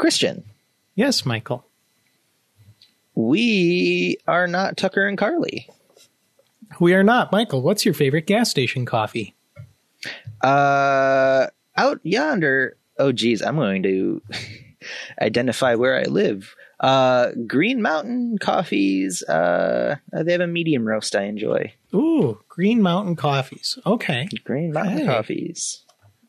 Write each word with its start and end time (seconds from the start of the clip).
Christian, 0.00 0.44
Yes, 0.94 1.26
Michael. 1.26 1.66
we 3.14 4.16
are 4.26 4.46
not 4.46 4.76
Tucker 4.78 5.06
and 5.06 5.18
Carly. 5.18 5.68
We 6.80 6.94
are 6.94 7.02
not. 7.02 7.30
Michael, 7.32 7.60
what's 7.60 7.84
your 7.84 7.92
favorite 7.92 8.26
gas 8.26 8.48
station 8.50 8.86
coffee? 8.86 9.34
Uh, 10.42 11.48
out 11.76 12.00
yonder. 12.02 12.76
Oh, 12.98 13.12
geez, 13.12 13.42
I'm 13.42 13.56
going 13.56 13.82
to 13.82 14.22
identify 15.20 15.74
where 15.74 15.98
I 15.98 16.04
live. 16.04 16.54
Uh, 16.80 17.32
Green 17.46 17.82
Mountain 17.82 18.38
Coffees. 18.38 19.22
Uh, 19.22 19.96
they 20.12 20.32
have 20.32 20.40
a 20.40 20.46
medium 20.46 20.86
roast 20.86 21.14
I 21.14 21.24
enjoy. 21.24 21.74
Ooh, 21.94 22.40
Green 22.48 22.80
Mountain 22.80 23.16
Coffees. 23.16 23.78
Okay. 23.84 24.28
Green 24.44 24.72
Mountain 24.72 24.98
Hey. 24.98 25.06
Coffees, 25.06 25.82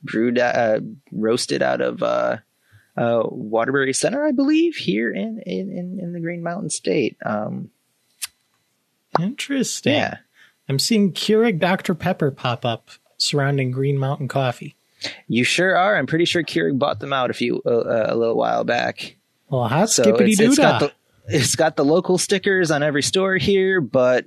brewed, 0.03 0.39
uh, 0.39 0.81
roasted 1.13 1.61
out 1.61 1.79
of 1.79 2.03
uh, 2.03 2.37
uh, 2.97 3.23
Waterbury 3.25 3.93
Center, 3.93 4.25
I 4.25 4.31
believe, 4.31 4.75
here 4.75 5.11
in 5.11 5.41
in 5.45 5.99
in, 5.99 6.13
the 6.13 6.19
Green 6.19 6.43
Mountain 6.43 6.69
State. 6.69 7.17
Um, 7.25 7.71
Interesting. 9.19 9.93
yeah, 9.93 10.17
I'm 10.69 10.79
seeing 10.79 11.13
Keurig 11.13 11.59
Dr. 11.59 11.95
Pepper 11.95 12.31
pop 12.31 12.65
up 12.65 12.89
surrounding 13.17 13.71
Green 13.71 13.97
Mountain 13.97 14.27
Coffee. 14.27 14.75
you 15.27 15.43
sure 15.43 15.75
are. 15.75 15.97
I'm 15.97 16.07
pretty 16.07 16.25
sure 16.25 16.43
Keurig 16.43 16.77
bought 16.77 16.99
them 16.99 17.13
out 17.13 17.29
a 17.29 17.33
few 17.33 17.61
uh, 17.65 18.07
a 18.09 18.15
little 18.15 18.37
while 18.37 18.63
back. 18.63 19.15
Well, 19.49 19.67
hot 19.67 19.89
So 19.89 20.03
skippity 20.03 20.31
it's, 20.31 20.39
it's 20.39 20.57
got 20.57 20.79
doo 20.79 20.87
the 20.87 20.93
it's 21.37 21.55
got 21.55 21.75
the 21.75 21.85
local 21.85 22.17
stickers 22.17 22.71
on 22.71 22.83
every 22.83 23.03
store 23.03 23.37
here, 23.37 23.79
but 23.79 24.25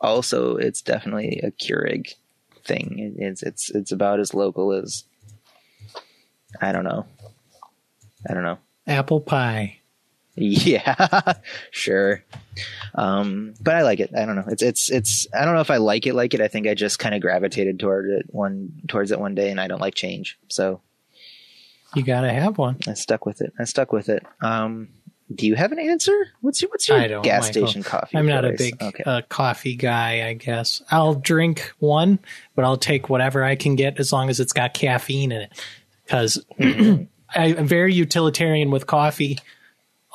also 0.00 0.56
it's 0.56 0.82
definitely 0.82 1.40
a 1.42 1.50
Keurig 1.50 2.14
thing. 2.64 3.16
It's 3.18 3.42
it's 3.42 3.70
it's 3.70 3.92
about 3.92 4.20
as 4.20 4.34
local 4.34 4.72
as 4.72 5.04
I 6.60 6.72
don't 6.72 6.84
know. 6.84 7.06
I 8.28 8.34
don't 8.34 8.42
know. 8.42 8.58
Apple 8.86 9.20
pie. 9.20 9.78
Yeah, 10.38 11.32
sure. 11.70 12.22
Um, 12.94 13.54
but 13.60 13.74
I 13.74 13.82
like 13.82 14.00
it. 14.00 14.10
I 14.14 14.26
don't 14.26 14.36
know. 14.36 14.44
It's 14.48 14.62
it's 14.62 14.90
it's. 14.90 15.26
I 15.34 15.44
don't 15.46 15.54
know 15.54 15.60
if 15.62 15.70
I 15.70 15.78
like 15.78 16.06
it. 16.06 16.14
Like 16.14 16.34
it. 16.34 16.40
I 16.42 16.48
think 16.48 16.66
I 16.66 16.74
just 16.74 16.98
kind 16.98 17.14
of 17.14 17.22
gravitated 17.22 17.80
toward 17.80 18.10
it 18.10 18.26
one 18.28 18.82
towards 18.86 19.12
it 19.12 19.18
one 19.20 19.34
day, 19.34 19.50
and 19.50 19.58
I 19.60 19.66
don't 19.66 19.80
like 19.80 19.94
change, 19.94 20.38
so 20.48 20.82
You 21.94 22.02
gotta 22.02 22.30
have 22.30 22.58
one. 22.58 22.76
I 22.86 22.92
stuck 22.94 23.24
with 23.24 23.40
it. 23.40 23.52
I 23.58 23.64
stuck 23.64 23.92
with 23.92 24.10
it. 24.10 24.24
Um, 24.42 24.88
do 25.34 25.46
you 25.46 25.54
have 25.54 25.72
an 25.72 25.78
answer? 25.78 26.12
What's 26.42 26.60
your 26.60 26.70
what's 26.70 26.86
your 26.86 27.00
gas 27.22 27.46
Michael. 27.48 27.66
station 27.68 27.82
coffee? 27.82 28.18
I'm 28.18 28.26
not 28.26 28.44
a 28.44 28.52
big 28.52 28.80
Okay. 28.82 29.04
uh, 29.06 29.22
coffee 29.30 29.74
guy, 29.74 30.28
I 30.28 30.34
guess. 30.34 30.82
I'll 30.90 31.14
drink 31.14 31.72
one, 31.78 32.18
but 32.54 32.64
I'll 32.66 32.76
take 32.76 33.08
whatever 33.08 33.42
I 33.42 33.56
can 33.56 33.74
get 33.74 33.98
as 33.98 34.12
long 34.12 34.28
as 34.28 34.38
it's 34.38 34.52
got 34.52 34.74
caffeine 34.74 35.32
in 35.32 35.40
it. 35.42 35.62
Because 36.04 36.44
I'm 37.34 37.66
very 37.66 37.94
utilitarian 37.94 38.70
with 38.70 38.86
coffee. 38.86 39.38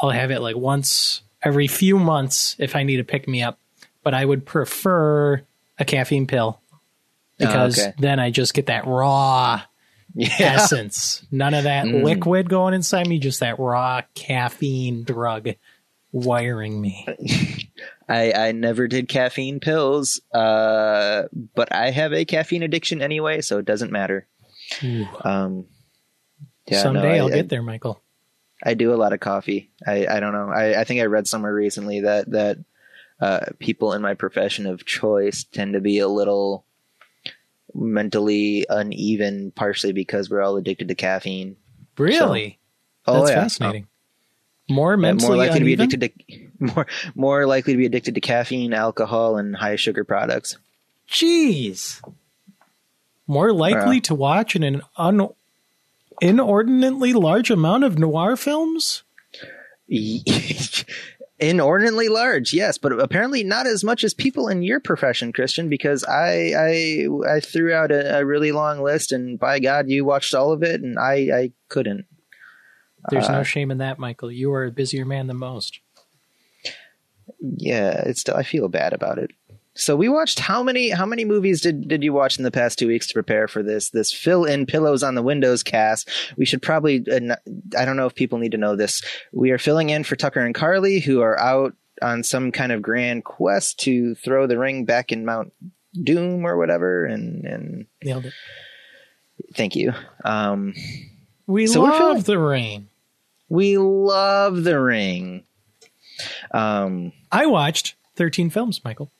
I'll 0.01 0.09
have 0.11 0.31
it 0.31 0.39
like 0.41 0.55
once 0.55 1.21
every 1.43 1.67
few 1.67 1.97
months 1.99 2.55
if 2.59 2.75
I 2.75 2.83
need 2.83 2.97
to 2.97 3.03
pick 3.03 3.27
me 3.27 3.41
up. 3.43 3.59
But 4.03 4.13
I 4.13 4.25
would 4.25 4.45
prefer 4.45 5.41
a 5.77 5.85
caffeine 5.85 6.25
pill 6.27 6.59
because 7.37 7.77
Oh, 7.79 7.83
okay. 7.83 7.93
then 7.99 8.19
I 8.19 8.31
just 8.31 8.53
get 8.53 8.65
that 8.67 8.85
raw 8.87 9.61
yeah. 10.15 10.27
essence. 10.39 11.25
None 11.31 11.53
of 11.53 11.63
that 11.65 11.85
Mm. 11.85 12.03
liquid 12.03 12.49
going 12.49 12.73
inside 12.73 13.07
me, 13.07 13.19
just 13.19 13.39
that 13.41 13.59
raw 13.59 14.01
caffeine 14.15 15.03
drug 15.03 15.49
wiring 16.11 16.81
me. 16.81 17.07
I 18.09 18.33
I 18.33 18.51
never 18.51 18.87
did 18.87 19.07
caffeine 19.07 19.59
pills, 19.59 20.19
uh, 20.33 21.23
but 21.55 21.71
I 21.73 21.91
have 21.91 22.11
a 22.13 22.25
caffeine 22.25 22.63
addiction 22.63 23.01
anyway, 23.01 23.41
so 23.41 23.57
it 23.59 23.65
doesn't 23.65 23.91
matter. 23.91 24.27
Um, 25.23 25.65
yeah, 26.71 26.81
Someday 26.81 27.01
no, 27.01 27.09
I- 27.09 27.17
I'll 27.19 27.27
I- 27.33 27.35
get 27.35 27.49
there, 27.49 27.61
Michael. 27.61 28.01
I 28.63 28.75
do 28.75 28.93
a 28.93 28.95
lot 28.95 29.11
of 29.11 29.19
coffee. 29.19 29.71
I, 29.87 30.05
I 30.05 30.19
don't 30.19 30.33
know. 30.33 30.49
I, 30.49 30.81
I 30.81 30.83
think 30.83 31.01
I 31.01 31.05
read 31.05 31.27
somewhere 31.27 31.53
recently 31.53 32.01
that 32.01 32.29
that 32.31 32.57
uh, 33.19 33.39
people 33.59 33.93
in 33.93 34.01
my 34.03 34.13
profession 34.13 34.67
of 34.67 34.85
choice 34.85 35.43
tend 35.43 35.73
to 35.73 35.79
be 35.81 35.97
a 35.97 36.07
little 36.07 36.63
mentally 37.73 38.65
uneven, 38.69 39.51
partially 39.55 39.93
because 39.93 40.29
we're 40.29 40.41
all 40.41 40.57
addicted 40.57 40.87
to 40.89 40.95
caffeine. 40.95 41.55
Really? 41.97 42.59
Oh 43.07 43.19
That's 43.25 43.29
yeah, 43.31 43.41
fascinating. 43.41 43.87
More 44.69 44.91
Yeah, 44.93 44.97
mentally 44.97 45.27
more 45.29 45.37
likely 45.37 45.61
uneven? 45.61 45.89
to 45.89 45.97
be 45.97 46.05
addicted 46.05 46.27
to 46.59 46.73
more 46.75 46.87
more 47.15 47.45
likely 47.47 47.73
to 47.73 47.77
be 47.77 47.85
addicted 47.85 48.15
to 48.15 48.21
caffeine, 48.21 48.73
alcohol, 48.73 49.37
and 49.37 49.55
high 49.55 49.75
sugar 49.75 50.03
products. 50.03 50.57
Jeez. 51.09 51.99
More 53.27 53.51
likely 53.53 53.95
Yeah. 53.97 54.01
to 54.03 54.15
watch 54.15 54.55
in 54.55 54.63
an 54.63 54.81
un- 54.97 55.29
inordinately 56.21 57.11
large 57.13 57.49
amount 57.51 57.83
of 57.83 57.99
noir 57.99 58.35
films? 58.37 59.03
Inordinately 61.39 62.07
large, 62.07 62.53
yes, 62.53 62.77
but 62.77 62.91
apparently 62.91 63.43
not 63.43 63.65
as 63.65 63.83
much 63.83 64.03
as 64.03 64.13
people 64.13 64.47
in 64.47 64.61
your 64.61 64.79
profession, 64.79 65.33
Christian. 65.33 65.69
Because 65.69 66.03
I 66.03 66.53
I 66.55 67.07
I 67.27 67.39
threw 67.39 67.73
out 67.73 67.91
a, 67.91 68.19
a 68.19 68.25
really 68.25 68.51
long 68.51 68.83
list, 68.83 69.11
and 69.11 69.39
by 69.39 69.59
God, 69.59 69.89
you 69.89 70.05
watched 70.05 70.35
all 70.35 70.51
of 70.51 70.61
it, 70.61 70.81
and 70.81 70.99
I 70.99 71.13
I 71.33 71.51
couldn't. 71.67 72.05
There's 73.09 73.27
Uh, 73.27 73.37
no 73.39 73.43
shame 73.43 73.71
in 73.71 73.79
that, 73.79 73.97
Michael. 73.97 74.31
You 74.31 74.53
are 74.53 74.65
a 74.65 74.71
busier 74.71 75.03
man 75.03 75.25
than 75.25 75.37
most. 75.37 75.79
Yeah, 77.39 78.03
it's 78.05 78.21
still 78.21 78.35
I 78.35 78.43
feel 78.43 78.67
bad 78.67 78.93
about 78.93 79.17
it. 79.17 79.31
So 79.73 79.95
we 79.95 80.09
watched 80.09 80.39
how 80.39 80.61
many 80.63 80.89
how 80.89 81.05
many 81.05 81.23
movies 81.23 81.61
did 81.61 81.87
did 81.87 82.03
you 82.03 82.11
watch 82.11 82.37
in 82.37 82.43
the 82.43 82.51
past 82.51 82.77
two 82.77 82.87
weeks 82.87 83.07
to 83.07 83.13
prepare 83.13 83.47
for 83.47 83.63
this 83.63 83.89
this 83.91 84.11
fill 84.11 84.43
in 84.43 84.65
pillows 84.65 85.01
on 85.01 85.15
the 85.15 85.23
windows 85.23 85.63
cast? 85.63 86.09
We 86.37 86.45
should 86.45 86.61
probably 86.61 87.03
I 87.77 87.85
don't 87.85 87.95
know 87.97 88.05
if 88.05 88.13
people 88.15 88.37
need 88.37 88.51
to 88.51 88.57
know 88.57 88.75
this. 88.75 89.01
We 89.31 89.51
are 89.51 89.57
filling 89.57 89.89
in 89.89 90.03
for 90.03 90.15
Tucker 90.17 90.41
and 90.41 90.53
Carly 90.53 90.99
who 90.99 91.21
are 91.21 91.39
out 91.39 91.73
on 92.01 92.23
some 92.23 92.51
kind 92.51 92.71
of 92.73 92.81
grand 92.81 93.23
quest 93.23 93.79
to 93.81 94.13
throw 94.15 94.45
the 94.45 94.57
ring 94.57 94.83
back 94.85 95.11
in 95.11 95.23
Mount 95.23 95.53
Doom 96.03 96.45
or 96.45 96.57
whatever. 96.57 97.05
And 97.05 97.45
and 97.45 97.85
Nailed 98.03 98.25
it. 98.25 98.33
thank 99.55 99.75
you. 99.77 99.93
Um, 100.25 100.73
We 101.47 101.65
So 101.67 101.81
love 101.83 101.97
feeling- 101.97 102.21
the 102.23 102.39
ring. 102.39 102.89
we 103.47 103.77
love 103.77 104.63
the 104.65 104.79
ring. 104.81 105.43
Um, 106.53 107.13
I 107.31 107.45
watched 107.45 107.95
13 108.15 108.49
films, 108.49 108.81
Michael, 108.83 109.11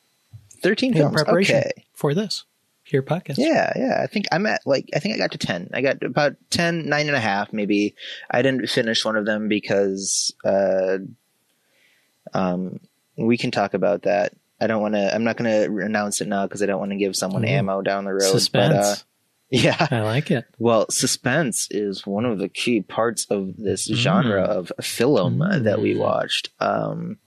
thirteen 0.62 0.92
in 0.94 0.98
films. 1.00 1.16
preparation 1.16 1.58
Okay. 1.58 1.86
for 1.94 2.14
this 2.14 2.46
here 2.84 3.02
podcast. 3.04 3.36
Yeah, 3.38 3.72
yeah. 3.76 4.00
I 4.04 4.08
think 4.08 4.26
I'm 4.32 4.46
at 4.46 4.62
like 4.66 4.90
I 4.94 5.00
think 5.00 5.16
I 5.16 5.18
got 5.18 5.32
to 5.32 5.38
ten. 5.38 5.70
I 5.74 5.82
got 5.82 6.04
about 6.04 6.36
10, 6.50 6.88
nine 6.90 7.08
and 7.08 7.16
a 7.16 7.20
half, 7.22 7.54
maybe. 7.54 7.96
I 8.30 8.42
didn't 8.42 8.68
finish 8.70 9.06
one 9.06 9.16
of 9.16 9.26
them 9.26 9.48
because 9.48 10.34
uh 10.44 10.98
um 12.34 12.80
we 13.18 13.38
can 13.38 13.52
talk 13.52 13.74
about 13.74 14.04
that. 14.04 14.34
I 14.60 14.68
don't 14.68 14.82
want 14.82 14.94
to 14.96 15.14
I'm 15.14 15.24
not 15.24 15.38
going 15.38 15.50
to 15.52 15.86
announce 15.86 16.22
it 16.22 16.28
now 16.28 16.46
because 16.46 16.62
I 16.62 16.66
don't 16.66 16.80
want 16.80 16.92
to 16.92 16.98
give 16.98 17.16
someone 17.16 17.44
Ooh. 17.46 17.48
ammo 17.50 17.82
down 17.82 18.06
the 18.06 18.14
road. 18.14 18.22
Suspense. 18.24 18.74
But, 18.74 18.84
uh, 18.84 18.96
yeah. 19.50 19.88
I 19.92 20.02
like 20.02 20.32
it. 20.32 20.46
Well, 20.60 20.90
suspense 20.90 21.68
is 21.72 22.06
one 22.06 22.26
of 22.26 22.40
the 22.40 22.48
key 22.48 22.82
parts 22.82 23.26
of 23.30 23.58
this 23.58 23.86
genre 23.86 24.44
of 24.44 24.72
film 24.82 25.40
Mm. 25.40 25.64
that 25.64 25.82
we 25.82 25.96
watched. 25.96 26.50
Um, 26.60 27.18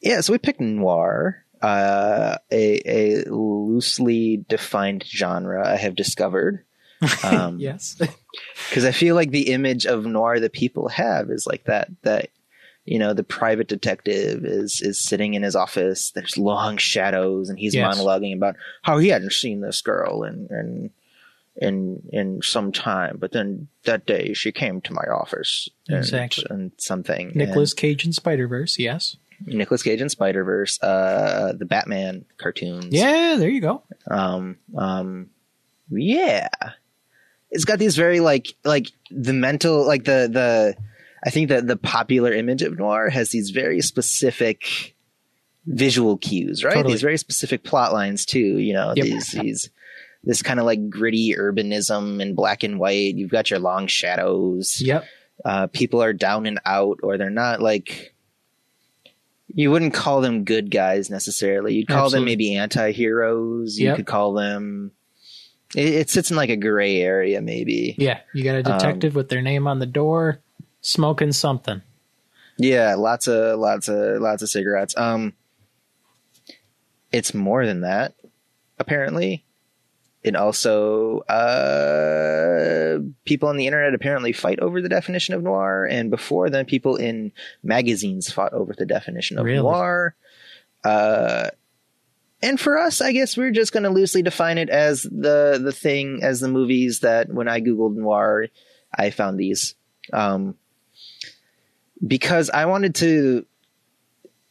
yeah, 0.00 0.20
so 0.20 0.32
we 0.32 0.38
picked 0.38 0.60
noir, 0.60 1.41
uh, 1.62 2.36
a, 2.50 2.82
a 3.24 3.24
loosely 3.30 4.44
defined 4.48 5.04
genre 5.06 5.66
I 5.66 5.76
have 5.76 5.94
discovered. 5.94 6.64
Um, 7.24 7.58
Yes. 7.58 7.96
because 8.68 8.84
I 8.84 8.92
feel 8.92 9.14
like 9.16 9.30
the 9.32 9.50
image 9.52 9.86
of 9.86 10.06
noir 10.06 10.38
that 10.40 10.52
people 10.52 10.88
have 10.88 11.30
is 11.30 11.46
like 11.46 11.64
that 11.64 11.88
that 12.02 12.28
you 12.84 12.98
know 12.98 13.12
the 13.12 13.24
private 13.24 13.66
detective 13.68 14.44
is 14.44 14.80
is 14.80 15.00
sitting 15.04 15.34
in 15.34 15.42
his 15.42 15.56
office. 15.56 16.12
There's 16.12 16.36
long 16.38 16.76
shadows, 16.76 17.48
and 17.48 17.58
he's 17.58 17.74
Yes. 17.74 17.96
monologuing 17.98 18.36
about 18.36 18.54
how 18.82 18.98
he 18.98 19.08
hadn't 19.08 19.32
seen 19.32 19.60
this 19.60 19.82
girl 19.82 20.22
and 20.22 20.48
in 20.50 20.90
in 21.56 22.02
in 22.12 22.40
some 22.42 22.70
time, 22.72 23.16
but 23.18 23.32
then 23.32 23.68
that 23.84 24.06
day 24.06 24.32
she 24.32 24.52
came 24.52 24.80
to 24.82 24.92
my 24.92 25.04
office 25.12 25.68
and, 25.88 25.98
Exactly. 25.98 26.44
and 26.50 26.70
something. 26.78 27.32
Nicolas 27.34 27.74
Cage 27.74 28.06
in 28.06 28.12
Spider 28.12 28.46
Verse. 28.48 28.78
Yes. 28.78 29.16
And 29.46 29.54
Nicolas 29.56 29.82
Cage 29.82 30.00
in 30.00 30.08
Spider 30.08 30.44
Verse, 30.44 30.80
uh, 30.82 31.52
the 31.58 31.64
Batman 31.66 32.24
cartoons. 32.38 32.88
Yeah, 32.90 33.36
there 33.38 33.48
you 33.50 33.60
go. 33.60 33.82
um 34.10 34.56
um 34.76 35.30
yeah 35.90 36.48
it's 37.50 37.64
got 37.66 37.78
these 37.78 37.96
very 37.96 38.20
like 38.20 38.54
like 38.64 38.86
the 39.10 39.34
mental 39.34 39.86
like 39.86 40.04
the 40.04 40.26
the 40.32 40.74
i 41.22 41.28
think 41.28 41.50
that 41.50 41.66
the 41.66 41.76
popular 41.76 42.32
image 42.32 42.62
of 42.62 42.78
noir 42.78 43.10
has 43.10 43.28
these 43.30 43.50
very 43.50 43.82
specific 43.82 44.94
visual 45.66 46.16
cues 46.16 46.64
right 46.64 46.74
Totally. 46.74 46.94
these 46.94 47.02
very 47.02 47.18
specific 47.18 47.62
plot 47.62 47.92
lines 47.92 48.24
too 48.24 48.38
you 48.58 48.72
know 48.72 48.94
Yep. 48.96 49.04
these 49.04 49.32
these 49.32 49.70
this 50.24 50.40
kind 50.42 50.58
of 50.58 50.64
like 50.66 50.88
gritty 50.88 51.34
urbanism 51.38 52.22
in 52.22 52.34
black 52.34 52.62
and 52.62 52.78
white 52.80 53.14
you've 53.16 53.30
got 53.30 53.50
your 53.50 53.58
long 53.58 53.86
shadows 53.86 54.80
Yep. 54.80 55.04
uh, 55.44 55.66
people 55.66 56.02
are 56.02 56.12
down 56.14 56.46
and 56.46 56.58
out 56.64 57.00
or 57.02 57.18
they're 57.18 57.28
not 57.30 57.60
like 57.60 58.11
you 59.54 59.70
wouldn't 59.70 59.94
call 59.94 60.20
them 60.20 60.44
good 60.44 60.70
guys 60.70 61.10
necessarily 61.10 61.74
you'd 61.74 61.88
call 61.88 62.08
them 62.10 62.24
maybe 62.24 62.56
anti-heroes 62.56 63.78
you 63.78 63.86
Yep. 63.88 63.96
could 63.96 64.06
call 64.06 64.32
them 64.34 64.92
it, 65.76 65.94
it 65.94 66.10
sits 66.10 66.30
in 66.30 66.36
like 66.36 66.50
a 66.50 66.56
gray 66.56 67.00
area 67.00 67.40
maybe 67.40 67.94
Yeah. 67.98 68.20
You 68.34 68.44
got 68.44 68.56
a 68.56 68.70
Um, 68.72 68.78
detective 68.78 69.14
with 69.14 69.28
their 69.28 69.42
name 69.42 69.66
on 69.66 69.78
the 69.78 69.86
door. 69.86 70.40
smoking 70.80 71.32
something. 71.32 71.80
Yeah, 72.58 72.94
lots 72.96 73.28
of 73.28 73.58
lots 73.58 73.88
of 73.88 74.20
lots 74.20 74.42
of 74.42 74.48
cigarettes. 74.50 74.94
Um, 74.96 75.32
it's 77.10 77.34
more 77.34 77.66
than 77.66 77.80
that, 77.82 78.14
apparently. 78.78 79.44
And 80.24 80.36
also, 80.36 81.18
uh, 81.22 82.98
people 83.24 83.48
on 83.48 83.56
the 83.56 83.66
internet 83.66 83.92
apparently 83.94 84.32
fight 84.32 84.60
over 84.60 84.80
the 84.80 84.88
definition 84.88 85.34
of 85.34 85.42
noir, 85.42 85.84
and 85.84 86.10
before 86.10 86.48
then, 86.48 86.64
people 86.64 86.94
in 86.96 87.32
magazines 87.64 88.30
fought 88.30 88.52
over 88.52 88.72
the 88.72 88.86
definition 88.86 89.38
of 89.38 89.44
Really? 89.44 89.58
noir. 89.62 90.14
Uh, 90.84 91.48
and 92.40 92.58
for 92.60 92.78
us, 92.78 93.00
I 93.00 93.12
guess 93.12 93.36
we're 93.36 93.50
just 93.50 93.72
going 93.72 93.82
to 93.84 93.90
loosely 93.90 94.22
define 94.22 94.58
it 94.58 94.68
as 94.68 95.02
the 95.02 95.60
the 95.62 95.72
thing 95.72 96.20
as 96.22 96.40
the 96.40 96.48
movies 96.48 97.00
that 97.00 97.28
when 97.28 97.48
I 97.48 97.60
googled 97.60 97.96
noir, 97.96 98.46
I 98.96 99.10
found 99.10 99.38
these. 99.38 99.74
Um, 100.12 100.56
because 102.06 102.50
I 102.50 102.66
wanted 102.66 102.94
to. 102.96 103.46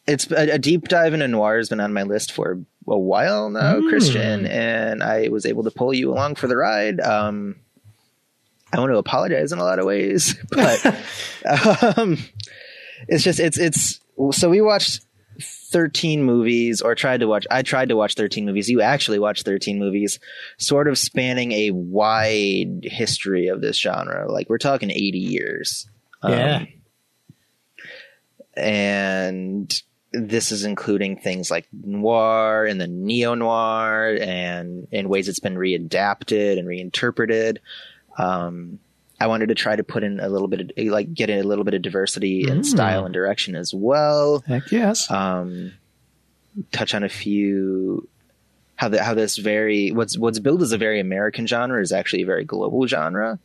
It's 0.08 0.30
a, 0.32 0.56
a 0.56 0.60
deep 0.60 0.88
dive 0.88 1.14
into 1.14 1.28
noir 1.28 1.58
has 1.58 1.70
been 1.70 1.80
on 1.80 1.94
my 1.94 2.04
list 2.04 2.32
for 2.32 2.60
a 2.88 2.98
while 2.98 3.50
now, 3.50 3.76
Mm. 3.76 3.90
Christian, 3.90 4.46
and 4.46 5.02
I 5.04 5.28
was 5.30 5.46
able 5.46 5.64
to 5.64 5.72
pull 5.72 5.94
you 5.94 6.12
along 6.12 6.36
for 6.36 6.48
the 6.48 6.58
ride. 6.58 7.00
Um, 7.00 7.56
I 8.74 8.80
want 8.80 8.92
to 8.92 8.98
apologize 8.98 9.52
in 9.52 9.60
a 9.60 9.64
lot 9.64 9.80
of 9.80 9.86
ways, 9.86 10.36
but 10.50 10.86
um, 11.98 12.18
it's 13.08 13.24
just 13.24 13.40
it's 13.40 13.58
it's 13.58 14.00
so 14.32 14.50
we 14.50 14.62
watched 14.62 15.02
13 15.72 16.24
movies 16.24 16.82
or 16.82 16.94
tried 16.96 17.22
to 17.22 17.28
watch 17.28 17.48
I 17.50 17.62
tried 17.64 17.90
to 17.90 17.96
watch 17.96 18.16
13 18.16 18.46
movies 18.46 18.70
you 18.70 18.82
actually 18.82 19.18
watched 19.20 19.46
13 19.46 19.80
movies 19.80 20.20
sort 20.58 20.88
of 20.88 20.98
spanning 20.98 21.52
a 21.54 21.72
wide 21.72 22.82
history 22.84 23.48
of 23.48 23.62
this 23.62 23.78
genre 23.80 24.30
like 24.32 24.50
we're 24.50 24.58
talking 24.60 24.92
80 24.92 25.18
years 25.18 25.90
Um, 26.22 26.32
Yeah. 26.34 26.66
and 28.56 29.82
this 30.14 30.52
is 30.52 30.66
including 30.66 31.16
things 31.18 31.50
like 31.50 31.66
noir 31.72 32.66
and 32.66 32.82
the 32.82 32.88
neo 32.88 33.34
noir 33.34 34.18
and 34.22 34.88
in 34.92 35.08
ways 35.08 35.30
it's 35.30 35.40
been 35.40 35.56
readapted 35.56 36.60
and 36.60 36.68
reinterpreted 36.68 37.60
um 38.18 38.80
I 39.20 39.28
wanted 39.28 39.50
to 39.50 39.56
try 39.56 39.76
to 39.76 39.84
put 39.84 40.04
in 40.04 40.20
a 40.20 40.28
little 40.30 40.48
bit 40.48 40.62
of 40.76 40.86
like 40.88 41.14
get 41.14 41.30
in 41.30 41.40
a 41.40 41.44
little 41.44 41.64
bit 41.64 41.76
of 41.76 41.82
diversity 41.84 42.42
in 42.50 42.62
Mm. 42.62 42.66
style 42.66 43.06
and 43.06 43.14
direction 43.14 43.56
as 43.56 43.74
well 43.74 44.44
Heck 44.48 44.72
yes. 44.72 45.10
um, 45.12 45.74
touch 46.72 46.94
on 46.94 47.04
a 47.04 47.10
few 47.10 48.08
how 48.76 48.90
the, 48.90 49.02
how 49.04 49.14
this 49.14 49.38
very 49.38 49.92
what's 49.92 50.18
what's 50.18 50.40
billed 50.40 50.64
as 50.64 50.72
a 50.72 50.78
very 50.78 51.00
American 51.00 51.46
genre 51.48 51.80
is 51.82 51.92
actually 51.92 52.24
a 52.24 52.26
very 52.26 52.44
global 52.44 52.88
genre, 52.88 53.38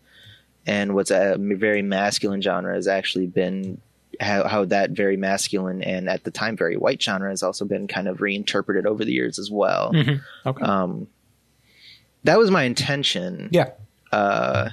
and 0.66 0.94
what's 0.94 1.10
a 1.10 1.36
very 1.38 1.82
masculine 1.82 2.40
genre 2.40 2.74
has 2.74 2.88
actually 2.88 3.26
been 3.26 3.78
how, 4.20 4.46
how 4.46 4.64
that 4.66 4.90
very 4.90 5.16
masculine 5.16 5.82
and 5.82 6.08
at 6.08 6.24
the 6.24 6.30
time 6.30 6.56
very 6.56 6.76
white 6.76 7.02
genre 7.02 7.30
has 7.30 7.42
also 7.42 7.64
been 7.64 7.86
kind 7.86 8.08
of 8.08 8.20
reinterpreted 8.20 8.86
over 8.86 9.04
the 9.04 9.12
years 9.12 9.38
as 9.38 9.50
well. 9.50 9.92
Mhm. 9.92 10.20
Okay. 10.44 10.64
Um, 10.64 11.08
that 12.24 12.38
was 12.38 12.50
my 12.50 12.64
intention 12.64 13.48
yeah. 13.52 13.70
uh, 14.12 14.70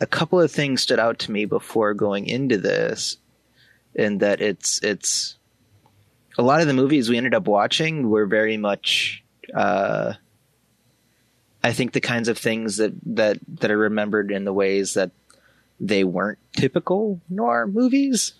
a 0.00 0.06
couple 0.06 0.40
of 0.40 0.50
things 0.50 0.80
stood 0.80 0.98
out 0.98 1.18
to 1.20 1.30
me 1.30 1.44
before 1.44 1.92
going 1.94 2.26
into 2.26 2.56
this, 2.56 3.18
in 3.94 4.18
that 4.18 4.40
it's 4.40 4.82
it's 4.82 5.36
a 6.38 6.42
lot 6.42 6.60
of 6.60 6.66
the 6.66 6.72
movies 6.72 7.08
we 7.10 7.16
ended 7.16 7.34
up 7.34 7.46
watching 7.46 8.08
were 8.08 8.26
very 8.26 8.56
much. 8.56 9.22
Uh, 9.52 10.14
I 11.62 11.72
think 11.72 11.92
the 11.92 12.00
kinds 12.00 12.28
of 12.28 12.38
things 12.38 12.78
that 12.78 12.92
that 13.14 13.38
that 13.60 13.70
are 13.70 13.76
remembered 13.76 14.30
in 14.30 14.44
the 14.44 14.52
ways 14.52 14.94
that 14.94 15.10
they 15.80 16.04
weren't 16.04 16.38
typical 16.52 17.20
noir 17.28 17.66
movies. 17.66 18.34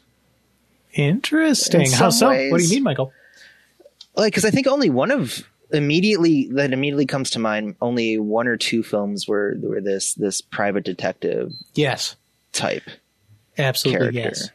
Interesting. 0.93 1.83
In 1.83 1.93
How 1.93 2.11
so? 2.11 2.29
What 2.29 2.59
do 2.59 2.65
you 2.65 2.71
mean, 2.71 2.83
Michael? 2.83 3.13
Like, 4.17 4.33
because 4.33 4.45
I 4.45 4.51
think 4.51 4.67
only 4.67 4.91
one 4.91 5.11
of 5.11 5.49
immediately 5.73 6.49
that 6.53 6.73
immediately 6.73 7.07
comes 7.07 7.31
to 7.31 7.39
mind. 7.39 7.77
Only 7.81 8.19
one 8.19 8.49
or 8.49 8.57
two 8.57 8.83
films 8.83 9.27
were 9.29 9.57
were 9.61 9.81
this 9.81 10.15
this 10.15 10.41
private 10.41 10.85
detective 10.85 11.53
Yes. 11.75 12.17
type. 12.53 12.83
Absolutely 13.57 14.13
character. 14.13 14.19
yes. 14.41 14.51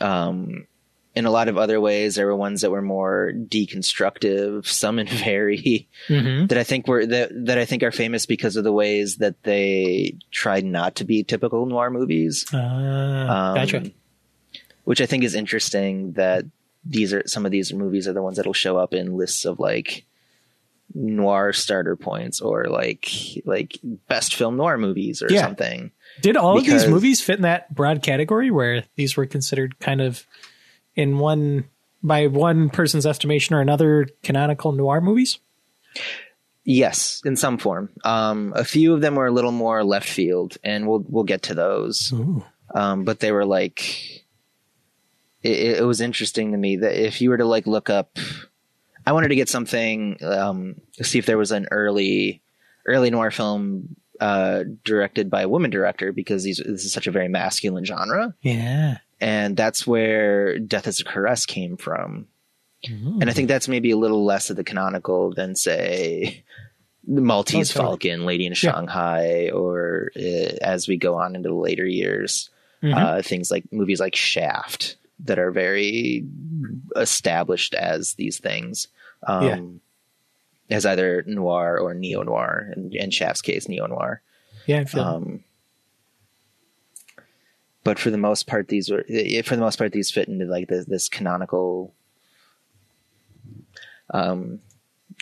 Um, 0.00 0.66
in 1.18 1.26
a 1.26 1.30
lot 1.30 1.48
of 1.48 1.58
other 1.58 1.80
ways, 1.80 2.14
there 2.14 2.26
were 2.26 2.36
ones 2.36 2.60
that 2.62 2.70
were 2.70 2.82
more 2.82 3.32
deconstructive, 3.34 4.66
some 4.66 4.98
in 4.98 5.06
very 5.30 5.88
hmm 6.06 6.46
that 6.46 6.56
I 6.58 6.64
think 6.64 6.86
were 6.88 7.04
that 7.04 7.30
that 7.46 7.58
I 7.58 7.64
think 7.64 7.82
are 7.82 7.92
famous 7.92 8.24
because 8.26 8.56
of 8.56 8.64
the 8.64 8.72
ways 8.72 9.16
that 9.16 9.42
they 9.42 10.16
tried 10.30 10.64
not 10.64 10.94
to 10.96 11.04
be 11.04 11.22
typical 11.24 11.66
noir 11.66 11.90
movies. 11.90 12.46
Uh, 12.52 12.56
Um, 12.58 13.54
gotcha. 13.54 13.90
Which 14.84 15.00
I 15.02 15.06
think 15.06 15.24
is 15.24 15.34
interesting 15.34 16.12
that 16.12 16.44
these 16.84 17.12
are 17.12 17.22
some 17.26 17.44
of 17.44 17.52
these 17.52 17.72
movies 17.72 18.06
are 18.08 18.14
the 18.14 18.22
ones 18.22 18.36
that'll 18.38 18.54
show 18.64 18.78
up 18.78 18.94
in 18.94 19.16
lists 19.18 19.44
of 19.44 19.58
like 19.58 20.06
noir 20.94 21.52
starter 21.52 21.96
points 21.96 22.40
or 22.40 22.64
like 22.66 23.10
like 23.44 23.78
best 24.08 24.34
film 24.34 24.56
noir 24.56 24.78
movies 24.78 25.22
or 25.22 25.30
Yeah. 25.30 25.42
something. 25.42 25.90
Did 26.22 26.36
all 26.36 26.56
of 26.56 26.64
these 26.64 26.86
movies 26.88 27.20
fit 27.20 27.36
in 27.36 27.42
that 27.42 27.74
broad 27.74 28.02
category 28.02 28.50
where 28.50 28.84
these 28.96 29.16
were 29.16 29.26
considered 29.26 29.78
kind 29.80 30.00
of 30.00 30.26
in 30.98 31.18
one 31.18 31.64
by 32.02 32.26
one 32.26 32.68
person's 32.70 33.06
estimation 33.06 33.54
or 33.54 33.60
another 33.60 34.08
canonical 34.22 34.72
noir 34.72 35.00
movies? 35.00 35.38
Yes, 36.64 37.22
in 37.24 37.36
some 37.36 37.56
form. 37.56 37.88
Um, 38.04 38.52
a 38.54 38.64
few 38.64 38.92
of 38.92 39.00
them 39.00 39.14
were 39.14 39.26
a 39.26 39.32
little 39.32 39.52
more 39.52 39.82
left 39.84 40.08
field, 40.08 40.58
and 40.62 40.86
we'll 40.86 41.04
we'll 41.08 41.24
get 41.24 41.42
to 41.44 41.54
those. 41.54 42.12
Um, 42.74 43.04
but 43.04 43.20
they 43.20 43.32
were 43.32 43.46
like, 43.46 44.26
it, 45.42 45.78
it 45.78 45.86
was 45.86 46.02
interesting 46.02 46.52
to 46.52 46.58
me 46.58 46.76
that 46.76 47.02
if 47.02 47.22
you 47.22 47.30
were 47.30 47.38
to 47.38 47.46
like 47.46 47.66
look 47.66 47.88
up, 47.88 48.18
I 49.06 49.12
wanted 49.12 49.28
to 49.28 49.36
get 49.36 49.48
something 49.48 50.18
um, 50.22 50.74
to 50.98 51.04
see 51.04 51.18
if 51.18 51.24
there 51.24 51.38
was 51.38 51.52
an 51.52 51.68
early 51.70 52.42
early 52.86 53.10
noir 53.10 53.30
film 53.30 53.96
uh, 54.20 54.64
directed 54.84 55.30
by 55.30 55.42
a 55.42 55.48
woman 55.48 55.70
director 55.70 56.12
because 56.12 56.42
these 56.42 56.58
this 56.58 56.84
is 56.84 56.92
such 56.92 57.06
a 57.06 57.12
very 57.12 57.28
masculine 57.28 57.84
genre, 57.86 58.34
Yeah. 58.42 58.98
And 59.20 59.56
that's 59.56 59.86
where 59.86 60.58
Death 60.58 60.86
is 60.86 61.00
a 61.00 61.04
Caress 61.04 61.46
came 61.46 61.76
from. 61.76 62.26
Ooh. 62.88 63.18
And 63.20 63.28
I 63.28 63.32
think 63.32 63.48
that's 63.48 63.68
maybe 63.68 63.90
a 63.90 63.96
little 63.96 64.24
less 64.24 64.50
of 64.50 64.56
the 64.56 64.64
canonical 64.64 65.32
than 65.34 65.56
say 65.56 66.44
the 67.06 67.20
Maltese. 67.20 67.72
Falcon, 67.72 68.24
Lady 68.26 68.46
in 68.46 68.52
Yeah. 68.52 68.56
Shanghai, 68.56 69.50
or 69.50 70.10
uh, 70.16 70.20
as 70.62 70.86
we 70.86 70.96
go 70.96 71.16
on 71.16 71.34
into 71.34 71.48
the 71.48 71.54
later 71.54 71.86
years, 71.86 72.50
Mhm. 72.82 72.94
uh, 72.96 73.22
things 73.22 73.50
like 73.50 73.64
movies 73.72 73.98
like 73.98 74.14
Shaft 74.14 74.96
that 75.24 75.38
are 75.40 75.50
very 75.50 76.24
established 76.96 77.74
as 77.74 78.12
these 78.14 78.38
things. 78.38 78.88
Um, 79.26 79.80
As 80.70 80.84
either 80.84 81.24
noir 81.26 81.78
or 81.80 81.94
neo 81.94 82.22
noir, 82.22 82.72
in, 82.76 82.92
in 82.92 83.10
Shaft's 83.10 83.40
case, 83.40 83.68
neo 83.68 83.86
noir. 83.86 84.20
yeah, 84.66 84.80
I 84.80 84.84
feel 84.84 85.02
Um, 85.02 85.44
but 87.88 87.98
for 87.98 88.10
the 88.10 88.18
most 88.18 88.46
part, 88.46 88.68
these 88.68 88.90
were 88.90 89.02
eh, 89.08 89.40
for 89.40 89.56
the 89.56 89.62
most 89.62 89.78
part 89.78 89.92
these 89.92 90.10
fit 90.10 90.28
into 90.28 90.44
like 90.44 90.68
this, 90.68 90.84
this 90.84 91.08
canonical, 91.08 91.94
um, 94.12 94.60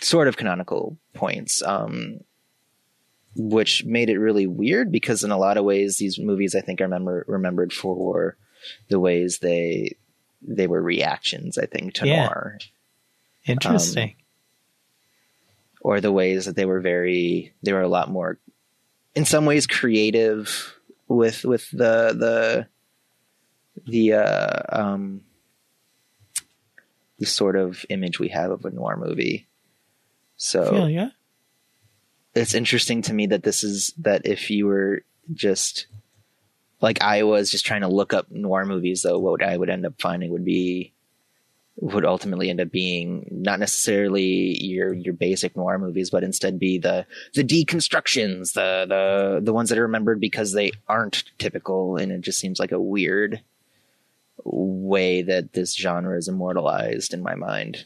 sort 0.01 0.27
of 0.27 0.35
canonical 0.35 0.97
points, 1.13 1.63
um, 1.63 2.19
which 3.37 3.85
made 3.85 4.09
it 4.09 4.19
really 4.19 4.47
weird 4.47 4.91
because 4.91 5.23
in 5.23 5.31
a 5.31 5.37
lot 5.37 5.55
of 5.55 5.63
ways 5.63 5.95
these 5.97 6.19
movies 6.19 6.55
I 6.55 6.59
think 6.59 6.81
are 6.81 6.83
remember, 6.83 7.23
remembered 7.29 7.71
for 7.71 8.35
the 8.89 8.99
ways 8.99 9.39
they 9.39 9.95
they 10.41 10.67
were 10.67 10.81
reactions 10.81 11.57
I 11.57 11.67
think 11.67 11.93
to 11.93 12.05
Yeah. 12.05 12.23
noir 12.23 12.57
interesting. 13.45 14.15
or 15.79 16.01
the 16.01 16.11
ways 16.11 16.43
that 16.47 16.57
they 16.57 16.65
were 16.65 16.81
very 16.81 17.53
they 17.63 17.71
were 17.71 17.79
a 17.79 17.87
lot 17.87 18.11
more 18.11 18.39
in 19.15 19.23
some 19.23 19.45
ways 19.45 19.67
creative 19.67 20.76
with 21.07 21.43
with 21.45 21.69
the 21.71 22.13
the 22.17 22.67
the 23.85 24.13
uh 24.13 24.61
um 24.69 25.21
the 27.19 27.25
sort 27.25 27.55
of 27.55 27.85
image 27.89 28.19
we 28.19 28.29
have 28.29 28.51
of 28.51 28.65
a 28.65 28.69
noir 28.69 28.97
movie 28.97 29.47
so 30.35 30.85
yeah. 30.87 31.09
it's 32.35 32.53
interesting 32.53 33.01
to 33.01 33.13
me 33.13 33.27
that 33.27 33.43
this 33.43 33.63
is 33.63 33.93
that 33.97 34.25
if 34.25 34.49
you 34.49 34.65
were 34.65 35.03
just 35.33 35.87
like 36.81 37.01
I 37.01 37.23
was 37.23 37.49
just 37.49 37.65
trying 37.65 37.81
to 37.81 37.87
look 37.87 38.13
up 38.13 38.29
noir 38.29 38.65
movies 38.65 39.01
though 39.01 39.19
what 39.19 39.43
I 39.43 39.57
would 39.57 39.69
end 39.69 39.85
up 39.85 39.99
finding 39.99 40.31
would 40.31 40.45
be 40.45 40.93
would 41.79 42.05
ultimately 42.05 42.49
end 42.49 42.59
up 42.59 42.71
being 42.71 43.27
not 43.31 43.59
necessarily 43.59 44.57
your 44.63 44.93
your 44.93 45.13
basic 45.13 45.55
noir 45.55 45.77
movies 45.77 46.09
but 46.09 46.23
instead 46.23 46.57
be 46.57 46.79
the 46.79 47.05
the 47.35 47.43
deconstructions 47.43 48.53
the 48.53 48.85
the 48.87 49.39
the 49.43 49.53
ones 49.53 49.69
that 49.69 49.77
are 49.77 49.83
remembered 49.83 50.19
because 50.19 50.53
they 50.53 50.71
aren't 50.87 51.23
typical 51.37 51.95
and 51.95 52.11
it 52.11 52.21
just 52.21 52.39
seems 52.39 52.59
like 52.59 52.71
a 52.71 52.81
weird 52.81 53.41
way 54.43 55.21
that 55.21 55.53
this 55.53 55.75
genre 55.75 56.17
is 56.17 56.27
immortalized 56.27 57.13
in 57.13 57.21
my 57.21 57.35
mind 57.35 57.85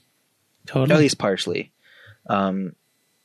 at 0.93 0.99
least 0.99 1.17
partially. 1.17 1.71
Um, 2.27 2.75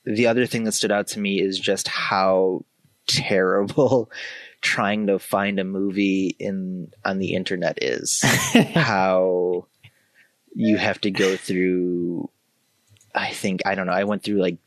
the 0.03 0.27
other 0.27 0.45
thing 0.45 0.63
that 0.63 0.73
stood 0.73 0.91
out 0.91 1.07
to 1.07 1.19
me 1.19 1.39
is 1.41 1.59
just 1.59 1.87
how 1.87 2.65
terrible 3.07 4.11
trying 4.61 5.07
to 5.07 5.19
find 5.19 5.59
a 5.59 5.63
movie 5.63 6.35
in 6.39 6.91
on 7.05 7.19
the 7.19 7.33
internet 7.33 7.77
is. 7.81 8.21
how 8.73 9.67
you 10.57 10.75
have 10.75 10.99
to 11.01 11.11
go 11.11 11.37
through 11.37 12.29
I 13.13 13.31
think 13.31 13.61
I 13.65 13.75
don't 13.75 13.85
know. 13.85 13.93
I 13.93 14.05
went 14.05 14.23
through 14.23 14.41
like 14.41 14.57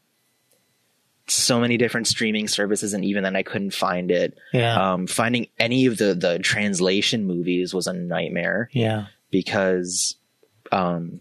so 1.26 1.61
many 1.61 1.76
different 1.76 2.06
streaming 2.06 2.49
services 2.49 2.94
and 2.94 3.04
even 3.04 3.25
then 3.25 3.37
I 3.37 3.42
couldn't 3.42 3.73
find 3.73 4.11
it. 4.11 4.38
Yeah. 4.52 4.92
Um, 4.92 5.06
finding 5.09 5.49
any 5.59 5.87
of 5.87 5.99
the 5.99 6.14
the 6.14 6.38
translation 6.38 7.26
movies 7.26 7.75
was 7.75 7.88
a 7.88 7.92
nightmare 7.92 8.70
yeah. 8.73 9.06
because 9.30 10.16
um 10.70 11.20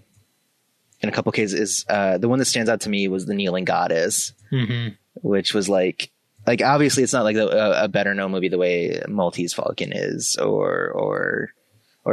in 1.02 1.10
a 1.10 1.12
couple 1.12 1.32
cases 1.32 1.86
uh 1.90 2.20
the 2.20 2.30
one 2.30 2.38
that 2.38 2.46
stands 2.46 2.70
out 2.70 2.82
to 2.82 2.90
me 2.90 3.08
was 3.08 3.26
the 3.26 3.34
kneeling 3.34 3.66
goddess 3.66 4.34
hmm 4.52 4.90
which 5.14 5.54
was 5.56 5.68
like 5.68 6.12
like 6.46 6.62
obviously 6.62 7.02
it's 7.02 7.14
not 7.14 7.24
like 7.24 7.36
a, 7.36 7.84
a 7.84 7.88
better 7.88 8.14
known 8.14 8.32
movie 8.32 8.50
the 8.50 8.58
way 8.58 9.02
Maltese 9.08 9.54
Falcon 9.54 9.92
is 9.92 10.36
or 10.38 10.90
or 10.92 11.50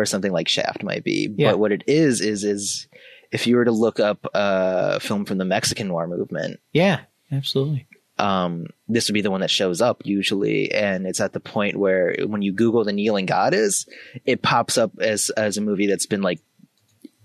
or 0.00 0.06
something 0.06 0.32
like 0.32 0.48
Shaft 0.48 0.82
might 0.82 1.04
be 1.04 1.32
Yeah. 1.36 1.52
but 1.52 1.58
what 1.58 1.72
it 1.72 1.84
is 1.86 2.20
is 2.20 2.44
is 2.44 2.86
if 3.32 3.46
you 3.46 3.56
were 3.56 3.64
to 3.64 3.72
look 3.72 3.98
up 4.00 4.26
a 4.34 5.00
film 5.00 5.24
from 5.24 5.38
the 5.38 5.44
Mexican 5.44 5.88
noir 5.88 6.06
movement 6.06 6.60
Yeah. 6.72 7.00
Absolutely. 7.32 7.86
um, 8.18 8.66
this 8.88 9.08
would 9.08 9.14
be 9.14 9.20
the 9.20 9.30
one 9.32 9.40
that 9.42 9.50
shows 9.50 9.80
up 9.82 10.02
usually, 10.06 10.72
and 10.72 11.06
it's 11.06 11.20
at 11.20 11.32
the 11.32 11.40
point 11.40 11.76
where 11.76 12.14
when 12.26 12.40
you 12.40 12.52
Google 12.52 12.84
the 12.84 12.92
kneeling 12.92 13.26
goddess, 13.26 13.84
it 14.24 14.40
pops 14.42 14.78
up 14.78 14.92
as 15.00 15.28
as 15.30 15.56
a 15.58 15.60
movie 15.60 15.86
that's 15.86 16.06
been 16.06 16.22
like 16.22 16.40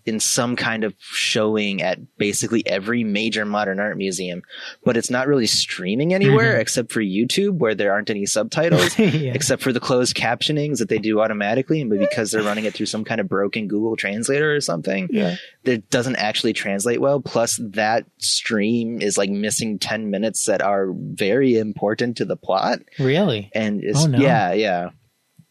in 0.06 0.20
some 0.20 0.56
kind 0.56 0.84
of 0.84 0.94
showing 1.00 1.82
at 1.82 2.00
basically 2.18 2.66
every 2.68 3.04
major 3.04 3.46
modern 3.46 3.80
art 3.80 3.98
museum, 3.98 4.42
but 4.84 4.98
it's 4.98 5.10
not 5.10 5.28
really 5.28 5.46
streaming 5.46 6.14
anywhere 6.14 6.54
mm-hmm. 6.54 6.62
except 6.62 6.92
for 6.92 7.02
YouTube, 7.02 7.58
where 7.58 7.76
there 7.76 7.92
aren't 7.92 8.10
any 8.10 8.26
subtitles. 8.26 8.98
yeah. 9.00 9.34
Except 9.34 9.62
for 9.62 9.72
the 9.72 9.80
closed 9.80 10.16
captionings 10.16 10.80
that 10.80 10.90
they 10.90 10.98
do 10.98 11.22
automatically, 11.22 11.84
but 11.84 12.00
because 12.00 12.32
they're 12.32 12.44
running 12.44 12.66
it 12.66 12.74
through 12.74 12.86
some 12.88 13.04
kind 13.04 13.22
of 13.22 13.30
broken 13.30 13.68
Google 13.68 13.96
Translator 13.96 14.56
or 14.56 14.62
something, 14.62 15.08
Yeah. 15.12 15.36
that 15.66 15.90
doesn't 15.90 16.16
actually 16.16 16.54
translate 16.54 17.00
well. 17.00 17.22
Plus, 17.22 17.60
that 17.74 18.06
stream 18.18 19.02
is 19.02 19.18
like 19.18 19.30
missing 19.30 19.78
10 19.80 20.10
minutes 20.10 20.46
that 20.46 20.62
are 20.62 20.88
very 20.92 21.58
important 21.58 22.18
to 22.18 22.26
the 22.26 22.36
plot. 22.38 22.80
Really? 23.00 23.52
And 23.54 23.84
it's, 23.84 24.04
Oh, 24.04 24.08
no. 24.08 24.18
yeah, 24.20 24.54
yeah. 24.54 24.90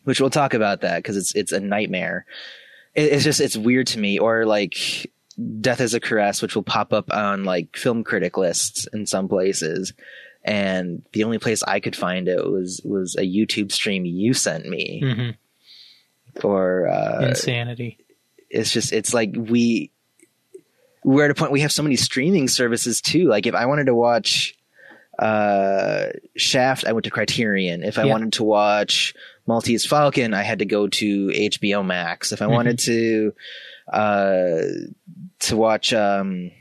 Which 0.05 0.21
we'll 0.21 0.31
talk 0.31 0.55
about 0.55 0.81
that 0.81 0.97
because 0.99 1.17
it's, 1.17 1.35
it's 1.35 1.53
a 1.53 1.61
nightmare. 1.61 2.25
It, 2.95 3.13
it's 3.13 3.25
just, 3.25 3.41
it's 3.41 3.57
weird 3.57 3.87
to 3.89 3.99
me. 3.99 4.19
Or 4.19 4.47
like 4.47 5.11
Death 5.61 5.81
is 5.81 5.95
a 5.95 6.01
Caress, 6.01 6.43
which 6.43 6.55
will 6.55 6.63
pop 6.63 6.93
up 6.93 7.11
on 7.13 7.45
like 7.45 7.77
film 7.77 8.05
critic 8.05 8.37
lists 8.37 8.87
in 8.93 9.07
some 9.07 9.29
places. 9.29 9.93
And 10.43 11.03
the 11.13 11.25
only 11.25 11.39
place 11.39 11.63
I 11.63 11.81
could 11.81 11.95
find 11.97 12.27
it 12.29 12.45
was, 12.51 12.81
was 12.85 13.15
a 13.17 13.23
YouTube 13.23 13.73
stream 13.73 14.05
you 14.05 14.33
sent 14.35 14.67
me 14.67 15.01
hmm 15.05 15.31
or, 16.45 16.87
uh, 16.89 17.27
Insanity. 17.31 17.99
it's 18.49 18.73
just 18.73 18.93
it's 18.93 19.13
like 19.13 19.31
we 19.37 19.91
we're 21.03 21.25
at 21.25 21.31
a 21.31 21.35
point 21.35 21.51
we 21.51 21.61
have 21.61 21.73
so 21.73 21.83
many 21.83 21.97
streaming 21.97 22.47
services 22.47 23.01
too 23.01 23.27
like 23.27 23.47
if 23.47 23.55
i 23.55 23.67
wanted 23.67 23.87
to 23.87 23.95
watch 23.95 24.55
uh 25.19 26.07
shaft 26.37 26.85
i 26.87 26.93
went 26.93 27.05
to 27.05 27.11
criterion 27.11 27.83
if 27.83 27.99
i 27.99 28.05
Yeah. 28.05 28.13
wanted 28.13 28.33
to 28.35 28.45
watch 28.45 29.13
maltese 29.51 29.85
falcon 29.85 30.33
i 30.33 30.43
had 30.43 30.61
to 30.61 30.65
go 30.65 30.87
to 30.87 31.27
hbo 31.29 31.85
max 31.85 32.31
if 32.33 32.41
i 32.41 32.47
Mhm. 32.47 32.51
wanted 32.53 32.79
to 32.79 33.35
uh 33.93 34.61
to 35.41 35.57
watch 35.57 35.93
um 35.93 36.53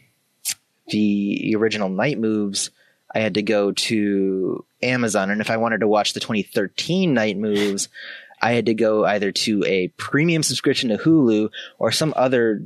the 0.88 1.53
original 1.55 1.89
night 1.89 2.17
moves 2.17 2.72
i 3.13 3.19
had 3.19 3.36
to 3.36 3.43
go 3.43 3.72
to 3.72 4.65
amazon 4.81 5.29
and 5.29 5.39
if 5.39 5.50
i 5.51 5.58
wanted 5.58 5.81
to 5.81 5.88
watch 5.88 6.13
the 6.13 6.19
2013 6.19 7.13
night 7.13 7.38
moves 7.38 7.88
I 8.41 8.53
had 8.53 8.67
to 8.67 8.74
go 8.74 9.03
either 9.03 9.34
to 9.34 9.65
a 9.65 9.89
premium 9.98 10.43
subscription 10.43 10.88
to 10.91 10.98
Hulu 10.98 11.50
or 11.77 11.91
some 11.91 12.13
other 12.15 12.63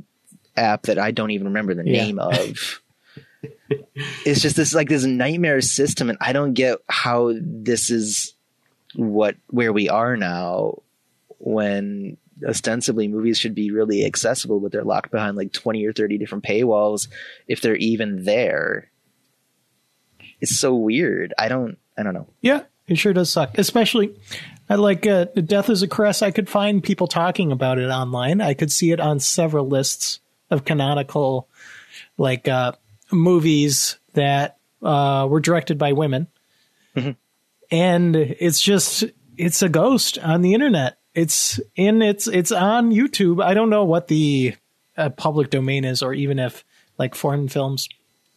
app 0.56 0.82
that 0.82 1.00
I 1.00 1.10
don't 1.10 1.32
even 1.32 1.48
remember 1.48 1.74
the 1.74 1.82
Yeah. 1.84 2.04
name 2.04 2.18
of. 2.20 2.80
it's 4.24 4.40
just 4.40 4.54
this 4.54 4.72
like 4.72 4.88
this 4.88 5.02
nightmare 5.04 5.60
system, 5.60 6.10
and 6.10 6.18
I 6.20 6.32
don't 6.32 6.52
get 6.54 6.78
how 6.88 7.32
this 7.36 7.90
is 7.90 8.33
what 8.94 9.36
where 9.50 9.72
we 9.72 9.88
are 9.88 10.16
now 10.16 10.82
when 11.38 12.16
ostensibly 12.46 13.06
movies 13.08 13.38
should 13.38 13.54
be 13.54 13.70
really 13.70 14.04
accessible, 14.04 14.60
but 14.60 14.72
they're 14.72 14.82
locked 14.84 15.10
behind 15.10 15.36
like 15.36 15.52
twenty 15.52 15.84
or 15.86 15.92
thirty 15.92 16.18
different 16.18 16.44
paywalls 16.44 17.08
if 17.46 17.60
they're 17.60 17.76
even 17.76 18.24
there. 18.24 18.90
It's 20.40 20.58
so 20.58 20.74
weird. 20.74 21.32
I 21.38 21.48
don't. 21.48 21.78
I 21.96 22.02
don't 22.02 22.14
know. 22.14 22.26
Yeah, 22.40 22.62
it 22.88 22.98
sure 22.98 23.12
does 23.12 23.30
suck. 23.32 23.56
Especially, 23.56 24.14
I 24.68 24.74
like 24.74 25.06
uh, 25.06 25.26
Death 25.26 25.70
is 25.70 25.82
a 25.82 25.88
Caress. 25.88 26.22
I 26.22 26.32
could 26.32 26.48
find 26.48 26.82
people 26.82 27.06
talking 27.06 27.52
about 27.52 27.78
it 27.78 27.88
online. 27.88 28.40
I 28.40 28.54
could 28.54 28.72
see 28.72 28.90
it 28.90 29.00
on 29.00 29.20
several 29.20 29.68
lists 29.68 30.20
of 30.50 30.64
canonical, 30.64 31.48
like 32.18 32.48
uh, 32.48 32.72
movies 33.12 33.98
that 34.14 34.58
uh, 34.82 35.26
were 35.30 35.40
directed 35.40 35.78
by 35.78 35.92
women, 35.92 36.26
Mhm. 36.96 37.16
And 37.74 38.14
it's 38.14 38.60
just 38.60 39.04
it's 39.36 39.62
a 39.62 39.68
ghost 39.68 40.18
on 40.18 40.42
the 40.42 40.54
internet. 40.54 40.98
It's 41.14 41.60
in 41.76 42.02
it's 42.02 42.26
it's 42.26 42.52
on 42.52 42.92
YouTube. 42.92 43.42
I 43.42 43.54
don't 43.54 43.70
know 43.70 43.84
what 43.84 44.08
the 44.08 44.54
uh, 44.96 45.10
public 45.10 45.50
domain 45.50 45.84
is, 45.84 46.02
or 46.02 46.14
even 46.14 46.38
if 46.38 46.64
like 46.98 47.14
foreign 47.14 47.48
films 47.48 47.88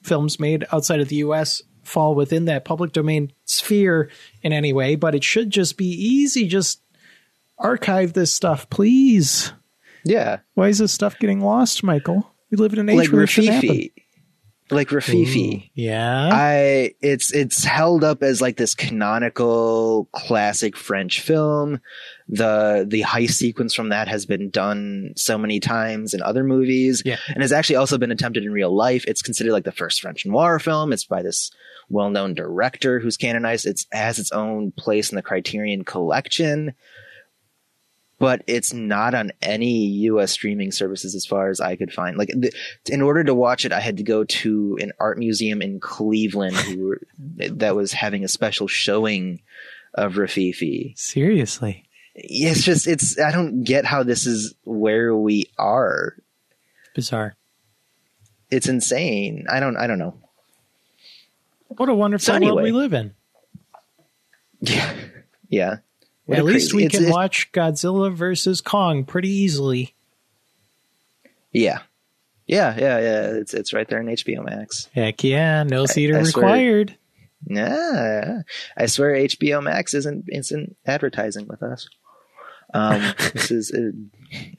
films 0.02 0.40
made 0.40 0.66
outside 0.72 1.00
of 1.00 1.10
the 1.10 1.18
U.S. 1.18 1.62
fall 1.84 2.16
within 2.16 2.46
that 2.46 2.66
public 2.66 2.94
domain 2.94 3.32
sphere 3.46 4.10
in 4.42 4.54
any 4.54 4.74
way, 4.74 4.96
but 4.96 5.14
it 5.14 5.24
should 5.24 5.50
just 5.50 5.78
be 5.78 5.90
easy. 5.90 6.48
Just 6.48 6.82
archive 7.58 8.14
this 8.14 8.32
stuff, 8.32 8.70
please. 8.70 9.54
Yeah, 10.04 10.40
Why 10.54 10.70
is 10.70 10.78
this 10.78 10.94
stuff 10.94 11.20
getting 11.20 11.42
lost, 11.42 11.84
Michael? 11.84 12.34
We 12.50 12.58
live 12.58 12.72
in 12.74 12.80
an 12.80 12.90
age 12.90 12.98
like 12.98 13.12
where 13.12 13.24
it 13.24 13.28
shouldn't 13.28 13.56
happen. 13.56 13.70
Rififi. 13.70 13.92
Like 14.70 14.90
Rififi. 14.90 15.70
Yeah. 15.76 16.30
I 16.32 16.94
it's 17.02 17.34
it's 17.34 17.64
held 17.64 18.04
up 18.04 18.22
as 18.22 18.42
like 18.42 18.58
this 18.58 18.76
canonical 18.76 20.10
classic 20.12 20.76
French 20.76 21.22
film. 21.22 21.80
The 22.28 22.86
the 22.88 23.04
heist 23.04 23.36
sequence 23.36 23.74
from 23.74 23.90
that 23.90 24.10
has 24.10 24.26
been 24.26 24.50
done 24.50 25.14
so 25.16 25.38
many 25.38 25.62
times 25.62 26.14
in 26.14 26.22
other 26.22 26.44
movies. 26.44 27.02
Yeah. 27.06 27.18
And 27.30 27.42
has 27.42 27.54
actually 27.54 27.78
also 27.78 27.98
been 27.98 28.12
attempted 28.12 28.44
in 28.44 28.52
real 28.52 28.76
life. 28.76 29.06
It's 29.08 29.22
considered 29.22 29.54
like 29.54 29.64
the 29.64 29.72
first 29.72 30.02
French 30.02 30.26
noir 30.26 30.60
film. 30.60 30.92
It's 30.92 31.06
by 31.06 31.22
this 31.22 31.52
well-known 31.90 32.34
director 32.34 33.00
who's 33.00 33.16
canonized. 33.16 33.66
It's 33.66 33.88
has 33.94 34.20
its 34.20 34.34
own 34.34 34.72
place 34.72 35.12
in 35.12 35.16
the 35.16 35.22
Criterion 35.22 35.86
collection. 35.86 36.74
But 38.20 38.44
it's 38.48 38.74
not 38.74 39.14
on 39.14 39.32
any 39.44 39.86
U.S. 39.86 40.32
streaming 40.32 40.72
services 40.72 41.14
as 41.14 41.26
far 41.26 41.50
as 41.50 41.62
I 41.62 41.76
could 41.76 41.94
find. 41.94 42.18
Like, 42.18 42.30
the, 42.30 42.52
in 42.90 43.02
order 43.04 43.24
to 43.24 43.36
watch 43.36 43.64
it, 43.64 43.72
I 43.72 43.80
had 43.80 43.98
to 43.98 44.04
go 44.04 44.24
to 44.24 44.78
an 44.82 44.92
art 45.00 45.20
museum 45.20 45.62
in 45.62 45.80
Cleveland 45.80 46.56
who 46.56 46.88
were, 46.88 47.02
that 47.38 47.76
was 47.76 47.94
having 47.94 48.24
a 48.24 48.28
special 48.28 48.68
showing 48.68 49.42
of 49.94 50.14
Rififi. 50.14 50.98
Seriously. 50.98 51.84
It's 52.16 52.64
just, 52.64 52.88
it's, 52.88 53.20
I 53.20 53.32
don't 53.32 53.64
get 53.64 53.86
how 53.86 54.02
this 54.02 54.26
is 54.26 54.56
where 54.64 55.16
we 55.16 55.46
are. 55.60 56.16
Bizarre. 56.96 57.36
It's 58.50 58.68
insane. 58.68 59.46
I 59.48 59.60
don't, 59.60 59.78
I 59.78 59.86
don't 59.86 60.00
know. 60.00 60.16
What 61.68 61.90
a 61.90 61.94
wonderful 61.94 62.34
So 62.34 62.40
world 62.40 62.64
we 62.64 62.72
live 62.72 62.94
in. 62.94 63.14
Yeah. 64.60 64.96
Yeah. 65.50 65.76
What 66.28 66.38
At 66.40 66.46
least 66.46 66.72
crazy- 66.72 66.86
we 66.86 66.90
can 66.90 67.10
watch 67.10 67.52
Godzilla 67.52 68.14
versus 68.14 68.62
Kong 68.62 69.04
pretty 69.04 69.30
easily. 69.30 69.96
Yeah. 71.52 71.80
Yeah. 72.46 72.76
Yeah. 72.78 73.00
Yeah. 73.00 73.22
It's, 73.32 73.54
it's 73.54 73.74
right 73.74 73.88
there 73.88 74.00
in 74.02 74.08
HBO 74.08 74.46
Max. 74.46 74.90
Heck 74.94 75.24
yeah, 75.24 75.64
no 75.64 75.88
theater 75.88 76.20
I 76.20 76.24
swear- 76.24 76.46
required. 76.46 76.98
Yeah, 77.46 78.42
I 78.76 78.86
swear 78.88 79.12
HBO 79.14 79.62
Max 79.64 79.94
isn't 79.94 80.26
isn't 80.28 80.76
advertising 80.86 81.48
with 81.48 81.62
us. 81.64 81.88
Um, 82.74 83.14
this 83.34 83.52
is 83.52 83.72
uh, 83.72 83.92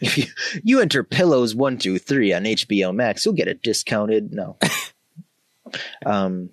if 0.00 0.16
you 0.16 0.25
you 0.62 0.80
enter 0.80 1.02
pillows 1.02 1.54
one 1.54 1.76
two 1.78 1.98
three 1.98 2.32
on 2.32 2.44
HBO 2.44 2.94
Max, 2.94 3.26
you'll 3.26 3.34
get 3.34 3.48
a 3.48 3.54
discounted. 3.54 4.32
No. 4.32 4.56
Um. 6.06 6.48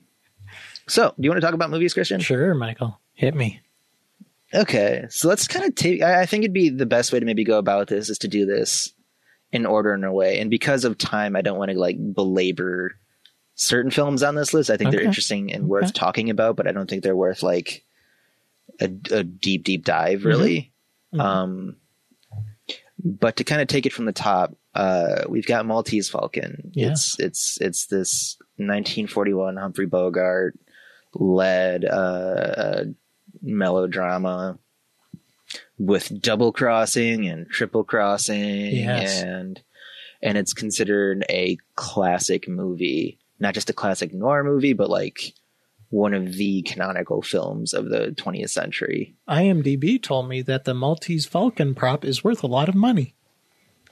So, 0.88 1.13
do 1.17 1.24
you 1.24 1.29
want 1.29 1.39
to 1.39 1.45
talk 1.45 1.53
about 1.53 1.69
movies, 1.69 1.93
Christian? 1.93 2.19
Sure, 2.19 2.53
Michael. 2.53 3.00
Hit 3.13 3.34
me. 3.34 3.62
Okay, 4.55 5.05
so 5.09 5.27
let's 5.27 5.47
kind 5.47 5.65
of 5.65 5.75
take. 5.75 6.01
I, 6.01 6.21
I 6.21 6.25
think 6.25 6.43
it'd 6.43 6.53
be 6.53 6.69
the 6.69 6.85
best 6.85 7.12
way 7.12 7.19
to 7.19 7.25
maybe 7.25 7.43
go 7.43 7.57
about 7.57 7.88
this 7.88 8.09
is 8.09 8.19
to 8.19 8.27
do 8.27 8.45
this 8.45 8.93
in 9.51 9.65
order 9.65 9.93
in 9.93 10.03
a 10.03 10.13
way, 10.13 10.39
and 10.39 10.50
because 10.50 10.85
of 10.85 10.97
time, 10.97 11.35
I 11.35 11.41
don't 11.41 11.57
want 11.57 11.71
to 11.71 11.77
like 11.79 11.97
belabor 12.13 12.95
certain 13.55 13.91
films 13.91 14.21
on 14.24 14.35
this 14.35 14.53
list. 14.53 14.69
I 14.69 14.77
think 14.77 14.91
they're 14.91 15.01
interesting 15.01 15.53
and 15.53 15.67
worth 15.67 15.85
Okay. 15.85 15.93
talking 15.93 16.29
about, 16.29 16.55
but 16.55 16.67
I 16.67 16.71
don't 16.71 16.89
think 16.89 17.03
they're 17.03 17.15
worth 17.15 17.41
like 17.43 17.83
a, 18.81 18.89
a 19.12 19.24
deep, 19.24 19.63
deep 19.63 19.85
dive, 19.85 20.25
really. 20.25 20.74
Mhm. 21.13 21.19
Um, 21.21 21.75
but 23.03 23.38
to 23.38 23.43
kind 23.43 23.62
of 23.62 23.67
take 23.67 23.85
it 23.85 23.93
from 23.93 24.05
the 24.05 24.12
top, 24.12 24.55
uh, 24.74 25.24
we've 25.29 25.45
got 25.45 25.65
Maltese 25.65 26.09
Falcon. 26.09 26.71
Yeah. 26.74 26.91
It's 26.91 27.17
it's 27.19 27.57
it's 27.62 27.85
this 27.88 28.38
1941 28.57 29.55
Humphrey 29.57 29.85
Bogart 29.85 30.57
led 31.13 31.85
uh, 31.85 31.88
uh, 32.57 32.83
melodrama 33.46 34.58
with 35.78 36.22
double 36.22 36.52
crossing 36.52 37.28
and 37.28 37.48
triple 37.50 37.84
crossing 37.84 38.75
Yes. 38.75 39.22
and 39.22 39.62
and 40.22 40.38
it's 40.38 40.54
considered 40.54 41.24
a 41.30 41.58
classic 41.75 42.48
movie 42.48 43.20
not 43.40 43.54
just 43.54 43.70
a 43.70 43.74
classic 43.74 44.14
noir 44.14 44.44
movie 44.44 44.74
but 44.74 44.90
like 44.90 45.34
one 45.92 46.14
of 46.16 46.34
the 46.34 46.62
canonical 46.64 47.22
films 47.22 47.74
of 47.74 47.90
the 47.90 48.08
20th 48.18 48.50
century 48.50 49.16
IMDb 49.30 50.02
told 50.02 50.28
me 50.28 50.42
that 50.42 50.66
the 50.66 50.74
Maltese 50.74 51.25
Falcon 51.28 51.75
prop 51.75 52.04
is 52.04 52.24
worth 52.24 52.42
a 52.44 52.48
lot 52.48 52.68
of 52.68 52.75
money. 52.75 53.14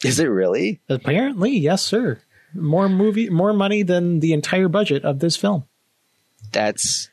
is 0.04 0.20
it 0.20 0.26
really 0.26 0.82
Apparently, 0.90 1.52
yes, 1.56 1.84
sir. 1.84 2.20
More 2.56 2.90
movie, 2.90 3.30
more 3.30 3.54
money 3.54 3.84
than 3.84 4.20
the 4.20 4.34
entire 4.34 4.68
budget 4.68 5.06
of 5.06 5.20
this 5.20 5.36
film. 5.36 5.66
that's 6.52 7.10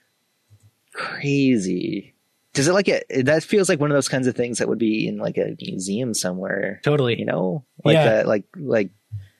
crazy 0.92 2.09
does 2.52 2.66
it 2.68 2.72
like 2.72 2.88
it 2.88 3.04
that 3.26 3.42
feels 3.42 3.68
like 3.68 3.80
one 3.80 3.90
of 3.90 3.94
those 3.96 4.08
kinds 4.08 4.26
of 4.26 4.34
things 4.34 4.58
that 4.58 4.68
would 4.68 4.78
be 4.78 5.06
in 5.08 5.18
like 5.18 5.36
a 5.38 5.56
museum 5.60 6.14
somewhere 6.14 6.80
Totally. 6.84 7.18
you 7.18 7.24
know 7.26 7.64
like 7.84 7.94
Yeah. 7.94 8.04
that 8.04 8.26
like 8.26 8.44
like 8.56 8.90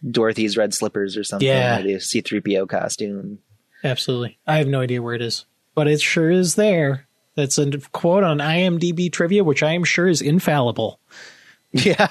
dorothy's 0.09 0.57
red 0.57 0.73
slippers 0.73 1.17
or 1.17 1.25
something 1.25 1.47
Yeah. 1.49 1.81
or 1.81 1.83
the 1.83 1.95
c3po 1.97 2.69
costume 2.69 3.39
Absolutely. 3.83 4.39
I 4.47 4.59
have 4.59 4.69
no 4.69 4.81
idea 4.81 5.01
where 5.01 5.15
it 5.15 5.23
is, 5.23 5.47
but 5.75 5.89
it 5.89 6.03
sure 6.03 6.31
is 6.31 6.55
there. 6.57 7.07
That's 7.35 7.57
a 7.57 7.71
quote 7.93 8.25
on 8.25 8.37
IMDb 8.37 9.11
trivia, 9.11 9.43
which 9.43 9.63
I 9.63 9.73
am 9.73 9.85
sure 9.85 10.07
is 10.07 10.21
infallible. 10.21 11.01
yeah 11.73 12.09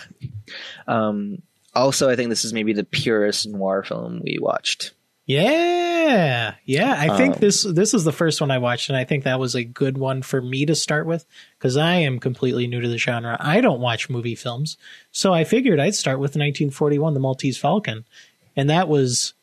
um 0.88 1.42
also 1.76 2.10
i 2.10 2.16
think 2.16 2.30
this 2.30 2.46
is 2.46 2.54
maybe 2.54 2.72
the 2.74 2.84
purest 2.86 3.46
noir 3.48 3.84
film 3.84 4.22
we 4.24 4.38
watched 4.42 4.94
Yeah, 5.30 6.56
yeah. 6.66 6.96
I 6.98 7.16
think 7.16 7.36
Um, 7.36 7.40
this 7.40 7.62
this 7.62 7.94
is 7.94 8.04
the 8.04 8.12
first 8.12 8.42
one 8.42 8.50
I 8.50 8.58
watched, 8.58 8.90
and 8.90 8.98
I 8.98 9.04
think 9.04 9.26
that 9.26 9.40
was 9.40 9.54
a 9.54 9.64
good 9.64 9.96
one 9.96 10.24
for 10.24 10.42
me 10.42 10.66
to 10.66 10.74
start 10.74 11.06
with 11.06 11.24
because 11.56 11.78
I 11.78 11.98
am 11.98 12.18
completely 12.20 12.66
new 12.66 12.82
to 12.82 12.88
the 12.88 12.98
genre. 12.98 13.38
I 13.40 13.62
don't 13.62 13.80
watch 13.80 14.10
movie 14.10 14.34
films, 14.34 14.76
so 15.12 15.32
I 15.32 15.44
figured 15.44 15.80
I'd 15.80 15.94
start 15.94 16.18
with 16.18 16.32
1941, 16.32 17.14
The 17.14 17.20
Maltese 17.20 17.60
Falcon, 17.60 18.06
and 18.56 18.72
that 18.72 18.88
was 18.90 19.36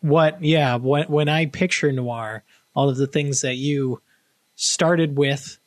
what. 0.00 0.44
Yeah, 0.44 0.76
when 0.76 1.08
when 1.08 1.28
I 1.28 1.46
picture 1.46 1.90
noir, 1.90 2.44
all 2.76 2.88
of 2.88 2.96
the 2.96 3.08
things 3.08 3.40
that 3.40 3.56
you 3.56 4.00
started 4.54 5.18
with 5.18 5.58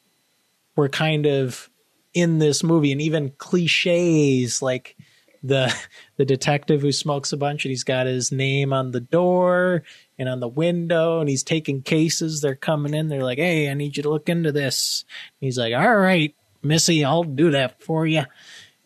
were 0.78 0.88
kind 0.88 1.26
of 1.26 1.70
in 2.14 2.40
this 2.40 2.64
movie, 2.64 2.94
and 2.94 3.02
even 3.02 3.32
cliches 3.40 4.62
like 4.62 4.96
the 5.44 5.76
the 6.18 6.26
detective 6.26 6.82
who 6.82 6.92
smokes 6.92 7.34
a 7.34 7.38
bunch 7.38 7.66
and 7.66 7.72
he's 7.72 7.84
got 7.84 8.08
his 8.08 8.32
name 8.32 8.72
on 8.72 8.92
the 8.92 9.02
door 9.02 9.84
and 10.18 10.30
on 10.30 10.40
the 10.40 10.48
window 10.48 11.20
and 11.20 11.30
he's 11.30 11.44
taking 11.44 11.82
cases. 11.82 12.42
They're 12.42 12.56
coming 12.56 12.94
in. 12.94 13.10
They're 13.10 13.24
like 13.24 13.40
hey 13.40 13.70
i 13.70 13.74
need 13.74 13.98
you 13.98 14.04
to 14.04 14.10
look 14.10 14.30
into 14.30 14.52
this. 14.52 15.06
He's 15.40 15.58
like 15.58 15.74
all 15.74 15.96
right 15.96 16.36
missy 16.66 17.06
i'll 17.06 17.24
do 17.24 17.52
that 17.52 17.82
for 17.82 18.06
you 18.06 18.24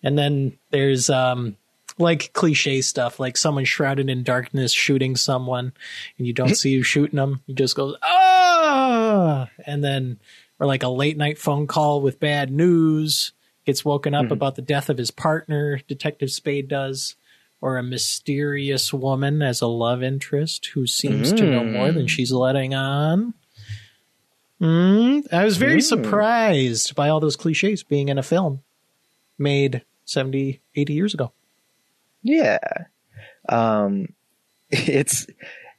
and 0.03 0.17
then 0.17 0.57
there's 0.69 1.09
um 1.09 1.55
like 1.97 2.31
cliche 2.33 2.81
stuff 2.81 3.19
like 3.19 3.35
someone 3.35 3.65
shrouded 3.65 4.09
in 4.09 4.23
darkness 4.23 4.71
shooting 4.71 5.15
someone 5.15 5.73
and 6.17 6.27
you 6.27 6.33
don't 6.33 6.55
see 6.55 6.75
who 6.75 6.83
shooting 6.83 7.17
them 7.17 7.41
he 7.47 7.53
just 7.53 7.75
goes 7.75 7.95
ah! 8.03 9.49
And 9.65 9.83
then 9.83 10.19
or 10.59 10.67
like 10.67 10.83
a 10.83 10.89
late 10.89 11.17
night 11.17 11.37
phone 11.37 11.67
call 11.67 12.01
with 12.01 12.19
bad 12.19 12.51
news 12.51 13.33
gets 13.65 13.85
woken 13.85 14.13
up 14.13 14.31
about 14.31 14.55
the 14.55 14.61
death 14.61 14.89
of 14.89 14.97
his 14.97 15.11
partner 15.11 15.79
detective 15.87 16.31
spade 16.31 16.67
does 16.67 17.15
or 17.61 17.77
a 17.77 17.83
mysterious 17.83 18.93
woman 18.93 19.41
as 19.41 19.61
a 19.61 19.67
love 19.67 20.01
interest 20.01 20.67
who 20.67 20.87
seems 20.87 21.33
to 21.33 21.43
know 21.43 21.63
more 21.63 21.91
than 21.91 22.07
she's 22.07 22.31
letting 22.31 22.73
on. 22.73 23.33
Mm, 24.61 25.25
i 25.31 25.45
was 25.45 25.55
very 25.55 25.79
surprised 25.79 26.93
by 26.93 27.07
all 27.07 27.21
those 27.21 27.37
cliches 27.37 27.81
being 27.81 28.09
in 28.09 28.17
a 28.17 28.23
film 28.23 28.61
made 29.37 29.83
70 30.03 30.59
80 30.75 30.93
years 30.93 31.13
ago. 31.13 31.31
Yeah. 32.23 32.59
Um 33.47 34.09
it's 34.69 35.27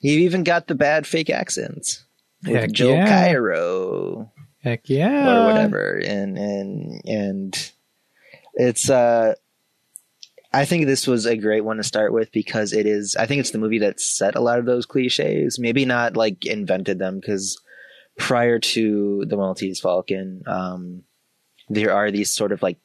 you 0.00 0.20
even 0.20 0.44
got 0.44 0.66
the 0.66 0.74
bad 0.74 1.06
fake 1.06 1.28
accents 1.28 2.04
with 2.42 2.54
Heck 2.54 2.72
Joel 2.72 2.96
yeah. 2.96 3.06
Cairo 3.06 4.32
heck 4.62 4.88
yeah. 4.88 5.36
or 5.36 5.46
whatever. 5.46 5.98
And 5.98 6.38
and 6.38 7.02
and 7.04 7.72
it's 8.54 8.88
uh 8.88 9.34
I 10.52 10.64
think 10.64 10.86
this 10.86 11.06
was 11.06 11.26
a 11.26 11.36
great 11.36 11.62
one 11.62 11.76
to 11.76 11.84
start 11.84 12.12
with 12.12 12.32
because 12.32 12.72
it 12.72 12.86
is 12.86 13.16
I 13.16 13.26
think 13.26 13.40
it's 13.40 13.52
the 13.52 13.58
movie 13.58 13.78
that 13.80 14.00
set 14.00 14.34
a 14.34 14.40
lot 14.40 14.58
of 14.58 14.66
those 14.66 14.86
cliches 14.86 15.58
maybe 15.58 15.84
not 15.84 16.16
like 16.16 16.44
invented 16.44 16.98
them 16.98 17.20
because 17.20 17.60
prior 18.18 18.58
to 18.58 19.24
the 19.26 19.36
Maltese 19.36 19.80
Falcon 19.80 20.42
um 20.46 21.02
there 21.68 21.94
are 21.94 22.10
these 22.10 22.34
sort 22.34 22.52
of 22.52 22.62
like 22.62 22.78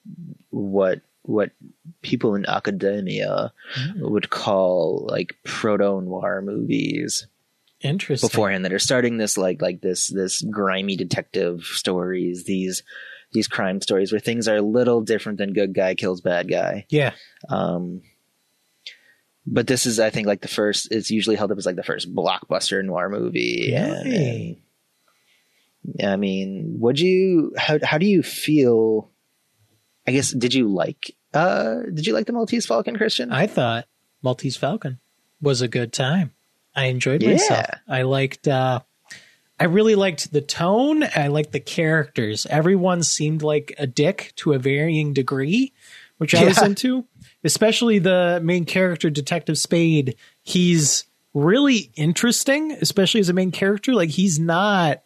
what 0.50 1.02
what 1.24 1.52
people 2.04 2.36
in 2.36 2.46
academia 2.46 3.52
would 3.98 4.30
call 4.30 5.08
like 5.10 5.36
proto 5.44 6.00
noir 6.02 6.42
movies 6.44 7.26
interesting. 7.82 8.28
beforehand 8.28 8.64
that 8.64 8.74
are 8.74 8.80
starting 8.80 9.18
this 9.18 9.38
like 9.38 9.60
like 9.62 9.82
this 9.82 10.08
this 10.08 10.42
grimy 10.44 10.96
detective 10.96 11.64
stories 11.64 12.44
these 12.44 12.84
these 13.36 13.48
crime 13.48 13.80
stories 13.82 14.12
where 14.12 14.20
things 14.20 14.48
are 14.48 14.56
a 14.56 14.62
little 14.62 15.02
different 15.02 15.38
than 15.38 15.54
good 15.54 15.74
guy 15.76 15.94
kills 15.94 16.22
bad 16.22 16.50
guy 16.50 16.86
yeah 16.90 17.12
um 17.50 18.02
but 19.46 19.68
this 19.68 19.86
is 19.86 20.00
i 20.00 20.10
think 20.10 20.26
like 20.26 20.42
the 20.42 20.48
first 20.48 20.92
it's 20.92 21.12
usually 21.12 21.36
held 21.36 21.52
up 21.52 21.58
as 21.58 21.66
like 21.68 21.76
the 21.76 21.84
first 21.84 22.14
blockbuster 22.16 22.84
noir 22.84 23.10
movie 23.10 23.70
Really? 23.72 24.64
and 26.00 26.12
i 26.12 26.16
mean 26.16 26.78
would 26.80 27.00
you 27.00 27.54
how, 27.58 27.78
how 27.84 27.98
do 28.00 28.08
you 28.08 28.24
feel 28.24 29.12
i 30.08 30.12
guess 30.12 30.32
did 30.32 30.54
you 30.54 30.68
like 30.68 31.16
uh 31.34 31.76
did 31.94 32.08
you 32.08 32.14
like 32.14 32.26
the 32.26 32.34
maltese 32.34 32.66
falcon 32.66 32.96
christian 32.98 33.32
I 33.32 33.46
thought 33.48 33.86
Maltese 34.24 34.58
Falcon 34.58 34.98
was 35.40 35.62
a 35.62 35.68
good 35.68 35.94
time. 35.94 36.32
I 36.76 36.86
enjoyed 36.86 37.22
Yeah. 37.22 37.32
myself. 37.34 37.66
I 37.88 38.02
liked 38.02 38.48
uh 38.48 38.80
I 39.60 39.66
really 39.66 39.96
liked 39.96 40.32
the 40.34 40.42
tone. 40.42 41.04
I 41.16 41.28
liked 41.28 41.52
the 41.54 41.60
characters. 41.60 42.46
Everyone 42.50 43.04
seemed 43.04 43.42
like 43.42 43.74
a 43.78 43.88
dick 43.88 44.34
to 44.38 44.54
a 44.54 44.60
varying 44.60 45.14
degree, 45.14 45.72
which 46.18 46.36
I 46.36 46.44
was 46.44 46.58
Yeah. 46.58 46.66
into. 46.66 47.06
Especially 47.44 48.00
the 48.00 48.40
main 48.44 48.66
character, 48.66 49.10
Detective 49.10 49.58
Spade. 49.58 50.16
He's 50.44 51.06
really 51.34 51.92
interesting, 51.96 52.72
especially 52.82 53.20
as 53.22 53.30
a 53.30 53.34
main 53.34 53.52
character. 53.52 53.94
Like 53.94 54.10
he's 54.10 54.40
not 54.40 55.02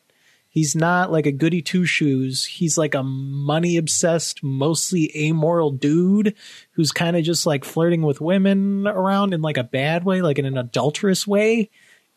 he's 0.51 0.75
not 0.75 1.11
like 1.11 1.27
a 1.27 1.31
goody 1.31 1.61
two 1.61 1.85
shoes. 1.85 2.43
He's 2.45 2.75
like 2.77 2.95
a 2.95 3.03
money 3.03 3.77
obsessed, 3.77 4.41
mostly 4.43 5.11
amoral 5.15 5.69
dude 5.71 6.33
who's 6.71 6.91
kind 6.91 7.15
of 7.15 7.23
just 7.23 7.45
like 7.45 7.63
flirting 7.63 8.01
with 8.01 8.19
women 8.21 8.87
around 8.87 9.33
in 9.33 9.41
like 9.41 9.57
a 9.57 9.63
bad 9.63 10.05
way, 10.05 10.21
like 10.23 10.39
in 10.39 10.45
an 10.45 10.57
adulterous 10.57 11.27
way. 11.27 11.69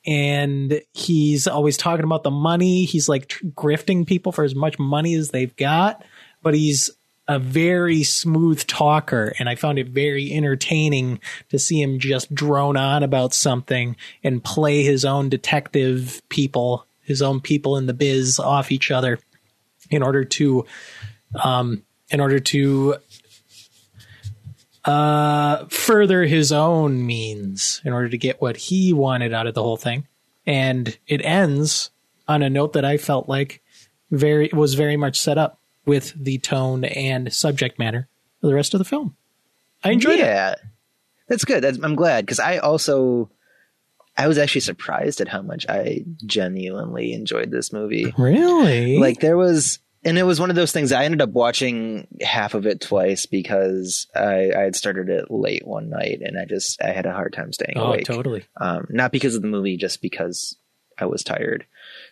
And 0.07 0.81
he's 0.93 1.47
always 1.47 1.77
talking 1.77 2.05
about 2.05 2.25
the 2.25 2.31
money. 2.31 2.85
He's 2.85 3.09
like 3.09 3.29
tr- 3.29 3.47
grifting 3.47 4.07
people 4.07 4.33
for 4.33 4.45
as 4.45 4.55
much 4.55 4.79
money 4.79 5.15
as 5.15 5.31
they've 5.31 5.55
got, 5.57 6.05
but 6.43 6.55
he's 6.55 6.91
a 7.29 7.39
very 7.39 8.03
smooth 8.03 8.67
talker. 8.67 9.33
And 9.39 9.49
I 9.49 9.55
found 9.55 9.79
it 9.79 9.89
very 9.89 10.33
entertaining 10.33 11.21
to 11.51 11.59
see 11.59 11.81
him 11.81 11.99
just 11.99 12.35
drone 12.35 12.77
on 12.77 13.03
about 13.03 13.33
something 13.33 13.97
and 14.25 14.43
play 14.43 14.83
his 14.83 15.05
own 15.05 15.29
detective 15.29 16.21
people, 16.29 16.85
his 17.03 17.23
own 17.23 17.41
people 17.41 17.77
in 17.77 17.87
the 17.87 17.95
biz 17.95 18.39
off 18.39 18.73
each 18.73 18.91
other 18.91 19.21
in 19.91 20.03
order 20.03 20.25
to, 20.25 20.67
um, 21.43 21.83
in 22.11 22.21
order 22.21 22.41
to 22.41 22.97
uh, 24.85 25.65
further 25.67 26.25
his 26.25 26.53
own 26.53 27.05
means 27.07 27.81
in 27.85 27.93
order 27.93 28.09
to 28.09 28.19
get 28.19 28.41
what 28.41 28.57
he 28.57 28.93
wanted 28.93 29.33
out 29.33 29.47
of 29.47 29.55
the 29.55 29.63
whole 29.63 29.77
thing. 29.77 30.07
And 30.47 30.97
it 31.07 31.25
ends 31.25 31.91
on 32.27 32.43
a 32.43 32.51
note 32.51 32.73
that 32.73 32.85
I 32.85 32.97
felt 32.97 33.29
like 33.29 33.63
very 34.11 34.51
was 34.53 34.75
very 34.75 34.97
much 34.97 35.21
set 35.21 35.39
up 35.39 35.59
with 35.87 36.13
the 36.17 36.39
tone 36.39 36.85
and 36.85 37.33
subject 37.33 37.79
matter 37.79 38.09
of 38.43 38.49
the 38.49 38.55
rest 38.55 38.75
of 38.75 38.79
the 38.79 38.85
film. 38.85 39.17
I 39.85 39.91
enjoyed 39.91 40.21
it. 40.21 40.61
that's 41.29 41.45
good 41.45 41.63
that's, 41.65 41.79
i'm 41.83 41.95
glad 41.97 42.25
because 42.27 42.39
i 42.39 42.59
also 42.59 43.31
i 44.17 44.29
was 44.29 44.39
actually 44.39 44.61
surprised 44.61 45.21
at 45.21 45.27
how 45.29 45.43
much 45.43 45.67
i 45.69 46.05
genuinely 46.27 47.13
enjoyed 47.15 47.51
this 47.51 47.73
movie 47.73 48.13
Really? 48.19 48.99
like 48.99 49.19
there 49.21 49.37
was 49.37 49.79
and 50.05 50.19
it 50.19 50.25
was 50.25 50.41
one 50.41 50.51
of 50.51 50.57
those 50.57 50.73
things 50.73 50.93
i 50.93 51.05
ended 51.05 51.21
up 51.21 51.31
watching 51.31 52.07
half 52.21 52.55
of 52.55 52.67
it 52.67 52.81
twice 52.81 53.27
because 53.27 54.07
i 54.15 54.51
i 54.57 54.61
had 54.61 54.77
started 54.77 55.09
it 55.09 55.31
late 55.31 55.67
one 55.67 55.89
night 55.89 56.21
and 56.23 56.39
i 56.39 56.45
just 56.45 56.81
i 56.83 56.91
had 56.91 57.07
a 57.07 57.13
hard 57.13 57.33
time 57.33 57.53
staying 57.53 57.77
oh, 57.77 57.85
awake. 57.85 58.05
totally. 58.05 58.45
um 58.61 58.87
not 58.91 59.13
because 59.13 59.35
of 59.35 59.43
the 59.43 59.49
movie 59.49 59.77
just 59.77 60.03
because 60.03 60.57
i 60.99 61.07
was 61.07 61.25
tired. 61.25 61.67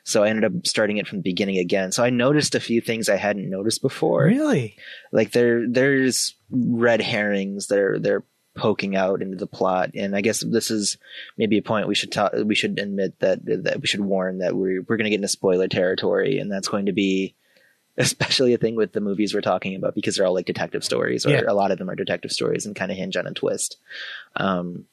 So 0.04 0.24
i 0.24 0.28
ended 0.28 0.44
up 0.44 0.66
starting 0.66 0.96
it 0.96 1.06
from 1.06 1.18
the 1.18 1.30
beginning 1.30 1.58
again. 1.58 1.92
So 1.92 2.02
i 2.02 2.10
noticed 2.10 2.54
a 2.54 2.60
few 2.60 2.80
things 2.80 3.08
i 3.08 3.16
hadn't 3.16 3.50
noticed 3.50 3.82
before. 3.82 4.24
Really? 4.24 4.76
like 5.12 5.32
there 5.32 5.68
there's 5.68 6.34
red 6.50 7.00
herrings 7.00 7.68
that 7.68 7.78
are 7.78 7.98
they're 7.98 8.24
poking 8.56 8.96
out 8.96 9.22
into 9.22 9.36
the 9.36 9.46
plot. 9.46 9.90
And 9.94 10.16
i 10.16 10.22
guess 10.22 10.40
this 10.40 10.70
is 10.70 10.96
maybe 11.36 11.58
a 11.58 11.62
point 11.62 11.88
we 11.88 11.94
should 11.94 12.12
talk 12.12 12.32
we 12.44 12.54
should 12.54 12.78
admit 12.78 13.20
that 13.20 13.44
that 13.44 13.80
we 13.80 13.86
should 13.86 14.00
warn 14.00 14.38
that 14.38 14.56
we're 14.56 14.82
we're 14.82 14.96
going 14.96 15.04
to 15.04 15.10
get 15.10 15.16
into 15.16 15.28
spoiler 15.28 15.68
territory 15.68 16.38
and 16.38 16.50
that's 16.50 16.68
going 16.68 16.86
to 16.86 16.92
be 16.92 17.34
especially 17.98 18.54
a 18.54 18.58
thing 18.58 18.76
with 18.76 18.92
the 18.92 19.00
movies 19.00 19.34
we're 19.34 19.40
talking 19.40 19.74
about 19.76 19.94
because 19.94 20.16
they're 20.16 20.26
all 20.26 20.34
like 20.34 20.46
detective 20.46 20.84
stories, 20.84 21.26
or 21.26 21.30
Yeah. 21.30 21.42
a 21.46 21.54
lot 21.54 21.70
of 21.70 21.78
them 21.78 21.90
are 21.90 21.94
detective 21.96 22.32
stories 22.32 22.66
and 22.66 22.74
kind 22.76 22.90
of 22.90 22.96
hinge 22.96 23.16
on 23.16 23.26
a 23.26 23.32
twist. 23.32 23.76
Um, 24.36 24.86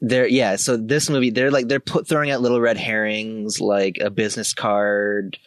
they're 0.00 0.26
yeah. 0.28 0.56
So 0.56 0.76
this 0.76 1.08
movie, 1.08 1.30
they're 1.30 1.50
like 1.50 1.68
they're 1.68 1.80
put 1.80 2.06
throwing 2.06 2.30
out 2.30 2.40
little 2.42 2.60
red 2.60 2.76
herrings, 2.76 3.60
like 3.60 3.98
a 4.00 4.10
business 4.10 4.52
card, 4.52 5.38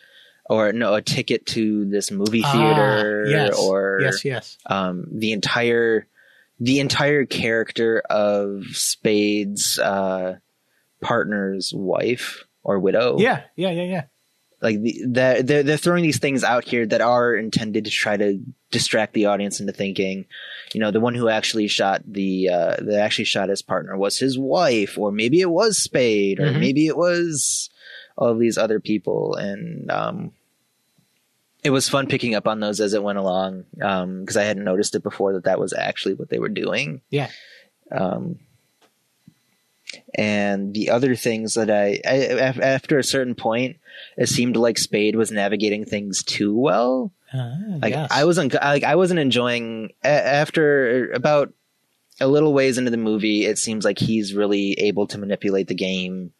or 0.49 0.73
no, 0.73 0.95
a 0.95 1.01
ticket 1.01 1.45
to 1.47 1.85
this 1.85 2.09
movie 2.11 2.41
Ah, 2.43 2.51
theater, 2.51 3.25
yes. 3.29 3.59
or 3.59 3.99
yes, 4.01 4.25
yes. 4.25 4.57
um, 4.65 5.05
the 5.11 5.33
entire 5.33 6.07
the 6.59 6.79
entire 6.79 7.25
character 7.25 7.99
of 8.09 8.63
Spade's 8.71 9.77
uh, 9.79 10.37
partner's 11.01 11.71
wife 11.73 12.43
or 12.63 12.79
widow. 12.79 13.17
Yeah, 13.19 13.43
yeah, 13.55 13.69
yeah, 13.71 13.83
yeah. 13.83 14.03
Like 14.61 14.81
the, 14.81 15.01
that 15.07 15.47
they're 15.47 15.63
they're 15.63 15.77
throwing 15.77 16.03
these 16.03 16.19
things 16.19 16.43
out 16.43 16.63
here 16.65 16.85
that 16.85 17.01
are 17.01 17.33
intended 17.35 17.85
to 17.85 17.91
try 17.91 18.17
to 18.17 18.39
distract 18.71 19.13
the 19.13 19.25
audience 19.27 19.59
into 19.59 19.71
thinking, 19.73 20.25
you 20.73 20.79
know, 20.79 20.91
the 20.91 20.99
one 20.99 21.15
who 21.15 21.29
actually 21.29 21.67
shot 21.67 22.01
the 22.05 22.49
uh, 22.49 22.75
that 22.79 22.99
actually 23.01 23.25
shot 23.25 23.49
his 23.49 23.61
partner 23.61 23.97
was 23.97 24.17
his 24.19 24.37
wife, 24.37 24.97
or 24.97 25.11
maybe 25.11 25.39
it 25.41 25.49
was 25.49 25.77
Spade, 25.77 26.39
or 26.39 26.47
Mhm. 26.51 26.59
maybe 26.59 26.87
it 26.87 26.97
was 26.97 27.69
all 28.17 28.29
of 28.29 28.39
these 28.39 28.57
other 28.57 28.79
people, 28.81 29.35
and 29.35 29.89
um, 29.89 30.31
it 31.63 31.69
was 31.71 31.87
fun 31.89 32.07
picking 32.07 32.35
up 32.35 32.47
on 32.47 32.59
those 32.59 32.79
as 32.79 32.93
it 32.93 33.03
went 33.03 33.17
along 33.17 33.63
because 33.71 34.37
I 34.37 34.43
hadn't 34.43 34.63
noticed 34.65 34.93
it 34.95 35.03
before 35.03 35.33
that 35.33 35.45
that 35.45 35.59
was 35.59 35.73
actually 35.73 36.15
what 36.15 36.29
they 36.29 36.39
were 36.39 36.49
doing. 36.49 37.01
Yeah. 37.09 37.29
Um, 37.91 38.39
and 40.15 40.73
the 40.73 40.89
other 40.89 41.15
things 41.15 41.53
that 41.55 41.69
I, 41.69 41.99
I 42.05 42.15
after 42.61 42.97
a 42.99 43.03
certain 43.03 43.35
point, 43.35 43.77
it 44.17 44.27
seemed 44.29 44.55
like 44.55 44.77
Spade 44.77 45.15
was 45.15 45.31
navigating 45.31 45.85
things 45.85 46.23
too 46.23 46.55
well. 46.55 47.11
Ah, 47.33 47.53
Like 47.81 47.93
yes. 47.93 48.09
I 48.11 48.25
wasn't 48.25 48.53
like 48.53 48.83
I 48.83 48.95
wasn't 48.95 49.19
enjoying 49.19 49.91
after 50.03 51.11
about 51.11 51.53
a 52.19 52.27
little 52.27 52.53
ways 52.53 52.77
into 52.77 52.91
the 52.91 52.97
movie. 52.97 53.45
It 53.45 53.57
seems 53.57 53.85
like 53.85 53.97
he's 53.99 54.33
really 54.33 54.73
able 54.73 55.07
to 55.07 55.17
manipulate 55.17 55.67
the 55.67 55.75
game 55.75 56.33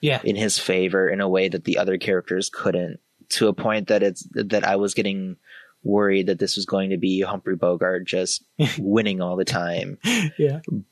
yeah, 0.00 0.20
in 0.24 0.34
his 0.36 0.58
favor 0.58 1.08
in 1.08 1.20
a 1.20 1.28
way 1.28 1.48
that 1.48 1.64
the 1.64 1.78
other 1.78 1.98
characters 1.98 2.50
couldn't. 2.52 3.00
To 3.34 3.46
a 3.46 3.52
point 3.52 3.88
that 3.88 4.02
it's 4.02 4.26
that 4.32 4.64
I 4.64 4.74
was 4.76 4.92
getting 4.94 5.36
worried 5.84 6.26
that 6.26 6.38
this 6.40 6.56
was 6.56 6.66
going 6.66 6.90
to 6.90 6.96
be 6.98 7.20
Humphrey 7.20 7.54
Bogart 7.54 8.04
just 8.06 8.42
winning 8.78 9.20
all 9.20 9.36
the 9.36 9.44
time. 9.44 9.98
yeah. 10.38 10.60
But 10.68 10.82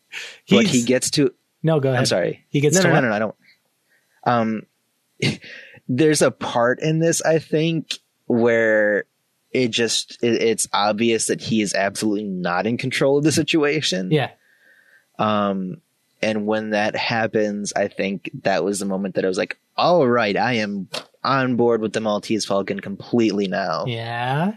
He's- 0.44 0.70
he 0.72 0.82
gets 0.84 1.10
to 1.12 1.34
no, 1.62 1.80
go 1.80 1.88
ahead. 1.88 2.00
I'm 2.00 2.06
sorry. 2.06 2.44
He 2.48 2.60
gets 2.60 2.76
no, 2.76 2.82
to 2.82 2.88
no, 2.88 2.94
what? 2.94 3.00
no, 3.00 3.08
no, 3.08 3.14
I 3.14 3.18
don't. 3.18 3.34
Um, 4.24 4.62
there's 5.88 6.22
a 6.22 6.30
part 6.30 6.80
in 6.80 6.98
this, 6.98 7.22
I 7.22 7.38
think, 7.38 7.98
where 8.26 9.04
it 9.50 9.68
just 9.68 10.18
it, 10.22 10.42
it's 10.42 10.68
obvious 10.72 11.26
that 11.26 11.40
he 11.40 11.62
is 11.62 11.74
absolutely 11.74 12.24
not 12.24 12.66
in 12.66 12.76
control 12.76 13.18
of 13.18 13.24
the 13.24 13.32
situation. 13.32 14.10
Yeah, 14.10 14.30
Um, 15.18 15.80
and 16.20 16.46
when 16.46 16.70
that 16.70 16.96
happens, 16.96 17.72
I 17.74 17.88
think 17.88 18.30
that 18.42 18.64
was 18.64 18.80
the 18.80 18.86
moment 18.86 19.14
that 19.14 19.24
I 19.24 19.28
was 19.28 19.38
like, 19.38 19.58
"All 19.76 20.06
right, 20.06 20.36
I 20.36 20.54
am 20.54 20.88
on 21.24 21.56
board 21.56 21.80
with 21.80 21.92
the 21.92 22.00
Maltese 22.00 22.44
Falcon 22.44 22.80
completely 22.80 23.48
now." 23.48 23.84
yeah. 23.86 24.54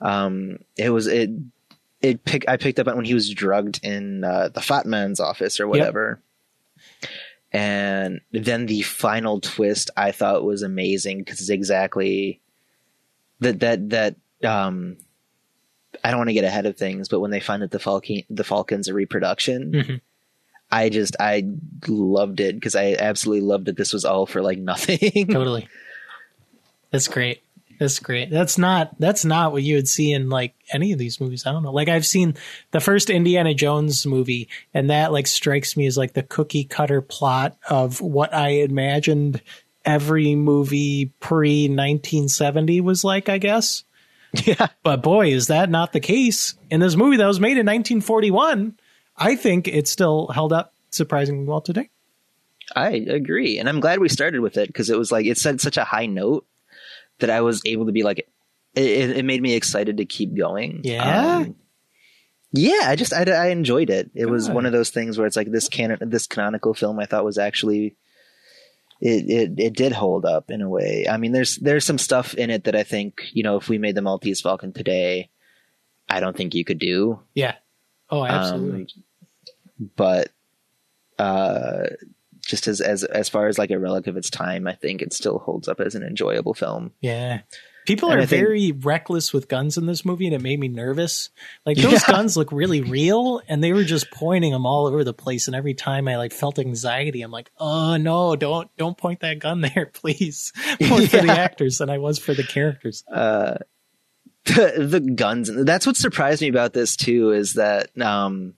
Um, 0.00 0.60
it 0.78 0.88
was 0.90 1.06
it 1.06 1.30
it 2.02 2.24
pick 2.24 2.48
I 2.48 2.56
picked 2.56 2.78
up 2.78 2.88
on 2.88 2.96
when 2.96 3.04
he 3.04 3.14
was 3.14 3.28
drugged 3.30 3.80
in 3.84 4.24
uh, 4.24 4.48
the 4.48 4.60
fat 4.60 4.86
man's 4.86 5.20
office 5.20 5.60
or 5.60 5.68
whatever. 5.68 6.20
And 7.52 8.20
then 8.32 8.66
the 8.66 8.82
final 8.82 9.40
twist 9.40 9.90
I 9.96 10.12
thought 10.12 10.44
was 10.44 10.62
amazing 10.62 11.18
because 11.18 11.40
it's 11.40 11.50
exactly 11.50 12.40
that 13.40 13.60
that 13.60 13.90
that 13.90 14.16
um 14.44 14.96
I 16.04 16.10
don't 16.10 16.18
want 16.20 16.28
to 16.30 16.34
get 16.34 16.44
ahead 16.44 16.66
of 16.66 16.76
things, 16.76 17.08
but 17.08 17.18
when 17.20 17.32
they 17.32 17.40
find 17.40 17.62
that 17.62 17.72
the 17.72 17.80
Falcon 17.80 18.22
the 18.30 18.44
Falcon's 18.44 18.86
a 18.88 18.94
reproduction, 18.94 19.72
Mhm. 19.72 20.00
I 20.70 20.88
just 20.88 21.16
I 21.18 21.44
loved 21.88 22.38
it 22.38 22.54
because 22.54 22.76
I 22.76 22.94
absolutely 22.96 23.44
loved 23.46 23.64
that 23.66 23.76
this 23.76 23.92
was 23.92 24.04
all 24.04 24.26
for 24.26 24.40
like 24.42 24.58
nothing. 24.72 25.26
totally. 25.26 25.68
That's 26.92 27.08
great. 27.08 27.42
That's 27.80 27.98
great. 27.98 28.28
That's 28.28 28.58
not 28.58 28.94
that's 29.00 29.24
not 29.24 29.52
what 29.52 29.62
you 29.62 29.76
would 29.76 29.88
see 29.88 30.12
in 30.12 30.28
like 30.28 30.54
any 30.70 30.92
of 30.92 30.98
these 30.98 31.18
movies. 31.18 31.46
I 31.46 31.52
don't 31.52 31.62
know. 31.62 31.72
Like 31.72 31.88
I've 31.88 32.04
seen 32.04 32.34
the 32.72 32.80
first 32.80 33.08
Indiana 33.08 33.54
Jones 33.54 34.04
movie, 34.04 34.50
and 34.74 34.90
that 34.90 35.12
like 35.12 35.26
strikes 35.26 35.78
me 35.78 35.86
as 35.86 35.96
like 35.96 36.12
the 36.12 36.22
cookie 36.22 36.64
cutter 36.64 37.00
plot 37.00 37.56
of 37.70 38.02
what 38.02 38.34
I 38.34 38.48
imagined 38.48 39.40
every 39.82 40.34
movie 40.34 41.06
pre 41.20 41.68
1970 41.68 42.82
was 42.82 43.02
like. 43.02 43.30
I 43.30 43.38
guess. 43.38 43.82
yeah. 44.44 44.66
But 44.82 45.02
boy, 45.02 45.32
is 45.32 45.46
that 45.46 45.70
not 45.70 45.94
the 45.94 46.00
case 46.00 46.56
in 46.68 46.80
this 46.80 46.96
movie 46.96 47.16
that 47.16 47.26
was 47.26 47.40
made 47.40 47.52
in 47.52 47.64
1941? 47.64 48.78
I 49.16 49.36
think 49.36 49.68
it 49.68 49.88
still 49.88 50.26
held 50.26 50.52
up 50.52 50.74
surprisingly 50.90 51.46
well 51.46 51.62
today. 51.62 51.88
I 52.76 52.90
agree, 52.90 53.58
and 53.58 53.70
I'm 53.70 53.80
glad 53.80 54.00
we 54.00 54.10
started 54.10 54.40
with 54.40 54.58
it 54.58 54.66
because 54.66 54.90
it 54.90 54.98
was 54.98 55.10
like 55.10 55.24
it 55.24 55.38
set 55.38 55.62
such 55.62 55.78
a 55.78 55.84
high 55.84 56.06
note 56.06 56.46
that 57.20 57.30
I 57.30 57.40
was 57.40 57.62
able 57.64 57.86
to 57.86 57.92
be 57.92 58.02
like, 58.02 58.28
it, 58.74 59.16
it 59.16 59.24
made 59.24 59.42
me 59.42 59.54
excited 59.54 59.96
to 59.98 60.04
keep 60.04 60.36
going. 60.36 60.80
Yeah? 60.84 61.36
Um, 61.36 61.56
yeah. 62.52 62.82
I 62.84 62.96
just 62.96 63.12
I, 63.12 63.22
I 63.22 63.48
enjoyed 63.48 63.90
it. 63.90 64.10
It 64.14 64.26
was 64.26 64.48
one 64.50 64.66
of 64.66 64.72
those 64.72 64.90
things 64.90 65.18
where 65.18 65.26
it's 65.26 65.36
like 65.36 65.50
this 65.50 65.68
canon, 65.68 65.98
this 66.10 66.26
canonical 66.26 66.74
film. 66.74 66.98
I 66.98 67.06
thought 67.06 67.24
was 67.24 67.38
actually. 67.38 67.96
It, 69.02 69.30
it 69.30 69.58
it 69.58 69.72
did 69.72 69.92
hold 69.92 70.26
up 70.26 70.50
in 70.50 70.60
a 70.60 70.68
way. 70.68 71.06
I 71.10 71.16
mean, 71.16 71.32
there's 71.32 71.56
there's 71.56 71.86
some 71.86 71.96
stuff 71.96 72.34
in 72.34 72.50
it 72.50 72.64
that 72.64 72.76
I 72.76 72.82
think 72.82 73.22
you 73.32 73.42
know 73.42 73.56
if 73.56 73.66
we 73.66 73.78
made 73.78 73.94
the 73.94 74.02
Maltese 74.02 74.42
Falcon 74.42 74.74
today, 74.74 75.30
I 76.06 76.20
don't 76.20 76.36
think 76.36 76.54
you 76.54 76.66
could 76.66 76.78
do. 76.78 77.20
Yeah. 77.32 77.54
Oh, 78.10 78.26
absolutely. 78.26 78.88
but 79.96 80.28
uh 81.18 81.84
just 82.46 82.66
as 82.66 82.80
as 82.80 83.04
as 83.04 83.28
far 83.28 83.48
as 83.48 83.58
like 83.58 83.70
a 83.70 83.78
relic 83.78 84.06
of 84.06 84.16
its 84.16 84.30
time 84.30 84.66
i 84.66 84.72
think 84.74 85.02
it 85.02 85.12
still 85.12 85.38
holds 85.38 85.68
up 85.68 85.80
as 85.80 85.94
an 85.94 86.02
enjoyable 86.02 86.54
film 86.54 86.92
Yeah. 87.00 87.40
People 87.86 88.10
And 88.10 88.20
are 88.20 88.26
think- 88.26 88.42
very 88.42 88.72
reckless 88.72 89.32
with 89.32 89.48
guns 89.48 89.78
in 89.78 89.86
this 89.86 90.04
movie, 90.04 90.26
and 90.26 90.34
it 90.34 90.42
made 90.42 90.60
me 90.60 90.68
nervous. 90.68 91.30
Like 91.64 91.78
those 91.78 91.94
Yeah. 92.06 92.12
guns 92.12 92.36
look 92.36 92.52
really 92.52 92.82
real, 92.82 93.40
and 93.48 93.64
they 93.64 93.72
were 93.72 93.84
just 93.84 94.10
pointing 94.10 94.52
them 94.52 94.66
all 94.66 94.86
over 94.86 95.02
the 95.02 95.14
place. 95.14 95.46
And 95.48 95.56
every 95.56 95.72
time 95.72 96.06
I 96.06 96.18
like 96.18 96.32
felt 96.32 96.58
anxiety, 96.58 97.22
I'm 97.22 97.30
like, 97.32 97.50
"Oh 97.58 97.96
no, 97.96 98.36
don't 98.36 98.70
don't 98.76 98.98
point 98.98 99.20
that 99.20 99.38
gun 99.38 99.60
there, 99.74 99.86
please." 99.92 100.52
More 100.80 101.00
for 101.06 101.22
the 101.22 101.32
actors 101.32 101.78
than 101.78 101.88
I 101.88 101.98
was 101.98 102.18
for 102.18 102.34
the 102.34 102.44
characters. 102.44 103.02
uh 103.10 103.56
the, 104.44 104.74
the 104.86 105.00
guns 105.00 105.50
that's 105.64 105.86
what 105.86 105.96
surprised 105.96 106.42
me 106.42 106.48
about 106.48 106.74
this 106.74 106.96
too 106.96 107.32
is 107.32 107.54
that 107.54 107.88
um 108.00 108.54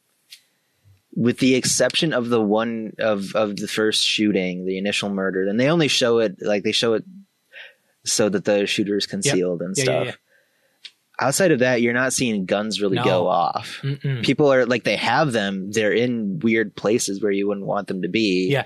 with 1.14 1.38
the 1.38 1.54
exception 1.54 2.12
of 2.12 2.28
the 2.30 2.40
one 2.40 2.92
of 2.98 3.34
of 3.34 3.56
the 3.56 3.68
first 3.68 4.02
shooting 4.04 4.64
the 4.64 4.78
initial 4.78 5.10
murder 5.10 5.46
and 5.46 5.60
they 5.60 5.68
only 5.68 5.88
show 5.88 6.18
it 6.18 6.36
like 6.40 6.62
they 6.62 6.72
show 6.72 6.94
it 6.94 7.04
so 8.04 8.28
that 8.28 8.44
the 8.44 8.66
shooter 8.66 8.96
is 8.96 9.06
concealed 9.06 9.60
and 9.62 9.76
Yeah, 9.76 9.84
yeah, 9.84 9.84
stuff 9.84 10.06
yeah. 10.06 11.26
outside 11.26 11.52
of 11.52 11.58
that 11.58 11.82
you're 11.82 11.92
not 11.92 12.12
seeing 12.14 12.46
guns 12.46 12.80
really 12.80 12.96
No. 12.96 13.04
go 13.04 13.28
off 13.28 13.80
Mm-mm. 13.82 14.24
people 14.24 14.52
are 14.52 14.64
like 14.64 14.84
they 14.84 14.96
have 14.96 15.32
them 15.32 15.70
they're 15.70 15.92
in 15.92 16.38
weird 16.38 16.74
places 16.74 17.22
where 17.22 17.30
you 17.32 17.46
wouldn't 17.46 17.66
want 17.66 17.88
them 17.88 18.02
to 18.02 18.08
be 18.08 18.48
Yeah. 18.50 18.64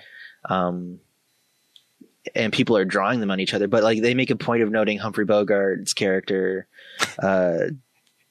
um 0.48 1.00
and 2.35 2.52
people 2.52 2.76
are 2.76 2.85
drawing 2.85 3.20
them 3.20 3.30
on 3.30 3.40
each 3.40 3.54
other 3.54 3.66
but 3.68 3.82
like 3.82 4.02
they 4.02 4.14
make 4.14 4.30
a 4.30 4.37
point 4.37 4.62
of 4.62 4.70
noting 4.70 4.98
humphrey 4.98 5.26
bogart's 5.26 5.94
character 5.94 6.66
uh 7.20 7.59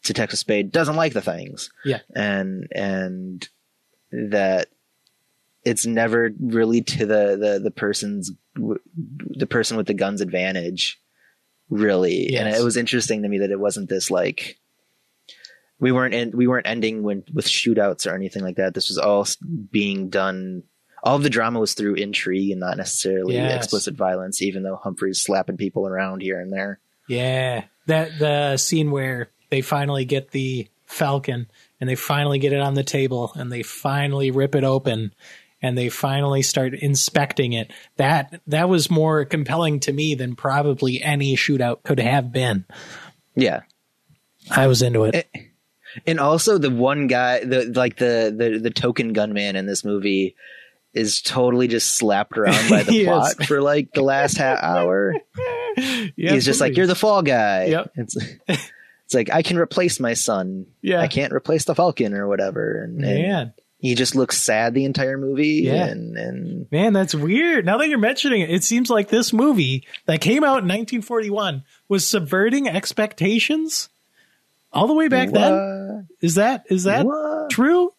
Texas 0.04 0.40
spade 0.40 0.72
doesn't 0.72 0.96
like 0.96 1.14
the 1.14 1.22
things 1.22 1.72
Yeah. 1.84 2.00
and 2.16 2.68
and 2.74 3.48
that 4.32 4.70
it's 5.64 5.86
never 5.86 6.32
really 6.40 6.82
to 6.82 7.06
the 7.06 7.38
the, 7.40 7.60
the 7.64 7.72
person's 7.72 8.32
the 8.56 9.48
person 9.48 9.78
with 9.78 9.88
the 9.88 9.94
guns 9.94 10.22
advantage 10.22 11.00
really 11.70 12.36
and 12.36 12.48
it 12.48 12.64
was 12.64 12.78
interesting 12.78 13.24
to 13.24 13.28
me 13.30 13.40
that 13.40 13.52
it 13.52 13.60
wasn't 13.60 13.90
this 13.90 14.12
like 14.12 14.60
we 15.80 15.92
weren't 15.92 16.14
in, 16.14 16.32
we 16.32 16.48
weren't 16.48 16.68
ending 16.68 17.04
when, 17.04 17.24
with 17.34 17.46
shootouts 17.46 18.10
or 18.10 18.16
anything 18.16 18.44
like 18.44 18.56
that. 18.56 18.74
This 18.74 18.88
was 18.88 18.98
all 18.98 19.28
being 19.72 20.10
done. 20.10 20.64
All 21.04 21.18
of 21.18 21.24
the 21.24 21.30
drama 21.30 21.60
was 21.60 21.74
through 21.74 21.96
intrigue 21.96 22.52
and 22.52 22.62
not 22.62 22.78
necessarily 22.78 23.36
Yes. 23.36 23.58
explicit 23.58 23.96
violence. 23.96 24.42
Even 24.42 24.64
though 24.64 24.78
Humphrey's 24.78 25.22
slapping 25.22 25.58
people 25.58 25.86
around 25.86 26.22
here 26.22 26.40
and 26.40 26.52
there. 26.52 26.80
Yeah, 27.10 27.66
that 27.88 28.18
the 28.18 28.58
scene 28.58 28.90
where 28.90 29.30
they 29.50 29.62
finally 29.62 30.06
get 30.06 30.32
the 30.32 30.70
Falcon 30.86 31.48
and 31.80 31.90
they 31.90 31.96
finally 31.96 32.40
get 32.40 32.54
it 32.54 32.60
on 32.60 32.74
the 32.74 32.84
table 32.84 33.32
and 33.36 33.52
they 33.52 33.64
finally 33.64 34.32
rip 34.32 34.56
it 34.56 34.64
open 34.64 35.14
and 35.62 35.78
they 35.78 35.90
finally 35.90 36.42
start 36.42 36.74
inspecting 36.74 37.54
it. 37.54 37.72
That 37.98 38.42
that 38.48 38.70
was 38.70 38.90
more 38.92 39.26
compelling 39.26 39.80
to 39.82 39.94
me 39.94 40.16
than 40.16 40.36
probably 40.36 41.02
any 41.02 41.36
shootout 41.36 41.84
could 41.84 42.00
have 42.00 42.32
been. 42.32 42.66
Yeah, 43.36 43.62
I 44.52 44.68
was 44.68 44.82
into 44.82 45.06
it. 45.06 45.28
Eh, 45.34 45.40
and 46.06 46.20
also 46.20 46.58
the 46.58 46.70
one 46.70 47.08
guy, 47.08 47.44
the 47.44 47.72
like 47.76 47.98
the 47.98 48.34
the 48.38 48.60
the 48.60 48.70
token 48.70 49.14
gunman 49.14 49.56
in 49.56 49.66
this 49.66 49.84
movie, 49.86 50.36
is 50.94 51.22
totally 51.22 51.68
just 51.68 51.98
slapped 51.98 52.38
around 52.38 52.70
by 52.70 52.84
the 52.84 52.92
He 52.92 53.02
is. 53.02 53.08
plot 53.08 53.46
for 53.46 53.62
like 53.62 53.92
the 53.94 54.04
last 54.04 54.38
half 54.38 54.60
hour. 54.62 55.14
He's 56.16 56.46
just 56.46 56.62
like, 56.62 56.78
"You're 56.78 56.88
the 56.88 56.96
fall 56.96 57.22
guy." 57.22 57.66
Yep. 57.66 57.92
It's, 59.06 59.14
like 59.14 59.30
I 59.32 59.42
can 59.42 59.58
replace 59.58 60.00
my 60.00 60.14
son. 60.14 60.66
Yeah. 60.82 61.00
I 61.02 61.08
can't 61.08 61.34
replace 61.34 61.66
the 61.66 61.76
Falcon 61.76 62.14
or 62.14 62.28
whatever. 62.28 62.84
And, 62.84 63.04
and 63.04 63.22
man. 63.22 63.54
he 63.78 63.96
just 63.96 64.16
looks 64.16 64.38
sad 64.38 64.74
the 64.74 64.86
entire 64.86 65.18
movie. 65.18 65.64
Yeah. 65.66 65.86
And 65.86 66.18
and 66.18 66.72
Man, 66.72 66.94
that's 66.94 67.14
weird. 67.16 67.66
Now 67.66 67.78
that 67.78 67.88
you're 67.88 68.00
mentioning 68.00 68.42
it, 68.42 68.50
it 68.50 68.64
seems 68.64 68.90
like 68.90 69.10
this 69.10 69.32
movie 69.32 69.88
that 70.08 70.22
came 70.22 70.44
out 70.44 70.64
in 70.64 70.68
1941 70.68 71.64
was 71.88 72.08
subverting 72.10 72.68
expectations 72.68 73.90
all 74.74 74.88
the 74.88 74.94
way 74.94 75.08
back 75.08 75.30
then. 75.32 76.08
Is 76.22 76.36
that 76.36 76.66
is 76.70 76.86
that 76.86 77.06
What? 77.06 77.50
true? 77.52 77.92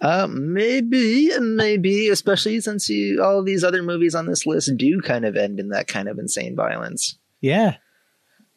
Uh, 0.00 0.28
maybe, 0.30 1.36
maybe, 1.40 2.08
especially 2.08 2.60
since 2.60 2.88
you, 2.88 3.20
all 3.22 3.42
these 3.42 3.64
other 3.64 3.82
movies 3.82 4.14
on 4.14 4.26
this 4.26 4.46
list 4.46 4.70
do 4.76 5.00
kind 5.00 5.24
of 5.24 5.36
end 5.36 5.58
in 5.58 5.70
that 5.70 5.88
kind 5.88 6.08
of 6.08 6.18
insane 6.20 6.54
violence. 6.54 7.18
Yeah. 7.40 7.76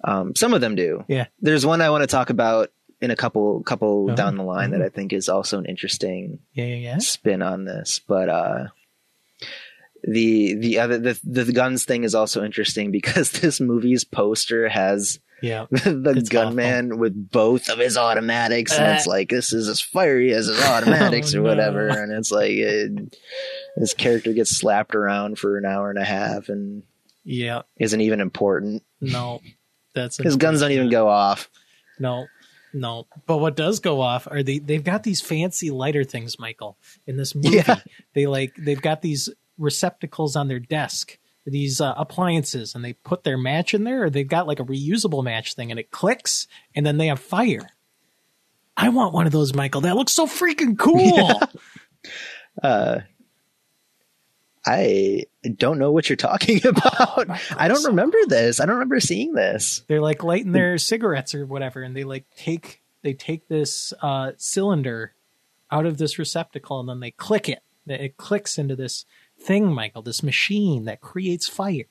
Um, 0.03 0.35
some 0.35 0.53
of 0.53 0.61
them 0.61 0.75
do. 0.75 1.03
Yeah. 1.07 1.27
There's 1.39 1.65
one 1.65 1.81
I 1.81 1.89
want 1.89 2.01
to 2.03 2.07
talk 2.07 2.29
about 2.29 2.69
in 3.01 3.11
a 3.11 3.15
couple 3.15 3.61
couple 3.63 4.07
Oh, 4.11 4.15
down 4.15 4.37
the 4.37 4.43
line 4.43 4.71
that 4.71 4.81
I 4.81 4.89
think 4.89 5.11
is 5.13 5.27
also 5.29 5.57
an 5.57 5.65
interesting 5.65 6.39
Yeah, 6.53 6.65
yeah, 6.65 6.75
yeah. 6.75 6.97
spin 6.99 7.41
on 7.41 7.65
this. 7.65 7.99
But 8.07 8.29
uh, 8.29 8.63
the 10.03 10.55
the 10.55 10.79
other 10.79 10.97
the 10.97 11.19
the 11.23 11.51
guns 11.51 11.85
thing 11.85 12.03
is 12.03 12.15
also 12.15 12.43
interesting 12.43 12.91
because 12.99 13.31
this 13.31 13.59
movie's 13.59 14.03
poster 14.03 14.67
has 14.69 15.19
Yeah. 15.41 15.65
the 15.71 16.25
gunman 16.29 16.97
with 16.99 17.31
both 17.31 17.69
of 17.69 17.79
his 17.79 17.97
automatics, 17.97 18.77
and 18.77 18.95
it's 18.95 19.07
Uh. 19.07 19.11
like 19.11 19.29
this 19.29 19.53
is 19.53 19.67
as 19.67 19.81
fiery 19.81 20.33
as 20.33 20.47
his 20.47 20.61
automatics 20.63 21.33
Oh, 21.35 21.39
or 21.39 21.41
whatever, 21.43 21.89
no. 21.89 21.95
and 21.95 22.11
it's 22.11 22.31
like 22.31 22.51
it, 22.51 23.15
his 23.77 23.93
character 23.93 24.33
gets 24.33 24.57
slapped 24.57 24.95
around 24.95 25.37
for 25.39 25.57
an 25.57 25.65
hour 25.65 25.89
and 25.89 25.99
a 25.99 26.05
half 26.05 26.49
and 26.49 26.83
Yeah. 27.23 27.61
isn't 27.79 28.01
even 28.01 28.21
important. 28.21 28.83
No. 28.99 29.41
That's 29.93 30.17
His 30.17 30.37
guns 30.37 30.61
don't 30.61 30.71
even 30.71 30.89
go 30.89 31.07
off. 31.07 31.49
No, 31.99 32.27
no. 32.73 33.07
But 33.25 33.37
what 33.37 33.55
does 33.55 33.79
go 33.79 34.01
off 34.01 34.27
are 34.29 34.43
they 34.43 34.59
they've 34.59 34.83
got 34.83 35.03
these 35.03 35.21
fancy 35.21 35.71
lighter 35.71 36.03
things, 36.03 36.39
Michael, 36.39 36.77
in 37.05 37.17
this 37.17 37.35
movie. 37.35 37.57
Yeah. 37.57 37.79
They 38.13 38.27
like 38.27 38.55
they've 38.57 38.81
got 38.81 39.01
these 39.01 39.29
receptacles 39.57 40.35
on 40.35 40.47
their 40.47 40.59
desk, 40.59 41.17
these 41.45 41.81
uh, 41.81 41.93
appliances, 41.97 42.75
and 42.75 42.83
they 42.83 42.93
put 42.93 43.23
their 43.23 43.37
match 43.37 43.73
in 43.73 43.83
there, 43.83 44.03
or 44.03 44.09
they've 44.09 44.27
got 44.27 44.47
like 44.47 44.59
a 44.59 44.65
reusable 44.65 45.23
match 45.23 45.53
thing, 45.53 45.71
and 45.71 45.79
it 45.79 45.91
clicks, 45.91 46.47
and 46.75 46.85
then 46.85 46.97
they 46.97 47.07
have 47.07 47.19
fire. 47.19 47.69
I 48.77 48.89
want 48.89 49.13
one 49.13 49.27
of 49.27 49.31
those, 49.31 49.53
Michael. 49.53 49.81
That 49.81 49.95
looks 49.95 50.13
so 50.13 50.25
freaking 50.25 50.77
cool. 50.77 51.39
Uh, 52.61 52.99
I 54.65 55.25
don't 55.55 55.79
know 55.79 55.91
what 55.91 56.09
you're 56.09 56.15
talking 56.15 56.61
about. 56.67 57.27
I 57.57 57.67
don't 57.67 57.85
remember 57.85 58.17
this. 58.27 58.59
I 58.59 58.65
don't 58.65 58.75
remember 58.75 58.99
seeing 58.99 59.33
this. 59.33 59.83
They're 59.87 60.01
like 60.01 60.23
lighting 60.23 60.51
their 60.51 60.77
cigarettes 60.77 61.33
or 61.33 61.45
whatever, 61.45 61.81
and 61.81 61.95
they 61.95 62.03
like 62.03 62.25
take 62.35 62.81
they 63.01 63.13
take 63.13 63.47
this 63.47 63.93
uh, 64.01 64.33
cylinder 64.37 65.13
out 65.71 65.85
of 65.85 65.97
this 65.97 66.19
receptacle, 66.19 66.79
and 66.79 66.89
then 66.89 66.99
they 66.99 67.11
click 67.11 67.49
it. 67.49 67.63
It 67.87 68.17
clicks 68.17 68.57
into 68.57 68.75
this 68.75 69.05
thing, 69.39 69.73
Michael, 69.73 70.03
this 70.03 70.21
machine 70.21 70.85
that 70.85 71.01
creates 71.01 71.47
fire. 71.47 71.85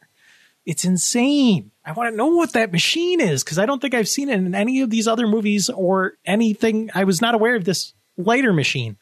It's 0.64 0.84
insane. 0.84 1.72
I 1.84 1.92
want 1.92 2.12
to 2.12 2.16
know 2.16 2.28
what 2.28 2.52
that 2.52 2.70
machine 2.70 3.20
is 3.20 3.42
because 3.42 3.58
I 3.58 3.66
don't 3.66 3.80
think 3.80 3.94
I've 3.94 4.08
seen 4.08 4.28
it 4.28 4.38
in 4.38 4.54
any 4.54 4.82
of 4.82 4.90
these 4.90 5.08
other 5.08 5.26
movies 5.26 5.68
or 5.68 6.14
anything. 6.24 6.90
I 6.94 7.04
was 7.04 7.20
not 7.20 7.34
aware 7.34 7.56
of 7.56 7.64
this 7.64 7.94
lighter 8.16 8.52
machine. 8.52 8.96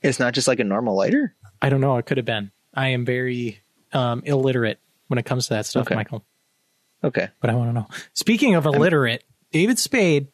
It's 0.00 0.20
not 0.20 0.32
just 0.32 0.48
like 0.48 0.60
a 0.60 0.64
normal 0.64 0.96
lighter. 0.96 1.34
I 1.60 1.68
don't 1.68 1.80
know. 1.80 1.98
It 1.98 2.06
could 2.06 2.16
have 2.16 2.24
been. 2.24 2.52
I 2.74 2.88
am 2.88 3.04
very 3.04 3.60
um, 3.92 4.22
illiterate 4.24 4.78
when 5.08 5.18
it 5.18 5.24
comes 5.24 5.48
to 5.48 5.54
that 5.54 5.66
stuff, 5.66 5.86
Okay. 5.86 5.94
Michael. 5.94 6.24
Okay. 7.02 7.28
but 7.40 7.50
I 7.50 7.54
want 7.54 7.70
to 7.70 7.72
know. 7.74 7.86
Speaking 8.14 8.54
of 8.54 8.66
illiterate, 8.66 9.24
David 9.52 9.78
Spade, 9.78 10.28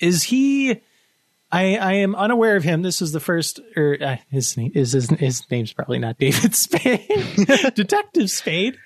is 0.00 0.24
he? 0.24 0.80
I 1.52 1.76
I 1.76 1.92
am 1.94 2.14
unaware 2.14 2.56
of 2.56 2.62
him. 2.64 2.82
This 2.82 3.00
is 3.02 3.12
the 3.12 3.20
first, 3.20 3.60
or 3.76 3.96
uh, 4.00 4.16
his 4.30 4.56
name 4.56 4.72
is 4.74 4.92
his 4.92 5.08
his 5.10 5.48
name's 5.50 5.72
probably 5.72 5.98
not 5.98 6.18
David 6.18 6.54
Spade, 6.56 7.08
Detective 7.74 8.30
Spade. 8.30 8.76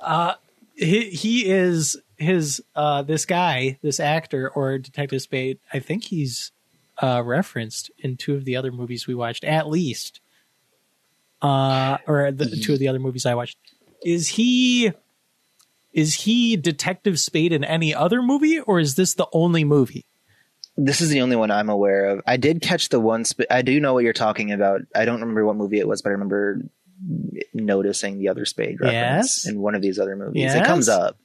Uh, 0.00 0.34
he 0.74 1.10
he 1.10 1.48
is 1.50 1.96
his 2.16 2.62
uh 2.74 3.02
this 3.02 3.24
guy, 3.24 3.78
this 3.82 4.00
actor 4.00 4.48
or 4.48 4.78
Detective 4.78 5.22
Spade. 5.22 5.58
I 5.72 5.78
think 5.80 6.04
he's 6.04 6.50
uh 7.00 7.22
referenced 7.24 7.90
in 7.98 8.16
two 8.16 8.34
of 8.34 8.44
the 8.44 8.56
other 8.56 8.72
movies 8.72 9.06
we 9.06 9.14
watched, 9.14 9.44
at 9.44 9.68
least. 9.68 10.20
Uh, 11.40 11.98
or 12.06 12.32
the 12.32 12.46
two 12.56 12.72
of 12.72 12.78
the 12.78 12.88
other 12.88 12.98
movies 12.98 13.24
I 13.26 13.34
watched. 13.34 13.56
Is 14.04 14.28
he? 14.28 14.92
Is 15.92 16.14
he 16.14 16.56
Detective 16.56 17.18
Spade 17.18 17.52
in 17.52 17.64
any 17.64 17.94
other 17.94 18.22
movie, 18.22 18.60
or 18.60 18.78
is 18.78 18.94
this 18.96 19.14
the 19.14 19.26
only 19.32 19.64
movie? 19.64 20.04
This 20.76 21.00
is 21.00 21.08
the 21.08 21.22
only 21.22 21.34
one 21.34 21.50
I'm 21.50 21.68
aware 21.68 22.06
of. 22.06 22.20
I 22.26 22.36
did 22.36 22.60
catch 22.62 22.88
the 22.90 23.00
one. 23.00 23.24
Sp- 23.26 23.50
I 23.50 23.62
do 23.62 23.80
know 23.80 23.94
what 23.94 24.04
you're 24.04 24.12
talking 24.12 24.52
about. 24.52 24.82
I 24.94 25.04
don't 25.04 25.20
remember 25.20 25.44
what 25.44 25.56
movie 25.56 25.78
it 25.80 25.88
was, 25.88 26.02
but 26.02 26.10
I 26.10 26.12
remember 26.12 26.60
noticing 27.54 28.18
the 28.18 28.28
other 28.28 28.44
Spade 28.44 28.80
reference 28.80 29.44
Yes. 29.44 29.46
in 29.46 29.60
one 29.60 29.74
of 29.74 29.82
these 29.82 29.98
other 29.98 30.14
movies. 30.16 30.42
Yes. 30.42 30.54
It 30.56 30.64
comes 30.64 30.88
up. 30.88 31.16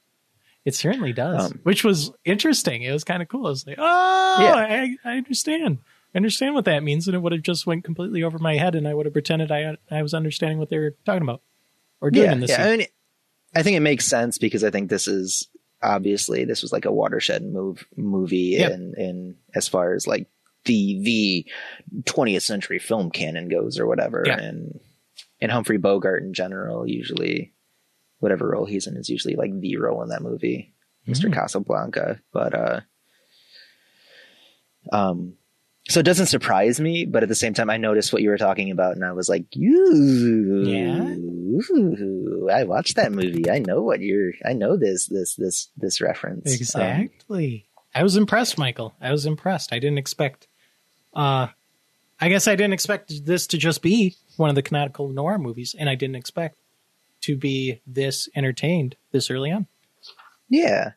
It 0.66 0.76
certainly 0.76 1.12
does, 1.14 1.52
Um, 1.52 1.60
which 1.64 1.84
was 1.84 2.12
interesting. 2.26 2.84
It 2.84 2.92
was 2.94 3.04
kind 3.04 3.22
of 3.22 3.28
cool. 3.28 3.48
I 3.48 3.50
was 3.50 3.68
like, 3.68 3.76
oh, 3.80 4.38
Yeah. 4.40 4.54
I, 4.56 4.96
I 5.04 5.18
understand. 5.18 5.80
I 6.14 6.18
understand 6.20 6.54
what 6.56 6.66
that 6.66 6.84
means, 6.84 7.08
and 7.08 7.16
it 7.16 7.20
would 7.20 7.32
have 7.34 7.42
just 7.42 7.66
went 7.66 7.84
completely 7.84 8.22
over 8.24 8.38
my 8.38 8.56
head, 8.58 8.76
and 8.76 8.88
I 8.88 8.94
would 8.94 9.06
have 9.08 9.14
pretended 9.14 9.52
I 9.52 9.78
I 9.90 10.02
was 10.04 10.14
understanding 10.14 10.60
what 10.60 10.70
they 10.70 10.78
were 10.78 10.96
talking 11.06 11.24
about 11.24 11.42
or 12.02 12.12
doing 12.12 12.26
Yeah, 12.26 12.32
in 12.34 12.40
this 12.40 12.50
yeah. 12.52 12.58
scene. 12.64 12.66
I 12.74 12.78
mean, 12.78 12.88
I 13.56 13.64
think 13.64 13.78
it 13.78 13.82
makes 13.82 14.06
sense 14.06 14.38
because 14.38 14.64
I 14.64 14.70
think 14.70 14.90
this 14.90 15.08
is 15.08 15.48
obviously 15.82 16.46
this 16.46 16.62
was 16.62 16.72
like 16.72 16.86
a 16.86 16.92
watershed 16.92 17.44
move 17.44 17.86
movie 17.96 18.56
Yep. 18.60 18.72
in 18.72 18.94
in 18.98 19.36
as 19.56 19.68
far 19.68 19.94
as 19.94 20.06
like 20.08 20.28
the 20.66 21.00
the 21.04 21.46
20th 22.04 22.44
century 22.44 22.80
film 22.80 23.10
canon 23.12 23.50
goes 23.50 23.80
or 23.80 23.86
whatever, 23.88 24.24
Yeah. 24.26 24.38
and 24.40 24.80
and 25.42 25.52
Humphrey 25.52 25.78
Bogart 25.78 26.24
in 26.24 26.34
general 26.34 26.88
usually 26.88 27.52
whatever 28.20 28.50
role 28.52 28.66
he's 28.66 28.88
in 28.88 28.96
is 28.98 29.10
usually 29.10 29.36
like 29.36 29.60
the 29.60 29.76
role 29.78 30.02
in 30.04 30.10
that 30.10 30.22
movie, 30.22 30.74
Mr. 31.08 31.26
Mhm. 31.26 31.34
Casablanca. 31.34 32.22
But 32.32 32.54
uh, 32.54 32.80
um. 34.92 35.34
So 35.90 36.00
it 36.00 36.04
doesn't 36.04 36.28
surprise 36.28 36.80
me, 36.80 37.06
but 37.06 37.24
at 37.24 37.30
the 37.30 37.36
same 37.36 37.54
time, 37.54 37.70
I 37.70 37.78
noticed 37.78 38.14
what 38.14 38.22
you 38.22 38.30
were 38.30 38.38
talking 38.38 38.72
about, 38.72 38.96
and 38.96 39.04
I 39.04 39.12
was 39.12 39.28
like, 39.28 39.46
"You, 39.52 40.64
Yeah? 40.66 41.16
I 42.54 42.64
watched 42.64 42.96
that 42.96 43.12
movie. 43.12 43.50
I 43.50 43.60
know 43.60 43.82
what 43.82 44.00
you're. 44.00 44.32
I 44.46 44.54
know 44.54 44.78
this, 44.78 45.08
this, 45.08 45.36
this, 45.36 45.70
this 45.78 46.02
reference. 46.02 46.48
Um, 46.48 46.54
Exactly. 46.54 47.68
I 47.94 48.04
was 48.04 48.16
impressed, 48.16 48.58
Michael. 48.58 48.94
I 49.02 49.12
was 49.12 49.26
impressed. 49.26 49.74
I 49.74 49.80
didn't 49.80 49.98
expect. 49.98 50.48
Uh, 51.14 51.48
I 52.20 52.30
guess 52.30 52.48
I 52.48 52.56
didn't 52.56 52.74
expect 52.74 53.26
this 53.26 53.48
to 53.48 53.58
just 53.58 53.82
be 53.82 54.16
one 54.38 54.50
of 54.50 54.56
the 54.56 54.62
canonical 54.62 55.10
noir 55.10 55.38
movies, 55.38 55.76
and 55.78 55.90
I 55.90 55.96
didn't 55.96 56.16
expect 56.16 56.58
to 57.22 57.36
be 57.36 57.82
this 57.86 58.30
entertained 58.36 58.96
this 59.12 59.30
early 59.30 59.52
on. 59.52 59.68
yeah. 60.50 60.92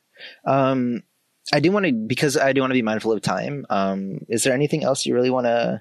Um, 0.46 1.02
I 1.52 1.60
do 1.60 1.70
want 1.72 1.86
to 1.86 1.92
because 1.92 2.36
I 2.36 2.52
do 2.52 2.60
want 2.60 2.70
to 2.70 2.74
be 2.74 2.82
mindful 2.82 3.12
of 3.12 3.22
time. 3.22 3.66
Um, 3.70 4.18
is 4.28 4.42
there 4.44 4.52
anything 4.54 4.82
else 4.84 5.06
you 5.06 5.14
really 5.14 5.30
want 5.30 5.46
to 5.46 5.80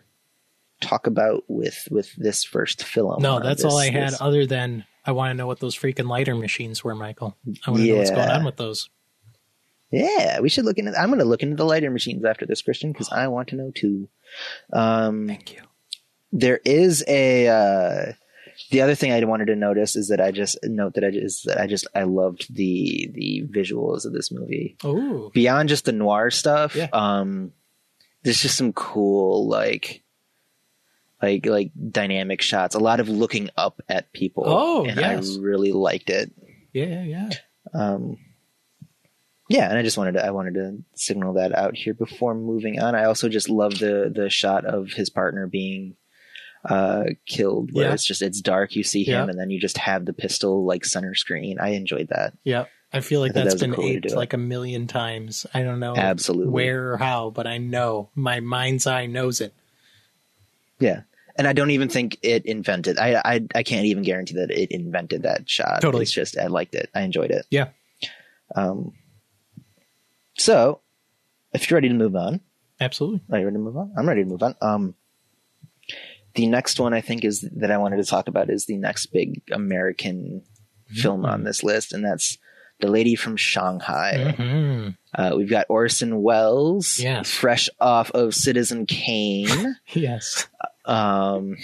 talk 0.81 1.07
about 1.07 1.43
with 1.47 1.87
with 1.89 2.15
this 2.15 2.43
first 2.43 2.83
film? 2.83 3.21
No, 3.21 3.39
that's 3.39 3.63
this- 3.63 3.71
all 3.71 3.77
I 3.77 3.89
had. 3.89 4.09
this- 4.13 4.21
Other 4.21 4.45
than 4.45 4.85
I 5.05 5.11
want 5.11 5.31
to 5.31 5.33
know 5.35 5.47
what 5.47 5.59
those 5.59 5.75
freaking 5.77 6.07
lighter 6.07 6.35
machines 6.35 6.83
were, 6.83 6.95
Michael. 6.95 7.35
I 7.65 7.71
want 7.71 7.83
to 7.83 7.89
know 7.89 7.97
what's 7.97 8.11
going 8.11 8.29
on 8.29 8.43
with 8.45 8.57
those. 8.57 8.89
Yeah, 9.91 10.39
we 10.39 10.49
should 10.49 10.65
look 10.65 10.77
into. 10.77 10.99
I'm 10.99 11.07
going 11.09 11.19
to 11.19 11.25
look 11.25 11.43
into 11.43 11.55
the 11.55 11.63
lighter 11.65 11.89
machines 11.91 12.25
after 12.25 12.45
this, 12.45 12.61
Christian, 12.61 12.91
because 12.91 13.09
I 13.11 13.27
want 13.27 13.49
to 13.49 13.55
know 13.55 13.71
too. 13.73 14.09
Um, 14.73 15.27
Thank 15.27 15.53
you. 15.53 15.61
there 16.31 16.59
is 16.65 17.03
a 17.07 17.47
uh 17.47 18.13
the 18.71 18.81
other 18.81 18.95
thing 18.95 19.11
I 19.11 19.23
wanted 19.23 19.45
to 19.47 19.55
notice 19.55 19.95
is 19.95 20.07
that 20.09 20.21
I 20.21 20.31
just 20.31 20.57
note 20.63 20.95
that 20.95 21.03
I 21.03 21.11
just 21.11 21.45
that 21.45 21.59
I 21.59 21.67
just 21.67 21.87
I 21.95 22.03
loved 22.03 22.53
the 22.53 23.09
the 23.13 23.43
visuals 23.47 24.05
of 24.05 24.13
this 24.13 24.31
movie 24.31 24.77
Oh, 24.83 25.29
beyond 25.33 25.69
just 25.69 25.85
the 25.85 25.91
noir 25.91 26.31
stuff. 26.31 26.75
Yeah. 26.75 26.89
Um, 26.93 27.51
there's 28.23 28.41
just 28.41 28.57
some 28.57 28.73
cool 28.73 29.47
like 29.47 30.03
like 31.21 31.45
like 31.45 31.71
dynamic 31.91 32.41
shots. 32.41 32.75
A 32.75 32.79
lot 32.79 32.99
of 32.99 33.09
looking 33.09 33.49
up 33.57 33.81
at 33.89 34.11
people. 34.13 34.43
Oh, 34.45 34.85
and 34.85 34.99
yes. 34.99 35.37
I 35.37 35.41
really 35.41 35.71
liked 35.71 36.09
it. 36.09 36.31
Yeah, 36.73 36.85
yeah, 36.85 37.03
yeah. 37.03 37.29
Um, 37.73 38.17
yeah, 39.47 39.69
and 39.69 39.77
I 39.77 39.83
just 39.83 39.97
wanted 39.97 40.13
to 40.13 40.25
I 40.25 40.31
wanted 40.31 40.55
to 40.55 40.77
signal 40.95 41.33
that 41.33 41.55
out 41.55 41.75
here 41.75 41.93
before 41.93 42.33
moving 42.33 42.81
on. 42.81 42.95
I 42.95 43.05
also 43.05 43.29
just 43.29 43.49
love 43.49 43.79
the 43.79 44.11
the 44.13 44.29
shot 44.29 44.65
of 44.65 44.89
his 44.93 45.09
partner 45.09 45.45
being 45.47 45.95
uh 46.69 47.03
killed 47.27 47.71
where 47.73 47.87
Yeah. 47.87 47.93
it's 47.93 48.05
just 48.05 48.21
it's 48.21 48.41
dark 48.41 48.75
you 48.75 48.83
see 48.83 49.03
him 49.03 49.13
Yeah. 49.25 49.29
and 49.29 49.39
then 49.39 49.49
you 49.49 49.59
just 49.59 49.77
have 49.77 50.05
the 50.05 50.13
pistol 50.13 50.65
like 50.65 50.83
center 50.85 51.13
screen 51.15 51.59
i 51.59 51.69
enjoyed 51.69 52.07
that 52.09 52.33
Yeah. 52.43 52.65
I 52.93 53.01
feel 53.01 53.19
like 53.19 53.31
I 53.31 53.41
that's 53.41 53.55
that 53.55 53.59
been 53.59 53.73
cool 53.73 53.83
aped 53.85 54.09
like 54.15 54.31
a 54.31 54.37
million 54.37 54.87
times. 54.87 55.45
I 55.53 55.63
don't 55.63 55.81
know 55.81 55.95
Absolutely. 55.97 56.53
where 56.53 56.93
or 56.93 56.97
how, 56.97 57.29
but 57.29 57.45
I 57.45 57.57
know 57.57 58.09
my 58.15 58.39
mind's 58.39 58.87
eye 58.87 59.05
knows 59.05 59.41
it. 59.41 59.53
yeah 60.79 61.01
and 61.37 61.45
i 61.47 61.51
don't 61.53 61.71
even 61.71 61.89
think 61.89 62.17
it 62.21 62.45
invented 62.45 62.97
i 62.97 63.21
i, 63.25 63.41
I 63.53 63.63
can't 63.63 63.85
even 63.87 64.03
guarantee 64.03 64.35
that 64.35 64.49
it 64.51 64.71
invented 64.71 65.23
that 65.23 65.49
shot 65.49 65.81
Totally. 65.81 66.03
it's 66.03 66.11
just 66.13 66.37
i 66.37 66.47
liked 66.47 66.73
it 66.75 66.89
i 66.95 67.01
enjoyed 67.01 67.31
it 67.31 67.45
Yeah. 67.49 67.69
Um, 68.55 68.93
so, 70.37 70.79
if 71.53 71.69
you're 71.69 71.77
ready 71.77 71.87
to 71.89 71.93
move 71.95 72.15
on, 72.15 72.41
Absolutely. 72.79 73.21
are 73.31 73.39
you 73.39 73.45
ready 73.45 73.55
to 73.55 73.59
move 73.59 73.77
on? 73.77 73.93
I'm 73.97 74.07
ready 74.07 74.23
to 74.23 74.29
move 74.29 74.43
on. 74.43 74.55
Um, 74.61 74.95
the 76.35 76.47
next 76.47 76.79
one 76.79 76.93
I 76.93 77.01
think 77.01 77.23
is 77.25 77.41
that 77.55 77.71
I 77.71 77.77
wanted 77.77 77.97
to 77.97 78.03
talk 78.05 78.27
about 78.27 78.49
is 78.49 78.65
the 78.65 78.77
next 78.77 79.07
big 79.07 79.41
American 79.51 80.43
film 80.87 81.25
on 81.25 81.43
this 81.43 81.63
list, 81.63 81.93
and 81.93 82.03
that's 82.05 82.37
The 82.79 82.87
Lady 82.87 83.15
from 83.15 83.37
Shanghai. 83.37 84.33
hmm 84.37 84.89
Uh, 85.13 85.33
we've 85.37 85.49
got 85.49 85.65
Orson 85.69 86.21
Welles, 86.21 86.99
Yes. 86.99 87.29
fresh 87.31 87.69
off 87.79 88.11
of 88.11 88.33
Citizen 88.35 88.85
Kane. 88.85 89.75
Yes. 89.93 90.47
Um, 90.85 91.55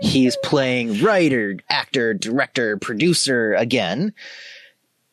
he's 0.00 0.36
playing 0.44 1.02
writer, 1.02 1.56
actor, 1.68 2.14
director, 2.14 2.76
producer 2.76 3.54
again, 3.54 4.12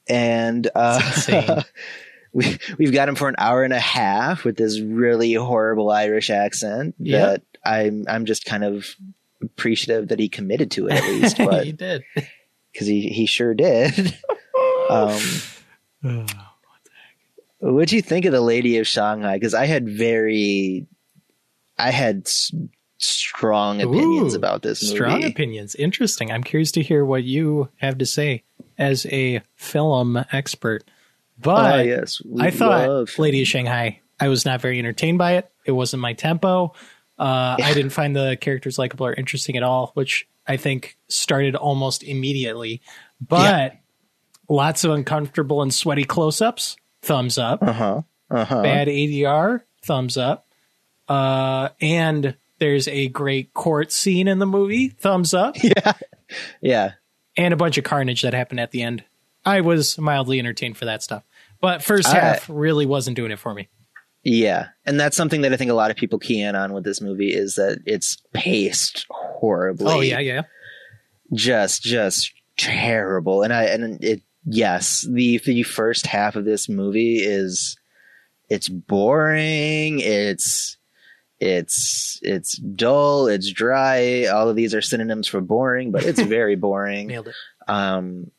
and 0.08 0.70
uh, 0.76 1.64
we 2.34 2.58
we've 2.78 2.94
got 2.94 3.10
him 3.10 3.16
for 3.16 3.28
an 3.30 3.36
hour 3.38 3.64
and 3.64 3.74
a 3.74 3.80
half 3.80 4.44
with 4.44 4.58
this 4.58 4.80
really 4.80 5.34
horrible 5.34 5.90
Irish 5.90 6.30
accent 6.30 6.96
Yep. 7.00 7.22
that 7.22 7.51
I'm 7.64 8.06
I'm 8.08 8.26
just 8.26 8.46
kind 8.46 8.64
of 8.64 8.96
appreciative 9.42 10.10
that 10.10 10.20
he 10.20 10.30
committed 10.30 10.72
to 10.72 10.88
it 10.88 10.94
at 10.94 11.04
least, 11.04 11.38
but 11.40 11.66
he 11.66 11.72
did. 11.72 12.04
because 12.72 12.88
he 12.88 13.10
he 13.10 13.26
sure 13.26 13.54
did. 13.54 14.18
um, 14.90 15.20
What'd 17.60 17.92
you 17.92 18.02
think 18.02 18.26
of 18.26 18.32
the 18.32 18.42
Lady 18.42 18.80
of 18.80 18.88
Shanghai? 18.88 19.36
Because 19.36 19.54
I 19.54 19.68
had 19.68 19.88
very, 19.88 20.88
I 21.78 21.92
had 21.92 22.24
s- 22.26 22.52
strong 22.98 23.82
opinions 23.82 24.34
Ooh, 24.34 24.38
about 24.38 24.64
this 24.64 24.82
movie. 24.82 24.96
Strong 24.96 25.24
opinions. 25.26 25.76
Interesting. 25.76 26.32
I'm 26.32 26.44
curious 26.44 26.72
to 26.72 26.82
hear 26.82 27.06
what 27.06 27.24
you 27.24 27.70
have 27.78 28.00
to 28.00 28.06
say 28.08 28.44
as 28.80 29.06
a 29.12 29.44
film 29.56 30.26
expert. 30.32 30.84
But 31.40 31.74
Ah, 31.74 31.82
yes, 31.82 32.22
I 32.40 32.50
thought 32.50 33.18
Lady 33.20 33.44
of 33.44 33.48
Shanghai, 33.48 34.00
I 34.20 34.28
was 34.28 34.44
not 34.44 34.60
very 34.62 34.80
entertained 34.80 35.20
by 35.20 35.34
it. 35.34 35.52
It 35.66 35.72
wasn't 35.72 36.02
my 36.02 36.14
tempo. 36.14 36.74
Uh, 37.22 37.56
I 37.64 37.74
didn't 37.76 37.92
find 37.92 38.16
the 38.16 38.36
characters 38.42 38.80
likable 38.80 39.06
or 39.06 39.14
interesting 39.14 39.56
at 39.56 39.62
all, 39.64 39.92
which 39.94 40.28
I 40.48 40.58
think 40.58 40.98
started 41.08 41.56
almost 41.56 42.02
immediately. 42.02 42.82
But 43.26 43.76
lots 44.50 44.84
of 44.84 44.92
uncomfortable 44.92 45.62
and 45.62 45.72
sweaty 45.72 46.04
close 46.04 46.42
ups. 46.42 46.78
Thumbs 47.04 47.38
up. 47.38 47.62
Uh 47.62 47.74
huh. 47.74 48.02
Uh 48.32 48.46
huh. 48.46 48.64
Bad 48.64 48.88
ADR. 48.88 49.62
Thumbs 49.84 50.18
up. 50.18 50.48
Uh, 51.08 51.70
and 51.80 52.36
there's 52.58 52.88
a 52.88 53.08
great 53.08 53.54
court 53.54 53.92
scene 53.92 54.28
in 54.28 54.40
the 54.40 54.46
movie. 54.48 54.90
Thumbs 54.90 55.34
up. 55.34 55.56
Yeah. 55.64 55.94
Yeah. 56.62 56.92
And 57.38 57.54
a 57.54 57.58
bunch 57.58 57.78
of 57.78 57.84
carnage 57.84 58.22
that 58.22 58.34
happened 58.34 58.62
at 58.62 58.72
the 58.72 58.82
end. 58.84 59.04
I 59.44 59.62
was 59.62 59.98
mildly 60.00 60.40
entertained 60.40 60.78
for 60.78 60.86
that 60.86 61.04
stuff. 61.04 61.24
But 61.60 61.84
first 61.84 62.08
half 62.08 62.50
really 62.50 62.86
wasn't 62.86 63.16
doing 63.18 63.32
it 63.32 63.40
for 63.40 63.54
me. 63.54 63.68
Yeah. 64.24 64.68
And 64.86 65.00
that's 65.00 65.18
something 65.18 65.42
that 65.42 65.54
I 65.54 65.58
think 65.58 65.72
a 65.72 65.76
lot 65.76 65.92
of 65.92 65.98
people 65.98 66.20
key 66.20 66.42
in 66.42 66.56
on 66.56 66.74
with 66.74 66.84
this 66.84 67.02
movie 67.02 67.34
is 67.34 67.56
that 67.56 67.80
it's 67.86 68.18
paced 68.34 69.06
horribly. 69.10 69.92
Oh 69.92 70.02
yeah, 70.02 70.20
yeah. 70.20 70.44
Just, 71.34 71.82
just 71.82 72.32
terrible. 72.58 73.42
And 73.42 73.54
I, 73.54 73.64
and 73.66 74.04
it, 74.04 74.22
yes, 74.46 75.08
the, 75.10 75.40
the 75.40 75.64
first 75.64 76.06
half 76.06 76.36
of 76.36 76.46
this 76.46 76.70
movie 76.70 77.18
is, 77.18 77.78
it's 78.50 78.68
boring. 78.70 80.00
It's, 80.02 80.78
it's, 81.40 82.20
it's 82.22 82.58
dull. 82.58 83.28
It's 83.28 83.52
dry. 83.52 84.26
All 84.26 84.50
of 84.50 84.56
these 84.56 84.76
are 84.76 84.82
synonyms 84.82 85.28
for 85.28 85.42
boring, 85.42 85.92
but 85.92 86.04
it's 86.04 86.22
very 86.22 86.56
boring. 86.56 87.08
Nailed 87.08 87.30
it. 87.30 87.36
um 87.68 88.30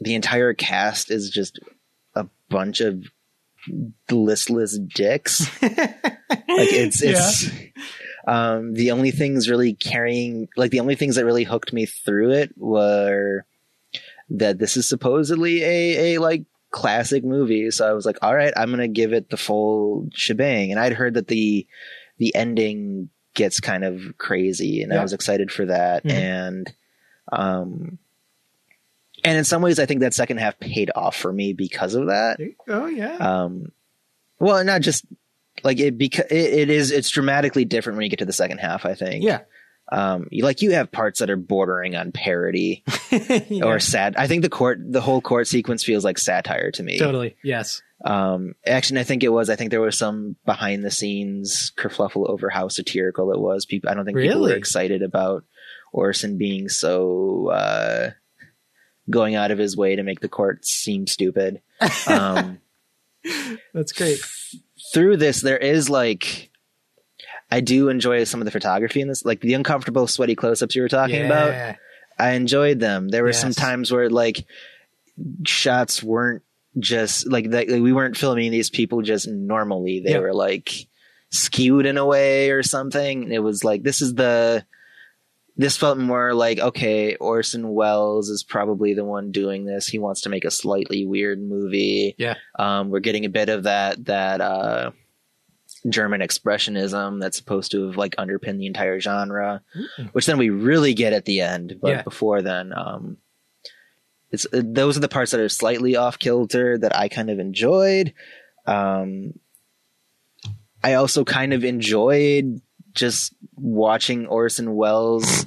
the 0.00 0.14
entire 0.14 0.52
cast 0.52 1.10
is 1.10 1.30
just 1.30 1.60
a 2.14 2.26
bunch 2.48 2.80
of 2.80 3.04
listless 4.10 4.78
dicks. 4.78 5.46
Like 6.48 6.72
it's 6.72 7.02
it's 7.02 7.50
um 8.26 8.74
the 8.74 8.90
only 8.90 9.10
things 9.10 9.48
really 9.48 9.72
carrying 9.74 10.48
like 10.56 10.70
the 10.70 10.80
only 10.80 10.94
things 10.96 11.16
that 11.16 11.24
really 11.24 11.44
hooked 11.44 11.72
me 11.72 11.86
through 11.86 12.32
it 12.32 12.52
were 12.56 13.44
that 14.30 14.58
this 14.58 14.76
is 14.76 14.86
supposedly 14.88 15.62
a 15.62 16.14
a 16.14 16.20
like 16.20 16.44
classic 16.70 17.24
movie. 17.24 17.70
So 17.70 17.88
i 17.88 17.92
was 17.92 18.04
like 18.06 18.18
all 18.22 18.34
right 18.34 18.52
i'm 18.56 18.70
gonna 18.70 18.88
give 18.88 19.12
it 19.14 19.30
the 19.30 19.36
full 19.38 20.08
shebang. 20.14 20.70
And 20.72 20.80
i'd 20.80 20.92
heard 20.94 21.14
that 21.14 21.28
the 21.28 21.66
the 22.18 22.34
ending 22.34 23.08
gets 23.34 23.60
kind 23.60 23.84
of 23.84 24.00
crazy 24.18 24.82
and 24.82 24.92
Yeah. 24.92 25.00
i 25.00 25.02
was 25.02 25.12
excited 25.14 25.50
for 25.50 25.66
that. 25.66 26.04
Mhm. 26.04 26.10
and 26.12 26.74
um 27.30 27.98
and 29.24 29.38
in 29.38 29.44
some 29.44 29.62
ways 29.62 29.78
i 29.78 29.86
think 29.86 30.00
that 30.00 30.14
second 30.14 30.38
half 30.38 30.58
paid 30.60 30.90
off 30.94 31.16
for 31.16 31.32
me 31.32 31.52
because 31.52 31.94
of 31.94 32.06
that 32.08 32.38
Oh 32.68 32.86
yeah. 32.86 33.16
um 33.16 33.66
well 34.38 34.64
not 34.64 34.80
just 34.82 35.04
like 35.64 35.78
it 35.80 35.98
because 35.98 36.26
it, 36.30 36.36
it 36.54 36.70
is 36.70 36.90
it's 36.90 37.10
dramatically 37.10 37.64
different 37.64 37.96
when 37.96 38.04
you 38.04 38.10
get 38.10 38.18
to 38.20 38.24
the 38.24 38.32
second 38.32 38.58
half 38.58 38.84
i 38.86 38.94
think 38.94 39.22
yeah. 39.24 39.40
um 39.90 40.26
like 40.40 40.62
you 40.62 40.72
have 40.72 40.90
parts 40.90 41.18
that 41.20 41.30
are 41.30 41.36
bordering 41.36 41.94
on 41.96 42.12
parody 42.12 42.82
Yeah. 43.48 43.64
or 43.66 43.78
sad 43.78 44.16
i 44.16 44.26
think 44.26 44.42
the 44.42 44.48
court 44.48 44.80
the 44.82 45.00
whole 45.00 45.20
court 45.20 45.46
sequence 45.46 45.84
feels 45.84 46.04
like 46.04 46.18
satire 46.18 46.70
to 46.72 46.82
me 46.82 46.98
totally. 46.98 47.36
Yes. 47.44 47.82
um 48.04 48.54
actually 48.66 49.00
i 49.00 49.04
think 49.04 49.22
it 49.22 49.28
was 49.28 49.50
i 49.50 49.56
think 49.56 49.70
there 49.70 49.80
was 49.82 49.98
some 49.98 50.36
behind 50.46 50.84
the 50.84 50.90
scenes 50.90 51.72
kerfluffle 51.76 52.28
over 52.28 52.48
how 52.48 52.68
satirical 52.68 53.30
it 53.32 53.38
was 53.40 53.66
people 53.66 53.90
i 53.90 53.94
don't 53.94 54.04
think 54.06 54.16
people 54.18 54.40
were 54.40 54.46
Really? 54.48 54.58
excited 54.58 55.02
about 55.02 55.44
orson 55.92 56.38
being 56.38 56.68
so 56.70 57.48
uh 57.48 58.10
going 59.10 59.34
out 59.34 59.50
of 59.50 59.58
his 59.58 59.76
way 59.76 59.96
to 59.96 60.02
make 60.02 60.20
the 60.20 60.28
court 60.28 60.64
seem 60.64 61.06
stupid 61.06 61.60
um 62.06 62.58
That's 63.74 63.92
great. 63.92 64.18
through 64.92 65.16
this 65.16 65.40
there 65.40 65.58
is 65.58 65.88
like 65.90 66.50
I 67.50 67.60
do 67.60 67.88
enjoy 67.90 68.24
some 68.24 68.40
of 68.40 68.46
the 68.46 68.50
photography 68.50 69.02
in 69.02 69.08
this, 69.08 69.26
like 69.26 69.42
the 69.42 69.52
uncomfortable, 69.52 70.06
sweaty 70.06 70.34
close-ups 70.34 70.74
you 70.74 70.80
were 70.80 70.88
talking 70.88 71.26
about. 71.26 71.52
I 72.18 72.30
enjoyed 72.30 72.80
them. 72.80 73.08
There 73.10 73.22
were 73.22 73.34
some 73.34 73.52
times 73.52 73.92
where 73.92 74.08
like 74.08 74.46
shots 75.46 76.02
weren't 76.02 76.42
just 76.78 77.30
like 77.30 77.50
that. 77.50 77.68
Like, 77.68 77.82
we 77.82 77.92
weren't 77.92 78.16
filming 78.16 78.50
these 78.50 78.70
people 78.70 79.02
just 79.02 79.28
normally. 79.28 80.00
They 80.00 80.12
Yep. 80.12 80.22
were 80.22 80.32
like 80.34 80.70
skewed 81.30 81.84
in 81.84 81.98
a 81.98 82.06
way 82.06 82.50
or 82.50 82.62
something. 82.62 83.30
It 83.30 83.40
was 83.42 83.64
like 83.64 83.82
this 83.82 84.00
is 84.00 84.14
the. 84.14 84.64
This 85.56 85.76
felt 85.76 85.98
more 85.98 86.32
like 86.34 86.58
okay, 86.58 87.14
Orson 87.16 87.68
Welles 87.74 88.30
is 88.30 88.42
probably 88.42 88.94
the 88.94 89.04
one 89.04 89.32
doing 89.32 89.64
this. 89.66 89.86
He 89.86 89.98
wants 89.98 90.22
to 90.22 90.30
make 90.30 90.44
a 90.46 90.50
slightly 90.50 91.04
weird 91.04 91.40
movie. 91.42 92.14
Yeah. 92.18 92.34
Um, 92.58 92.88
we're 92.90 93.00
getting 93.00 93.24
a 93.26 93.30
bit 93.30 93.48
of 93.50 93.64
that 93.64 94.04
that 94.06 94.40
uh, 94.40 94.92
German 95.88 96.22
expressionism 96.22 97.20
that's 97.20 97.36
supposed 97.36 97.70
to 97.72 97.86
have 97.86 97.96
like 97.98 98.14
underpinned 98.16 98.60
the 98.60 98.66
entire 98.66 98.98
genre, 98.98 99.62
Mm. 99.98 100.10
which 100.14 100.24
then 100.26 100.38
we 100.38 100.48
really 100.48 100.94
get 100.94 101.12
at 101.12 101.26
the 101.26 101.40
end. 101.42 101.78
But 101.82 101.88
Yeah. 101.88 102.02
before 102.02 102.40
then, 102.40 102.72
um, 102.74 103.18
it's 104.30 104.46
uh, 104.54 104.62
those 104.64 104.96
are 104.96 105.00
the 105.00 105.08
parts 105.08 105.32
that 105.32 105.40
are 105.40 105.48
slightly 105.50 105.96
off 105.96 106.18
kilter 106.18 106.78
that 106.78 106.96
I 106.96 107.08
kind 107.08 107.28
of 107.28 107.38
enjoyed. 107.38 108.14
Um, 108.66 109.34
I 110.82 110.94
also 110.94 111.24
kind 111.24 111.52
of 111.52 111.62
enjoyed 111.62 112.60
just 112.94 113.34
watching 113.56 114.26
Orson 114.26 114.74
Welles' 114.74 115.46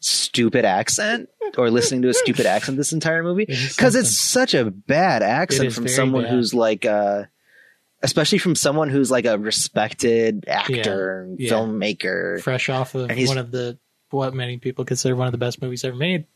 stupid 0.00 0.64
accent 0.64 1.28
or 1.56 1.70
listening 1.70 2.02
to 2.02 2.08
a 2.08 2.14
stupid 2.14 2.46
accent 2.46 2.76
this 2.76 2.92
entire 2.92 3.22
movie 3.22 3.46
because 3.46 3.94
it's 3.96 4.16
such 4.16 4.54
a 4.54 4.64
bad 4.70 5.22
accent 5.22 5.72
from 5.72 5.88
someone 5.88 6.22
bad. 6.22 6.30
who's 6.32 6.54
like 6.54 6.84
uh 6.84 7.24
especially 8.00 8.38
from 8.38 8.54
someone 8.54 8.88
who's 8.90 9.10
like 9.10 9.24
a 9.24 9.36
respected 9.38 10.44
actor 10.46 11.22
and 11.22 11.40
Yeah. 11.40 11.50
filmmaker 11.50 12.40
fresh 12.40 12.68
off 12.68 12.94
of 12.94 13.10
one 13.10 13.38
of 13.38 13.50
the 13.50 13.76
what 14.10 14.34
many 14.34 14.56
people 14.58 14.84
consider 14.84 15.16
one 15.16 15.26
of 15.26 15.32
the 15.32 15.38
best 15.38 15.60
movies 15.60 15.84
ever 15.84 15.96
made. 15.96 16.26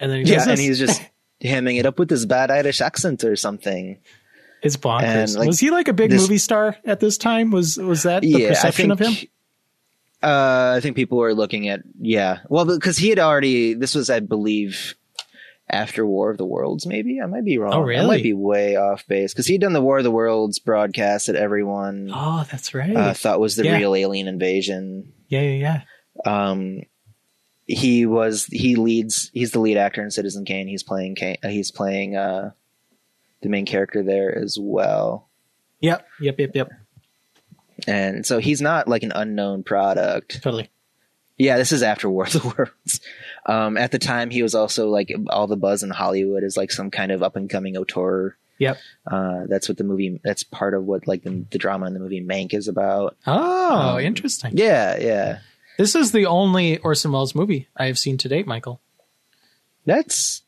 And 0.00 0.10
then 0.10 0.24
he 0.24 0.32
yeah 0.32 0.38
does 0.38 0.46
and 0.48 0.58
he's 0.58 0.78
just 0.78 1.00
hamming 1.42 1.78
it 1.78 1.86
up 1.86 1.98
with 1.98 2.08
this 2.08 2.24
bad 2.24 2.50
irish 2.50 2.80
accent 2.80 3.22
or 3.22 3.36
something 3.36 3.98
it's 4.62 4.76
bonkers. 4.76 5.38
like, 5.38 5.46
was 5.46 5.58
he 5.60 5.70
like 5.70 5.88
a 5.88 5.92
big 5.94 6.10
this- 6.10 6.22
movie 6.22 6.38
star 6.38 6.76
at 6.84 6.98
this 6.98 7.16
time? 7.18 7.50
Was 7.52 7.76
was 7.78 8.02
that 8.02 8.22
the 8.22 8.28
yeah 8.28 8.48
perception 8.48 8.90
of 8.90 8.98
him? 8.98 9.14
Uh 10.22 10.74
i 10.76 10.80
think 10.80 10.96
people 10.96 11.18
were 11.18 11.34
looking 11.34 11.68
at 11.68 11.80
yeah 11.98 12.38
well 12.48 12.64
because 12.64 12.96
he 12.98 13.08
had 13.08 13.18
already 13.18 13.74
this 13.74 13.94
was 13.94 14.10
i 14.10 14.20
believe 14.20 14.94
after 15.72 16.04
War 16.04 16.32
of 16.32 16.36
the 16.36 16.44
Worlds, 16.44 16.84
maybe 16.84 17.20
I 17.22 17.26
might 17.26 17.44
be 17.44 17.56
wrong. 17.56 17.72
Oh, 17.74 17.80
really? 17.82 18.02
I 18.04 18.08
might 18.08 18.24
be 18.24 18.32
way 18.32 18.74
off 18.74 19.06
base 19.06 19.32
because 19.32 19.46
he'd 19.46 19.60
done 19.60 19.72
the 19.72 19.80
War 19.80 19.98
of 19.98 20.02
the 20.02 20.10
Worlds 20.10 20.58
broadcast 20.58 21.28
that 21.28 21.36
everyone 21.36 22.10
Oh, 22.12 22.44
that's 22.50 22.74
right. 22.74 22.96
uh, 22.96 23.14
thought 23.14 23.38
was 23.38 23.54
the 23.54 23.62
Yeah. 23.62 23.76
real 23.76 23.94
alien 23.94 24.26
invasion. 24.26 25.12
yeah, 25.28 25.42
yeah, 25.42 25.82
yeah. 26.26 26.48
um 26.50 26.80
he 27.66 28.04
was 28.04 28.46
he 28.46 28.74
leads 28.74 29.30
he's 29.32 29.52
the 29.52 29.60
lead 29.60 29.76
actor 29.76 30.02
in 30.02 30.10
citizen 30.10 30.44
kane 30.44 30.66
he's 30.66 30.82
playing 30.82 31.14
kane 31.14 31.36
uh, 31.44 31.48
he's 31.48 31.70
playing 31.70 32.16
uh 32.16 32.50
the 33.42 33.48
main 33.48 33.64
character 33.64 34.02
there 34.02 34.36
as 34.36 34.58
well 34.60 35.28
Yep, 35.82 36.04
yep, 36.20 36.34
yep, 36.40 36.50
yep. 36.52 36.68
And 37.86 38.24
so 38.26 38.38
he's 38.38 38.60
not 38.60 38.88
like 38.88 39.02
an 39.02 39.12
unknown 39.14 39.62
product 39.62 40.42
Totally. 40.42 40.68
Yeah, 41.38 41.56
this 41.56 41.72
is 41.72 41.82
after 41.82 42.08
War 42.10 42.24
of 42.24 42.32
the 42.32 42.54
Worlds. 42.56 43.00
Um, 43.46 43.78
at 43.78 43.92
the 43.92 43.98
time, 43.98 44.28
he 44.30 44.42
was 44.42 44.54
also 44.54 44.88
like 44.90 45.10
all 45.30 45.46
the 45.46 45.56
buzz 45.56 45.82
in 45.82 45.88
Hollywood 45.90 46.44
is 46.44 46.56
like 46.56 46.70
some 46.70 46.90
kind 46.90 47.10
of 47.10 47.22
up 47.22 47.34
and 47.36 47.48
coming 47.48 47.76
auteur. 47.78 48.36
Yep. 48.58 48.76
Uh, 49.10 49.44
that's 49.48 49.66
what 49.66 49.78
the 49.78 49.84
movie. 49.84 50.20
That's 50.22 50.42
part 50.44 50.74
of 50.74 50.84
what 50.84 51.06
like 51.08 51.22
the, 51.22 51.46
the 51.50 51.56
drama 51.56 51.86
in 51.86 51.94
the 51.94 52.00
movie 52.00 52.20
Mank 52.22 52.52
is 52.52 52.68
about. 52.68 53.16
Oh, 53.26 53.94
Um, 53.96 54.00
interesting. 54.00 54.52
Yeah, 54.54 54.98
yeah. 54.98 55.38
This 55.78 55.94
is 55.94 56.12
the 56.12 56.26
only 56.26 56.76
Orson 56.76 57.10
Welles 57.10 57.34
movie 57.34 57.68
I 57.74 57.86
have 57.86 57.98
seen 57.98 58.18
to 58.18 58.28
date, 58.28 58.46
Michael. 58.46 58.82
That's 59.86 60.42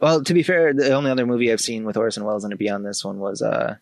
well. 0.00 0.24
To 0.24 0.32
be 0.34 0.42
fair, 0.42 0.72
the 0.72 0.92
only 0.94 1.10
other 1.10 1.26
movie 1.26 1.52
I've 1.52 1.60
seen 1.60 1.84
with 1.84 1.98
Orson 1.98 2.24
Welles 2.24 2.44
in 2.46 2.52
it 2.52 2.58
beyond 2.58 2.84
this 2.86 3.04
one 3.04 3.18
was 3.18 3.42
uh 3.42 3.76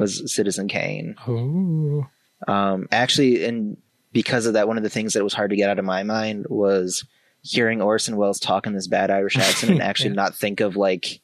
was 0.00 0.32
Citizen 0.34 0.68
Kane. 0.68 1.14
Oh, 1.26 2.06
Um, 2.46 2.88
actually, 2.92 3.44
and 3.44 3.76
because 4.12 4.46
of 4.46 4.54
that, 4.54 4.68
one 4.68 4.76
of 4.76 4.82
the 4.82 4.90
things 4.90 5.12
that 5.14 5.24
was 5.24 5.34
hard 5.34 5.50
to 5.50 5.56
get 5.56 5.70
out 5.70 5.78
of 5.78 5.84
my 5.84 6.02
mind 6.02 6.46
was 6.48 7.04
hearing 7.42 7.80
Orson 7.82 8.16
Welles 8.16 8.40
talk 8.40 8.66
in 8.66 8.72
this 8.74 8.86
bad 8.88 9.10
Irish 9.10 9.36
accent 9.36 9.72
and 9.72 9.82
actually 9.90 10.10
Yeah. 10.10 10.16
not 10.16 10.34
think 10.34 10.60
of 10.60 10.76
like 10.76 11.20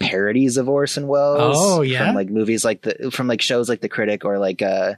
parodies 0.00 0.56
of 0.56 0.68
Orson 0.68 1.08
Welles. 1.08 1.56
Oh, 1.58 1.82
yeah? 1.82 2.06
from 2.06 2.14
like 2.14 2.28
movies 2.28 2.64
like 2.64 2.82
the 2.82 3.10
from 3.10 3.26
like 3.26 3.42
shows 3.42 3.68
like 3.68 3.80
The 3.80 3.88
Critic 3.88 4.24
or 4.24 4.38
like 4.38 4.62
uh. 4.62 4.94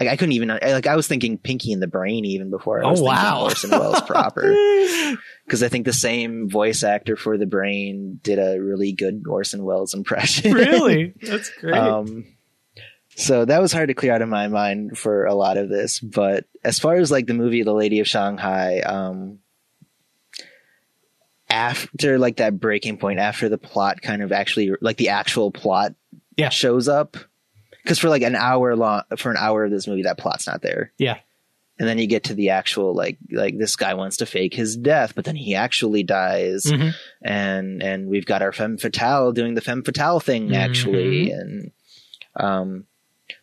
Like 0.00 0.08
I 0.08 0.16
couldn't 0.16 0.32
even 0.32 0.48
like 0.48 0.86
I 0.86 0.96
was 0.96 1.06
thinking 1.06 1.36
Pinky 1.36 1.72
and 1.74 1.82
the 1.82 1.86
Brain 1.86 2.24
even 2.24 2.48
before 2.50 2.82
I 2.82 2.86
Oh, 2.86 2.90
was 2.92 3.00
thinking 3.00 3.14
wow. 3.16 3.42
Orson 3.44 3.70
Welles 3.70 4.00
proper 4.02 4.40
because 5.44 5.62
I 5.62 5.68
think 5.68 5.84
the 5.84 5.92
same 5.92 6.48
voice 6.48 6.82
actor 6.82 7.16
for 7.16 7.36
the 7.36 7.44
Brain 7.46 8.18
did 8.22 8.38
a 8.38 8.58
really 8.58 8.92
good 8.92 9.24
Orson 9.28 9.62
Welles 9.62 9.92
impression. 9.92 10.52
really? 10.54 11.12
That's 11.22 11.50
great. 11.50 11.74
Um, 11.76 12.24
so 13.16 13.44
that 13.44 13.60
was 13.60 13.72
hard 13.72 13.88
to 13.88 13.94
clear 13.94 14.14
out 14.14 14.22
of 14.22 14.28
my 14.30 14.48
mind 14.48 14.96
for 14.96 15.26
a 15.26 15.34
lot 15.34 15.58
of 15.58 15.68
this. 15.68 16.00
But 16.00 16.46
as 16.64 16.78
far 16.78 16.94
as 16.96 17.10
like 17.10 17.26
the 17.26 17.34
movie 17.34 17.62
The 17.62 17.74
Lady 17.74 18.00
of 18.00 18.08
Shanghai, 18.08 18.80
um, 18.80 19.40
after 21.48 22.18
like 22.18 22.36
that 22.36 22.58
breaking 22.60 22.98
point, 22.98 23.18
after 23.18 23.48
the 23.48 23.58
plot 23.58 24.00
kind 24.02 24.22
of 24.22 24.32
actually 24.32 24.72
like 24.80 24.96
the 24.96 25.08
actual 25.10 25.50
plot 25.50 25.94
Yeah. 26.36 26.48
shows 26.48 26.88
up, 26.88 27.16
because 27.82 27.98
for 27.98 28.08
like 28.08 28.22
an 28.22 28.34
hour 28.36 28.76
long, 28.76 29.02
for 29.16 29.30
an 29.30 29.36
hour 29.38 29.64
of 29.64 29.70
this 29.70 29.86
movie, 29.86 30.02
that 30.02 30.18
plot's 30.18 30.46
not 30.46 30.62
there. 30.62 30.92
yeah. 30.98 31.18
And 31.78 31.88
then 31.88 31.96
you 31.96 32.06
get 32.06 32.24
to 32.24 32.34
the 32.34 32.50
actual 32.50 32.92
like 32.94 33.16
like 33.32 33.56
this 33.56 33.74
guy 33.74 33.94
wants 33.94 34.18
to 34.18 34.26
fake 34.26 34.52
his 34.52 34.76
death, 34.76 35.14
but 35.14 35.24
then 35.24 35.34
he 35.34 35.54
actually 35.54 36.02
dies 36.02 36.64
Mhm. 36.64 36.92
and 37.22 37.82
and 37.82 38.06
we've 38.08 38.26
got 38.26 38.42
our 38.42 38.52
femme 38.52 38.76
fatale 38.76 39.32
doing 39.32 39.54
the 39.54 39.62
femme 39.62 39.82
fatale 39.82 40.20
thing 40.20 40.54
actually 40.54 41.30
and 41.30 41.70
um 42.36 42.84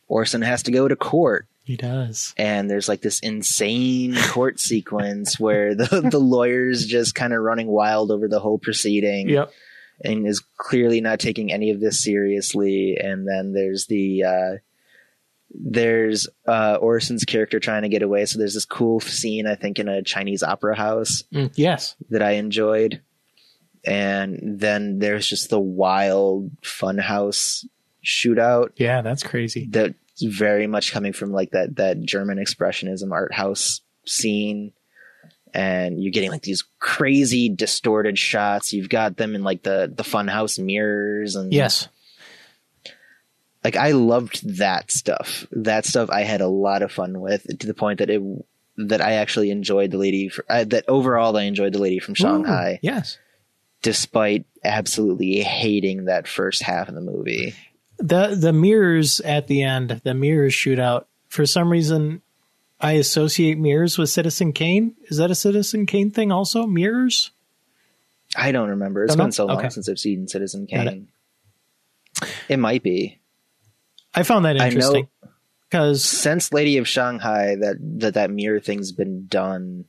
orson 0.08 0.42
has 0.44 0.62
to 0.64 0.72
go 0.72 0.88
to 0.88 0.96
court 0.96 1.48
He 1.64 1.76
does. 1.78 2.36
and 2.38 2.70
there's 2.70 2.88
like 2.88 3.02
this 3.02 3.20
insane 3.22 4.16
court 4.30 4.60
sequence 4.60 5.40
where 5.40 5.74
the 5.76 6.08
the 6.12 6.20
lawyer's 6.20 6.86
just 6.86 7.16
kind 7.16 7.34
of 7.34 7.42
running 7.42 7.68
wild 7.68 8.12
over 8.12 8.28
the 8.28 8.40
whole 8.40 8.60
proceeding 8.60 9.30
Yep. 9.30 9.52
And 10.04 10.28
is 10.28 10.44
clearly 10.58 11.02
not 11.02 11.20
taking 11.20 11.52
any 11.52 11.72
of 11.72 11.80
this 11.80 12.04
seriously 12.04 12.98
and 13.02 13.28
then 13.28 13.54
there's 13.54 13.88
the 13.88 14.24
uh 14.24 14.58
there's 15.54 16.28
uh 16.48 16.78
orson's 16.82 17.24
character 17.24 17.60
trying 17.60 17.82
to 17.84 17.90
get 17.90 18.02
away 18.04 18.26
so 18.26 18.38
there's 18.38 18.54
this 18.54 18.66
cool 18.66 19.00
scene 19.00 19.48
i 19.48 19.56
think 19.56 19.80
in 19.80 19.88
a 19.88 20.04
chinese 20.04 20.44
opera 20.44 20.76
house 20.76 21.24
Mm, 21.34 21.52
yes. 21.56 21.96
that 22.10 22.22
I 22.22 22.32
enjoyed. 22.32 23.02
And 23.86 24.60
then 24.60 25.00
there's 25.00 25.26
just 25.28 25.50
the 25.50 25.60
wild 25.60 26.52
funhouse 26.62 27.64
shootout 28.06 28.72
Yeah, 28.76 29.02
that's 29.02 29.24
crazy. 29.24 29.68
that's 29.70 29.94
very 30.22 30.68
much 30.68 30.92
coming 30.92 31.14
from 31.14 31.32
like 31.32 31.52
that 31.52 31.76
that 31.78 32.02
German 32.02 32.38
expressionism 32.38 33.12
art 33.12 33.34
house 33.34 33.82
scene. 34.06 34.74
And 35.58 36.00
you're 36.02 36.12
getting 36.12 36.30
like 36.30 36.44
these 36.44 36.64
crazy 36.78 37.50
distorted 37.50 38.20
shots. 38.20 38.74
You've 38.74 38.90
got 38.90 39.18
them 39.18 39.34
in 39.34 39.44
like 39.44 39.64
the 39.64 39.92
the 39.94 40.04
funhouse 40.04 40.60
mirrors 40.64 41.36
and 41.36 41.52
Yes. 41.52 41.88
like 43.64 43.76
I 43.76 43.92
loved 43.92 44.58
that 44.60 44.92
stuff. 44.92 45.48
That 45.52 45.86
stuff 45.86 46.10
I 46.12 46.22
had 46.22 46.42
a 46.42 46.48
lot 46.48 46.84
of 46.84 46.92
fun 46.92 47.20
with 47.20 47.46
to 47.60 47.66
the 47.68 47.74
point 47.74 48.00
that 48.00 48.10
it 48.12 48.22
that 48.78 49.02
I 49.02 49.14
actually 49.14 49.50
enjoyed 49.50 49.90
the 49.90 49.98
lady. 49.98 50.30
For, 50.30 50.46
uh, 50.48 50.64
that 50.66 50.86
overall 50.88 51.36
I 51.36 51.44
enjoyed 51.44 51.74
the 51.74 51.80
lady 51.80 51.98
from 52.00 52.14
Shanghai. 52.14 52.74
Ooh, 52.76 52.80
yes. 52.84 53.18
despite 53.82 54.46
absolutely 54.64 55.40
hating 55.42 56.06
that 56.06 56.28
first 56.28 56.62
half 56.62 56.88
of 56.88 56.94
the 56.96 57.02
movie. 57.02 57.56
The 57.98 58.36
the 58.40 58.54
mirrors 58.54 59.20
at 59.22 59.48
the 59.48 59.64
end, 59.64 60.02
the 60.04 60.14
mirrors 60.14 60.54
shootout. 60.54 61.06
For 61.30 61.46
some 61.48 61.72
reason, 61.72 62.22
I 62.80 62.94
associate 62.94 63.58
mirrors 63.58 63.98
with 63.98 64.10
Citizen 64.10 64.54
Kane. 64.54 64.96
Is 65.06 65.18
that 65.18 65.32
a 65.32 65.36
Citizen 65.36 65.86
Kane 65.86 66.12
thing? 66.12 66.32
Also, 66.32 66.68
mirrors. 66.68 67.32
I 68.36 68.52
don't 68.52 68.70
remember. 68.70 69.04
It's 69.04 69.14
Don't 69.14 69.18
know? 69.20 69.26
been 69.26 69.32
so 69.32 69.46
long 69.46 69.58
Okay. 69.60 69.70
since 69.70 69.90
I've 69.90 69.98
seen 70.00 70.28
Citizen 70.28 70.68
Got 70.72 70.88
it. 70.88 70.90
Kane. 70.92 71.08
It. 72.50 72.58
might 72.58 72.82
be 72.84 73.20
I 74.14 74.24
found 74.24 74.46
that 74.46 74.56
I 74.60 74.70
know- 74.70 74.76
interesting 74.76 75.08
because 75.70 76.04
since 76.04 76.52
Lady 76.52 76.78
of 76.78 76.88
Shanghai 76.88 77.56
that 77.56 77.78
that 78.00 78.14
that 78.16 78.32
mirror 78.32 78.60
thing's 78.60 78.92
been 78.92 79.28
done 79.28 79.86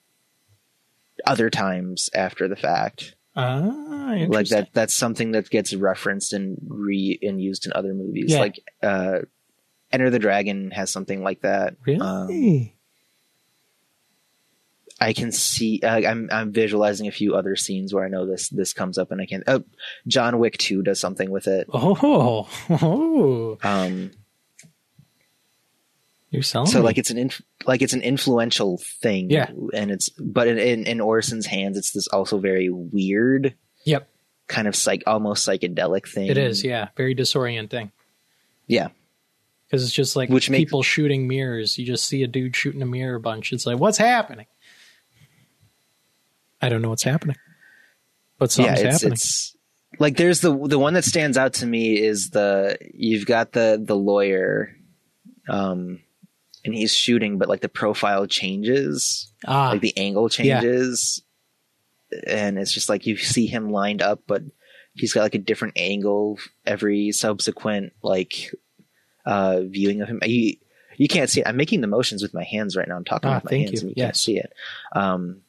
other 1.26 1.48
times 1.50 2.10
after 2.14 2.46
the 2.48 2.56
fact. 2.56 3.14
ah, 3.34 4.14
Like 4.28 4.48
that 4.48 4.68
that's 4.74 4.94
something 4.94 5.32
that 5.32 5.48
gets 5.50 5.72
referenced 5.74 6.32
and 6.34 6.58
re 6.66 7.18
and 7.22 7.40
used 7.40 7.64
in 7.66 7.72
other 7.74 7.94
movies. 7.94 8.32
Yeah. 8.32 8.40
Like 8.40 8.60
uh 8.82 9.18
Enter 9.90 10.10
the 10.10 10.18
Dragon 10.18 10.70
has 10.72 10.90
something 10.90 11.22
like 11.22 11.40
that. 11.40 11.76
Really? 11.86 12.00
Um, 12.00 12.70
I 15.00 15.12
can 15.12 15.30
see. 15.30 15.80
Uh, 15.82 16.00
I'm 16.08 16.28
I'm 16.32 16.50
visualizing 16.52 17.06
a 17.06 17.12
few 17.12 17.34
other 17.36 17.54
scenes 17.56 17.94
where 17.94 18.04
I 18.04 18.08
know 18.08 18.26
this 18.26 18.48
this 18.48 18.72
comes 18.72 18.98
up, 18.98 19.10
and 19.12 19.20
I 19.20 19.26
can. 19.26 19.44
Oh, 19.46 19.62
John 20.06 20.38
Wick 20.40 20.58
Two 20.58 20.82
does 20.82 20.98
something 20.98 21.30
with 21.30 21.46
it. 21.46 21.68
oh, 21.72 22.48
oh, 22.68 23.58
Um, 23.62 24.10
you're 26.30 26.42
selling. 26.42 26.66
so 26.70 26.78
me. 26.80 26.84
like 26.84 26.98
it's 26.98 27.10
an 27.10 27.18
inf- 27.18 27.42
like 27.66 27.80
it's 27.80 27.92
an 27.94 28.02
influential 28.02 28.78
thing. 28.78 29.30
Yeah. 29.30 29.50
and 29.72 29.90
it's 29.90 30.08
but 30.10 30.46
in, 30.48 30.58
in 30.58 30.84
in 30.86 31.00
Orson's 31.00 31.46
hands, 31.46 31.78
it's 31.78 31.92
this 31.92 32.08
also 32.08 32.38
very 32.38 32.68
weird 32.70 33.54
Yep, 33.84 34.08
kind 34.48 34.68
of 34.68 34.76
psych 34.76 35.04
almost 35.06 35.48
psychedelic 35.48 36.06
thing. 36.08 36.26
it 36.26 36.36
is. 36.36 36.62
Yeah, 36.64 36.88
very 36.96 37.14
disorienting 37.14 37.92
Yeah, 38.66 38.88
because 39.66 39.84
it's 39.84 39.92
just 39.94 40.16
like 40.16 40.28
Which 40.28 40.50
makes- 40.50 40.60
people 40.60 40.82
shooting 40.82 41.26
mirrors. 41.28 41.78
You 41.78 41.86
just 41.86 42.04
see 42.04 42.22
a 42.24 42.26
dude 42.26 42.54
shooting 42.56 42.82
a 42.82 42.86
mirror 42.86 43.14
a 43.14 43.20
bunch. 43.20 43.52
It's 43.52 43.64
like, 43.64 43.78
what's 43.78 43.96
happening? 43.98 44.46
I 46.60 46.68
don't 46.68 46.82
know 46.82 46.88
what's 46.90 47.02
happening, 47.04 47.36
but 48.38 48.56
yeah. 48.58 48.74
something's 48.74 48.80
It's 48.80 49.02
happening. 49.02 49.12
it's 49.12 49.56
like 49.98 50.16
there's 50.16 50.40
the 50.40 50.56
the 50.66 50.78
one 50.78 50.94
that 50.94 51.04
stands 51.04 51.36
out 51.38 51.54
to 51.54 51.66
me 51.66 51.98
is 51.98 52.30
the 52.30 52.76
you've 52.94 53.26
got 53.26 53.52
the 53.52 53.82
the 53.82 53.96
lawyer, 53.96 54.74
um, 55.48 56.00
and 56.64 56.74
he's 56.74 56.92
shooting, 56.94 57.38
but 57.38 57.48
like 57.48 57.60
the 57.60 57.68
profile 57.68 58.26
changes. 58.26 59.32
ah, 59.46 59.70
like 59.70 59.80
the 59.80 59.96
angle 59.96 60.28
changes 60.28 61.22
and 62.26 62.58
it's 62.58 62.72
just 62.72 62.88
like 62.88 63.04
you 63.06 63.18
see 63.18 63.46
him 63.46 63.70
lined 63.70 64.00
up 64.00 64.22
but 64.26 64.42
he's 64.94 65.12
got 65.12 65.20
like 65.20 65.34
a 65.34 65.38
different 65.38 65.74
angle 65.76 66.38
every 66.64 67.12
subsequent 67.12 67.92
like 68.02 68.50
uh 69.26 69.60
viewing 69.64 70.00
of 70.00 70.08
him 70.08 70.18
you 70.24 70.56
you 70.96 71.06
can't 71.06 71.28
see 71.28 71.42
it 71.42 71.46
i'm 71.46 71.58
making 71.58 71.82
the 71.82 71.86
motions 71.86 72.22
with 72.22 72.32
my 72.32 72.44
hands 72.44 72.76
right 72.76 72.88
now 72.88 72.96
i'm 72.96 73.04
talking 73.04 73.28
Ah, 73.28 73.34
with 73.42 73.52
my 73.52 73.58
hands 73.58 73.72
you. 73.74 73.80
and 73.80 73.90
you 73.90 74.02
can't 74.02 74.16
see 74.16 74.38
it 74.38 74.50
um 74.92 75.42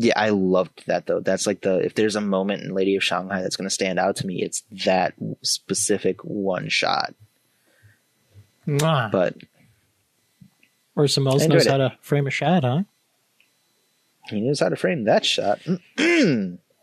yeah 0.00 0.12
i 0.16 0.28
loved 0.30 0.84
that 0.86 1.06
though 1.06 1.18
that's 1.18 1.44
like 1.46 1.60
the 1.62 1.78
if 1.78 1.94
there's 1.94 2.14
a 2.14 2.20
moment 2.20 2.62
in 2.62 2.72
lady 2.72 2.94
of 2.94 3.02
shanghai 3.02 3.42
that's 3.42 3.56
going 3.56 3.68
to 3.68 3.74
stand 3.74 3.98
out 3.98 4.14
to 4.14 4.26
me 4.26 4.40
it's 4.40 4.62
that 4.84 5.12
specific 5.42 6.22
one 6.24 6.68
shot 6.68 7.14
Mwah. 8.66 9.10
but 9.10 9.34
Orson 10.94 11.24
Welles 11.24 11.42
I 11.42 11.46
knows 11.46 11.62
enjoyed 11.66 11.70
how 11.70 11.88
to 11.88 11.98
frame 12.02 12.26
a 12.26 12.30
shot, 12.30 12.64
huh? 12.64 12.82
he 14.28 14.40
knows 14.40 14.60
how 14.60 14.68
to 14.68 14.76
frame 14.76 15.04
that 15.04 15.24
shot 15.24 15.60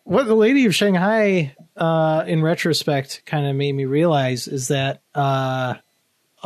what 0.04 0.26
the 0.26 0.36
lady 0.36 0.66
of 0.66 0.76
shanghai 0.76 1.56
uh 1.78 2.24
in 2.28 2.42
retrospect 2.42 3.24
kind 3.26 3.46
of 3.46 3.56
made 3.56 3.74
me 3.74 3.86
realize 3.86 4.48
is 4.50 4.68
that 4.68 5.02
uh 5.14 5.76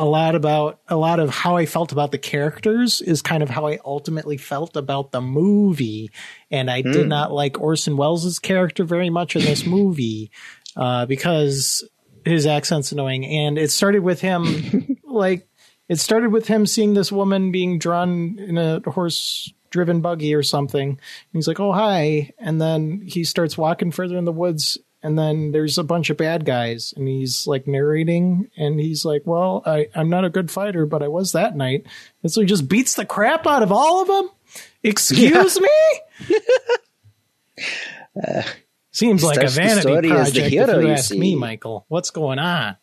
a 0.00 0.04
lot 0.04 0.34
about 0.34 0.80
a 0.88 0.96
lot 0.96 1.20
of 1.20 1.30
how 1.30 1.56
i 1.56 1.66
felt 1.66 1.92
about 1.92 2.10
the 2.10 2.18
characters 2.18 3.00
is 3.00 3.22
kind 3.22 3.42
of 3.42 3.50
how 3.50 3.66
i 3.66 3.78
ultimately 3.84 4.36
felt 4.36 4.74
about 4.76 5.12
the 5.12 5.20
movie 5.20 6.10
and 6.50 6.70
i 6.70 6.80
did 6.80 7.02
Hmm. 7.04 7.08
not 7.08 7.32
like 7.32 7.60
orson 7.60 7.96
welles's 7.96 8.38
character 8.38 8.82
very 8.82 9.10
much 9.10 9.36
in 9.36 9.42
this 9.42 9.64
movie 9.76 10.30
uh 10.76 11.06
because 11.06 11.84
his 12.24 12.46
accent's 12.46 12.92
annoying 12.92 13.24
and 13.26 13.58
it 13.58 13.70
started 13.70 14.00
with 14.02 14.20
him 14.20 14.96
like 15.04 15.46
it 15.88 15.98
started 15.98 16.32
with 16.32 16.46
him 16.46 16.66
seeing 16.66 16.94
this 16.94 17.12
woman 17.12 17.52
being 17.52 17.78
drawn 17.78 18.38
in 18.38 18.56
a 18.58 18.80
horse 18.90 19.52
driven 19.70 20.00
buggy 20.00 20.34
or 20.34 20.42
something. 20.42 20.88
And 20.88 20.98
he's 21.32 21.46
like, 21.48 21.60
"Oh, 21.60 21.72
hi." 21.72 22.30
And 22.38 22.60
then 22.60 23.02
he 23.04 23.22
starts 23.24 23.56
walking 23.58 23.90
further 23.92 24.16
in 24.16 24.24
the 24.24 24.32
woods 24.32 24.78
and 25.02 25.18
then 25.18 25.52
there's 25.52 25.78
a 25.78 25.84
bunch 25.84 26.10
of 26.10 26.16
bad 26.16 26.44
guys, 26.44 26.92
and 26.96 27.06
he's 27.08 27.46
like 27.46 27.66
narrating, 27.66 28.50
and 28.56 28.78
he's 28.80 29.04
like, 29.04 29.22
"Well, 29.24 29.62
I 29.66 29.88
I'm 29.94 30.10
not 30.10 30.24
a 30.24 30.30
good 30.30 30.50
fighter, 30.50 30.86
but 30.86 31.02
I 31.02 31.08
was 31.08 31.32
that 31.32 31.56
night," 31.56 31.86
and 32.22 32.30
so 32.32 32.40
he 32.40 32.46
just 32.46 32.68
beats 32.68 32.94
the 32.94 33.04
crap 33.06 33.46
out 33.46 33.62
of 33.62 33.72
all 33.72 34.02
of 34.02 34.08
them. 34.08 34.30
Excuse 34.82 35.60
me. 35.60 35.68
Seems 38.92 39.22
like 39.22 39.38
a 39.38 39.48
vanity 39.48 40.08
project, 40.08 40.34
the 40.34 40.44
if 40.46 40.52
you 40.52 40.80
you 40.80 40.88
ask 40.88 41.10
me. 41.12 41.36
Michael. 41.36 41.84
What's 41.88 42.10
going 42.10 42.38
on? 42.40 42.76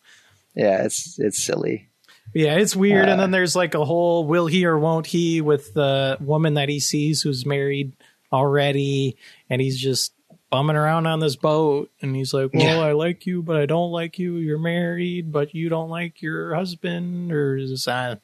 Yeah, 0.55 0.85
it's 0.85 1.19
it's 1.19 1.41
silly. 1.43 1.89
Yeah, 2.33 2.55
it's 2.55 2.75
weird. 2.75 3.03
and 3.09 3.19
Uh, 3.19 3.23
then 3.23 3.31
there's 3.31 3.55
like 3.55 3.73
a 3.75 3.83
whole 3.83 4.25
will 4.25 4.47
he 4.47 4.65
or 4.65 4.77
won't 4.79 5.05
he 5.05 5.41
with 5.41 5.73
the 5.73 6.17
woman 6.21 6.53
that 6.55 6.69
he 6.69 6.79
sees 6.79 7.21
who's 7.21 7.45
married 7.45 7.93
already, 8.31 9.17
and 9.49 9.61
he's 9.61 9.79
just 9.79 10.13
bumming 10.49 10.75
around 10.75 11.07
on 11.07 11.19
this 11.19 11.35
boat, 11.35 11.91
and 12.01 12.15
he's 12.15 12.33
like, 12.33 12.53
"Well, 12.53 12.63
Yeah. 12.63 12.79
I 12.79 12.93
like 12.93 13.25
you, 13.25 13.41
but 13.41 13.57
I 13.57 13.65
don't 13.65 13.91
like 13.91 14.19
you. 14.19 14.35
You're 14.37 14.59
married, 14.59 15.31
but 15.31 15.53
you 15.53 15.69
don't 15.69 15.89
like 15.89 16.21
your 16.21 16.55
husband." 16.55 17.31
Or 17.31 17.57
is 17.57 17.69
this, 17.69 17.87
uh, 17.87 18.15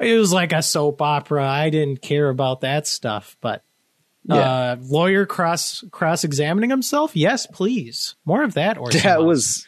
it 0.00 0.18
was 0.18 0.32
like 0.32 0.52
a 0.52 0.62
soap 0.62 1.00
opera. 1.02 1.46
I 1.46 1.70
didn't 1.70 2.02
care 2.02 2.28
about 2.28 2.62
that 2.62 2.86
stuff, 2.86 3.36
but. 3.40 3.62
Uh, 4.26 4.76
lawyer 4.80 5.26
cross 5.26 5.84
cross 5.90 6.24
examining 6.24 6.70
himself. 6.70 7.14
Yes, 7.14 7.46
please. 7.46 8.14
More 8.24 8.42
of 8.42 8.54
that. 8.54 8.78
Or 8.78 8.90
That 9.02 9.22
was 9.22 9.66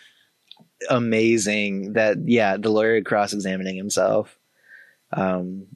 amazing. 0.89 1.93
That 1.93 2.27
yeah, 2.27 2.57
the 2.57 2.71
lawyer 2.71 3.03
cross 3.03 3.35
examining 3.35 3.77
himself. 3.77 4.39
Um, 5.13 5.67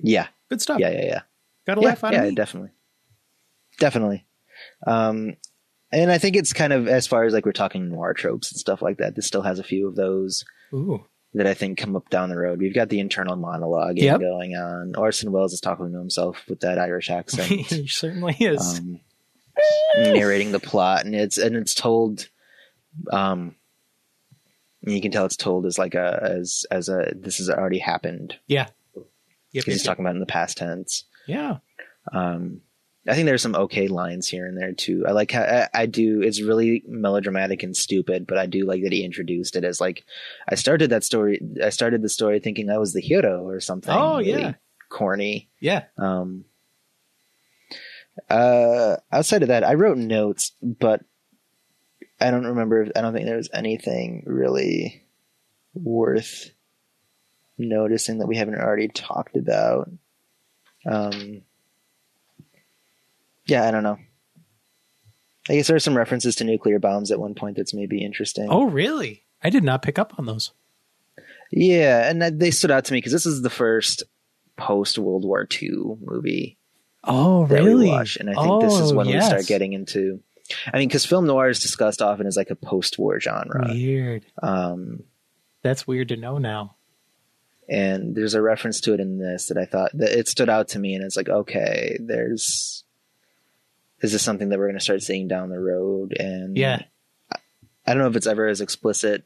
yeah, 0.00 0.28
good 0.48 0.62
stuff. 0.62 0.80
yeah, 0.80 0.90
yeah, 0.90 1.04
yeah. 1.04 1.20
Got 1.66 1.76
a 1.76 1.80
yeah, 1.82 1.86
laugh 1.88 2.04
out 2.04 2.12
yeah, 2.12 2.18
of 2.20 2.24
me. 2.24 2.28
Yeah, 2.30 2.34
definitely, 2.34 2.70
definitely. 3.78 4.24
Um, 4.86 5.36
and 5.90 6.10
I 6.10 6.18
think 6.18 6.36
it's 6.36 6.52
kind 6.52 6.72
of 6.72 6.88
as 6.88 7.06
far 7.06 7.24
as 7.24 7.32
like 7.32 7.44
we're 7.46 7.52
talking 7.52 7.90
noir 7.90 8.14
tropes 8.14 8.50
and 8.50 8.58
stuff 8.58 8.80
like 8.82 8.98
that. 8.98 9.14
This 9.14 9.26
still 9.26 9.42
has 9.42 9.58
a 9.58 9.64
few 9.64 9.86
of 9.86 9.94
those 9.94 10.44
Ooh, 10.72 11.04
that 11.34 11.46
I 11.46 11.54
think 11.54 11.78
come 11.78 11.96
up 11.96 12.08
down 12.08 12.30
the 12.30 12.38
road. 12.38 12.58
We've 12.58 12.74
got 12.74 12.88
the 12.88 13.00
internal 13.00 13.36
monologue 13.36 13.98
Yep. 13.98 14.20
going 14.20 14.56
on. 14.56 14.94
Orson 14.96 15.32
Welles 15.32 15.52
is 15.52 15.60
talking 15.60 15.92
to 15.92 15.98
himself 15.98 16.42
with 16.48 16.60
that 16.60 16.78
Irish 16.78 17.10
accent. 17.10 17.46
he 17.50 17.86
certainly 17.86 18.34
is. 18.40 18.78
um, 18.78 19.00
narrating 19.98 20.52
the 20.52 20.60
plot, 20.60 21.04
and 21.04 21.14
it's 21.14 21.36
and 21.38 21.56
it's 21.56 21.74
told. 21.74 22.28
Um, 23.10 23.54
you 24.84 25.00
can 25.00 25.12
tell 25.12 25.24
it's 25.26 25.36
told 25.36 25.64
as 25.66 25.78
like 25.78 25.94
a 25.94 26.18
as 26.22 26.66
as 26.70 26.88
a 26.88 27.12
this 27.14 27.38
has 27.38 27.48
already 27.48 27.78
happened 27.78 28.36
yeah. 28.48 28.66
Yep, 29.52 29.64
he's 29.64 29.82
talking 29.82 30.04
about 30.04 30.14
in 30.14 30.20
the 30.20 30.26
past 30.26 30.56
tense. 30.56 31.04
Yeah. 31.26 31.58
Um, 32.12 32.62
I 33.06 33.14
think 33.14 33.26
there's 33.26 33.42
some 33.42 33.56
okay 33.56 33.88
lines 33.88 34.28
here 34.28 34.46
and 34.46 34.56
there 34.56 34.72
too. 34.72 35.04
I 35.06 35.10
like 35.10 35.32
how 35.32 35.42
I, 35.42 35.68
I 35.74 35.86
do. 35.86 36.22
It's 36.22 36.40
really 36.40 36.84
melodramatic 36.86 37.64
and 37.64 37.76
stupid, 37.76 38.26
but 38.28 38.38
I 38.38 38.46
do 38.46 38.64
like 38.64 38.82
that 38.84 38.92
he 38.92 39.04
introduced 39.04 39.56
it 39.56 39.64
as 39.64 39.80
like 39.80 40.04
I 40.48 40.54
started 40.54 40.90
that 40.90 41.02
story. 41.02 41.40
I 41.62 41.70
started 41.70 42.02
the 42.02 42.08
story 42.08 42.38
thinking 42.38 42.70
I 42.70 42.78
was 42.78 42.92
the 42.92 43.00
hero 43.00 43.44
or 43.44 43.58
something. 43.58 43.92
Oh, 43.92 44.18
really 44.18 44.42
yeah. 44.42 44.54
corny. 44.88 45.48
Yeah. 45.58 45.84
Um, 45.98 46.44
uh, 48.30 48.96
outside 49.10 49.42
of 49.42 49.48
that, 49.48 49.64
I 49.64 49.74
wrote 49.74 49.98
notes, 49.98 50.52
but 50.62 51.02
I 52.20 52.30
don't 52.30 52.46
remember. 52.46 52.88
I 52.94 53.00
don't 53.00 53.12
think 53.12 53.26
there 53.26 53.36
was 53.36 53.50
anything 53.52 54.22
really 54.26 55.04
worth 55.74 56.50
noticing 57.58 58.18
that 58.18 58.28
we 58.28 58.36
haven't 58.36 58.60
already 58.60 58.88
talked 58.88 59.36
about. 59.36 59.90
Um, 60.86 61.42
yeah, 63.46 63.66
I 63.66 63.70
don't 63.70 63.82
know. 63.82 63.98
I 65.48 65.54
guess 65.54 65.66
there 65.66 65.76
are 65.76 65.80
some 65.80 65.96
references 65.96 66.36
to 66.36 66.44
nuclear 66.44 66.78
bombs 66.78 67.10
at 67.10 67.18
one 67.18 67.34
point 67.34 67.56
that's 67.56 67.74
maybe 67.74 68.04
interesting. 68.04 68.46
Oh, 68.48 68.64
really? 68.64 69.24
I 69.42 69.50
did 69.50 69.64
not 69.64 69.82
pick 69.82 69.98
up 69.98 70.14
on 70.18 70.26
those. 70.26 70.52
yeah, 71.50 72.08
and 72.08 72.22
they 72.40 72.50
stood 72.50 72.70
out 72.70 72.84
to 72.86 72.92
me 72.92 72.98
because 72.98 73.12
this 73.12 73.26
is 73.26 73.42
the 73.42 73.50
first 73.50 74.04
post 74.56 74.98
World 74.98 75.24
War 75.24 75.46
II 75.60 75.96
movie 76.00 76.58
Oh, 77.04 77.46
that 77.46 77.64
really? 77.64 77.88
watch, 77.88 78.16
and 78.16 78.30
I 78.30 78.34
think 78.34 78.62
this 78.62 78.78
is 78.78 78.92
Oh, 78.92 78.94
when 78.94 79.08
yes. 79.08 79.24
we 79.24 79.28
start 79.28 79.46
getting 79.46 79.72
into. 79.72 80.20
I 80.72 80.78
mean, 80.78 80.86
because 80.88 81.04
film 81.04 81.26
noir 81.26 81.48
is 81.48 81.58
discussed 81.58 82.00
often 82.00 82.26
as 82.28 82.36
like 82.36 82.50
a 82.50 82.54
post-war 82.54 83.18
genre, 83.18 83.66
weird. 83.72 84.24
um, 84.42 85.02
That's 85.62 85.86
weird 85.86 86.08
to 86.10 86.16
know 86.16 86.38
now. 86.38 86.76
and 87.68 88.14
there's 88.14 88.34
a 88.34 88.42
reference 88.42 88.80
to 88.82 88.92
it 88.94 89.00
in 89.00 89.18
this 89.18 89.46
that 89.46 89.56
I 89.58 89.64
thought 89.64 89.90
that 89.94 90.16
it 90.16 90.28
stood 90.28 90.48
out 90.48 90.68
to 90.68 90.78
me, 90.78 90.94
and 90.94 91.02
it's 91.02 91.16
like, 91.16 91.28
okay, 91.28 91.96
there's 92.00 92.84
is 94.02 94.12
this 94.12 94.22
something 94.22 94.48
that 94.50 94.58
we're 94.58 94.66
going 94.68 94.78
to 94.78 94.84
start 94.84 95.02
seeing 95.02 95.28
down 95.28 95.48
the 95.50 95.58
road? 95.60 96.16
And 96.18 96.56
Yeah. 96.56 96.82
I 97.86 97.94
don't 97.94 97.98
know 97.98 98.08
if 98.08 98.16
it's 98.16 98.26
ever 98.26 98.46
as 98.46 98.60
explicit. 98.60 99.24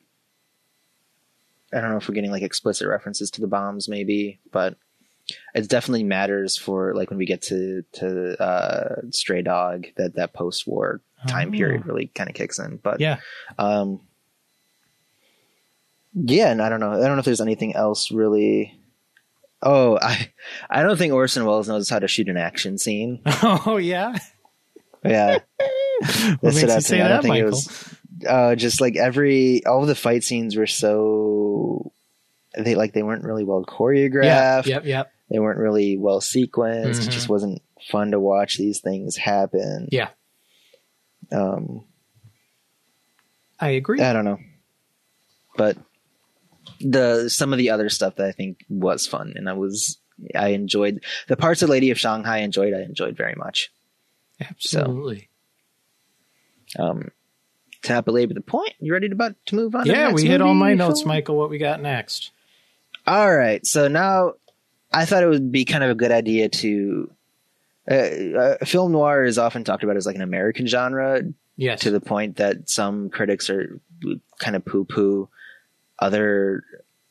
I 1.75 1.81
don't 1.81 1.91
know 1.91 1.97
if 1.99 2.09
we're 2.09 2.15
getting 2.15 2.31
like 2.31 2.43
explicit 2.43 2.87
references 2.89 3.31
to 3.33 3.41
the 3.41 3.47
bombs, 3.47 3.89
maybe, 3.89 4.39
but 4.53 4.77
it 5.55 5.69
definitely 5.69 6.05
matters 6.05 6.57
for 6.57 6.95
like 6.95 7.11
when 7.11 7.19
we 7.19 7.27
get 7.27 7.43
to 7.43 7.83
to 7.95 8.41
uh, 8.43 9.01
Stray 9.11 9.43
Dog 9.43 9.87
that 9.97 10.15
that 10.15 10.33
post 10.33 10.67
war 10.67 11.01
time 11.27 11.49
Oh. 11.49 11.53
period 11.53 11.85
really 11.87 12.07
kind 12.15 12.31
of 12.31 12.37
kicks 12.37 12.59
in. 12.59 12.77
But 12.83 13.01
Yeah. 13.01 13.19
um, 13.59 14.01
yeah, 16.15 16.51
and 16.51 16.63
I 16.63 16.69
don't 16.69 16.81
know. 16.81 16.93
I 16.93 16.97
don't 17.07 17.13
know 17.17 17.19
if 17.19 17.25
there's 17.25 17.41
anything 17.41 17.75
else 17.75 18.11
really. 18.11 18.79
Oh, 19.63 19.99
I 20.01 20.31
I 20.71 20.83
don't 20.83 20.97
think 20.97 21.13
Orson 21.13 21.45
Welles 21.45 21.69
knows 21.69 21.91
how 21.91 21.99
to 21.99 22.09
shoot 22.09 22.29
an 22.29 22.37
action 22.37 22.79
scene. 22.79 23.21
Oh, 23.43 23.77
yeah. 23.79 24.17
Yeah, 25.05 25.39
What 26.41 26.55
makes 26.55 26.63
you 26.63 26.81
say. 26.81 27.01
I 27.01 27.09
don't 27.09 27.17
that, 27.17 27.23
think 27.23 27.37
it 27.37 27.45
Michael? 27.45 27.51
was- 27.51 27.95
uh, 28.27 28.55
just 28.57 28.81
like 28.81 28.97
every 28.97 29.65
all 29.67 29.85
the 29.85 29.95
fight 29.95 30.25
scenes 30.25 30.57
were 30.57 30.67
so 30.67 31.93
they 32.57 32.75
like 32.75 32.95
they 32.95 33.03
weren't 33.03 33.25
really 33.25 33.45
well 33.45 33.63
choreographed. 33.65 34.67
Yep. 34.67 34.85
Yep. 34.87 35.13
They 35.31 35.39
weren't 35.39 35.59
really 35.59 35.99
well 35.99 36.21
sequenced. 36.21 36.95
Mhm. 36.97 37.07
It 37.09 37.11
just 37.11 37.29
wasn't 37.29 37.61
fun 37.91 38.13
to 38.13 38.21
watch 38.21 38.57
these 38.57 38.81
things 38.81 39.17
happen. 39.17 39.89
Yeah. 39.93 40.09
Um, 41.31 41.85
I 43.61 43.71
agree. 43.71 44.01
I 44.01 44.13
don't 44.13 44.25
know, 44.25 44.39
but 45.57 45.77
the 46.81 47.29
some 47.29 47.53
of 47.53 47.59
the 47.59 47.71
other 47.71 47.89
stuff 47.89 48.17
that 48.17 48.27
I 48.27 48.33
think 48.33 48.65
was 48.69 49.07
fun, 49.07 49.35
and 49.37 49.49
I 49.49 49.53
was 49.55 49.99
I 50.35 50.49
enjoyed 50.49 51.05
the 51.29 51.37
parts 51.37 51.63
of 51.63 51.69
Lady 51.69 51.91
of 51.91 51.99
Shanghai. 51.99 52.37
I 52.37 52.41
enjoyed. 52.41 52.75
I 52.75 52.81
enjoyed 52.83 53.17
very 53.17 53.35
much. 53.35 53.71
Absolutely. 54.41 55.29
Um, 56.79 57.11
to 57.83 57.93
not 57.95 58.05
belabor 58.05 58.35
the 58.35 58.41
point, 58.41 58.73
you 58.81 58.93
ready 58.93 59.09
to 59.09 59.15
about 59.15 59.35
to 59.47 59.55
move 59.57 59.75
on? 59.75 59.87
Yeah, 59.87 60.13
we 60.13 60.27
hit 60.27 60.41
all 60.41 60.55
my 60.55 60.75
notes, 60.75 61.05
Michael. 61.05 61.37
What 61.37 61.51
we 61.51 61.59
got 61.59 61.81
next? 61.81 62.33
All 63.07 63.35
right, 63.35 63.65
so 63.65 63.87
now 63.89 64.33
I 64.93 65.05
thought 65.05 65.23
it 65.23 65.29
would 65.29 65.53
be 65.53 65.65
kind 65.65 65.85
of 65.85 65.91
a 65.91 65.95
good 65.95 66.11
idea 66.13 66.49
to. 66.49 67.11
Uh, 67.89 67.95
uh, 67.95 68.65
film 68.65 68.91
noir 68.91 69.23
is 69.25 69.39
often 69.39 69.63
talked 69.63 69.85
about 69.85 69.97
as 69.97 70.07
like 70.07 70.17
an 70.17 70.23
American 70.23 70.67
genre 70.67 71.23
Yes. 71.57 71.81
to 71.83 71.91
the 71.93 72.01
point 72.01 72.37
that 72.37 72.69
some 72.69 73.09
critics 73.11 73.49
are 73.49 73.81
kind 74.41 74.57
of 74.57 74.65
poo-poo 74.65 75.29
other 75.99 76.65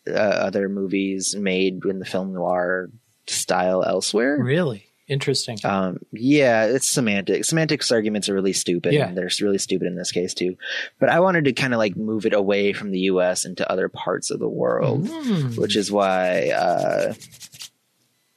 uh, 0.05 0.11
other 0.11 0.67
movies 0.67 1.34
made 1.36 1.84
in 1.86 1.99
the 1.99 2.05
film 2.05 2.34
noir 2.34 2.89
style 3.26 3.84
elsewhere. 3.84 4.38
really 4.38 4.86
interesting. 5.08 5.58
Um, 5.64 5.99
yeah, 6.12 6.66
it's 6.66 6.88
semantics. 6.88 7.49
Semantics 7.49 7.91
arguments 7.91 8.28
are 8.30 8.34
really 8.34 8.53
stupid, 8.53 8.93
Yeah. 8.93 9.08
and 9.08 9.18
they're 9.18 9.30
really 9.41 9.58
stupid 9.58 9.88
in 9.88 9.95
this 9.95 10.12
case 10.12 10.34
too. 10.34 10.58
But 10.99 11.10
I 11.10 11.20
wanted 11.20 11.45
to 11.45 11.53
kind 11.53 11.74
of 11.74 11.78
like 11.78 11.95
move 11.95 12.26
it 12.26 12.34
away 12.34 12.74
from 12.74 12.91
the 12.91 12.99
U.S. 13.01 13.45
into 13.45 13.70
other 13.72 13.89
parts 13.89 14.32
of 14.32 14.39
the 14.39 14.49
world 14.49 15.06
Mm. 15.08 15.58
which 15.58 15.76
is 15.76 15.91
why 15.91 16.49
uh, 16.49 17.14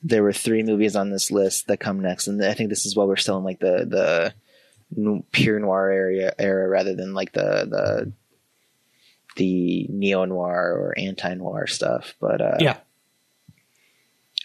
there 0.03 0.23
were 0.23 0.33
three 0.33 0.63
movies 0.63 0.95
on 0.97 1.11
this 1.11 1.31
list 1.31 1.67
that 1.69 1.81
come 1.81 2.01
next, 2.01 2.27
and 2.29 2.45
I 2.45 2.55
think 2.55 2.71
this 2.71 2.87
is 2.87 2.95
why 2.95 3.05
we're 3.05 3.17
still 3.17 3.39
in 3.39 3.45
like 3.45 3.61
the 3.61 4.33
the 4.91 5.23
pure 5.33 5.59
noir 5.61 5.91
area 5.91 6.33
era 6.39 6.67
rather 6.69 6.95
than 6.95 7.13
like 7.15 7.33
the 7.33 7.67
the 7.69 8.13
the 9.37 9.87
neo 9.91 10.25
noir 10.25 10.73
or 10.73 10.95
anti 10.99 11.35
noir 11.35 11.67
stuff. 11.67 12.15
But 12.21 12.41
uh, 12.41 12.57
Yeah. 12.61 12.77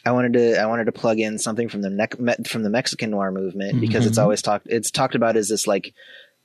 I 0.06 0.12
wanted 0.12 0.34
to 0.34 0.60
I 0.62 0.66
wanted 0.66 0.86
to 0.86 0.92
plug 0.92 1.20
in 1.20 1.38
something 1.40 1.70
from 1.70 1.82
the 1.82 1.90
me- 1.90 2.46
from 2.46 2.64
the 2.64 2.70
Mexican 2.70 3.12
noir 3.12 3.32
movement 3.32 3.80
because 3.80 4.06
it's 4.06 4.18
Mhm. 4.18 4.24
always 4.24 4.42
talked 4.42 4.68
it's 4.70 4.92
talked 4.92 5.16
about 5.16 5.38
as 5.38 5.50
this 5.50 5.66
like 5.68 5.94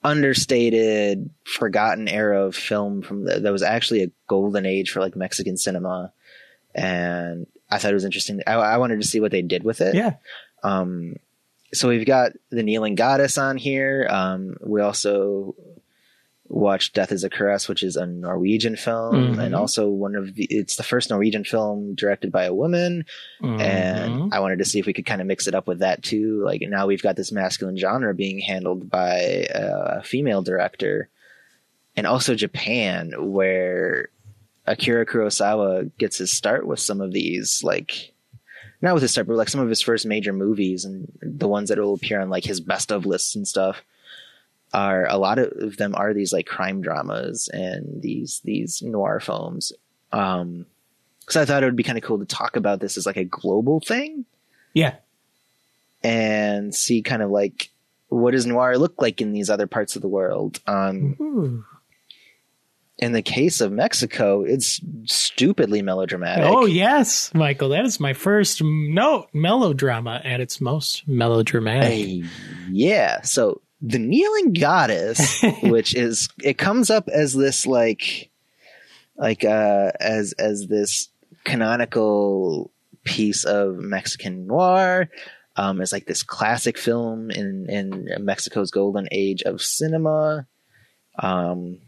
understated 0.04 1.30
forgotten 1.44 2.09
era 2.09 2.44
of 2.44 2.54
film 2.54 3.02
from 3.02 3.24
the, 3.24 3.40
that 3.40 3.52
was 3.52 3.62
actually 3.62 4.02
a 4.04 4.11
golden 4.28 4.66
age 4.66 4.90
for 4.90 5.00
like 5.00 5.16
Mexican 5.16 5.56
cinema 5.56 6.12
and 6.74 7.46
I 7.70 7.78
thought 7.78 7.90
it 7.90 7.94
was 7.94 8.04
interesting 8.04 8.40
I, 8.46 8.54
I 8.54 8.76
wanted 8.78 9.00
to 9.00 9.06
see 9.06 9.20
what 9.20 9.30
they 9.32 9.42
did 9.42 9.64
with 9.64 9.80
it 9.80 9.94
Yeah. 9.94 10.14
um 10.62 11.16
so 11.74 11.88
we've 11.88 12.06
got 12.06 12.32
the 12.50 12.62
kneeling 12.62 12.94
goddess 12.94 13.38
on 13.38 13.56
here 13.56 14.06
um 14.09 14.56
we 14.64 14.80
also 14.80 15.54
watched 16.51 16.94
death 16.94 17.12
is 17.12 17.24
a 17.24 17.30
caress 17.30 17.68
which 17.68 17.82
is 17.82 17.94
a 17.96 18.07
norwegian 18.07 18.74
film 18.74 19.14
Mhm. 19.36 19.44
and 19.44 19.55
also 19.55 19.88
one 19.88 20.14
of 20.14 20.34
the 20.34 20.44
it's 20.44 20.76
the 20.76 20.82
first 20.82 21.11
norwegian 21.11 21.44
film 21.44 21.94
directed 21.94 22.32
by 22.32 22.44
a 22.44 22.55
woman 22.55 23.05
Mhm. 23.42 23.61
and 23.61 24.34
I 24.34 24.40
wanted 24.40 24.59
to 24.61 24.64
see 24.64 24.78
if 24.78 24.86
we 24.86 24.92
could 24.94 25.05
kind 25.07 25.20
of 25.20 25.26
mix 25.26 25.46
it 25.46 25.55
up 25.55 25.66
with 25.68 25.80
that 25.80 26.03
too. 26.03 26.42
Like 26.44 26.62
now 26.62 26.86
we've 26.86 27.03
got 27.03 27.16
this 27.16 27.30
masculine 27.32 27.76
genre 27.76 28.14
being 28.14 28.38
handled 28.38 28.88
by 28.90 29.46
a 29.55 30.03
female 30.03 30.42
director. 30.42 31.09
and 31.96 32.07
also 32.07 32.36
Japan, 32.36 33.12
where 33.32 34.09
Akira 34.66 35.05
Kurosawa 35.05 35.90
gets 35.99 36.18
his 36.18 36.30
start 36.30 36.64
with 36.64 36.78
some 36.78 37.01
of 37.01 37.12
these, 37.12 37.64
like 37.64 38.12
not 38.80 38.94
with 38.94 39.03
his 39.03 39.11
start, 39.11 39.26
but 39.26 39.34
like 39.36 39.49
some 39.49 39.61
of 39.61 39.68
his 39.68 39.82
first 39.82 40.07
major 40.07 40.32
movies 40.32 40.84
and 40.84 41.11
the 41.20 41.49
ones 41.49 41.68
that 41.70 41.78
will 41.78 41.94
appear 41.94 42.20
on 42.20 42.30
like 42.30 42.44
his 42.44 42.61
best 42.61 42.92
of 42.92 43.05
lists 43.05 43.34
and 43.34 43.49
stuff. 43.49 43.82
Are 44.74 45.06
a 45.08 45.16
lot 45.16 45.38
of 45.38 45.76
them 45.78 45.94
are 45.94 46.12
these 46.12 46.32
like 46.32 46.46
crime 46.46 46.82
dramas 46.82 47.48
and 47.52 48.02
these 48.02 48.40
these 48.44 48.82
noir 48.82 49.18
films. 49.20 49.72
Um, 50.12 50.66
because 51.20 51.36
I 51.36 51.44
thought 51.44 51.62
it 51.62 51.66
would 51.66 51.76
be 51.76 51.82
kind 51.82 51.98
of 51.98 52.04
cool 52.04 52.18
to 52.18 52.24
talk 52.24 52.56
about 52.56 52.80
this 52.80 52.96
as 52.96 53.04
like 53.06 53.16
a 53.18 53.24
global 53.24 53.80
thing 53.80 54.24
Yeah. 54.72 54.94
and 56.02 56.74
see 56.74 57.02
kind 57.02 57.22
of 57.22 57.30
like 57.30 57.70
what 58.08 58.30
does 58.30 58.46
noir 58.46 58.78
look 58.78 59.00
like 59.02 59.20
in 59.20 59.32
these 59.32 59.50
other 59.50 59.66
parts 59.66 59.94
of 59.96 60.00
the 60.02 60.08
world. 60.08 60.60
Um, 60.66 61.16
Ooh. 61.20 61.64
in 62.98 63.12
the 63.12 63.20
case 63.22 63.60
of 63.60 63.70
Mexico, 63.72 64.42
it's 64.42 64.80
stupidly 65.04 65.82
melodramatic. 65.82 66.44
Oh 66.46 66.64
yes, 66.64 67.32
Michael. 67.34 67.68
That 67.70 67.84
is 67.84 68.00
my 68.00 68.14
first 68.14 68.62
note. 68.62 69.28
Melodrama 69.34 70.20
at 70.24 70.40
its 70.40 70.60
most 70.60 71.06
melodramatic. 71.06 71.88
Hey, 71.90 72.22
yeah. 72.70 73.20
So 73.22 73.60
the 73.81 73.99
kneeling 73.99 74.53
goddess, 74.53 75.43
which 75.62 75.95
is 75.95 76.29
it 76.43 76.59
comes 76.59 76.91
up 76.91 77.09
as 77.09 77.35
this 77.35 77.66
like 77.66 78.31
like 79.16 79.45
uh 79.45 79.93
as 80.01 80.33
as 80.35 80.66
this 80.66 81.09
canonical 81.45 82.70
piece 83.05 83.45
of 83.45 83.76
Mexican 83.76 84.47
noir. 84.47 85.09
Um, 85.57 85.81
it's 85.81 85.93
like 85.93 86.07
this 86.07 86.22
classic 86.22 86.79
film 86.79 87.31
in 87.31 87.68
in 87.68 88.09
Mexico's 88.20 88.70
golden 88.70 89.09
age 89.11 89.43
of 89.43 89.61
cinema. 89.61 90.47
Um, 91.18 91.79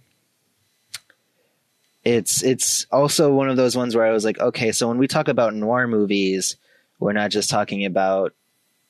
it's 2.05 2.43
it's 2.43 2.86
also 2.91 3.32
one 3.32 3.49
of 3.49 3.57
those 3.57 3.76
ones 3.76 3.95
where 3.95 4.07
I 4.07 4.12
was 4.12 4.24
like, 4.24 4.41
okay, 4.41 4.72
so 4.72 4.88
when 4.88 4.99
we 4.99 5.07
talk 5.07 5.28
about 5.28 5.55
noir 5.55 5.86
movies, 5.86 6.57
we're 6.99 7.12
not 7.12 7.30
just 7.30 7.51
talking 7.51 7.84
about 7.84 8.34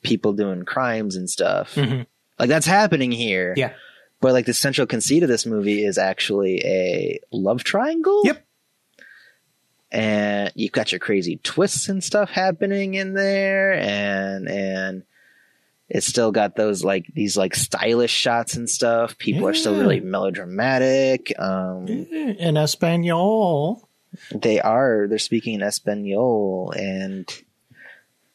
people 0.02 0.32
doing 0.32 0.64
crimes 0.64 1.16
and 1.16 1.28
stuff. 1.28 1.74
Mhm. 1.74 2.06
Like 2.40 2.48
that's 2.48 2.66
happening 2.66 3.12
here. 3.12 3.52
Yeah. 3.56 3.74
But 4.20 4.32
like 4.32 4.46
the 4.46 4.54
central 4.54 4.86
conceit 4.86 5.22
of 5.22 5.28
this 5.28 5.44
movie 5.46 5.84
is 5.84 5.98
actually 5.98 6.60
a 6.64 7.20
love 7.30 7.64
triangle. 7.64 8.22
Yep. 8.24 8.44
And 9.92 10.52
you've 10.54 10.72
got 10.72 10.92
your 10.92 11.00
crazy 11.00 11.38
twists 11.42 11.88
and 11.88 12.02
stuff 12.02 12.30
happening 12.30 12.94
in 12.94 13.12
there 13.14 13.74
and 13.74 14.48
and 14.48 15.02
it's 15.88 16.06
still 16.06 16.30
got 16.30 16.54
those 16.54 16.84
like 16.84 17.06
these 17.12 17.36
like 17.36 17.54
stylish 17.54 18.12
shots 18.12 18.54
and 18.54 18.70
stuff. 18.70 19.18
People 19.18 19.46
are 19.48 19.54
still 19.54 19.76
really 19.76 20.00
melodramatic. 20.00 21.32
Um 21.38 21.86
In 21.88 22.56
Espanol. 22.56 23.88
they 24.34 24.60
are 24.60 25.06
they're 25.08 25.18
speaking 25.18 25.54
in 25.54 25.62
Espanol 25.62 26.72
and 26.76 27.28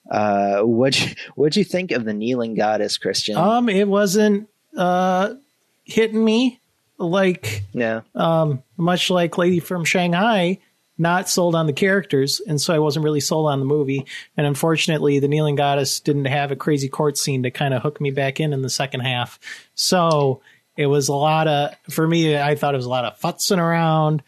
uh 0.10 0.62
what 0.62 0.96
what'd 1.36 1.56
you 1.56 1.64
think 1.64 1.92
of 1.92 2.06
the 2.06 2.14
kneeling 2.14 2.56
goddess 2.56 2.98
Christian? 2.98 3.38
Um, 3.38 3.70
it 3.70 3.88
wasn't 3.88 4.50
uh 4.78 5.36
hitting 5.84 6.24
me 6.24 6.60
like 6.98 7.64
yeah. 7.74 8.02
um 8.14 8.64
much 8.78 9.10
like 9.10 9.38
Lady 9.38 9.60
from 9.60 9.84
Shanghai. 9.86 10.60
Not 10.98 11.28
sold 11.28 11.56
on 11.56 11.68
the 11.68 11.74
characters, 11.74 12.40
and 12.40 12.62
so 12.62 12.74
I 12.74 12.80
wasn't 12.80 13.04
really 13.04 13.20
sold 13.20 13.52
on 13.52 13.60
the 13.60 13.66
movie. 13.66 14.06
And 14.38 14.48
unfortunately, 14.48 15.20
the 15.20 15.28
kneeling 15.28 15.56
goddess 15.56 16.00
didn't 16.00 16.24
have 16.24 16.52
a 16.52 16.56
crazy 16.56 16.88
court 16.88 17.18
scene 17.18 17.44
to 17.44 17.52
kind 17.52 17.74
of 17.74 17.82
hook 17.82 18.00
me 18.00 18.12
back 18.12 18.40
in 18.40 18.54
in 18.54 18.62
the 18.62 18.70
second 18.70 19.02
half. 19.02 19.38
So 19.74 20.40
it 20.78 20.86
was 20.86 21.10
a 21.10 21.14
lot 21.14 21.50
of 21.50 21.76
for 21.90 22.08
me. 22.08 22.38
I 22.38 22.56
thought 22.56 22.74
it 22.74 22.78
was 22.78 22.86
a 22.86 22.90
lot 22.90 23.04
of 23.04 23.20
futzing 23.20 23.58
around. 23.58 24.24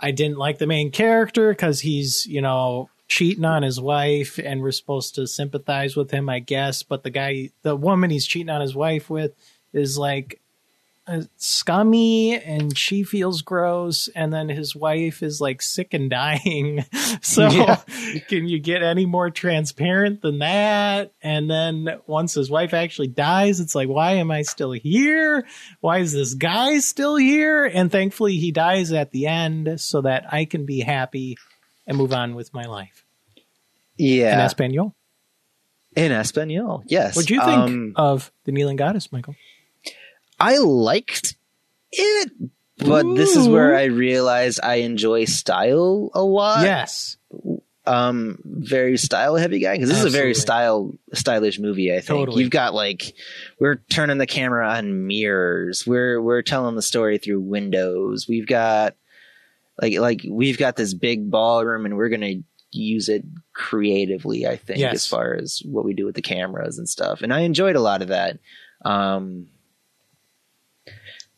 I 0.00 0.10
didn't 0.10 0.38
like 0.38 0.56
the 0.56 0.66
main 0.66 0.90
character 0.90 1.50
because 1.50 1.80
he's, 1.80 2.26
you 2.26 2.40
know, 2.40 2.88
cheating 3.08 3.44
on 3.44 3.62
his 3.62 3.80
wife 3.80 4.38
and 4.38 4.62
we're 4.62 4.72
supposed 4.72 5.14
to 5.14 5.26
sympathize 5.26 5.96
with 5.96 6.10
him, 6.10 6.28
I 6.28 6.40
guess. 6.40 6.82
But 6.82 7.02
the 7.02 7.10
guy, 7.10 7.50
the 7.62 7.76
woman 7.76 8.10
he's 8.10 8.26
cheating 8.26 8.50
on 8.50 8.60
his 8.60 8.74
wife 8.74 9.08
with 9.08 9.32
is 9.72 9.96
like 9.96 10.40
uh, 11.06 11.22
scummy 11.36 12.36
and 12.36 12.76
she 12.76 13.04
feels 13.04 13.42
gross. 13.42 14.08
And 14.16 14.32
then 14.32 14.48
his 14.48 14.74
wife 14.74 15.22
is 15.22 15.40
like 15.40 15.62
sick 15.62 15.94
and 15.94 16.10
dying. 16.10 16.84
so 17.22 17.48
Yeah. 17.48 17.76
can 18.28 18.48
you 18.48 18.58
get 18.58 18.82
any 18.82 19.06
more 19.06 19.30
transparent 19.30 20.22
than 20.22 20.40
that? 20.40 21.12
And 21.22 21.48
then 21.48 22.00
once 22.06 22.34
his 22.34 22.50
wife 22.50 22.74
actually 22.74 23.08
dies, 23.08 23.60
it's 23.60 23.76
like, 23.76 23.88
why 23.88 24.14
am 24.14 24.32
I 24.32 24.42
still 24.42 24.72
here? 24.72 25.46
Why 25.80 25.98
is 25.98 26.12
this 26.12 26.34
guy 26.34 26.80
still 26.80 27.14
here? 27.14 27.66
And 27.66 27.92
thankfully 27.92 28.36
he 28.36 28.50
dies 28.50 28.90
at 28.90 29.12
the 29.12 29.28
end 29.28 29.80
so 29.80 30.00
that 30.00 30.32
I 30.32 30.44
can 30.44 30.66
be 30.66 30.80
happy 30.80 31.36
and 31.86 31.96
move 31.96 32.12
on 32.12 32.34
with 32.34 32.52
my 32.54 32.64
life. 32.64 33.04
Yeah. 33.96 34.34
In 34.34 34.40
Espanol. 34.40 34.94
In 35.94 36.12
Espanol. 36.12 36.82
Yes. 36.86 37.16
What 37.16 37.26
do 37.26 37.34
you 37.34 37.40
think 37.40 37.50
Um, 37.58 37.92
of 37.96 38.30
the 38.44 38.52
kneeling 38.52 38.76
goddess, 38.76 39.10
Michael? 39.12 39.34
I 40.38 40.58
liked 40.58 41.36
it, 41.92 42.30
but 42.78 43.14
this 43.14 43.34
is 43.36 43.48
where 43.48 43.74
I 43.74 43.84
realized 43.84 44.60
I 44.62 44.76
enjoy 44.76 45.24
style 45.24 46.10
a 46.12 46.22
lot. 46.22 46.62
yes. 46.64 47.16
Um, 47.88 48.40
very 48.44 48.98
style 48.98 49.36
heavy 49.36 49.60
guy 49.60 49.74
because 49.76 49.88
this 49.88 50.00
is 50.00 50.06
a 50.06 50.10
very 50.10 50.34
style 50.34 50.92
stylish 51.14 51.60
movie. 51.60 51.92
I 51.92 52.00
think 52.00 52.06
Totally. 52.18 52.42
you've 52.42 52.50
got 52.50 52.74
like 52.74 53.14
we're 53.60 53.76
turning 53.76 54.18
the 54.18 54.26
camera 54.26 54.68
on 54.68 55.06
mirrors. 55.06 55.86
We're 55.86 56.20
we're 56.20 56.42
telling 56.42 56.74
the 56.74 56.82
story 56.82 57.18
through 57.18 57.40
windows. 57.42 58.26
We've 58.28 58.46
got 58.46 58.96
like 59.80 59.98
like 59.98 60.22
we've 60.28 60.58
got 60.58 60.76
this 60.76 60.94
big 60.94 61.30
ballroom 61.30 61.84
and 61.86 61.96
we're 61.96 62.08
gonna 62.08 62.34
use 62.72 63.08
it 63.08 63.24
creatively. 63.54 64.46
I 64.46 64.56
think 64.56 64.78
Yes. 64.80 64.94
as 64.94 65.06
far 65.06 65.34
as 65.34 65.62
what 65.64 65.84
we 65.84 65.94
do 65.94 66.04
with 66.04 66.14
the 66.14 66.22
cameras 66.22 66.78
and 66.78 66.88
stuff. 66.88 67.22
And 67.22 67.32
I 67.32 67.40
enjoyed 67.40 67.76
a 67.76 67.80
lot 67.80 68.02
of 68.02 68.08
that. 68.08 68.38
Um, 68.84 69.48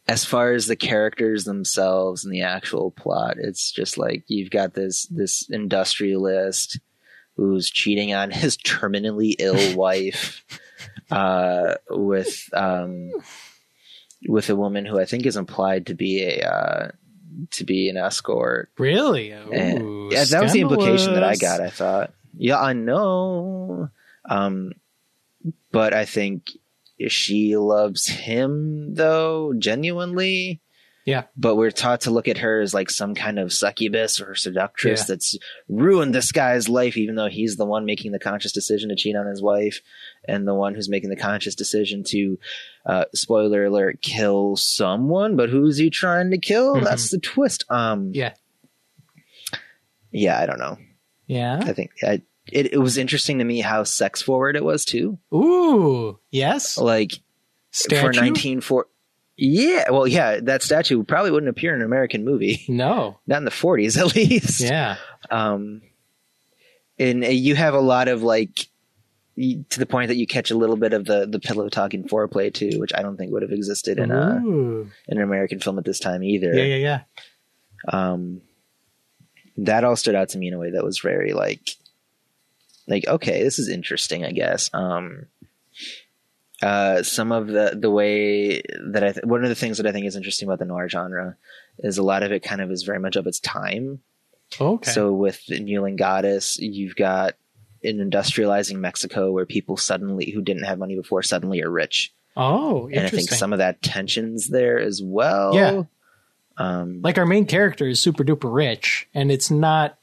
as 0.07 0.24
far 0.24 0.53
as 0.53 0.66
the 0.66 0.76
characters 0.76 1.45
themselves 1.45 2.24
and 2.24 2.32
the 2.32 2.41
actual 2.43 2.91
plot, 2.91 3.36
it's 3.39 3.70
just 3.70 3.99
like 3.99 4.24
you've 4.26 4.51
got 4.51 4.74
this 4.74 5.07
this 5.07 5.49
industrialist 5.51 6.80
who's 7.36 7.70
cheating 7.70 8.14
on 8.14 8.30
his 8.30 8.57
terminally 8.64 9.34
ill 9.39 9.76
wife 9.76 10.45
uh, 11.11 11.74
with 11.91 12.49
um, 12.55 13.11
with 14.26 14.49
a 14.51 14.57
woman 14.57 14.86
who 14.86 14.99
I 14.99 15.05
think 15.05 15.26
is 15.26 15.36
implied 15.36 15.86
to 15.86 15.95
be 15.95 16.24
a 16.24 16.41
uh, 16.51 16.91
to 17.53 17.64
be 17.64 17.89
an 17.89 17.97
escort. 17.97 18.70
Really? 18.79 19.31
And- 19.31 19.83
Ooh, 19.83 20.09
yeah, 20.12 20.24
that 20.24 20.43
was 20.43 20.53
the 20.53 20.61
implication 20.61 21.14
that 21.14 21.24
I 21.24 21.37
got. 21.37 21.61
I 21.61 21.70
thought, 21.70 22.12
yeah, 22.37 22.61
I 22.61 22.72
know, 22.72 23.91
um, 24.29 24.72
but 25.72 25.93
I 25.95 26.05
think 26.05 26.51
she 27.09 27.57
loves 27.57 28.07
him 28.09 28.95
though 28.95 29.53
genuinely. 29.59 30.61
Yeah. 31.05 31.22
But 31.39 31.57
we're 31.57 31.70
taught 31.70 32.03
to 32.03 32.11
look 32.11 32.29
at 32.29 32.37
her 32.39 32.61
as 32.61 32.74
like 32.74 32.91
some 32.91 33.14
kind 33.14 33.39
of 33.39 33.51
succubus 33.51 34.20
or 34.20 34.35
seductress 34.35 35.01
Yeah. 35.01 35.05
that's 35.09 35.37
ruined 35.66 36.14
this 36.14 36.33
guy's 36.33 36.68
life, 36.68 36.99
even 36.99 37.14
though 37.14 37.29
he's 37.29 37.57
the 37.57 37.64
one 37.64 37.87
making 37.87 38.12
the 38.12 38.18
conscious 38.18 38.53
decision 38.53 38.91
to 38.91 38.95
cheat 38.97 39.16
on 39.16 39.26
his 39.26 39.41
wife 39.41 39.81
and 40.29 40.47
the 40.47 40.55
one 40.55 40.74
who's 40.74 40.89
making 40.89 41.11
the 41.11 41.16
conscious 41.16 41.55
decision 41.55 42.05
to, 42.05 42.39
uh, 42.87 43.05
spoiler 43.14 43.64
alert, 43.64 44.01
kill 44.03 44.57
someone. 44.57 45.37
But 45.37 45.49
who's 45.51 45.79
he 45.79 45.91
trying 45.91 46.31
to 46.31 46.39
kill? 46.39 46.76
Mhm. 46.76 46.85
That's 46.85 47.11
the 47.11 47.18
twist. 47.18 47.64
Um, 47.70 48.12
Yeah. 48.14 48.35
yeah, 50.11 50.39
I 50.41 50.47
don't 50.47 50.59
know. 50.59 50.79
Yeah. 51.26 51.59
I 51.62 51.72
think 51.72 51.91
I, 52.03 52.22
it, 52.51 52.72
it 52.72 52.79
was 52.81 52.97
interesting 52.97 53.39
to 53.39 53.45
me 53.45 53.61
how 53.61 53.83
sex 53.85 54.22
forward 54.22 54.57
it 54.57 54.64
was 54.64 54.85
too. 54.85 55.18
Ooh. 55.35 56.18
Yes. 56.31 56.79
Like 56.79 57.12
Statue? 57.70 58.01
for 58.01 58.07
1940. 58.07 58.89
Yeah, 59.41 59.91
well, 59.91 60.09
yeah, 60.09 60.41
that 60.41 60.62
statue 60.64 61.05
probably 61.05 61.31
wouldn't 61.31 61.51
appear 61.51 61.72
in 61.72 61.81
an 61.81 61.87
American 61.87 62.24
movie, 62.24 62.64
No. 62.68 63.18
not 63.26 63.39
in 63.39 63.45
the 63.45 63.51
40s 63.53 63.97
at 64.01 64.14
least. 64.16 64.61
Yeah. 64.61 64.97
Um, 65.31 65.83
and 66.99 67.22
uh, 67.22 67.29
you 67.29 67.55
have 67.55 67.74
a 67.74 67.81
lot 67.81 68.09
of 68.09 68.22
like, 68.24 68.66
to 69.70 69.78
the 69.78 69.86
point 69.86 70.09
that 70.09 70.16
you 70.16 70.26
catch 70.26 70.51
a 70.51 70.57
little 70.57 70.76
bit 70.76 70.93
of 70.93 71.05
the 71.05 71.26
the 71.26 71.39
pillow 71.41 71.68
talking 71.68 72.05
foreplay 72.09 72.53
too, 72.53 72.78
which 72.78 72.93
I 72.95 73.03
don't 73.03 73.16
think 73.16 73.32
would 73.32 73.43
have 73.43 73.53
existed 73.53 73.99
in 73.99 74.11
a 74.11 74.41
Ooh. 74.45 74.91
in 75.09 75.18
an 75.18 75.22
American 75.22 75.61
film 75.61 75.78
at 75.78 75.84
this 75.84 76.01
time 76.01 76.22
either. 76.22 76.53
Yeah. 76.55 76.64
Yeah. 76.76 76.76
Yeah. 76.76 77.01
um 77.93 78.41
that 79.57 79.82
all 79.84 79.97
stood 79.97 80.14
out 80.14 80.28
to 80.30 80.39
me 80.39 80.49
in 80.49 80.55
a 80.55 80.59
way 80.59 80.70
that 80.70 80.84
was 80.84 81.01
very 81.01 81.32
like 81.32 81.70
like 82.86 83.07
okay 83.09 83.43
this 83.43 83.59
is 83.59 83.68
interesting 83.68 84.24
i 84.24 84.30
guess 84.30 84.70
um 84.72 85.26
uh 86.62 87.03
some 87.03 87.32
of 87.32 87.47
the 87.49 87.76
the 87.78 87.91
way 87.91 88.62
that 88.93 89.03
i 89.05 89.12
th- 89.12 89.24
one 89.24 89.43
of 89.43 89.49
the 89.49 89.55
things 89.55 89.76
that 89.78 89.86
i 89.86 89.93
think 89.93 90.07
is 90.07 90.16
interesting 90.16 90.49
about 90.49 90.59
the 90.59 90.64
noir 90.64 90.89
genre 90.89 91.36
is 91.80 91.99
a 91.99 92.03
lot 92.03 92.22
of 92.22 92.32
it 92.32 92.43
kind 92.43 92.61
of 92.61 92.70
is 92.70 92.82
very 92.84 92.99
much 93.01 93.16
of 93.16 93.26
its 93.26 93.41
time 93.41 94.01
Okay. 94.61 94.91
so 94.91 95.12
with 95.12 95.45
the 95.47 95.61
kneeling 95.61 95.97
goddess 95.97 96.57
you've 96.59 96.97
got 96.97 97.34
an 97.85 97.99
industrializing 97.99 98.76
mexico 98.79 99.31
where 99.33 99.47
people 99.47 99.76
suddenly 99.76 100.31
who 100.31 100.41
didn't 100.43 100.64
have 100.64 100.79
money 100.79 100.97
before 100.97 101.22
suddenly 101.22 101.62
are 101.62 101.70
rich 101.70 102.12
oh, 102.37 102.89
and 102.93 103.07
i 103.07 103.09
think 103.09 103.29
some 103.31 103.53
of 103.53 103.59
that 103.61 103.81
tensions 103.83 104.49
there 104.49 104.79
as 104.79 105.01
well 105.03 105.55
Yeah. 105.55 105.83
Um, 106.61 107.03
Like 107.03 107.18
our 107.18 107.26
main 107.26 107.47
character 107.47 107.87
is 107.87 108.01
super 108.01 108.24
duper 108.24 108.53
rich, 108.53 109.07
and 109.14 109.31
it's 109.31 109.49
not. 109.49 109.97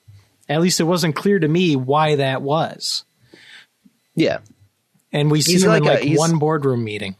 At 0.47 0.61
least 0.61 0.79
it 0.79 0.85
wasn't 0.85 1.13
clear 1.13 1.37
to 1.37 1.47
me 1.49 1.75
why 1.75 2.15
that 2.15 2.41
was. 2.41 3.03
yeah, 4.15 4.37
And 5.11 5.29
we 5.29 5.41
see 5.41 5.51
He's 5.53 5.63
him 5.63 5.69
like 5.71 5.81
in 5.81 5.87
like 5.89 5.99
he's- 6.03 6.17
one 6.17 6.39
boardroom 6.39 6.85
meeting. 6.85 7.17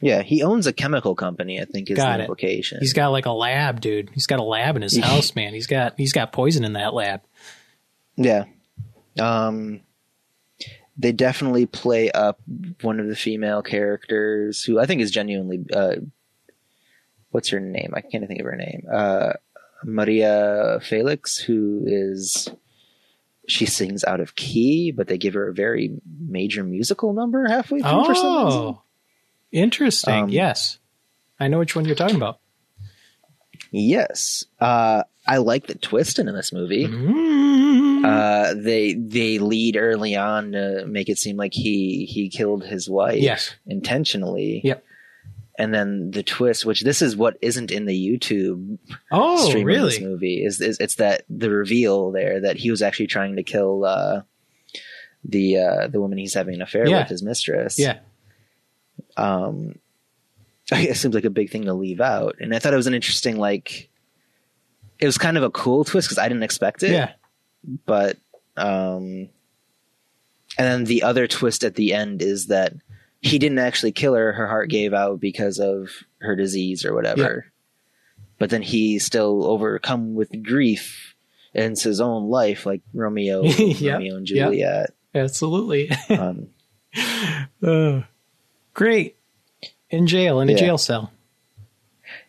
yeah. 0.00 0.22
He 0.22 0.42
owns 0.42 0.66
a 0.66 0.72
chemical 0.72 1.14
company. 1.14 1.60
I 1.60 1.66
think 1.66 1.90
is 1.90 1.96
Got 1.98 2.16
the 2.16 2.22
implication. 2.22 2.78
He's 2.80 2.94
got 2.94 3.08
like 3.08 3.26
a 3.26 3.32
lab, 3.32 3.82
dude. 3.82 4.08
He's 4.14 4.26
got 4.26 4.38
a 4.40 4.42
lab 4.44 4.76
in 4.76 4.80
his 4.82 4.96
house, 5.04 5.34
man. 5.34 5.52
He's 5.52 5.66
got 5.66 5.94
he's 5.98 6.14
got 6.14 6.32
poison 6.32 6.64
in 6.64 6.72
that 6.72 6.94
lab. 6.94 7.20
Yeah. 8.16 8.44
Um 9.18 9.80
they 10.96 11.12
definitely 11.12 11.66
play 11.66 12.10
up 12.10 12.40
one 12.82 13.00
of 13.00 13.08
the 13.08 13.16
female 13.16 13.62
characters 13.62 14.62
who 14.62 14.78
I 14.78 14.86
think 14.86 15.00
is 15.00 15.10
genuinely 15.10 15.64
uh 15.74 15.96
what's 17.30 17.48
her 17.48 17.60
name? 17.60 17.92
I 17.94 18.02
can't 18.02 18.26
think 18.28 18.40
of 18.40 18.46
her 18.46 18.56
name. 18.56 18.86
Uh 18.92 19.32
Maria 19.84 20.80
Felix 20.82 21.38
who 21.38 21.82
is 21.86 22.48
she 23.48 23.66
sings 23.66 24.04
out 24.04 24.20
of 24.20 24.36
key, 24.36 24.92
but 24.92 25.08
they 25.08 25.18
give 25.18 25.34
her 25.34 25.48
a 25.48 25.54
very 25.54 26.00
major 26.20 26.62
musical 26.62 27.12
number 27.12 27.48
halfway 27.48 27.80
through 27.80 28.04
for 28.04 28.14
some 28.14 28.44
reason. 28.44 28.60
Oh, 28.60 28.82
interesting. 29.50 30.14
Um, 30.14 30.28
yes, 30.28 30.78
I 31.40 31.48
know 31.48 31.58
which 31.58 31.74
one 31.74 31.84
you're 31.84 31.96
talking 31.96 32.16
about. 32.16 32.38
Yes. 33.72 34.44
Uh 34.60 35.02
I 35.26 35.36
like 35.38 35.66
the 35.68 35.76
twist 35.76 36.18
in 36.18 36.26
this 36.26 36.52
movie. 36.52 36.86
Mm. 36.86 38.04
Uh, 38.04 38.54
they 38.54 38.94
they 38.94 39.38
lead 39.38 39.76
early 39.76 40.16
on 40.16 40.52
to 40.52 40.84
make 40.86 41.08
it 41.08 41.18
seem 41.18 41.36
like 41.36 41.54
he 41.54 42.04
he 42.06 42.28
killed 42.28 42.64
his 42.64 42.88
wife 42.90 43.20
Yes. 43.22 43.54
intentionally. 43.66 44.60
Yep. 44.64 44.84
And 45.58 45.72
then 45.72 46.10
the 46.10 46.22
twist, 46.24 46.64
which 46.64 46.80
this 46.80 47.02
is 47.02 47.14
what 47.14 47.36
isn't 47.42 47.70
in 47.70 47.84
the 47.86 47.94
YouTube 47.94 48.78
Oh, 49.12 49.48
stream 49.48 49.68
of 49.68 49.74
this 49.84 49.98
really? 50.00 50.04
movie, 50.10 50.44
is, 50.44 50.60
is 50.60 50.78
it's 50.80 50.96
that 50.96 51.22
the 51.28 51.50
reveal 51.50 52.10
there 52.10 52.40
that 52.40 52.56
he 52.56 52.70
was 52.70 52.82
actually 52.82 53.06
trying 53.06 53.36
to 53.36 53.42
kill 53.44 53.84
uh, 53.84 54.22
the 55.24 55.58
uh, 55.58 55.86
the 55.88 56.00
woman 56.00 56.18
he's 56.18 56.34
having 56.34 56.54
an 56.54 56.62
affair 56.62 56.88
Yeah. 56.88 57.00
with, 57.00 57.08
his 57.10 57.22
mistress. 57.22 57.78
Yeah. 57.78 57.98
Um, 59.16 59.78
it 60.72 60.96
seems 60.96 61.14
like 61.14 61.24
a 61.26 61.30
big 61.30 61.50
thing 61.50 61.66
to 61.66 61.74
leave 61.74 62.00
out, 62.00 62.36
and 62.40 62.54
I 62.54 62.58
thought 62.58 62.72
it 62.72 62.76
was 62.76 62.86
an 62.88 62.94
interesting 62.94 63.36
like. 63.38 63.88
It 65.02 65.06
was 65.06 65.18
kind 65.18 65.36
of 65.36 65.42
a 65.42 65.50
cool 65.50 65.84
twist 65.84 66.08
because 66.08 66.16
I 66.18 66.28
didn't 66.28 66.44
expect 66.44 66.82
it 66.82 66.92
Yeah. 66.92 67.12
but 67.86 68.16
um 68.56 69.28
and 70.58 70.66
then 70.66 70.84
the 70.84 71.02
other 71.02 71.26
twist 71.26 71.64
at 71.64 71.74
the 71.74 71.92
end 71.92 72.22
is 72.22 72.46
that 72.46 72.72
he 73.20 73.38
didn't 73.38 73.58
actually 73.58 73.92
kill 73.92 74.14
her 74.14 74.32
her 74.32 74.46
heart 74.46 74.70
gave 74.70 74.94
out 74.94 75.20
because 75.20 75.58
of 75.58 75.90
her 76.20 76.36
disease 76.36 76.84
or 76.84 76.94
whatever 76.94 77.44
Yeah. 77.46 78.24
but 78.38 78.50
then 78.50 78.62
he 78.62 78.98
still 78.98 79.44
overcome 79.44 80.14
with 80.14 80.42
grief 80.42 81.14
ends 81.54 81.82
his 81.82 82.00
own 82.00 82.28
life 82.30 82.64
like 82.64 82.80
romeo 82.94 83.42
Yep. 83.44 83.94
romeo 83.94 84.16
and 84.16 84.28
Yep. 84.30 84.44
juliet 84.50 84.90
Absolutely. 85.14 85.90
um 86.10 86.48
Uh, 87.62 88.02
great. 88.74 89.16
In 89.90 90.06
jail, 90.06 90.40
in 90.40 90.48
a 90.48 90.52
Yeah. 90.52 90.58
jail 90.58 90.78
cell. 90.78 91.12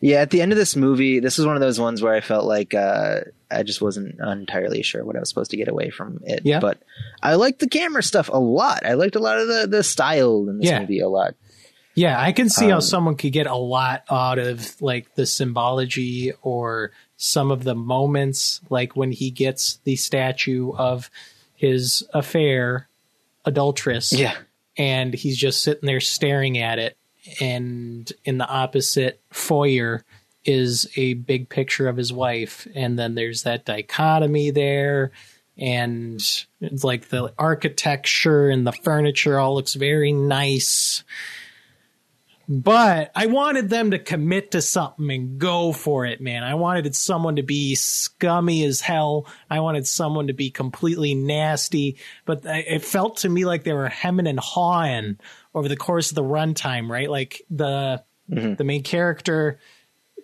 Yeah 0.04 0.18
at 0.20 0.30
the 0.30 0.42
end 0.42 0.52
of 0.52 0.58
this 0.58 0.76
movie 0.76 1.18
this 1.20 1.38
is 1.38 1.46
one 1.46 1.56
of 1.56 1.60
those 1.60 1.80
ones 1.80 2.02
where 2.02 2.14
i 2.14 2.20
felt 2.20 2.44
like 2.44 2.74
uh 2.74 3.20
i 3.50 3.62
just 3.62 3.80
wasn't 3.80 4.14
entirely 4.20 4.82
sure 4.82 5.04
what 5.04 5.16
i 5.16 5.18
was 5.20 5.28
supposed 5.28 5.50
to 5.50 5.56
get 5.56 5.68
away 5.68 5.88
from 5.90 6.20
it 6.24 6.42
Yeah. 6.44 6.60
but 6.60 6.82
i 7.22 7.34
liked 7.36 7.60
the 7.60 7.68
camera 7.68 8.02
stuff 8.02 8.28
a 8.32 8.38
lot 8.38 8.84
i 8.84 8.94
liked 8.94 9.16
a 9.16 9.20
lot 9.20 9.38
of 9.38 9.48
the 9.48 9.66
the 9.66 9.82
style 9.82 10.46
in 10.48 10.58
this 10.58 10.68
Yeah. 10.70 10.80
movie 10.80 11.00
a 11.00 11.08
lot 11.08 11.34
Yeah, 11.96 12.20
I 12.20 12.32
can 12.32 12.48
see 12.48 12.68
how 12.70 12.76
Um, 12.76 12.80
someone 12.82 13.14
could 13.16 13.32
get 13.32 13.46
a 13.46 13.54
lot 13.54 14.02
out 14.10 14.38
of 14.40 14.82
like 14.82 15.14
the 15.14 15.26
symbology 15.26 16.32
or 16.42 16.90
some 17.16 17.52
of 17.52 17.62
the 17.62 17.76
moments, 17.76 18.60
like 18.68 18.96
when 18.96 19.12
he 19.12 19.30
gets 19.30 19.78
the 19.84 19.94
statue 19.94 20.72
of 20.74 21.08
his 21.54 22.02
affair, 22.12 22.88
adulteress, 23.44 24.12
yeah 24.12 24.34
and 24.76 25.14
he's 25.14 25.36
just 25.38 25.62
sitting 25.62 25.86
there 25.86 26.00
staring 26.00 26.58
at 26.58 26.80
it. 26.80 26.96
And 27.40 28.10
in 28.24 28.38
the 28.38 28.46
opposite 28.46 29.20
foyer 29.30 30.04
is 30.44 30.90
a 30.96 31.14
big 31.14 31.48
picture 31.48 31.88
of 31.88 31.96
his 31.96 32.12
wife. 32.12 32.66
And 32.74 32.98
then 32.98 33.14
there's 33.14 33.44
that 33.44 33.64
dichotomy 33.64 34.50
there. 34.50 35.12
And 35.56 36.20
it's 36.60 36.84
like 36.84 37.08
the 37.08 37.32
architecture 37.38 38.48
and 38.48 38.66
the 38.66 38.72
furniture 38.72 39.38
all 39.38 39.54
looks 39.54 39.74
very 39.74 40.12
nice. 40.12 41.04
But 42.46 43.10
I 43.14 43.26
wanted 43.26 43.70
them 43.70 43.92
to 43.92 43.98
commit 43.98 44.50
to 44.50 44.60
something 44.60 45.10
and 45.10 45.38
go 45.38 45.72
for 45.72 46.04
it, 46.04 46.20
man. 46.20 46.42
I 46.42 46.54
wanted 46.54 46.94
someone 46.94 47.36
to 47.36 47.42
be 47.42 47.74
scummy 47.74 48.64
as 48.64 48.82
hell. 48.82 49.26
I 49.48 49.60
wanted 49.60 49.86
someone 49.86 50.26
to 50.26 50.34
be 50.34 50.50
completely 50.50 51.14
nasty. 51.14 51.96
But 52.26 52.42
it 52.44 52.84
felt 52.84 53.18
to 53.18 53.30
me 53.30 53.46
like 53.46 53.64
they 53.64 53.72
were 53.72 53.88
hemming 53.88 54.26
and 54.26 54.38
hawing 54.38 55.18
over 55.54 55.68
the 55.68 55.76
course 55.76 56.10
of 56.10 56.16
the 56.16 56.24
runtime, 56.24 56.88
right? 56.88 57.08
Like 57.08 57.42
the 57.50 58.02
the 58.28 58.64
main 58.64 58.82
character, 58.82 59.60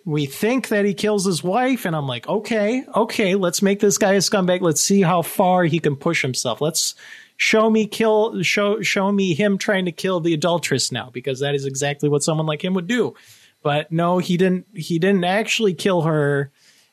we 0.05 0.25
think 0.25 0.69
that 0.69 0.85
he 0.85 0.93
kills 0.93 1.25
his 1.25 1.43
wife, 1.43 1.85
and 1.85 1.95
I'm 1.95 2.07
like, 2.07 2.27
okay, 2.27 2.83
okay, 2.95 3.35
let's 3.35 3.61
make 3.61 3.79
this 3.79 3.97
guy 3.97 4.13
a 4.13 4.17
scumbag. 4.17 4.61
Let's 4.61 4.81
see 4.81 5.01
how 5.01 5.21
far 5.21 5.63
he 5.63 5.79
can 5.79 5.95
push 5.95 6.21
himself. 6.21 6.61
Let's 6.61 6.95
show 7.41 7.67
me 7.71 7.87
kill 7.87 8.43
show 8.43 8.83
show 8.83 9.11
me 9.11 9.33
him 9.33 9.57
trying 9.57 9.85
to 9.85 9.91
kill 9.91 10.19
the 10.19 10.31
adulteress 10.35 10.91
now 10.91 11.09
because 11.11 11.39
that 11.39 11.55
is 11.55 11.65
exactly 11.65 12.07
what 12.07 12.21
someone 12.21 12.45
like 12.45 12.63
him 12.63 12.75
would 12.75 12.85
do 12.85 13.15
but 13.63 13.91
no 13.91 14.19
he 14.19 14.37
didn't 14.37 14.67
he 14.75 14.99
didn't 14.99 15.23
actually 15.23 15.73
kill 15.73 16.03
her 16.03 16.51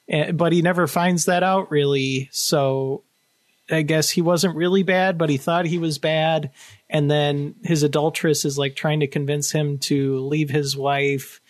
eh, 0.09 0.33
but 0.33 0.55
he 0.55 0.63
never 0.63 0.87
finds 0.87 1.27
that 1.27 1.43
out 1.43 1.71
really 1.71 2.31
so 2.33 3.03
i 3.71 3.83
guess 3.83 4.09
he 4.09 4.23
wasn't 4.23 4.57
really 4.57 4.83
bad 4.83 5.19
but 5.19 5.29
he 5.29 5.37
thought 5.37 5.67
he 5.67 5.77
was 5.77 5.99
bad 5.99 6.51
and 6.91 7.11
then 7.11 7.55
his 7.65 7.83
adulteress 7.83 8.45
is 8.45 8.59
like 8.59 8.75
trying 8.77 9.01
to 9.01 9.07
convince 9.07 9.51
him 9.51 9.79
to 9.79 10.19
leave 10.21 10.51
his 10.51 10.77
wife 10.77 11.41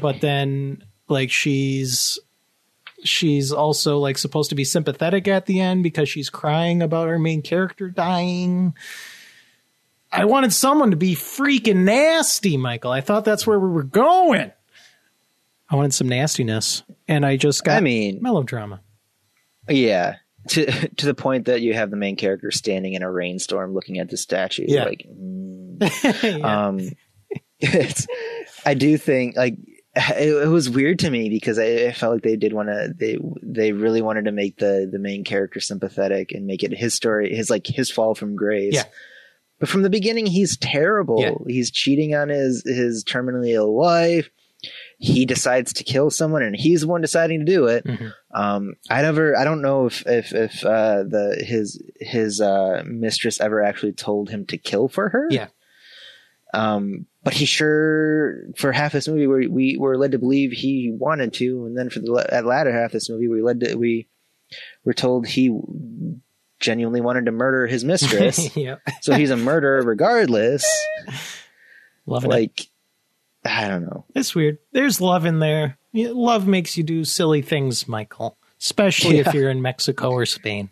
but 0.00 0.20
then 0.20 0.82
like 1.08 1.30
she's 1.30 2.18
she's 3.04 3.52
also 3.52 3.98
like 3.98 4.18
supposed 4.18 4.50
to 4.50 4.56
be 4.56 4.64
sympathetic 4.64 5.28
at 5.28 5.46
the 5.46 5.60
end 5.60 5.82
because 5.82 6.08
she's 6.08 6.30
crying 6.30 6.82
about 6.82 7.08
our 7.08 7.18
main 7.18 7.42
character 7.42 7.88
dying. 7.88 8.74
I 10.10 10.24
wanted 10.24 10.52
someone 10.52 10.90
to 10.92 10.96
be 10.96 11.14
freaking 11.14 11.84
nasty, 11.84 12.56
Michael. 12.56 12.90
I 12.90 13.00
thought 13.00 13.24
that's 13.24 13.46
where 13.46 13.58
we 13.60 13.68
were 13.68 13.82
going. 13.82 14.50
I 15.68 15.76
wanted 15.76 15.94
some 15.94 16.08
nastiness, 16.08 16.82
and 17.08 17.26
I 17.26 17.36
just 17.36 17.64
got 17.64 17.76
I 17.76 17.80
mean- 17.80 18.20
melodrama. 18.22 18.80
Yeah. 19.68 20.16
To 20.48 20.88
to 20.96 21.06
the 21.06 21.14
point 21.14 21.46
that 21.46 21.60
you 21.60 21.74
have 21.74 21.90
the 21.90 21.96
main 21.96 22.16
character 22.16 22.50
standing 22.50 22.94
in 22.94 23.02
a 23.02 23.10
rainstorm 23.10 23.74
looking 23.74 23.98
at 23.98 24.08
the 24.08 24.16
statue. 24.16 24.64
Yeah. 24.66 24.84
Like 24.84 25.06
mm. 25.10 25.78
Yeah. 26.22 26.66
um 26.66 26.80
it's 27.60 28.06
I 28.64 28.74
do 28.74 28.96
think 28.98 29.36
like 29.36 29.56
it, 29.94 30.44
it 30.44 30.48
was 30.48 30.68
weird 30.68 30.98
to 31.00 31.10
me 31.10 31.28
because 31.30 31.58
I, 31.58 31.86
I 31.86 31.92
felt 31.92 32.14
like 32.14 32.22
they 32.22 32.36
did 32.36 32.52
want 32.52 32.68
to 32.68 32.92
they 32.96 33.18
they 33.42 33.72
really 33.72 34.02
wanted 34.02 34.26
to 34.26 34.32
make 34.32 34.58
the 34.58 34.88
the 34.90 34.98
main 34.98 35.24
character 35.24 35.60
sympathetic 35.60 36.32
and 36.32 36.46
make 36.46 36.62
it 36.62 36.76
his 36.76 36.94
story 36.94 37.34
his 37.34 37.50
like 37.50 37.66
his 37.66 37.90
fall 37.90 38.14
from 38.14 38.36
grace. 38.36 38.74
Yeah. 38.74 38.84
But 39.58 39.70
from 39.70 39.82
the 39.82 39.90
beginning 39.90 40.26
he's 40.26 40.58
terrible. 40.58 41.20
Yeah. 41.20 41.34
He's 41.46 41.70
cheating 41.70 42.14
on 42.14 42.28
his 42.28 42.62
his 42.66 43.04
terminally 43.04 43.52
ill 43.52 43.72
wife. 43.72 44.30
He 44.98 45.26
decides 45.26 45.74
to 45.74 45.84
kill 45.84 46.10
someone 46.10 46.42
and 46.42 46.56
he's 46.56 46.80
the 46.80 46.88
one 46.88 47.02
deciding 47.02 47.40
to 47.40 47.44
do 47.44 47.66
it. 47.66 47.84
Mhm. 47.84 48.12
Um, 48.32 48.74
I 48.88 49.02
never, 49.02 49.36
I 49.36 49.44
don't 49.44 49.60
know 49.60 49.86
if 49.86 50.06
if 50.06 50.32
if 50.32 50.64
uh, 50.64 51.02
the 51.02 51.42
his 51.46 51.82
his 52.00 52.40
uh, 52.40 52.82
mistress 52.86 53.40
ever 53.40 53.62
actually 53.62 53.92
told 53.92 54.30
him 54.30 54.46
to 54.46 54.56
kill 54.56 54.88
for 54.88 55.10
her. 55.10 55.28
Yeah. 55.30 55.48
Um, 56.54 57.06
but 57.22 57.34
he 57.34 57.44
sure 57.44 58.44
for 58.56 58.72
half 58.72 58.92
this 58.92 59.08
movie 59.08 59.26
we 59.26 59.48
we 59.48 59.76
were 59.76 59.98
led 59.98 60.12
to 60.12 60.18
believe 60.18 60.52
he 60.52 60.90
wanted 60.96 61.34
to, 61.34 61.66
and 61.66 61.76
then 61.76 61.90
for 61.90 61.98
the 62.00 62.26
at 62.30 62.46
latter 62.46 62.72
half 62.72 62.86
of 62.86 62.92
this 62.92 63.10
movie 63.10 63.28
we 63.28 63.42
led 63.42 63.60
to 63.60 63.74
we 63.74 64.08
were 64.84 64.94
told 64.94 65.26
he 65.26 65.50
genuinely 66.60 67.00
wanted 67.00 67.26
to 67.26 67.32
murder 67.32 67.66
his 67.66 67.84
mistress. 67.84 68.56
yep. 68.56 68.80
so 69.02 69.14
he's 69.14 69.30
a 69.30 69.36
murderer 69.36 69.82
regardless. 69.82 70.64
Loving 72.06 72.30
it. 72.32 72.66
I 73.46 73.68
don't 73.68 73.82
know. 73.84 74.04
It's 74.14 74.34
weird. 74.34 74.58
There's 74.72 75.00
love 75.00 75.24
in 75.26 75.38
there. 75.38 75.78
Love 75.94 76.46
makes 76.46 76.76
you 76.76 76.82
do 76.84 77.04
silly 77.04 77.42
things, 77.42 77.88
Michael. 77.88 78.36
Especially 78.60 79.18
if 79.18 79.32
you're 79.34 79.50
in 79.50 79.62
Mexico 79.62 80.10
or 80.10 80.26
Spain. 80.26 80.70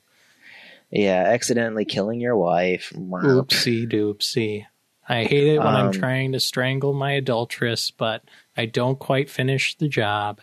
Yeah, 0.91 1.25
accidentally 1.27 1.85
killing 1.85 2.21
your 2.21 2.37
wife. 2.37 2.93
Oopsie 2.95 3.91
doopsie. 3.91 4.67
I 5.09 5.25
hate 5.25 5.49
it 5.49 5.59
when 5.59 5.67
I'm 5.67 5.87
Um, 5.89 5.93
trying 5.93 6.33
to 6.33 6.41
strangle 6.41 6.95
my 6.95 7.13
adulteress, 7.13 7.91
but 7.91 8.23
I 8.57 8.67
don't 8.67 8.99
quite 8.99 9.29
finish 9.29 9.77
the 9.77 9.89
job. 9.89 10.41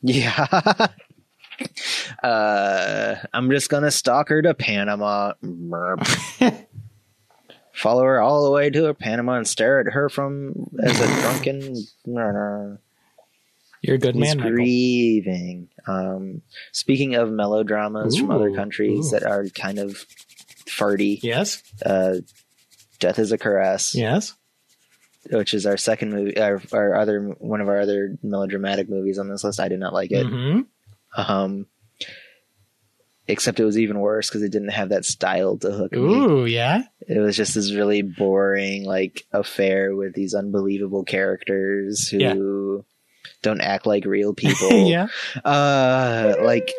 Yeah. 0.00 0.46
uh, 2.22 3.16
I'm 3.32 3.50
just 3.50 3.68
gonna 3.68 3.90
stalk 3.90 4.28
her 4.28 4.42
to 4.42 4.54
Panama. 4.54 5.32
Follow 7.74 8.02
her 8.04 8.20
all 8.20 8.44
the 8.44 8.50
way 8.50 8.70
to 8.70 8.84
her 8.84 8.94
Panama 8.94 9.34
and 9.34 9.46
stare 9.48 9.80
at 9.80 9.92
her 9.92 10.08
from 10.08 10.70
as 10.82 10.98
a 11.00 11.06
drunken. 11.06 11.76
You're 13.82 13.96
a 13.96 13.98
good 13.98 14.14
He's 14.14 14.34
man, 14.36 14.38
grieving. 14.38 15.68
Um, 15.86 16.40
speaking 16.72 17.16
of 17.16 17.30
melodramas 17.30 18.16
from 18.16 18.30
other 18.30 18.54
countries 18.54 19.08
ooh. 19.12 19.18
that 19.18 19.28
are 19.28 19.44
kind 19.48 19.78
of 19.78 20.06
farty, 20.66 21.18
Yes. 21.22 21.62
uh, 21.84 22.16
Death 22.98 23.18
is 23.18 23.32
a 23.32 23.36
Caress, 23.38 23.94
Yes. 23.94 24.32
which 25.30 25.52
is 25.52 25.66
our 25.66 25.76
second 25.76 26.12
movie, 26.12 26.38
our, 26.38 26.62
our 26.72 26.94
other 26.94 27.20
one 27.38 27.60
of 27.60 27.68
our 27.68 27.80
other 27.80 28.16
melodramatic 28.22 28.88
movies 28.88 29.18
on 29.18 29.28
this 29.28 29.44
list. 29.44 29.60
I 29.60 29.68
did 29.68 29.80
not 29.80 29.92
like 29.92 30.12
it. 30.12 30.24
hmm 30.26 30.60
Um, 31.16 31.66
except 33.26 33.58
it 33.60 33.64
was 33.64 33.78
even 33.78 33.98
worse 34.00 34.28
because 34.28 34.42
it 34.42 34.52
didn't 34.52 34.68
have 34.70 34.90
that 34.90 35.04
style 35.04 35.56
to 35.58 35.70
hook 35.70 35.92
me. 35.92 35.98
Ooh, 35.98 36.44
yeah. 36.44 36.82
It 37.06 37.18
was 37.18 37.36
just 37.36 37.54
this 37.54 37.72
really 37.74 38.02
boring 38.02 38.84
like 38.84 39.24
affair 39.32 39.94
with 39.94 40.14
these 40.14 40.34
unbelievable 40.34 41.04
characters 41.04 42.08
who 42.08 42.84
don't 43.42 43.60
act 43.60 43.86
like 43.86 44.04
real 44.04 44.34
people. 44.34 44.70
yeah. 44.88 45.06
Uh, 45.44 46.34
like 46.40 46.70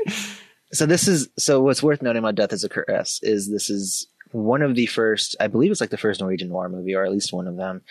so 0.72 0.86
this 0.86 1.08
is 1.08 1.30
so 1.38 1.62
what's 1.62 1.82
worth 1.84 2.02
noting 2.02 2.20
about 2.20 2.36
Death 2.36 2.54
is 2.54 2.64
a 2.64 2.70
Caress 2.70 3.20
is 3.24 3.50
this 3.50 3.70
is 3.70 4.08
one 4.32 4.62
of 4.62 4.76
the 4.76 4.86
first 4.88 5.36
I 5.40 5.48
believe 5.48 5.72
it's 5.72 5.80
like 5.80 5.92
the 5.92 5.98
first 5.98 6.20
Norwegian 6.20 6.50
noir 6.50 6.68
movie 6.70 6.94
or 6.96 7.06
at 7.06 7.12
least 7.12 7.32
one 7.34 7.48
of 7.48 7.56
them. 7.56 7.82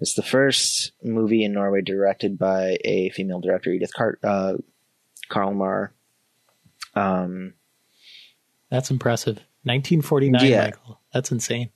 It's 0.00 0.14
the 0.14 0.22
first 0.22 0.92
movie 1.02 1.44
in 1.44 1.52
Norway 1.52 1.80
directed 1.80 2.38
by 2.38 2.76
a 2.84 3.08
female 3.10 3.40
director 3.40 3.70
Edith 3.70 3.94
Car- 3.94 4.18
uh, 4.22 4.54
Carlmar. 5.30 5.90
Um 6.94 7.54
That's 8.74 8.90
impressive. 8.90 9.36
1949, 9.62 10.44
Yeah. 10.50 10.64
Michael. 10.64 11.00
That's 11.12 11.30
insane. 11.30 11.70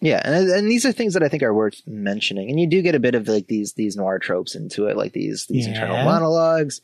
Yeah, 0.00 0.20
and 0.24 0.48
and 0.50 0.68
these 0.70 0.84
are 0.84 0.92
things 0.92 1.14
that 1.14 1.22
I 1.22 1.28
think 1.28 1.42
are 1.42 1.54
worth 1.54 1.80
mentioning. 1.86 2.50
And 2.50 2.58
you 2.60 2.66
do 2.68 2.82
get 2.82 2.94
a 2.94 2.98
bit 3.00 3.14
of 3.14 3.28
like 3.28 3.46
these 3.46 3.72
these 3.74 3.96
noir 3.96 4.18
tropes 4.18 4.54
into 4.54 4.86
it, 4.88 4.96
like 4.96 5.12
these 5.12 5.46
these 5.46 5.66
Yeah. 5.66 5.72
internal 5.74 6.04
monologues. 6.04 6.80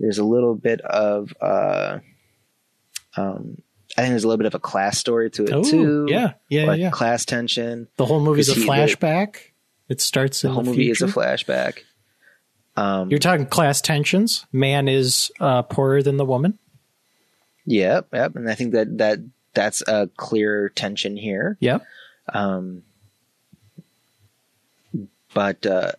There's 0.00 0.18
a 0.18 0.24
little 0.24 0.54
bit 0.54 0.80
of 0.80 1.32
uh 1.40 1.98
um 3.16 3.58
I 3.96 4.02
think 4.02 4.10
there's 4.12 4.24
a 4.24 4.28
little 4.28 4.38
bit 4.38 4.46
of 4.46 4.54
a 4.54 4.58
class 4.58 4.98
story 4.98 5.30
to 5.32 5.44
it 5.44 5.52
Oh, 5.52 5.62
too. 5.62 6.06
yeah. 6.08 6.32
Yeah, 6.48 6.64
like 6.64 6.80
yeah. 6.80 6.90
class 6.90 7.24
tension. 7.24 7.88
The 7.96 8.04
whole 8.06 8.20
movie's 8.20 8.48
a 8.48 8.52
'Cause 8.54 8.62
he- 8.62 8.66
the- 8.68 8.72
flashback. 8.72 9.36
It 9.88 10.00
starts 10.00 10.42
The 10.42 10.50
whole 10.50 10.62
the 10.62 10.70
movie 10.70 10.90
is 10.90 11.00
a 11.02 11.06
flashback. 11.06 11.78
Um 12.76 13.08
You're 13.10 13.18
talking 13.20 13.46
class 13.46 13.80
tensions. 13.80 14.46
Man 14.52 14.88
is 14.88 15.30
uh, 15.40 15.62
poorer 15.62 16.02
than 16.02 16.16
the 16.16 16.24
woman. 16.26 16.58
Yep, 17.68 18.08
yep. 18.14 18.36
And 18.36 18.50
I 18.50 18.54
think 18.54 18.72
that 18.72 18.98
that 18.98 19.18
that's 19.54 19.82
a 19.86 20.08
clear 20.16 20.70
tension 20.70 21.16
here. 21.16 21.58
Yep. 21.60 21.84
Um, 22.32 22.82
but 25.34 25.64
uh, 25.66 25.92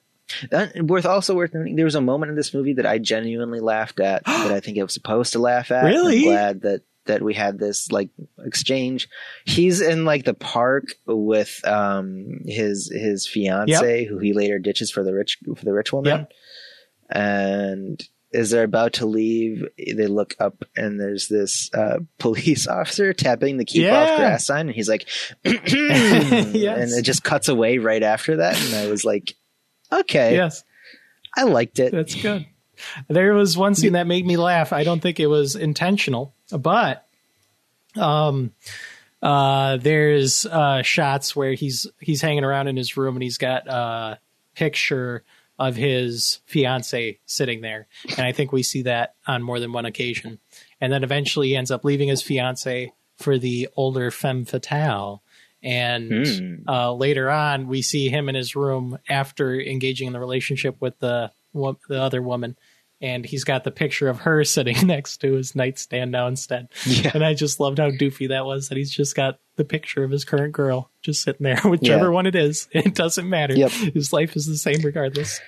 that, 0.49 0.81
worth 0.81 1.05
also 1.05 1.35
worth 1.35 1.53
noting, 1.53 1.75
there 1.75 1.85
was 1.85 1.95
a 1.95 2.01
moment 2.01 2.31
in 2.31 2.35
this 2.35 2.53
movie 2.53 2.73
that 2.73 2.87
I 2.87 2.97
genuinely 2.97 3.59
laughed 3.59 3.99
at 3.99 4.23
that 4.25 4.51
I 4.51 4.59
think 4.59 4.79
I 4.79 4.83
was 4.83 4.93
supposed 4.93 5.33
to 5.33 5.39
laugh 5.39 5.71
at. 5.71 5.85
Really? 5.85 6.17
I'm 6.17 6.23
glad 6.23 6.61
that 6.61 6.81
that 7.05 7.21
we 7.21 7.35
had 7.35 7.59
this 7.59 7.91
like 7.91 8.09
exchange. 8.39 9.07
He's 9.45 9.79
in 9.79 10.05
like 10.05 10.25
the 10.25 10.33
park 10.33 10.85
with 11.05 11.61
um 11.65 12.41
his 12.45 12.91
his 12.91 13.27
fiance 13.27 14.05
who 14.05 14.17
he 14.17 14.33
later 14.33 14.57
ditches 14.57 14.89
for 14.91 15.03
the 15.03 15.13
rich 15.13 15.37
for 15.55 15.65
the 15.65 15.73
rich 15.73 15.93
woman. 15.93 16.19
Yep. 16.19 16.31
And 17.11 18.09
as 18.33 18.51
they're 18.51 18.63
about 18.63 18.93
to 18.93 19.05
leave, 19.05 19.67
they 19.77 20.05
look 20.07 20.35
up 20.39 20.63
and 20.75 20.99
there's 20.99 21.27
this 21.29 21.73
uh, 21.73 21.99
police 22.19 22.67
officer 22.67 23.11
tapping 23.13 23.57
the 23.57 23.65
keep 23.65 23.83
Yeah. 23.83 23.99
off 24.03 24.17
grass 24.17 24.45
sign, 24.45 24.67
and 24.67 24.75
he's 24.75 24.89
like, 24.89 25.07
Yes. 25.43 25.71
and 26.53 26.91
it 26.91 27.01
just 27.03 27.23
cuts 27.23 27.47
away 27.47 27.77
right 27.79 28.03
after 28.03 28.37
that, 28.37 28.59
and 28.61 28.75
I 28.75 28.87
was 28.89 29.03
like, 29.03 29.35
okay, 29.91 30.35
Yes. 30.35 30.63
I 31.37 31.43
liked 31.43 31.79
it. 31.79 31.91
That's 31.91 32.15
good. 32.15 32.45
There 33.07 33.33
was 33.33 33.57
one 33.57 33.75
scene 33.75 33.93
that 33.93 34.07
made 34.07 34.25
me 34.25 34.37
laugh. 34.37 34.71
I 34.73 34.83
don't 34.83 34.99
think 35.01 35.19
it 35.19 35.27
was 35.27 35.55
intentional, 35.55 36.33
but 36.51 37.05
um 37.95 38.51
uh 39.21 39.77
there's 39.77 40.45
uh 40.45 40.81
shots 40.83 41.35
where 41.35 41.53
he's 41.53 41.87
he's 41.99 42.21
hanging 42.21 42.43
around 42.43 42.67
in 42.67 42.77
his 42.77 42.95
room 42.95 43.15
and 43.15 43.23
he's 43.23 43.37
got 43.37 43.67
a 43.67 44.19
picture 44.55 45.23
of 45.59 45.75
his 45.75 46.39
fiance 46.45 47.19
sitting 47.25 47.61
there. 47.61 47.87
And 48.17 48.25
I 48.25 48.31
think 48.31 48.51
we 48.51 48.63
see 48.63 48.83
that 48.83 49.15
on 49.27 49.43
more 49.43 49.59
than 49.59 49.73
one 49.73 49.85
occasion. 49.85 50.39
And 50.81 50.91
then 50.91 51.03
eventually 51.03 51.49
he 51.49 51.55
ends 51.57 51.69
up 51.69 51.83
leaving 51.83 52.07
his 52.07 52.21
fiance 52.21 52.93
for 53.17 53.37
the 53.37 53.67
older 53.75 54.09
femme 54.09 54.45
fatale. 54.45 55.21
And 55.61 56.25
Hmm. 56.25 56.55
uh, 56.69 56.93
later 56.93 57.29
on, 57.29 57.67
we 57.67 57.81
see 57.81 58.07
him 58.07 58.29
in 58.29 58.35
his 58.35 58.55
room 58.55 58.97
after 59.09 59.59
engaging 59.59 60.07
in 60.07 60.13
the 60.13 60.19
relationship 60.19 60.77
with 60.79 60.97
the 60.99 61.31
the 61.53 62.01
other 62.01 62.21
woman, 62.21 62.55
and 63.01 63.25
he's 63.25 63.43
got 63.43 63.63
the 63.63 63.71
picture 63.71 64.09
of 64.09 64.19
her 64.21 64.43
sitting 64.45 64.85
next 64.87 65.17
to 65.21 65.33
his 65.33 65.55
nightstand 65.55 66.11
now 66.11 66.27
instead. 66.27 66.67
Yeah. 66.85 67.11
And 67.13 67.23
I 67.25 67.33
just 67.33 67.59
loved 67.59 67.77
how 67.79 67.91
doofy 67.91 68.29
that 68.29 68.45
was 68.45 68.69
that 68.69 68.77
he's 68.77 68.91
just 68.91 69.15
got 69.15 69.39
the 69.55 69.65
picture 69.65 70.03
of 70.03 70.11
his 70.11 70.25
current 70.25 70.53
girl 70.53 70.89
just 71.01 71.21
sitting 71.23 71.43
there, 71.43 71.57
whichever 71.63 72.05
Yeah. 72.05 72.09
one 72.11 72.25
it 72.25 72.35
is. 72.35 72.67
It 72.73 72.95
doesn't 72.95 73.29
matter. 73.29 73.53
Yep. 73.55 73.71
His 73.93 74.11
life 74.13 74.35
is 74.35 74.45
the 74.45 74.57
same 74.57 74.81
regardless. 74.83 75.39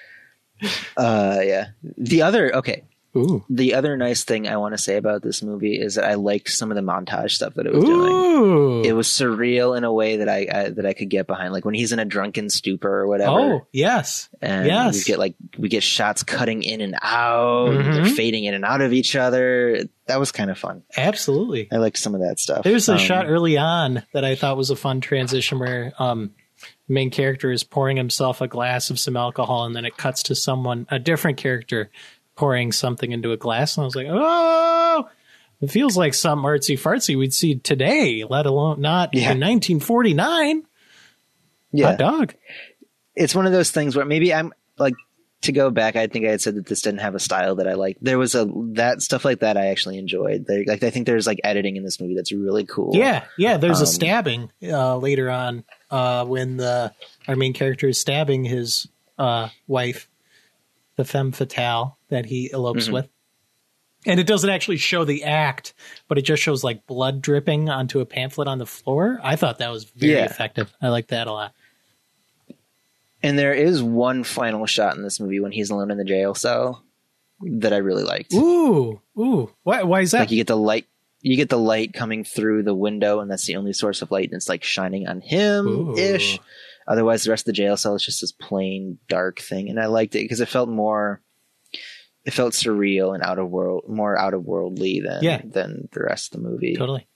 Uh, 0.95 1.39
yeah. 1.43 1.67
The 1.97 2.21
other 2.21 2.55
okay. 2.57 2.83
Ooh. 3.15 3.43
The 3.49 3.73
other 3.73 3.97
nice 3.97 4.23
thing 4.23 4.47
I 4.47 4.55
want 4.57 4.73
to 4.73 4.77
say 4.77 4.95
about 4.95 5.21
this 5.21 5.43
movie 5.43 5.79
is 5.79 5.95
that 5.95 6.05
I 6.05 6.13
liked 6.13 6.49
some 6.49 6.71
of 6.71 6.75
the 6.75 6.81
montage 6.81 7.31
stuff 7.31 7.55
that 7.55 7.65
it 7.65 7.73
was 7.73 7.83
doing. 7.83 8.85
It 8.85 8.93
was 8.93 9.07
surreal 9.07 9.77
in 9.77 9.83
a 9.83 9.91
way 9.91 10.17
that 10.17 10.29
I, 10.29 10.47
I 10.51 10.69
that 10.69 10.85
I 10.85 10.93
could 10.93 11.09
get 11.09 11.27
behind, 11.27 11.51
like 11.53 11.65
when 11.65 11.73
he's 11.75 11.91
in 11.91 11.99
a 11.99 12.05
drunken 12.05 12.49
stupor 12.49 12.89
or 13.01 13.07
whatever. 13.07 13.31
oh, 13.39 13.67
yes. 13.73 14.29
and 14.41 14.65
yes. 14.65 14.95
we 14.95 15.03
get 15.03 15.19
like 15.19 15.35
we 15.57 15.67
get 15.69 15.83
shots 15.83 16.23
cutting 16.23 16.63
in 16.63 16.79
and 16.81 16.95
out, 17.01 17.69
and 17.69 17.83
Mhm. 17.83 17.93
they're 17.93 18.05
fading 18.15 18.45
in 18.45 18.53
and 18.53 18.63
out 18.65 18.81
of 18.81 18.93
each 18.93 19.15
other. 19.15 19.83
That 20.07 20.19
was 20.19 20.31
kind 20.31 20.49
of 20.49 20.57
fun. 20.57 20.83
Absolutely. 20.97 21.67
I 21.71 21.77
liked 21.77 21.97
some 21.97 22.15
of 22.15 22.21
that 22.21 22.39
stuff. 22.39 22.63
There's 22.63 22.87
a 22.89 22.93
Um, 22.93 22.97
shot 22.97 23.25
early 23.27 23.57
on 23.57 24.03
that 24.13 24.23
I 24.25 24.35
thought 24.35 24.57
was 24.57 24.69
a 24.69 24.75
fun 24.75 25.01
transition 25.01 25.59
where 25.59 25.93
um, 25.99 26.31
the 26.87 26.93
main 26.93 27.09
character 27.11 27.51
is 27.51 27.63
pouring 27.63 27.97
himself 27.97 28.41
a 28.41 28.47
glass 28.47 28.89
of 28.89 28.99
some 28.99 29.15
alcohol, 29.17 29.65
and 29.65 29.75
then 29.75 29.85
it 29.85 29.97
cuts 29.97 30.23
to 30.23 30.35
someone, 30.35 30.87
a 30.89 30.99
different 30.99 31.37
character, 31.37 31.91
pouring 32.35 32.71
something 32.71 33.11
into 33.11 33.31
a 33.31 33.37
glass. 33.37 33.77
And 33.77 33.83
I 33.83 33.85
was 33.85 33.95
like, 33.95 34.07
oh, 34.09 35.09
it 35.61 35.69
feels 35.71 35.95
like 35.97 36.13
some 36.13 36.43
artsy 36.43 36.79
fartsy 36.79 37.17
we'd 37.17 37.33
see 37.33 37.55
today, 37.55 38.23
let 38.27 38.45
alone 38.45 38.81
not 38.81 39.13
Yeah. 39.13 39.31
in 39.31 39.39
1949. 39.39 40.63
Yeah, 41.73 41.87
Hot 41.87 41.97
dog. 41.99 42.33
it's 43.15 43.33
one 43.35 43.45
of 43.45 43.51
those 43.53 43.71
things 43.71 43.95
where 43.95 44.05
maybe 44.05 44.33
I'm 44.33 44.51
like 44.77 44.93
to 45.41 45.51
go 45.51 45.69
back. 45.69 45.95
I 45.95 46.07
think 46.07 46.25
I 46.25 46.31
had 46.31 46.41
said 46.41 46.55
that 46.55 46.65
this 46.65 46.81
didn't 46.81 46.99
have 46.99 47.15
a 47.15 47.19
style 47.19 47.55
that 47.55 47.67
I 47.67 47.73
like. 47.73 47.97
There 48.01 48.17
was 48.19 48.35
a 48.35 48.45
that 48.73 49.01
stuff 49.01 49.23
like 49.23 49.39
that 49.39 49.55
I 49.57 49.67
actually 49.67 49.97
enjoyed. 49.97 50.45
There, 50.47 50.63
like 50.67 50.83
I 50.83 50.89
think 50.89 51.05
there's 51.05 51.25
like 51.27 51.39
editing 51.43 51.77
in 51.77 51.83
this 51.83 51.99
movie 52.01 52.15
that's 52.15 52.31
really 52.31 52.65
cool. 52.65 52.91
Yeah, 52.93 53.23
yeah. 53.37 53.55
There's 53.57 53.79
a 53.79 53.83
Um, 53.83 53.87
stabbing 53.87 54.51
uh, 54.63 54.97
later 54.97 55.29
on 55.29 55.63
uh, 55.89 56.25
when 56.25 56.57
the 56.57 56.93
our 57.27 57.35
main 57.35 57.53
character 57.53 57.87
is 57.87 57.99
stabbing 57.99 58.43
his 58.43 58.87
uh, 59.17 59.47
wife, 59.67 60.09
the 61.01 61.05
femme 61.11 61.31
fatale 61.31 61.97
that 62.09 62.27
he 62.27 62.51
elopes 62.53 62.87
Mhm. 62.87 62.93
with, 62.93 63.09
and 64.05 64.19
it 64.19 64.27
doesn't 64.27 64.49
actually 64.51 64.77
show 64.77 65.03
the 65.03 65.23
act, 65.23 65.73
but 66.07 66.17
it 66.19 66.21
just 66.21 66.43
shows 66.43 66.63
like 66.63 66.85
blood 66.85 67.21
dripping 67.21 67.69
onto 67.69 67.99
a 67.99 68.05
pamphlet 68.05 68.47
on 68.47 68.59
the 68.59 68.65
floor. 68.67 69.19
I 69.23 69.35
thought 69.35 69.57
that 69.57 69.71
was 69.71 69.85
very 69.85 70.13
Yeah. 70.13 70.25
effective. 70.25 70.71
I 70.81 70.89
like 70.89 71.07
that 71.07 71.25
a 71.27 71.31
lot. 71.31 71.53
and 73.23 73.37
there 73.37 73.53
is 73.53 73.83
one 73.83 74.23
final 74.23 74.65
shot 74.65 74.95
in 74.95 75.03
this 75.03 75.19
movie 75.19 75.39
when 75.39 75.51
he's 75.51 75.69
alone 75.69 75.91
in 75.91 75.97
the 75.97 76.03
jail 76.03 76.33
cell 76.33 76.83
that 77.41 77.71
I 77.73 77.77
really 77.77 78.03
liked. 78.03 78.33
Ooh, 78.33 78.99
ooh. 79.17 79.51
Why? 79.63 79.83
Why 79.83 80.01
is 80.01 80.11
that? 80.11 80.21
like 80.21 80.31
you 80.31 80.37
get 80.37 80.47
the 80.47 80.57
light 80.57 80.87
you 81.23 81.35
get 81.37 81.49
the 81.49 81.57
light 81.59 81.93
coming 81.93 82.23
through 82.23 82.63
the 82.63 82.73
window 82.73 83.19
and 83.19 83.29
that's 83.29 83.45
the 83.45 83.55
only 83.55 83.73
source 83.73 84.01
of 84.01 84.09
light 84.09 84.25
and 84.29 84.33
it's 84.33 84.49
like 84.49 84.63
shining 84.63 85.07
on 85.07 85.21
him 85.21 85.93
ish. 85.97 86.39
Otherwise 86.87 87.23
the 87.23 87.29
rest 87.29 87.41
of 87.43 87.45
the 87.47 87.53
jail 87.53 87.77
cell 87.77 87.95
is 87.95 88.03
just 88.03 88.21
this 88.21 88.31
plain 88.31 88.97
dark 89.07 89.39
thing 89.39 89.69
and 89.69 89.79
i 89.79 89.85
liked 89.85 90.15
it 90.15 90.23
because 90.23 90.41
it 90.41 90.49
felt 90.49 90.69
more 90.69 91.21
it 92.25 92.33
felt 92.33 92.53
surreal 92.53 93.13
and 93.13 93.23
out 93.23 93.39
of 93.39 93.49
world 93.49 93.83
more 93.87 94.17
out 94.17 94.33
of 94.33 94.43
worldly 94.43 94.99
than 95.01 95.23
Yeah. 95.23 95.41
than 95.43 95.87
the 95.91 96.01
rest 96.03 96.33
of 96.35 96.41
the 96.41 96.47
movie 96.49 96.75
totally. 96.75 97.07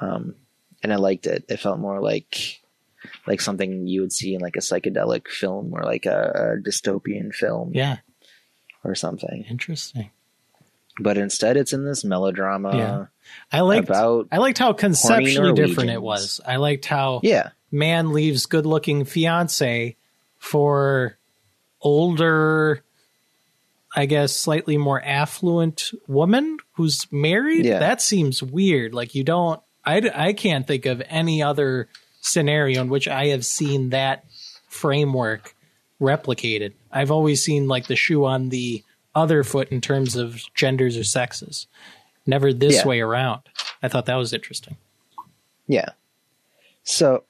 um 0.00 0.34
and 0.82 0.92
i 0.92 0.96
liked 0.96 1.26
it 1.26 1.44
it 1.48 1.58
felt 1.60 1.78
more 1.78 2.00
like 2.00 2.60
like 3.26 3.40
something 3.40 3.86
you 3.86 4.00
would 4.00 4.12
see 4.12 4.34
in 4.34 4.40
like 4.40 4.56
a 4.56 4.60
psychedelic 4.60 5.28
film 5.28 5.72
or 5.72 5.82
like 5.84 6.06
a, 6.06 6.56
a 6.58 6.68
dystopian 6.68 7.32
film 7.32 7.70
Yeah, 7.72 7.98
or 8.82 8.94
something 8.96 9.44
interesting. 9.48 10.10
but 10.98 11.16
instead 11.16 11.56
it's 11.56 11.72
in 11.72 11.84
this 11.84 12.04
melodrama 12.04 12.76
Yeah. 12.76 13.06
I 13.52 13.60
liked. 13.60 13.88
about 13.88 14.28
I 14.32 14.38
liked 14.38 14.58
how 14.58 14.72
conceptually 14.72 15.52
different 15.52 15.90
it 15.90 16.02
was. 16.02 16.40
I 16.46 16.56
liked 16.56 16.84
how 16.86 17.20
yeah 17.22 17.50
man 17.70 18.12
leaves 18.12 18.46
good 18.46 18.66
looking 18.66 19.04
fiance 19.04 19.96
for 20.38 21.16
older 21.82 22.82
i 23.94 24.06
guess 24.06 24.34
slightly 24.36 24.76
more 24.76 25.02
affluent 25.02 25.90
woman 26.06 26.56
who's 26.74 27.06
married 27.12 27.64
Yeah. 27.64 27.78
that 27.80 28.00
seems 28.02 28.42
weird 28.42 28.94
like 28.94 29.14
you 29.14 29.24
don't 29.24 29.60
I, 29.84 30.10
I 30.14 30.32
can't 30.32 30.66
think 30.66 30.86
of 30.86 31.02
any 31.08 31.42
other 31.42 31.88
scenario 32.20 32.80
in 32.82 32.88
which 32.88 33.08
i 33.08 33.26
have 33.26 33.44
seen 33.44 33.90
that 33.90 34.24
framework 34.68 35.54
replicated 36.00 36.72
i've 36.92 37.10
always 37.10 37.42
seen 37.44 37.68
like 37.68 37.86
the 37.86 37.96
shoe 37.96 38.24
on 38.24 38.48
the 38.50 38.82
other 39.14 39.42
foot 39.44 39.68
in 39.70 39.80
terms 39.80 40.14
of 40.14 40.42
genders 40.54 40.94
or 40.98 41.02
sexes. 41.02 41.66
Never 42.26 42.52
this 42.52 42.74
Yeah. 42.74 42.86
way 42.86 43.00
around. 43.00 43.40
I 43.82 43.88
thought 43.88 44.04
that 44.04 44.16
was 44.16 44.34
interesting. 44.34 44.76
Yeah. 45.66 45.88
So, 46.82 47.24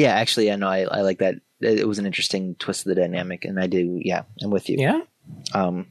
yeah, 0.00 0.14
actually, 0.14 0.50
I 0.52 0.56
know 0.56 0.68
I, 0.68 0.80
I 0.82 1.00
like 1.02 1.18
that. 1.18 1.36
It 1.60 1.88
was 1.88 1.98
an 1.98 2.06
interesting 2.06 2.54
twist 2.56 2.82
of 2.86 2.90
the 2.94 3.00
dynamic, 3.00 3.44
and 3.44 3.58
I 3.58 3.66
do. 3.66 3.98
Yeah, 4.02 4.22
I'm 4.42 4.50
with 4.50 4.68
you. 4.68 4.76
Yeah. 4.78 5.00
Um, 5.54 5.86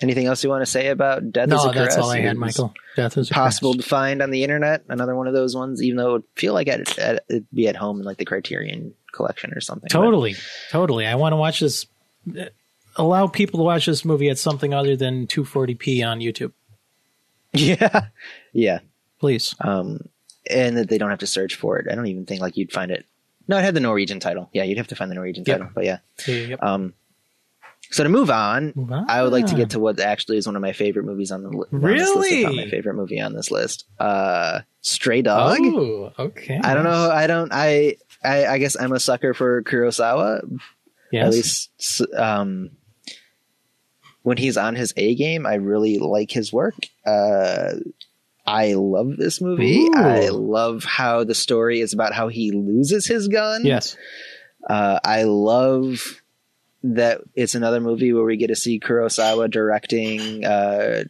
anything 0.00 0.26
else 0.26 0.42
you 0.44 0.48
want 0.50 0.62
to 0.62 0.66
say 0.70 0.88
about 0.88 1.32
Death 1.32 1.48
is 1.48 1.50
No, 1.50 1.70
a 1.70 1.74
that's 1.74 1.94
Caress? 1.94 1.96
all 1.98 2.10
I 2.10 2.20
had, 2.20 2.36
Michael. 2.36 2.72
Death 2.96 3.18
is 3.18 3.30
a 3.30 3.34
Possible 3.34 3.74
Caress. 3.74 3.84
to 3.84 3.88
find 3.90 4.22
on 4.22 4.30
the 4.30 4.44
internet. 4.44 4.84
Another 4.88 5.14
one 5.16 5.26
of 5.26 5.34
those 5.34 5.54
ones, 5.56 5.82
even 5.82 5.96
though 5.96 6.08
it 6.10 6.12
would 6.12 6.24
feel 6.36 6.54
like 6.54 6.68
I'd, 6.68 6.88
I'd- 7.00 7.18
it'd 7.28 7.46
be 7.52 7.66
at 7.68 7.76
home 7.76 7.98
in 7.98 8.04
like 8.06 8.16
the 8.18 8.24
Criterion 8.24 8.94
collection 9.12 9.52
or 9.52 9.60
something. 9.60 9.88
But- 9.92 9.98
Totally, 9.98 10.36
totally. 10.70 11.06
I 11.06 11.16
want 11.16 11.32
to 11.32 11.36
watch 11.36 11.60
this. 11.60 11.86
Allow 12.96 13.26
people 13.26 13.58
to 13.58 13.64
watch 13.64 13.86
this 13.86 14.04
movie 14.04 14.30
at 14.30 14.38
something 14.38 14.72
other 14.72 14.94
than 14.96 15.26
240p 15.26 16.06
on 16.06 16.20
YouTube, 16.20 16.52
yeah, 17.52 18.06
yeah. 18.52 18.78
please. 19.18 19.54
Um, 19.60 20.08
and 20.48 20.76
that 20.76 20.88
they 20.88 20.98
don't 20.98 21.10
have 21.10 21.18
to 21.20 21.26
search 21.26 21.54
for 21.56 21.78
it. 21.78 21.86
I 21.90 21.94
don't 21.94 22.06
even 22.06 22.26
think 22.26 22.40
like 22.40 22.56
you'd 22.56 22.72
find 22.72 22.90
it. 22.90 23.04
No, 23.48 23.58
it 23.58 23.62
had 23.62 23.74
the 23.74 23.80
Norwegian 23.80 24.20
title. 24.20 24.48
Yeah, 24.52 24.62
you'd 24.62 24.78
have 24.78 24.86
to 24.88 24.94
find 24.96 25.10
the 25.10 25.14
Norwegian 25.16 25.44
Yep. 25.46 25.58
title. 25.58 25.72
But 25.74 25.84
yeah. 25.84 25.98
Yep. 26.26 26.62
Um, 26.62 26.94
so 27.90 28.04
to 28.04 28.08
move 28.08 28.30
on, 28.30 28.72
Move 28.76 28.92
on. 28.92 29.06
I 29.10 29.22
would 29.22 29.32
like 29.32 29.46
to 29.46 29.56
get 29.56 29.70
to 29.70 29.80
what 29.80 29.98
actually 29.98 30.36
is 30.36 30.46
one 30.46 30.54
of 30.54 30.62
my 30.62 30.72
favorite 30.72 31.04
movies 31.04 31.32
on 31.32 31.42
the 31.42 31.48
li- 31.48 31.66
on 31.72 31.80
list. 31.80 31.84
Really? 31.84 32.44
my 32.64 32.70
favorite 32.70 32.94
movie 32.94 33.20
on 33.20 33.32
this 33.32 33.50
list. 33.50 33.86
Uh, 33.98 34.60
Stray 34.82 35.22
Dog. 35.22 35.58
Oh, 35.60 36.12
okay. 36.18 36.60
I 36.62 36.74
don't 36.74 36.84
know. 36.84 37.10
I 37.10 37.26
don't. 37.26 37.50
I, 37.52 37.96
I. 38.22 38.46
I 38.46 38.58
guess 38.58 38.76
I'm 38.78 38.92
a 38.92 39.00
sucker 39.00 39.34
for 39.34 39.62
Kurosawa. 39.64 40.58
Yes. 41.10 41.26
At 41.26 41.32
least, 41.32 42.02
um, 42.16 42.70
when 44.22 44.36
he's 44.36 44.56
on 44.56 44.76
his 44.76 44.92
A 44.96 45.14
game, 45.16 45.44
I 45.44 45.54
really 45.54 45.98
like 45.98 46.30
his 46.30 46.52
work. 46.52 46.74
Uh, 47.04 47.72
I 48.50 48.74
love 48.74 49.16
this 49.16 49.40
movie. 49.40 49.78
Ooh. 49.86 49.94
I 49.96 50.28
love 50.28 50.84
how 50.84 51.24
the 51.24 51.34
story 51.34 51.80
is 51.80 51.92
about 51.92 52.12
how 52.12 52.28
he 52.28 52.50
loses 52.52 53.06
his 53.06 53.28
gun. 53.28 53.64
Yes. 53.64 53.96
Uh, 54.68 54.98
I 55.04 55.22
love 55.24 56.20
that 56.82 57.20
it's 57.34 57.54
another 57.54 57.80
movie 57.80 58.12
where 58.12 58.24
we 58.24 58.36
get 58.36 58.48
to 58.48 58.56
see 58.56 58.80
Kurosawa 58.80 59.50
directing 59.50 60.44
uh, 60.44 61.04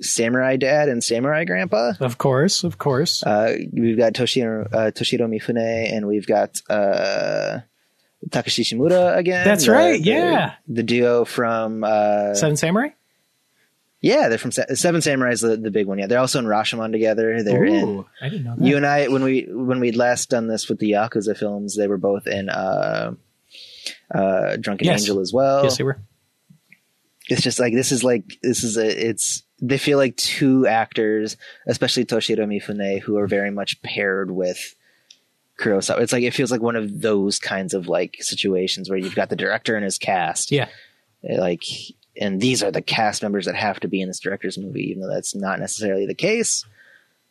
Samurai 0.00 0.56
Dad 0.56 0.88
and 0.88 1.02
Samurai 1.02 1.44
Grandpa. 1.44 1.92
Of 2.00 2.18
course. 2.18 2.64
Of 2.64 2.78
course. 2.78 3.22
Uh, 3.22 3.56
we've 3.72 3.96
got 3.96 4.12
Toshiro, 4.12 4.66
uh, 4.72 4.90
Toshiro 4.90 5.28
Mifune 5.28 5.92
and 5.92 6.06
we've 6.06 6.26
got 6.26 6.60
uh, 6.68 7.60
Takashi 8.30 8.64
Shimura 8.64 9.16
again. 9.16 9.44
That's 9.44 9.66
the- 9.66 9.72
right, 9.72 10.02
the- 10.02 10.08
yeah. 10.10 10.54
The 10.68 10.82
duo 10.82 11.24
from. 11.24 11.84
Uh, 11.84 12.34
Seven 12.34 12.56
Samurai. 12.56 12.88
Yeah, 14.04 14.28
they're 14.28 14.38
from 14.38 14.52
Se- 14.52 14.74
Seven 14.74 15.00
Samurai 15.00 15.32
is 15.32 15.40
the, 15.40 15.56
the 15.56 15.70
big 15.70 15.86
one. 15.86 15.98
Yeah, 15.98 16.06
they're 16.06 16.18
also 16.20 16.38
in 16.38 16.44
Rashomon 16.44 16.92
together. 16.92 17.42
They're 17.42 17.64
in. 17.64 18.04
I 18.20 18.28
didn't 18.28 18.44
know 18.44 18.56
that. 18.56 18.64
You 18.66 18.76
and 18.76 18.84
I, 18.86 19.08
when 19.08 19.22
we 19.24 19.46
when 19.50 19.80
we'd 19.80 19.96
last 19.96 20.28
done 20.30 20.46
this 20.46 20.68
with 20.68 20.78
the 20.78 20.92
Yakuza 20.92 21.36
films, 21.36 21.76
they 21.76 21.88
were 21.88 21.96
both 21.98 22.26
in 22.26 22.48
uh, 22.50 23.14
uh, 24.14 24.56
Drunken 24.56 24.86
Yes. 24.86 25.00
Angel 25.02 25.20
as 25.20 25.32
well. 25.32 25.64
yes, 25.64 25.78
they 25.78 25.84
were. 25.84 26.00
It's 27.28 27.40
just 27.42 27.58
like 27.58 27.72
this 27.72 27.90
is 27.90 28.04
like 28.04 28.38
this 28.42 28.62
is 28.62 28.76
a 28.76 29.08
it's 29.08 29.42
they 29.62 29.78
feel 29.78 29.96
like 29.96 30.16
two 30.16 30.66
actors, 30.66 31.36
especially 31.66 32.04
Toshiro 32.04 32.46
Mifune, 32.46 33.00
who 33.00 33.16
are 33.16 33.26
very 33.26 33.50
much 33.50 33.80
paired 33.82 34.30
with 34.30 34.74
Kurosawa. 35.58 36.00
It's 36.02 36.12
like 36.12 36.22
it 36.24 36.34
feels 36.34 36.50
like 36.50 36.60
one 36.60 36.76
of 36.76 37.00
those 37.00 37.38
kinds 37.38 37.72
of 37.72 37.88
like 37.88 38.16
situations 38.20 38.90
where 38.90 38.98
you've 38.98 39.14
got 39.14 39.30
the 39.30 39.36
director 39.36 39.74
and 39.74 39.84
his 39.84 39.96
cast, 39.96 40.50
Yeah. 40.52 40.68
like, 41.22 41.62
and 42.20 42.40
these 42.40 42.62
are 42.62 42.70
the 42.70 42.82
cast 42.82 43.22
members 43.22 43.46
that 43.46 43.54
have 43.56 43.80
to 43.80 43.88
be 43.88 44.00
in 44.00 44.08
this 44.08 44.20
director's 44.20 44.58
movie, 44.58 44.90
even 44.90 45.02
though 45.02 45.12
that's 45.12 45.34
not 45.34 45.58
necessarily 45.60 46.06
the 46.06 46.14
case 46.14 46.64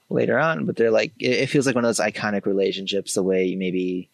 later 0.09 0.37
on. 0.37 0.65
But 0.65 0.75
they're 0.75 0.91
like, 0.91 1.13
it, 1.19 1.47
feels 1.47 1.65
like 1.65 1.75
one 1.75 1.85
of 1.85 1.89
those 1.89 1.99
iconic 2.05 2.45
relationships, 2.45 3.13
the 3.13 3.23
way 3.23 3.55
maybe 3.55 4.09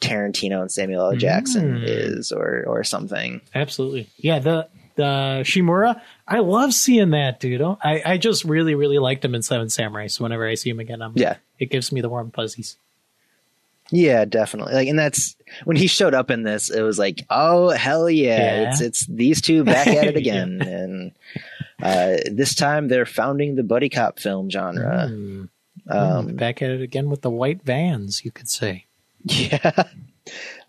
Tarantino 0.00 0.60
and 0.60 0.70
Samuel 0.72 1.10
L. 1.12 1.16
Jackson 1.16 1.78
Mm. 1.78 1.84
is, 1.86 2.32
or 2.32 2.64
or 2.66 2.84
something. 2.84 3.40
Absolutely. 3.54 4.08
Yeah, 4.16 4.38
the 4.38 4.68
the 4.96 5.40
Shimura, 5.44 6.00
I 6.28 6.38
love 6.38 6.72
seeing 6.72 7.10
that 7.10 7.40
dude. 7.40 7.60
Oh, 7.60 7.76
I, 7.82 8.00
I 8.06 8.16
just 8.16 8.44
really, 8.44 8.76
really 8.76 8.98
liked 8.98 9.24
him 9.24 9.34
in 9.34 9.42
Seven 9.42 9.68
Samurai. 9.68 10.06
So 10.06 10.22
whenever 10.22 10.46
I 10.46 10.54
see 10.54 10.70
him 10.70 10.78
again, 10.78 11.02
I'm, 11.02 11.12
Yeah. 11.16 11.36
it 11.58 11.66
gives 11.70 11.90
me 11.90 12.00
the 12.00 12.08
warm 12.08 12.30
fuzzies. 12.30 12.76
Yeah, 13.94 14.24
definitely. 14.24 14.74
Like, 14.74 14.88
and 14.88 14.98
that's 14.98 15.36
when 15.64 15.76
he 15.76 15.86
showed 15.86 16.14
up 16.14 16.30
in 16.30 16.42
this. 16.42 16.68
It 16.70 16.82
was 16.82 16.98
like, 16.98 17.24
oh 17.30 17.70
hell 17.70 18.10
yeah, 18.10 18.36
Yeah. 18.62 18.68
it's 18.70 18.80
it's 18.80 19.06
these 19.06 19.40
two 19.40 19.62
back 19.64 19.86
at 19.86 20.04
it 20.08 20.16
again, 20.24 20.60
and 20.62 21.12
uh, 21.82 22.16
this 22.30 22.54
time 22.54 22.88
they're 22.88 23.06
founding 23.06 23.54
the 23.54 23.62
buddy 23.62 23.88
cop 23.88 24.18
film 24.18 24.50
genre. 24.50 25.08
Hmm. 25.08 25.44
Um, 25.86 26.34
Back 26.36 26.62
at 26.62 26.70
it 26.70 26.80
again 26.80 27.10
with 27.10 27.20
the 27.22 27.30
white 27.30 27.62
vans, 27.62 28.24
you 28.24 28.30
could 28.30 28.48
say. 28.48 28.86
yeah. 29.24 29.84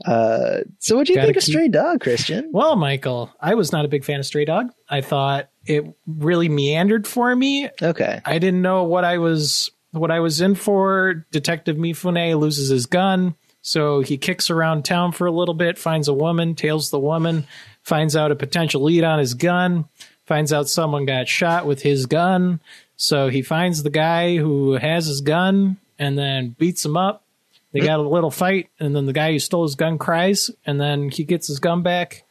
Uh, 0.06 0.58
so, 0.80 0.98
what 0.98 1.08
do 1.08 1.14
you 1.14 1.18
Gotta 1.18 1.28
think 1.28 1.38
of 1.38 1.44
keep- 1.44 1.54
Stray 1.54 1.68
Dog, 1.70 2.02
Christian? 2.02 2.50
Well, 2.52 2.76
Michael, 2.76 3.32
I 3.40 3.56
was 3.56 3.72
not 3.72 3.86
a 3.86 3.88
big 3.88 4.04
fan 4.04 4.20
of 4.20 4.26
Stray 4.26 4.44
Dog. 4.46 4.72
I 4.90 5.00
thought 5.02 5.48
it 5.66 5.86
really 6.06 6.50
meandered 6.50 7.08
for 7.08 7.34
me. 7.36 7.70
Okay. 7.82 8.22
I 8.26 8.38
didn't 8.40 8.62
know 8.62 8.84
what 8.84 9.06
I 9.06 9.18
was 9.20 9.72
what 9.96 10.12
I 10.12 10.20
was 10.20 10.42
in 10.42 10.56
for. 10.56 11.26
Detective 11.32 11.78
Mifune 11.78 12.40
loses 12.40 12.70
his 12.70 12.86
gun, 12.86 13.36
so 13.62 14.02
he 14.02 14.18
kicks 14.18 14.50
around 14.50 14.86
town 14.86 15.12
for 15.12 15.28
a 15.28 15.32
little 15.32 15.54
bit, 15.54 15.78
finds 15.78 16.08
a 16.08 16.14
woman, 16.14 16.56
tails 16.56 16.90
the 16.90 17.00
woman, 17.00 17.48
finds 17.84 18.16
out 18.16 18.32
a 18.32 18.36
potential 18.36 18.84
lead 18.84 19.04
on 19.04 19.20
his 19.20 19.34
gun, 19.34 19.86
finds 20.26 20.54
out 20.54 20.70
someone 20.70 21.06
got 21.06 21.28
shot 21.28 21.66
with 21.66 21.82
his 21.82 22.06
gun, 22.06 22.60
so 22.96 23.30
he 23.30 23.42
finds 23.42 23.84
the 23.84 23.90
guy 23.90 24.38
who 24.38 24.74
has 24.74 25.06
his 25.06 25.22
gun 25.22 25.78
and 25.98 26.18
then 26.18 26.56
beats 26.58 26.86
him 26.86 26.98
up. 26.98 27.24
They 27.72 27.82
got 27.82 28.00
a 28.00 28.04
little 28.04 28.32
fight, 28.32 28.70
and 28.80 28.96
then 28.96 29.06
the 29.06 29.12
guy 29.12 29.34
who 29.34 29.40
stole 29.40 29.64
his 29.64 29.76
gun 29.76 29.98
cries, 29.98 30.50
and 30.66 30.80
then 30.80 31.10
he 31.10 31.26
gets 31.26 31.48
his 31.48 31.60
gun 31.60 31.84
back, 31.84 32.24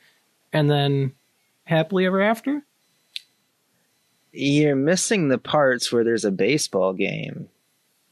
and 0.55 0.71
then 0.71 1.13
happily 1.65 2.07
ever 2.07 2.23
after. 2.23 2.63
You're 4.33 4.75
missing 4.75 5.29
the 5.29 5.39
parts 5.39 5.93
where 5.93 6.03
there's 6.03 6.25
a 6.25 6.31
baseball 6.31 6.95
game. 6.95 7.51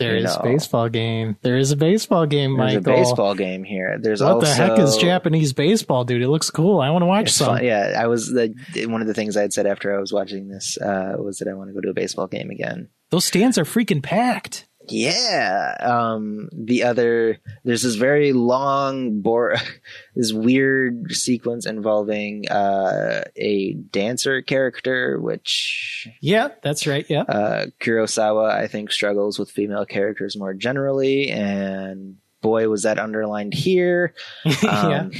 There 0.03 0.17
is 0.17 0.35
a 0.37 0.43
baseball 0.43 0.89
game. 0.89 1.37
There 1.43 1.57
is 1.57 1.71
a 1.71 1.77
baseball 1.77 2.27
game, 2.27 2.57
There's 2.57 2.75
Michael. 2.75 2.93
a 2.93 2.97
baseball 2.97 3.35
game 3.35 3.65
here. 3.65 3.99
There's 4.01 4.21
What 4.21 4.33
also 4.35 4.47
the 4.47 4.55
heck 4.55 4.79
is 4.79 4.97
Japanese 4.97 5.53
baseball, 5.53 6.05
dude? 6.05 6.23
It 6.23 6.29
looks 6.29 6.51
cool. 6.51 6.81
I 6.81 6.91
want 6.91 7.03
to 7.03 7.07
watch 7.07 7.31
some. 7.31 7.47
fun. 7.57 7.65
Yeah, 7.65 7.97
I 7.99 8.07
was 8.07 8.29
the 8.29 8.55
one 8.87 9.01
of 9.01 9.07
the 9.07 9.15
things 9.15 9.37
I 9.37 9.43
had 9.43 9.53
said 9.53 9.67
after 9.67 9.97
I 9.97 10.01
was 10.01 10.13
watching 10.13 10.49
this 10.49 10.79
uh, 10.79 11.15
was 11.19 11.39
that 11.39 11.49
I 11.49 11.55
want 11.55 11.71
to 11.71 11.75
go 11.75 11.81
to 11.81 11.91
a 11.91 11.95
baseball 11.95 12.27
game 12.27 12.51
again. 12.51 12.89
Those 13.11 13.25
stands 13.27 13.59
are 13.59 13.65
freaking 13.65 14.03
packed. 14.03 14.67
Yeah. 14.93 15.77
Um, 15.81 16.49
the 16.53 16.85
other, 16.85 17.39
there's 17.65 17.83
this 17.83 17.95
very 17.95 18.33
long, 18.33 19.21
bore, 19.21 19.57
this 20.15 20.33
weird 20.33 21.13
sequence 21.13 21.67
involving 21.67 22.49
uh, 22.49 23.25
a 23.37 23.73
dancer 23.73 24.43
character, 24.43 25.19
which 25.19 26.09
Yeah, 26.21 26.49
that's 26.63 26.87
right. 26.87 27.07
Yeah. 27.09 27.23
uh, 27.23 27.67
Kurosawa, 27.81 28.51
I 28.51 28.67
think, 28.69 28.93
struggles 28.93 29.39
with 29.39 29.51
female 29.51 29.87
characters 29.87 30.37
more 30.37 30.55
generally, 30.55 31.31
and 31.31 32.19
boy, 32.43 32.69
was 32.69 32.83
that 32.83 32.99
underlined 32.99 33.55
here. 33.55 34.15
yeah. 34.63 35.01
Um, 35.01 35.13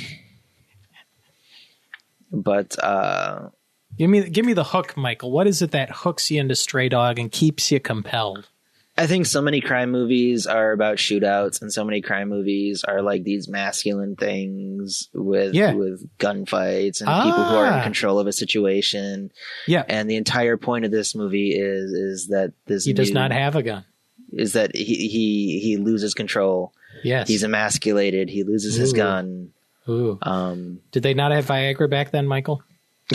But 2.35 2.83
uh, 2.83 3.51
Give 3.99 4.09
me 4.09 4.29
give 4.31 4.47
me 4.47 4.55
the 4.55 4.65
hook, 4.65 4.97
Michael. 4.97 5.31
What 5.31 5.47
is 5.47 5.61
it 5.61 5.73
that 5.73 5.91
hooks 5.91 6.31
you 6.31 6.41
into 6.41 6.55
Stray 6.57 6.89
Dog 6.89 7.19
and 7.19 7.31
keeps 7.31 7.71
you 7.71 7.79
compelled? 7.79 8.49
I 8.97 9.07
think 9.07 9.25
so 9.25 9.41
many 9.41 9.61
crime 9.63 9.91
movies 9.91 10.47
are 10.47 10.73
about 10.73 10.99
shootouts, 10.99 11.63
and 11.63 11.73
so 11.73 11.83
many 11.83 12.03
crime 12.03 12.29
movies 12.29 12.85
are 12.85 13.01
like 13.01 13.25
these 13.25 13.49
masculine 13.49 14.17
things 14.17 15.09
with 15.15 15.55
Yeah. 15.55 15.73
with 15.73 16.07
gunfights 16.19 17.01
and 17.01 17.09
people 17.09 17.43
who 17.45 17.55
are 17.57 17.67
in 17.69 17.73
Ah. 17.81 17.83
control 17.83 18.19
of 18.19 18.27
a 18.27 18.33
situation. 18.33 19.31
Yeah. 19.67 19.85
And 19.89 20.11
the 20.11 20.17
entire 20.17 20.59
point 20.59 20.85
of 20.85 20.91
this 20.91 21.15
movie 21.15 21.53
is 21.59 21.91
is 21.93 22.29
that 22.29 22.53
this 22.67 22.85
He 22.85 22.93
does 22.93 23.13
not 23.13 23.33
have 23.33 23.57
a 23.57 23.63
gun. 23.63 23.85
is 24.33 24.53
that 24.53 24.77
he 24.77 25.09
he 25.09 25.59
he 25.61 25.77
loses 25.79 26.13
control. 26.13 26.73
Yes. 27.03 27.29
He's 27.29 27.43
emasculated. 27.43 28.29
He 28.29 28.43
loses 28.45 28.75
his 28.77 28.93
gun. 28.93 29.53
Ooh. 29.89 30.19
Um, 30.23 30.81
Did 30.93 31.03
they 31.03 31.15
not 31.15 31.33
have 31.33 31.47
Viagra 31.47 31.89
back 31.91 32.11
then, 32.13 32.27
Michael? 32.29 32.63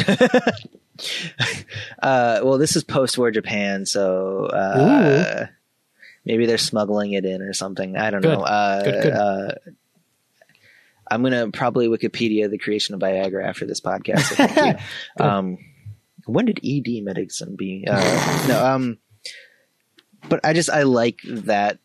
uh, 2.01 2.39
well, 2.43 2.57
this 2.57 2.75
is 2.75 2.83
post-war 2.83 3.31
Japan, 3.31 3.85
so 3.85 4.45
uh, 4.45 5.45
maybe 6.27 6.45
they're 6.45 6.57
smuggling 6.57 7.13
it 7.13 7.25
in 7.25 7.41
or 7.41 7.53
something. 7.53 7.95
I 7.97 8.11
don't 8.11 8.21
Good. 8.21 8.37
know. 8.37 8.43
Uh, 8.43 8.83
Good, 8.83 9.03
good. 9.03 9.13
Uh, 9.13 9.51
I'm 11.09 11.23
gonna 11.23 11.51
probably 11.51 11.87
Wikipedia 11.87 12.49
the 12.51 12.57
creation 12.57 12.93
of 12.93 12.99
Viagra 13.01 13.47
after 13.47 13.65
this 13.65 13.79
podcast. 13.79 14.79
so 15.17 15.23
um, 15.25 15.57
when 16.25 16.45
did 16.45 16.59
ED 16.63 17.01
medicine 17.01 17.55
be? 17.55 17.85
Uh, 17.89 18.45
no, 18.49 18.65
um, 18.65 18.97
but 20.27 20.41
I 20.43 20.51
just 20.51 20.69
I 20.69 20.83
like 20.83 21.19
that 21.23 21.79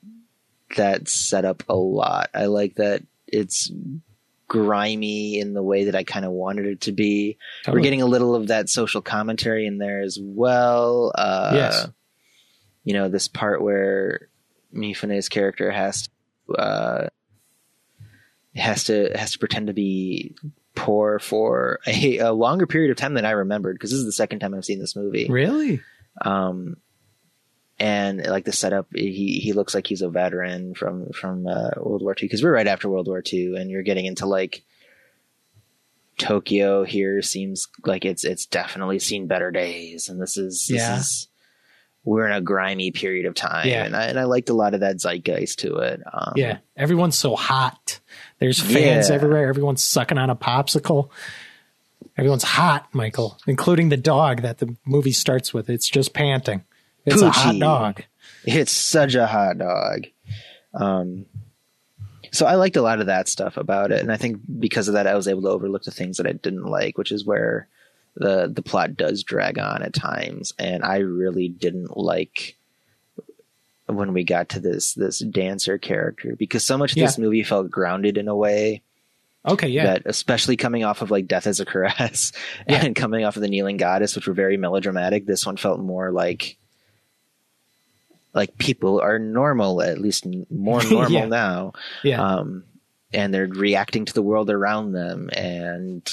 that 0.77 1.09
setup 1.09 1.63
a 1.69 1.77
lot. 1.77 2.31
I 2.35 2.47
like 2.47 2.75
that 2.77 3.05
it's 3.29 3.71
grimy 4.49 5.39
in 5.39 5.55
the 5.55 5.63
way 5.63 5.85
that 5.85 5.95
I 5.95 6.03
kind 6.03 6.25
of 6.25 6.33
wanted 6.33 6.67
it 6.67 6.81
to 6.83 6.93
be. 6.93 7.39
Totally. 7.63 7.79
We're 7.79 7.85
getting 7.85 8.03
a 8.03 8.07
little 8.07 8.35
of 8.35 8.49
that 8.49 8.69
social 8.69 9.03
commentary 9.03 9.67
in 9.67 9.79
there 9.79 10.03
as 10.03 10.19
well. 10.21 11.13
Uh, 11.15 11.53
Yes. 11.55 11.89
You 12.85 12.95
know, 12.95 13.09
this 13.09 13.29
part 13.29 13.63
where 13.63 14.29
Mifune's 14.75 15.29
character 15.29 15.71
has 15.71 16.09
to, 16.49 16.53
uh, 16.55 17.09
has 18.55 18.85
to 18.85 19.11
has 19.15 19.33
to 19.33 19.39
pretend 19.39 19.69
to 19.69 19.73
be 19.73 20.35
poor 20.75 21.19
for 21.19 21.81
a, 21.87 22.19
a 22.19 22.33
longer 22.33 22.67
period 22.67 22.91
of 22.91 22.97
time 22.97 23.15
than 23.15 23.25
I 23.25 23.31
remembered 23.33 23.75
because 23.77 23.91
this 23.91 23.99
is 24.01 24.07
the 24.07 24.13
second 24.13 24.41
time 24.41 24.55
I've 24.55 24.65
seen 24.65 24.79
this 24.79 24.97
movie. 24.97 25.27
Really? 25.29 25.81
Um, 26.21 26.77
and 27.79 28.25
like 28.27 28.45
the 28.45 28.53
setup, 28.53 28.87
he 28.95 29.41
he 29.43 29.53
looks 29.55 29.75
like 29.75 29.87
he's 29.87 30.03
a 30.03 30.09
veteran 30.09 30.75
from 30.75 31.11
from 31.13 31.47
uh, 31.47 31.71
World 31.79 32.03
War 32.03 32.13
II 32.13 32.27
because 32.29 32.43
we're 32.43 32.55
right 32.55 32.67
after 32.69 32.89
World 32.89 33.07
War 33.09 33.23
II, 33.33 33.57
and 33.57 33.71
you're 33.71 33.83
getting 33.83 34.05
into 34.07 34.27
like 34.27 34.63
Tokyo 36.19 36.85
here 36.85 37.23
seems 37.23 37.69
like 37.85 38.05
it's 38.05 38.25
it's 38.25 38.47
definitely 38.47 38.99
seen 38.99 39.27
better 39.27 39.51
days, 39.51 40.09
and 40.09 40.21
this 40.21 40.37
is 40.37 40.67
this 40.69 40.81
Yeah. 40.81 40.99
is 40.99 41.29
we're 42.05 42.27
in 42.27 42.33
a 42.33 42.41
grimy 42.41 42.91
period 42.91 43.27
of 43.27 43.35
time, 43.35 43.67
Yeah. 43.69 43.85
and 43.85 43.95
I 43.95 44.05
and 44.07 44.19
I 44.19 44.25
liked 44.25 44.49
a 44.49 44.55
lot 44.55 44.75
of 44.75 44.81
that 44.81 44.97
zeitgeist 45.01 45.61
to 45.61 45.77
it. 45.79 46.01
Um, 46.13 46.33
Yeah. 46.37 46.59
Everyone's 46.77 47.17
so 47.19 47.37
hot. 47.37 48.01
There's 48.39 48.61
fans 48.61 49.09
Yeah. 49.09 49.15
everywhere. 49.15 49.49
Everyone's 49.49 49.83
sucking 49.85 50.19
on 50.19 50.29
a 50.31 50.37
popsicle. 50.37 51.11
Everyone's 52.19 52.43
hot, 52.45 52.89
Michael, 52.93 53.39
including 53.47 53.89
the 53.89 53.97
dog 53.97 54.43
that 54.43 54.59
the 54.59 54.75
movie 54.85 55.13
starts 55.13 55.55
with. 55.55 55.71
It's 55.71 55.89
just 55.89 56.13
panting. 56.13 56.65
It's 57.07 57.23
a 57.23 57.31
hot 57.31 57.59
dog. 57.59 58.03
It's 58.45 58.73
such 58.73 59.15
a 59.15 59.27
hot 59.27 59.59
dog. 59.59 60.07
Um, 60.75 61.27
so 62.33 62.47
I 62.47 62.55
liked 62.57 62.77
a 62.77 62.83
lot 62.83 63.01
of 63.01 63.07
that 63.07 63.29
stuff 63.29 63.57
about 63.57 63.93
it, 63.93 64.01
and 64.01 64.11
I 64.13 64.17
think 64.17 64.41
because 64.59 64.89
of 64.89 64.95
that, 64.95 65.07
I 65.07 65.15
was 65.15 65.29
able 65.29 65.43
to 65.43 65.49
overlook 65.51 65.85
the 65.85 65.91
things 65.91 66.17
that 66.17 66.27
I 66.27 66.33
didn't 66.33 66.65
like, 66.65 66.97
which 66.99 67.13
is 67.13 67.25
where 67.25 67.69
the 68.15 68.51
the 68.53 68.63
plot 68.63 68.97
does 68.97 69.23
drag 69.23 69.59
on 69.59 69.83
at 69.83 69.95
times, 69.95 70.53
and 70.59 70.85
I 70.85 70.99
really 70.99 71.49
didn't 71.49 71.97
like 71.97 72.57
when 73.87 74.13
we 74.13 74.25
got 74.25 74.49
to 74.51 74.61
this 74.61 74.95
this 74.95 75.19
dancer 75.19 75.77
character 75.79 76.35
because 76.37 76.65
so 76.65 76.79
much 76.79 76.93
of 76.93 76.99
this 76.99 77.19
movie 77.19 77.43
felt 77.43 77.71
grounded 77.71 78.17
in 78.17 78.29
a 78.29 78.37
way 78.37 78.81
Okay, 79.45 79.69
yeah. 79.69 79.85
that 79.85 80.03
especially 80.07 80.57
coming 80.57 80.85
off 80.85 81.03
of 81.03 81.11
like 81.11 81.27
death 81.27 81.47
as 81.47 81.59
a 81.61 81.67
caress 81.67 82.33
Yeah. 82.69 82.85
and 82.85 82.95
coming 82.97 83.25
off 83.25 83.37
of 83.37 83.43
the 83.43 83.49
kneeling 83.49 83.77
goddess 83.77 84.15
which 84.17 84.27
were 84.29 84.33
very 84.35 84.57
melodramatic 84.57 85.27
this 85.27 85.45
one 85.45 85.57
felt 85.59 85.81
more 85.81 86.11
like 86.13 86.57
like 88.35 88.57
people 88.57 89.01
are 89.01 89.19
normal 89.19 89.83
at 89.83 89.99
least 90.01 90.27
more 90.51 90.83
normal 90.91 91.11
Yeah. 91.11 91.27
now 91.27 91.73
yeah. 92.03 92.23
um 92.23 92.65
and 93.13 93.35
they're 93.35 93.47
reacting 93.49 94.05
to 94.07 94.15
the 94.15 94.23
world 94.23 94.49
around 94.49 94.93
them 94.93 95.29
and 95.37 96.09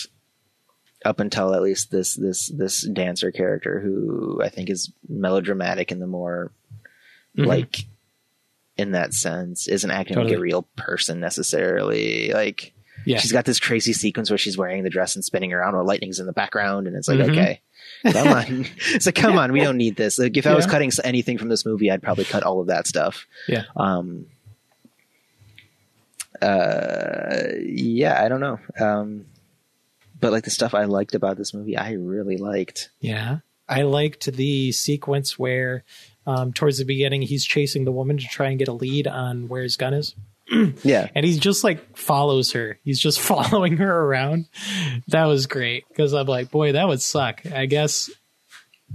up 1.06 1.20
until 1.20 1.54
at 1.54 1.62
least 1.62 1.92
this 1.92 2.16
this 2.16 2.48
this 2.48 2.82
dancer 2.82 3.32
character 3.32 3.80
who 3.80 4.42
i 4.44 4.50
think 4.50 4.70
is 4.70 4.92
melodramatic 5.08 5.92
in 5.92 6.00
the 6.00 6.08
more 6.08 6.52
Mhm. 7.38 7.46
like 7.46 7.86
in 8.78 8.92
that 8.92 9.14
sense 9.14 9.68
isn't 9.68 9.92
acting 9.92 10.18
like 10.18 10.32
a 10.34 10.40
real 10.40 10.64
person 10.76 11.20
necessarily 11.20 12.32
like 12.34 12.74
yeah. 13.06 13.20
she's 13.20 13.32
got 13.32 13.46
this 13.46 13.60
crazy 13.60 13.94
sequence 13.94 14.30
where 14.30 14.38
she's 14.38 14.58
wearing 14.58 14.84
the 14.84 14.90
dress 14.90 15.16
and 15.16 15.24
spinning 15.24 15.54
around 15.54 15.76
while 15.76 15.86
lightning's 15.86 16.20
in 16.20 16.26
the 16.26 16.34
background 16.34 16.88
and 16.88 16.96
it's 16.96 17.08
like 17.08 17.20
Mhm. 17.20 17.30
okay 17.32 17.62
come 18.12 18.28
on 18.34 18.66
it's 18.94 19.06
like 19.06 19.16
come 19.16 19.38
on 19.38 19.52
we 19.54 19.62
don't 19.62 19.78
need 19.78 19.96
this 19.96 20.18
like 20.20 20.36
if 20.38 20.48
i 20.48 20.54
was 20.56 20.66
cutting 20.66 20.92
anything 21.04 21.38
from 21.38 21.50
this 21.50 21.66
movie 21.66 21.90
i'd 21.92 22.02
probably 22.04 22.26
cut 22.26 22.44
all 22.44 22.60
of 22.62 22.68
that 22.68 22.88
stuff 22.88 23.26
Yeah. 23.48 23.64
um 23.78 24.26
uh 26.42 27.48
yeah 27.62 28.24
i 28.24 28.30
don't 28.30 28.40
know 28.40 28.60
um 28.80 29.26
but 30.20 30.32
like 30.32 30.44
the 30.44 30.50
stuff 30.50 30.74
i 30.74 30.86
liked 30.86 31.16
about 31.16 31.38
this 31.38 31.54
movie 31.54 31.78
i 31.78 31.94
really 31.94 32.38
liked 32.38 32.90
Yeah. 33.00 33.40
I 33.72 33.84
liked 33.84 34.26
the 34.26 34.72
sequence 34.72 35.38
where 35.38 35.84
um, 36.26 36.54
towards 36.54 36.80
the 36.80 36.86
beginning 36.86 37.22
he's 37.22 37.46
chasing 37.46 37.86
the 37.86 37.92
woman 37.92 38.18
to 38.18 38.26
try 38.26 38.48
and 38.50 38.58
get 38.58 38.68
a 38.68 38.74
lead 38.74 39.06
on 39.06 39.48
where 39.48 39.62
his 39.62 39.78
gun 39.78 39.94
is. 39.94 40.16
yeah 40.84 41.08
And 41.14 41.24
he 41.24 41.38
just 41.38 41.64
like 41.64 41.96
follows 41.96 42.54
her. 42.54 42.80
He's 42.84 43.00
just 43.00 43.20
following 43.32 43.78
her 43.78 43.96
around. 44.06 44.48
That 45.10 45.26
was 45.26 45.46
great 45.46 45.88
because 45.88 46.16
I'm 46.16 46.26
like, 46.26 46.50
boy, 46.50 46.72
that 46.72 46.88
would 46.88 47.00
suck. 47.00 47.46
I 47.46 47.68
guess 47.68 48.10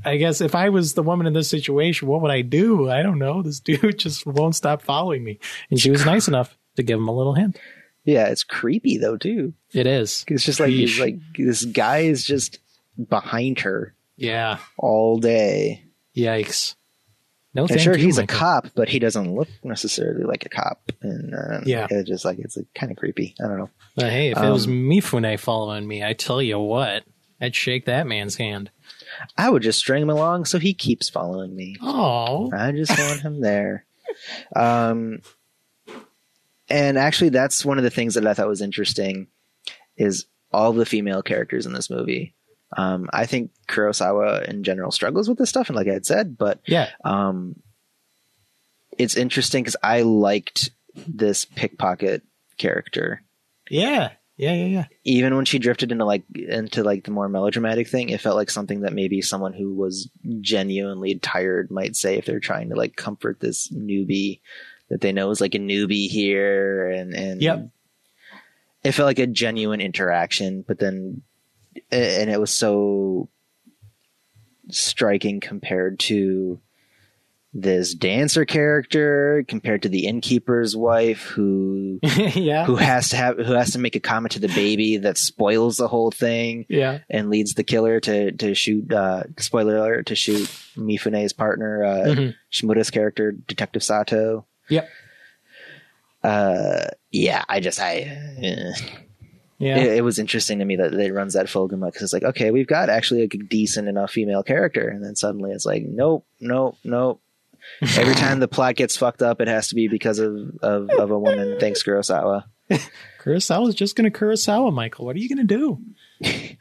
I 0.04 0.16
guess 0.16 0.40
if 0.40 0.56
I 0.56 0.70
was 0.70 0.94
the 0.94 1.04
woman 1.04 1.28
in 1.28 1.34
this 1.34 1.48
situation, 1.48 2.08
what 2.08 2.20
would 2.22 2.32
I 2.32 2.42
do? 2.42 2.90
I 2.90 3.02
don't 3.04 3.20
know. 3.20 3.42
This 3.42 3.60
dude 3.68 3.96
just 4.00 4.26
won't 4.26 4.56
stop 4.56 4.82
following 4.82 5.22
me. 5.22 5.38
And 5.70 5.78
she 5.78 5.92
was 5.92 6.04
nice 6.04 6.26
enough 6.26 6.58
to 6.74 6.82
give 6.82 6.98
him 6.98 7.06
a 7.06 7.14
little 7.14 7.34
hint. 7.34 7.60
Yeah 8.04 8.26
it's 8.26 8.44
creepy 8.44 8.98
though 8.98 9.16
too 9.16 9.52
It 9.72 9.86
is. 9.86 10.24
it's 10.28 10.44
just 10.44 10.60
like 10.60 10.70
he's 10.70 10.98
like 11.00 11.16
this 11.36 11.64
guy 11.64 11.98
is 12.00 12.24
just 12.24 12.58
behind 13.08 13.60
her 13.60 13.94
Yeah. 14.16 14.58
all 14.78 15.18
day 15.18 15.84
Yikes. 16.16 16.76
No, 17.54 17.66
And 17.66 17.80
sure, 17.80 17.96
you, 17.96 18.04
he's 18.06 18.18
a 18.18 18.26
cop, 18.26 18.66
but 18.74 18.88
he 18.88 18.98
doesn't 18.98 19.32
look 19.34 19.48
necessarily 19.62 20.24
like 20.24 20.44
a 20.44 20.48
cop. 20.48 20.90
And 21.02 21.34
uh, 21.34 21.60
Yeah. 21.64 21.86
it's 21.88 22.08
just 22.08 22.24
like 22.24 22.38
it's 22.40 22.58
kind 22.74 22.90
of 22.92 22.98
creepy. 22.98 23.34
I 23.40 23.46
don't 23.48 23.58
know. 23.58 23.70
But 23.94 24.10
hey, 24.10 24.30
if 24.32 24.38
it 24.38 24.50
was 24.50 24.66
Um, 24.66 24.72
Mifune 24.88 25.38
following 25.38 25.86
me, 25.86 26.02
I 26.04 26.12
tell 26.14 26.42
you 26.42 26.58
what, 26.58 27.04
I'd 27.40 27.54
shake 27.54 27.84
that 27.86 28.06
man's 28.08 28.36
hand. 28.36 28.70
I 29.36 29.50
would 29.50 29.62
just 29.62 29.78
string 29.78 30.02
him 30.02 30.10
along 30.10 30.46
so 30.46 30.58
he 30.58 30.74
keeps 30.74 31.08
following 31.08 31.54
me. 31.54 31.76
Oh, 31.80 32.50
I 32.52 32.72
just 32.72 32.96
want 32.98 33.20
him 33.22 33.40
there. 33.40 33.84
Um, 34.54 35.20
and 36.68 36.98
actually, 36.98 37.30
that's 37.30 37.64
one 37.64 37.78
of 37.78 37.84
the 37.84 37.90
things 37.90 38.14
that 38.14 38.26
I 38.26 38.34
thought 38.34 38.48
was 38.48 38.62
interesting 38.62 39.28
is 39.96 40.26
all 40.52 40.72
the 40.72 40.86
female 40.86 41.22
characters 41.22 41.66
in 41.66 41.72
this 41.72 41.90
movie. 41.90 42.34
Um, 42.76 43.08
I 43.12 43.26
think 43.26 43.50
Kurosawa 43.68 44.48
in 44.48 44.64
general 44.64 44.90
struggles 44.90 45.28
with 45.28 45.38
this 45.38 45.50
stuff, 45.50 45.68
and 45.68 45.76
like 45.76 45.88
I 45.88 45.92
had 45.92 46.06
said, 46.06 46.36
but 46.36 46.60
yeah, 46.66 46.90
um, 47.04 47.56
it's 48.98 49.16
interesting 49.16 49.62
because 49.62 49.76
I 49.82 50.02
liked 50.02 50.70
this 50.94 51.44
pickpocket 51.44 52.22
character. 52.58 53.22
yeah, 53.68 54.12
yeah, 54.36 54.54
yeah, 54.54 54.66
yeah. 54.66 54.84
even 55.04 55.36
when 55.36 55.44
she 55.44 55.60
drifted 55.60 55.92
into 55.92 56.04
like 56.04 56.24
into 56.34 56.82
like 56.82 57.04
the 57.04 57.12
more 57.12 57.28
melodramatic 57.28 57.88
thing, 57.88 58.08
it 58.08 58.20
felt 58.20 58.36
like 58.36 58.50
something 58.50 58.80
that 58.80 58.92
maybe 58.92 59.22
someone 59.22 59.52
who 59.52 59.74
was 59.74 60.10
genuinely 60.40 61.16
tired 61.16 61.70
might 61.70 61.94
say 61.94 62.16
if 62.16 62.24
they're 62.24 62.40
trying 62.40 62.70
to 62.70 62.76
like 62.76 62.96
comfort 62.96 63.38
this 63.38 63.68
newbie 63.72 64.40
that 64.90 65.00
they 65.00 65.12
know 65.12 65.30
is 65.30 65.40
like 65.40 65.54
a 65.54 65.58
newbie 65.58 66.08
here 66.08 66.88
and 66.90 67.14
and 67.14 67.40
Yep. 67.42 67.68
it 68.84 68.92
felt 68.92 69.06
like 69.06 69.18
a 69.18 69.26
genuine 69.26 69.80
interaction, 69.80 70.64
but 70.66 70.78
then 70.78 71.22
and 71.90 72.30
it 72.30 72.40
was 72.40 72.50
so 72.52 73.28
striking 74.70 75.40
compared 75.40 75.98
to 75.98 76.60
this 77.56 77.94
dancer 77.94 78.44
character 78.44 79.44
compared 79.46 79.82
to 79.82 79.88
the 79.88 80.06
innkeeper's 80.06 80.76
wife 80.76 81.22
who 81.26 82.00
yeah, 82.34 82.64
who 82.64 82.74
has 82.74 83.10
to 83.10 83.16
have 83.16 83.36
who 83.36 83.52
has 83.52 83.70
to 83.72 83.78
make 83.78 83.94
a 83.94 84.00
comment 84.00 84.32
to 84.32 84.40
the 84.40 84.48
baby 84.48 84.96
that 84.96 85.16
spoils 85.16 85.76
the 85.76 85.86
whole 85.86 86.10
thing 86.10 86.66
yeah, 86.68 86.98
and 87.08 87.30
leads 87.30 87.54
the 87.54 87.62
killer 87.62 88.00
to 88.00 88.32
to 88.32 88.54
shoot 88.56 88.92
uh 88.92 89.22
spoiler 89.38 89.76
alert 89.76 90.06
to 90.06 90.16
shoot 90.16 90.48
Mifune's 90.76 91.32
partner 91.32 91.84
uh 91.84 92.04
Mhm. 92.06 92.34
Shimura's 92.50 92.90
character 92.90 93.30
detective 93.30 93.84
Sato 93.84 94.46
Yep. 94.68 94.88
uh 96.22 96.86
yeah 97.10 97.44
I 97.48 97.60
just 97.60 97.80
I 97.80 97.96
eh. 98.42 98.72
yeah. 99.58 99.76
it, 99.76 99.98
it 99.98 100.04
was 100.04 100.18
interesting 100.18 100.58
to 100.60 100.64
me 100.64 100.76
that 100.76 100.94
it 100.94 101.12
runs 101.12 101.34
that 101.34 101.48
full 101.48 101.68
gamut 101.68 101.92
because 101.92 102.04
it's 102.04 102.12
like 102.12 102.22
okay 102.22 102.50
we've 102.50 102.66
got 102.66 102.88
actually 102.88 103.22
a 103.22 103.28
decent 103.28 103.88
enough 103.88 104.12
female 104.12 104.42
character 104.42 104.88
and 104.88 105.04
then 105.04 105.16
suddenly 105.16 105.50
it's 105.50 105.66
like 105.66 105.82
nope 105.84 106.26
nope 106.40 106.76
nope 106.84 107.20
every 107.96 108.14
time 108.14 108.40
the 108.40 108.48
plot 108.48 108.74
gets 108.74 108.96
fucked 108.96 109.22
up 109.22 109.40
it 109.40 109.48
has 109.48 109.68
to 109.68 109.74
be 109.74 109.88
because 109.88 110.18
of 110.18 110.34
of, 110.62 110.88
of 110.90 111.10
a 111.10 111.18
woman 111.18 111.58
thanks 111.60 111.82
Kurosawa 111.82 112.44
Kurosawa's 113.20 113.74
just 113.74 113.96
going 113.96 114.10
to 114.10 114.18
Kurosawa, 114.18 114.72
Michael. 114.72 115.04
What 115.04 115.16
are 115.16 115.18
you 115.18 115.34
going 115.34 115.46
to 115.46 115.56
do? 115.56 115.80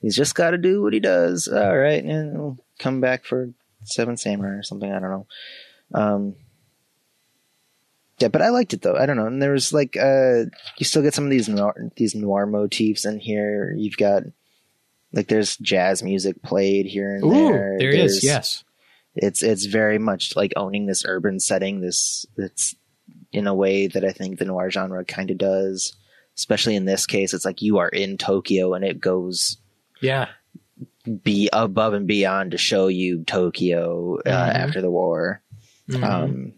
He's 0.00 0.16
just 0.16 0.34
got 0.34 0.50
to 0.50 0.58
do 0.58 0.82
what 0.82 0.92
he 0.92 1.00
does. 1.00 1.48
All 1.48 1.76
right, 1.76 2.02
and 2.02 2.38
we'll 2.38 2.58
come 2.78 3.00
back 3.00 3.24
for 3.24 3.50
Seven 3.84 4.16
Samurai 4.16 4.54
or 4.54 4.62
something. 4.62 4.90
I 4.90 5.00
don't 5.00 5.10
know. 5.10 5.26
Um, 5.94 6.34
yeah, 8.18 8.28
but 8.28 8.42
I 8.42 8.48
liked 8.50 8.72
it 8.74 8.82
though. 8.82 8.96
I 8.96 9.06
don't 9.06 9.16
know. 9.16 9.26
And 9.26 9.40
there 9.40 9.52
was 9.52 9.72
like, 9.72 9.96
uh, 9.96 10.44
you 10.78 10.84
still 10.84 11.02
get 11.02 11.14
some 11.14 11.24
of 11.24 11.30
these 11.30 11.48
noir, 11.48 11.74
these 11.96 12.14
noir 12.14 12.46
motifs 12.46 13.04
in 13.04 13.18
here. 13.20 13.74
You've 13.76 13.96
got 13.96 14.24
like 15.12 15.28
there's 15.28 15.56
jazz 15.56 16.02
music 16.02 16.42
played 16.42 16.86
here 16.86 17.14
and 17.14 17.24
Ooh, 17.24 17.30
there. 17.30 17.76
there 17.78 17.90
is. 17.90 18.20
There's- 18.20 18.24
Yes. 18.24 18.64
it's 19.14 19.42
it's 19.42 19.64
very 19.66 19.98
much 19.98 20.36
like 20.36 20.52
owning 20.56 20.86
this 20.86 21.04
urban 21.06 21.40
setting. 21.40 21.80
This 21.80 22.26
it's 22.36 22.74
in 23.32 23.46
a 23.46 23.54
way 23.54 23.86
that 23.86 24.04
I 24.04 24.12
think 24.12 24.38
the 24.38 24.44
noir 24.44 24.70
genre 24.70 25.04
kind 25.04 25.30
of 25.30 25.38
does. 25.38 25.94
Especially 26.36 26.76
in 26.76 26.84
this 26.84 27.04
case, 27.06 27.34
it's 27.34 27.44
like 27.44 27.62
you 27.62 27.78
are 27.78 27.88
in 27.88 28.16
Tokyo 28.16 28.74
and 28.74 28.84
it 28.84 29.00
goes 29.00 29.56
Yeah. 30.00 30.28
be 31.24 31.48
above 31.52 31.94
and 31.94 32.06
beyond 32.06 32.52
to 32.52 32.58
show 32.58 32.86
you 32.88 33.24
Tokyo 33.24 34.18
uh, 34.24 34.28
Mhm. 34.28 34.54
after 34.54 34.80
the 34.80 34.90
war. 34.90 35.42
Mhm. 35.90 36.04
Um, 36.04 36.52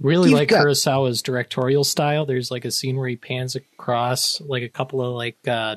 Really 0.00 0.30
You've 0.30 0.38
like 0.38 0.48
got- 0.48 0.64
Kurosawa's 0.64 1.20
directorial 1.22 1.84
style. 1.84 2.24
There's 2.24 2.50
like 2.50 2.64
a 2.64 2.70
scene 2.70 2.96
where 2.96 3.08
he 3.08 3.16
pans 3.16 3.54
across 3.54 4.40
like 4.40 4.62
a 4.62 4.68
couple 4.68 5.02
of 5.02 5.14
like 5.14 5.36
uh 5.46 5.76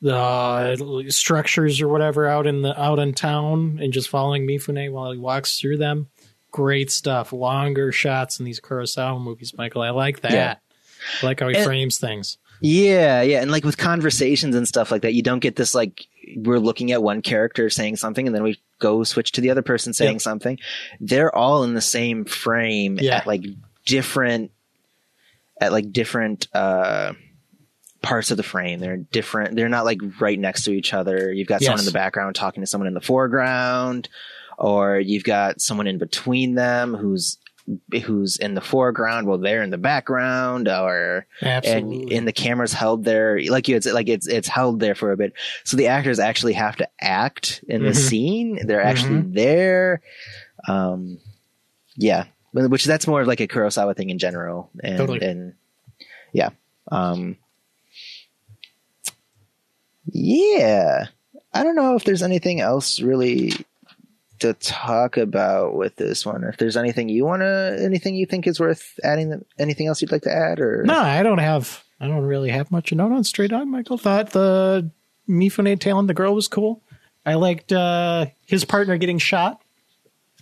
the 0.00 1.06
structures 1.08 1.80
or 1.80 1.88
whatever 1.88 2.26
out 2.26 2.46
in 2.46 2.62
the 2.62 2.80
out 2.80 2.98
in 2.98 3.14
town 3.14 3.78
and 3.80 3.92
just 3.92 4.08
following 4.08 4.46
Mifune 4.46 4.90
while 4.92 5.12
he 5.12 5.18
walks 5.18 5.58
through 5.60 5.78
them. 5.78 6.08
Great 6.50 6.90
stuff. 6.90 7.32
Longer 7.32 7.92
shots 7.92 8.38
in 8.38 8.44
these 8.44 8.60
Kurosawa 8.60 9.20
movies, 9.22 9.54
Michael. 9.56 9.82
I 9.82 9.90
like 9.90 10.20
that. 10.20 10.32
Yeah. 10.32 10.54
I 11.22 11.26
like 11.26 11.40
how 11.40 11.48
he 11.48 11.54
And- 11.56 11.64
frames 11.64 11.98
things. 11.98 12.38
Yeah, 12.62 13.22
yeah, 13.22 13.42
and 13.42 13.50
like 13.50 13.64
with 13.64 13.76
conversations 13.76 14.54
and 14.54 14.66
stuff 14.68 14.90
like 14.90 15.02
that, 15.02 15.14
you 15.14 15.22
don't 15.22 15.40
get 15.40 15.56
this 15.56 15.74
like 15.74 16.06
we're 16.36 16.58
looking 16.60 16.92
at 16.92 17.02
one 17.02 17.20
character 17.22 17.68
saying 17.68 17.96
something 17.96 18.26
and 18.26 18.34
then 18.34 18.42
we 18.42 18.60
go 18.78 19.02
switch 19.04 19.32
to 19.32 19.40
the 19.40 19.50
other 19.50 19.62
person 19.62 19.92
saying 19.92 20.14
Yeah. 20.14 20.18
something. 20.18 20.58
They're 21.00 21.34
all 21.34 21.64
in 21.64 21.74
the 21.74 21.80
same 21.80 22.24
frame 22.24 22.98
Yeah. 23.00 23.16
at 23.18 23.26
like 23.26 23.42
different 23.84 24.52
at 25.60 25.72
like 25.72 25.92
different 25.92 26.48
uh 26.54 27.12
parts 28.02 28.30
of 28.30 28.36
the 28.36 28.42
frame. 28.42 28.80
They're 28.80 28.96
different. 28.96 29.54
They're 29.56 29.68
not 29.68 29.84
like 29.84 29.98
right 30.20 30.38
next 30.38 30.62
to 30.64 30.72
each 30.72 30.92
other. 30.94 31.32
You've 31.32 31.46
got 31.48 31.62
someone 31.62 31.80
in 31.80 31.84
the 31.86 31.92
background 31.92 32.34
talking 32.34 32.60
to 32.62 32.66
someone 32.66 32.88
in 32.88 32.94
the 32.94 33.00
foreground 33.00 34.08
or 34.58 34.98
you've 34.98 35.24
got 35.24 35.60
someone 35.60 35.86
in 35.86 35.98
between 35.98 36.54
them 36.54 36.94
who's 36.94 37.38
who's 38.04 38.36
in 38.38 38.54
the 38.54 38.60
foreground 38.60 39.26
while 39.26 39.38
they're 39.38 39.62
in 39.62 39.70
the 39.70 39.78
background 39.78 40.66
or 40.68 41.26
Absolutely. 41.42 42.02
and 42.02 42.12
and 42.12 42.28
the 42.28 42.32
camera's 42.32 42.72
held 42.72 43.04
there. 43.04 43.40
Like 43.44 43.68
you 43.68 43.76
it's 43.76 43.86
like 43.86 44.08
it's 44.08 44.26
it's 44.26 44.48
held 44.48 44.80
there 44.80 44.94
for 44.94 45.12
a 45.12 45.16
bit. 45.16 45.32
So 45.64 45.76
the 45.76 45.86
actors 45.88 46.18
actually 46.18 46.54
have 46.54 46.76
to 46.76 46.88
act 47.00 47.62
in 47.68 47.82
the 47.82 47.90
Mhm. 47.90 47.96
scene. 47.96 48.66
They're 48.66 48.82
actually 48.82 49.20
there. 49.22 50.02
Um 50.66 51.18
yeah. 51.96 52.24
Which 52.52 52.84
that's 52.84 53.06
more 53.06 53.20
of 53.22 53.28
like 53.28 53.40
a 53.40 53.46
kurosawa 53.48 53.96
thing 53.96 54.10
in 54.10 54.18
general. 54.18 54.70
And 54.82 54.98
Totally. 54.98 55.20
and 55.22 55.54
yeah. 56.32 56.50
Um 56.90 57.36
yeah. 60.10 61.06
I 61.54 61.62
don't 61.62 61.76
know 61.76 61.96
if 61.96 62.04
there's 62.04 62.22
anything 62.22 62.60
else 62.60 63.00
really 63.00 63.52
to 64.42 64.52
talk 64.54 65.16
about 65.16 65.74
with 65.74 65.96
this 65.96 66.24
one 66.24 66.44
if 66.44 66.56
there's 66.58 66.76
anything 66.76 67.08
you 67.08 67.24
want 67.24 67.40
to 67.42 67.78
anything 67.82 68.14
you 68.14 68.26
think 68.26 68.46
is 68.46 68.60
worth 68.60 68.98
adding 69.02 69.44
anything 69.58 69.86
else 69.88 70.00
you'd 70.02 70.12
like 70.12 70.22
to 70.22 70.32
add 70.32 70.60
or 70.60 70.82
No, 70.84 70.98
I 70.98 71.22
don't 71.22 71.38
have. 71.38 71.82
I 72.00 72.06
don't 72.08 72.24
really 72.24 72.50
have 72.50 72.70
much 72.70 72.88
to 72.88 72.94
note 72.94 73.12
on 73.12 73.24
Stray 73.24 73.48
Dog. 73.48 73.66
Michael 73.66 73.96
thought 73.98 74.30
the 74.30 74.90
Mifune 75.28 75.78
tailing 75.80 76.06
the 76.08 76.14
girl 76.14 76.34
was 76.34 76.48
cool. 76.48 76.82
I 77.24 77.34
liked 77.34 77.72
uh, 77.72 78.26
his 78.46 78.64
partner 78.64 78.96
getting 78.98 79.18
shot. 79.18 79.62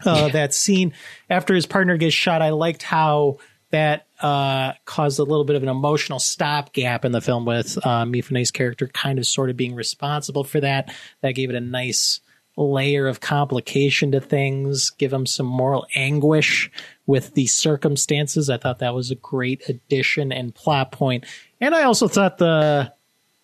Uh, 0.04 0.28
That 0.30 0.54
scene 0.54 0.94
after 1.28 1.54
his 1.54 1.66
partner 1.66 1.98
gets 1.98 2.14
shot, 2.14 2.40
I 2.40 2.50
liked 2.50 2.82
how 2.82 3.36
that 3.70 4.06
uh, 4.20 4.72
caused 4.86 5.18
a 5.18 5.22
little 5.22 5.44
bit 5.44 5.54
of 5.56 5.62
an 5.62 5.68
emotional 5.68 6.18
stopgap 6.18 7.04
in 7.04 7.12
the 7.12 7.20
film 7.20 7.44
with 7.44 7.76
uh, 7.78 8.04
Mifune's 8.04 8.50
character 8.50 8.88
kind 8.88 9.18
of 9.18 9.26
sort 9.26 9.50
of 9.50 9.56
being 9.56 9.74
responsible 9.74 10.42
for 10.44 10.60
that. 10.60 10.92
That 11.20 11.32
gave 11.32 11.50
it 11.50 11.54
a 11.56 11.60
nice 11.60 12.20
layer 12.62 13.06
of 13.06 13.20
complication 13.20 14.12
to 14.12 14.20
things, 14.20 14.90
give 14.90 15.12
him 15.12 15.26
some 15.26 15.46
moral 15.46 15.86
anguish 15.94 16.70
with 17.06 17.34
the 17.34 17.46
circumstances. 17.46 18.50
I 18.50 18.56
thought 18.58 18.80
that 18.80 18.94
was 18.94 19.10
a 19.10 19.14
great 19.16 19.68
addition 19.68 20.32
and 20.32 20.54
plot 20.54 20.92
point. 20.92 21.24
And 21.60 21.74
I 21.74 21.84
also 21.84 22.06
thought 22.08 22.38
the 22.38 22.92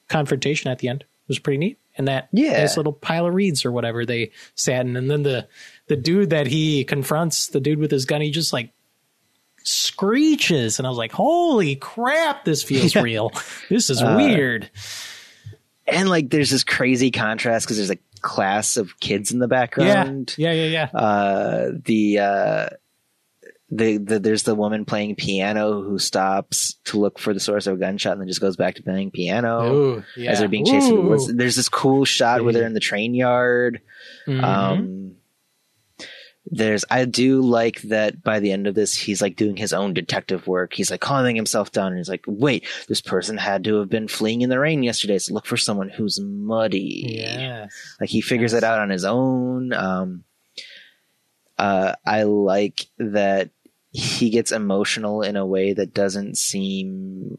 confrontation 0.09 0.71
at 0.71 0.79
the 0.81 0.89
end 0.89 1.05
was 1.29 1.39
pretty 1.39 1.59
neat. 1.59 1.79
And 1.99 2.09
that 2.09 2.29
Yeah. 2.33 2.59
nice 2.61 2.77
little 2.77 2.93
pile 2.93 3.27
of 3.27 3.33
reeds 3.35 3.65
or 3.65 3.73
whatever 3.73 4.05
they 4.05 4.31
sat 4.55 4.85
in. 4.87 4.97
And 4.97 5.11
then 5.11 5.23
the 5.23 5.49
the 5.87 5.97
dude 5.97 6.31
that 6.31 6.47
he 6.47 6.85
confronts, 6.85 7.47
the 7.49 7.61
dude 7.61 7.79
with 7.79 7.91
his 7.91 8.05
gun, 8.05 8.21
he 8.21 8.31
just 8.31 8.53
like 8.53 8.71
screeches. 9.63 10.79
And 10.79 10.87
I 10.87 10.91
was 10.91 10.99
like, 10.99 11.13
holy 11.13 11.77
crap, 11.77 12.45
this 12.45 12.63
feels 12.63 12.95
real. 12.97 13.33
This 13.71 13.91
is 13.91 14.03
uh, 14.03 14.15
weird. 14.17 14.71
and 15.87 16.09
like 16.09 16.31
there's 16.31 16.51
this 16.51 16.65
crazy 16.65 17.11
contrast 17.11 17.67
because 17.67 17.77
there's 17.79 17.91
a 17.91 17.99
class 18.27 18.77
of 18.77 18.99
kids 19.01 19.31
in 19.33 19.39
the 19.39 19.49
background 19.49 20.35
Yeah, 20.37 20.53
yeah, 20.53 20.67
yeah. 20.93 20.99
uh 20.99 21.71
the 21.85 22.19
uh 22.19 22.69
the, 23.69 23.97
the 23.99 24.21
there's 24.21 24.45
the 24.45 24.55
woman 24.55 24.85
playing 24.85 25.17
piano 25.17 25.83
who 25.83 25.99
stops 25.99 26.75
to 26.85 27.01
look 27.01 27.19
for 27.19 27.35
the 27.35 27.41
source 27.41 27.67
of 27.67 27.75
a 27.75 27.79
gunshot 27.79 28.13
and 28.13 28.21
then 28.21 28.29
just 28.29 28.41
goes 28.41 28.57
back 28.57 28.77
to 28.77 28.83
playing 28.85 29.11
piano 29.11 29.75
Ooh, 29.75 30.05
yeah. 30.17 30.31
as 30.31 30.39
they're 30.39 30.49
being 30.49 30.65
chased 30.65 30.87
through 30.87 31.03
the 31.03 31.09
woods. 31.09 31.29
Ooh. 31.29 31.33
There's 31.33 31.57
this 31.57 31.69
cool 31.69 32.05
shot 32.05 32.45
where 32.45 32.53
they're 32.53 32.67
in 32.67 32.75
the 32.75 32.81
train 32.81 33.13
yard. 33.15 33.81
Mhm. 34.29 34.43
Um, 34.45 35.16
there's 36.49 36.85
I 36.91 37.05
do 37.07 37.41
like 37.41 37.83
that 37.83 38.23
by 38.23 38.39
the 38.41 38.53
end 38.53 38.67
of 38.69 38.75
this 38.77 38.97
he's 38.97 39.21
like 39.21 39.35
doing 39.37 39.57
his 39.57 39.73
own 39.73 39.95
detective 39.95 40.47
work. 40.47 40.75
He's 40.75 40.91
like 40.93 41.01
calming 41.01 41.35
himself 41.37 41.73
down 41.73 41.89
and 41.89 41.97
he's 41.99 42.09
like, 42.09 42.25
wait, 42.27 42.65
this 42.89 43.01
person 43.01 43.37
had 43.37 43.65
to 43.65 43.81
have 43.81 43.89
been 43.91 44.07
fleeing 44.09 44.43
in 44.43 44.51
the 44.51 44.59
rain 44.61 44.83
yesterday, 44.85 45.19
so 45.19 45.35
look 45.35 45.47
for 45.47 45.57
someone 45.57 45.89
who's 45.89 46.21
muddy. 46.21 47.19
yeah. 47.21 47.67
Like 48.01 48.11
he 48.11 48.21
figures 48.21 48.53
Yes. 48.53 48.63
it 48.63 48.65
out 48.65 48.79
on 48.79 48.91
his 48.91 49.05
own. 49.05 49.73
Um, 49.73 50.25
uh, 51.59 51.95
I 52.07 52.23
like 52.25 52.87
that 52.99 53.51
he 53.91 54.31
gets 54.31 54.53
emotional 54.53 55.23
in 55.23 55.37
a 55.37 55.47
way 55.47 55.73
that 55.73 55.95
doesn't 55.95 56.37
seem 56.37 57.39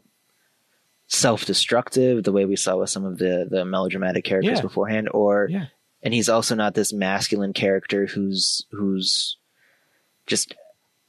self-destructive 1.06 2.22
the 2.24 2.32
way 2.32 2.44
we 2.44 2.56
saw 2.56 2.76
with 2.76 2.90
some 2.90 3.04
of 3.04 3.16
the 3.18 3.46
the 3.50 3.64
melodramatic 3.64 4.24
characters 4.24 4.58
Yeah. 4.58 4.62
beforehand 4.62 5.08
or 5.12 5.48
Yeah. 5.50 5.66
And 6.02 6.14
he's 6.14 6.28
also 6.28 6.54
not 6.54 6.74
this 6.74 6.92
masculine 6.92 7.52
character 7.52 8.06
who's 8.06 8.64
who's 8.70 9.36
just 10.26 10.54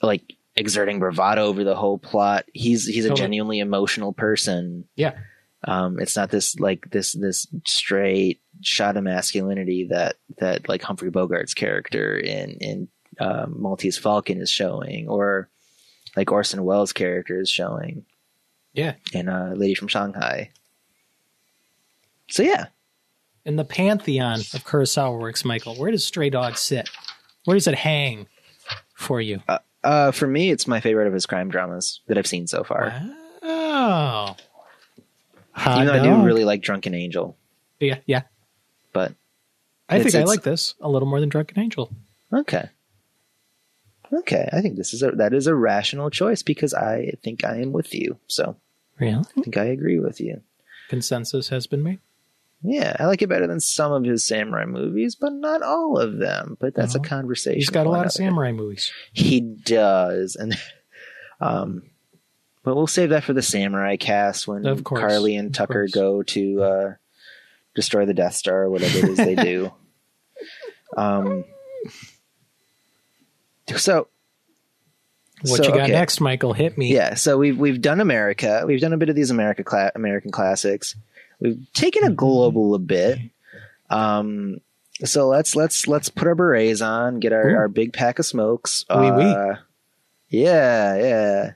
like 0.01 0.33
exerting 0.55 0.99
bravado 0.99 1.45
over 1.45 1.63
the 1.63 1.75
whole 1.75 1.97
plot 1.97 2.45
he's 2.53 2.85
he's 2.85 3.05
a 3.05 3.09
Totally. 3.09 3.23
genuinely 3.25 3.59
emotional 3.59 4.11
person 4.13 4.85
Yeah. 4.95 5.17
um, 5.63 5.99
it's 5.99 6.15
not 6.15 6.29
this 6.31 6.59
like 6.59 6.89
this 6.91 7.13
this 7.13 7.47
straight 7.65 8.41
shot 8.61 8.97
of 8.97 9.03
masculinity 9.03 9.87
that 9.89 10.15
that 10.39 10.67
like 10.67 10.81
Humphrey 10.81 11.11
Bogart's 11.11 11.53
character 11.53 12.17
in 12.17 12.51
in 12.59 12.87
um, 13.19 13.55
Maltese 13.61 13.97
Falcon 13.97 14.39
is 14.41 14.49
showing, 14.49 15.09
or 15.09 15.49
like 16.15 16.31
Orson 16.31 16.63
Welles' 16.63 16.93
character 16.93 17.41
is 17.41 17.49
showing 17.49 18.05
Yeah. 18.73 18.93
in 19.11 19.27
uh, 19.27 19.53
Lady 19.57 19.75
from 19.75 19.89
Shanghai. 19.89 20.51
So 22.29 22.43
yeah, 22.43 22.67
In 23.49 23.55
the 23.55 23.65
pantheon 23.65 24.41
of 24.41 24.63
Kurosawa 24.63 25.17
works, 25.19 25.43
Michael, 25.43 25.73
where 25.73 25.89
does 25.89 26.05
Stray 26.05 26.29
Dog 26.29 26.55
sit? 26.55 26.87
Where 27.45 27.55
does 27.57 27.65
it 27.65 27.73
hang 27.73 28.27
for 28.93 29.19
you? 29.19 29.41
uh, 29.83 30.11
for 30.11 30.27
me, 30.27 30.51
it's 30.51 30.67
my 30.67 30.79
favorite 30.79 31.07
of 31.07 31.13
his 31.13 31.25
crime 31.25 31.49
dramas 31.49 32.01
that 32.05 32.15
I've 32.15 32.27
seen 32.27 32.45
so 32.45 32.63
far. 32.63 32.93
Oh. 33.41 34.35
Even 35.67 35.87
though 35.87 35.93
I 35.93 36.03
do 36.03 36.23
really 36.23 36.45
like 36.45 36.61
Drunken 36.61 36.93
Angel, 36.93 37.35
Yeah, 37.79 37.97
yeah. 38.05 38.21
but 38.93 39.13
I 39.89 39.95
It's- 39.95 40.03
think 40.03 40.13
I 40.15 40.19
it's- 40.19 40.27
like 40.27 40.43
this 40.43 40.75
a 40.79 40.87
little 40.87 41.07
more 41.07 41.19
than 41.19 41.29
Drunken 41.29 41.57
Angel. 41.57 41.91
okay. 42.31 42.69
Okay, 44.13 44.47
I 44.53 44.61
think 44.61 44.75
this 44.77 44.93
is 44.93 45.01
a 45.01 45.09
that 45.13 45.33
is 45.33 45.47
a 45.47 45.55
rational 45.55 46.11
choice 46.11 46.43
because 46.43 46.75
I 46.75 47.13
think 47.23 47.43
I 47.43 47.57
am 47.61 47.71
with 47.71 47.95
you. 47.95 48.19
So 48.27 48.57
Really? 48.99 49.23
I 49.37 49.41
think 49.41 49.57
I 49.57 49.65
agree 49.65 49.97
with 49.99 50.21
you. 50.21 50.41
Consensus 50.87 51.49
has 51.49 51.65
been 51.65 51.81
made. 51.81 51.99
Yeah, 52.61 52.95
I 52.99 53.05
like 53.05 53.21
it 53.21 53.29
better 53.29 53.47
than 53.47 53.61
some 53.61 53.93
of 53.93 54.03
his 54.03 54.25
samurai 54.25 54.65
movies, 54.65 55.15
but 55.15 55.31
not 55.31 55.61
all 55.61 55.97
of 55.97 56.17
them. 56.17 56.57
But 56.59 56.75
that's 56.75 56.95
a 56.95 56.99
conversation. 56.99 57.57
He's 57.57 57.69
got 57.69 57.85
a 57.85 57.89
lot 57.89 58.05
of 58.05 58.11
samurai 58.11 58.51
movies. 58.51 58.91
He 59.13 59.39
does, 59.39 60.35
and 60.35 60.57
um, 61.39 61.83
but 62.63 62.75
we'll 62.75 62.87
save 62.87 63.11
that 63.11 63.23
for 63.23 63.31
the 63.33 63.41
samurai 63.41 63.95
cast 63.95 64.45
when 64.47 64.65
Of 64.65 64.83
course, 64.83 64.99
Carly 64.99 65.37
and 65.37 65.53
Tucker 65.53 65.87
go 65.91 66.21
to 66.23 66.61
uh, 66.63 66.93
destroy 67.75 68.05
the 68.05 68.13
Death 68.13 68.33
Star, 68.35 68.63
or 68.63 68.69
whatever 68.69 68.97
it 68.97 69.09
is 69.09 69.17
they 69.17 69.35
do. 69.35 69.71
Um, 70.97 71.45
so 73.75 74.07
What 75.41 75.57
So, 75.57 75.63
you 75.63 75.69
got 75.69 75.81
okay. 75.81 75.91
next, 75.91 76.19
Michael? 76.19 76.53
Hit 76.53 76.77
me. 76.77 76.91
yeah, 76.93 77.13
so 77.13 77.37
we've 77.37 77.57
we've 77.57 77.79
done 77.81 78.01
America. 78.01 78.63
We've 78.65 78.81
done 78.81 78.93
a 78.93 78.97
bit 78.97 79.09
of 79.09 79.15
these 79.15 79.29
America 79.29 79.63
cla- 79.63 79.91
American 79.95 80.31
classics. 80.31 80.95
We've 81.39 81.65
taken 81.73 82.03
Mm-hmm. 82.03 82.11
a 82.13 82.15
global 82.15 82.75
a 82.75 82.79
bit. 82.79 83.19
Um, 83.89 84.59
so 85.05 85.27
let's 85.27 85.55
let's 85.55 85.87
let's 85.87 86.09
put 86.09 86.27
our 86.27 86.35
berets 86.35 86.81
on, 86.81 87.19
get 87.19 87.31
our, 87.33 87.49
Ooh. 87.49 87.55
our 87.55 87.67
big 87.67 87.93
pack 87.93 88.19
of 88.19 88.25
smokes. 88.25 88.85
Oui, 88.89 89.09
oui. 89.11 89.23
Uh, 89.23 89.55
yeah, 90.29 90.95
yeah. 90.97 91.51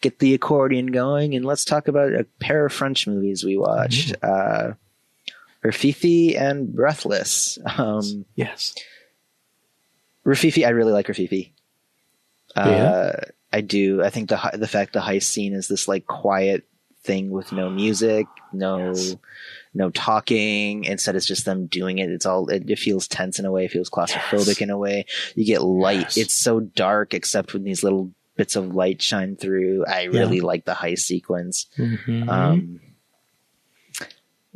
Get 0.00 0.20
the 0.20 0.34
accordion 0.34 0.86
going, 0.86 1.34
and 1.34 1.44
let's 1.44 1.64
talk 1.64 1.88
about 1.88 2.12
a 2.12 2.24
pair 2.40 2.64
of 2.64 2.72
French 2.72 3.06
movies 3.06 3.42
we 3.44 3.56
watched. 3.56 4.12
Mm-hmm. 4.20 4.70
Uh, 4.70 4.74
Rififi 5.64 6.40
and 6.40 6.72
Breathless. 6.72 7.58
Um, 7.76 8.24
Yes. 8.36 8.74
Rififi, 10.24 10.64
I 10.66 10.70
really 10.70 10.92
like 10.92 11.06
Rififi. 11.08 11.50
Yeah? 12.56 12.62
Uh, 12.62 13.20
I 13.52 13.60
do. 13.60 14.02
I 14.02 14.10
think 14.10 14.28
the 14.28 14.38
the 14.54 14.68
fact 14.68 14.92
the 14.92 15.00
heist 15.00 15.24
scene 15.24 15.54
is 15.54 15.68
this 15.68 15.88
like 15.88 16.06
quiet 16.06 16.64
thing 17.04 17.30
with 17.30 17.52
no 17.52 17.70
music, 17.70 18.26
no 18.52 18.88
Yes. 18.88 19.16
no 19.74 19.90
talking. 19.90 20.84
Instead, 20.84 21.16
it's 21.16 21.26
just 21.26 21.44
them 21.44 21.66
doing 21.66 21.98
it. 21.98 22.10
It's 22.10 22.26
all 22.26 22.48
it, 22.48 22.68
it 22.68 22.78
feels 22.78 23.06
tense 23.08 23.38
in 23.38 23.44
a 23.44 23.50
way. 23.52 23.64
It 23.66 23.70
feels 23.70 23.90
claustrophobic 23.90 24.46
Yes. 24.46 24.60
in 24.60 24.70
a 24.70 24.78
way. 24.78 25.06
You 25.34 25.44
get 25.44 25.62
light. 25.62 26.00
Yes. 26.00 26.16
It's 26.16 26.34
so 26.34 26.60
dark, 26.60 27.14
except 27.14 27.52
when 27.54 27.64
these 27.64 27.82
little 27.82 28.10
bits 28.36 28.56
of 28.56 28.74
light 28.74 29.00
shine 29.02 29.36
through. 29.36 29.84
I 29.86 30.04
really 30.04 30.40
like 30.40 30.64
the 30.64 30.72
heist 30.74 31.00
sequence. 31.00 31.66
Mhm. 31.76 32.28
Um, 32.28 32.80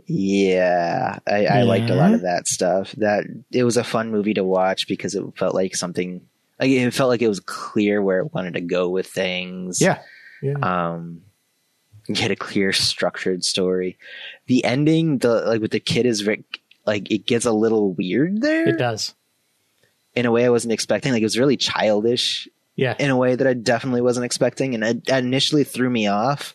yeah, 0.07 1.19
I, 1.27 1.47
I 1.47 1.63
liked 1.63 1.91
a 1.91 1.95
lot 1.95 2.13
of 2.13 2.23
that 2.23 2.47
stuff. 2.49 2.93
That 2.99 3.25
it 3.53 3.65
was 3.65 3.77
a 3.77 3.85
fun 3.85 4.11
movie 4.11 4.35
to 4.35 4.45
watch 4.45 4.89
because 4.89 5.15
it 5.15 5.25
felt 5.37 5.55
like 5.55 5.77
something. 5.77 6.23
Like 6.61 6.71
it 6.71 6.91
felt 6.93 7.09
like 7.09 7.23
it 7.23 7.29
was 7.29 7.41
clear 7.41 8.03
where 8.03 8.21
it 8.21 8.33
wanted 8.35 8.55
to 8.55 8.61
go 8.61 8.89
with 8.89 9.07
things. 9.07 9.81
yeah. 9.81 10.01
Yeah. 10.43 10.55
Um, 10.61 11.23
get 12.13 12.31
a 12.31 12.37
clear, 12.37 12.73
structured 12.73 13.45
story. 13.45 13.99
The 14.47 14.65
ending, 14.65 15.19
the 15.19 15.43
like 15.47 15.61
with 15.61 15.71
the 15.73 15.81
kid 15.81 16.07
is 16.07 16.27
like 16.87 17.11
it 17.11 17.27
gets 17.27 17.45
a 17.45 17.53
little 17.53 17.93
weird 17.93 18.41
there 18.43 18.69
it 18.69 18.79
does. 18.79 19.15
in 20.15 20.27
a 20.27 20.31
way 20.33 20.45
I 20.45 20.51
wasn't 20.51 20.73
expecting. 20.73 21.13
Like 21.13 21.23
it 21.23 21.27
was 21.27 21.39
really 21.39 21.57
childish 21.57 22.49
Yeah. 22.75 22.97
in 22.99 23.11
a 23.11 23.17
way 23.17 23.35
that 23.37 23.47
I 23.47 23.55
definitely 23.55 24.01
wasn't 24.03 24.27
expecting, 24.27 24.75
and 24.75 24.83
it 24.85 25.09
initially 25.09 25.65
threw 25.65 25.89
me 25.91 26.07
off. 26.09 26.55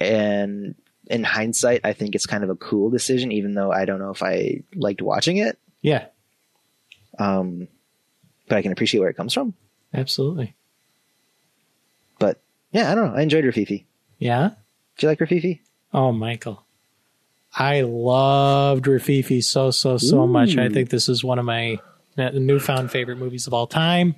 And 0.00 0.74
in 1.08 1.24
hindsight, 1.24 1.80
I 1.84 1.92
think 1.92 2.14
it's 2.14 2.26
kind 2.26 2.44
of 2.44 2.50
a 2.50 2.56
cool 2.56 2.90
decision, 2.90 3.32
even 3.32 3.54
though 3.54 3.72
I 3.72 3.84
don't 3.84 3.98
know 3.98 4.10
if 4.10 4.22
I 4.22 4.62
liked 4.74 5.02
watching 5.02 5.38
it. 5.38 5.58
Yeah. 5.80 6.06
Um, 7.18 7.66
but 8.46 8.58
I 8.58 8.62
can 8.62 8.72
appreciate 8.72 9.00
where 9.00 9.08
it 9.08 9.16
comes 9.16 9.32
from. 9.34 9.54
Absolutely. 9.92 10.54
But 12.18 12.40
yeah, 12.72 12.92
I 12.92 12.94
don't 12.94 13.10
know. 13.12 13.18
I 13.18 13.22
enjoyed 13.22 13.44
Rififi. 13.44 13.84
Yeah. 14.18 14.50
Do 14.96 15.06
you 15.06 15.08
like 15.10 15.18
Rififi? 15.18 15.60
Oh, 15.92 16.12
Michael. 16.12 16.64
I 17.54 17.80
loved 17.82 18.84
Rififi 18.84 19.42
so, 19.42 19.70
so, 19.70 19.96
so 19.96 20.26
much. 20.26 20.56
I 20.56 20.68
think 20.68 20.90
this 20.90 21.08
is 21.08 21.24
one 21.24 21.38
of 21.38 21.44
my 21.44 21.78
newfound 22.16 22.90
favorite 22.90 23.16
movies 23.16 23.46
of 23.46 23.54
all 23.54 23.66
time. 23.66 24.16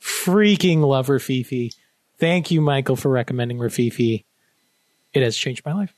Freaking 0.00 0.80
love 0.80 1.06
Rififi. 1.06 1.74
Thank 2.18 2.50
you, 2.50 2.60
Michael, 2.60 2.96
for 2.96 3.10
recommending 3.10 3.58
Rififi. 3.58 4.24
It 5.12 5.22
has 5.22 5.36
changed 5.36 5.64
my 5.64 5.72
life. 5.72 5.94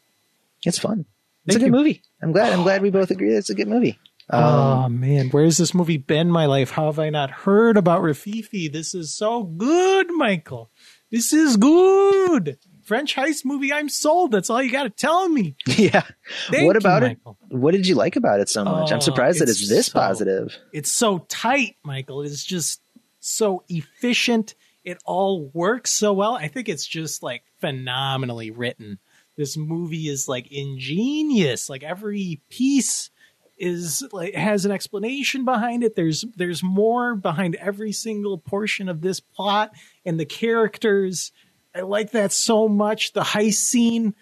It's 0.64 0.78
fun. 0.78 1.06
It's 1.47 1.55
Thank 1.55 1.56
a 1.56 1.59
good 1.60 1.66
you. 1.66 1.78
movie. 1.78 2.02
I'm 2.23 2.32
glad. 2.32 2.52
I'm 2.52 2.62
glad 2.62 2.82
we 2.82 2.90
both 2.90 3.10
agree 3.10 3.31
that 3.31 3.39
it's 3.39 3.51
a 3.51 3.55
good 3.55 3.68
movie. 3.68 3.98
Um, 4.28 4.43
oh 4.43 4.89
man, 4.89 5.28
where's 5.31 5.56
this 5.56 5.73
movie 5.73 5.98
been 5.98 6.31
my 6.31 6.47
life? 6.47 6.73
How 6.73 6.86
have 6.86 6.98
I 6.98 7.10
not 7.10 7.31
heard 7.31 7.77
about 7.77 8.02
Rififi? 8.02 8.73
This 8.73 8.93
is 8.94 9.14
so 9.14 9.44
good, 9.44 10.10
Michael. 10.10 10.70
This 11.10 11.32
is 11.32 11.56
good. 11.56 12.59
French 12.87 13.15
heist 13.15 13.45
movie. 13.45 13.73
I'm 13.73 13.89
sold. 13.89 14.31
That's 14.33 14.49
all 14.49 14.63
you 14.63 14.71
got 14.71 14.85
to 14.85 14.91
tell 14.91 15.29
me. 15.29 15.57
yeah. 15.67 16.03
Thank 16.51 16.67
what 16.67 16.75
you, 16.75 16.79
about 16.79 17.03
it? 17.03 17.19
Michael. 17.25 17.37
What 17.49 17.73
did 17.73 17.87
you 17.87 17.95
like 17.97 18.17
about 18.17 18.41
it 18.41 18.49
so 18.49 18.65
much? 18.65 18.91
I'm 18.93 18.99
Oh, 18.99 19.01
surprised 19.01 19.41
that 19.41 19.49
it's 19.49 19.61
it's 19.61 19.69
this 19.69 19.87
so- 19.87 19.99
positive. 19.99 20.57
It's 20.73 20.91
so 20.91 21.19
tight, 21.29 21.77
Michael. 21.85 22.23
It's 22.23 22.45
just 22.45 22.81
so 23.21 23.65
efficient. 23.69 24.55
It 24.85 24.99
all 25.05 25.51
works 25.53 25.91
so 25.91 26.13
well. 26.13 26.37
I 26.37 26.47
think 26.49 26.69
it's 26.69 26.87
just 26.87 27.23
like 27.23 27.43
phenomenally 27.61 28.51
written. 28.53 28.99
This 29.37 29.57
movie 29.57 30.09
is 30.09 30.29
like 30.29 30.47
ingenious. 30.51 31.69
Like 31.69 31.83
every 31.83 32.41
piece 32.49 33.11
is 33.59 34.05
like 34.13 34.35
has 34.35 34.65
an 34.65 34.71
explanation 34.73 35.45
behind 35.45 35.83
it. 35.83 35.97
There's 35.97 36.25
there's 36.37 36.63
more 36.63 37.15
behind 37.15 37.55
every 37.57 37.93
single 37.93 38.39
portion 38.39 38.89
of 38.89 39.01
this 39.01 39.19
plot 39.21 39.73
and 40.05 40.21
the 40.21 40.25
characters. 40.27 41.33
I 41.77 41.82
like 41.82 42.12
that 42.12 42.32
so 42.32 42.69
much. 42.69 43.12
The 43.12 43.20
heist 43.20 43.57
scene 43.57 44.15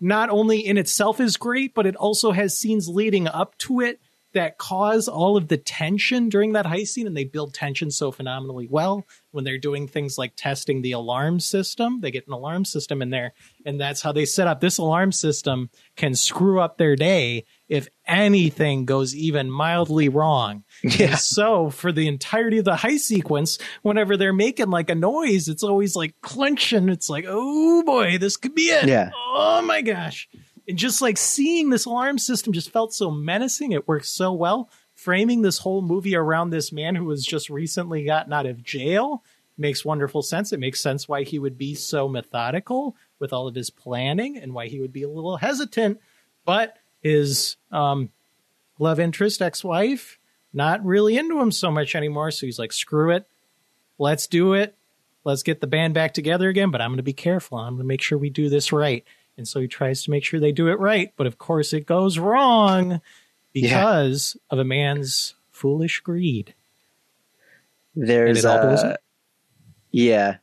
not 0.00 0.30
only 0.30 0.64
in 0.64 0.78
itself 0.78 1.18
is 1.18 1.36
great, 1.36 1.74
but 1.74 1.86
it 1.86 1.96
also 1.96 2.30
has 2.30 2.56
scenes 2.56 2.88
leading 2.88 3.26
up 3.26 3.58
to 3.58 3.80
it 3.80 4.00
that 4.32 4.58
cause 4.58 5.08
all 5.08 5.36
of 5.36 5.48
the 5.48 5.56
tension 5.56 6.28
during 6.28 6.52
that 6.52 6.66
heist 6.66 6.88
scene, 6.88 7.08
and 7.08 7.16
they 7.16 7.24
build 7.24 7.52
tension 7.52 7.90
so 7.90 8.12
phenomenally 8.12 8.68
well 8.70 9.04
when 9.32 9.42
they're 9.42 9.58
doing 9.58 9.88
things 9.88 10.16
like 10.16 10.34
testing 10.36 10.82
the 10.82 10.92
alarm 10.92 11.40
system. 11.40 12.00
They 12.00 12.12
get 12.12 12.28
an 12.28 12.32
alarm 12.32 12.64
system 12.64 13.02
in 13.02 13.10
there, 13.10 13.32
and 13.66 13.80
that's 13.80 14.02
how 14.02 14.12
they 14.12 14.24
set 14.24 14.46
up 14.46 14.60
this 14.60 14.78
alarm 14.78 15.10
system 15.10 15.68
can 15.96 16.14
screw 16.14 16.60
up 16.60 16.78
their 16.78 16.94
day 16.94 17.44
if 17.70 17.88
anything 18.04 18.84
goes 18.84 19.14
even 19.14 19.48
mildly 19.48 20.08
wrong. 20.08 20.64
Yeah. 20.82 21.10
And 21.10 21.18
so 21.18 21.70
for 21.70 21.92
the 21.92 22.08
entirety 22.08 22.58
of 22.58 22.64
the 22.64 22.74
heist 22.74 23.00
sequence, 23.00 23.58
whenever 23.82 24.16
they're 24.16 24.32
making 24.32 24.70
like 24.70 24.90
a 24.90 24.94
noise, 24.96 25.46
it's 25.46 25.62
always 25.62 25.94
like 25.94 26.20
clenching. 26.20 26.88
It's 26.88 27.08
like, 27.08 27.24
oh 27.28 27.84
boy, 27.84 28.18
this 28.18 28.36
could 28.36 28.56
be 28.56 28.62
it. 28.62 28.88
Yeah. 28.88 29.12
Oh 29.14 29.62
my 29.62 29.82
gosh. 29.82 30.28
And 30.66 30.76
just 30.76 31.00
like 31.00 31.16
seeing 31.16 31.70
this 31.70 31.84
alarm 31.84 32.18
system 32.18 32.52
just 32.52 32.72
felt 32.72 32.92
so 32.92 33.08
menacing. 33.10 33.70
It 33.70 33.86
works 33.86 34.10
so 34.10 34.32
well. 34.32 34.68
Framing 34.96 35.42
this 35.42 35.58
whole 35.58 35.80
movie 35.80 36.16
around 36.16 36.50
this 36.50 36.72
man 36.72 36.96
who 36.96 37.04
was 37.04 37.24
just 37.24 37.48
recently 37.48 38.04
gotten 38.04 38.32
out 38.32 38.46
of 38.46 38.64
jail 38.64 39.22
makes 39.56 39.84
wonderful 39.84 40.22
sense. 40.22 40.52
It 40.52 40.58
makes 40.58 40.80
sense 40.80 41.08
why 41.08 41.22
he 41.22 41.38
would 41.38 41.56
be 41.56 41.76
so 41.76 42.08
methodical 42.08 42.96
with 43.20 43.32
all 43.32 43.46
of 43.46 43.54
his 43.54 43.70
planning 43.70 44.38
and 44.38 44.52
why 44.54 44.66
he 44.66 44.80
would 44.80 44.92
be 44.92 45.04
a 45.04 45.08
little 45.08 45.36
hesitant. 45.36 46.00
But 46.44 46.76
his 47.00 47.56
um, 47.70 48.10
love 48.78 49.00
interest, 49.00 49.42
ex 49.42 49.64
wife, 49.64 50.18
not 50.52 50.84
really 50.84 51.16
into 51.16 51.40
him 51.40 51.52
so 51.52 51.70
much 51.70 51.94
anymore. 51.94 52.30
So 52.30 52.46
he's 52.46 52.58
like, 52.58 52.72
screw 52.72 53.10
it. 53.10 53.26
Let's 53.98 54.26
do 54.26 54.54
it. 54.54 54.74
Let's 55.24 55.42
get 55.42 55.60
the 55.60 55.66
band 55.66 55.94
back 55.94 56.14
together 56.14 56.48
again. 56.48 56.70
But 56.70 56.80
I'm 56.80 56.90
going 56.90 56.96
to 56.98 57.02
be 57.02 57.12
careful. 57.12 57.58
I'm 57.58 57.74
going 57.74 57.82
to 57.82 57.84
make 57.84 58.02
sure 58.02 58.18
we 58.18 58.30
do 58.30 58.48
this 58.48 58.72
right. 58.72 59.04
And 59.36 59.46
so 59.46 59.60
he 59.60 59.68
tries 59.68 60.02
to 60.04 60.10
make 60.10 60.24
sure 60.24 60.40
they 60.40 60.52
do 60.52 60.68
it 60.68 60.78
right. 60.78 61.12
But 61.16 61.26
of 61.26 61.38
course, 61.38 61.72
it 61.72 61.86
goes 61.86 62.18
wrong 62.18 63.00
because 63.52 64.36
of 64.50 64.58
a 64.58 64.64
man's 64.64 65.34
foolish 65.50 66.00
greed. 66.00 66.54
There's 67.94 68.44
a. 68.44 68.48
it 68.48 68.50
all 68.50 68.66
blows 68.66 68.84
uh, 68.84 68.96
yeah. 69.90 70.36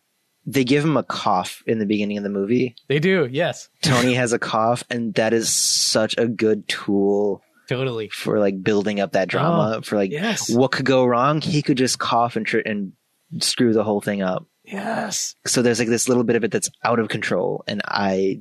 They 0.49 0.63
give 0.63 0.83
him 0.83 0.95
a 0.95 1.03
cough 1.03 1.61
in 1.67 1.77
the 1.79 1.85
beginning 1.85 2.17
of 2.17 2.23
the 2.23 2.29
movie. 2.29 2.75
They 2.87 2.99
do. 2.99 3.27
Yes. 3.29 3.67
Tony 3.81 4.13
has 4.21 4.31
a 4.31 4.39
cough, 4.39 4.83
and 4.89 5.13
that 5.15 5.33
is 5.33 5.53
such 5.53 6.17
a 6.17 6.25
good 6.25 6.65
tool 6.69 7.41
Totally. 7.67 8.07
for 8.09 8.39
like 8.39 8.63
building 8.63 9.01
up 9.01 9.11
that 9.11 9.27
drama. 9.27 9.81
for 9.83 9.97
like, 9.97 10.11
Oh, 10.11 10.15
yes. 10.15 10.49
what 10.49 10.71
could 10.71 10.85
go 10.85 11.05
wrong? 11.05 11.41
He 11.41 11.61
could 11.61 11.77
just 11.77 11.99
cough 11.99 12.37
and 12.37 12.45
tr- 12.45 12.59
and 12.65 12.93
screw 13.39 13.73
the 13.73 13.83
whole 13.83 13.99
thing 13.99 14.21
up. 14.21 14.45
Yes. 14.63 15.35
So 15.45 15.61
there's 15.61 15.79
like 15.79 15.89
this 15.89 16.07
little 16.07 16.23
bit 16.23 16.37
of 16.37 16.43
it 16.45 16.51
that's 16.51 16.69
out 16.83 16.99
of 16.99 17.09
control, 17.09 17.63
and 17.67 17.81
I. 17.85 18.39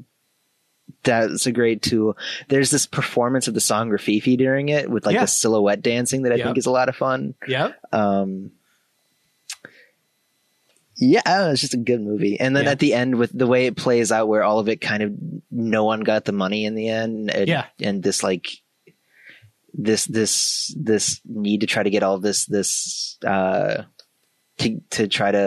That's 1.03 1.47
a 1.47 1.53
great 1.53 1.83
tool. 1.83 2.17
There's 2.49 2.71
this 2.71 2.87
performance 2.87 3.49
of 3.49 3.55
the 3.55 3.61
song 3.61 3.91
Rififi 3.91 4.37
during 4.37 4.69
it 4.69 4.89
with 4.91 5.05
like 5.07 5.15
Yeah. 5.15 5.23
the 5.23 5.27
silhouette 5.27 5.83
dancing 5.83 6.23
that 6.23 6.33
I 6.33 6.37
Yep. 6.37 6.47
think 6.47 6.59
is 6.59 6.67
a 6.67 6.71
lot 6.71 6.89
of 6.89 6.95
fun. 6.97 7.35
yeah 7.47 7.73
Um, 7.93 8.53
yeah, 10.97 11.21
I 11.27 11.31
don't 11.37 11.47
know, 11.47 11.53
it's 11.53 11.61
just 11.61 11.75
a 11.75 11.79
good 11.79 12.01
movie. 12.01 12.39
And 12.41 12.55
then 12.57 12.65
Yeah. 12.65 12.71
at 12.71 12.79
the 12.79 12.95
end, 12.95 13.17
with 13.17 13.31
the 13.37 13.47
way 13.47 13.67
it 13.67 13.77
plays 13.77 14.11
out, 14.13 14.29
where 14.29 14.43
all 14.43 14.59
of 14.59 14.69
it 14.69 14.81
kind 14.81 15.03
of 15.03 15.13
no 15.51 15.85
one 15.85 16.01
got 16.01 16.25
the 16.25 16.33
money 16.33 16.65
in 16.65 16.75
the 16.75 16.89
end, 16.89 17.31
and, 17.31 17.49
Yeah. 17.49 17.67
and 17.81 18.03
this 18.03 18.23
like 18.23 18.49
this 19.79 20.07
this 20.07 20.75
this 20.79 21.21
need 21.27 21.61
to 21.61 21.67
try 21.67 21.83
to 21.83 21.91
get 21.91 22.03
all 22.03 22.19
this 22.19 22.47
this 22.47 23.19
uh 23.27 23.83
to 24.59 24.81
to 24.89 25.07
try 25.07 25.31
to 25.31 25.39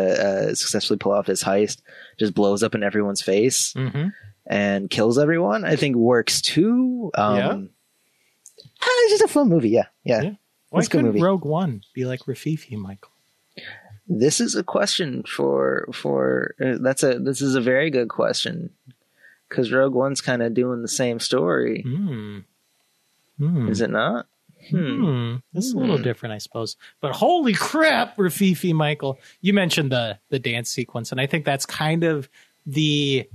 uh, 0.51 0.53
successfully 0.53 0.99
pull 0.99 1.13
off 1.13 1.25
this 1.25 1.43
heist 1.43 1.81
just 2.19 2.35
blows 2.35 2.61
up 2.61 2.75
in 2.75 2.83
everyone's 2.83 3.23
face 3.23 3.73
Mm-hmm. 3.73 4.09
and 4.45 4.89
kills 4.91 5.17
everyone. 5.17 5.65
I 5.65 5.75
think 5.77 5.95
works 5.95 6.41
too. 6.41 7.09
Um, 7.15 7.35
Yeah. 7.37 7.57
ah, 8.83 8.87
It's 9.05 9.13
just 9.13 9.23
a 9.23 9.33
fun 9.33 9.49
movie. 9.49 9.69
Yeah, 9.69 9.87
yeah. 10.03 10.21
Yeah. 10.21 10.31
Why 10.69 10.79
It's 10.81 10.89
couldn't. 10.89 11.19
Rogue 11.19 11.43
One 11.45 11.81
be 11.95 12.05
like 12.05 12.19
Rififi, 12.25 12.77
Michael? 12.77 13.09
This 14.11 14.41
is 14.41 14.55
a 14.55 14.63
question 14.63 15.23
for 15.23 15.87
for 15.93 16.55
uh, 16.59 16.77
that's 16.81 17.03
a 17.03 17.19
this 17.19 17.41
is 17.41 17.53
a 17.55 17.61
very 17.61 17.91
good 17.91 18.09
question 18.09 18.71
because 19.47 19.71
Rogue 19.71 19.93
One's 19.93 20.19
kind 20.21 20.41
of 20.41 20.53
doing 20.55 20.81
the 20.81 20.87
same 20.87 21.19
story, 21.19 21.83
Hmm. 21.83 22.39
Hmm. 23.37 23.69
is 23.69 23.81
it 23.81 23.89
not? 23.91 24.25
Hmm. 24.71 24.77
Hmm. 25.05 25.35
This 25.53 25.65
is 25.65 25.73
a 25.73 25.77
little 25.77 25.97
Hmm. 25.97 26.03
different, 26.03 26.33
I 26.33 26.39
suppose. 26.39 26.75
But 27.01 27.13
holy 27.13 27.53
crap, 27.53 28.17
Rififi, 28.17 28.73
Michael! 28.73 29.19
You 29.41 29.53
mentioned 29.53 29.91
the 29.91 30.17
the 30.29 30.39
dance 30.39 30.69
sequence, 30.71 31.11
and 31.11 31.21
I 31.21 31.27
think 31.27 31.45
that's 31.45 31.65
kind 31.67 32.03
of 32.03 32.27
the 32.65 33.29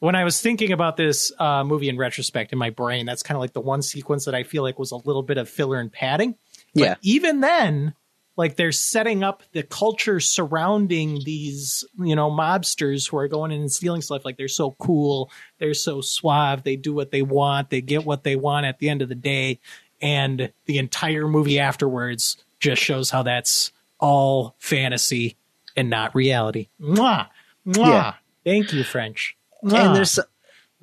when 0.00 0.14
I 0.14 0.24
was 0.24 0.38
thinking 0.40 0.70
about 0.72 0.98
this 0.98 1.32
uh, 1.38 1.64
movie 1.64 1.88
in 1.88 1.96
retrospect 1.96 2.52
in 2.52 2.58
my 2.58 2.68
brain, 2.68 3.06
that's 3.06 3.22
kind 3.22 3.36
of 3.36 3.40
like 3.40 3.54
the 3.54 3.60
one 3.62 3.80
sequence 3.80 4.26
that 4.26 4.34
I 4.34 4.42
feel 4.42 4.62
like 4.62 4.78
was 4.78 4.90
a 4.90 4.96
little 4.96 5.22
bit 5.22 5.38
of 5.38 5.48
filler 5.48 5.80
and 5.80 5.90
padding. 5.90 6.34
But 6.74 6.82
Yeah. 6.82 6.94
even 7.00 7.40
then, 7.40 7.94
like 8.36 8.56
they're 8.56 8.72
setting 8.72 9.22
up 9.22 9.42
the 9.52 9.62
culture 9.62 10.20
surrounding 10.20 11.20
these, 11.24 11.84
you 11.98 12.16
know, 12.16 12.30
mobsters 12.30 13.08
who 13.08 13.16
are 13.16 13.28
going 13.28 13.52
in 13.52 13.60
and 13.60 13.72
stealing 13.72 14.02
stuff. 14.02 14.24
Like 14.24 14.36
they're 14.36 14.48
so 14.48 14.72
cool, 14.72 15.30
they're 15.58 15.74
so 15.74 16.00
suave, 16.00 16.64
they 16.64 16.76
do 16.76 16.92
what 16.92 17.10
they 17.10 17.22
want, 17.22 17.70
they 17.70 17.80
get 17.80 18.04
what 18.04 18.24
they 18.24 18.36
want 18.36 18.66
at 18.66 18.78
the 18.78 18.88
end 18.88 19.02
of 19.02 19.08
the 19.08 19.14
day. 19.14 19.60
And 20.00 20.52
the 20.66 20.78
entire 20.78 21.28
movie 21.28 21.60
afterwards 21.60 22.36
just 22.60 22.82
shows 22.82 23.10
how 23.10 23.22
that's 23.22 23.72
all 24.00 24.56
fantasy 24.58 25.36
and 25.76 25.88
not 25.88 26.14
reality. 26.14 26.68
Mwah! 26.80 27.28
Mwah! 27.66 27.76
Yeah. 27.76 28.14
Thank 28.44 28.72
you, 28.72 28.84
French. 28.84 29.36
Mwah. 29.64 29.86
And 29.86 29.96
there's 29.96 30.18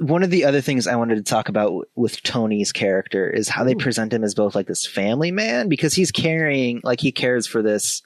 one 0.01 0.23
of 0.23 0.29
the 0.31 0.45
other 0.45 0.61
things 0.61 0.87
I 0.87 0.95
wanted 0.95 1.15
to 1.15 1.23
talk 1.23 1.47
about 1.47 1.87
with 1.95 2.21
Tony's 2.23 2.71
character 2.71 3.29
is 3.29 3.47
how 3.47 3.63
they 3.63 3.73
Ooh. 3.73 3.77
present 3.77 4.11
him 4.11 4.23
as 4.23 4.33
both 4.35 4.55
like 4.55 4.67
this 4.67 4.85
family 4.85 5.31
man 5.31 5.69
because 5.69 5.93
he's 5.93 6.11
carrying 6.11 6.81
like 6.83 6.99
he 6.99 7.11
cares 7.11 7.45
for 7.47 7.61
this 7.61 8.01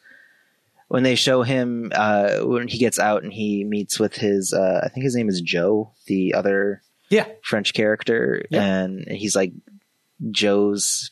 when 0.89 1.03
they 1.03 1.15
show 1.15 1.41
him 1.41 1.91
uh, 1.95 2.39
when 2.41 2.67
he 2.67 2.77
gets 2.77 2.99
out 2.99 3.23
and 3.23 3.31
he 3.33 3.63
meets 3.63 3.99
with 3.99 4.15
his 4.15 4.53
uh, 4.53 4.81
I 4.83 4.89
think 4.89 5.03
his 5.03 5.15
name 5.15 5.29
is 5.29 5.41
Joe, 5.41 5.93
the 6.05 6.33
other 6.35 6.81
Yeah. 7.09 7.27
French 7.43 7.73
character, 7.73 8.45
Yeah. 8.51 8.61
and 8.63 9.05
he's 9.09 9.35
like 9.35 9.53
Joe's 10.31 11.11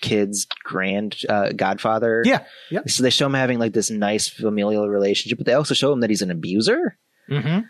kid's 0.00 0.46
grand 0.64 1.16
uh, 1.28 1.52
godfather. 1.52 2.22
Yeah. 2.24 2.44
Yeah. 2.70 2.80
So 2.86 3.02
they 3.02 3.10
show 3.10 3.26
him 3.26 3.34
having 3.34 3.58
like 3.58 3.72
this 3.72 3.90
nice 3.90 4.28
familial 4.28 4.88
relationship, 4.88 5.38
but 5.38 5.46
they 5.46 5.52
also 5.54 5.74
show 5.74 5.92
him 5.92 6.00
that 6.00 6.10
he's 6.10 6.22
an 6.22 6.30
abuser. 6.30 6.96
Mm-hmm. 7.30 7.60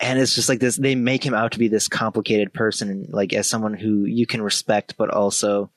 And 0.00 0.18
it's 0.18 0.34
just 0.34 0.48
like 0.48 0.60
this. 0.60 0.76
They 0.76 0.94
make 0.94 1.24
him 1.24 1.34
out 1.34 1.52
to 1.52 1.58
be 1.58 1.68
this 1.68 1.88
complicated 1.88 2.52
person, 2.52 3.06
like 3.10 3.32
as 3.32 3.46
someone 3.48 3.74
who 3.74 4.04
you 4.04 4.26
can 4.26 4.40
respect, 4.42 4.94
but 4.96 5.10
also, 5.10 5.70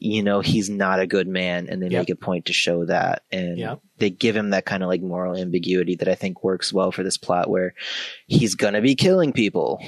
you 0.00 0.22
know, 0.24 0.40
he's 0.40 0.68
not 0.68 0.98
a 1.00 1.06
good 1.06 1.28
man. 1.28 1.68
And 1.68 1.80
they 1.80 1.88
Yep. 1.88 2.00
make 2.02 2.10
a 2.10 2.16
point 2.16 2.46
to 2.46 2.52
show 2.52 2.84
that, 2.86 3.22
and 3.30 3.56
Yep. 3.58 3.80
they 3.98 4.10
give 4.10 4.36
him 4.36 4.50
that 4.50 4.64
kind 4.64 4.82
of 4.82 4.88
like 4.88 5.02
moral 5.02 5.36
ambiguity 5.36 5.94
that 5.96 6.08
I 6.08 6.14
think 6.16 6.42
works 6.42 6.72
well 6.72 6.90
for 6.90 7.02
this 7.04 7.16
plot, 7.16 7.48
where 7.48 7.74
he's 8.26 8.54
gonna 8.56 8.80
be 8.80 8.94
killing 8.96 9.32
people. 9.32 9.80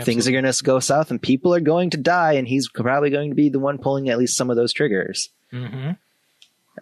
Things 0.00 0.26
are 0.26 0.32
going 0.32 0.50
to 0.50 0.64
go 0.64 0.80
south, 0.80 1.10
and 1.10 1.20
people 1.20 1.54
are 1.54 1.60
going 1.60 1.90
to 1.90 1.98
die, 1.98 2.32
and 2.32 2.48
he's 2.48 2.66
probably 2.66 3.10
going 3.10 3.28
to 3.28 3.34
be 3.34 3.50
the 3.50 3.58
one 3.58 3.76
pulling 3.76 4.08
at 4.08 4.16
least 4.16 4.38
some 4.38 4.48
of 4.48 4.56
those 4.56 4.72
triggers. 4.72 5.28
Mm-hmm. 5.52 5.90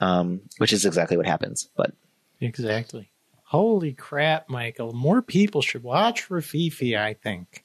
Um, 0.01 0.43
which 0.59 0.73
is 0.73 0.85
exactly 0.87 1.17
what 1.17 1.27
happens. 1.27 1.69
But 1.77 1.93
Exactly. 2.41 3.10
Holy 3.51 3.93
crap, 3.95 4.49
Michael! 4.49 4.93
More 4.93 5.23
people 5.23 5.61
should 5.61 5.83
watch 5.83 6.29
Rififi. 6.29 6.97
I 6.97 7.15
think. 7.15 7.65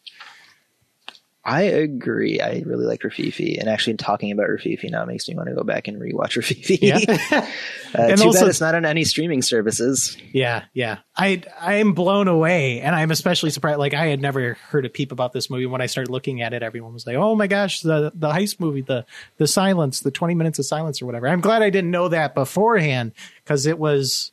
I 1.48 1.62
agree. 1.62 2.42
I 2.42 2.64
really 2.66 2.88
like 2.88 3.02
Rififi, 3.02 3.60
and 3.60 3.70
actually 3.70 3.98
talking 3.98 4.32
about 4.32 4.48
Rififi 4.48 4.90
now 4.90 5.06
makes 5.06 5.30
me 5.30 5.36
want 5.36 5.48
to 5.48 5.54
go 5.54 5.62
back 5.64 5.88
and 5.88 6.02
rewatch 6.02 6.36
Rififi. 6.42 6.80
Yeah. 6.82 6.98
uh, 7.94 8.02
And 8.10 8.18
too 8.20 8.26
also- 8.26 8.40
bad 8.40 8.50
it's 8.50 8.60
not 8.62 8.74
on 8.74 8.84
any 8.84 9.04
streaming 9.04 9.44
services. 9.44 10.18
Yeah, 10.34 10.64
yeah. 10.74 10.98
I 11.16 11.44
I 11.62 11.76
am 11.76 11.94
blown 11.94 12.28
away, 12.28 12.82
and 12.82 12.96
I'm 12.96 13.12
especially 13.12 13.52
surprised. 13.52 13.78
Like 13.78 13.94
I 13.94 14.08
had 14.08 14.20
never 14.20 14.56
heard 14.70 14.88
a 14.88 14.90
peep 14.90 15.12
about 15.12 15.34
this 15.34 15.52
movie. 15.52 15.68
When 15.68 15.82
I 15.82 15.86
started 15.86 16.10
looking 16.10 16.42
at 16.42 16.54
it, 16.54 16.64
everyone 16.64 16.94
was 16.94 17.06
like, 17.06 17.16
"Oh 17.16 17.36
my 17.36 17.46
gosh, 17.46 17.82
the 17.82 18.12
the 18.16 18.32
heist 18.32 18.60
movie, 18.60 18.82
the 18.82 19.06
the 19.38 19.46
silence, 19.46 20.00
the 20.00 20.10
20 20.10 20.34
minutes 20.34 20.58
of 20.58 20.66
silence, 20.66 21.00
or 21.00 21.06
whatever." 21.06 21.28
I'm 21.28 21.42
glad 21.42 21.62
I 21.62 21.70
didn't 21.70 21.92
know 21.92 22.08
that 22.08 22.34
beforehand 22.34 23.12
because 23.44 23.68
it 23.68 23.78
was 23.78 24.32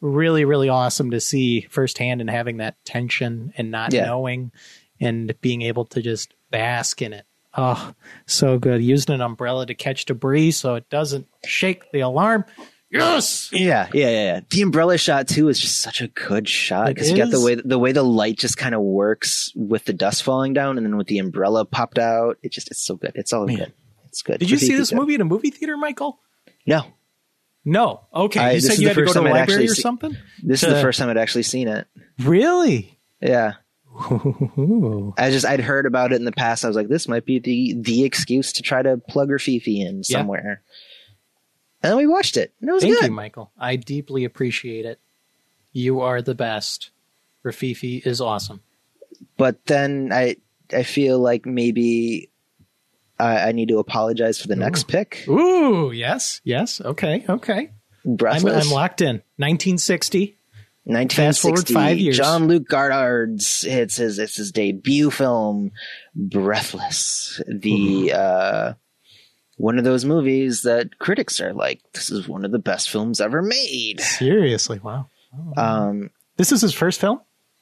really 0.00 0.44
really 0.44 0.68
awesome 0.68 1.10
to 1.10 1.20
see 1.20 1.62
firsthand 1.70 2.20
and 2.20 2.30
having 2.30 2.58
that 2.58 2.76
tension 2.84 3.52
and 3.56 3.70
not 3.70 3.92
Yeah. 3.92 4.06
knowing 4.06 4.50
and 5.00 5.34
being 5.40 5.62
able 5.62 5.84
to 5.86 6.02
just 6.02 6.34
bask 6.50 7.00
in 7.02 7.12
it. 7.12 7.24
Oh, 7.56 7.94
so 8.26 8.58
good. 8.58 8.82
Using 8.82 9.14
an 9.14 9.20
umbrella 9.20 9.66
to 9.66 9.74
catch 9.74 10.04
debris 10.04 10.52
so 10.52 10.74
it 10.76 10.88
doesn't 10.88 11.26
shake 11.44 11.90
the 11.92 12.00
alarm. 12.00 12.44
Yes. 12.92 13.50
Yeah, 13.52 13.88
yeah, 13.92 14.10
yeah. 14.10 14.40
The 14.50 14.62
umbrella 14.62 14.98
shot 14.98 15.28
too 15.28 15.48
is 15.48 15.58
just 15.60 15.80
such 15.80 16.00
a 16.00 16.08
good 16.08 16.48
shot 16.48 16.88
because 16.88 17.10
you 17.10 17.16
got 17.16 17.30
the 17.30 17.40
way 17.40 17.54
the 17.54 17.78
way 17.78 17.92
the 17.92 18.02
light 18.02 18.36
just 18.38 18.56
kind 18.56 18.74
of 18.74 18.80
works 18.80 19.52
with 19.54 19.84
the 19.84 19.92
dust 19.92 20.22
falling 20.24 20.54
down, 20.54 20.76
and 20.76 20.84
then 20.84 20.96
with 20.96 21.06
the 21.06 21.18
umbrella 21.18 21.64
popped 21.64 21.98
out. 22.00 22.38
It 22.42 22.50
just 22.52 22.68
it's 22.70 22.84
so 22.84 22.96
good. 22.96 23.12
It's 23.14 23.32
all 23.32 23.46
Man. 23.46 23.56
good. 23.58 23.72
It's 24.08 24.22
good. 24.22 24.38
Did 24.40 24.50
you 24.50 24.56
see 24.58 24.74
this 24.76 24.90
good. 24.90 24.96
movie 24.96 25.14
in 25.14 25.20
a 25.20 25.24
movie 25.24 25.50
theater, 25.50 25.76
Michael? 25.76 26.18
No, 26.66 26.82
No. 27.64 28.06
Okay. 28.14 28.40
I- 28.40 28.52
you 28.52 28.60
said 28.60 28.78
you 28.78 28.88
had 28.88 28.96
to 28.96 29.04
go 29.04 29.12
to 29.12 29.20
a 29.20 29.22
library 29.22 29.64
or 29.66 29.68
see- 29.74 29.82
something? 29.82 30.16
this 30.42 30.62
is 30.62 30.72
the 30.72 30.80
first 30.80 30.98
time 30.98 31.08
I'd 31.10 31.16
actually 31.18 31.42
seen 31.44 31.68
it. 31.68 31.86
Really? 32.20 32.98
Yeah. 33.20 33.54
Ooh. 34.12 35.12
I 35.18 35.30
just 35.30 35.44
I'd 35.44 35.60
heard 35.60 35.84
about 35.86 36.12
it 36.12 36.16
in 36.16 36.24
the 36.24 36.32
past. 36.32 36.64
I 36.64 36.68
was 36.68 36.76
like, 36.76 36.88
this 36.88 37.06
might 37.08 37.24
be 37.26 37.38
the 37.38 37.74
the 37.78 38.04
excuse 38.04 38.52
to 38.54 38.62
try 38.62 38.80
to 38.82 38.96
plug 38.96 39.28
Rififi 39.28 39.80
in 39.86 40.02
Yeah. 40.06 40.18
somewhere. 40.18 40.62
And 41.82 41.90
then 41.90 41.96
we 41.98 42.06
watched 42.06 42.36
it. 42.36 42.52
And 42.60 42.70
it 42.70 42.72
was 42.72 42.82
Thank 42.82 42.94
good. 42.96 43.06
you, 43.06 43.10
Michael. 43.12 43.50
I 43.58 43.76
deeply 43.76 44.24
appreciate 44.24 44.84
it. 44.86 45.00
You 45.72 46.00
are 46.00 46.22
the 46.22 46.34
best. 46.34 46.90
Rififi 47.44 48.06
is 48.06 48.20
awesome. 48.20 48.60
But 49.36 49.64
then 49.66 50.10
I 50.12 50.36
I 50.72 50.82
feel 50.82 51.18
like 51.18 51.44
maybe 51.46 52.29
I, 53.20 53.48
I 53.48 53.52
need 53.52 53.68
to 53.68 53.78
apologize 53.78 54.40
for 54.40 54.48
the 54.48 54.56
next 54.56 54.88
pick. 54.88 55.24
Ooh, 55.28 55.92
yes, 55.92 56.40
yes. 56.44 56.80
Okay, 56.80 57.24
okay. 57.28 57.70
I'm, 58.06 58.16
Breathless. 58.16 58.66
I'm 58.66 58.72
locked 58.72 59.00
in. 59.02 59.16
1960. 59.36 60.36
1960. 60.84 61.14
Fast 61.16 61.42
forward 61.42 61.68
five 61.68 61.98
years. 61.98 62.16
John 62.16 62.48
Luke 62.48 62.66
Gardards 62.66 63.64
it's 63.68 63.96
his 63.96 64.18
it's 64.18 64.36
his 64.36 64.50
debut 64.50 65.10
film, 65.10 65.72
Breathless. 66.14 67.40
The 67.46 68.12
uh, 68.14 68.72
one 69.56 69.78
of 69.78 69.84
those 69.84 70.04
movies 70.06 70.62
that 70.62 70.98
critics 70.98 71.40
are 71.40 71.52
like, 71.52 71.80
this 71.92 72.10
is 72.10 72.26
one 72.26 72.46
of 72.46 72.50
the 72.50 72.58
best 72.58 72.88
films 72.88 73.20
ever 73.20 73.42
made. 73.42 74.00
Seriously, 74.00 74.78
wow. 74.78 75.10
Um, 75.56 76.10
This 76.36 76.50
is 76.50 76.62
his 76.62 76.72
first 76.72 77.00
film? 77.00 77.20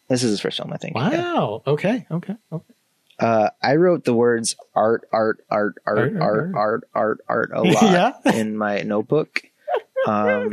this 0.09 0.23
is 0.23 0.31
his 0.31 0.41
first 0.41 0.57
film, 0.57 0.73
I 0.73 0.77
think. 0.79 0.97
Yeah. 0.97 1.35
Wow. 1.35 1.63
Okay, 1.67 2.07
okay, 2.11 2.35
okay. 2.53 2.75
Uh, 3.19 3.51
I 3.63 3.75
wrote 3.77 4.05
the 4.05 4.15
words 4.15 4.55
art, 4.75 5.09
art, 5.13 5.45
art, 5.51 5.77
art, 5.87 5.99
Art, 5.99 6.17
art, 6.21 6.53
art, 6.55 6.55
art, 6.55 6.85
art, 6.95 7.21
art 7.29 7.51
a 7.55 7.63
lot 7.73 7.83
Yeah. 7.83 8.13
in 8.35 8.57
my 8.57 8.83
notebook. 8.83 9.43
Um, 10.07 10.53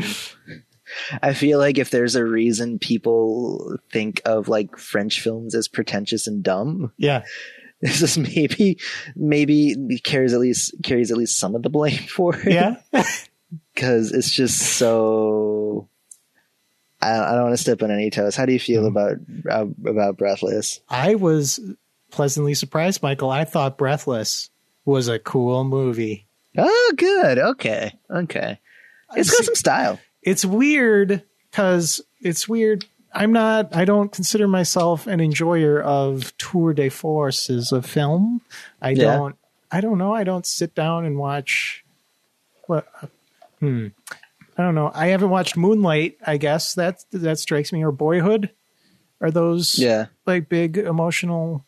I 1.21 1.33
feel 1.33 1.59
like 1.59 1.77
if 1.77 1.89
there's 1.91 2.15
a 2.15 2.25
reason 2.25 2.79
people 2.79 3.77
think 3.91 4.21
of 4.25 4.47
like 4.47 4.77
French 4.77 5.21
films 5.21 5.53
as 5.55 5.67
pretentious 5.67 6.25
and 6.27 6.43
dumb, 6.43 6.91
Yeah. 6.97 7.23
this 7.81 8.01
is 8.01 8.17
maybe 8.17 8.79
maybe 9.15 9.99
carries 10.03 10.33
at 10.33 10.39
least 10.39 10.73
carries 10.83 11.11
at 11.11 11.17
least 11.17 11.37
some 11.37 11.53
of 11.55 11.61
the 11.61 11.69
blame 11.69 11.99
for 12.07 12.35
it. 12.35 12.51
Yeah. 12.53 12.77
because 13.75 14.11
it's 14.11 14.31
just 14.31 14.57
so. 14.59 15.87
I, 17.01 17.11
I 17.19 17.31
don't 17.33 17.43
want 17.43 17.53
to 17.53 17.61
step 17.61 17.83
on 17.83 17.91
any 17.91 18.09
toes. 18.09 18.35
How 18.35 18.45
do 18.45 18.53
you 18.53 18.59
feel 18.59 18.87
about 18.87 19.17
uh, 19.49 19.65
about 19.85 20.17
Breathless? 20.17 20.79
I 20.89 21.15
was 21.15 21.59
pleasantly 22.15 22.53
surprised, 22.53 23.03
Michael. 23.03 23.29
I 23.29 23.43
thought 23.45 23.77
Breathless 23.77 24.49
was 24.85 25.07
a 25.07 25.19
cool 25.19 25.63
movie. 25.63 26.25
Oh, 26.57 26.93
good. 26.95 27.37
Okay, 27.37 27.93
okay. 28.09 28.59
It's 29.15 29.29
got 29.29 29.43
some 29.45 29.55
style. 29.55 29.99
It's 30.23 30.45
weird 30.45 31.21
because 31.51 32.01
it's 32.21 32.47
weird. 32.47 32.85
I'm 33.13 33.31
not, 33.33 33.75
I 33.75 33.85
don't 33.85 34.11
consider 34.11 34.47
myself 34.47 35.07
an 35.07 35.19
enjoyer 35.19 35.81
of 35.81 36.35
tour 36.37 36.73
de 36.73 36.89
forces 36.89 37.71
of 37.71 37.85
film. 37.85 38.41
I 38.81 38.91
Yeah. 38.91 39.17
don't, 39.17 39.35
I 39.71 39.81
don't 39.81 39.97
know. 39.97 40.13
I 40.13 40.23
don't 40.23 40.45
sit 40.45 40.73
down 40.75 41.05
and 41.05 41.17
watch 41.17 41.83
what, 42.67 42.87
hmm. 43.59 43.87
I 44.57 44.63
don't 44.63 44.75
know. 44.75 44.91
I 44.93 45.07
haven't 45.07 45.29
watched 45.29 45.57
Moonlight, 45.57 46.17
I 46.25 46.37
guess. 46.37 46.73
That, 46.75 47.03
that 47.11 47.39
strikes 47.39 47.73
me. 47.73 47.83
Or 47.83 47.91
Boyhood. 47.91 48.51
Are 49.21 49.31
those 49.31 49.77
Yeah. 49.79 50.07
like 50.25 50.49
big 50.49 50.77
emotional 50.77 51.65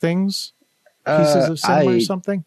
things? 0.00 0.52
Pieces 1.06 1.48
Uh, 1.48 1.52
of 1.52 1.58
cinema 1.58 1.90
I 1.90 1.94
or 1.96 2.00
something? 2.00 2.44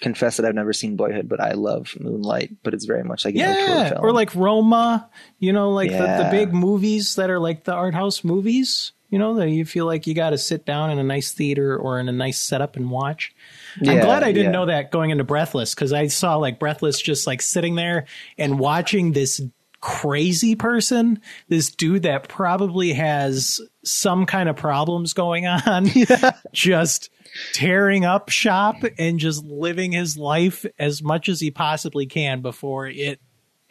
confess 0.00 0.38
that 0.38 0.46
I've 0.46 0.54
never 0.54 0.72
seen 0.72 0.96
Boyhood, 0.96 1.28
but 1.28 1.40
I 1.40 1.52
love 1.52 1.94
Moonlight. 2.00 2.56
But 2.62 2.72
it's 2.74 2.86
very 2.86 3.04
much 3.04 3.24
like 3.24 3.34
Yeah, 3.34 3.90
film. 3.90 4.04
or 4.04 4.12
like 4.12 4.34
Roma, 4.34 5.08
you 5.38 5.52
know, 5.52 5.70
like 5.72 5.90
the, 5.90 5.98
the 5.98 6.28
big 6.30 6.54
movies 6.54 7.16
that 7.16 7.28
are 7.30 7.38
like 7.38 7.64
the 7.64 7.74
art 7.74 7.94
house 7.94 8.24
movies, 8.24 8.92
you 9.10 9.18
know, 9.18 9.34
that 9.34 9.50
you 9.50 9.64
feel 9.66 9.86
like 9.86 10.06
you 10.06 10.14
got 10.14 10.30
to 10.30 10.38
sit 10.38 10.64
down 10.64 10.90
in 10.90 10.98
a 10.98 11.02
nice 11.04 11.32
theater 11.32 11.76
or 11.76 12.00
in 12.00 12.08
a 12.08 12.12
nice 12.12 12.38
setup 12.40 12.76
and 12.76 12.90
watch. 12.90 13.34
I'm 13.78 14.00
glad 14.00 14.22
I 14.22 14.32
didn't 14.32 14.52
yeah. 14.52 14.58
know 14.58 14.66
that 14.66 14.90
going 14.90 15.10
into 15.10 15.24
Breathless 15.24 15.74
because 15.74 15.92
I 15.92 16.06
saw 16.06 16.36
like 16.36 16.58
Breathless 16.58 17.00
just 17.00 17.26
like 17.26 17.42
sitting 17.42 17.74
there 17.74 18.06
and 18.38 18.58
watching 18.58 19.12
this 19.12 19.42
crazy 19.80 20.54
person, 20.54 21.20
this 21.48 21.70
dude 21.70 22.02
that 22.02 22.28
probably 22.28 22.92
has 22.92 23.60
some 23.82 24.26
kind 24.26 24.48
of 24.48 24.56
problems 24.56 25.12
going 25.12 25.46
on, 25.46 25.88
just 26.52 27.10
tearing 27.52 28.04
up 28.04 28.28
shop 28.28 28.76
and 28.98 29.18
just 29.18 29.44
living 29.44 29.92
his 29.92 30.16
life 30.16 30.66
as 30.78 31.02
much 31.02 31.28
as 31.28 31.40
he 31.40 31.50
possibly 31.50 32.06
can 32.06 32.40
before 32.42 32.86
it 32.88 33.20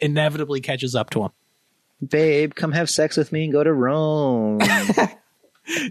inevitably 0.00 0.60
catches 0.60 0.94
up 0.94 1.10
to 1.10 1.24
him. 1.24 1.30
babe, 2.06 2.54
come 2.54 2.72
have 2.72 2.88
sex 2.88 3.16
with 3.16 3.32
me 3.32 3.44
and 3.44 3.52
go 3.52 3.62
to 3.62 3.72
Rome. 3.72 4.60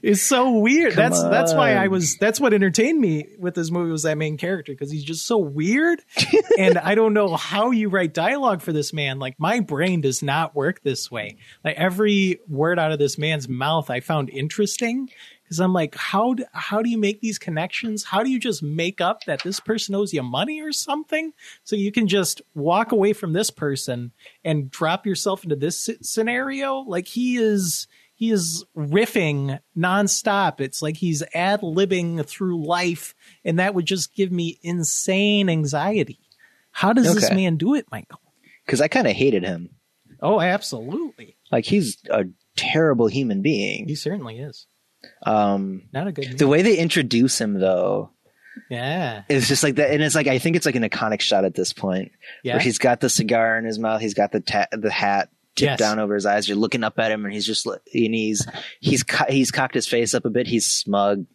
It's 0.03 0.21
so 0.21 0.51
weird. 0.51 0.93
Come 0.93 1.09
that's 1.09 1.23
that's 1.23 1.53
why 1.53 1.73
I 1.73 1.87
was 1.87 2.17
that's 2.17 2.39
what 2.39 2.53
entertained 2.53 2.99
me 2.99 3.27
with 3.37 3.55
this 3.55 3.71
movie 3.71 3.91
was 3.91 4.03
that 4.03 4.17
main 4.17 4.37
character 4.37 4.73
because 4.73 4.91
he's 4.91 5.03
just 5.03 5.25
so 5.25 5.37
weird 5.37 6.01
and 6.57 6.77
I 6.77 6.95
don't 6.95 7.13
know 7.13 7.35
how 7.35 7.71
you 7.71 7.89
write 7.89 8.13
dialogue 8.13 8.61
for 8.61 8.73
this 8.73 8.93
man. 8.93 9.19
Like 9.19 9.39
my 9.39 9.59
brain 9.59 10.01
does 10.01 10.21
not 10.21 10.55
work 10.55 10.81
this 10.81 11.09
way. 11.09 11.37
Like 11.63 11.77
every 11.77 12.39
word 12.47 12.79
out 12.79 12.91
of 12.91 12.99
this 12.99 13.17
man's 13.17 13.47
mouth 13.47 13.89
I 13.89 13.99
found 13.99 14.29
interesting 14.29 15.09
because 15.43 15.59
I'm 15.59 15.73
like 15.73 15.95
how 15.95 16.33
do, 16.33 16.45
how 16.51 16.81
do 16.81 16.89
you 16.89 16.97
make 16.97 17.21
these 17.21 17.39
connections? 17.39 18.03
How 18.03 18.23
do 18.23 18.29
you 18.29 18.39
just 18.39 18.61
make 18.61 18.99
up 19.01 19.23
that 19.25 19.43
this 19.43 19.59
person 19.59 19.95
owes 19.95 20.13
you 20.13 20.23
money 20.23 20.61
or 20.61 20.71
something 20.71 21.33
so 21.63 21.75
you 21.75 21.91
can 21.91 22.07
just 22.07 22.41
walk 22.53 22.91
away 22.91 23.13
from 23.13 23.33
this 23.33 23.49
person 23.49 24.11
and 24.43 24.69
drop 24.69 25.05
yourself 25.05 25.43
into 25.43 25.55
this 25.55 25.87
sce- 25.87 26.05
scenario? 26.05 26.79
Like 26.79 27.07
he 27.07 27.37
is 27.37 27.87
he 28.19 28.31
is 28.31 28.65
riffing 28.75 29.59
nonstop. 29.77 30.59
It's 30.59 30.81
like 30.81 30.97
he's 30.97 31.23
ad 31.33 31.61
libbing 31.61 32.25
through 32.25 32.65
life, 32.65 33.15
and 33.45 33.59
that 33.59 33.73
would 33.73 33.85
just 33.85 34.13
give 34.13 34.29
me 34.29 34.59
insane 34.61 35.49
anxiety. 35.49 36.19
How 36.71 36.91
does 36.91 37.15
this 37.15 37.31
man 37.31 37.55
do 37.55 37.75
it, 37.75 37.85
Michael? 37.89 38.19
Because 38.65 38.81
I 38.81 38.89
kind 38.89 39.07
of 39.07 39.13
hated 39.13 39.43
him. 39.45 39.69
Oh, 40.21 40.41
absolutely. 40.41 41.37
Like 41.49 41.63
he's 41.63 41.97
a 42.09 42.25
terrible 42.57 43.07
human 43.07 43.41
being. 43.41 43.87
He 43.87 43.95
certainly 43.95 44.37
is. 44.39 44.67
Um, 45.25 45.83
Not 45.93 46.07
a 46.07 46.11
good. 46.11 46.37
the 46.37 46.47
way 46.49 46.61
they 46.61 46.77
introduce 46.77 47.39
him 47.39 47.53
though 47.53 48.09
yeah. 48.69 49.23
It's 49.29 49.47
just 49.47 49.63
like 49.63 49.75
that, 49.75 49.91
and 49.91 50.03
it's 50.03 50.15
like 50.15 50.27
I 50.27 50.37
think 50.39 50.57
it's 50.57 50.65
like 50.65 50.75
an 50.75 50.83
iconic 50.83 51.21
shot 51.21 51.45
at 51.45 51.55
this 51.55 51.71
point 51.71 52.11
Yeah. 52.43 52.55
where 52.55 52.61
he's 52.61 52.77
got 52.79 52.99
the 52.99 53.09
cigar 53.09 53.57
in 53.57 53.63
his 53.63 53.79
mouth, 53.79 54.01
he's 54.01 54.13
got 54.13 54.33
the 54.33 54.41
ta- 54.41 54.67
the 54.73 54.91
hat 54.91 55.29
Yes. 55.65 55.79
down 55.79 55.99
over 55.99 56.15
his 56.15 56.25
eyes. 56.25 56.47
You're 56.47 56.57
looking 56.57 56.83
up 56.83 56.99
at 56.99 57.11
him, 57.11 57.25
and 57.25 57.33
he's 57.33 57.45
just 57.45 57.65
and 57.65 57.79
he's 57.93 58.45
he's 58.79 59.03
he's 59.29 59.51
cocked 59.51 59.75
his 59.75 59.87
face 59.87 60.13
up 60.13 60.25
a 60.25 60.29
bit. 60.29 60.47
He's 60.47 60.65
smug. 60.67 61.25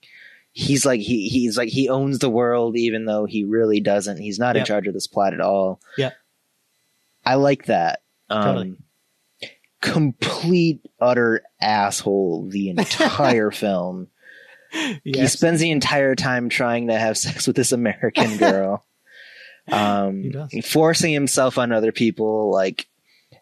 He's 0.52 0.86
like 0.86 1.00
he 1.00 1.28
he's 1.28 1.56
like 1.56 1.68
he 1.68 1.88
owns 1.88 2.18
the 2.18 2.30
world, 2.30 2.76
even 2.76 3.04
though 3.04 3.24
he 3.26 3.44
really 3.44 3.80
doesn't. 3.80 4.18
He's 4.18 4.38
not 4.38 4.56
in 4.56 4.64
charge 4.64 4.86
of 4.86 4.94
this 4.94 5.06
plot 5.06 5.34
at 5.34 5.40
all. 5.40 5.80
Yeah, 5.98 6.10
I 7.24 7.34
like 7.34 7.66
that. 7.66 8.02
Um, 8.30 8.44
Totally. 8.44 8.76
Complete 9.80 10.80
utter 11.00 11.42
asshole 11.60 12.48
the 12.48 12.68
entire 12.70 13.50
film. 13.50 14.08
He 15.04 15.26
spends 15.28 15.60
the 15.60 15.70
entire 15.70 16.14
time 16.14 16.48
trying 16.48 16.88
to 16.88 16.98
have 16.98 17.16
sex 17.16 17.46
with 17.46 17.54
this 17.56 17.72
American 17.72 18.36
girl. 18.38 18.84
um, 19.72 20.30
forcing 20.62 21.12
himself 21.12 21.58
on 21.58 21.72
other 21.72 21.92
people, 21.92 22.50
like, 22.50 22.86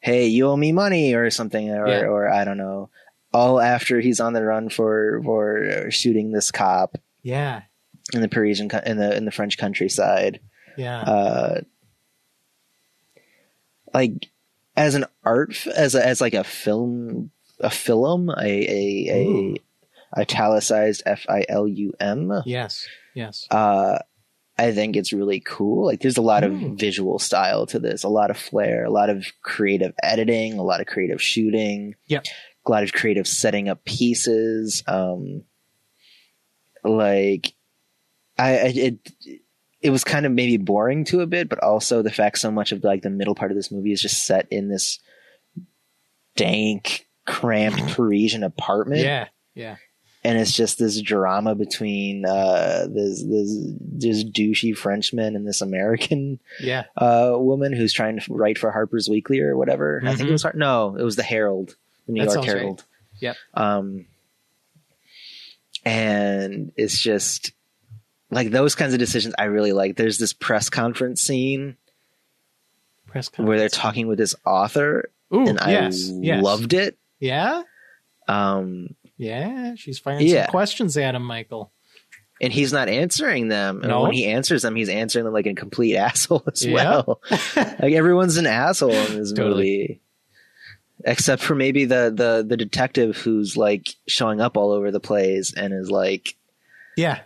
"Hey, 0.03 0.27
you 0.27 0.49
owe 0.49 0.57
me 0.57 0.73
money" 0.73 1.15
or 1.15 1.31
something, 1.31 1.71
or 1.71 1.89
Yeah. 1.89 2.01
or 2.03 2.29
I 2.29 2.45
don't 2.45 2.59
know. 2.59 2.91
All 3.33 3.59
after 3.59 4.01
he's 4.01 4.21
on 4.21 4.35
the 4.35 4.45
run 4.45 4.69
for 4.69 5.23
for 5.25 5.91
shooting 5.91 6.33
this 6.33 6.51
cop 6.51 6.99
yeah. 7.23 7.63
in 8.13 8.21
the 8.21 8.29
Parisian 8.29 8.71
in 8.85 8.99
the 8.99 9.17
in 9.17 9.25
the 9.25 9.31
French 9.31 9.57
countryside. 9.57 10.41
Yeah. 10.77 11.01
Uh, 11.01 11.61
like 13.95 14.29
as 14.77 14.95
an 14.95 15.07
art 15.25 15.67
as 15.67 15.95
a, 15.95 16.07
as 16.07 16.21
like 16.21 16.35
a 16.35 16.45
film 16.45 17.31
a 17.61 17.71
film 17.71 18.29
a 18.31 18.35
a, 18.43 19.09
a 19.11 20.21
italicized 20.21 21.03
F 21.07 21.25
I 21.29 21.45
L 21.49 21.67
U 21.69 21.95
M. 22.01 22.43
yes. 22.45 22.87
Yes. 23.15 23.47
uh, 23.51 23.99
I 24.63 24.73
think 24.73 24.97
it's 24.97 25.13
really 25.13 25.41
cool. 25.41 25.87
Like, 25.87 26.01
there's 26.01 26.17
a 26.17 26.23
lot 26.23 26.45
of 26.45 26.53
Mm. 26.53 26.79
visual 26.79 27.19
style 27.19 27.67
to 27.67 27.79
this, 27.79 28.03
a 28.05 28.09
lot 28.09 28.31
of 28.31 28.37
flair, 28.37 28.85
a 28.85 28.91
lot 28.91 29.11
of 29.11 29.25
creative 29.43 29.93
editing, 30.03 30.59
a 30.59 30.63
lot 30.63 30.81
of 30.81 30.87
creative 30.87 31.21
shooting, 31.23 31.95
Yep. 32.07 32.25
a 32.67 32.71
lot 32.71 32.83
of 32.83 32.93
creative 32.93 33.27
setting 33.27 33.69
up 33.69 33.85
pieces. 33.85 34.83
Um, 34.87 35.45
like, 36.85 37.53
I, 38.39 38.51
I 38.59 38.73
it 38.75 38.99
it 39.81 39.91
was 39.91 40.05
kind 40.05 40.27
of 40.27 40.33
maybe 40.33 40.57
boring 40.59 41.05
to 41.07 41.21
a 41.21 41.27
bit, 41.27 41.49
but 41.49 41.61
also 41.63 42.03
the 42.03 42.11
fact 42.11 42.39
so 42.39 42.51
much 42.53 42.71
of 42.73 42.85
like 42.85 43.03
the 43.03 43.11
middle 43.11 43.35
part 43.35 43.51
of 43.51 43.57
this 43.57 43.71
movie 43.73 43.93
is 43.93 44.01
just 44.01 44.25
set 44.27 44.47
in 44.51 44.69
this 44.69 45.01
dank, 46.37 47.07
cramped 47.27 47.79
Parisian 47.97 48.43
apartment 48.45 49.01
Yeah. 49.01 49.29
Yeah. 49.55 49.77
And 50.25 50.39
it's 50.39 50.53
just 50.53 50.79
this 50.79 51.01
drama 51.01 51.55
between 51.55 52.25
uh, 52.25 52.87
this 52.89 53.23
this 53.23 53.51
this 53.81 54.25
douchey 54.25 54.77
Frenchman 54.77 55.35
and 55.37 55.47
this 55.47 55.61
American 55.61 56.39
Yeah. 56.61 56.85
uh, 56.97 57.33
woman 57.37 57.73
who's 57.73 57.93
trying 57.93 58.19
to 58.21 58.33
write 58.33 58.59
for 58.59 58.71
Harper's 58.71 59.09
Weekly 59.09 59.41
or 59.41 59.57
whatever. 59.57 60.01
I 60.05 60.15
think 60.15 60.29
it 60.29 60.33
was 60.33 60.43
Har- 60.45 60.53
no, 60.55 60.97
it 60.97 61.03
was 61.03 61.17
the 61.17 61.23
Herald, 61.23 61.75
the 62.07 62.13
New 62.13 62.21
That 62.21 62.27
York 62.27 62.35
sounds 62.35 62.49
right. 62.49 62.57
Herald. 62.59 62.85
Yep. 63.21 63.37
Um, 63.55 64.07
and 65.85 66.73
it's 66.77 67.01
just 67.01 67.53
like 68.31 68.51
those 68.51 68.75
kinds 68.75 68.93
of 68.93 68.99
decisions 68.99 69.35
I 69.39 69.45
really 69.45 69.73
like. 69.73 69.97
There's 69.97 70.19
this 70.19 70.33
press 70.33 70.71
conference 70.71 71.21
scene 71.23 71.77
Press 73.07 73.31
where 73.37 73.59
they're 73.59 73.69
talking 73.69 74.07
with 74.07 74.19
this 74.19 74.35
author, 74.47 75.11
Ooh, 75.35 75.47
and 75.47 75.59
I 75.61 75.73
yes. 75.73 76.09
yes. 76.09 76.43
loved 76.43 76.73
it. 76.73 76.97
Yeah. 77.21 77.63
Um, 78.29 78.95
Yeah. 79.23 79.75
She's 79.77 79.99
firing 79.99 80.27
Yeah. 80.27 80.45
some 80.47 80.51
questions 80.51 80.97
at 80.97 81.15
him, 81.15 81.25
Michael. 81.25 81.73
and 82.41 82.53
he's 82.53 82.73
not 82.73 82.89
answering 82.89 83.49
them. 83.49 83.79
And 83.83 83.89
No. 83.91 84.03
when 84.03 84.13
he 84.13 84.27
answers 84.27 84.63
them, 84.63 84.75
he's 84.75 84.89
answering 84.89 85.25
them 85.25 85.33
like 85.35 85.47
a 85.47 85.55
complete 85.55 85.97
asshole 86.09 86.43
as 86.51 86.65
Yeah. 86.65 86.75
well. 86.75 87.21
like 87.57 87.93
everyone's 87.93 88.37
an 88.37 88.47
asshole 88.47 88.91
in 88.91 89.17
this 89.17 89.33
Totally. 89.33 89.55
movie, 89.63 90.01
except 91.05 91.43
for 91.43 91.55
maybe 91.55 91.85
the 91.85 92.13
the 92.15 92.45
the 92.47 92.57
detective 92.57 93.17
who's 93.17 93.57
like 93.57 93.89
showing 94.09 94.41
up 94.41 94.57
all 94.57 94.73
over 94.73 94.91
the 94.91 94.99
place 95.01 95.53
and 95.55 95.73
is 95.73 95.91
like, 95.91 96.35
Yeah. 96.97 97.21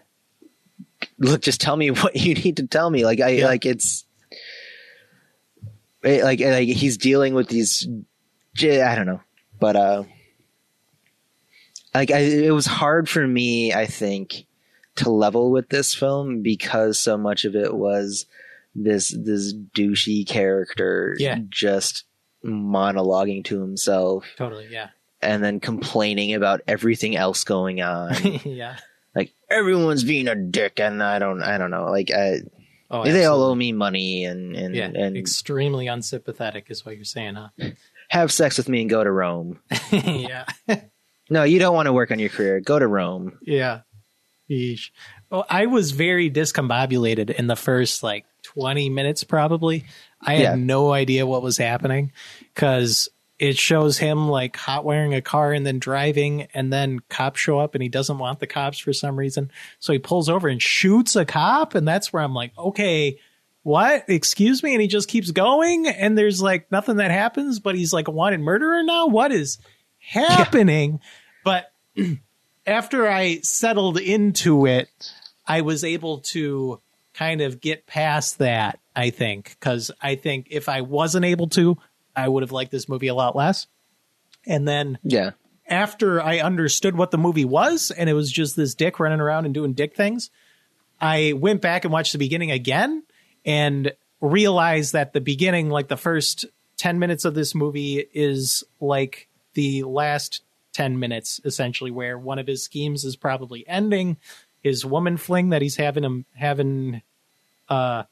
"Look, 1.18 1.40
just 1.40 1.60
tell 1.62 1.76
me 1.76 1.90
what 2.02 2.14
you 2.16 2.34
need 2.34 2.58
to 2.58 2.66
tell 2.66 2.90
me." 2.90 3.04
Like 3.06 3.20
I 3.20 3.30
Yeah. 3.30 3.46
like 3.46 3.64
it's. 3.64 4.04
it- 6.04 6.24
like 6.24 6.40
like 6.40 6.68
he's 6.68 6.96
dealing 6.98 7.32
with 7.34 7.48
these 7.48 7.88
I 8.62 8.94
don't 8.94 9.06
know 9.06 9.20
but 9.58 9.76
uh 9.76 10.04
like 11.96 12.10
I, 12.10 12.18
it 12.18 12.50
was 12.52 12.66
hard 12.66 13.08
for 13.08 13.26
me 13.26 13.72
i 13.72 13.86
think 13.86 14.46
to 14.96 15.10
level 15.10 15.50
with 15.50 15.68
this 15.68 15.94
film 15.94 16.42
because 16.42 16.98
so 16.98 17.16
much 17.18 17.44
of 17.44 17.54
it 17.56 17.74
was 17.74 18.26
this 18.74 19.08
this 19.10 19.52
douchey 19.54 20.26
character 20.26 21.14
Yeah. 21.18 21.38
just 21.48 22.04
monologuing 22.44 23.44
to 23.46 23.60
himself 23.60 24.24
Totally. 24.36 24.68
Yeah. 24.70 24.88
and 25.22 25.42
then 25.42 25.60
complaining 25.60 26.34
about 26.34 26.60
everything 26.66 27.16
else 27.16 27.44
going 27.44 27.82
on 27.82 28.14
yeah. 28.44 28.76
like 29.14 29.32
everyone's 29.50 30.04
being 30.04 30.28
a 30.28 30.34
dick 30.34 30.78
and 30.80 31.02
i 31.02 31.18
don't 31.18 31.42
i 31.42 31.58
don't 31.58 31.70
know 31.70 31.86
like 31.90 32.10
I, 32.10 32.40
Oh, 32.88 33.02
they 33.02 33.24
all 33.24 33.42
owe 33.42 33.54
me 33.56 33.72
money 33.72 34.24
and 34.24 34.54
and 34.54 34.72
Yeah. 34.76 34.90
and 34.94 35.16
Extremely 35.16 35.88
unsympathetic 35.88 36.66
is 36.70 36.86
what 36.86 36.94
you're 36.94 37.04
saying, 37.04 37.34
huh? 37.34 37.48
have 38.10 38.30
sex 38.30 38.58
with 38.58 38.68
me 38.68 38.82
and 38.82 38.88
go 38.88 39.02
to 39.02 39.10
rome 39.10 39.58
yeah. 39.90 40.44
no 41.30 41.42
you 41.42 41.58
don't 41.58 41.74
want 41.74 41.86
to 41.86 41.92
work 41.92 42.10
on 42.10 42.18
your 42.18 42.28
career 42.30 42.60
go 42.60 42.78
to 42.78 42.86
rome 42.86 43.38
Yeah. 43.42 43.80
Yeesh. 44.50 44.90
Well, 45.28 45.44
I 45.50 45.66
was 45.66 45.90
very 45.90 46.30
discombobulated 46.30 47.30
in 47.30 47.48
the 47.48 47.56
first 47.56 48.04
like 48.04 48.24
20 48.44 48.90
minutes, 48.90 49.24
probably. 49.24 49.84
I 50.20 50.34
had 50.34 50.42
Yeah. 50.42 50.54
no 50.54 50.92
idea 50.92 51.26
what 51.26 51.42
was 51.42 51.56
happening 51.58 52.12
because 52.54 53.08
it 53.40 53.58
shows 53.58 53.98
him 53.98 54.28
like 54.28 54.56
hot 54.56 54.84
wiring 54.84 55.14
a 55.14 55.20
car 55.20 55.52
and 55.52 55.66
then 55.66 55.80
driving, 55.80 56.42
and 56.54 56.72
then 56.72 57.00
cops 57.10 57.40
show 57.40 57.58
up 57.58 57.74
and 57.74 57.82
he 57.82 57.88
doesn't 57.88 58.18
want 58.18 58.38
the 58.38 58.46
cops 58.46 58.78
for 58.78 58.92
some 58.92 59.18
reason. 59.18 59.50
So 59.80 59.92
he 59.92 59.98
pulls 59.98 60.28
over 60.28 60.46
and 60.48 60.62
shoots 60.62 61.16
a 61.16 61.24
cop. 61.24 61.74
And 61.74 61.86
that's 61.86 62.12
where 62.12 62.22
I'm 62.22 62.32
like, 62.34 62.56
okay, 62.56 63.18
what? 63.64 64.04
Excuse 64.08 64.62
me? 64.62 64.74
And 64.74 64.80
he 64.80 64.86
just 64.86 65.08
keeps 65.08 65.32
going, 65.32 65.88
and 65.88 66.16
there's 66.16 66.40
like 66.40 66.70
nothing 66.70 66.98
that 66.98 67.10
happens, 67.10 67.58
but 67.58 67.74
he's 67.74 67.92
like 67.92 68.06
a 68.06 68.12
wanted 68.12 68.38
murderer 68.40 68.84
now. 68.84 69.08
What 69.08 69.32
is 69.32 69.58
happening? 70.06 71.00
But 71.44 71.72
after 72.66 73.08
I 73.08 73.40
settled 73.40 73.98
into 73.98 74.66
it, 74.66 74.88
I 75.46 75.60
was 75.60 75.84
able 75.84 76.18
to 76.18 76.80
kind 77.14 77.40
of 77.40 77.60
get 77.60 77.86
past 77.86 78.38
that, 78.38 78.78
I 78.94 79.10
think, 79.10 79.56
because 79.58 79.90
I 80.00 80.16
think 80.16 80.48
if 80.50 80.68
I 80.68 80.82
wasn't 80.82 81.24
able 81.24 81.48
to, 81.50 81.78
I 82.14 82.28
would 82.28 82.42
have 82.42 82.52
liked 82.52 82.70
this 82.70 82.88
movie 82.88 83.08
a 83.08 83.14
lot 83.14 83.36
less. 83.36 83.66
And 84.46 84.66
then 84.66 84.98
yeah 85.02 85.30
after 85.68 86.22
I 86.22 86.38
understood 86.38 86.96
what 86.96 87.10
the 87.10 87.18
movie 87.18 87.44
was, 87.44 87.90
and 87.90 88.08
it 88.08 88.14
was 88.14 88.30
just 88.30 88.56
this 88.56 88.74
dick 88.74 89.00
running 89.00 89.20
around 89.20 89.44
and 89.44 89.54
doing 89.54 89.72
dick 89.72 89.94
things, 89.96 90.30
I 91.00 91.34
went 91.36 91.60
back 91.60 91.84
and 91.84 91.92
watched 91.92 92.12
the 92.12 92.18
beginning 92.18 92.50
again 92.50 93.02
and 93.44 93.92
realized 94.20 94.92
that 94.92 95.12
the 95.12 95.20
beginning, 95.20 95.68
like 95.68 95.88
the 95.88 95.96
first 95.96 96.46
10 96.78 96.98
minutes 96.98 97.24
of 97.24 97.34
this 97.34 97.54
movie, 97.54 98.06
is 98.14 98.64
like 98.80 99.28
the 99.56 99.82
last 99.82 100.42
10 100.74 101.00
minutes, 101.00 101.40
essentially, 101.44 101.90
where 101.90 102.16
one 102.16 102.38
of 102.38 102.46
his 102.46 102.62
schemes 102.62 103.04
is 103.04 103.16
probably 103.16 103.66
ending. 103.66 104.18
His 104.62 104.86
woman 104.86 105.16
fling 105.16 105.48
that 105.50 105.62
he's 105.62 105.74
having 105.76 106.04
him 106.04 106.24
having, 106.34 107.02
uh, 107.68 108.04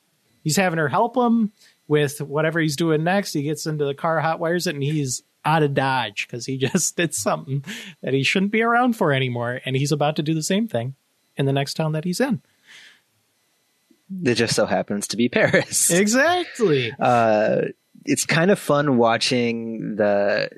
he's 0.43 0.57
having 0.57 0.79
her 0.81 0.89
help 0.89 1.17
him 1.17 1.53
with 1.87 2.21
whatever 2.21 2.59
he's 2.59 2.75
doing 2.77 3.05
next. 3.05 3.33
He 3.35 3.43
gets 3.43 3.67
into 3.67 3.85
the 3.85 3.95
car, 3.95 4.19
hot 4.21 4.41
wires 4.41 4.67
it, 4.67 4.75
and 4.75 4.83
he's 4.83 5.23
out 5.45 5.63
of 5.63 5.75
Dodge 5.75 6.27
because 6.27 6.47
he 6.47 6.57
just 6.59 6.97
did 6.97 7.15
something 7.15 7.65
that 8.03 8.15
he 8.15 8.23
shouldn't 8.25 8.53
be 8.53 8.63
around 8.63 8.95
for 8.97 9.13
anymore. 9.13 9.61
And 9.65 9.77
he's 9.77 9.93
about 9.93 10.17
to 10.17 10.23
do 10.23 10.35
the 10.35 10.43
same 10.43 10.67
thing 10.67 10.95
in 11.37 11.47
the 11.47 11.53
next 11.53 11.75
town 11.75 11.93
that 11.93 12.05
he's 12.05 12.21
in. 12.21 12.41
it 14.25 14.35
just 14.37 14.55
so 14.55 14.67
happens 14.67 15.09
to 15.09 15.17
be 15.17 15.29
paris 15.29 15.91
Exactly. 15.91 16.93
uh, 17.01 17.63
it's 18.05 18.25
kind 18.27 18.51
of 18.51 18.59
fun 18.59 18.97
watching 18.99 19.97
the 19.97 20.49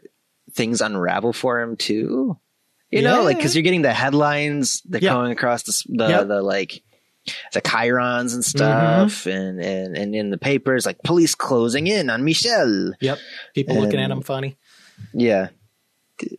things 0.56 0.80
unravel 0.80 1.32
for 1.32 1.60
him 1.60 1.76
too. 1.76 2.38
You 2.90 3.02
know, 3.02 3.18
Yeah. 3.20 3.24
like 3.24 3.36
because 3.36 3.54
you're 3.54 3.62
getting 3.62 3.82
the 3.82 3.92
headlines 3.92 4.82
that 4.88 5.02
Yeah. 5.02 5.12
going 5.12 5.32
across 5.32 5.62
the 5.64 5.96
the, 5.98 6.08
Yep. 6.08 6.28
the 6.28 6.42
like 6.42 6.82
the 7.52 7.60
chyrons 7.60 8.34
and 8.34 8.44
stuff, 8.44 9.24
Mm-hmm. 9.24 9.30
and, 9.30 9.60
and 9.60 9.96
and 9.96 10.14
in 10.14 10.30
the 10.30 10.38
papers 10.38 10.86
like 10.86 11.02
police 11.02 11.34
closing 11.34 11.86
in 11.88 12.08
on 12.10 12.24
Michel. 12.24 12.92
Yep. 13.00 13.18
People 13.54 13.80
looking 13.80 14.00
at 14.00 14.10
him 14.10 14.22
funny. 14.22 14.56
Yeah. 15.12 15.48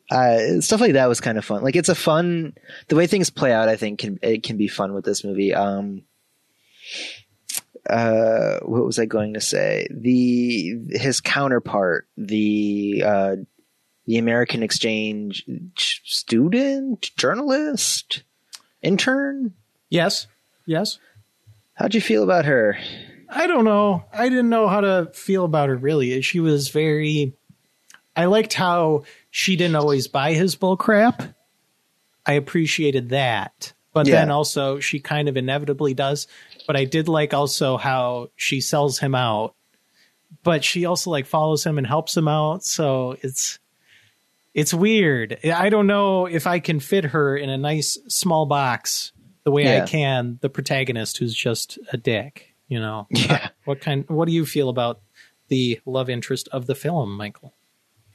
Uh, 0.09 0.59
stuff 0.61 0.81
like 0.81 0.93
that 0.93 1.07
was 1.07 1.21
kind 1.21 1.37
of 1.37 1.45
fun. 1.45 1.61
Like 1.61 1.75
it's 1.75 1.89
a 1.89 1.93
fun 1.95 2.53
the 2.87 2.95
way 2.95 3.05
things 3.05 3.29
play 3.29 3.51
out. 3.53 3.69
I 3.69 3.75
think 3.75 3.99
can 3.99 4.17
it 4.23 4.41
can 4.43 4.57
be 4.57 4.67
fun 4.67 4.93
with 4.93 5.05
this 5.05 5.23
movie. 5.23 5.53
Um, 5.53 6.03
uh, 7.89 8.59
what 8.63 8.85
was 8.85 8.99
I 8.99 9.05
going 9.05 9.33
to 9.35 9.41
say? 9.41 9.87
The 9.91 10.75
his 10.91 11.21
counterpart, 11.21 12.07
the 12.17 13.03
uh, 13.05 13.35
the 14.07 14.17
American 14.17 14.63
exchange 14.63 15.45
student, 16.05 17.11
journalist, 17.17 18.23
intern. 18.81 19.53
Yes. 19.89 20.25
Yes. 20.65 20.97
How'd 21.75 21.93
you 21.93 22.01
feel 22.01 22.23
about 22.23 22.45
her? 22.45 22.77
I 23.29 23.45
don't 23.47 23.65
know. 23.65 24.05
I 24.13 24.29
didn't 24.29 24.49
know 24.49 24.67
how 24.67 24.81
to 24.81 25.11
feel 25.13 25.45
about 25.45 25.69
her 25.69 25.75
really. 25.75 26.21
She 26.21 26.39
was 26.39 26.69
very 26.69 27.33
I 28.15 28.25
liked 28.25 28.53
how 28.53 29.03
she 29.29 29.55
didn't 29.55 29.75
always 29.75 30.07
buy 30.07 30.33
his 30.33 30.55
bull 30.55 30.75
crap. 30.77 31.21
I 32.25 32.33
appreciated 32.33 33.09
that. 33.09 33.73
But 33.93 34.07
Yeah. 34.07 34.15
then 34.15 34.31
also 34.31 34.79
she 34.79 34.99
kind 34.99 35.27
of 35.29 35.37
inevitably 35.37 35.93
does. 35.93 36.27
But 36.65 36.75
I 36.75 36.85
did 36.85 37.07
like 37.07 37.33
also 37.33 37.77
how 37.77 38.29
she 38.35 38.59
sells 38.61 38.99
him 38.99 39.13
out. 39.13 39.53
But 40.43 40.63
she 40.63 40.85
also 40.85 41.11
like 41.11 41.25
follows 41.25 41.63
him 41.65 41.77
and 41.77 41.85
helps 41.85 42.15
him 42.15 42.27
out. 42.27 42.63
So 42.63 43.17
it's 43.21 43.59
it's 44.57 44.73
weird. 44.73 45.37
I 45.45 45.69
don't 45.69 45.85
know 45.85 46.25
if 46.25 46.47
I 46.47 46.57
can 46.57 46.79
fit 46.79 47.05
her 47.05 47.37
in 47.37 47.47
a 47.47 47.59
nice 47.59 47.95
small 48.07 48.47
box 48.47 49.13
the 49.43 49.51
way 49.51 49.65
Yeah. 49.65 49.83
I 49.83 49.87
can 49.87 50.39
the 50.41 50.49
protagonist 50.49 51.19
who's 51.19 51.35
just 51.35 51.77
a 51.93 51.97
dick, 51.97 52.55
you 52.67 52.79
know. 52.79 53.07
Yeah. 53.15 53.49
What 53.65 53.81
kind 53.81 54.05
what 54.07 54.27
do 54.27 54.33
you 54.33 54.47
feel 54.47 54.69
about 54.69 55.01
the 55.49 55.79
love 55.85 56.09
interest 56.09 56.49
of 56.51 56.65
the 56.65 56.73
film, 56.73 57.15
Michael? 57.15 57.53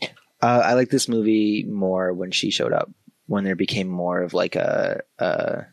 Uh, 0.02 0.62
I 0.64 0.74
like 0.74 0.90
this 0.90 1.09
movie 1.09 1.62
more 1.62 2.12
when 2.12 2.32
she 2.32 2.51
showed 2.51 2.73
up. 2.73 2.90
When 3.27 3.44
there 3.44 3.55
became 3.55 3.86
more 3.86 4.20
of 4.20 4.35
like 4.35 4.56
a, 4.56 5.02
a, 5.20 5.66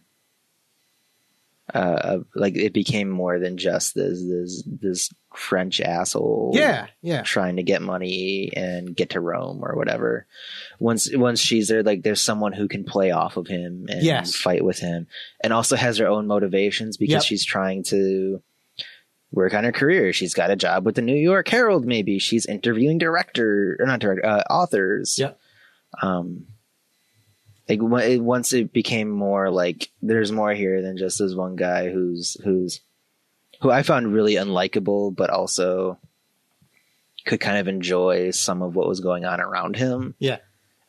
uh, 1.74 2.20
like 2.36 2.56
it 2.56 2.74
became 2.74 3.10
more 3.10 3.40
than 3.40 3.58
just 3.58 3.96
this 3.96 4.22
this 4.22 4.64
this 4.66 5.10
French 5.36 5.80
asshole. 5.82 6.52
yeah. 6.56 6.88
yeah, 7.02 7.22
trying 7.22 7.58
to 7.58 7.64
get 7.64 7.82
money 7.82 8.52
and 8.56 8.96
get 8.96 9.12
to 9.12 9.20
Rome 9.20 9.60
or 9.64 9.76
whatever. 9.76 10.26
Once 10.80 11.10
once 11.16 11.40
she's 11.40 11.68
there, 11.68 11.84
like 11.84 12.02
there's 12.04 12.22
someone 12.22 12.54
who 12.54 12.68
can 12.68 12.84
play 12.84 13.12
off 13.12 13.38
of 13.38 13.48
him 13.48 13.86
and 13.90 14.02
Yes. 14.04 14.36
fight 14.36 14.64
with 14.66 14.80
him, 14.80 15.08
and 15.44 15.54
also 15.54 15.76
has 15.76 15.98
her 15.98 16.08
own 16.08 16.26
motivations 16.28 16.98
because 16.98 17.14
Yep. 17.14 17.24
she's 17.24 17.46
trying 17.46 17.84
to 17.86 18.42
work 19.32 19.54
on 19.54 19.64
her 19.64 19.72
career. 19.72 20.12
She's 20.12 20.34
got 20.34 20.50
a 20.50 20.56
job 20.56 20.86
with 20.86 20.96
the 20.96 21.04
New 21.04 21.16
York 21.16 21.48
Herald. 21.48 21.86
Maybe 21.86 22.18
she's 22.18 22.48
interviewing 22.48 22.98
director 22.98 23.78
or 23.80 23.86
not 23.86 24.00
director 24.00 24.26
uh, 24.26 24.44
authors. 24.50 25.18
Yeah. 25.20 25.32
Um. 26.02 26.48
Like 27.70 27.80
it, 28.04 28.18
once 28.20 28.52
it 28.52 28.74
became 28.74 29.10
more 29.10 29.52
like 29.52 29.90
there's 30.02 30.32
more 30.32 30.54
here 30.54 30.82
than 30.82 30.98
just 30.98 31.20
this 31.20 31.36
one 31.36 31.56
guy 31.56 31.90
who's 31.90 32.36
who's 32.44 32.82
who 33.62 33.70
I 33.70 33.84
found 33.84 34.14
really 34.14 34.34
unlikable, 34.36 35.16
but 35.16 35.30
also 35.30 36.00
could 37.26 37.40
kind 37.40 37.58
of 37.58 37.68
enjoy 37.68 38.32
some 38.32 38.62
of 38.62 38.76
what 38.76 38.88
was 38.88 39.02
going 39.02 39.26
on 39.26 39.40
around 39.40 39.76
him. 39.76 40.16
Yeah. 40.20 40.38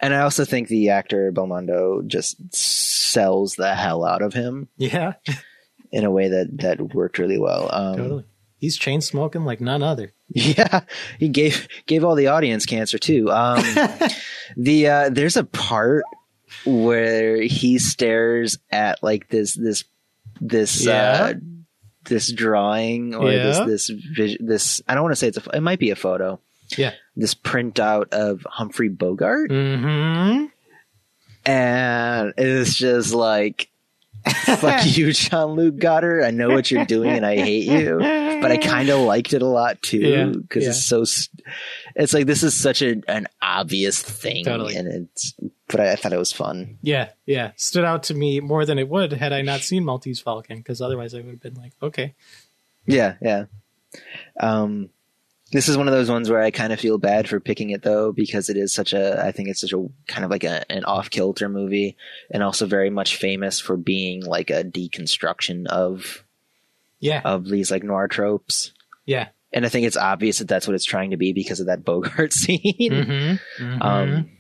And 0.01 0.15
I 0.15 0.21
also 0.21 0.47
think 0.47 0.69
the 0.69 0.91
actor 0.91 1.31
Belmondo 1.33 2.07
just 2.07 2.55
sells 2.55 3.57
the 3.57 3.75
hell 3.75 4.05
out 4.05 4.23
of 4.23 4.33
him 4.33 4.69
Yeah. 4.79 5.15
in 5.93 6.05
a 6.05 6.11
way 6.11 6.29
that 6.29 6.59
that 6.59 6.95
worked 6.95 7.19
really 7.19 7.39
well. 7.39 7.69
Um, 7.71 7.97
Totally. 7.97 8.25
He's 8.59 8.77
chain 8.77 9.01
smoking 9.01 9.45
like 9.45 9.61
none 9.61 9.83
other. 9.83 10.13
Yeah, 10.33 10.83
he 11.19 11.29
gave 11.29 11.67
gave 11.87 12.05
all 12.05 12.15
the 12.15 12.29
audience 12.29 12.65
cancer 12.65 12.99
too. 12.99 13.31
Um, 13.31 13.65
the 14.57 14.87
uh, 14.87 15.11
there's 15.11 15.37
a 15.37 15.45
part 15.45 16.05
where 16.65 17.41
he 17.41 17.79
stares 17.79 18.59
at 18.71 19.03
like 19.03 19.29
this 19.29 19.55
this 19.55 19.85
this 20.41 20.87
uh, 20.87 21.35
this 22.05 22.33
drawing 22.33 23.15
or 23.15 23.31
Yeah. 23.31 23.65
this 23.65 23.91
this 24.17 24.37
this 24.41 24.83
I 24.89 24.95
don't 24.95 25.03
want 25.03 25.13
to 25.13 25.17
say 25.17 25.29
it's 25.29 25.39
a 25.39 25.57
it 25.57 25.61
might 25.61 25.79
be 25.79 25.91
a 25.91 25.97
photo. 25.97 26.41
Yeah. 26.77 26.93
This 27.17 27.35
printout 27.35 28.13
of 28.13 28.47
Humphrey 28.49 28.89
Bogart, 28.89 29.51
Mm-hmm. 29.51 30.47
and 31.47 32.35
it's 32.37 32.75
just 32.75 33.13
like. 33.15 33.69
Fuck 34.45 34.99
you, 34.99 35.15
Jean 35.15 35.53
Luc 35.53 35.79
Godard. 35.79 36.25
I 36.25 36.31
know 36.31 36.51
what 36.51 36.71
you're 36.71 36.85
doing 36.85 37.09
and 37.09 37.25
I 37.25 37.37
hate 37.37 37.65
you. 37.67 37.97
But 38.43 38.53
I 38.53 38.57
kind 38.63 38.91
of 38.91 39.01
liked 39.01 39.33
it 39.33 39.41
a 39.41 39.47
lot 39.47 39.81
too 39.81 40.35
because 40.43 40.63
yeah. 40.63 40.69
it's 40.71 40.85
so. 40.85 41.05
It's 41.97 42.13
like 42.15 42.27
this 42.27 42.43
is 42.43 42.55
such 42.57 42.83
a, 42.83 43.01
an 43.09 43.27
obvious 43.43 44.01
thing, 44.03 44.45
Totally. 44.45 44.77
and 44.77 44.89
it's. 44.89 45.35
But 45.69 45.81
I, 45.81 45.93
I 45.93 45.97
thought 45.97 46.13
it 46.13 46.19
was 46.19 46.33
fun. 46.33 46.79
Yeah, 46.83 47.11
yeah. 47.27 47.53
Stood 47.57 47.85
out 47.85 48.05
to 48.05 48.15
me 48.15 48.41
more 48.41 48.65
than 48.67 48.79
it 48.79 48.89
would 48.89 49.13
had 49.13 49.33
I 49.33 49.43
not 49.43 49.61
seen 49.61 49.85
Maltese 49.85 50.21
Falcon, 50.21 50.59
because 50.59 50.81
otherwise 50.81 51.15
I 51.15 51.19
would 51.19 51.27
have 51.31 51.41
been 51.41 51.55
like, 51.55 51.73
okay. 51.83 52.15
Yeah, 52.87 53.15
yeah. 53.21 53.45
Um, 54.39 54.91
this 55.53 55.69
is 55.69 55.77
one 55.77 55.89
of 55.89 55.93
those 55.95 56.09
ones 56.11 56.31
where 56.31 56.41
I 56.41 56.51
kind 56.53 56.73
of 56.73 56.79
feel 56.79 56.97
bad 56.99 57.29
for 57.29 57.41
picking 57.41 57.71
it 57.71 57.83
though 57.83 58.13
because 58.13 58.49
it 58.49 58.57
is 58.57 58.73
such 58.73 58.93
a. 58.93 59.21
I 59.25 59.33
think 59.33 59.49
it's 59.49 59.61
such 59.61 59.73
a 59.73 59.85
kind 60.07 60.25
of 60.25 60.31
like 60.31 60.45
a, 60.45 60.71
an 60.71 60.85
off 60.85 61.11
kilter 61.11 61.49
movie, 61.49 61.97
and 62.31 62.43
also 62.43 62.67
very 62.67 62.91
much 62.91 63.17
famous 63.17 63.59
for 63.61 63.77
being 63.77 64.25
like 64.25 64.51
a 64.51 64.63
deconstruction 64.65 65.67
of 65.67 66.25
Yeah, 67.01 67.21
of 67.25 67.47
these 67.49 67.71
like 67.71 67.83
noir 67.83 68.07
tropes. 68.09 68.73
yeah. 69.07 69.29
And 69.53 69.67
I 69.67 69.69
think 69.69 69.87
it's 69.87 69.97
obvious 69.97 70.39
that 70.39 70.49
that's 70.49 70.69
what 70.69 70.75
it's 70.75 70.85
trying 70.85 71.11
to 71.11 71.17
be 71.17 71.33
because 71.33 71.61
of 71.61 71.67
that 71.67 71.85
Bogart 71.85 72.33
scene. 72.35 72.61
Mm-hmm. 72.79 73.83
Um, 73.83 74.31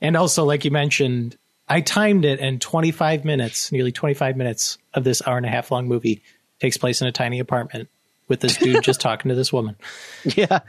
and 0.00 0.16
also, 0.16 0.44
like 0.44 0.64
you 0.64 0.70
mentioned, 0.70 1.36
I 1.68 1.82
timed 1.82 2.24
it, 2.24 2.40
and 2.40 2.60
25 2.60 3.24
minutes, 3.24 3.70
nearly 3.70 3.92
25 3.92 4.36
minutes 4.36 4.78
of 4.94 5.04
this 5.04 5.22
hour 5.26 5.36
and 5.36 5.46
a 5.46 5.50
half 5.50 5.70
long 5.70 5.86
movie 5.86 6.22
takes 6.58 6.76
place 6.76 7.00
in 7.00 7.06
a 7.06 7.12
tiny 7.12 7.38
apartment 7.38 7.88
with 8.28 8.40
this 8.40 8.56
dude 8.56 8.82
just 8.82 9.00
talking 9.02 9.28
to 9.28 9.34
this 9.34 9.52
woman. 9.52 9.76
Yeah, 10.24 10.60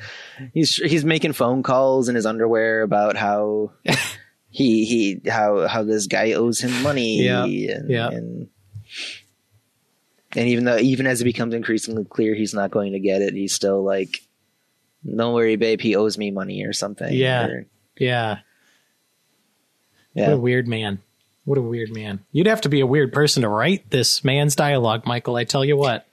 he's 0.54 0.76
he's 0.76 1.06
making 1.06 1.34
phone 1.34 1.64
calls 1.64 2.10
in 2.10 2.16
his 2.16 2.26
underwear 2.26 2.82
about 2.82 3.16
how 3.16 3.72
he 4.50 4.86
he 4.86 5.30
how 5.30 5.68
how 5.68 5.84
this 5.84 6.08
guy 6.08 6.34
owes 6.34 6.60
him 6.60 6.84
money. 6.84 7.24
Yeah, 7.24 7.46
and, 7.46 7.90
yeah. 7.90 8.10
and 8.10 8.50
and 10.36 10.48
even 10.48 10.66
though 10.66 10.78
even 10.78 11.08
as 11.08 11.22
it 11.22 11.26
becomes 11.26 11.54
increasingly 11.54 12.06
clear 12.06 12.34
he's 12.36 12.54
not 12.54 12.72
going 12.72 12.94
to 12.94 13.00
get 13.00 13.22
it, 13.22 13.34
he's 13.34 13.54
still 13.54 13.84
like, 13.84 14.22
"Don't 15.06 15.34
worry, 15.34 15.56
babe, 15.56 15.82
he 15.82 15.96
owes 15.96 16.18
me 16.18 16.32
money 16.32 16.64
or 16.66 16.74
something." 16.74 17.14
Yeah. 17.14 17.46
Or- 17.48 17.66
Yeah. 17.98 18.40
What 20.14 20.30
a 20.34 20.38
weird 20.38 20.68
man. 20.68 21.00
What 21.46 21.58
a 21.58 21.62
weird 21.62 21.92
man. 21.94 22.20
You'd 22.32 22.48
have 22.48 22.62
to 22.62 22.70
be 22.70 22.82
a 22.82 22.86
weird 22.86 23.14
person 23.14 23.44
to 23.44 23.50
write 23.50 23.90
this 23.90 24.24
man's 24.24 24.56
dialogue, 24.56 25.06
Michael. 25.06 25.36
I 25.36 25.44
tell 25.44 25.64
you 25.66 25.78
what. 25.78 26.06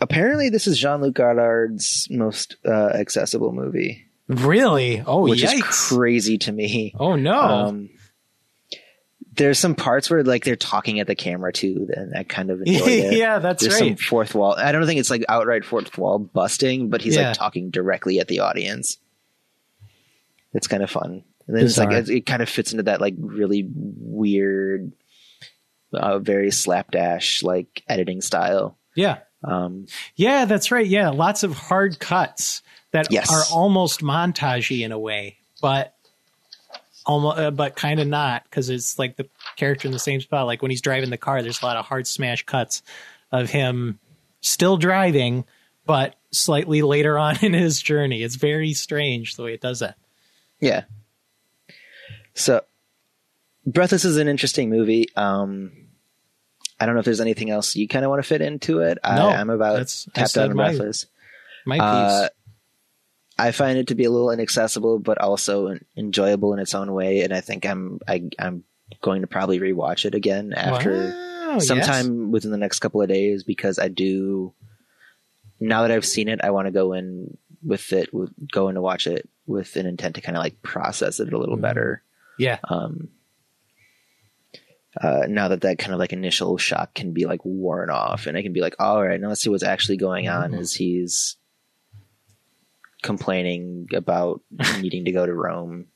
Apparently, 0.00 0.48
this 0.48 0.66
is 0.66 0.78
Jean 0.78 1.00
Luc 1.00 1.14
Godard's 1.14 2.06
most 2.10 2.56
uh, 2.66 2.88
accessible 2.94 3.52
movie, 3.52 4.04
Really? 4.28 5.02
Oh, 5.06 5.22
which 5.28 5.42
yikes. 5.42 5.58
is 5.58 5.88
crazy 5.96 6.38
to 6.38 6.52
me. 6.52 6.94
oh, 6.98 7.16
no. 7.16 7.38
Um, 7.40 7.90
there's 9.34 9.58
some 9.58 9.74
parts 9.74 10.10
where 10.10 10.22
like 10.22 10.44
they're 10.44 10.56
talking 10.56 11.00
at 11.00 11.06
the 11.06 11.14
camera 11.14 11.52
too, 11.52 11.88
and 11.94 12.14
I 12.16 12.22
kind 12.22 12.50
of 12.50 12.60
enjoy 12.60 12.86
it. 12.86 13.12
yeah, 13.18 13.38
that's 13.38 13.62
There's 13.62 13.78
some 13.78 13.96
fourth 13.96 14.34
wall. 14.34 14.54
I 14.56 14.72
don't 14.72 14.86
think 14.86 15.00
it's 15.00 15.10
like 15.10 15.24
outright 15.28 15.64
fourth 15.64 15.96
wall 15.96 16.18
busting, 16.18 16.90
but 16.90 17.00
he's 17.00 17.16
Yeah. 17.16 17.28
like 17.28 17.36
talking 17.38 17.70
directly 17.70 18.20
at 18.20 18.28
the 18.28 18.40
audience. 18.40 18.98
It's 20.52 20.66
kind 20.66 20.82
of 20.82 20.90
fun. 20.90 21.24
And 21.46 21.56
then 21.56 21.64
it's 21.64 21.78
like 21.78 21.92
it, 21.92 22.08
it 22.10 22.26
kind 22.26 22.42
of 22.42 22.48
fits 22.48 22.72
into 22.72 22.84
that 22.84 23.00
like 23.00 23.14
really 23.18 23.66
weird, 23.74 24.92
uh, 25.92 26.18
very 26.18 26.50
slapdash 26.50 27.42
like 27.42 27.82
editing 27.88 28.20
style. 28.20 28.78
Yeah. 28.94 29.18
Um, 29.42 29.86
Yeah, 30.14 30.44
that's 30.44 30.70
right. 30.70 30.86
Yeah, 30.86 31.08
lots 31.08 31.42
of 31.42 31.54
hard 31.54 31.98
cuts 31.98 32.62
that 32.92 33.10
Yes. 33.10 33.32
are 33.32 33.42
almost 33.56 34.00
montagey 34.02 34.84
in 34.84 34.92
a 34.92 34.98
way, 34.98 35.38
but 35.60 35.91
almost, 37.06 37.38
uh, 37.38 37.50
but 37.50 37.76
kind 37.76 38.00
of 38.00 38.06
not 38.06 38.44
because 38.44 38.70
it's 38.70 38.98
like 38.98 39.16
the 39.16 39.28
character 39.56 39.86
in 39.88 39.92
the 39.92 39.98
same 39.98 40.20
spot. 40.20 40.46
Like 40.46 40.62
when 40.62 40.70
he's 40.70 40.80
driving 40.82 41.10
the 41.10 41.16
car, 41.18 41.42
there's 41.42 41.62
a 41.62 41.64
lot 41.64 41.76
of 41.76 41.84
hard 41.84 42.06
smash 42.06 42.44
cuts 42.44 42.82
of 43.30 43.50
him 43.50 43.98
still 44.40 44.76
driving, 44.76 45.44
but 45.86 46.16
slightly 46.30 46.82
later 46.82 47.18
on 47.18 47.36
in 47.44 47.52
his 47.52 47.80
journey. 47.82 48.22
It's 48.22 48.36
very 48.36 48.72
strange 48.72 49.34
the 49.36 49.42
way 49.44 49.54
it 49.54 49.60
does 49.60 49.80
that. 49.80 49.96
yeah. 50.60 50.84
So, 52.34 52.62
Breathless 53.66 54.04
is 54.04 54.16
an 54.16 54.26
interesting 54.26 54.70
movie. 54.70 55.06
Um, 55.16 55.70
I 56.80 56.86
don't 56.86 56.94
know 56.94 57.00
if 57.00 57.04
there's 57.04 57.20
anything 57.20 57.50
else 57.50 57.76
you 57.76 57.86
kind 57.86 58.04
of 58.04 58.08
want 58.10 58.22
to 58.22 58.28
fit 58.28 58.40
into 58.40 58.80
it. 58.80 58.98
No, 59.04 59.28
I, 59.28 59.36
I'm 59.36 59.50
about 59.50 59.86
tapped 60.14 60.36
out 60.36 60.50
on 60.50 60.56
my- 60.56 60.68
Breathless. 60.68 61.06
My 61.64 61.76
piece. 61.76 61.82
Uh, 61.82 62.28
I 63.38 63.50
find 63.52 63.78
it 63.78 63.86
to 63.88 63.94
be 63.94 64.04
a 64.04 64.10
little 64.10 64.30
inaccessible, 64.30 64.98
but 64.98 65.18
also 65.18 65.76
enjoyable 65.96 66.52
in 66.52 66.58
its 66.60 66.74
own 66.74 66.92
way. 66.92 67.22
And 67.22 67.32
I 67.32 67.40
think 67.40 67.64
I'm 67.66 67.98
I, 68.06 68.28
I'm 68.38 68.64
going 69.00 69.22
to 69.22 69.26
probably 69.26 69.58
rewatch 69.58 70.04
it 70.04 70.14
again 70.14 70.52
after 70.54 70.92
Wow, 70.92 71.54
yes. 71.54 71.66
sometime 71.66 72.30
within 72.30 72.50
the 72.50 72.56
next 72.58 72.78
couple 72.80 73.00
of 73.02 73.08
days 73.08 73.42
because 73.44 73.78
I 73.78 73.88
do. 73.88 74.52
Now 75.60 75.82
that 75.82 75.90
I've 75.90 76.04
seen 76.04 76.28
it, 76.28 76.40
I 76.42 76.50
want 76.50 76.66
to 76.66 76.72
go 76.72 76.92
in 76.92 77.36
with 77.64 77.92
it, 77.92 78.12
with, 78.12 78.30
go 78.50 78.68
in 78.68 78.74
to 78.74 78.80
watch 78.82 79.06
it 79.06 79.28
with 79.46 79.76
an 79.76 79.86
intent 79.86 80.16
to 80.16 80.20
kind 80.20 80.36
of 80.36 80.42
like 80.42 80.60
process 80.62 81.20
it 81.20 81.32
a 81.32 81.38
little 81.38 81.56
Mhm. 81.56 81.60
better. 81.62 82.02
Yeah. 82.38 82.58
Um, 82.64 83.08
uh, 85.00 85.22
now 85.28 85.48
that 85.48 85.62
that 85.62 85.78
kind 85.78 85.92
of 85.94 85.98
like 85.98 86.12
initial 86.12 86.58
shock 86.58 86.94
can 86.94 87.12
be 87.12 87.24
like 87.26 87.44
worn 87.44 87.88
off, 87.90 88.26
and 88.26 88.36
I 88.36 88.42
can 88.42 88.52
be 88.52 88.60
like, 88.60 88.76
all 88.78 89.02
right, 89.02 89.20
now 89.20 89.28
let's 89.28 89.40
see 89.42 89.48
what's 89.50 89.62
actually 89.62 89.96
going 89.96 90.28
on. 90.28 90.52
Mhm. 90.52 90.60
Is 90.60 90.74
he's 90.74 91.36
complaining 93.02 93.88
about 93.94 94.40
needing 94.80 95.04
to 95.04 95.12
go 95.12 95.26
to 95.26 95.34
Rome? 95.34 95.86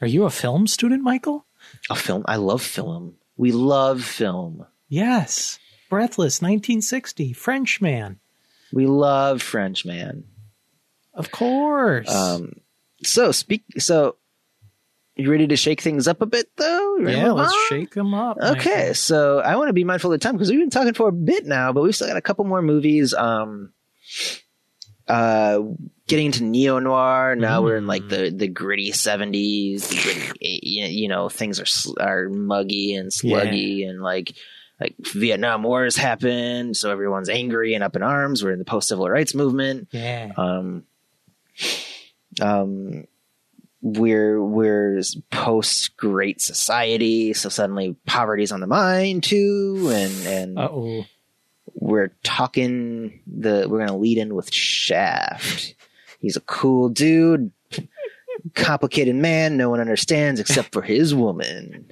Are 0.00 0.06
you 0.06 0.24
a 0.24 0.30
film 0.30 0.66
student, 0.66 1.02
Michael? 1.02 1.46
A 1.90 1.96
film. 1.96 2.24
I 2.26 2.36
love 2.36 2.62
film. 2.62 3.16
We 3.36 3.52
love 3.52 4.02
film. 4.02 4.66
Yes. 4.88 5.58
Breathless, 5.90 6.40
1960, 6.40 7.32
Frenchman. 7.32 8.18
We 8.72 8.86
love 8.86 9.42
Frenchman. 9.42 10.24
Of 11.14 11.30
course. 11.30 12.12
Um, 12.12 12.54
so 13.02 13.32
speak. 13.32 13.64
So 13.78 14.16
you 15.16 15.30
ready 15.30 15.46
to 15.46 15.56
shake 15.56 15.80
things 15.80 16.08
up 16.08 16.20
a 16.20 16.26
bit, 16.26 16.50
though? 16.56 16.96
You 16.98 17.04
ready 17.04 17.16
to 17.16 17.26
yeah, 17.26 17.32
let's 17.32 17.52
on? 17.52 17.60
shake 17.68 17.94
them 17.94 18.12
up. 18.12 18.36
Okay, 18.38 18.70
Michael. 18.70 18.94
so 18.94 19.38
I 19.40 19.56
want 19.56 19.68
to 19.68 19.72
be 19.72 19.84
mindful 19.84 20.12
of 20.12 20.20
the 20.20 20.22
time 20.22 20.34
because 20.34 20.50
we've 20.50 20.60
been 20.60 20.70
talking 20.70 20.94
for 20.94 21.08
a 21.08 21.12
bit 21.12 21.46
now, 21.46 21.72
but 21.72 21.82
we've 21.82 21.94
still 21.94 22.08
got 22.08 22.16
a 22.16 22.22
couple 22.22 22.44
more 22.44 22.62
movies. 22.62 23.14
Um, 23.14 23.72
uh, 25.08 25.60
getting 26.06 26.26
into 26.26 26.44
neo 26.44 26.78
noir. 26.78 27.36
Now 27.36 27.62
we're 27.62 27.76
in 27.76 27.86
like 27.86 28.02
Mm. 28.02 28.08
the 28.10 28.30
the 28.30 28.48
gritty 28.48 28.92
seventies. 28.92 29.92
You 30.40 30.84
you 30.86 31.08
know, 31.08 31.28
things 31.28 31.60
are 31.60 32.02
are 32.02 32.28
muggy 32.28 32.94
and 32.94 33.10
sluggy, 33.10 33.88
and 33.88 34.02
like 34.02 34.34
like 34.80 34.94
Vietnam 35.14 35.62
War 35.62 35.84
has 35.84 35.96
happened, 35.96 36.76
so 36.76 36.90
everyone's 36.90 37.28
angry 37.30 37.74
and 37.74 37.82
up 37.82 37.96
in 37.96 38.02
arms. 38.02 38.44
We're 38.44 38.52
in 38.52 38.58
the 38.58 38.64
post 38.64 38.88
civil 38.88 39.08
rights 39.08 39.34
movement. 39.34 39.88
Yeah. 39.92 40.32
Um, 40.36 40.84
um, 42.40 43.04
we're 43.82 44.42
we're 44.42 45.02
post 45.30 45.96
Great 45.96 46.40
Society, 46.40 47.32
so 47.32 47.48
suddenly 47.48 47.96
poverty's 48.06 48.52
on 48.52 48.60
the 48.60 48.66
mind 48.66 49.22
too, 49.22 49.90
and 49.92 50.26
and 50.26 50.58
Uh 50.58 50.68
oh. 50.70 51.04
We're 51.78 52.12
talking 52.24 53.20
the 53.26 53.66
we're 53.68 53.78
gonna 53.80 53.96
lead 53.98 54.18
in 54.18 54.34
with 54.34 54.52
Shaft. 54.52 55.74
He's 56.20 56.36
a 56.36 56.40
cool 56.40 56.88
dude, 56.88 57.52
complicated 58.54 59.14
man 59.16 59.56
no 59.56 59.70
one 59.70 59.80
understands 59.80 60.40
except 60.40 60.72
for 60.72 60.82
his 60.82 61.14
woman. 61.14 61.90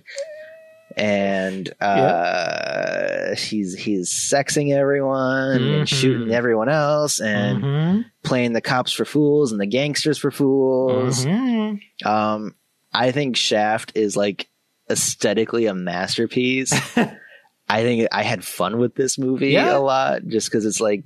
And 0.97 1.73
uh 1.81 3.35
he's 3.35 3.75
he's 3.75 4.11
sexing 4.11 4.73
everyone 4.73 5.57
and 5.63 5.85
Mhm. 5.85 5.89
shooting 5.89 6.33
everyone 6.33 6.69
else 6.69 7.21
and 7.21 7.63
Mhm. 7.63 8.05
playing 8.23 8.53
the 8.53 8.61
cops 8.61 8.93
for 8.93 9.05
fools 9.05 9.51
and 9.51 9.61
the 9.61 9.67
gangsters 9.67 10.19
for 10.19 10.31
fools. 10.31 11.25
Mhm. 11.27 11.81
Um, 12.07 12.55
I 12.93 13.11
think 13.11 13.37
Shaft 13.37 13.93
is 13.97 14.17
like 14.17 14.49
aesthetically 14.89 15.67
a 15.67 15.75
masterpiece. 15.75 16.73
I 17.69 17.83
think 17.83 18.09
I 18.13 18.23
had 18.23 18.45
fun 18.45 18.79
with 18.79 18.95
this 18.95 19.19
movie 19.19 19.49
Yeah. 19.51 19.77
a 19.77 19.79
lot 19.79 20.27
just 20.27 20.51
because 20.51 20.65
it's 20.67 20.81
like 20.81 21.03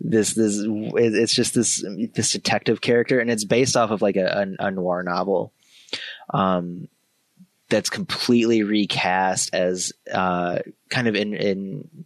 this 0.00 0.34
this 0.34 0.56
it's 0.66 1.34
just 1.34 1.54
this 1.54 1.82
this 2.14 2.32
detective 2.32 2.80
character 2.80 3.20
and 3.20 3.30
it's 3.30 3.44
based 3.44 3.76
off 3.76 3.90
of 3.90 4.02
like 4.02 4.16
a, 4.16 4.46
a, 4.60 4.66
a 4.66 4.70
noir 4.70 5.02
novel 5.02 5.52
um 6.30 6.88
that's 7.70 7.88
completely 7.88 8.62
recast 8.62 9.54
as 9.54 9.92
uh 10.12 10.58
kind 10.90 11.08
of 11.08 11.14
in 11.14 11.32
in 11.34 12.04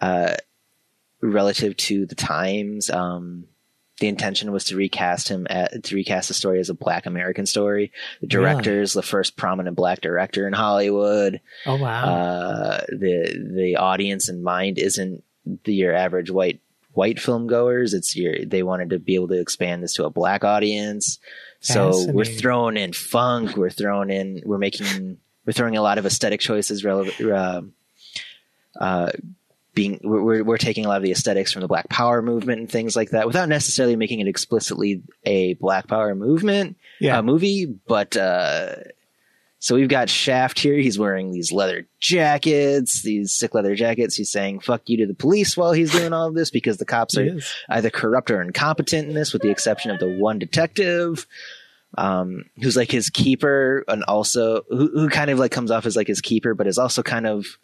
uh 0.00 0.36
relative 1.20 1.76
to 1.76 2.06
the 2.06 2.14
times 2.14 2.88
um 2.88 3.44
the 4.00 4.08
intention 4.08 4.50
was 4.50 4.64
to 4.64 4.76
recast 4.76 5.28
him 5.28 5.46
at, 5.48 5.84
to 5.84 5.94
recast 5.94 6.28
the 6.28 6.34
story 6.34 6.58
as 6.58 6.70
a 6.70 6.74
black 6.74 7.06
American 7.06 7.46
story. 7.46 7.92
The 8.20 8.26
director 8.26 8.80
is 8.80 8.94
the 8.94 9.02
first 9.02 9.36
prominent 9.36 9.76
black 9.76 10.00
director 10.00 10.46
in 10.46 10.54
Hollywood. 10.54 11.40
Oh 11.66 11.76
wow. 11.76 12.04
Uh, 12.04 12.80
the 12.88 13.52
the 13.54 13.76
audience 13.76 14.28
in 14.28 14.42
mind 14.42 14.78
isn't 14.78 15.22
the, 15.64 15.74
your 15.74 15.94
average 15.94 16.30
white 16.30 16.60
white 16.92 17.20
film 17.20 17.46
goers. 17.46 17.92
It's 17.92 18.16
your 18.16 18.44
they 18.44 18.62
wanted 18.62 18.90
to 18.90 18.98
be 18.98 19.14
able 19.14 19.28
to 19.28 19.40
expand 19.40 19.82
this 19.82 19.92
to 19.94 20.06
a 20.06 20.10
black 20.10 20.44
audience. 20.44 21.18
So 21.60 22.10
we're 22.10 22.24
throwing 22.24 22.78
in 22.78 22.94
funk. 22.94 23.56
We're 23.56 23.70
throwing 23.70 24.10
in. 24.10 24.42
We're 24.46 24.58
making. 24.58 25.18
We're 25.44 25.52
throwing 25.52 25.76
a 25.76 25.82
lot 25.82 25.98
of 25.98 26.06
aesthetic 26.06 26.40
choices. 26.40 26.84
Relevant. 26.84 27.20
Uh, 27.20 27.62
uh, 28.80 29.10
being 29.80 29.98
we're, 30.04 30.22
we're 30.22 30.44
we're 30.44 30.58
taking 30.58 30.84
a 30.84 30.88
lot 30.88 30.98
of 30.98 31.02
the 31.02 31.10
aesthetics 31.10 31.52
from 31.52 31.62
the 31.62 31.68
Black 31.68 31.88
Power 31.88 32.20
movement 32.20 32.60
and 32.60 32.70
things 32.70 32.94
like 32.94 33.10
that, 33.10 33.26
without 33.26 33.48
necessarily 33.48 33.96
making 33.96 34.20
it 34.20 34.28
explicitly 34.28 35.02
a 35.24 35.54
Black 35.54 35.86
Power 35.88 36.14
movement 36.14 36.76
yeah. 37.00 37.18
uh, 37.18 37.22
movie. 37.22 37.64
But 37.64 38.14
uh, 38.14 38.74
so 39.58 39.74
we've 39.74 39.88
got 39.88 40.10
Shaft 40.10 40.58
here. 40.58 40.76
He's 40.76 40.98
wearing 40.98 41.32
these 41.32 41.50
leather 41.50 41.86
jackets, 41.98 43.02
these 43.02 43.32
sick 43.32 43.54
leather 43.54 43.74
jackets. 43.74 44.16
He's 44.16 44.30
saying 44.30 44.60
"fuck 44.60 44.82
you" 44.84 44.98
to 44.98 45.06
the 45.06 45.14
police 45.14 45.56
while 45.56 45.72
he's 45.72 45.92
doing 45.92 46.12
all 46.12 46.28
of 46.28 46.34
this 46.34 46.50
because 46.50 46.76
the 46.76 46.84
cops 46.84 47.16
are 47.16 47.38
either 47.70 47.88
corrupt 47.88 48.30
or 48.30 48.42
incompetent 48.42 49.08
in 49.08 49.14
this, 49.14 49.32
with 49.32 49.40
the 49.40 49.50
exception 49.50 49.90
of 49.90 49.98
the 49.98 50.18
one 50.18 50.38
detective. 50.38 51.26
Um, 51.98 52.44
who's 52.62 52.76
like 52.76 52.92
his 52.92 53.10
keeper 53.10 53.84
and 53.88 54.04
also 54.04 54.62
who, 54.68 54.90
who 54.94 55.08
kind 55.08 55.28
of 55.28 55.40
like 55.40 55.50
comes 55.50 55.72
off 55.72 55.86
as 55.86 55.96
like 55.96 56.06
his 56.06 56.20
keeper, 56.20 56.54
but 56.54 56.68
is 56.68 56.78
also 56.78 57.02
kind 57.02 57.26
of 57.26 57.58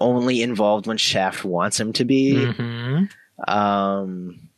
only 0.00 0.42
involved 0.42 0.86
when 0.86 0.96
Shaft 0.96 1.44
wants 1.44 1.78
him 1.78 1.92
to 1.94 2.04
be. 2.04 2.34
Mhm. 2.34 3.10
Um, 3.46 4.48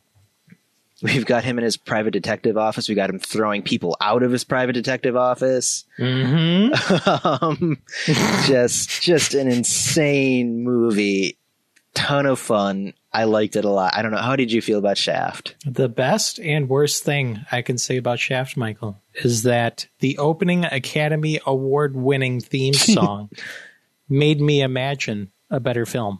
we've 1.01 1.25
got 1.25 1.43
him 1.43 1.57
in 1.57 1.63
his 1.63 1.77
private 1.77 2.11
detective 2.11 2.57
office. 2.57 2.87
We 2.89 2.95
got 2.95 3.09
him 3.09 3.19
throwing 3.19 3.61
people 3.61 3.97
out 4.01 4.23
of 4.23 4.31
his 4.31 4.43
private 4.43 4.73
detective 4.73 5.15
office. 5.15 5.85
Mhm. 5.99 7.41
um, 7.41 7.77
just, 8.45 9.01
just 9.01 9.33
an 9.33 9.47
insane 9.49 10.63
movie. 10.63 11.37
Ton 11.93 12.25
of 12.25 12.39
fun. 12.39 12.93
I 13.15 13.25
liked 13.25 13.55
it 13.55 13.65
a 13.65 13.69
lot. 13.69 13.95
I 13.95 14.01
don't 14.01 14.11
know. 14.11 14.17
How 14.17 14.35
did 14.35 14.51
you 14.51 14.61
feel 14.63 14.79
about 14.79 14.97
Shaft? 14.97 15.55
The 15.67 15.87
best 15.87 16.39
and 16.39 16.67
worst 16.67 17.03
thing 17.03 17.45
I 17.51 17.61
can 17.61 17.77
say 17.77 17.97
about 17.97 18.17
Shaft, 18.17 18.57
Michael, 18.57 18.99
is 19.23 19.43
that 19.43 19.85
the 19.99 20.17
opening 20.17 20.65
Academy 20.65 21.39
Award 21.45 21.95
winning 21.95 22.39
theme 22.39 22.73
song 22.73 23.29
made 24.09 24.41
me 24.41 24.61
imagine 24.61 25.31
a 25.53 25.59
better 25.59 25.85
film 25.85 26.19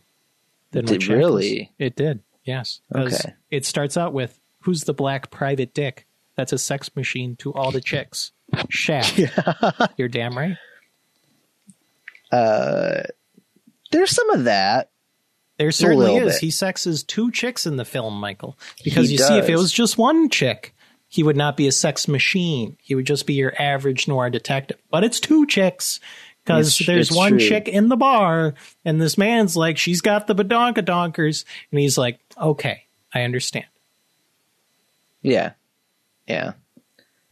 than 0.72 0.86
Did 0.86 1.08
really? 1.08 1.72
It 1.78 1.96
did, 1.96 2.22
Yes. 2.44 2.82
Okay. 2.94 3.34
It 3.50 3.66
starts 3.66 3.98
out 3.98 4.14
with 4.14 4.40
Who's 4.60 4.86
the 4.86 4.94
black 4.94 5.30
private 5.30 5.74
dick? 5.74 6.08
That's 6.38 6.54
a 6.54 6.58
sex 6.58 6.96
machine 6.96 7.36
to 7.38 7.54
all 7.54 7.72
the 7.72 7.82
chicks. 7.82 8.32
Shaft. 8.70 9.20
You're 9.98 10.08
damn 10.08 10.38
right. 10.38 10.56
Uh, 12.32 13.04
there's 13.92 14.12
some 14.12 14.30
of 14.30 14.46
that. 14.46 14.90
There 15.58 15.72
certainly 15.72 16.16
is. 16.16 16.34
bit. 16.34 16.42
He 16.42 16.52
sexes 16.52 17.04
two 17.04 17.32
chicks 17.32 17.66
in 17.66 17.76
the 17.76 17.86
film, 17.86 18.20
Michael. 18.20 18.58
Because 18.84 19.08
He 19.08 19.14
you 19.14 19.18
see, 19.20 19.38
if 19.38 19.50
it 19.50 19.56
was 19.56 19.72
just 19.72 19.98
one 19.98 20.30
chick, 20.30 20.74
he 21.08 21.22
would 21.22 21.38
not 21.38 21.56
be 21.58 21.68
a 21.68 21.72
sex 21.72 22.08
machine. 22.08 22.78
He 22.82 22.96
would 22.96 23.06
just 23.06 23.28
be 23.28 23.34
your 23.36 23.54
average 23.62 24.08
noir 24.08 24.30
detective. 24.30 24.78
But 24.90 25.04
it's 25.04 25.20
two 25.20 25.46
chicks. 25.46 26.00
Because 26.44 26.78
there's 26.80 27.12
one 27.12 27.32
true. 27.32 27.40
chick 27.40 27.68
in 27.70 27.88
the 27.88 27.96
bar, 27.96 28.54
and 28.84 29.02
this 29.02 29.18
man's 29.18 29.56
like, 29.56 29.78
she's 29.78 30.02
got 30.02 30.28
the 30.28 30.36
badonka 30.36 30.86
donkers, 30.86 31.46
And 31.72 31.80
he's 31.80 31.98
like, 31.98 32.20
okay, 32.38 32.84
I 33.14 33.22
understand. 33.22 33.66
Yeah, 35.22 35.54
yeah. 36.28 36.54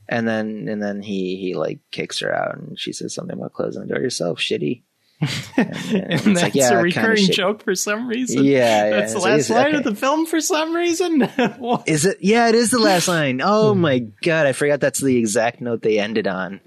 And 0.07 0.27
then 0.27 0.67
and 0.69 0.81
then 0.81 1.01
he 1.01 1.35
he 1.35 1.55
like 1.55 1.79
kicks 1.91 2.19
her 2.19 2.33
out, 2.33 2.57
and 2.57 2.79
she 2.79 2.93
says 2.93 3.13
something 3.13 3.37
about 3.37 3.53
closing 3.53 3.81
the 3.81 3.93
door 3.93 4.01
yourself, 4.01 4.39
shitty. 4.39 4.83
And, 5.57 5.75
And 5.93 6.13
it's 6.13 6.23
that's 6.23 6.41
like, 6.41 6.55
yeah, 6.55 6.71
a 6.71 6.81
recurring 6.81 7.31
joke 7.31 7.63
for 7.63 7.75
some 7.75 8.07
reason. 8.07 8.43
Yeah, 8.43 8.85
yeah. 8.85 8.89
That's 8.89 9.13
the 9.13 9.19
like, 9.19 9.37
last 9.37 9.49
line 9.49 9.67
okay. 9.67 9.77
of 9.77 9.83
the 9.83 9.95
film 9.95 10.25
for 10.25 10.41
some 10.41 10.75
reason. 10.75 11.21
Is 11.85 12.05
it? 12.05 12.17
Yeah, 12.21 12.49
it 12.49 12.55
is 12.55 12.71
the 12.71 12.79
last 12.79 13.07
line. 13.07 13.39
Hmm. 13.39 13.45
Oh 13.45 13.75
my 13.75 13.99
god, 13.99 14.47
I 14.47 14.53
forgot 14.53 14.79
that's 14.79 15.01
the 15.01 15.17
exact 15.17 15.61
note 15.61 15.81
they 15.81 15.99
ended 15.99 16.27
on. 16.27 16.61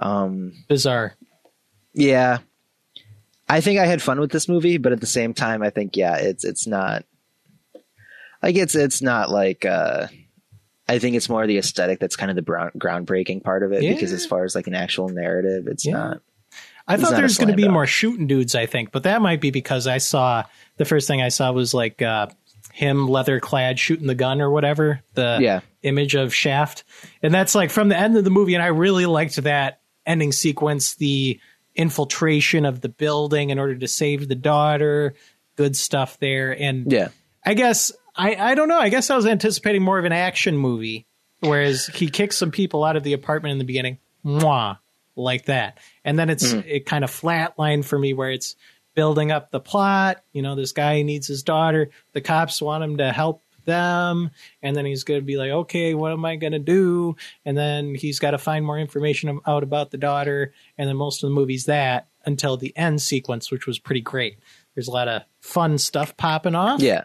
Um, 0.00 0.52
Bizarre. 0.68 1.16
Yeah, 1.94 2.38
I 3.48 3.60
think 3.60 3.78
I 3.80 3.86
had 3.86 4.00
fun 4.02 4.20
with 4.20 4.30
this 4.30 4.48
movie, 4.48 4.78
but 4.78 4.92
at 4.92 5.00
the 5.00 5.06
same 5.06 5.34
time, 5.34 5.62
I 5.62 5.70
think 5.70 5.96
yeah, 5.96 6.16
it's 6.16 6.44
it's 6.44 6.66
not 6.66 7.04
like 8.42 8.56
it's 8.56 8.74
it's 8.74 9.02
not 9.02 9.30
like. 9.30 9.64
uh 9.64 10.06
I 10.88 10.98
think 10.98 11.14
it's 11.14 11.28
more 11.28 11.46
the 11.46 11.56
aesthetic 11.58 12.00
that's 12.00 12.16
kind 12.16 12.30
of 12.30 12.34
the 12.36 12.42
brown, 12.42 12.72
groundbreaking 12.76 13.44
part 13.44 13.62
of 13.62 13.70
it 13.70 13.84
Yeah. 13.84 13.92
because 13.92 14.12
as 14.12 14.26
far 14.26 14.42
as 14.42 14.56
like 14.56 14.66
an 14.66 14.74
actual 14.74 15.08
narrative, 15.08 15.68
it's 15.68 15.86
Yeah. 15.86 15.92
not. 15.92 16.22
I 16.88 16.96
thought 16.96 17.12
not 17.12 17.16
there 17.18 17.22
was 17.22 17.38
going 17.38 17.50
to 17.50 17.54
be 17.54 17.68
more 17.68 17.86
shooting 17.86 18.26
dudes, 18.26 18.56
I 18.56 18.66
think, 18.66 18.90
but 18.90 19.04
that 19.04 19.22
might 19.22 19.40
be 19.40 19.52
because 19.52 19.86
I 19.86 19.98
saw 19.98 20.42
the 20.78 20.84
first 20.84 21.06
thing 21.06 21.22
I 21.22 21.28
saw 21.28 21.52
was 21.52 21.72
like 21.72 22.02
uh, 22.02 22.26
him 22.72 23.06
leather 23.06 23.38
clad 23.38 23.78
shooting 23.78 24.08
the 24.08 24.16
gun 24.16 24.40
or 24.40 24.50
whatever, 24.50 25.00
the 25.14 25.38
Yeah. 25.40 25.60
image 25.84 26.16
of 26.16 26.34
Shaft. 26.34 26.82
And 27.22 27.32
that's 27.32 27.54
like 27.54 27.70
from 27.70 27.88
the 27.88 27.96
end 27.96 28.16
of 28.16 28.24
the 28.24 28.30
movie. 28.30 28.54
And 28.54 28.62
I 28.62 28.68
really 28.68 29.06
liked 29.06 29.36
that 29.44 29.82
ending 30.04 30.32
sequence, 30.32 30.96
the 30.96 31.38
infiltration 31.74 32.64
of 32.66 32.80
the 32.80 32.88
building 32.88 33.50
in 33.50 33.58
order 33.58 33.74
to 33.76 33.88
save 33.88 34.28
the 34.28 34.34
daughter. 34.34 35.14
Good 35.56 35.76
stuff 35.76 36.18
there. 36.18 36.52
And 36.58 36.90
Yeah. 36.90 37.08
I 37.44 37.54
guess, 37.54 37.92
I, 38.14 38.34
I 38.34 38.54
don't 38.54 38.68
know. 38.68 38.78
I 38.78 38.88
guess 38.88 39.10
I 39.10 39.16
was 39.16 39.26
anticipating 39.26 39.82
more 39.82 39.98
of 39.98 40.04
an 40.04 40.12
action 40.12 40.56
movie, 40.56 41.06
whereas 41.40 41.86
he 41.86 42.08
kicks 42.08 42.36
some 42.36 42.50
people 42.50 42.84
out 42.84 42.96
of 42.96 43.02
the 43.02 43.12
apartment 43.14 43.52
in 43.52 43.58
the 43.58 43.64
beginning. 43.64 43.98
Mwah. 44.24 44.78
like 45.16 45.46
that. 45.46 45.76
And 46.04 46.18
then 46.18 46.30
it's 46.30 46.52
Mhm. 46.54 46.64
it 46.66 46.86
kind 46.86 47.04
of 47.04 47.10
flatlined 47.10 47.84
for 47.84 47.98
me 47.98 48.14
where 48.14 48.30
it's 48.30 48.56
building 48.94 49.30
up 49.30 49.50
the 49.50 49.60
plot. 49.60 50.22
You 50.32 50.40
know, 50.40 50.54
this 50.54 50.72
guy 50.72 51.02
needs 51.02 51.26
his 51.26 51.42
daughter. 51.42 51.90
The 52.12 52.20
cops 52.22 52.62
want 52.62 52.84
him 52.84 52.96
to 52.98 53.12
help 53.12 53.42
them. 53.70 54.30
And 54.62 54.76
then 54.76 54.84
he's 54.84 55.04
going 55.04 55.20
to 55.20 55.24
be 55.24 55.36
like, 55.36 55.50
okay, 55.50 55.94
what 55.94 56.12
am 56.12 56.24
I 56.24 56.36
going 56.36 56.52
to 56.52 56.58
do? 56.58 57.16
And 57.44 57.56
then 57.56 57.94
he's 57.94 58.18
got 58.18 58.32
to 58.32 58.38
find 58.38 58.64
more 58.64 58.78
information 58.78 59.40
out 59.46 59.62
about 59.62 59.90
the 59.90 59.98
daughter. 59.98 60.52
And 60.76 60.88
then 60.88 60.96
most 60.96 61.22
of 61.22 61.30
the 61.30 61.34
movie's 61.34 61.64
that 61.66 62.08
until 62.26 62.56
the 62.56 62.76
end 62.76 63.00
sequence, 63.00 63.50
which 63.50 63.66
was 63.66 63.78
pretty 63.78 64.00
great. 64.02 64.38
There's 64.74 64.88
a 64.88 64.92
lot 64.92 65.08
of 65.08 65.22
fun 65.40 65.78
stuff 65.78 66.16
popping 66.16 66.54
off. 66.54 66.80
Yeah. 66.82 67.04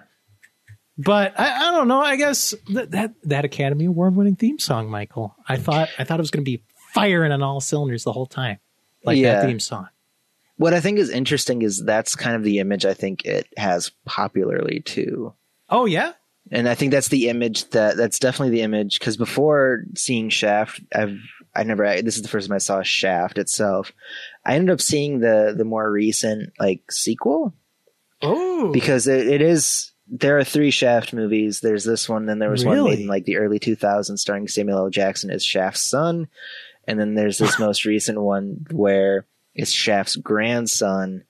But 0.98 1.38
I, 1.40 1.68
I 1.70 1.72
don't 1.72 1.88
know. 1.88 2.00
I 2.02 2.16
guess 2.16 2.54
that, 2.74 2.92
that 2.92 3.14
that 3.24 3.44
Academy 3.46 3.86
Award 3.86 4.16
winning 4.16 4.36
theme 4.38 4.60
song, 4.60 4.90
Michael. 4.90 5.36
I 5.48 5.58
thought 5.58 5.90
I 6.00 6.04
thought 6.06 6.20
it 6.20 6.24
was 6.24 6.32
going 6.32 6.46
to 6.46 6.50
be 6.50 6.64
firing 6.94 7.34
on 7.34 7.42
all 7.44 7.60
cylinders 7.60 8.06
the 8.06 8.14
whole 8.14 8.26
time, 8.28 8.60
like 9.04 9.18
Yeah. 9.18 9.36
that 9.42 9.46
theme 9.46 9.60
song. 9.60 9.90
What 10.58 10.74
I 10.74 10.80
think 10.80 11.00
is 11.00 11.10
interesting 11.10 11.64
is 11.64 11.84
that's 11.84 12.16
kind 12.16 12.38
of 12.38 12.44
the 12.44 12.60
image 12.60 12.86
I 12.86 12.94
think 12.94 13.26
it 13.26 13.46
has 13.58 13.92
popularly 14.06 14.80
too. 14.80 15.34
Oh 15.68 15.84
yeah, 15.84 16.14
And 16.52 16.70
I 16.70 16.76
think 16.76 16.92
that's 16.92 17.08
the 17.08 17.30
image 17.30 17.70
that 17.72 17.98
that's 17.98 18.20
definitely 18.20 18.52
the 18.52 18.62
image 18.62 19.00
because 19.00 19.18
before 19.18 19.84
seeing 19.96 20.30
Shaft, 20.30 20.82
I've 20.94 21.18
I 21.56 21.64
never 21.64 21.86
I, 21.86 22.02
this 22.02 22.18
is 22.18 22.22
the 22.22 22.28
first 22.28 22.48
time 22.48 22.56
I 22.56 22.60
saw 22.60 22.84
Shaft 22.84 23.38
itself. 23.38 23.92
I 24.46 24.56
ended 24.56 24.74
up 24.74 24.82
seeing 24.82 25.20
the 25.20 25.56
the 25.58 25.66
more 25.66 25.90
recent 25.90 26.54
like 26.60 26.92
sequel 26.92 27.54
oh 28.22 28.72
because 28.72 29.08
it, 29.08 29.28
it 29.28 29.42
is 29.42 29.92
there 30.08 30.38
are 30.38 30.44
three 30.44 30.72
Shaft 30.72 31.14
movies. 31.14 31.62
There's 31.62 31.84
this 31.84 32.08
one, 32.08 32.26
then 32.26 32.40
there 32.40 32.52
was 32.52 32.64
one 32.64 32.84
made 32.84 33.00
in 33.00 33.08
like 33.08 33.26
the 33.26 33.38
early 33.38 33.60
2000s 33.60 34.20
starring 34.20 34.48
Samuel 34.48 34.78
L. 34.78 34.90
Jackson 34.90 35.32
as 35.32 35.44
Shaft's 35.44 35.82
son, 35.82 36.28
and 36.88 37.00
then 37.00 37.16
there's 37.16 37.38
this 37.38 37.60
most 37.60 37.86
recent 37.86 38.22
one 38.22 38.66
where 38.72 39.26
it's 39.56 39.72
Shaft's 39.72 40.16
grandson, 40.16 41.24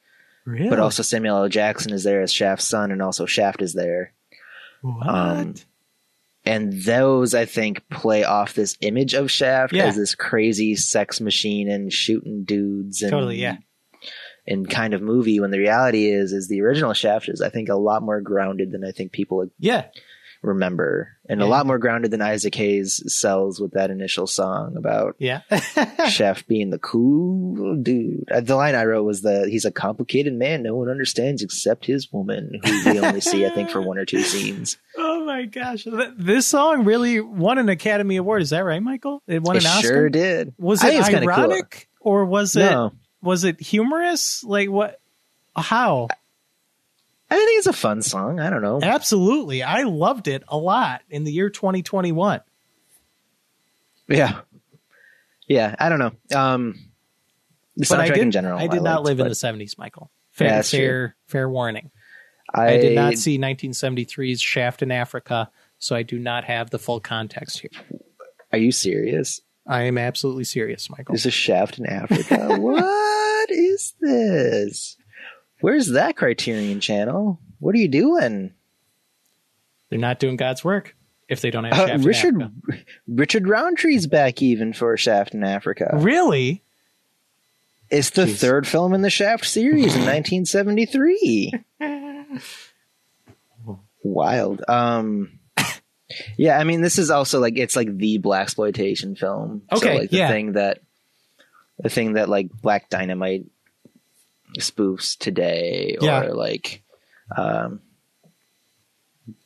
really? 0.46 0.70
but 0.70 0.80
also 0.80 1.04
Samuel 1.04 1.38
L. 1.38 1.48
Jackson 1.50 1.94
is 1.94 2.04
there 2.04 2.22
as 2.22 2.34
Shaft's 2.34 2.68
son, 2.68 2.92
and 2.92 3.02
also 3.02 3.26
Shaft 3.26 3.62
is 3.62 3.74
there. 3.74 4.14
What? 4.94 5.08
um, 5.10 5.54
and 6.46 6.74
those 6.84 7.34
I 7.34 7.46
think 7.46 7.88
play 7.90 8.24
off 8.24 8.54
this 8.54 8.78
image 8.82 9.14
of 9.14 9.32
Shaft 9.32 9.74
Yeah. 9.74 9.86
as 9.86 9.96
this 9.96 10.14
crazy 10.16 10.76
sex 10.76 11.20
machine 11.20 11.70
and 11.70 11.92
shooting 11.92 12.44
dudes 12.44 13.02
and 13.02 13.12
Totally, 13.12 13.42
yeah. 13.42 13.58
and 14.48 14.70
kind 14.70 14.94
of 14.94 15.02
movie 15.02 15.40
when 15.40 15.52
the 15.52 15.60
reality 15.60 16.08
is 16.10 16.32
is 16.34 16.48
the 16.48 16.62
original 16.62 16.94
Shaft 16.94 17.30
is 17.30 17.42
I 17.42 17.50
think 17.50 17.70
a 17.70 17.76
lot 17.76 18.04
more 18.04 18.22
grounded 18.22 18.72
than 18.72 18.84
I 18.86 18.92
think 18.92 19.12
people 19.12 19.50
yeah, 19.60 19.86
remember 20.46 21.10
and 21.28 21.42
a 21.42 21.46
lot 21.46 21.66
more 21.66 21.80
grounded 21.80 22.12
than 22.12 22.22
Isaac 22.22 22.54
Hayes 22.56 23.02
sells 23.12 23.60
with 23.60 23.72
that 23.72 23.90
initial 23.90 24.28
song 24.28 24.78
about 24.78 25.16
yeah. 25.18 25.42
Shaft 26.10 26.48
being 26.48 26.70
the 26.70 26.78
cool 26.78 27.76
dude. 27.82 28.30
Uh, 28.32 28.42
The 28.42 28.56
line 28.56 28.76
I 28.76 28.86
wrote 28.86 29.04
was 29.04 29.24
that 29.24 29.48
he's 29.50 29.66
a 29.66 29.72
complicated 29.72 30.34
man 30.34 30.62
no 30.64 30.76
one 30.76 30.90
understands 30.90 31.42
except 31.42 31.86
his 31.86 32.12
woman 32.14 32.60
who 32.64 32.92
we 32.92 33.00
only 33.00 33.22
see 33.22 33.46
I 33.46 33.50
think 33.50 33.70
for 33.72 33.82
one 33.82 33.98
or 33.98 34.06
two 34.06 34.22
scenes. 34.24 34.78
oh 34.98 35.26
my 35.26 35.46
gosh, 35.46 35.86
this 36.18 36.46
song 36.48 36.86
really 36.86 37.20
won 37.20 37.58
an 37.58 37.70
Academy 37.70 38.18
Award. 38.18 38.42
Is 38.42 38.52
that 38.52 38.60
right, 38.64 38.82
Michael? 38.82 39.24
It 39.28 39.42
won 39.42 39.56
it 39.58 39.64
an 39.66 39.72
Oscar. 39.72 39.88
sure 39.88 40.10
did. 40.10 40.54
Was 40.58 40.84
it 40.84 40.92
think 41.04 41.06
cool. 41.22 41.30
ironic 41.30 41.90
or 42.00 42.26
was 42.26 42.56
it 42.56 42.60
No. 42.70 42.92
was 43.22 43.44
it 43.44 43.60
humorous? 43.62 44.44
Like 44.44 44.70
what? 44.70 45.00
How? 45.56 46.08
I 46.12 46.16
think 47.30 47.58
it's 47.58 47.68
a 47.68 47.74
fun 47.74 48.02
song. 48.02 48.40
I 48.40 48.50
don't 48.50 48.62
know. 48.62 48.80
Absolutely, 48.82 49.64
I 49.64 49.84
loved 49.84 50.28
it 50.28 50.44
a 50.48 50.58
lot 50.58 51.02
in 51.10 51.24
the 51.24 51.32
year 51.32 51.50
2021. 51.50 52.42
Yeah. 54.08 54.42
Yeah, 55.48 55.76
I 55.80 55.90
don't 55.90 56.00
know. 56.00 56.38
Um 56.38 56.76
the 57.76 57.86
But 57.90 58.00
I 58.00 58.08
soundtrack 58.08 58.14
did. 58.14 58.22
in 58.24 58.32
general. 58.32 58.60
I 58.60 58.68
did 58.68 58.82
not 58.82 59.04
liked, 59.04 59.18
live 59.18 59.20
in 59.20 59.28
the 59.28 59.34
70s, 59.34 59.78
Michael. 59.78 60.10
Fair, 60.32 60.48
Yeah, 60.48 60.56
that's 60.56 60.70
true. 60.70 60.80
fair, 60.80 61.16
fair 61.28 61.50
warning. 61.50 61.92
I, 62.54 62.74
I, 62.74 62.78
did 62.78 62.96
not 62.96 63.16
see 63.16 63.38
1973's 63.38 64.40
Shaft 64.40 64.82
in 64.82 64.92
Africa, 64.92 65.50
so 65.80 65.96
I 65.96 66.04
do 66.04 66.20
not 66.20 66.46
have 66.46 66.70
the 66.70 66.80
full 66.80 67.00
context 67.02 67.60
here. 67.60 67.72
Are 68.52 68.58
you 68.58 68.72
serious? 68.72 69.42
I 69.68 69.84
am 69.84 69.98
absolutely 69.98 70.44
serious, 70.44 70.90
Michael. 70.90 71.14
There's 71.14 71.26
a 71.26 71.32
shaft 71.32 71.80
in 71.80 71.88
Africa. 71.88 72.56
what 72.60 73.50
is 73.50 73.94
this? 74.00 74.96
Where's 75.66 75.88
that 75.94 76.16
Criterion 76.16 76.80
channel? 76.80 77.40
What 77.58 77.74
are 77.74 77.80
you 77.80 77.88
doing? 77.88 78.54
They're 79.90 79.98
not 79.98 80.20
doing 80.20 80.36
God's 80.36 80.64
work 80.64 80.96
if 81.28 81.42
they 81.42 81.50
don't 81.50 81.64
have 81.64 81.74
Uh, 81.74 81.88
Shaft 81.88 81.94
in 81.94 82.02
Richard 82.04 82.36
Africa. 82.36 82.84
Richard 83.08 83.44
Roundtree's 83.46 84.06
back 84.06 84.44
even 84.44 84.74
for 84.74 84.96
Shaft 84.96 85.34
in 85.34 85.44
Africa. 85.44 85.90
Really? 85.96 86.62
It's 87.90 88.12
the 88.12 88.26
Jeez. 88.26 88.38
third 88.38 88.68
film 88.68 88.94
in 88.94 89.02
the 89.02 89.10
Shaft 89.10 89.44
series 89.48 89.96
in 89.96 90.02
1973. 90.06 91.52
Wild. 94.04 94.64
Um 94.68 95.40
Yeah, 96.38 96.60
I 96.60 96.64
mean 96.64 96.82
this 96.82 97.00
is 97.00 97.10
also 97.10 97.40
like 97.40 97.58
it's 97.58 97.76
like 97.76 97.98
the 97.98 98.20
black 98.20 98.44
exploitation 98.44 99.16
film. 99.16 99.64
Okay, 99.72 99.96
so 99.96 100.00
like 100.02 100.10
the 100.12 100.18
yeah. 100.18 100.30
thing 100.30 100.52
that 100.52 100.82
the 101.80 101.90
thing 101.90 102.14
that 102.14 102.30
like 102.30 102.52
Black 102.52 102.92
Dynamite 102.92 103.46
spoofs 104.60 105.18
today 105.18 105.98
or 106.00 106.06
Yeah. 106.06 106.22
like 106.32 106.84
um 107.36 107.82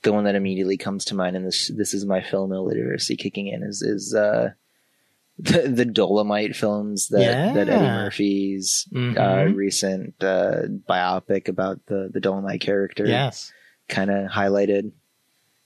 the 0.04 0.12
one 0.12 0.26
that 0.26 0.36
immediately 0.36 0.78
comes 0.78 1.06
to 1.06 1.16
mind 1.16 1.36
and 1.36 1.46
this 1.46 1.70
this 1.76 1.94
is 1.94 2.06
my 2.06 2.22
film 2.22 2.52
illiteracy 2.52 3.16
kicking 3.16 3.48
in 3.48 3.64
is 3.64 3.82
is 3.82 4.14
uh 4.14 4.52
the, 5.40 5.70
the 5.70 5.86
Dolomite 5.86 6.54
films 6.54 7.08
that, 7.10 7.54
that 7.54 7.70
Eddie 7.70 7.86
Murphy's 7.86 8.90
uh, 8.92 8.96
Mhm. 8.98 9.56
recent 9.56 10.22
uh, 10.22 10.64
biopic 10.90 11.48
about 11.48 11.86
the 11.86 12.10
the 12.12 12.20
Dolomite 12.20 12.60
character 12.60 13.06
Yes. 13.06 13.54
kind 13.88 14.12
of 14.12 14.30
highlighted. 14.30 14.92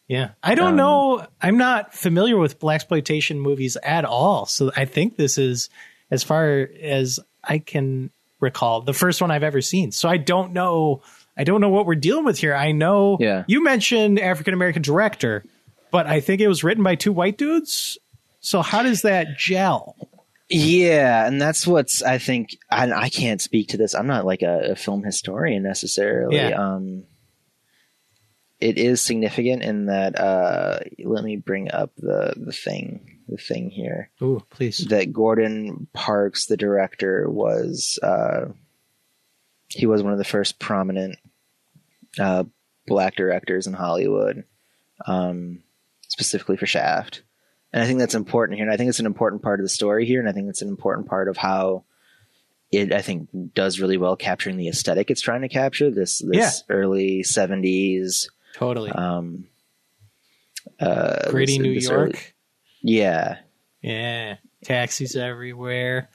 Yeah. 0.07 0.31
I 0.43 0.53
don't 0.53 0.71
Um, 0.71 0.77
know. 0.77 1.27
I'm 1.41 1.57
not 1.57 1.91
familiar 1.95 2.37
with 2.37 2.59
black 2.59 2.75
exploitation 2.75 3.39
movies 3.39 3.75
at 3.81 4.05
all. 4.05 4.45
So 4.45 4.71
I 4.75 4.85
think 4.85 5.17
this 5.17 5.39
is, 5.39 5.69
as 6.11 6.21
far 6.23 6.69
as 6.79 7.19
I 7.43 7.57
can 7.57 8.11
recall, 8.43 8.81
the 8.81 8.93
first 8.93 9.21
one 9.21 9.31
I've 9.31 9.41
ever 9.43 9.61
seen. 9.61 9.91
So 9.91 10.07
I 10.07 10.17
don't 10.17 10.53
know. 10.53 11.01
I 11.35 11.43
don't 11.43 11.61
know 11.61 11.69
what 11.69 11.87
we're 11.87 11.95
dealing 11.95 12.25
with 12.25 12.37
here. 12.37 12.53
I 12.53 12.71
know 12.73 13.17
Yeah. 13.19 13.43
you 13.47 13.63
mentioned 13.63 14.19
African 14.19 14.53
American 14.53 14.83
director, 14.83 15.43
but 15.89 16.05
I 16.05 16.19
think 16.19 16.41
it 16.41 16.47
was 16.47 16.63
written 16.63 16.83
by 16.83 16.93
two 16.95 17.11
white 17.11 17.37
dudes. 17.39 17.97
So 18.39 18.61
how 18.61 18.83
does 18.83 19.01
that 19.01 19.37
gel? 19.37 19.95
Yeah, 20.49 21.25
and 21.25 21.41
that's 21.41 21.65
what's 21.65 22.03
I 22.03 22.19
think 22.19 22.57
I, 22.69 22.91
I 22.91 23.09
can't 23.09 23.41
speak 23.41 23.69
to 23.69 23.77
this. 23.77 23.95
I'm 23.95 24.05
not 24.05 24.25
like 24.25 24.43
a, 24.43 24.71
a 24.71 24.75
film 24.75 25.01
historian 25.03 25.63
necessarily. 25.63 26.35
Yeah. 26.35 26.49
Um, 26.49 27.03
it 28.59 28.77
is 28.77 29.01
significant 29.01 29.63
in 29.63 29.87
that. 29.87 30.19
Uh, 30.19 30.79
let 31.03 31.23
me 31.23 31.37
bring 31.37 31.71
up 31.71 31.91
the 31.97 32.33
the 32.37 32.51
thing 32.51 33.12
the 33.27 33.37
thing 33.37 33.69
here 33.69 34.09
Ooh, 34.21 34.43
please. 34.49 34.79
that 34.89 35.13
Gordon 35.13 35.87
Parks, 35.93 36.45
the 36.45 36.57
director, 36.57 37.29
was 37.29 37.99
uh, 38.03 38.45
he 39.67 39.85
was 39.85 40.03
one 40.03 40.11
of 40.13 40.17
the 40.19 40.23
first 40.25 40.59
prominent 40.59 41.17
uh, 42.19 42.43
black 42.85 43.15
directors 43.15 43.65
in 43.67 43.73
Hollywood, 43.73 44.43
um, 45.07 45.63
specifically 46.07 46.57
for 46.57 46.65
Shaft. 46.67 47.23
And 47.71 47.81
I 47.81 47.87
think 47.87 47.97
that's 47.99 48.13
important 48.13 48.57
here. 48.57 48.65
And 48.65 48.71
I 48.73 48.77
think 48.77 48.89
it's 48.89 48.99
an 48.99 49.07
important 49.07 49.41
part 49.41 49.59
of 49.59 49.65
the 49.65 49.69
story 49.69 50.05
here. 50.05 50.19
And 50.19 50.29
I 50.29 50.31
think 50.31 50.47
it's 50.47 50.61
an 50.61 50.67
important 50.67 51.07
part 51.07 51.27
of 51.27 51.37
how 51.37 51.85
it, 52.71 52.91
I 52.93 53.01
think, 53.01 53.29
does 53.55 53.79
really 53.79 53.97
well 53.97 54.15
capturing 54.15 54.57
the 54.57 54.67
aesthetic 54.67 55.09
it's 55.09 55.21
trying 55.21 55.41
to 55.41 55.49
capture. 55.49 55.89
This 55.89 56.19
this 56.19 56.63
early 56.69 57.23
seventies, 57.23 58.29
Totally. 58.53 58.91
um, 58.91 59.47
uh, 60.79 61.29
Gritty 61.31 61.53
this- 61.57 61.61
New 61.63 61.73
this 61.75 61.89
York. 61.89 62.09
early- 62.09 62.19
yeah, 62.83 63.37
Yeah. 63.81 64.35
Taxis 64.63 65.15
everywhere. 65.15 66.09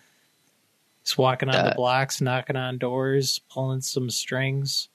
Just 1.05 1.19
walking 1.19 1.49
on 1.49 1.55
Uh, 1.57 1.69
the 1.71 1.75
blocks, 1.75 2.21
knocking 2.21 2.57
on 2.57 2.79
doors, 2.79 3.41
pulling 3.51 3.81
some 3.83 4.09
strings. 4.11 4.89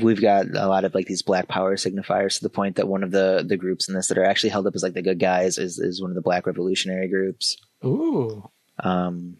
we've 0.00 0.20
got 0.20 0.44
a 0.54 0.66
lot 0.68 0.84
of 0.84 0.94
like 0.94 1.06
these 1.06 1.22
black 1.22 1.48
power 1.48 1.74
signifiers 1.76 2.36
to 2.36 2.42
the 2.42 2.50
point 2.50 2.76
that 2.76 2.86
one 2.86 3.02
of 3.02 3.10
the 3.10 3.42
the 3.46 3.56
groups 3.56 3.88
in 3.88 3.94
this 3.94 4.08
that 4.08 4.18
are 4.18 4.24
actually 4.24 4.50
held 4.50 4.66
up 4.66 4.74
as 4.76 4.82
like 4.82 4.92
the 4.92 5.00
good 5.02 5.18
guys 5.18 5.56
is 5.56 5.78
is 5.78 6.02
one 6.02 6.10
of 6.10 6.14
the 6.14 6.20
black 6.20 6.46
revolutionary 6.46 7.08
groups. 7.08 7.56
Ooh. 7.84 8.48
Um, 8.80 9.38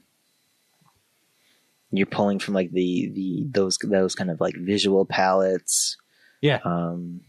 you're 1.90 2.06
pulling 2.06 2.38
from 2.38 2.54
like 2.54 2.70
the 2.72 3.10
the 3.14 3.46
those 3.50 3.76
those 3.78 4.14
kind 4.14 4.30
of 4.30 4.40
like 4.40 4.54
visual 4.56 5.04
palettes. 5.04 5.96
Yeah. 6.40 6.60
Um, 6.64 7.20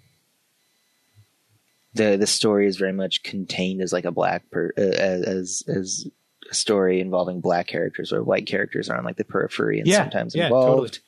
the 1.93 2.17
the 2.17 2.27
story 2.27 2.67
is 2.67 2.77
very 2.77 2.93
much 2.93 3.23
contained 3.23 3.81
as 3.81 3.91
like 3.91 4.05
a 4.05 4.11
black 4.11 4.49
per 4.51 4.71
uh, 4.77 4.81
as 4.81 5.63
as 5.67 6.07
a 6.49 6.53
story 6.53 6.99
involving 6.99 7.41
black 7.41 7.67
characters 7.67 8.11
or 8.11 8.23
white 8.23 8.47
characters 8.47 8.89
are 8.89 8.97
on 8.97 9.03
like 9.03 9.17
the 9.17 9.23
periphery 9.23 9.79
and 9.79 9.87
Yeah, 9.87 9.97
sometimes 9.97 10.35
yeah, 10.35 10.45
involved. 10.45 10.99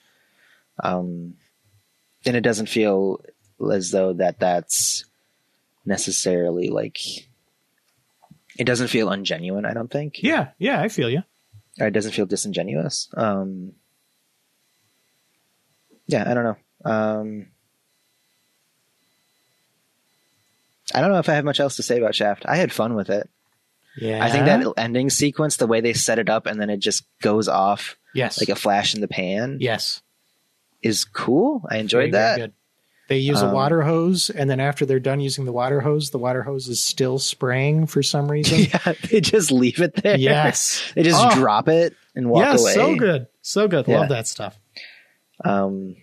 Um, 0.84 1.36
and 2.26 2.36
it 2.36 2.42
doesn't 2.42 2.70
feel 2.70 3.22
as 3.72 3.92
though 3.92 4.14
that 4.14 4.40
that's 4.40 5.06
necessarily 5.86 6.70
like 6.70 7.00
it 8.58 8.66
doesn't 8.66 8.90
feel 8.90 9.08
ungenuine. 9.08 9.66
I 9.68 9.74
don't 9.74 9.92
think. 9.92 10.22
Yeah, 10.22 10.50
yeah, 10.60 10.82
I 10.82 10.90
feel 10.90 11.10
you. 11.10 11.24
Or 11.80 11.88
it 11.88 11.92
doesn't 11.92 12.12
feel 12.12 12.26
disingenuous. 12.26 13.10
Um, 13.16 13.74
yeah, 16.06 16.30
I 16.30 16.34
don't 16.34 16.44
know. 16.44 16.58
Um, 16.92 17.48
I 20.94 21.02
don't 21.02 21.12
know 21.12 21.20
if 21.20 21.30
I 21.30 21.34
have 21.34 21.46
much 21.46 21.60
else 21.60 21.76
to 21.78 21.84
say 21.84 21.98
about 21.98 22.16
Shaft. 22.16 22.46
I 22.48 22.56
had 22.58 22.72
fun 22.72 22.96
with 22.96 23.10
it. 23.10 23.30
Yeah, 23.98 24.24
I 24.24 24.30
think 24.30 24.46
that 24.46 24.66
ending 24.78 25.10
sequence, 25.10 25.58
the 25.58 25.68
way 25.68 25.82
they 25.82 25.94
set 25.94 26.18
it 26.20 26.30
up, 26.30 26.46
and 26.46 26.60
then 26.62 26.70
it 26.70 26.78
just 26.78 27.04
goes 27.22 27.48
off 27.50 27.98
yes, 28.14 28.40
like 28.42 28.48
a 28.50 28.56
flash 28.56 28.96
in 28.96 29.02
the 29.02 29.08
pan, 29.10 29.58
yes, 29.60 30.02
is 30.82 31.04
cool. 31.04 31.64
I 31.70 31.78
enjoyed 31.78 32.12
Very, 32.12 32.12
very 32.12 32.14
that. 32.14 32.38
good. 32.40 32.54
They 33.10 33.18
use 33.18 33.42
Um, 33.42 33.50
a 33.50 33.54
water 33.54 33.82
hose, 33.82 34.30
and 34.30 34.50
then 34.50 34.62
after 34.62 34.86
they're 34.86 35.02
done 35.02 35.20
using 35.20 35.44
the 35.44 35.52
water 35.52 35.82
hose, 35.82 36.12
the 36.12 36.18
water 36.18 36.44
hose 36.44 36.70
is 36.70 36.82
still 36.82 37.20
spraying 37.20 37.88
for 37.88 38.02
some 38.02 38.32
reason. 38.32 38.60
yeah, 38.72 38.94
they 39.10 39.20
just 39.20 39.52
leave 39.52 39.82
it 39.82 39.96
there. 40.02 40.18
yes, 40.18 40.82
they 40.96 41.04
just 41.04 41.20
Oh. 41.22 41.36
drop 41.36 41.68
it 41.68 41.94
and 42.16 42.30
walk 42.30 42.46
yes, 42.46 42.62
away. 42.62 42.74
so 42.74 42.96
good, 42.96 43.28
so 43.42 43.68
good. 43.68 43.86
Yeah. 43.90 44.00
Love 44.00 44.10
that 44.10 44.28
stuff. 44.28 44.58
Um, 45.44 45.98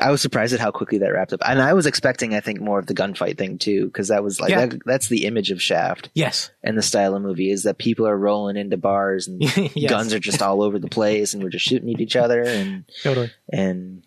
I 0.00 0.10
was 0.10 0.20
surprised 0.20 0.52
at 0.54 0.60
how 0.60 0.70
quickly 0.70 0.98
that 0.98 1.12
wrapped 1.12 1.32
up, 1.32 1.40
and 1.46 1.60
I 1.62 1.72
was 1.74 1.86
expecting, 1.86 2.34
I 2.34 2.40
think, 2.40 2.60
more 2.60 2.78
of 2.78 2.86
the 2.86 2.94
gunfight 2.94 3.38
thing 3.38 3.58
too, 3.58 3.86
because 3.86 4.08
that 4.08 4.22
was 4.24 4.40
like 4.40 4.50
Yeah. 4.50 4.66
that, 4.66 4.80
that's 4.84 5.08
the 5.08 5.24
image 5.26 5.50
of 5.50 5.60
Shaft 5.62 6.10
Yes, 6.14 6.50
and 6.62 6.76
the 6.76 6.82
style 6.82 7.14
of 7.14 7.22
movie 7.22 7.50
is 7.50 7.62
that 7.64 7.78
people 7.78 8.06
are 8.06 8.16
rolling 8.16 8.56
into 8.56 8.76
bars 8.76 9.28
and 9.28 9.40
Yes. 9.74 9.90
guns 9.90 10.12
are 10.14 10.18
just 10.18 10.42
all 10.42 10.62
over 10.62 10.78
the 10.78 10.88
place, 10.88 11.34
and 11.34 11.42
we're 11.42 11.50
just 11.50 11.64
shooting 11.66 11.92
at 11.94 12.00
each 12.00 12.16
other, 12.16 12.42
and 12.42 12.84
totally. 13.02 13.30
and 13.52 14.02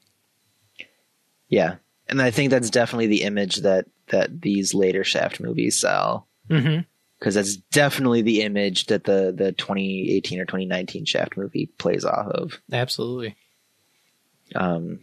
yeah, 1.49 1.76
and 2.09 2.22
I 2.22 2.31
think 2.31 2.51
that's 2.51 2.69
definitely 2.69 3.07
the 3.07 3.23
image 3.23 3.57
that 3.57 3.85
that 4.09 4.41
these 4.41 4.73
later 4.73 5.03
Shaft 5.03 5.39
movies 5.39 5.80
sell. 5.80 6.27
Because 6.49 7.34
that's 7.35 7.55
definitely 7.57 8.22
the 8.22 8.41
image 8.43 8.85
that 8.88 9.03
the 9.03 9.34
the 9.35 9.51
2018 9.51 10.39
or 10.39 10.45
2019 10.45 11.05
Shaft 11.05 11.35
movie 11.35 11.65
plays 11.77 12.05
off 12.05 12.27
of. 12.27 12.61
Absolutely, 12.72 13.35
Um, 14.55 14.99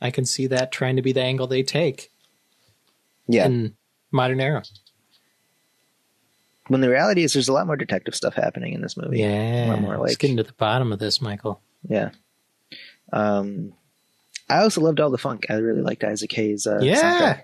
I 0.00 0.10
can 0.10 0.24
see 0.24 0.46
that 0.48 0.72
trying 0.72 0.96
to 0.96 1.02
be 1.02 1.12
the 1.12 1.22
angle 1.22 1.46
they 1.46 1.62
take 1.62 2.10
yeah, 3.28 3.46
in 3.46 3.74
modern 4.10 4.40
era. 4.40 4.62
when 6.68 6.80
the 6.80 6.90
reality 6.90 7.22
is 7.22 7.32
there's 7.32 7.48
a 7.48 7.52
lot 7.52 7.66
more 7.66 7.76
detective 7.76 8.14
stuff 8.14 8.34
happening 8.34 8.72
in 8.72 8.80
this 8.82 8.96
movie. 8.96 9.20
Yeah, 9.20 9.72
Or 9.72 9.76
more 9.80 9.98
let's 9.98 10.12
like- 10.12 10.18
get 10.18 10.30
into 10.30 10.42
the 10.42 10.52
bottom 10.54 10.92
of 10.92 10.98
this, 10.98 11.20
Michael. 11.22 11.60
Yeah. 11.88 12.10
Um, 13.12 13.72
I 14.48 14.58
also 14.58 14.80
loved 14.80 15.00
all 15.00 15.10
the 15.10 15.18
funk. 15.18 15.46
I 15.48 15.54
really 15.54 15.82
liked 15.82 16.04
Isaac 16.04 16.32
Hayes. 16.32 16.66
Uh, 16.66 16.78
yeah, 16.82 17.00
soundtrack. 17.02 17.42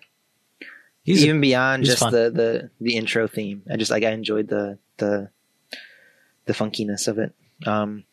he's 1.04 1.24
even 1.24 1.40
beyond 1.40 1.82
he's 1.82 1.90
just 1.90 2.00
fun. 2.02 2.12
the, 2.12 2.30
the 2.30 2.70
the 2.80 2.96
intro 2.96 3.26
theme. 3.28 3.62
I 3.70 3.76
just 3.76 3.90
like 3.90 4.02
I 4.04 4.10
enjoyed 4.10 4.48
the 4.48 4.78
the 4.98 5.30
the 6.46 6.52
funkiness 6.52 7.06
of 7.08 7.18
it. 7.18 7.32
Um, 7.66 8.04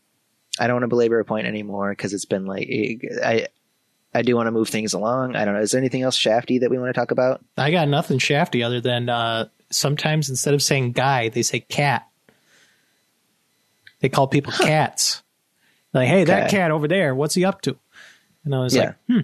I 0.60 0.68
don't 0.68 0.76
want 0.76 0.84
to 0.84 0.88
belabor 0.90 1.20
a 1.20 1.26
point 1.26 1.48
anymore 1.48 1.90
because 1.91 2.14
it's 2.14 2.26
been 2.26 2.45
like 2.45 2.68
I 3.24 3.48
I 4.14 4.22
do 4.23 4.36
want 4.36 4.48
to 4.48 4.52
move 4.52 4.69
things 4.69 4.94
along. 4.94 5.36
I 5.36 5.45
don't 5.45 5.53
know. 5.53 5.60
Is 5.61 5.72
there 5.72 5.80
anything 5.80 6.02
else 6.02 6.18
shafty 6.18 6.60
that 6.60 6.69
we 6.72 6.77
want 6.80 6.90
to 6.94 6.99
talk 6.99 7.11
about? 7.11 7.44
I 7.57 7.69
got 7.72 7.88
nothing 7.88 8.18
shafty 8.18 8.64
other 8.64 8.81
than 8.81 9.07
uh, 9.10 9.49
sometimes 9.69 10.30
instead 10.30 10.53
of 10.56 10.64
saying 10.64 10.94
guy, 10.94 11.30
they 11.30 11.44
say 11.44 11.60
cat. 11.60 12.07
They 13.99 14.10
call 14.10 14.27
people 14.27 14.52
cats. 14.53 15.22
Like, 15.94 16.07
hey, 16.07 16.23
that 16.23 16.49
cat 16.49 16.72
over 16.72 16.88
there, 16.88 17.14
what's 17.14 17.36
he 17.36 17.45
up 17.45 17.61
to? 17.61 17.77
And 18.45 18.56
I 18.56 18.60
was 18.60 18.73
Yeah. 18.76 18.81
like, 18.81 18.95
hmm, 19.07 19.19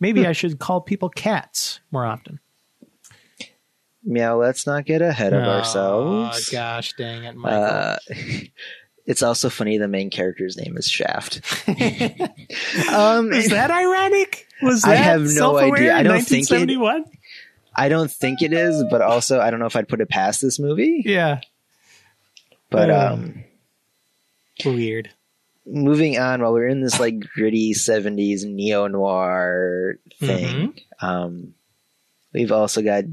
maybe 0.00 0.26
I 0.26 0.32
should 0.32 0.58
call 0.58 0.80
people 0.80 1.08
cats 1.08 1.80
more 1.90 2.06
often. 2.06 2.38
Meow. 4.04 4.38
Let's 4.40 4.66
not 4.66 4.84
get 4.84 5.02
ahead 5.02 5.32
of 5.32 5.44
Oh, 5.44 5.50
ourselves. 5.50 6.48
gosh 6.48 6.92
dang 6.94 7.24
it, 7.24 7.36
Michael. 7.36 7.62
Uh, 7.62 7.96
it's 9.06 9.22
also 9.22 9.48
funny 9.50 9.78
the 9.78 9.88
main 9.88 10.10
character's 10.10 10.56
name 10.56 10.76
is 10.76 10.88
Shaft. 10.88 11.40
um, 11.68 13.32
Is 13.32 13.48
that 13.50 13.70
ironic? 13.70 14.46
Was 14.62 14.84
I 14.84 14.90
that 14.94 14.96
have 14.98 15.20
no 15.22 15.26
self-aware 15.28 15.74
idea. 15.74 15.94
I 15.94 16.00
in 16.00 16.04
don't 16.06 16.22
think 16.22 16.50
it- 16.50 16.54
1971? 16.54 17.04
I 17.74 17.88
don't 17.88 18.10
think 18.10 18.42
it 18.42 18.52
is, 18.52 18.84
but 18.90 19.00
also 19.00 19.40
I 19.40 19.50
don't 19.50 19.58
know 19.58 19.66
if 19.66 19.76
I'd 19.76 19.88
put 19.88 20.00
it 20.02 20.08
past 20.10 20.42
this 20.42 20.58
movie. 20.60 21.02
Yeah, 21.06 21.40
But 22.70 22.88
Yeah. 22.88 23.10
um, 23.12 23.44
weird. 24.64 25.08
moving 25.66 26.18
on, 26.18 26.42
while 26.42 26.52
we're 26.52 26.68
in 26.68 26.82
this 26.82 27.00
like 27.00 27.18
gritty 27.34 27.72
'70s 27.72 28.44
neo 28.44 28.86
noir 28.88 29.96
thing, 30.20 30.72
Mm-hmm. 30.74 31.06
um, 31.06 31.54
we've 32.34 32.52
also 32.52 32.82
got 32.82 33.04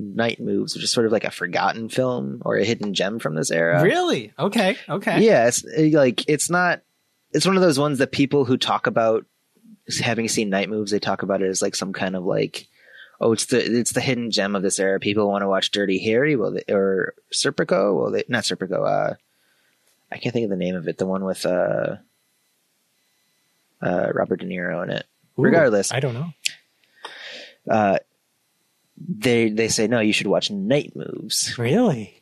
Night 0.00 0.40
Moves, 0.40 0.74
which 0.74 0.84
is 0.84 0.92
sort 0.92 1.06
of 1.06 1.12
like 1.12 1.24
a 1.24 1.30
forgotten 1.30 1.88
film 1.88 2.42
or 2.44 2.56
a 2.56 2.64
hidden 2.64 2.94
gem 2.94 3.18
from 3.18 3.34
this 3.34 3.50
era. 3.50 3.82
Really? 3.82 4.32
Okay. 4.38 4.76
Okay. 4.88 5.20
Yeah, 5.22 5.46
it's 5.48 5.64
like 5.94 6.28
it's 6.28 6.48
not. 6.50 6.82
It's 7.32 7.46
one 7.46 7.56
of 7.56 7.62
those 7.62 7.78
ones 7.78 7.98
that 7.98 8.10
people 8.12 8.44
who 8.44 8.56
talk 8.56 8.86
about 8.86 9.24
having 10.02 10.28
seen 10.28 10.50
Night 10.50 10.68
Moves, 10.68 10.90
they 10.90 10.98
talk 10.98 11.22
about 11.22 11.42
it 11.42 11.48
as 11.48 11.62
like 11.62 11.74
some 11.76 11.92
kind 11.92 12.16
of 12.16 12.24
like, 12.24 12.66
oh, 13.20 13.32
it's 13.32 13.46
the 13.46 13.58
it's 13.62 13.92
the 13.92 14.00
hidden 14.00 14.30
gem 14.30 14.56
of 14.56 14.62
this 14.62 14.80
era. 14.80 14.98
People 14.98 15.28
want 15.28 15.42
to 15.42 15.48
watch 15.48 15.70
Dirty 15.70 15.98
Harry, 16.04 16.34
well, 16.36 16.52
they, 16.52 16.64
or 16.72 17.14
Serpico, 17.32 17.96
well, 17.96 18.10
they, 18.10 18.24
not 18.28 18.44
Serpico. 18.44 18.86
Uh, 18.86 19.14
I 20.10 20.18
can't 20.18 20.32
think 20.32 20.44
of 20.44 20.50
the 20.50 20.56
name 20.56 20.74
of 20.74 20.88
it. 20.88 20.98
The 20.98 21.06
one 21.06 21.24
with 21.24 21.46
uh, 21.46 21.96
uh, 23.82 24.08
Robert 24.12 24.40
De 24.40 24.46
Niro 24.46 24.82
in 24.84 24.90
it. 24.90 25.06
Ooh, 25.38 25.42
Regardless, 25.42 25.92
I 25.92 26.00
don't 26.00 26.14
know. 26.14 26.30
uh, 27.70 27.98
they 29.08 29.48
they 29.50 29.68
say 29.68 29.86
no, 29.86 30.00
you 30.00 30.12
should 30.12 30.26
watch 30.26 30.50
Night 30.50 30.92
Moves. 30.94 31.56
Really? 31.58 32.16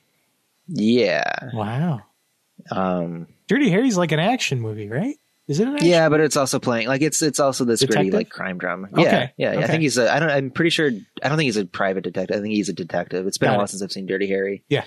Yeah, 0.68 1.24
Wow. 1.55 2.02
um, 2.70 3.26
Dirty 3.46 3.70
Harry's 3.70 3.96
like 3.96 4.12
an 4.12 4.20
action 4.20 4.60
movie, 4.60 4.88
right? 4.88 5.16
Is 5.46 5.60
it 5.60 5.66
an 5.66 5.74
action? 5.76 5.88
Yeah, 5.88 6.10
but 6.10 6.20
it's 6.20 6.36
also 6.36 6.59
playing 6.59 6.88
like 6.88 7.00
it's 7.00 7.22
it's 7.22 7.40
also 7.40 7.64
this 7.64 7.82
gritty 7.82 8.10
like 8.10 8.28
crime 8.28 8.59
drama. 8.59 8.88
Okay, 8.92 9.32
Yeah, 9.38 9.55
yeah. 9.55 9.60
I 9.60 9.66
think 9.66 9.80
he's 9.80 9.96
a. 9.96 10.12
I 10.12 10.20
don't. 10.20 10.30
I'm 10.30 10.50
pretty 10.50 10.68
sure. 10.70 10.90
I 11.22 11.28
don't 11.28 11.38
think 11.38 11.46
he's 11.46 11.56
a 11.56 11.64
private 11.64 12.05
detective. 12.05 12.36
I 12.36 12.40
think 12.42 12.52
he's 12.55 12.68
a 12.68 12.74
detective. 12.74 13.26
It's 13.26 13.38
been 13.38 13.48
Got 13.48 13.55
a 13.55 13.56
while 13.56 13.64
it. 13.64 13.68
since 13.68 13.80
I've 13.82 13.90
seen 13.92 14.05
Dirty 14.05 14.26
Harry. 14.28 14.62
Yeah. 14.68 14.84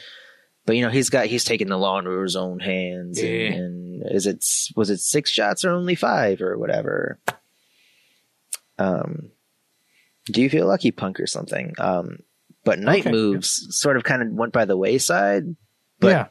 but 0.67 0.75
you 0.75 0.83
know 0.83 0.91
he's 0.91 1.09
got 1.09 1.25
he's 1.25 1.43
taken 1.45 1.67
the 1.67 1.77
law 1.79 1.97
into 1.97 2.11
his 2.21 2.35
own 2.35 2.59
hands. 2.59 3.19
Yeah. 3.21 3.29
And, 3.53 4.03
and 4.03 4.11
is 4.15 4.27
it 4.27 4.45
was 4.75 4.91
it 4.91 4.99
six 4.99 5.31
shots 5.31 5.65
or 5.65 5.71
only 5.71 5.95
five 5.95 6.41
or 6.43 6.55
whatever? 6.59 7.17
Um, 8.77 9.31
do 10.25 10.41
you 10.41 10.49
feel 10.49 10.67
lucky, 10.67 10.91
punk, 10.91 11.19
or 11.19 11.27
something? 11.27 11.73
Um, 11.77 12.19
but 12.63 12.79
night 12.79 13.01
Okay, 13.01 13.11
moves 13.11 13.67
sort 13.75 13.97
of 13.97 14.03
kind 14.03 14.21
of 14.21 14.29
went 14.29 14.53
by 14.53 14.65
the 14.65 14.77
wayside. 14.77 15.55
But 15.99 16.07
yeah. 16.09 16.27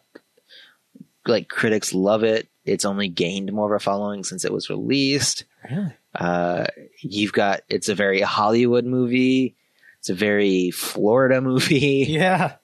like 1.27 1.49
critics 1.49 1.93
love 1.95 2.23
it. 2.23 2.49
It's 2.65 2.85
only 2.85 3.09
gained 3.09 3.53
more 3.53 3.75
of 3.75 3.81
a 3.81 3.83
following 3.83 4.23
since 4.25 4.45
it 4.45 4.53
was 4.53 4.71
released. 4.71 5.45
Really? 5.71 5.93
Uh, 6.15 6.67
you've 7.01 7.33
got 7.33 7.63
it's 7.69 7.89
a 7.89 7.95
very 7.95 8.21
Hollywood 8.21 8.85
movie. 8.85 9.57
It's 9.99 10.11
a 10.11 10.15
very 10.15 10.71
Florida 10.71 11.41
movie. 11.41 12.05
Yeah. 12.09 12.57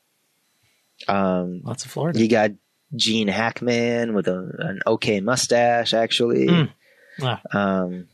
Um, 1.08 1.60
Lots 1.62 1.84
of 1.84 1.90
Florida. 1.90 2.18
you 2.18 2.28
got 2.28 2.52
Gene 2.94 3.28
Hackman 3.28 4.14
with 4.14 4.28
a, 4.28 4.50
an 4.60 4.80
okay 4.86 5.20
mustache, 5.20 5.92
actually. 5.92 6.46
Mm. 6.46 6.72
Ah. 7.20 7.40
Um, 7.52 8.08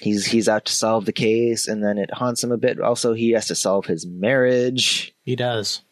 he's 0.00 0.26
he's 0.26 0.48
out 0.48 0.64
to 0.66 0.72
solve 0.72 1.04
the 1.04 1.12
case, 1.12 1.68
and 1.68 1.84
then 1.84 1.98
it 1.98 2.12
haunts 2.12 2.42
him 2.42 2.52
a 2.52 2.56
bit. 2.56 2.80
Also, 2.80 3.12
he 3.12 3.30
has 3.30 3.46
to 3.48 3.54
solve 3.54 3.86
his 3.86 4.06
marriage. 4.06 5.14
He 5.22 5.36
does. 5.36 5.82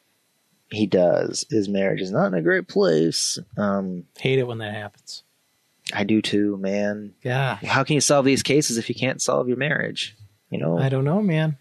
He 0.70 0.86
does. 0.86 1.46
His 1.48 1.68
marriage 1.68 2.00
is 2.00 2.10
not 2.10 2.26
in 2.26 2.34
a 2.34 2.42
great 2.42 2.68
place. 2.68 3.38
Um, 3.56 4.04
Hate 4.18 4.38
it 4.38 4.46
when 4.46 4.58
that 4.58 4.74
happens. 4.74 5.22
I 5.92 6.04
do 6.04 6.20
too, 6.20 6.58
man. 6.58 7.14
Yeah. 7.22 7.56
How 7.56 7.84
can 7.84 7.94
you 7.94 8.00
solve 8.00 8.24
these 8.26 8.42
cases 8.42 8.76
if 8.76 8.88
you 8.88 8.94
can't 8.94 9.22
solve 9.22 9.48
your 9.48 9.56
marriage? 9.56 10.14
You 10.50 10.58
know, 10.58 10.78
I 10.78 10.88
don't 10.88 11.04
know, 11.04 11.22
man. 11.22 11.56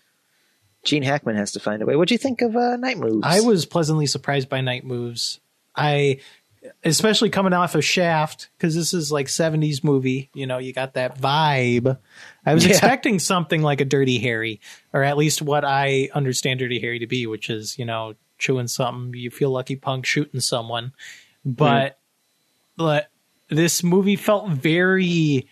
Gene 0.84 1.04
Hackman 1.04 1.36
has 1.36 1.54
to 1.54 1.60
find 1.60 1.82
a 1.82 1.86
way. 1.86 1.96
What 1.96 2.08
do 2.08 2.14
you 2.14 2.18
think 2.18 2.42
of 2.42 2.56
uh, 2.56 2.78
Night 2.78 2.98
Moves? 2.98 3.22
I 3.24 3.42
was 3.42 3.66
pleasantly 3.66 4.06
surprised 4.06 4.50
by 4.50 4.62
Night 4.62 4.86
Moves. 4.86 5.40
I, 5.76 6.20
especially 6.84 7.30
coming 7.30 7.54
off 7.54 7.76
of 7.76 7.84
Shaft, 7.84 8.50
because 8.58 8.76
this 8.76 8.94
is 8.94 9.12
like 9.12 9.28
70s 9.28 9.84
movie, 9.84 10.30
you 10.34 10.48
know, 10.48 10.58
you 10.58 10.74
got 10.74 10.94
that 10.94 11.20
vibe. 11.20 11.98
I 12.46 12.54
was 12.54 12.66
Yeah. 12.66 12.72
expecting 12.72 13.20
something 13.20 13.62
like 13.62 13.82
a 13.82 13.86
Dirty 13.86 14.20
Harry, 14.20 14.60
or 14.94 15.04
at 15.04 15.18
least 15.18 15.42
what 15.42 15.66
I 15.66 16.10
understand 16.14 16.60
Dirty 16.60 16.80
Harry 16.80 17.00
to 17.00 17.08
be, 17.08 17.28
which 17.28 17.50
is, 17.50 17.78
you 17.78 17.86
know, 17.86 18.16
chewing 18.38 18.68
something, 18.68 19.20
you 19.20 19.32
feel 19.32 19.50
lucky 19.52 19.76
punk 19.76 20.06
shooting 20.06 20.40
someone. 20.40 20.94
But, 21.44 22.00
but 22.76 23.10
this 23.50 23.84
movie 23.84 24.16
felt 24.16 24.50
very 24.50 25.48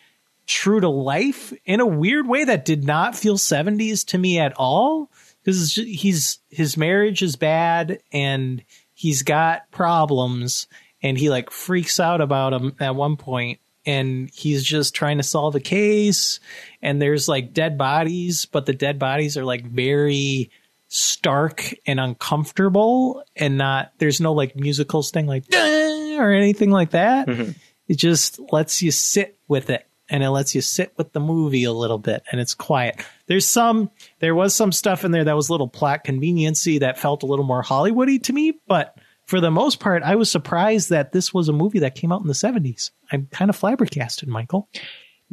true 0.47 0.79
to 0.79 0.89
life 0.89 1.53
in 1.65 1.79
a 1.79 1.85
weird 1.85 2.27
way 2.27 2.43
that 2.43 2.65
did 2.65 2.83
not 2.83 3.15
feel 3.15 3.37
70s 3.37 4.05
to 4.05 4.17
me 4.17 4.37
at 4.39 4.53
all 4.57 5.09
because 5.43 5.73
he's 5.75 6.39
his 6.49 6.77
marriage 6.77 7.21
is 7.23 7.35
bad 7.35 7.99
and 8.11 8.63
he's 8.93 9.23
got 9.23 9.69
problems 9.71 10.67
and 11.05 11.17
he 11.17 11.29
like 11.29 11.51
freaks 11.51 11.99
out 11.99 12.19
about 12.19 12.53
him 12.53 12.75
at 12.79 12.95
one 12.95 13.15
point 13.15 13.59
and 13.85 14.29
he's 14.33 14.63
just 14.63 14.95
trying 14.95 15.17
to 15.17 15.23
solve 15.23 15.55
a 15.55 15.59
case 15.59 16.39
and 16.81 17.01
there's 17.01 17.27
like 17.27 17.53
dead 17.53 17.77
bodies 17.77 18.45
but 18.45 18.65
the 18.65 18.73
dead 18.73 18.97
bodies 18.97 19.37
are 19.37 19.45
like 19.45 19.65
very 19.65 20.49
stark 20.87 21.73
and 21.85 21.99
uncomfortable 21.99 23.23
and 23.35 23.57
not 23.57 23.91
there's 23.99 24.19
no 24.19 24.33
like 24.33 24.55
musicals 24.55 25.11
thing 25.11 25.27
like 25.27 25.43
or 25.53 26.31
anything 26.31 26.71
like 26.71 26.91
that. 26.91 27.27
Mm-hmm. 27.27 27.51
It 27.87 27.97
just 27.97 28.39
lets 28.51 28.81
you 28.81 28.91
sit 28.91 29.37
with 29.47 29.69
it 29.69 29.87
and 30.09 30.23
it 30.23 30.29
lets 30.29 30.55
you 30.55 30.61
sit 30.61 30.93
with 30.97 31.11
the 31.13 31.19
movie 31.19 31.63
a 31.63 31.71
little 31.71 31.97
bit 31.97 32.23
and 32.31 32.41
it's 32.41 32.53
quiet. 32.53 33.03
There's 33.27 33.47
some 33.47 33.91
there 34.19 34.35
was 34.35 34.55
some 34.55 34.71
stuff 34.71 35.03
in 35.03 35.11
there 35.11 35.23
that 35.23 35.35
was 35.35 35.49
a 35.49 35.51
little 35.51 35.67
plot 35.67 36.03
conveniency 36.03 36.79
that 36.79 36.97
felt 36.97 37.23
a 37.23 37.25
little 37.25 37.45
more 37.45 37.63
Hollywoody 37.63 38.21
to 38.23 38.33
me, 38.33 38.59
but 38.67 38.97
for 39.25 39.39
the 39.41 39.51
most 39.51 39.79
part, 39.79 40.03
I 40.03 40.15
was 40.15 40.31
surprised 40.31 40.89
that 40.89 41.11
this 41.11 41.33
was 41.33 41.49
a 41.49 41.53
movie 41.53 41.79
that 41.79 41.95
came 41.95 42.11
out 42.11 42.21
in 42.21 42.27
the 42.27 42.33
70s. 42.33 42.91
I'm 43.11 43.27
kind 43.31 43.49
of 43.49 43.55
flabbergasted, 43.55 44.29
Michael. 44.29 44.69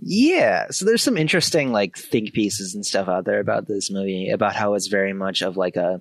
Yeah, 0.01 0.67
so 0.71 0.85
there's 0.87 1.03
some 1.03 1.19
interesting 1.19 1.71
like 1.73 1.97
think 1.97 2.33
pieces 2.33 2.75
and 2.75 2.85
stuff 2.85 3.09
out 3.09 3.25
there 3.27 3.41
about 3.41 3.69
this 3.69 3.91
movie 3.91 4.31
about 4.31 4.57
how 4.57 4.75
it's 4.75 4.87
very 4.89 5.13
much 5.13 5.43
of 5.43 5.57
like 5.59 5.77
a 5.77 6.01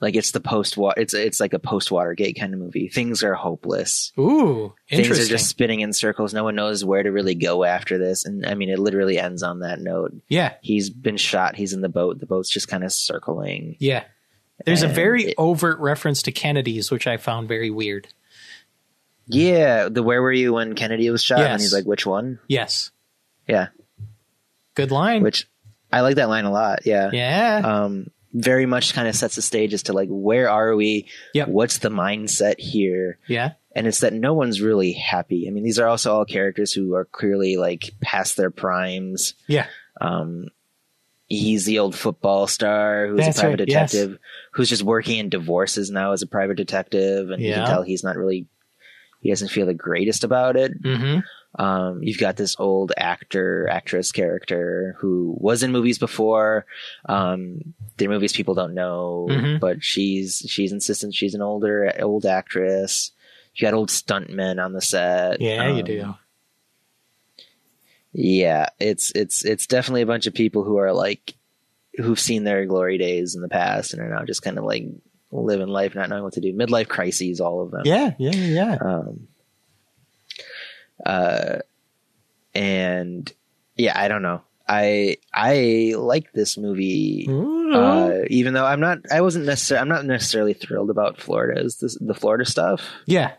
like 0.00 0.14
it's 0.14 0.30
the 0.30 0.40
post 0.40 0.76
it's 0.96 1.12
it's 1.12 1.40
like 1.40 1.52
a 1.52 1.58
post 1.58 1.90
Watergate 1.90 2.38
kind 2.38 2.54
of 2.54 2.60
movie. 2.60 2.88
Things 2.88 3.24
are 3.24 3.34
hopeless. 3.34 4.12
Ooh, 4.16 4.72
Things 4.88 5.10
are 5.10 5.24
just 5.26 5.48
spinning 5.48 5.80
in 5.80 5.92
circles. 5.92 6.32
No 6.32 6.44
one 6.44 6.54
knows 6.54 6.84
where 6.84 7.02
to 7.02 7.10
really 7.10 7.34
go 7.34 7.64
after 7.64 7.98
this. 7.98 8.24
And 8.24 8.46
I 8.46 8.54
mean, 8.54 8.70
it 8.70 8.78
literally 8.78 9.18
ends 9.18 9.42
on 9.42 9.58
that 9.60 9.80
note. 9.80 10.12
yeah, 10.28 10.54
He's 10.62 10.88
been 10.90 11.16
shot. 11.16 11.56
He's 11.56 11.72
in 11.72 11.80
the 11.80 11.88
boat. 11.88 12.20
The 12.20 12.26
boat's 12.26 12.48
just 12.50 12.68
kind 12.68 12.84
of 12.84 12.92
circling. 12.92 13.76
yeah. 13.80 14.04
There's 14.66 14.82
a 14.82 14.88
very 14.88 15.24
it- 15.30 15.34
overt 15.38 15.78
reference 15.78 16.22
to 16.22 16.32
Kennedy's, 16.32 16.90
which 16.90 17.06
I 17.06 17.16
found 17.16 17.48
very 17.48 17.70
weird. 17.70 18.08
Yeah, 19.26 19.88
the 19.88 20.02
where 20.02 20.22
were 20.22 20.32
you 20.32 20.54
when 20.54 20.74
Kennedy 20.74 21.10
was 21.10 21.22
shot? 21.22 21.38
Yes. 21.40 21.50
And 21.52 21.60
he's 21.60 21.72
like, 21.74 21.84
which 21.84 22.06
one? 22.06 22.38
Yes, 22.48 22.90
Yeah, 23.46 23.68
good 24.74 24.90
line. 24.90 25.22
which 25.22 25.46
I 25.92 26.00
like 26.00 26.16
that 26.16 26.28
line 26.28 26.44
a 26.44 26.50
lot. 26.50 26.86
Yeah. 26.86 27.10
yeah, 27.12 27.60
Um, 27.64 28.10
very 28.32 28.66
much 28.66 28.94
kind 28.94 29.06
of 29.08 29.14
sets 29.14 29.36
the 29.36 29.42
stage 29.42 29.74
as 29.74 29.84
to 29.84 29.92
like 29.92 30.08
where 30.10 30.48
are 30.50 30.74
we? 30.74 31.08
Yep. 31.34 31.48
What's 31.48 31.78
the 31.78 31.88
mindset 31.90 32.58
here? 32.58 33.18
yeah, 33.26 33.52
And 33.74 33.86
it's 33.86 34.00
that 34.00 34.12
no 34.14 34.32
one's 34.34 34.60
really 34.62 34.92
happy. 34.92 35.46
I 35.46 35.50
mean, 35.50 35.64
these 35.64 35.78
are 35.78 35.86
also 35.88 36.14
all 36.14 36.24
characters 36.24 36.72
who 36.72 36.94
are 36.94 37.04
clearly 37.06 37.56
like 37.56 37.90
past 38.00 38.36
their 38.36 38.50
primes. 38.50 39.34
yeah. 39.46 39.66
Um, 40.00 40.48
he's 41.28 41.64
the 41.66 41.78
old 41.78 41.94
football 41.94 42.46
star 42.46 43.06
who's 43.08 43.20
That's 43.20 43.38
a 43.38 43.42
private 43.42 43.60
right, 43.60 43.68
yes. 43.68 43.92
detective 43.92 44.18
who's 44.52 44.68
just 44.68 44.82
working 44.82 45.18
in 45.18 45.28
divorces 45.28 45.90
now 45.90 46.12
as 46.12 46.22
a 46.22 46.26
private 46.26 46.56
detective, 46.56 47.30
and 47.30 47.40
you 47.42 47.52
can 47.54 47.66
tell 47.66 47.82
he's 47.82 48.02
not 48.04 48.16
really. 48.16 48.46
He 49.20 49.30
doesn't 49.30 49.48
feel 49.48 49.66
the 49.66 49.74
greatest 49.74 50.22
about 50.24 50.56
it. 50.56 50.80
Mm-hmm. 50.82 51.60
Um, 51.60 52.02
you've 52.02 52.18
got 52.20 52.36
this 52.36 52.54
old 52.60 52.92
actor, 52.96 53.68
actress 53.68 54.12
character 54.12 54.94
who 55.00 55.34
was 55.40 55.62
in 55.64 55.72
movies 55.72 55.98
before. 55.98 56.66
Um, 57.08 57.74
their 57.96 58.08
movies 58.08 58.32
people 58.32 58.54
don't 58.54 58.74
know, 58.74 59.26
Mhm. 59.28 59.58
but 59.58 59.82
she's 59.82 60.44
she's 60.48 60.70
insistent 60.72 61.14
she's 61.14 61.34
an 61.34 61.42
older 61.42 61.92
old 62.00 62.26
actress. 62.26 63.10
You 63.54 63.62
got 63.66 63.74
old 63.74 63.88
stuntmen 63.88 64.64
on 64.64 64.72
the 64.72 64.80
set. 64.80 65.40
Yeah, 65.40 65.68
you 65.68 65.78
Um, 65.80 65.84
do. 65.84 66.14
Yeah, 68.12 68.66
it's 68.78 69.12
it's 69.12 69.44
it's 69.44 69.66
definitely 69.66 70.02
a 70.02 70.06
bunch 70.06 70.26
of 70.26 70.34
people 70.34 70.64
who 70.64 70.78
are 70.78 70.92
like 70.92 71.34
who've 71.96 72.18
seen 72.18 72.44
their 72.44 72.64
glory 72.66 72.98
days 72.98 73.34
in 73.34 73.42
the 73.42 73.48
past 73.48 73.92
and 73.92 74.02
are 74.02 74.08
now 74.08 74.24
just 74.24 74.42
kind 74.42 74.58
of 74.58 74.64
like 74.64 74.84
living 75.30 75.68
life, 75.68 75.94
not 75.94 76.08
knowing 76.08 76.22
what 76.22 76.32
to 76.34 76.40
do. 76.40 76.54
Midlife 76.54 76.88
crises, 76.88 77.40
all 77.40 77.62
of 77.62 77.70
them. 77.70 77.82
Yeah, 77.84 78.12
yeah, 78.18 78.30
yeah. 78.30 78.76
Um, 78.80 79.28
uh, 81.04 81.58
and 82.54 83.30
yeah, 83.76 83.98
I 84.00 84.08
don't 84.08 84.22
know. 84.22 84.42
I 84.68 85.16
I 85.32 85.94
like 85.96 86.32
this 86.32 86.58
movie, 86.58 87.26
uh, 87.28 88.24
even 88.28 88.52
though 88.52 88.66
I'm 88.66 88.80
not. 88.80 88.98
I 89.10 89.20
wasn't 89.22 89.46
necessarily. 89.46 89.82
I'm 89.82 89.88
not 89.88 90.04
necessarily 90.04 90.52
thrilled 90.52 90.90
about 90.90 91.20
Florida's 91.20 91.78
this, 91.78 91.96
the 91.98 92.14
Florida 92.14 92.44
stuff, 92.44 92.82
yeah, 93.06 93.32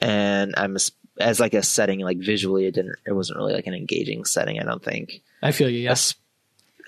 and 0.00 0.54
I'm 0.56 0.76
as, 1.18 1.40
like 1.40 1.54
a 1.54 1.62
setting, 1.62 2.00
like 2.00 2.18
visually, 2.18 2.66
it 2.66 2.74
didn't. 2.74 2.96
It 3.06 3.12
wasn't 3.12 3.38
really 3.38 3.54
like 3.54 3.66
an 3.66 3.74
engaging 3.74 4.24
setting. 4.24 4.58
I 4.60 4.64
don't 4.64 4.82
think. 4.84 5.22
I 5.42 5.52
feel 5.52 5.68
you. 5.70 5.78
Yes. 5.80 6.14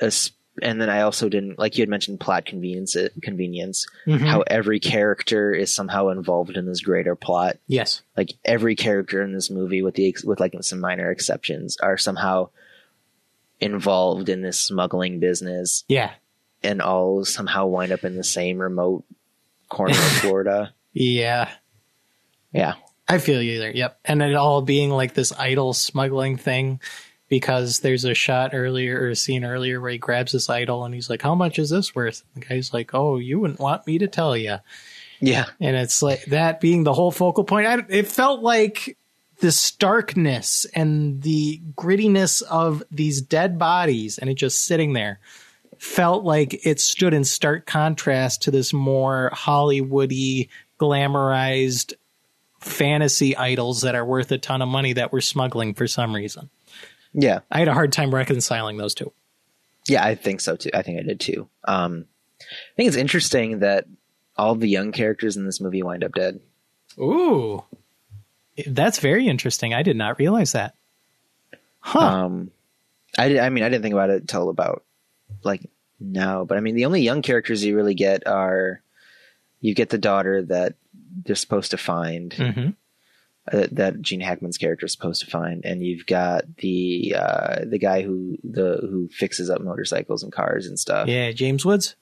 A 0.01 0.05
s- 0.05 0.05
a 0.05 0.07
s- 0.07 0.31
and 0.61 0.81
then 0.81 0.91
I 0.91 1.03
also 1.03 1.29
didn't 1.29 1.57
like 1.59 1.79
you 1.79 1.83
had 1.83 1.89
mentioned 1.89 2.19
plot 2.19 2.45
convenience. 2.45 2.97
Convenience. 3.23 3.87
Mhm. 4.09 4.21
How 4.27 4.41
every 4.43 4.81
character 4.81 5.53
is 5.55 5.73
somehow 5.73 6.09
involved 6.09 6.57
in 6.57 6.67
this 6.67 6.81
greater 6.81 7.15
plot. 7.15 7.59
yes. 7.69 8.03
like 8.17 8.33
every 8.45 8.75
character 8.75 9.23
in 9.23 9.33
this 9.33 9.51
movie 9.51 9.83
with 9.83 9.95
the 9.95 10.09
ex- 10.09 10.25
with 10.25 10.41
like 10.41 10.55
some 10.63 10.81
minor 10.81 11.11
exceptions 11.13 11.77
are 11.81 11.97
somehow 11.97 12.49
involved 13.61 14.29
in 14.29 14.43
this 14.43 14.59
smuggling 14.59 15.21
business 15.21 15.85
Yeah. 15.89 16.11
and 16.63 16.81
all 16.83 17.25
somehow 17.25 17.67
wind 17.67 17.93
up 17.93 18.05
in 18.05 18.17
the 18.17 18.25
same 18.25 18.59
remote 18.59 19.05
corner 19.69 19.93
of 19.95 19.99
Florida. 20.23 20.73
Yeah. 20.93 21.51
Yeah. 22.53 22.75
I 23.09 23.19
feel 23.19 23.43
you 23.43 23.59
there. 23.59 23.75
Yep. 23.75 24.01
And 24.05 24.23
it 24.23 24.35
all 24.35 24.63
being 24.63 24.91
like 24.91 25.15
this 25.15 25.33
idol 25.33 25.73
smuggling 25.73 26.37
thing 26.37 26.81
because 27.29 27.81
there's 27.81 28.05
a 28.05 28.15
shot 28.15 28.51
earlier 28.55 29.01
or 29.01 29.09
a 29.09 29.17
scene 29.17 29.45
earlier 29.45 29.81
where 29.81 29.91
he 29.91 29.99
grabs 29.99 30.33
this 30.33 30.51
idol 30.51 30.85
and 30.85 30.95
he's 30.95 31.09
like, 31.09 31.23
How 31.23 31.35
much 31.35 31.59
is 31.59 31.71
this 31.71 31.95
worth? 31.95 32.23
The 32.35 32.41
guy's 32.41 32.73
like, 32.73 32.95
Oh, 32.95 33.19
you 33.19 33.41
wouldn't 33.41 33.61
want 33.61 33.87
me 33.87 33.99
to 33.99 34.09
tell 34.09 34.37
you. 34.37 34.59
Yeah. 35.21 35.47
And 35.61 35.77
it's 35.77 36.03
like 36.03 36.25
that 36.27 36.61
being 36.61 36.85
the 36.85 36.93
whole 36.93 37.11
focal 37.11 37.45
point. 37.45 37.67
I, 37.67 37.85
it 37.89 38.09
felt 38.09 38.41
like 38.41 38.97
the 39.41 39.53
starkness 39.53 40.67
and 40.75 41.23
the 41.23 41.61
grittiness 41.77 42.43
of 42.43 42.83
these 42.91 43.23
dead 43.23 43.59
bodies 43.59 44.19
and 44.19 44.29
it 44.29 44.35
just 44.35 44.65
sitting 44.65 44.93
there 44.93 45.21
felt 45.79 46.25
like 46.25 46.67
it 46.67 46.81
stood 46.81 47.15
in 47.15 47.25
stark 47.25 47.67
contrast 47.67 48.43
to 48.43 48.51
this 48.51 48.73
more 48.73 49.31
Hollywoody, 49.33 50.49
glamorized 50.81 51.95
fantasy 52.59 53.37
idols 53.37 53.83
that 53.83 53.95
are 53.95 54.05
worth 54.05 54.31
a 54.33 54.39
ton 54.39 54.63
of 54.63 54.69
money 54.69 54.93
that 54.95 55.13
we're 55.13 55.21
smuggling 55.21 55.75
for 55.75 55.87
some 55.87 56.15
reason. 56.15 56.51
Yeah. 57.13 57.41
I 57.51 57.59
had 57.59 57.69
a 57.69 57.75
hard 57.75 57.93
time 57.93 58.15
reconciling 58.15 58.77
those 58.77 58.95
two. 58.95 59.13
Yeah, 59.87 60.05
I 60.05 60.15
think 60.15 60.41
so 60.41 60.57
too. 60.57 60.71
I 60.75 60.83
think 60.83 60.99
I 60.99 61.03
did 61.03 61.21
too. 61.21 61.49
Um 61.65 62.07
I 62.41 62.75
think 62.77 62.89
it's 62.89 62.97
interesting 62.97 63.61
that 63.61 63.87
all 64.37 64.55
the 64.55 64.69
young 64.69 64.93
characters 64.93 65.37
in 65.37 65.45
this 65.45 65.61
movie 65.61 65.83
wind 65.83 66.05
up 66.05 66.13
dead. 66.13 66.41
Ooh. 66.99 67.65
That's 68.67 68.99
very 68.99 69.27
interesting. 69.27 69.75
I 69.75 69.83
did 69.83 69.97
not 69.97 70.19
realize 70.19 70.53
that. 70.53 70.75
Huh. 71.81 72.01
Um, 72.01 72.51
I 73.17 73.29
did, 73.29 73.39
I 73.39 73.49
mean, 73.51 73.65
I 73.65 73.69
didn't 73.69 73.83
think 73.83 73.95
about 73.95 74.11
it 74.11 74.21
until 74.21 74.49
about 74.49 74.85
like 75.43 75.63
now, 76.01 76.45
but 76.45 76.59
I 76.59 76.61
mean, 76.61 76.75
the 76.75 76.85
only 76.85 77.03
young 77.03 77.23
characters 77.23 77.65
you 77.65 77.77
really 77.77 77.95
get 77.95 78.27
are 78.27 78.81
you 79.61 79.75
get 79.75 79.91
the 79.91 79.99
daughter 79.99 80.43
that 80.43 80.75
they're 81.25 81.37
supposed 81.37 81.71
to 81.73 81.77
find, 81.79 82.33
hmm 82.35 82.69
uh, 83.51 83.67
that 83.73 84.03
Gene 84.03 84.21
Hackman's 84.21 84.59
character 84.59 84.85
is 84.85 84.93
supposed 84.93 85.23
to 85.25 85.31
find, 85.31 85.65
and 85.65 85.83
you've 85.83 86.05
got 86.05 86.45
the 86.59 87.15
uh, 87.17 87.65
the 87.65 87.79
guy 87.79 88.03
who 88.03 88.37
the 88.45 88.77
who 88.83 89.09
fixes 89.09 89.49
up 89.49 89.63
motorcycles 89.63 90.23
and 90.23 90.31
cars 90.31 90.67
and 90.67 90.79
stuff. 90.79 91.09
Yeah, 91.09 91.31
James 91.33 91.65
Woods. 91.65 91.97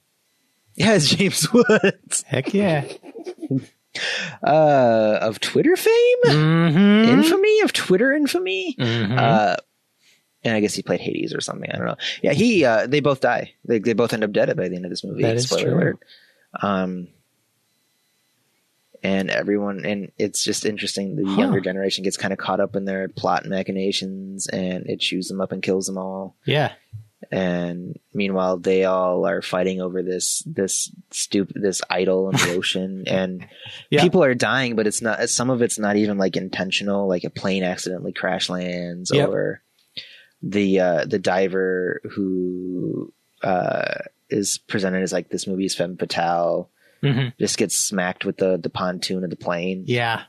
Yeah, 0.74 0.94
it's 0.94 1.08
James 1.14 1.52
Woods 1.52 2.22
Heck 2.26 2.52
yeah. 2.52 2.84
uh, 4.42 5.18
of 5.22 5.40
Twitter 5.40 5.76
fame, 5.76 6.18
Mm-hmm. 6.26 7.10
infamy 7.10 7.60
of 7.60 7.72
Twitter 7.72 8.12
infamy. 8.12 8.74
Mhm. 8.78 9.16
Uh, 9.18 9.56
and 10.44 10.54
I 10.54 10.60
guess 10.60 10.74
he 10.74 10.82
played 10.82 11.00
Hades 11.00 11.34
or 11.34 11.40
something. 11.40 11.70
I 11.70 11.76
don't 11.76 11.86
know. 11.86 11.96
Yeah, 12.22 12.32
he. 12.32 12.64
Uh, 12.64 12.86
they 12.86 13.00
both 13.00 13.20
die. 13.20 13.54
They 13.64 13.78
they 13.78 13.92
both 13.94 14.12
end 14.12 14.24
up 14.24 14.32
dead 14.32 14.54
by 14.56 14.68
the 14.68 14.76
end 14.76 14.84
of 14.84 14.90
this 14.90 15.04
movie. 15.04 15.22
That 15.22 15.36
is 15.36 15.46
Spoiler 15.48 15.64
true. 15.64 15.74
alert. 15.74 15.98
Um, 16.60 17.08
and 19.02 19.30
everyone, 19.30 19.84
and 19.84 20.12
it's 20.18 20.42
just 20.44 20.64
interesting. 20.66 21.16
The 21.16 21.24
Huh. 21.26 21.40
younger 21.40 21.60
generation 21.60 22.04
gets 22.04 22.16
kind 22.16 22.32
of 22.32 22.38
caught 22.38 22.60
up 22.60 22.76
in 22.76 22.84
their 22.84 23.08
plot 23.08 23.44
machinations, 23.46 24.46
and 24.46 24.86
it 24.86 25.00
chews 25.00 25.28
them 25.28 25.40
up 25.40 25.52
and 25.52 25.62
kills 25.62 25.86
them 25.86 25.98
all. 25.98 26.36
yeah. 26.44 26.72
And 27.30 27.98
meanwhile, 28.12 28.58
they 28.58 28.84
all 28.84 29.26
are 29.26 29.40
fighting 29.42 29.80
over 29.80 30.02
this 30.02 30.42
this 30.46 30.92
stupid 31.10 31.56
this 31.60 31.80
idol 31.88 32.28
in 32.30 32.36
the 32.36 32.54
ocean, 32.56 33.04
and 33.06 33.46
Yeah. 33.90 34.02
people 34.02 34.22
are 34.22 34.34
dying. 34.34 34.76
But 34.76 34.86
it's 34.86 35.00
not. 35.02 35.28
Some 35.30 35.48
of 35.50 35.62
it's 35.62 35.78
not 35.78 35.96
even 35.96 36.18
like 36.18 36.36
intentional. 36.36 37.08
Like 37.08 37.24
a 37.24 37.30
plane 37.30 37.64
accidentally 37.64 38.12
crash 38.12 38.48
lands, 38.50 39.10
Yep. 39.12 39.28
or 39.30 39.62
the 40.42 40.78
uh, 40.80 41.04
the 41.06 41.18
diver 41.18 42.00
who 42.12 43.12
uh, 43.42 43.94
is 44.28 44.58
presented 44.58 45.02
as 45.02 45.12
like 45.12 45.30
this 45.30 45.46
movie's 45.46 45.74
femme 45.74 45.96
fatale 45.96 46.70
hmm 47.02 47.28
just 47.38 47.58
gets 47.58 47.76
smacked 47.76 48.24
with 48.24 48.36
the 48.38 48.56
the 48.58 48.70
pontoon 48.70 49.24
of 49.24 49.30
the 49.30 49.36
plane, 49.36 49.84
Yeah. 49.86 50.22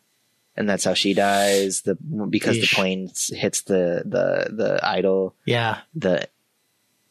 and 0.56 0.70
that's 0.70 0.84
how 0.84 0.94
she 0.94 1.14
dies. 1.14 1.82
The 1.82 1.96
because 2.30 2.58
Yeesh. 2.58 2.62
the 2.70 2.76
plane 2.76 3.10
hits 3.30 3.62
the 3.62 4.04
the 4.06 4.54
the 4.56 4.80
idol 4.84 5.36
Yeah. 5.46 5.80
the 5.96 6.28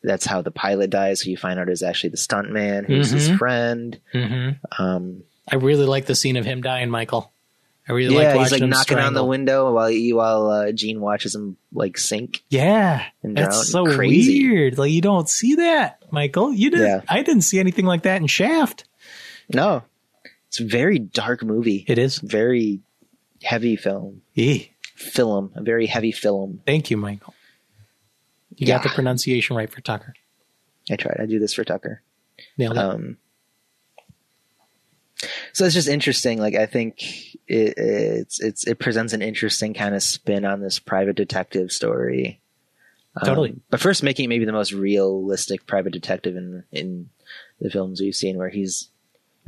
that's 0.02 0.26
how 0.26 0.40
the 0.42 0.50
pilot 0.52 0.90
dies. 0.90 1.20
Who 1.20 1.30
you 1.30 1.36
find 1.36 1.58
out 1.58 1.68
is 1.68 1.82
actually 1.82 2.10
the 2.10 2.16
stuntman, 2.16 2.86
who's 2.86 3.10
his 3.10 3.28
Mhm. 3.30 3.38
friend. 3.38 4.00
hmm 4.12 4.50
Um, 4.78 5.22
I 5.50 5.56
really 5.56 5.86
like 5.86 6.06
the 6.06 6.14
scene 6.14 6.36
of 6.36 6.44
him 6.44 6.60
dying, 6.62 6.90
Michael. 6.90 7.32
I 7.88 7.92
really 7.92 8.16
yeah, 8.16 8.34
like 8.34 8.50
he's 8.50 8.60
like 8.60 8.68
knocking 8.68 8.98
on 8.98 9.14
the 9.14 9.24
window 9.24 9.72
while 9.72 9.92
while 10.16 10.50
uh, 10.50 10.72
Gene 10.72 11.00
watches 11.00 11.36
him 11.36 11.56
like 11.72 11.98
sink. 11.98 12.42
Yeah, 12.50 13.04
and 13.22 13.36
that's 13.36 13.68
so 13.70 13.84
Crazy. 13.86 14.48
weird. 14.48 14.76
Like 14.76 14.90
you 14.90 15.00
don't 15.00 15.28
see 15.28 15.54
that, 15.54 16.02
Michael. 16.10 16.52
You 16.52 16.70
didn't. 16.70 16.86
Yeah. 16.86 17.00
I 17.08 17.22
didn't 17.22 17.42
see 17.42 17.60
anything 17.60 17.84
like 17.84 18.02
that 18.02 18.20
in 18.20 18.26
Shaft. 18.26 18.84
No, 19.52 19.82
it's 20.48 20.60
a 20.60 20.64
very 20.64 20.98
dark 20.98 21.42
movie. 21.42 21.84
It 21.88 21.98
is. 21.98 22.18
very 22.18 22.80
heavy 23.42 23.76
film. 23.76 24.22
Eh. 24.36 24.64
Film, 24.94 25.52
a 25.54 25.62
very 25.62 25.86
heavy 25.86 26.12
film. 26.12 26.60
Thank 26.66 26.90
you, 26.90 26.96
Michael. 26.96 27.34
You 28.56 28.66
Yeah. 28.66 28.76
got 28.76 28.84
the 28.84 28.88
pronunciation 28.90 29.56
right 29.56 29.70
for 29.70 29.80
Tucker. 29.82 30.14
I 30.90 30.96
tried. 30.96 31.18
I 31.20 31.26
do 31.26 31.38
this 31.38 31.52
for 31.52 31.64
Tucker. 31.64 32.02
Nailed 32.56 32.76
it. 32.76 32.78
Um, 32.78 33.18
so 35.52 35.64
it's 35.64 35.74
just 35.74 35.88
interesting. 35.88 36.38
Like 36.38 36.54
I 36.54 36.66
think 36.66 37.02
it, 37.46 37.74
it's 37.76 38.40
it's 38.40 38.66
it 38.66 38.78
presents 38.78 39.12
an 39.12 39.22
interesting 39.22 39.74
kind 39.74 39.94
of 39.94 40.02
spin 40.02 40.44
on 40.44 40.60
this 40.60 40.78
private 40.78 41.16
detective 41.16 41.72
story. 41.72 42.40
Um, 43.16 43.26
Totally. 43.26 43.56
But 43.70 43.80
first, 43.80 44.02
making 44.02 44.26
it 44.26 44.28
maybe 44.28 44.44
the 44.44 44.52
most 44.52 44.72
realistic 44.72 45.66
private 45.66 45.92
detective 45.92 46.36
in 46.36 46.64
in 46.70 47.08
the 47.60 47.70
films 47.70 48.00
we've 48.00 48.14
seen, 48.14 48.36
where 48.36 48.50
he's 48.50 48.90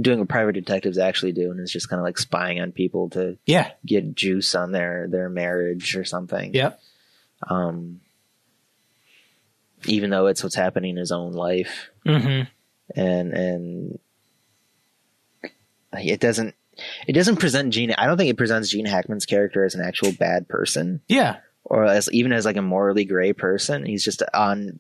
doing 0.00 0.18
what 0.18 0.28
private 0.28 0.52
detectives 0.52 0.98
actually 0.98 1.32
do, 1.32 1.50
and 1.50 1.60
is 1.60 1.72
just 1.72 1.88
kind 1.88 2.00
of 2.00 2.04
like 2.04 2.18
spying 2.18 2.60
on 2.60 2.72
people 2.72 3.10
to 3.10 3.36
yeah. 3.46 3.70
get 3.84 4.14
juice 4.14 4.54
on 4.54 4.72
their 4.72 5.06
their 5.08 5.28
marriage 5.28 5.96
or 5.96 6.04
something. 6.04 6.54
Yeah. 6.54 6.72
Um, 7.48 8.00
even 9.86 10.10
though 10.10 10.26
it's 10.26 10.42
what's 10.42 10.56
happening 10.56 10.90
in 10.90 10.96
his 10.96 11.12
own 11.12 11.32
life 11.32 11.90
hmm 12.04 12.40
and 12.96 13.32
and 13.32 13.98
it 15.92 16.20
doesn't 16.20 16.54
it 17.06 17.12
doesn't 17.12 17.36
present 17.36 17.72
Gene. 17.72 17.92
I 17.96 18.06
don't 18.06 18.16
think 18.16 18.30
it 18.30 18.36
presents 18.36 18.68
Gene 18.70 18.86
Hackman's 18.86 19.26
character 19.26 19.64
as 19.64 19.74
an 19.74 19.84
actual 19.84 20.12
bad 20.12 20.48
person 20.48 21.00
Yeah. 21.08 21.36
or 21.64 21.84
as 21.84 22.10
even 22.12 22.32
as 22.32 22.44
like 22.44 22.56
a 22.56 22.62
morally 22.62 23.04
gray 23.04 23.32
person. 23.32 23.84
He's 23.84 24.04
just 24.04 24.22
on 24.32 24.78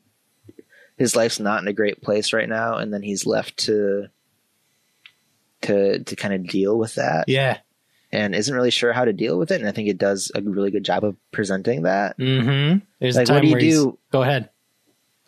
his 0.96 1.16
life's 1.16 1.40
not 1.40 1.62
in 1.62 1.68
a 1.68 1.72
great 1.72 2.02
place 2.02 2.32
right 2.32 2.48
now, 2.48 2.76
and 2.76 2.92
then 2.92 3.02
he's 3.02 3.26
left 3.26 3.56
to 3.66 4.08
to 5.62 6.02
to 6.04 6.16
kind 6.16 6.34
of 6.34 6.46
deal 6.46 6.76
with 6.78 6.94
that 6.96 7.24
Yeah. 7.28 7.58
and 8.12 8.34
isn't 8.34 8.54
really 8.54 8.70
sure 8.70 8.92
how 8.92 9.04
to 9.04 9.12
deal 9.12 9.38
with 9.38 9.50
it. 9.50 9.60
And 9.60 9.68
I 9.68 9.72
think 9.72 9.88
it 9.88 9.98
does 9.98 10.30
a 10.34 10.40
really 10.42 10.70
good 10.70 10.84
job 10.84 11.04
of 11.04 11.16
presenting 11.32 11.82
that. 11.82 12.16
hmm 12.16 12.76
There's 13.00 13.16
Like, 13.16 13.28
what 13.28 13.42
do 13.42 13.48
you 13.48 13.58
do? 13.60 13.98
Go 14.12 14.22
ahead. 14.22 14.50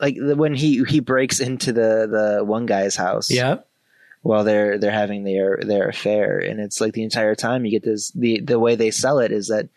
Like 0.00 0.16
the, 0.16 0.34
when 0.36 0.54
he 0.54 0.82
he 0.84 1.00
breaks 1.00 1.40
into 1.40 1.72
the 1.72 2.06
the 2.38 2.44
one 2.44 2.66
guy's 2.66 2.96
house. 2.96 3.30
Yep. 3.30 3.66
while 4.22 4.44
they're 4.44 4.78
they're 4.78 4.90
having 4.90 5.24
their 5.24 5.58
their 5.62 5.88
affair 5.88 6.38
and 6.38 6.60
it's 6.60 6.80
like 6.80 6.92
the 6.92 7.02
entire 7.02 7.34
time 7.34 7.64
you 7.64 7.70
get 7.70 7.82
this 7.82 8.10
the 8.12 8.40
the 8.40 8.58
way 8.58 8.74
they 8.76 8.90
sell 8.90 9.18
it 9.18 9.32
is 9.32 9.48
that 9.48 9.68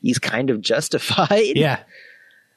he's 0.00 0.18
kind 0.18 0.50
of 0.50 0.60
justified 0.72 1.56
Yeah. 1.56 1.80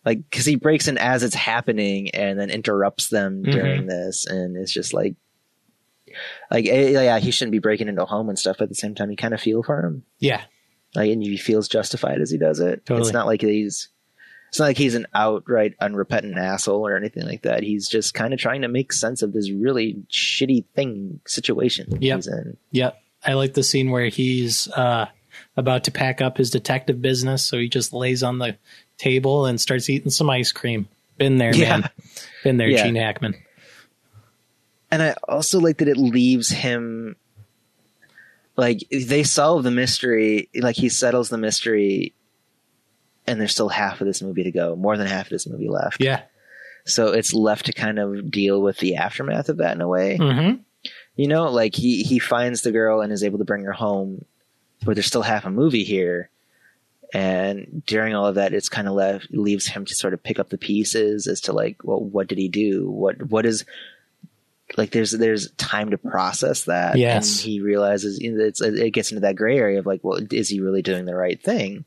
like 0.06 0.20
because 0.30 0.46
he 0.46 0.56
breaks 0.56 0.88
in 0.88 0.98
as 1.00 1.24
it's 1.24 1.34
happening 1.36 2.12
and 2.12 2.40
then 2.40 2.50
interrupts 2.52 3.10
them 3.10 3.44
Mhm. 3.44 3.52
during 3.52 3.86
this 3.88 4.26
and 4.28 4.56
it's 4.56 4.72
just 4.72 4.94
like 4.94 5.16
like 6.52 6.66
eh, 6.68 6.90
yeah 6.92 7.20
he 7.20 7.32
shouldn't 7.32 7.52
be 7.52 7.60
breaking 7.60 7.88
into 7.88 8.04
a 8.04 8.06
home 8.06 8.30
and 8.30 8.38
stuff 8.40 8.58
but 8.60 8.64
at 8.66 8.70
the 8.70 8.76
same 8.76 8.96
time 8.96 9.10
you 9.12 9.18
kind 9.18 9.34
of 9.34 9.42
feel 9.42 9.64
for 9.64 9.80
him 9.86 10.04
Yeah. 10.20 10.42
like 10.96 11.10
and 11.12 11.22
he 11.24 11.38
feels 11.38 11.68
justified 11.68 12.22
as 12.22 12.30
he 12.32 12.38
does 12.38 12.60
it 12.60 12.86
Totally. 12.86 13.02
it's 13.08 13.14
not 13.14 13.26
like 13.28 13.42
he's 13.42 13.90
it's 14.50 14.60
not 14.60 14.66
like 14.68 14.78
he's 14.78 14.96
an 14.96 15.08
outright 15.14 15.74
unrepentant 15.82 16.38
asshole 16.38 16.88
or 16.88 16.96
anything 16.96 17.26
like 17.26 17.42
that. 17.42 17.62
He's 17.64 17.90
just 17.90 18.14
kind 18.14 18.34
of 18.34 18.40
trying 18.40 18.62
to 18.62 18.70
make 18.70 18.94
sense 18.94 19.22
of 19.22 19.34
this 19.34 19.52
really 19.52 20.04
shitty 20.10 20.64
thing 20.74 21.20
situation 21.28 21.98
Yep. 22.00 22.16
he's 22.18 22.28
in. 22.28 22.56
Yep. 22.72 22.98
I 23.26 23.34
like 23.34 23.54
the 23.54 23.64
scene 23.64 23.92
where 23.92 24.08
he's 24.08 24.70
uh, 24.70 25.08
about 25.58 25.86
to 25.86 25.92
pack 25.92 26.22
up 26.22 26.38
his 26.38 26.52
detective 26.52 27.02
business, 27.02 27.44
so 27.44 27.58
he 27.58 27.68
just 27.68 27.92
lays 27.92 28.24
on 28.24 28.38
the 28.38 28.56
table 28.98 29.46
and 29.46 29.60
starts 29.60 29.90
eating 29.90 30.12
some 30.12 30.30
ice 30.30 30.54
cream. 30.54 30.88
Been 31.18 31.38
there, 31.38 31.54
Yeah. 31.54 31.78
man. 31.80 31.90
Been 32.46 32.56
there, 32.58 32.70
Yeah. 32.70 32.84
Gene 32.84 32.96
Hackman. 32.96 33.36
And 34.96 35.04
I 35.04 35.16
also 35.28 35.60
like 35.60 35.80
that 35.80 35.90
it 35.90 35.98
leaves 35.98 36.50
him 36.50 37.18
like 38.56 38.80
they 38.90 39.24
solve 39.24 39.64
the 39.64 39.72
mystery, 39.72 40.48
like 40.56 40.78
he 40.78 40.88
settles 40.88 41.28
the 41.28 41.38
mystery, 41.38 42.14
and 43.28 43.40
there's 43.40 43.52
still 43.52 43.68
half 43.68 44.00
of 44.00 44.08
this 44.08 44.22
movie 44.22 44.44
to 44.44 44.52
go, 44.52 44.78
more 44.78 44.96
than 44.96 45.08
half 45.08 45.26
of 45.26 45.32
this 45.32 45.48
movie 45.48 45.68
left. 45.68 46.02
Yeah. 46.02 46.22
So 46.86 47.10
it's 47.10 47.34
left 47.34 47.66
to 47.66 47.74
kind 47.74 48.00
of 48.00 48.32
deal 48.32 48.62
with 48.62 48.78
the 48.78 48.96
aftermath 48.96 49.50
of 49.50 49.58
that 49.58 49.76
in 49.76 49.82
a 49.82 49.88
way. 49.88 50.18
Mm-hmm. 50.18 50.62
You 51.18 51.28
know, 51.28 51.52
like 51.52 51.76
he 51.76 52.04
he 52.04 52.18
finds 52.18 52.62
the 52.62 52.72
girl 52.72 53.02
and 53.02 53.12
is 53.12 53.24
able 53.24 53.40
to 53.40 53.46
bring 53.46 53.66
her 53.66 53.74
home, 53.74 54.24
but 54.86 54.96
there's 54.96 55.08
still 55.08 55.24
half 55.24 55.44
a 55.44 55.50
movie 55.50 55.84
here. 55.84 56.30
And 57.14 57.84
during 57.86 58.16
all 58.16 58.28
of 58.28 58.36
that, 58.36 58.54
it's 58.54 58.70
kind 58.70 58.88
of 58.88 58.94
left 58.94 59.28
leaves 59.32 59.68
him 59.68 59.84
to 59.84 59.96
sort 59.96 60.14
of 60.14 60.24
pick 60.24 60.40
up 60.40 60.50
the 60.50 60.58
pieces 60.58 61.28
as 61.28 61.42
to 61.42 61.52
like, 61.52 61.84
well, 61.84 62.00
what 62.00 62.28
did 62.28 62.38
he 62.38 62.48
do? 62.48 62.90
What 62.90 63.30
what 63.30 63.46
is 63.46 63.66
like? 64.78 64.92
There's 64.92 65.12
there's 65.12 65.52
time 65.52 65.92
to 65.92 65.98
process 65.98 66.64
that. 66.66 66.98
Yes. 66.98 67.38
and 67.44 67.46
he 67.52 67.62
realizes 67.62 68.20
it's 68.22 68.62
it 68.62 68.92
gets 68.92 69.12
into 69.12 69.22
that 69.22 69.36
gray 69.36 69.58
area 69.58 69.80
of 69.80 69.86
like, 69.86 70.02
well, 70.04 70.20
is 70.32 70.50
he 70.50 70.60
really 70.60 70.82
doing 70.82 71.06
the 71.06 71.16
right 71.16 71.42
thing? 71.42 71.86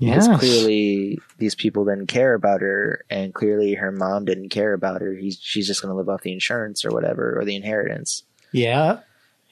Because 0.00 0.28
Yes. 0.28 0.38
clearly 0.38 1.18
these 1.38 1.56
people 1.56 1.84
didn't 1.84 2.06
care 2.06 2.34
about 2.34 2.60
her, 2.60 3.04
and 3.10 3.34
clearly 3.34 3.74
her 3.74 3.90
mom 3.90 4.26
didn't 4.26 4.50
care 4.50 4.72
about 4.72 5.00
her. 5.00 5.12
He's 5.12 5.38
she's 5.42 5.66
just 5.66 5.82
going 5.82 5.90
to 5.90 5.96
live 5.96 6.08
off 6.08 6.22
the 6.22 6.32
insurance 6.32 6.84
or 6.84 6.90
whatever 6.92 7.36
or 7.38 7.44
the 7.44 7.56
inheritance. 7.56 8.22
Yeah. 8.52 9.00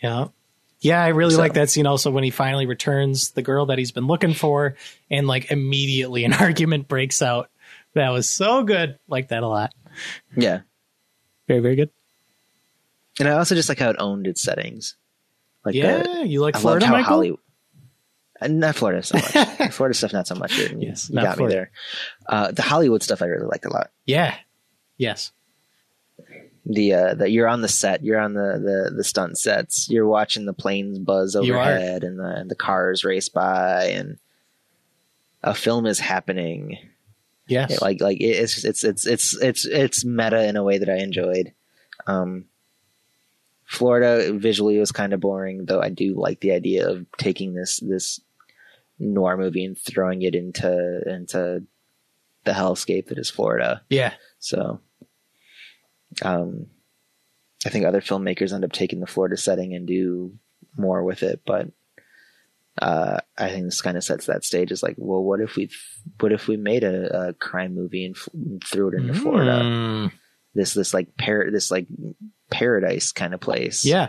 Yeah. 0.01 0.29
Yeah, 0.81 1.03
I 1.03 1.09
really 1.09 1.33
So- 1.35 1.41
like 1.41 1.55
that 1.55 1.69
scene 1.71 1.87
also 1.87 2.11
when 2.13 2.23
he 2.23 2.31
finally 2.31 2.67
returns 2.67 3.31
the 3.33 3.43
girl 3.43 3.67
that 3.67 3.79
he's 3.79 3.91
been 3.93 4.07
looking 4.07 4.35
for 4.35 4.77
and 5.11 5.27
like 5.27 5.51
immediately 5.51 6.25
an 6.25 6.33
argument 6.41 6.87
breaks 6.87 7.23
out. 7.23 7.51
That 7.95 8.11
was 8.11 8.29
so 8.29 8.63
good. 8.63 8.99
Like 9.09 9.29
that 9.29 9.43
a 9.43 9.49
lot. 9.49 9.75
Yeah, 10.37 10.61
Very, 11.49 11.61
very 11.61 11.75
good. 11.77 11.91
And 13.19 13.29
I 13.29 13.33
also 13.33 13.55
just 13.55 13.69
like 13.69 13.79
how 13.79 13.91
it 13.91 13.97
owned 13.99 14.27
its 14.27 14.43
settings. 14.43 14.97
Like 15.65 15.75
Yeah, 15.75 16.03
the, 16.03 16.27
you 16.27 16.41
like 16.41 16.57
I 16.57 16.61
Florida, 16.61 16.87
how 16.87 16.93
Michael? 16.93 17.09
Hollywood. 17.15 17.41
Uh, 18.41 18.49
Not 18.49 18.77
Florida 18.77 19.03
so 19.03 19.17
much. 19.17 19.73
Florida 19.73 19.95
stuff, 19.95 20.13
not 20.13 20.27
so 20.27 20.35
much. 20.35 20.57
You, 20.59 20.77
Yes, 20.81 21.09
you 21.09 21.17
got 21.17 21.37
Florida. 21.37 21.55
me 21.55 21.59
there. 21.59 21.71
Uh, 22.29 22.53
the 22.53 22.63
Hollywood 22.63 23.03
stuff, 23.03 23.23
I 23.23 23.27
really 23.27 23.47
liked 23.47 23.65
a 23.65 23.71
lot. 23.71 23.91
Yeah. 24.05 24.37
Yes. 24.99 25.33
The 26.69 26.95
uh, 26.95 27.15
that 27.15 27.31
you're 27.31 27.47
on 27.49 27.63
the 27.63 27.69
set, 27.69 28.03
you're 28.05 28.19
on 28.19 28.35
the, 28.35 28.59
the 28.91 28.97
the 28.97 29.05
stunt 29.05 29.39
sets, 29.39 29.89
you're 29.89 30.07
watching 30.07 30.47
the 30.47 30.53
planes 30.53 30.99
buzz 30.99 31.37
overhead, 31.37 32.03
and 32.03 32.19
the 32.19 32.25
and 32.27 32.51
the 32.51 32.57
cars 32.57 33.05
race 33.05 33.29
by, 33.29 33.85
and 33.87 34.19
a 35.45 35.55
film 35.55 35.87
is 35.87 36.01
happening. 36.01 36.77
Yes. 37.47 37.71
Yeah, 37.71 37.79
like 37.81 38.01
like 38.01 38.17
it's 38.21 38.65
it's 38.65 38.83
it's 38.83 39.07
it's 39.07 39.37
it's 39.41 39.65
it's 39.65 40.05
meta 40.05 40.45
in 40.49 40.57
a 40.57 40.65
way 40.65 40.79
that 40.79 40.89
I 40.89 40.97
enjoyed. 40.97 41.53
Um, 42.09 42.47
Florida 43.67 44.33
visually 44.33 44.79
was 44.79 44.93
kind 44.93 45.13
of 45.13 45.21
boring, 45.21 45.65
though. 45.67 45.81
I 45.83 45.89
do 45.91 46.15
like 46.15 46.41
the 46.41 46.53
idea 46.53 46.89
of 46.89 47.05
taking 47.19 47.55
this 47.55 47.81
this 47.81 48.21
noir 48.99 49.37
movie 49.37 49.65
and 49.65 49.77
throwing 49.79 50.23
it 50.23 50.35
into 50.35 51.01
into 51.07 51.65
the 52.45 52.53
hellscape 52.53 53.09
that 53.09 53.19
is 53.19 53.29
Florida. 53.31 53.83
yeah. 53.91 54.15
So, 54.39 54.81
um, 56.23 56.67
I 57.65 57.71
think 57.71 57.85
other 57.85 58.01
filmmakers 58.01 58.53
end 58.53 58.65
up 58.65 58.73
taking 58.73 59.01
the 59.01 59.07
Florida 59.07 59.37
setting 59.37 59.75
and 59.75 59.87
do 59.87 60.39
more 60.77 61.03
with 61.03 61.23
it, 61.25 61.41
but 61.45 61.69
uh, 62.81 63.19
I 63.37 63.49
think 63.49 63.65
this 63.65 63.81
kind 63.81 63.97
of 63.97 64.05
sets 64.05 64.27
that 64.27 64.45
stage 64.45 64.71
as 64.71 64.83
like, 64.83 64.95
well, 64.99 65.23
what 65.25 65.41
if 65.41 65.57
we, 65.57 65.71
what 66.21 66.33
if 66.33 66.47
we 66.47 66.57
made 66.57 66.85
a, 66.85 67.29
a 67.31 67.33
crime 67.33 67.75
movie 67.75 68.05
and 68.05 68.15
f- 68.17 68.29
threw 68.65 68.89
it 68.91 68.95
into 69.01 69.15
Florida? 69.15 69.61
Mm, 69.63 70.13
This, 70.55 70.75
this 70.75 70.93
like 70.95 71.17
par, 71.17 71.47
this 71.51 71.71
like 71.71 71.87
paradise 72.51 73.13
kind 73.13 73.35
of 73.35 73.41
place. 73.41 73.85
yeah. 73.85 74.09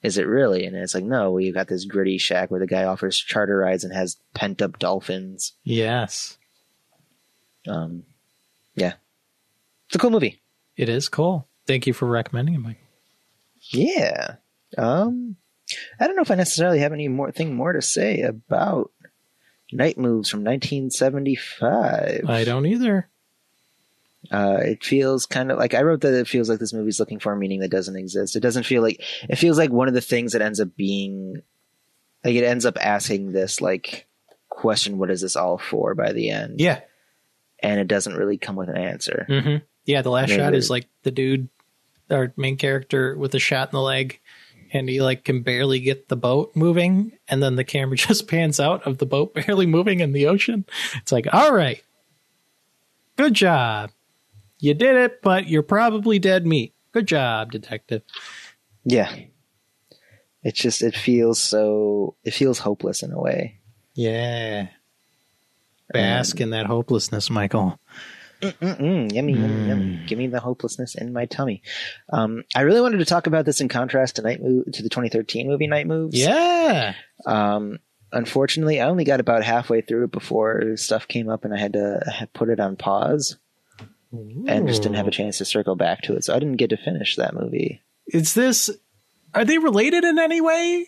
Is 0.00 0.16
it 0.16 0.28
really? 0.28 0.64
And 0.64 0.76
it's 0.76 0.94
like, 0.94 1.02
no, 1.02 1.32
we've 1.32 1.52
got 1.54 1.66
this 1.66 1.84
gritty 1.84 2.18
shack 2.18 2.52
where 2.52 2.60
the 2.60 2.68
guy 2.68 2.84
offers 2.84 3.18
charter 3.18 3.56
rides 3.58 3.82
and 3.82 3.92
has 3.92 4.16
pent 4.32 4.62
up 4.62 4.78
dolphins. 4.78 5.54
Yes. 5.64 6.38
Um, 7.66 8.04
yeah, 8.76 8.92
it's 9.88 9.96
a 9.96 9.98
cool 9.98 10.10
movie. 10.10 10.40
It 10.76 10.88
is 10.88 11.08
cool. 11.08 11.48
Thank 11.66 11.88
you 11.88 11.92
for 11.92 12.06
recommending 12.06 12.54
it, 12.54 12.58
Mike. 12.58 12.78
Yeah. 13.70 14.36
Um, 14.78 15.34
I 15.98 16.06
don't 16.06 16.14
know 16.14 16.22
if 16.22 16.30
I 16.30 16.36
necessarily 16.36 16.78
have 16.78 16.92
any 16.92 17.08
more 17.08 17.32
thing 17.32 17.54
more 17.56 17.72
to 17.72 17.82
say 17.82 18.22
about 18.22 18.92
Night 19.72 19.98
Moves 19.98 20.30
from 20.30 20.44
1975. 20.44 22.24
I 22.28 22.44
don't 22.44 22.66
either. 22.66 23.08
Uh, 24.30 24.58
it 24.60 24.84
feels 24.84 25.26
kind 25.26 25.50
of 25.52 25.58
like 25.58 25.74
I 25.74 25.82
wrote 25.82 26.00
that 26.02 26.12
it 26.12 26.28
feels 26.28 26.48
like 26.48 26.58
this 26.58 26.72
movie's 26.72 26.98
looking 27.00 27.18
for 27.20 27.32
a 27.32 27.36
meaning 27.36 27.60
that 27.60 27.70
doesn't 27.70 27.96
exist. 27.96 28.36
It 28.36 28.40
doesn't 28.40 28.64
feel 28.66 28.82
like 28.82 29.02
it 29.28 29.36
feels 29.36 29.56
like 29.58 29.70
one 29.70 29.88
of 29.88 29.94
the 29.94 30.00
things 30.00 30.32
that 30.32 30.42
ends 30.42 30.60
up 30.60 30.76
being 30.76 31.40
like 32.24 32.34
it 32.34 32.44
ends 32.44 32.66
up 32.66 32.76
asking 32.84 33.32
this 33.32 33.60
like 33.60 34.06
question, 34.48 34.98
what 34.98 35.10
is 35.10 35.20
this 35.20 35.36
all 35.36 35.56
for 35.56 35.94
by 35.94 36.12
the 36.12 36.30
end? 36.30 36.60
Yeah. 36.60 36.80
And 37.60 37.80
it 37.80 37.86
doesn't 37.88 38.16
really 38.16 38.38
come 38.38 38.56
with 38.56 38.68
an 38.68 38.76
answer. 38.76 39.24
hmm 39.28 39.56
Yeah. 39.84 40.02
The 40.02 40.10
last 40.10 40.30
Maybe. 40.30 40.42
shot 40.42 40.54
is 40.54 40.68
like 40.68 40.86
the 41.04 41.10
dude, 41.12 41.48
our 42.10 42.32
main 42.36 42.56
character, 42.56 43.16
with 43.16 43.34
a 43.34 43.38
shot 43.38 43.68
in 43.68 43.76
the 43.76 43.82
leg, 43.82 44.20
and 44.72 44.88
he 44.88 45.00
like 45.00 45.24
can 45.24 45.42
barely 45.42 45.78
get 45.80 46.08
the 46.08 46.16
boat 46.16 46.54
moving 46.56 47.12
and 47.28 47.42
then 47.42 47.54
the 47.56 47.64
camera 47.64 47.96
just 48.08 48.26
pans 48.28 48.58
out 48.60 48.84
of 48.86 48.98
the 48.98 49.06
boat 49.06 49.32
barely 49.34 49.66
moving 49.66 50.00
in 50.00 50.12
the 50.12 50.26
ocean. 50.26 50.64
It's 50.96 51.12
like, 51.12 51.32
"All 51.32 51.54
right. 51.54 51.82
Good 53.16 53.34
job. 53.34 53.90
You 54.58 54.74
did 54.74 54.96
it, 54.96 55.22
but 55.22 55.48
you're 55.48 55.62
probably 55.62 56.18
dead 56.18 56.46
meat. 56.46 56.74
Good 56.92 57.06
job, 57.06 57.52
detective." 57.52 58.02
Yeah. 58.84 59.14
It's 60.42 60.58
just 60.58 60.82
it 60.82 60.94
feels 60.94 61.40
so 61.40 62.16
it 62.24 62.32
feels 62.32 62.58
hopeless 62.58 63.02
in 63.02 63.12
a 63.12 63.20
way. 63.20 63.58
Yeah. 63.94 64.68
Bask 65.92 66.40
in 66.40 66.50
that 66.50 66.66
hopelessness, 66.66 67.30
Michael. 67.30 67.78
Mm-mm, 68.40 69.12
yummy, 69.12 69.32
yummy, 69.32 69.68
yummy. 69.68 70.00
Give 70.06 70.18
me 70.18 70.28
the 70.28 70.38
hopelessness 70.38 70.94
in 70.94 71.12
my 71.12 71.26
tummy. 71.26 71.62
Um, 72.12 72.44
I 72.54 72.60
really 72.60 72.80
wanted 72.80 72.98
to 72.98 73.04
talk 73.04 73.26
about 73.26 73.44
this 73.44 73.60
in 73.60 73.68
contrast 73.68 74.16
to 74.16 74.22
night 74.22 74.40
Mo- 74.40 74.64
to 74.72 74.82
the 74.82 74.88
2013 74.88 75.48
movie 75.48 75.66
Night 75.66 75.86
Moves. 75.88 76.16
Yeah. 76.16 76.94
Um, 77.26 77.78
unfortunately, 78.12 78.80
I 78.80 78.88
only 78.88 79.04
got 79.04 79.18
about 79.18 79.42
halfway 79.42 79.80
through 79.80 80.04
it 80.04 80.12
before 80.12 80.76
stuff 80.76 81.08
came 81.08 81.28
up, 81.28 81.44
and 81.44 81.52
I 81.52 81.58
had 81.58 81.72
to 81.72 82.28
put 82.32 82.48
it 82.48 82.60
on 82.60 82.76
pause, 82.76 83.36
and 84.12 84.66
just 84.68 84.82
didn't 84.82 84.96
have 84.96 85.08
a 85.08 85.12
chance 85.12 85.38
to 85.38 85.44
circle 85.44 85.76
back 85.76 86.02
to 86.02 86.14
it. 86.14 86.24
So 86.24 86.34
I 86.34 86.38
didn't 86.38 86.56
get 86.56 86.70
to 86.70 86.76
finish 86.76 87.16
that 87.16 87.34
movie. 87.34 87.82
Is 88.06 88.34
this 88.34 88.70
are 89.34 89.44
they 89.44 89.58
related 89.58 90.04
in 90.04 90.18
any 90.18 90.40
way? 90.40 90.86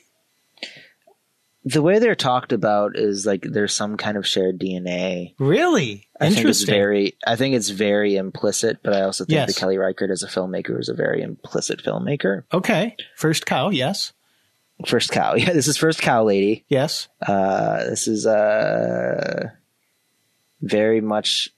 The 1.62 1.82
way 1.82 1.98
they're 1.98 2.14
talked 2.14 2.52
about 2.54 2.96
is 2.96 3.26
like 3.26 3.42
there's 3.42 3.74
some 3.74 3.98
kind 3.98 4.16
of 4.16 4.26
shared 4.26 4.58
DNA. 4.58 5.34
Really? 5.38 6.08
I 6.18 6.24
think 6.30 6.32
it's 6.32 6.38
Interesting. 6.62 6.74
very. 6.74 7.16
I 7.26 7.36
think 7.36 7.54
it's 7.54 7.68
very 7.68 8.16
implicit, 8.16 8.78
but 8.82 8.94
I 8.94 9.02
also 9.02 9.24
think 9.26 9.34
Yes. 9.34 9.52
that 9.54 9.60
Kelly 9.60 9.76
Reichardt 9.76 10.10
as 10.10 10.22
a 10.22 10.26
filmmaker 10.26 10.80
is 10.80 10.88
a 10.88 10.94
very 10.94 11.20
implicit 11.22 11.84
filmmaker. 11.84 12.44
okay. 12.52 12.96
First 13.14 13.44
cow, 13.44 13.68
yes. 13.68 14.14
First 14.86 15.10
cow, 15.10 15.34
yeah. 15.36 15.52
This 15.52 15.68
is 15.68 15.76
first 15.76 16.00
cow 16.00 16.24
lady. 16.24 16.64
Yes. 16.68 17.08
Uh, 17.20 17.84
this 17.84 18.08
is 18.08 18.24
uh, 18.26 19.50
very 20.62 21.02
much 21.02 21.50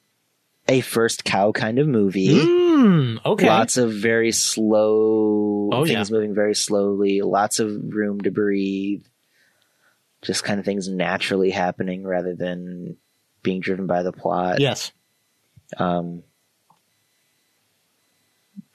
a 0.69 0.81
first 0.81 1.25
cow 1.25 1.53
kind 1.53 1.79
of 1.79 1.87
movie. 1.89 2.29
Mm, 2.29 3.19
okay. 3.25 3.47
Lots 3.49 3.77
of 3.77 3.93
very 3.93 4.33
slow 4.33 5.71
Oh, 5.73 5.85
things 5.87 6.11
moving 6.11 6.35
very 6.35 6.55
slowly. 6.55 7.21
Lots 7.23 7.59
of 7.59 7.71
room 7.95 8.21
to 8.23 8.31
breathe. 8.31 9.05
Just 10.23 10.45
kind 10.45 10.59
of 10.61 10.65
things 10.67 10.89
naturally 10.89 11.51
happening 11.51 12.05
rather 12.05 12.35
than 12.35 12.97
being 13.43 13.61
driven 13.61 13.87
by 13.89 14.03
the 14.05 14.13
plot. 14.13 14.61
yes. 14.61 14.93
um, 15.79 16.23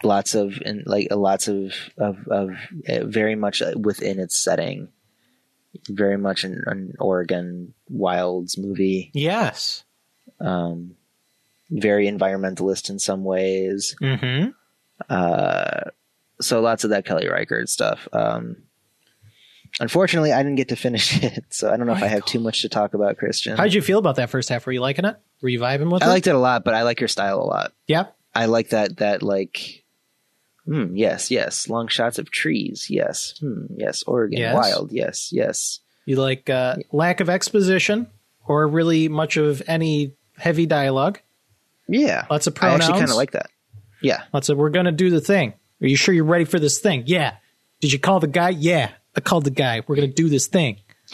lots 0.03 0.35
of 0.35 0.61
and 0.65 0.83
like 0.85 1.07
lots 1.11 1.47
of 1.47 1.73
of, 1.97 2.27
of 2.27 2.49
uh, 2.87 3.03
very 3.05 3.35
much 3.35 3.63
within 3.75 4.19
its 4.19 4.37
setting 4.37 4.89
very 5.89 6.17
much 6.17 6.43
an, 6.43 6.63
an 6.67 6.93
oregon 6.99 7.73
wilds 7.89 8.57
movie 8.59 9.09
Yes. 9.13 9.83
um, 10.39 10.96
very 11.69 12.07
environmentalist 12.07 12.89
in 12.89 12.99
some 12.99 13.23
ways 13.23 13.95
Mm-hmm. 14.01 14.49
uh, 15.09 15.81
so 16.41 16.61
lots 16.61 16.83
of 16.83 16.89
that 16.91 17.05
kelly 17.05 17.27
reichardt 17.27 17.67
stuff 17.69 18.07
um, 18.13 18.57
unfortunately 19.79 20.31
i 20.33 20.37
didn't 20.41 20.55
get 20.55 20.69
to 20.69 20.75
finish 20.75 21.21
it 21.23 21.43
so 21.49 21.71
i 21.71 21.77
don't 21.77 21.87
know 21.87 21.93
if 21.93 22.03
i 22.03 22.07
have 22.07 22.25
too 22.25 22.39
much 22.39 22.61
to 22.61 22.69
talk 22.69 22.93
about 22.93 23.17
christian 23.17 23.57
How 23.57 23.63
did 23.63 23.73
you 23.73 23.81
feel 23.81 23.99
about 23.99 24.15
that 24.17 24.29
first 24.29 24.49
half? 24.49 24.65
Were 24.65 24.71
you 24.71 24.81
liking 24.81 25.05
it? 25.05 25.17
Were 25.41 25.49
you 25.49 25.59
vibing 25.59 25.91
with 25.91 26.03
i 26.03 26.05
it? 26.07 26.09
liked 26.09 26.27
it 26.27 26.35
a 26.35 26.39
lot 26.39 26.63
but 26.63 26.73
i 26.73 26.83
like 26.83 26.99
your 26.99 27.07
style 27.09 27.39
a 27.41 27.43
lot 27.43 27.73
Yeah. 27.87 28.05
I 28.35 28.45
like 28.45 28.69
that 28.69 28.97
that 28.97 29.23
like 29.23 29.83
hmm, 30.65 30.95
yes, 30.95 31.31
yes. 31.31 31.67
Long 31.69 31.87
shots 31.87 32.19
of 32.19 32.29
trees, 32.29 32.85
yes. 32.87 33.33
Hmm, 33.39 33.65
yes, 33.75 34.03
Oregon, 34.03 34.37
Yes. 34.37 34.53
wild, 34.53 34.91
yes, 34.91 35.29
yes. 35.31 35.79
You 36.05 36.17
like 36.17 36.47
uh, 36.49 36.75
lack 36.91 37.19
of 37.19 37.29
exposition 37.31 38.05
or 38.45 38.67
really 38.67 39.07
much 39.07 39.37
of 39.37 39.63
any 39.65 40.13
heavy 40.37 40.67
dialogue? 40.67 41.19
Yeah. 41.87 42.25
Lots 42.29 42.47
of 42.47 42.55
pronouns. 42.55 42.81
I 42.81 42.85
actually 42.85 42.99
kinda 42.99 43.15
like 43.15 43.31
that. 43.31 43.49
Yeah. 44.01 44.23
Lots 44.33 44.49
of 44.49 44.57
we're 44.57 44.69
gonna 44.69 44.91
do 44.91 45.09
the 45.09 45.21
thing. 45.21 45.53
Are 45.81 45.87
you 45.87 45.95
sure 45.95 46.13
you're 46.13 46.23
ready 46.23 46.45
for 46.45 46.59
this 46.59 46.79
thing? 46.79 47.03
Yeah. 47.05 47.35
Did 47.81 47.93
you 47.93 47.99
call 47.99 48.19
the 48.19 48.27
guy? 48.27 48.49
Yeah. 48.49 48.91
I 49.15 49.21
called 49.21 49.45
the 49.45 49.51
guy. 49.51 49.81
We're 49.87 49.95
gonna 49.95 50.07
do 50.07 50.29
this 50.29 50.47
thing. 50.47 50.81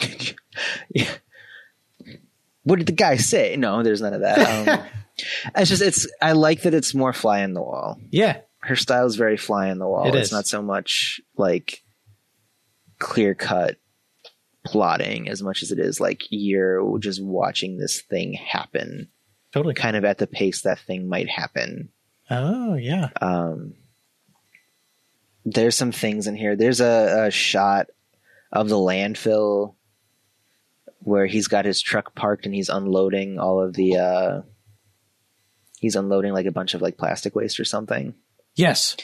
yeah. 0.90 1.10
What 2.62 2.76
did 2.76 2.86
the 2.86 2.92
guy 2.92 3.16
say? 3.16 3.56
No, 3.56 3.82
there's 3.82 4.00
none 4.00 4.14
of 4.14 4.20
that. 4.22 4.68
Um, 4.68 4.84
it's 5.56 5.70
just 5.70 5.82
it's 5.82 6.06
I 6.20 6.32
like 6.32 6.62
that 6.62 6.74
it's 6.74 6.94
more 6.94 7.12
fly 7.12 7.40
in 7.40 7.54
the 7.54 7.62
wall. 7.62 7.98
Yeah. 8.10 8.40
Her 8.60 8.76
style 8.76 9.06
is 9.06 9.16
very 9.16 9.36
fly 9.36 9.68
in 9.68 9.78
the 9.78 9.86
wall. 9.86 10.08
It 10.08 10.14
it's 10.14 10.28
is. 10.28 10.32
not 10.32 10.46
so 10.46 10.62
much 10.62 11.20
like 11.36 11.82
clear 12.98 13.34
cut 13.34 13.76
plotting 14.64 15.28
as 15.28 15.42
much 15.42 15.62
as 15.62 15.70
it 15.70 15.78
is 15.78 16.00
like 16.00 16.22
you're 16.30 16.98
just 16.98 17.22
watching 17.22 17.76
this 17.76 18.00
thing 18.00 18.32
happen 18.32 19.08
Totally. 19.54 19.74
kind 19.74 19.96
of 19.96 20.04
at 20.04 20.18
the 20.18 20.26
pace 20.26 20.62
that 20.62 20.80
thing 20.80 21.08
might 21.08 21.30
happen. 21.30 21.88
Oh 22.28 22.74
yeah. 22.74 23.08
Um, 23.22 23.74
there's 25.44 25.76
some 25.76 25.92
things 25.92 26.26
in 26.26 26.36
here. 26.36 26.56
There's 26.56 26.80
a, 26.80 27.26
a 27.26 27.30
shot 27.30 27.86
of 28.50 28.68
the 28.68 28.76
landfill 28.76 29.76
where 30.98 31.26
he's 31.26 31.48
got 31.48 31.64
his 31.66 31.80
truck 31.80 32.14
parked 32.14 32.46
and 32.46 32.54
he's 32.54 32.68
unloading 32.68 33.38
all 33.38 33.62
of 33.62 33.74
the. 33.74 33.96
Uh, 33.96 34.40
he's 35.78 35.96
unloading 35.96 36.32
like 36.32 36.46
a 36.46 36.52
bunch 36.52 36.74
of 36.74 36.82
like 36.82 36.96
plastic 36.98 37.36
waste 37.36 37.60
or 37.60 37.64
something, 37.64 38.14
Yes. 38.56 38.96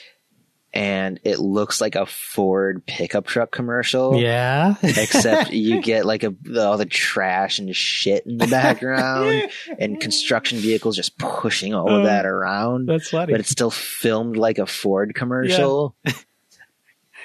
And 0.73 1.19
it 1.25 1.39
looks 1.41 1.81
like 1.81 1.97
a 1.97 2.07
Ford 2.07 2.87
pickup 2.87 3.27
truck 3.27 3.51
commercial. 3.51 4.17
Yeah. 4.17 4.75
Except 4.83 5.51
you 5.53 5.83
get 5.83 6.05
like 6.07 6.23
a 6.23 6.35
all 6.59 6.77
the 6.79 6.87
trash 6.87 7.59
and 7.59 7.75
shit 7.75 8.25
in 8.27 8.39
the 8.39 8.47
background, 8.47 9.51
and 9.79 10.01
construction 10.01 10.59
vehicles 10.59 10.97
just 10.97 11.19
pushing 11.19 11.75
all 11.75 11.91
of 11.91 12.05
that 12.05 12.25
around. 12.27 12.87
That's 12.89 13.11
funny. 13.11 13.33
but 13.33 13.41
it's 13.41 13.51
still 13.51 13.71
filmed 13.71 14.37
like 14.37 14.59
a 14.59 14.67
Ford 14.67 15.15
commercial. 15.15 15.95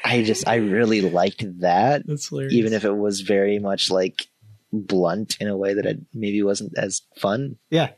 I 0.04 0.24
just 0.24 0.48
I 0.48 0.56
really 0.58 1.02
liked 1.02 1.44
that, 1.62 2.06
That's 2.06 2.30
hilarious. 2.30 2.54
even 2.54 2.74
if 2.74 2.86
it 2.86 2.96
was 2.96 3.22
very 3.22 3.58
much 3.60 3.90
like 3.90 4.28
blunt 4.72 5.38
in 5.40 5.48
a 5.48 5.58
way 5.58 5.74
that 5.74 5.86
it 5.86 6.00
maybe 6.14 6.44
wasn't 6.44 6.78
as 6.78 7.02
fun. 7.18 7.58
yeah. 7.70 7.90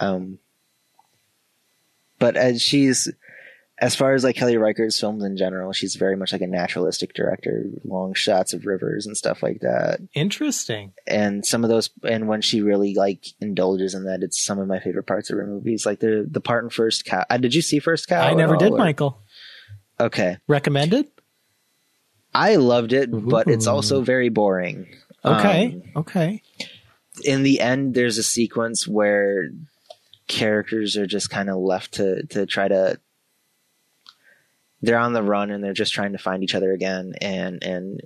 Um, 0.00 0.38
but 2.18 2.36
as 2.36 2.62
she's 2.62 3.08
as 3.80 3.94
far 3.94 4.12
as 4.14 4.24
like 4.24 4.34
Kelly 4.36 4.56
Reichardt's 4.56 4.98
films 4.98 5.22
in 5.22 5.36
general, 5.36 5.72
she's 5.72 5.94
very 5.94 6.16
much 6.16 6.32
like 6.32 6.40
a 6.40 6.46
naturalistic 6.46 7.14
director, 7.14 7.64
long 7.84 8.12
shots 8.12 8.52
of 8.52 8.66
rivers 8.66 9.06
and 9.06 9.16
stuff 9.16 9.42
like 9.42 9.60
that. 9.60 10.00
Interesting. 10.14 10.92
And 11.06 11.46
some 11.46 11.62
of 11.62 11.70
those, 11.70 11.90
and 12.02 12.26
when 12.26 12.40
she 12.40 12.60
really 12.60 12.94
like 12.94 13.24
indulges 13.40 13.94
in 13.94 14.04
that, 14.04 14.22
it's 14.22 14.44
some 14.44 14.58
of 14.58 14.66
my 14.66 14.80
favorite 14.80 15.06
parts 15.06 15.30
of 15.30 15.38
her 15.38 15.46
movies. 15.46 15.86
Like 15.86 16.00
the 16.00 16.26
the 16.28 16.40
part 16.40 16.64
in 16.64 16.70
First 16.70 17.04
Cow. 17.04 17.24
Uh, 17.30 17.36
did 17.36 17.54
you 17.54 17.62
see 17.62 17.78
First 17.78 18.08
Cow? 18.08 18.26
I 18.26 18.34
never 18.34 18.54
all, 18.54 18.60
did, 18.60 18.72
or- 18.72 18.78
Michael. 18.78 19.22
Okay, 20.00 20.38
Recommended? 20.46 21.08
I 22.34 22.56
loved 22.56 22.92
it, 22.92 23.10
but 23.10 23.48
it's 23.48 23.66
also 23.66 24.00
very 24.00 24.28
boring. 24.28 24.86
Okay. 25.24 25.80
Um, 25.96 26.02
okay. 26.02 26.42
in 27.24 27.42
the 27.42 27.60
end, 27.60 27.94
there's 27.94 28.18
a 28.18 28.22
sequence 28.22 28.86
where 28.86 29.48
characters 30.28 30.96
are 30.96 31.06
just 31.06 31.30
kind 31.30 31.48
of 31.50 31.56
left 31.56 31.94
to 31.94 32.24
to 32.26 32.46
try 32.46 32.68
to. 32.68 33.00
They're 34.80 34.98
on 34.98 35.12
the 35.12 35.22
run 35.22 35.50
and 35.50 35.62
they're 35.62 35.72
just 35.72 35.92
trying 35.92 36.12
to 36.12 36.18
find 36.18 36.42
each 36.44 36.54
other 36.54 36.72
again, 36.72 37.14
and 37.20 37.62
and 37.62 38.00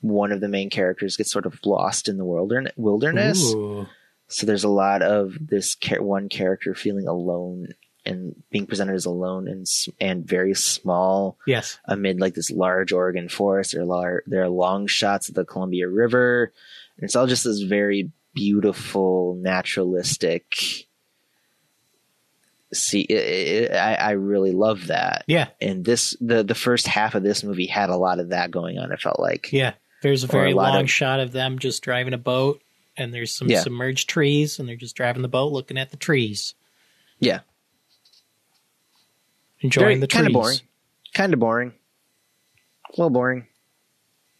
one 0.00 0.32
of 0.32 0.40
the 0.40 0.48
main 0.48 0.68
characters 0.70 1.16
gets 1.16 1.30
sort 1.32 1.46
of 1.46 1.58
lost 1.64 2.08
in 2.08 2.16
the 2.18 2.24
wilderness. 2.24 3.52
Ooh. 3.54 3.86
So 4.28 4.46
there's 4.46 4.64
a 4.64 4.68
lot 4.68 5.02
of 5.02 5.36
this 5.40 5.76
one 6.00 6.28
character 6.28 6.74
feeling 6.74 7.06
alone 7.06 7.68
and 8.06 8.34
being 8.50 8.66
presented 8.66 8.94
as 8.94 9.06
alone 9.06 9.48
and 9.48 9.66
and 10.00 10.26
very 10.26 10.54
small 10.54 11.38
Yes. 11.46 11.78
amid 11.86 12.20
like 12.20 12.34
this 12.34 12.50
large 12.50 12.92
Oregon 12.92 13.28
forest. 13.28 13.72
There 13.72 13.82
are 13.82 13.86
lar- 13.86 14.22
there 14.26 14.42
are 14.42 14.48
long 14.48 14.86
shots 14.86 15.28
of 15.28 15.34
the 15.34 15.44
Columbia 15.44 15.88
River. 15.88 16.52
And 16.96 17.04
it's 17.04 17.16
all 17.16 17.26
just 17.26 17.44
this 17.44 17.60
very 17.62 18.10
beautiful, 18.34 19.36
naturalistic. 19.40 20.83
See, 22.74 23.02
it, 23.02 23.14
it, 23.14 23.74
I, 23.74 23.94
I 23.94 24.10
really 24.12 24.52
love 24.52 24.88
that. 24.88 25.24
Yeah. 25.26 25.48
And 25.60 25.84
this 25.84 26.16
the 26.20 26.42
the 26.42 26.54
first 26.54 26.86
half 26.86 27.14
of 27.14 27.22
this 27.22 27.42
movie 27.44 27.66
had 27.66 27.90
a 27.90 27.96
lot 27.96 28.18
of 28.20 28.30
that 28.30 28.50
going 28.50 28.78
on. 28.78 28.92
It 28.92 29.00
felt 29.00 29.18
like 29.20 29.52
Yeah. 29.52 29.74
There's 30.02 30.24
a 30.24 30.26
very 30.26 30.52
a 30.52 30.56
long 30.56 30.82
of- 30.82 30.90
shot 30.90 31.20
of 31.20 31.32
them 31.32 31.58
just 31.58 31.82
driving 31.82 32.12
a 32.12 32.18
boat, 32.18 32.60
and 32.96 33.14
there's 33.14 33.32
some 33.32 33.48
Yeah. 33.48 33.60
submerged 33.62 34.08
trees, 34.08 34.58
and 34.58 34.68
they're 34.68 34.76
just 34.76 34.96
driving 34.96 35.22
the 35.22 35.28
boat, 35.28 35.50
looking 35.52 35.78
at 35.78 35.90
the 35.90 35.96
trees, 35.96 36.54
yeah, 37.18 37.40
enjoying 39.60 39.86
very 39.86 40.00
the 40.00 40.06
trees, 40.06 40.16
kind 40.22 40.26
of 40.26 40.32
boring, 40.34 40.58
kind 41.14 41.32
of 41.34 41.40
boring, 41.40 41.72
a 42.88 42.92
little 42.92 43.10
boring. 43.10 43.46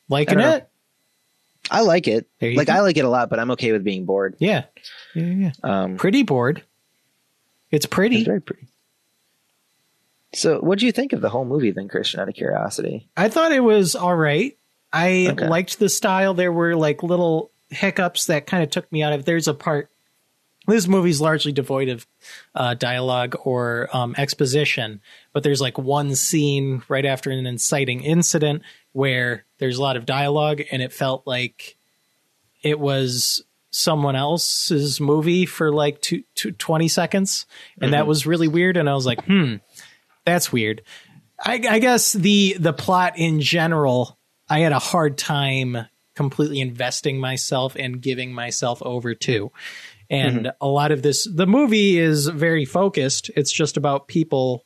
liking 0.08 0.38
I 0.38 0.42
don't 0.42 0.50
know. 0.50 0.56
it. 0.56 0.68
I 1.70 1.80
like 1.80 2.08
it. 2.08 2.28
Like 2.42 2.66
go. 2.66 2.72
I 2.74 2.80
like 2.80 2.98
it 2.98 3.06
a 3.06 3.08
lot, 3.08 3.30
but 3.30 3.38
I'm 3.40 3.50
okay 3.52 3.72
with 3.72 3.84
being 3.84 4.04
bored. 4.04 4.36
Yeah. 4.38 4.64
Yeah. 5.14 5.24
yeah. 5.24 5.52
Um, 5.62 5.96
Pretty 5.96 6.22
board. 6.22 6.62
It's 7.74 7.86
pretty. 7.86 8.16
it's 8.18 8.26
very 8.26 8.40
pretty. 8.40 8.68
So, 10.34 10.58
what 10.60 10.78
do 10.78 10.86
you 10.86 10.92
think 10.92 11.12
of 11.12 11.20
the 11.20 11.28
whole 11.30 11.44
movie 11.44 11.70
then, 11.70 11.88
Christian? 11.88 12.20
Out 12.20 12.28
of 12.28 12.34
curiosity, 12.34 13.08
I 13.16 13.28
thought 13.28 13.52
it 13.52 13.60
was 13.62 13.94
all 13.94 14.16
right. 14.16 14.56
I 14.92 15.28
Okay. 15.30 15.48
liked 15.48 15.78
the 15.78 15.88
style. 15.88 16.34
There 16.34 16.52
were 16.52 16.74
like 16.76 17.02
little 17.02 17.50
hiccups 17.70 18.26
that 18.26 18.46
kind 18.46 18.62
of 18.62 18.70
took 18.70 18.90
me 18.92 19.02
out 19.02 19.12
of. 19.12 19.24
There's 19.24 19.48
a 19.48 19.54
part. 19.54 19.90
This 20.66 20.88
movie's 20.88 21.20
largely 21.20 21.52
devoid 21.52 21.88
of 21.90 22.06
uh, 22.54 22.72
dialogue 22.74 23.36
or 23.44 23.88
um, 23.92 24.14
exposition, 24.16 25.02
but 25.34 25.42
there's 25.42 25.60
like 25.60 25.76
one 25.76 26.14
scene 26.14 26.82
right 26.88 27.04
after 27.04 27.30
an 27.30 27.46
inciting 27.46 28.02
incident 28.02 28.62
where 28.92 29.44
there's 29.58 29.76
a 29.76 29.82
lot 29.82 29.96
of 29.98 30.06
dialogue, 30.06 30.62
and 30.72 30.80
it 30.80 30.92
felt 30.92 31.26
like 31.26 31.76
it 32.62 32.80
was 32.80 33.44
someone 33.74 34.16
else's 34.16 35.00
movie 35.00 35.46
for 35.46 35.72
like 35.72 36.00
two, 36.00 36.22
two, 36.34 36.52
20 36.52 36.88
seconds, 36.88 37.46
and 37.80 37.92
that 37.92 38.06
was 38.06 38.26
really 38.26 38.48
weird. 38.48 38.76
And 38.76 38.88
I 38.88 38.94
was 38.94 39.06
like, 39.06 39.24
hmm, 39.24 39.56
that's 40.24 40.52
weird. 40.52 40.82
I, 41.38 41.60
I 41.68 41.78
guess 41.80 42.12
the 42.12 42.56
the 42.58 42.72
plot 42.72 43.18
in 43.18 43.40
general, 43.40 44.18
I 44.48 44.60
had 44.60 44.72
a 44.72 44.78
hard 44.78 45.18
time 45.18 45.86
completely 46.14 46.60
investing 46.60 47.18
myself 47.18 47.76
and 47.78 48.00
giving 48.00 48.32
myself 48.32 48.80
over 48.82 49.14
to. 49.14 49.50
And 50.08 50.52
a 50.60 50.68
lot 50.68 50.92
of 50.92 51.02
this, 51.02 51.28
the 51.32 51.46
movie 51.46 51.98
is 51.98 52.28
very 52.28 52.64
focused. 52.64 53.30
It's 53.36 53.50
just 53.50 53.76
about 53.76 54.06
people, 54.06 54.64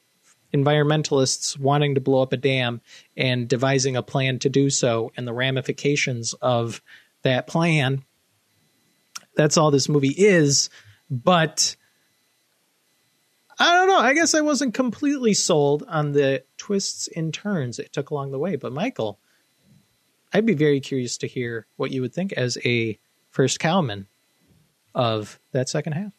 environmentalists 0.53 1.59
wanting 1.59 1.95
to 1.95 2.01
blow 2.01 2.23
up 2.23 2.33
a 2.33 2.37
dam 2.37 2.81
and 3.17 3.49
devising 3.49 3.97
a 3.97 4.03
plan 4.03 4.39
to 4.41 4.49
do 4.49 4.69
so 4.69 5.11
and 5.17 5.27
the 5.27 5.33
ramifications 5.33 6.35
of 6.35 6.83
that 7.23 7.47
plan. 7.47 8.05
That's 9.39 9.56
all 9.56 9.70
this 9.70 9.89
movie 9.89 10.15
is. 10.16 10.69
But 11.09 11.77
I 13.59 13.73
don't 13.73 13.86
know. 13.89 13.98
I 14.01 14.12
guess 14.12 14.35
I 14.35 14.40
wasn't 14.40 14.74
completely 14.74 15.32
sold 15.32 15.85
on 15.89 16.10
the 16.12 16.43
twists 16.56 17.09
and 17.15 17.32
turns 17.32 17.78
it 17.78 17.93
took 17.93 18.10
along 18.10 18.32
the 18.32 18.39
way. 18.39 18.56
But 18.56 18.73
Michael, 18.73 19.20
I'd 20.32 20.44
be 20.44 20.55
very 20.55 20.81
curious 20.81 21.16
to 21.19 21.28
hear 21.28 21.66
what 21.77 21.93
you 21.93 22.02
would 22.02 22.12
think 22.12 22.32
as 22.32 22.59
a 22.65 22.98
first 23.31 23.60
cowman 23.60 24.09
of 24.93 25.39
that 25.52 25.69
second 25.69 25.93
half. 25.93 26.12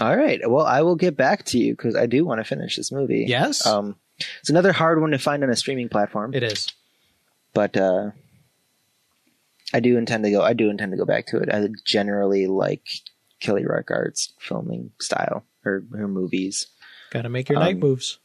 all 0.00 0.16
right. 0.16 0.40
Well, 0.50 0.66
I 0.66 0.82
will 0.82 0.96
get 0.96 1.16
back 1.16 1.44
to 1.46 1.58
you 1.58 1.72
because 1.74 1.94
I 1.94 2.06
do 2.06 2.24
want 2.24 2.40
to 2.40 2.44
finish 2.44 2.76
this 2.76 2.90
movie. 2.90 3.26
Yes, 3.28 3.64
Um, 3.64 3.94
it's 4.40 4.50
another 4.50 4.72
hard 4.72 5.00
one 5.00 5.12
to 5.12 5.18
find 5.18 5.44
on 5.44 5.50
a 5.50 5.56
streaming 5.56 5.88
platform, 5.88 6.34
it 6.34 6.42
is. 6.42 6.68
but 7.54 7.76
uh, 7.76 8.10
I 9.72 9.80
do 9.80 9.96
intend 9.96 10.24
to 10.24 10.30
go. 10.30 10.42
I 10.42 10.52
do 10.52 10.70
intend 10.70 10.92
to 10.92 10.98
go 10.98 11.04
back 11.04 11.26
to 11.28 11.38
it. 11.38 11.48
I 11.52 11.66
generally 11.84 12.46
like 12.46 12.86
Kelly 13.40 13.64
Reichardt's 13.64 14.32
filming 14.38 14.92
style, 15.00 15.44
her 15.62 15.84
her 15.92 16.08
movies. 16.08 16.66
Got 17.10 17.22
to 17.22 17.28
make 17.28 17.48
your 17.48 17.58
night 17.58 17.74
Um, 17.74 17.80
moves. 17.80 18.18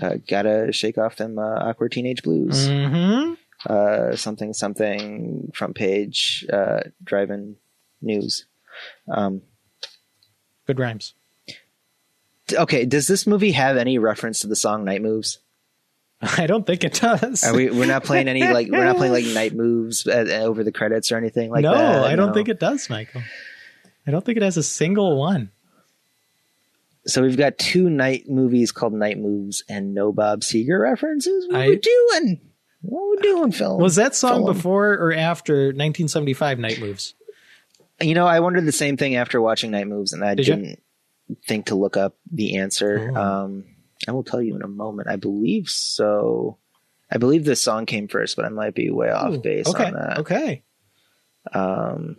Uh, 0.00 0.14
gotta 0.28 0.70
shake 0.72 0.98
off 0.98 1.16
them 1.16 1.38
uh, 1.38 1.42
awkward 1.42 1.90
teenage 1.90 2.22
blues. 2.22 2.68
Mm-hmm. 2.68 3.34
Uh, 3.66 4.14
something 4.14 4.52
something 4.52 5.50
front 5.52 5.74
page 5.74 6.46
uh, 6.52 6.80
driving 7.02 7.56
news. 8.00 8.46
Um, 9.08 9.42
Good 10.66 10.78
rhymes. 10.78 11.14
okay, 12.52 12.84
does 12.84 13.08
this 13.08 13.26
movie 13.26 13.52
have 13.52 13.76
any 13.76 13.98
reference 13.98 14.40
to 14.40 14.46
the 14.46 14.54
song 14.54 14.84
"Night 14.84 15.02
Moves"? 15.02 15.38
I 16.38 16.46
don't 16.46 16.66
think 16.66 16.84
it 16.84 16.94
does. 16.94 17.44
Are 17.44 17.54
we? 17.54 17.70
We're 17.70 17.86
not 17.86 18.04
playing 18.04 18.28
any 18.28 18.42
like 18.42 18.68
we're 18.68 18.84
not 18.84 18.96
playing 18.96 19.12
like 19.12 19.24
"Night 19.34 19.54
Moves" 19.54 20.06
uh, 20.06 20.26
uh, 20.28 20.32
over 20.44 20.64
the 20.64 20.72
credits 20.72 21.12
or 21.12 21.16
anything 21.16 21.50
like 21.50 21.62
no, 21.62 21.72
that. 21.72 21.92
No, 21.92 22.04
I 22.04 22.16
don't 22.16 22.34
think 22.34 22.48
it 22.48 22.58
does, 22.58 22.90
Michael. 22.90 23.22
I 24.06 24.10
don't 24.10 24.24
think 24.24 24.36
it 24.36 24.42
has 24.42 24.56
a 24.56 24.62
single 24.62 25.16
one. 25.16 25.50
So 27.06 27.22
we've 27.22 27.36
got 27.36 27.56
two 27.56 27.88
night 27.88 28.28
movies 28.28 28.72
called 28.72 28.92
Night 28.92 29.18
Moves 29.18 29.62
and 29.68 29.94
no 29.94 30.12
Bob 30.12 30.40
Seger 30.40 30.80
references. 30.80 31.46
What 31.48 31.60
I- 31.60 31.68
we 31.68 31.76
doing? 31.76 32.40
What 32.82 33.02
are 33.02 33.10
we 33.10 33.16
doing, 33.18 33.52
film? 33.52 33.80
Was 33.80 33.96
that 33.96 34.14
song 34.14 34.44
Film. 34.44 34.52
before 34.52 34.92
or 34.92 35.12
after 35.12 35.66
1975 35.66 36.58
Night 36.58 36.78
Moves? 36.80 37.14
You 38.00 38.14
know, 38.14 38.26
I 38.26 38.40
wondered 38.40 38.66
the 38.66 38.72
same 38.72 38.96
thing 38.96 39.16
after 39.16 39.40
watching 39.40 39.72
Night 39.72 39.88
Moves, 39.88 40.12
and 40.12 40.24
I 40.24 40.34
Did 40.36 40.46
didn't 40.46 40.82
think 41.46 41.66
to 41.66 41.74
look 41.74 41.96
up 41.96 42.16
the 42.30 42.58
answer. 42.58 43.12
Oh. 43.14 43.20
Um, 43.20 43.64
I 44.06 44.12
will 44.12 44.24
tell 44.24 44.40
you 44.42 44.54
in 44.54 44.62
a 44.62 44.68
moment. 44.68 45.08
I 45.08 45.16
believe 45.16 45.68
so. 45.68 46.58
I 47.10 47.18
believe 47.18 47.44
this 47.44 47.62
song 47.62 47.86
came 47.86 48.06
first, 48.06 48.36
but 48.36 48.44
I 48.44 48.50
might 48.50 48.74
be 48.74 48.90
way 48.90 49.10
off 49.10 49.32
Ooh, 49.34 49.38
base 49.38 49.66
okay. 49.68 49.86
on 49.86 49.94
that. 49.94 50.18
Okay. 50.18 50.62
Um, 51.52 52.16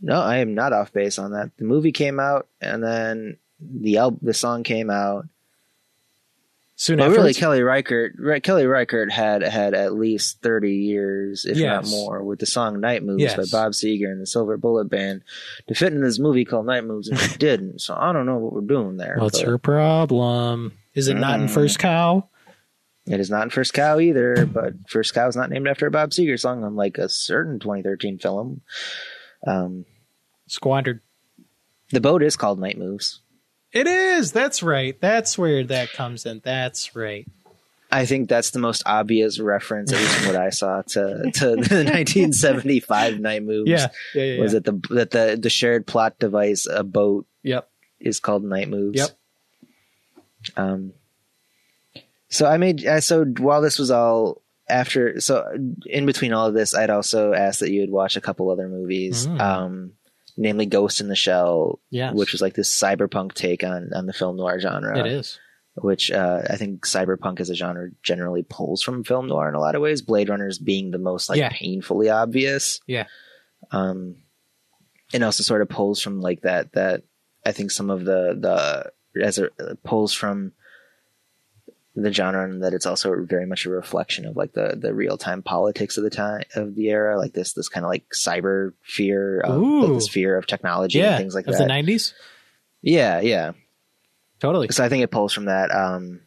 no, 0.00 0.20
I 0.20 0.38
am 0.38 0.54
not 0.54 0.72
off 0.72 0.92
base 0.92 1.18
on 1.18 1.32
that. 1.32 1.50
The 1.56 1.64
movie 1.64 1.92
came 1.92 2.18
out, 2.20 2.48
and 2.60 2.82
then 2.82 3.38
the 3.60 4.16
the 4.22 4.34
song 4.34 4.62
came 4.62 4.90
out. 4.90 5.26
Soon 6.82 6.98
really, 6.98 7.32
Kelly 7.32 7.62
Reichardt, 7.62 8.14
Re- 8.18 8.40
Kelly 8.40 8.66
Reichardt 8.66 9.12
had 9.12 9.42
had 9.42 9.72
at 9.72 9.94
least 9.94 10.42
thirty 10.42 10.74
years, 10.78 11.44
if 11.44 11.56
not 11.56 11.86
more, 11.86 12.24
with 12.24 12.40
the 12.40 12.46
song 12.46 12.80
"Night 12.80 13.04
Moves" 13.04 13.22
Yes. 13.22 13.36
by 13.36 13.44
Bob 13.56 13.70
Seger 13.70 14.10
and 14.10 14.20
the 14.20 14.26
Silver 14.26 14.56
Bullet 14.56 14.86
Band 14.90 15.22
to 15.68 15.76
fit 15.76 15.92
in 15.92 16.02
this 16.02 16.18
movie 16.18 16.44
called 16.44 16.66
"Night 16.66 16.82
Moves," 16.84 17.06
and 17.08 17.20
it 17.20 17.38
didn't. 17.38 17.82
So 17.82 17.94
I 17.96 18.12
don't 18.12 18.26
know 18.26 18.38
what 18.38 18.52
we're 18.52 18.62
doing 18.62 18.96
there. 18.96 19.14
What's 19.20 19.38
but 19.38 19.46
her 19.48 19.58
problem? 19.58 20.72
Is 20.92 21.06
it 21.06 21.14
not 21.14 21.38
in 21.38 21.46
Mm. 21.46 21.50
First 21.54 21.78
Cow? 21.78 22.28
It 23.06 23.20
is 23.20 23.30
not 23.30 23.44
in 23.44 23.50
First 23.50 23.74
Cow 23.74 24.00
either, 24.00 24.44
but 24.44 24.74
First 24.88 25.14
Cow 25.14 25.28
is 25.28 25.36
not 25.36 25.50
named 25.50 25.68
after 25.68 25.86
a 25.86 25.90
Bob 25.92 26.10
Seger 26.10 26.36
song, 26.38 26.64
unlike 26.64 26.98
a 26.98 27.08
certain 27.08 27.60
2013 27.60 28.18
film. 28.18 28.60
Um, 29.46 29.84
Squandered. 30.48 31.00
the 31.92 32.00
boat 32.00 32.24
is 32.24 32.34
called 32.34 32.58
"Night 32.58 32.76
Moves." 32.76 33.20
It 33.72 33.86
is. 33.86 34.32
That's 34.32 34.62
right. 34.62 35.00
That's 35.00 35.38
where 35.38 35.64
that 35.64 35.92
comes 35.92 36.26
in. 36.26 36.40
That's 36.44 36.94
right. 36.94 37.26
I 37.90 38.06
think 38.06 38.28
that's 38.30 38.50
the 38.50 38.58
most 38.58 38.82
obvious 38.86 39.38
reference, 39.38 39.92
at 39.92 39.98
least 39.98 40.14
from 40.16 40.26
what 40.28 40.36
I 40.36 40.48
saw, 40.50 40.80
to 40.80 41.30
to 41.30 41.46
the 41.56 41.84
1975 41.84 43.20
Night 43.20 43.42
Moves. 43.42 43.70
Yeah. 43.70 43.88
Yeah. 44.14 44.22
Yeah. 44.24 44.40
was 44.40 44.52
yeah. 44.54 44.60
that 44.60 44.64
the 44.88 44.94
that 44.94 45.10
the 45.10 45.38
the 45.40 45.50
shared 45.50 45.86
plot 45.86 46.18
device 46.18 46.66
a 46.66 46.82
boat 46.84 47.26
Yep. 47.42 47.68
is 48.00 48.18
called 48.20 48.44
Night 48.44 48.68
Moves. 48.68 48.98
Yep. 48.98 49.10
Um. 50.56 50.92
So 52.28 52.46
I 52.46 52.56
made 52.56 52.82
so 53.02 53.24
while 53.24 53.60
this 53.60 53.78
was 53.78 53.90
all 53.90 54.40
after 54.68 55.20
so 55.20 55.46
in 55.84 56.06
between 56.06 56.32
all 56.32 56.46
of 56.46 56.54
this, 56.54 56.74
I'd 56.74 56.88
also 56.88 57.34
asked 57.34 57.60
that 57.60 57.70
you 57.70 57.80
would 57.82 57.90
watch 57.90 58.16
a 58.16 58.20
couple 58.22 58.50
other 58.50 58.68
movies, 58.68 59.26
Mm. 59.26 59.40
um, 59.40 59.92
namely 60.36 60.66
Ghost 60.66 61.00
in 61.00 61.08
the 61.08 61.16
Shell, 61.16 61.80
Yes. 61.90 62.14
which 62.14 62.32
was 62.32 62.40
like 62.40 62.54
this 62.54 62.74
cyberpunk 62.74 63.34
take 63.34 63.62
on 63.64 63.90
on 63.94 64.06
the 64.06 64.12
film 64.12 64.36
noir 64.36 64.58
genre. 64.60 64.98
It 64.98 65.06
is. 65.06 65.38
Which 65.74 66.10
uh, 66.10 66.42
I 66.50 66.56
think 66.56 66.84
cyberpunk 66.86 67.40
as 67.40 67.48
a 67.48 67.54
genre 67.54 67.88
generally 68.02 68.42
pulls 68.42 68.82
from 68.82 69.04
film 69.04 69.28
noir 69.28 69.48
in 69.48 69.54
a 69.54 69.60
lot 69.60 69.74
of 69.74 69.80
ways. 69.82 70.02
Blade 70.02 70.28
Runners 70.28 70.58
being 70.58 70.90
the 70.90 70.98
most 70.98 71.28
like 71.30 71.38
Yeah. 71.38 71.48
painfully 71.50 72.10
obvious. 72.10 72.80
Yeah. 72.86 73.06
Um, 73.70 74.16
and 75.14 75.24
also 75.24 75.42
sort 75.42 75.62
of 75.62 75.68
pulls 75.68 76.00
from 76.02 76.20
like 76.20 76.42
that 76.42 76.72
that 76.72 77.02
I 77.46 77.52
think 77.52 77.70
some 77.70 77.90
of 77.90 78.04
the 78.04 78.36
the 78.38 78.92
as 79.22 79.38
a 79.38 79.48
pulls 79.84 80.12
from 80.12 80.52
the 81.94 82.12
genre 82.12 82.44
and 82.44 82.62
that 82.62 82.72
it's 82.72 82.86
also 82.86 83.14
very 83.24 83.44
much 83.46 83.66
a 83.66 83.70
reflection 83.70 84.24
of 84.26 84.36
like 84.36 84.52
the 84.54 84.76
the 84.80 84.94
real 84.94 85.18
time 85.18 85.42
politics 85.42 85.98
of 85.98 86.04
the 86.04 86.10
time 86.10 86.42
of 86.56 86.74
the 86.74 86.88
era, 86.88 87.18
like 87.18 87.32
this 87.34 87.52
this 87.52 87.68
kind 87.68 87.84
of 87.84 87.90
like 87.90 88.04
cyber 88.14 88.72
fear, 88.82 89.40
of, 89.40 89.60
like 89.60 89.92
this 89.94 90.08
fear 90.08 90.36
of 90.38 90.46
technology 90.46 90.98
Yeah. 90.98 91.10
and 91.10 91.18
things 91.18 91.34
like 91.34 91.46
of 91.46 91.52
that. 91.58 91.66
the 91.66 91.72
90s? 91.72 92.14
yeah, 92.80 93.20
yeah. 93.20 93.52
Totally. 94.40 94.68
So 94.70 94.82
I 94.84 94.88
think 94.88 95.04
it 95.04 95.10
pulls 95.10 95.32
from 95.32 95.44
that. 95.44 95.70
Um, 95.70 96.20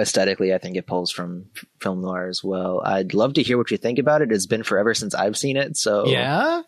aesthetically, 0.00 0.54
I 0.54 0.58
think 0.58 0.76
it 0.76 0.86
pulls 0.86 1.10
from 1.12 1.46
film 1.80 2.00
noir 2.02 2.28
as 2.28 2.42
well. 2.42 2.80
I'd 2.84 3.14
love 3.14 3.34
to 3.34 3.42
hear 3.42 3.58
what 3.58 3.70
you 3.70 3.76
think 3.76 3.98
about 3.98 4.22
it. 4.22 4.32
It's 4.32 4.46
been 4.46 4.62
forever 4.62 4.94
since 4.94 5.14
I've 5.14 5.36
seen 5.36 5.56
it, 5.56 5.76
so 5.76 6.06
Yeah. 6.06 6.62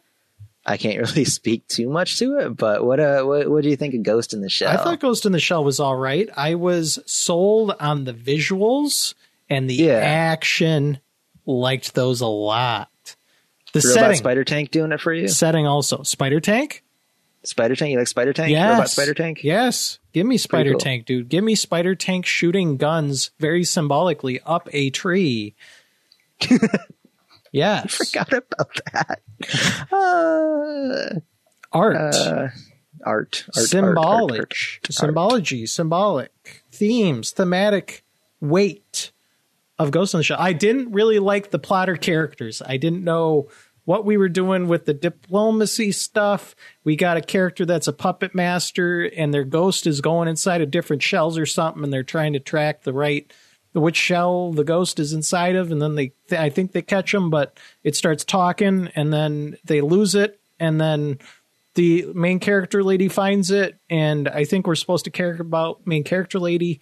I 0.70 0.76
can't 0.76 0.98
really 1.10 1.24
speak 1.24 1.66
too 1.68 1.88
much 1.88 2.18
to 2.18 2.38
it. 2.38 2.56
But 2.56 2.84
what 2.84 3.00
uh, 3.00 3.22
what, 3.24 3.50
what 3.50 3.62
do 3.62 3.68
you 3.70 3.76
think 3.76 3.94
of 3.94 4.02
Ghost 4.02 4.32
in 4.32 4.40
the 4.40 4.48
Shell? 4.48 4.70
I 4.70 4.76
thought 4.76 5.00
Ghost 5.00 5.26
in 5.26 5.32
the 5.32 5.40
Shell 5.40 5.64
was 5.64 5.80
all 5.80 5.96
right. 5.96 6.28
I 6.36 6.54
was 6.54 6.98
sold 7.06 7.74
on 7.80 8.04
the 8.04 8.14
visuals 8.14 9.14
and 9.48 9.68
the 9.68 9.74
Yeah. 9.74 9.94
action. 9.98 10.98
Liked 11.46 11.94
those 11.94 12.20
a 12.20 12.26
lot. 12.26 12.88
The 13.72 13.80
Robot 13.80 13.94
setting, 13.94 14.16
Spider 14.18 14.44
Tank 14.44 14.70
doing 14.70 14.92
it 14.92 15.00
for 15.00 15.12
you. 15.12 15.28
setting 15.28 15.66
also. 15.66 16.02
Spider 16.02 16.40
Tank. 16.40 16.82
Spider 17.42 17.74
Tank, 17.74 17.92
you 17.92 17.98
like 17.98 18.06
Spider 18.08 18.32
Tank? 18.32 18.50
Yes. 18.50 18.70
Robot 18.72 18.90
Spider 18.90 19.14
Tank. 19.14 19.42
Yes. 19.42 19.98
Give 20.12 20.26
me 20.26 20.36
Spider 20.36 20.72
cool. 20.72 20.80
Tank, 20.80 21.06
dude. 21.06 21.28
Give 21.28 21.42
me 21.42 21.54
Spider 21.54 21.94
Tank 21.94 22.26
shooting 22.26 22.76
guns 22.76 23.30
very 23.40 23.64
symbolically 23.64 24.40
up 24.44 24.68
a 24.72 24.90
tree. 24.90 25.54
yes. 27.52 27.84
I 28.00 28.04
forgot 28.04 28.32
about 28.32 28.80
that. 28.92 29.20
Uh, 29.92 31.20
Art. 31.72 31.96
uh, 31.96 32.48
art, 33.04 33.44
art, 33.56 33.66
symbolic, 33.66 34.40
art, 34.40 34.40
art, 34.40 34.78
art. 34.84 34.92
symbology, 34.92 35.66
symbolic 35.66 36.64
themes, 36.72 37.30
thematic 37.30 38.04
weight 38.40 39.12
of 39.78 39.90
Ghost 39.90 40.14
in 40.14 40.18
the 40.18 40.24
Shell. 40.24 40.38
I 40.40 40.52
didn't 40.52 40.92
really 40.92 41.18
like 41.18 41.50
the 41.50 41.58
plotter 41.58 41.96
characters. 41.96 42.60
I 42.64 42.76
didn't 42.76 43.04
know 43.04 43.48
what 43.84 44.04
we 44.04 44.16
were 44.16 44.28
doing 44.28 44.68
with 44.68 44.84
the 44.84 44.94
diplomacy 44.94 45.90
stuff. 45.92 46.54
We 46.84 46.96
got 46.96 47.16
a 47.16 47.22
character 47.22 47.64
that's 47.64 47.88
a 47.88 47.92
puppet 47.92 48.34
master, 48.34 49.04
and 49.04 49.32
their 49.32 49.44
ghost 49.44 49.86
is 49.86 50.00
going 50.00 50.28
inside 50.28 50.60
of 50.60 50.70
different 50.70 51.02
shells 51.02 51.38
or 51.38 51.46
something, 51.46 51.82
and 51.82 51.92
they're 51.92 52.02
trying 52.02 52.34
to 52.34 52.40
track 52.40 52.82
the 52.82 52.92
right 52.92 53.32
which 53.72 53.96
shell 53.96 54.52
the 54.52 54.64
ghost 54.64 54.98
is 54.98 55.12
inside 55.12 55.56
of, 55.56 55.70
and 55.70 55.80
then 55.80 55.94
they 55.94 56.12
I 56.36 56.50
think 56.50 56.72
they 56.72 56.82
catch 56.82 57.14
him, 57.14 57.30
but 57.30 57.58
it 57.84 57.96
starts 57.96 58.24
talking, 58.24 58.88
and 58.94 59.12
then 59.12 59.56
they 59.64 59.80
lose 59.80 60.14
it, 60.14 60.40
and 60.58 60.80
then 60.80 61.18
the 61.74 62.06
main 62.14 62.40
character 62.40 62.82
lady 62.82 63.08
finds 63.08 63.50
it, 63.50 63.78
and 63.88 64.28
I 64.28 64.44
think 64.44 64.66
we're 64.66 64.74
supposed 64.74 65.04
to 65.04 65.10
care 65.10 65.34
about 65.34 65.86
main 65.86 66.04
character 66.04 66.40
lady, 66.40 66.80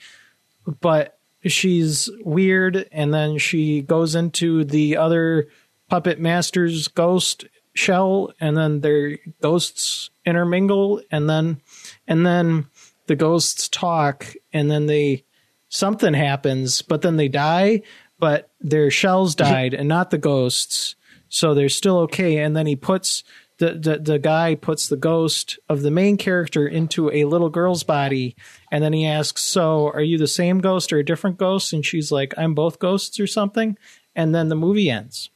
but 0.81 1.19
she's 1.45 2.09
weird, 2.25 2.89
and 2.91 3.13
then 3.13 3.39
she 3.39 3.83
goes 3.83 4.15
into 4.15 4.65
the 4.65 4.97
other 4.97 5.49
puppet 5.89 6.19
master's 6.19 6.89
ghost 6.89 7.45
shell, 7.75 8.33
and 8.41 8.57
then 8.57 8.81
their 8.81 9.19
ghosts 9.43 10.11
intermingle, 10.25 11.03
and 11.11 11.29
then 11.29 11.61
and 12.07 12.25
then 12.27 12.67
the 13.07 13.17
ghosts 13.17 13.69
talk, 13.69 14.35
and 14.53 14.71
then 14.71 14.87
they 14.87 15.25
something 15.69 16.15
happens, 16.15 16.83
but 16.83 17.03
then 17.03 17.17
they 17.17 17.29
die, 17.29 17.83
but 18.19 18.51
their 18.61 18.91
shells 18.91 19.35
died 19.35 19.75
and 19.75 19.89
not 19.89 20.11
the 20.11 20.19
ghosts, 20.19 20.97
so 21.29 21.55
they're 21.55 21.69
still 21.69 21.99
okay. 21.99 22.39
And 22.39 22.57
then 22.57 22.67
he 22.67 22.77
puts 22.77 23.23
the, 23.59 23.75
the 23.75 23.99
the 23.99 24.19
guy 24.19 24.55
puts 24.55 24.89
the 24.89 24.97
ghost 24.97 25.59
of 25.69 25.83
the 25.83 25.91
main 25.91 26.17
character 26.17 26.67
into 26.67 27.11
a 27.11 27.25
little 27.25 27.51
girl's 27.51 27.83
body, 27.83 28.37
and 28.71 28.83
then 28.83 28.93
he 28.93 29.07
asks, 29.07 29.43
"So, 29.43 29.89
are 29.89 30.03
you 30.03 30.17
the 30.17 30.29
same 30.29 30.61
ghost 30.61 30.93
or 30.93 30.99
a 30.99 31.05
different 31.05 31.39
ghost?" 31.39 31.73
And 31.73 31.85
she's 31.85 32.11
like, 32.13 32.35
"I'm 32.39 32.55
both 32.55 32.79
ghosts 32.79 33.19
or 33.21 33.27
something." 33.27 33.77
And 34.15 34.35
then 34.35 34.49
the 34.49 34.57
movie 34.57 34.91
ends. 34.91 35.31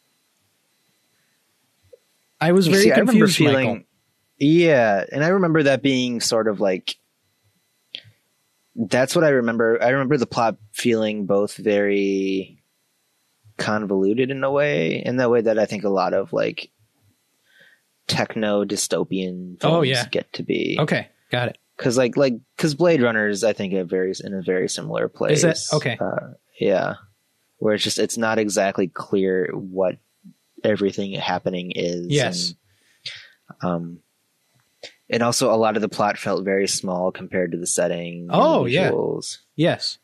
I 2.40 2.52
was 2.52 2.66
very 2.66 2.84
See, 2.84 2.90
confused. 2.90 3.36
Feeling, 3.36 3.84
yeah, 4.38 5.04
and 5.12 5.22
I 5.24 5.28
remember 5.28 5.64
that 5.64 5.82
being 5.82 6.20
sort 6.20 6.48
of 6.48 6.60
like 6.60 6.96
that's 8.74 9.14
what 9.14 9.24
I 9.24 9.30
remember. 9.30 9.82
I 9.82 9.90
remember 9.90 10.16
the 10.16 10.26
plot 10.26 10.56
feeling 10.72 11.26
both 11.26 11.56
very 11.56 12.62
convoluted 13.58 14.30
in 14.30 14.42
a 14.44 14.50
way, 14.50 15.02
in 15.04 15.16
the 15.16 15.28
way 15.28 15.42
that 15.42 15.58
I 15.58 15.66
think 15.66 15.84
a 15.84 15.88
lot 15.90 16.14
of 16.14 16.32
like 16.32 16.70
techno 18.08 18.64
dystopian 18.64 19.60
films 19.60 19.64
Oh, 19.64 19.82
yeah. 19.82 20.06
get 20.10 20.32
to 20.34 20.42
be. 20.42 20.76
Okay, 20.80 21.08
got 21.30 21.48
it. 21.48 21.58
because 21.76 21.96
like 21.96 22.16
like 22.16 22.34
because 22.56 22.74
Blade 22.74 23.02
Runner 23.02 23.28
is 23.28 23.44
I 23.44 23.52
think 23.52 23.74
a 23.74 23.84
very 23.84 24.12
in 24.22 24.34
a 24.34 24.42
very 24.42 24.68
similar 24.68 25.08
place. 25.08 25.44
Is 25.44 25.70
it? 25.72 25.76
Okay. 25.76 25.98
Uh, 26.00 26.32
yeah, 26.60 26.94
where 27.58 27.74
it's 27.74 27.84
just 27.84 27.98
it's 27.98 28.16
not 28.18 28.38
exactly 28.38 28.88
clear 28.88 29.50
what 29.52 29.96
everything 30.64 31.12
happening 31.12 31.72
is. 31.74 32.06
Yes. 32.08 32.54
And, 33.60 33.70
um, 33.70 33.98
and 35.12 35.22
also 35.22 35.52
a 35.52 35.56
lot 35.56 35.76
of 35.76 35.82
the 35.82 35.88
plot 35.88 36.18
felt 36.18 36.44
very 36.44 36.66
small 36.66 37.12
compared 37.12 37.52
to 37.52 37.58
the 37.58 37.66
setting. 37.66 38.28
Oh, 38.30 38.64
the 38.64 38.70
yeah. 38.70 38.90
Yes, 39.54 39.98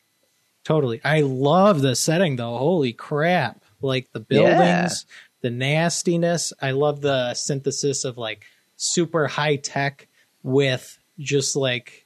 totally. 0.63 1.01
I 1.03 1.21
love 1.21 1.81
the 1.81 1.95
setting 1.95 2.37
though. 2.37 2.57
Holy 2.57 2.93
crap! 2.93 3.65
Like 3.81 4.11
the 4.13 4.19
buildings, 4.21 4.55
Yeah. 4.61 5.15
the 5.41 5.49
nastiness. 5.49 6.53
I 6.61 6.71
love 6.71 7.01
the 7.01 7.33
synthesis 7.33 8.05
of 8.05 8.17
like 8.17 8.45
super 8.77 9.27
high 9.27 9.57
tech 9.57 10.07
with 10.43 10.97
just 11.17 11.55
like 11.57 12.05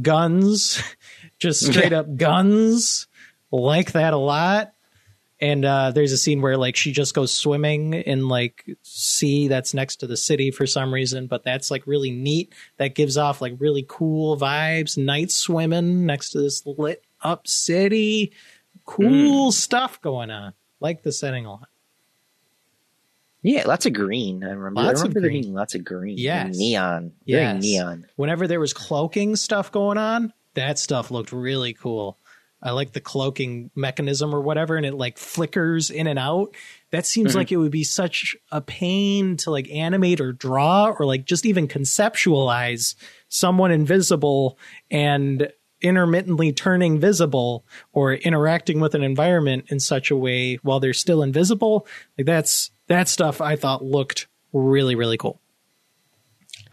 guns, 0.00 0.82
just 1.38 1.64
straight 1.64 1.92
up 1.92 2.16
guns. 2.16 3.06
Like 3.50 3.92
that 3.92 4.12
a 4.14 4.18
lot. 4.18 4.72
And 5.42 5.64
uh, 5.64 5.90
there's 5.90 6.12
a 6.12 6.16
scene 6.16 6.40
where 6.40 6.56
like 6.56 6.76
she 6.76 6.92
just 6.92 7.14
goes 7.14 7.36
swimming 7.36 7.94
in 7.94 8.28
like 8.28 8.64
sea 8.82 9.48
that's 9.48 9.74
next 9.74 9.96
to 9.96 10.06
the 10.06 10.16
city 10.16 10.52
for 10.52 10.68
some 10.68 10.94
reason, 10.94 11.26
but 11.26 11.42
that's 11.42 11.68
like 11.68 11.84
really 11.84 12.12
neat. 12.12 12.54
That 12.76 12.94
gives 12.94 13.16
off 13.16 13.42
like 13.42 13.54
really 13.58 13.84
cool 13.88 14.38
vibes. 14.38 14.96
Night 14.96 15.32
swimming 15.32 16.06
next 16.06 16.30
to 16.30 16.40
this 16.40 16.64
lit 16.64 17.04
up 17.20 17.48
city. 17.48 18.32
Cool 18.84 19.50
stuff 19.50 20.00
going 20.00 20.30
on. 20.30 20.52
Like 20.78 21.02
the 21.02 21.10
setting 21.10 21.44
a 21.44 21.50
lot. 21.50 21.68
Yeah, 23.42 23.64
lots 23.66 23.84
of 23.86 23.94
green. 23.94 24.44
I 24.44 24.50
remember. 24.50 24.82
Lots 24.82 25.00
I 25.00 25.06
of 25.06 25.08
remember 25.08 25.20
there 25.22 25.30
green. 25.30 25.52
lots 25.52 25.74
of 25.74 25.84
green. 25.84 26.18
Yes. 26.18 26.46
and 26.50 26.56
neon. 26.56 27.12
Yes. 27.24 27.50
Very 27.50 27.58
neon. 27.58 28.06
Whenever 28.14 28.46
there 28.46 28.60
was 28.60 28.72
cloaking 28.72 29.34
stuff 29.34 29.72
going 29.72 29.98
on, 29.98 30.32
that 30.54 30.78
stuff 30.78 31.10
looked 31.10 31.32
really 31.32 31.72
cool. 31.72 32.16
I 32.62 32.70
like 32.70 32.92
the 32.92 33.00
cloaking 33.00 33.70
mechanism 33.74 34.34
or 34.34 34.40
whatever, 34.40 34.76
and 34.76 34.86
it 34.86 34.94
like 34.94 35.18
flickers 35.18 35.90
in 35.90 36.06
and 36.06 36.18
out. 36.18 36.54
That 36.92 37.04
seems 37.06 37.32
Mhm. 37.32 37.36
like 37.36 37.52
it 37.52 37.56
would 37.56 37.72
be 37.72 37.84
such 37.84 38.36
a 38.52 38.60
pain 38.60 39.36
to 39.38 39.50
like 39.50 39.68
animate 39.70 40.20
or 40.20 40.32
draw 40.32 40.94
or 40.98 41.04
like 41.04 41.24
just 41.24 41.44
even 41.44 41.66
conceptualize 41.68 42.94
someone 43.28 43.70
invisible 43.72 44.58
and 44.90 45.50
intermittently 45.80 46.52
turning 46.52 47.00
visible 47.00 47.64
or 47.92 48.14
interacting 48.14 48.78
with 48.78 48.94
an 48.94 49.02
environment 49.02 49.64
in 49.68 49.80
such 49.80 50.10
a 50.12 50.16
way 50.16 50.54
while 50.62 50.78
they're 50.78 50.92
still 50.92 51.22
invisible. 51.24 51.86
Like 52.16 52.26
that's 52.26 52.70
that 52.86 53.08
stuff 53.08 53.40
I 53.40 53.56
thought 53.56 53.84
looked 53.84 54.28
really, 54.52 54.94
really 54.94 55.16
cool. 55.16 55.40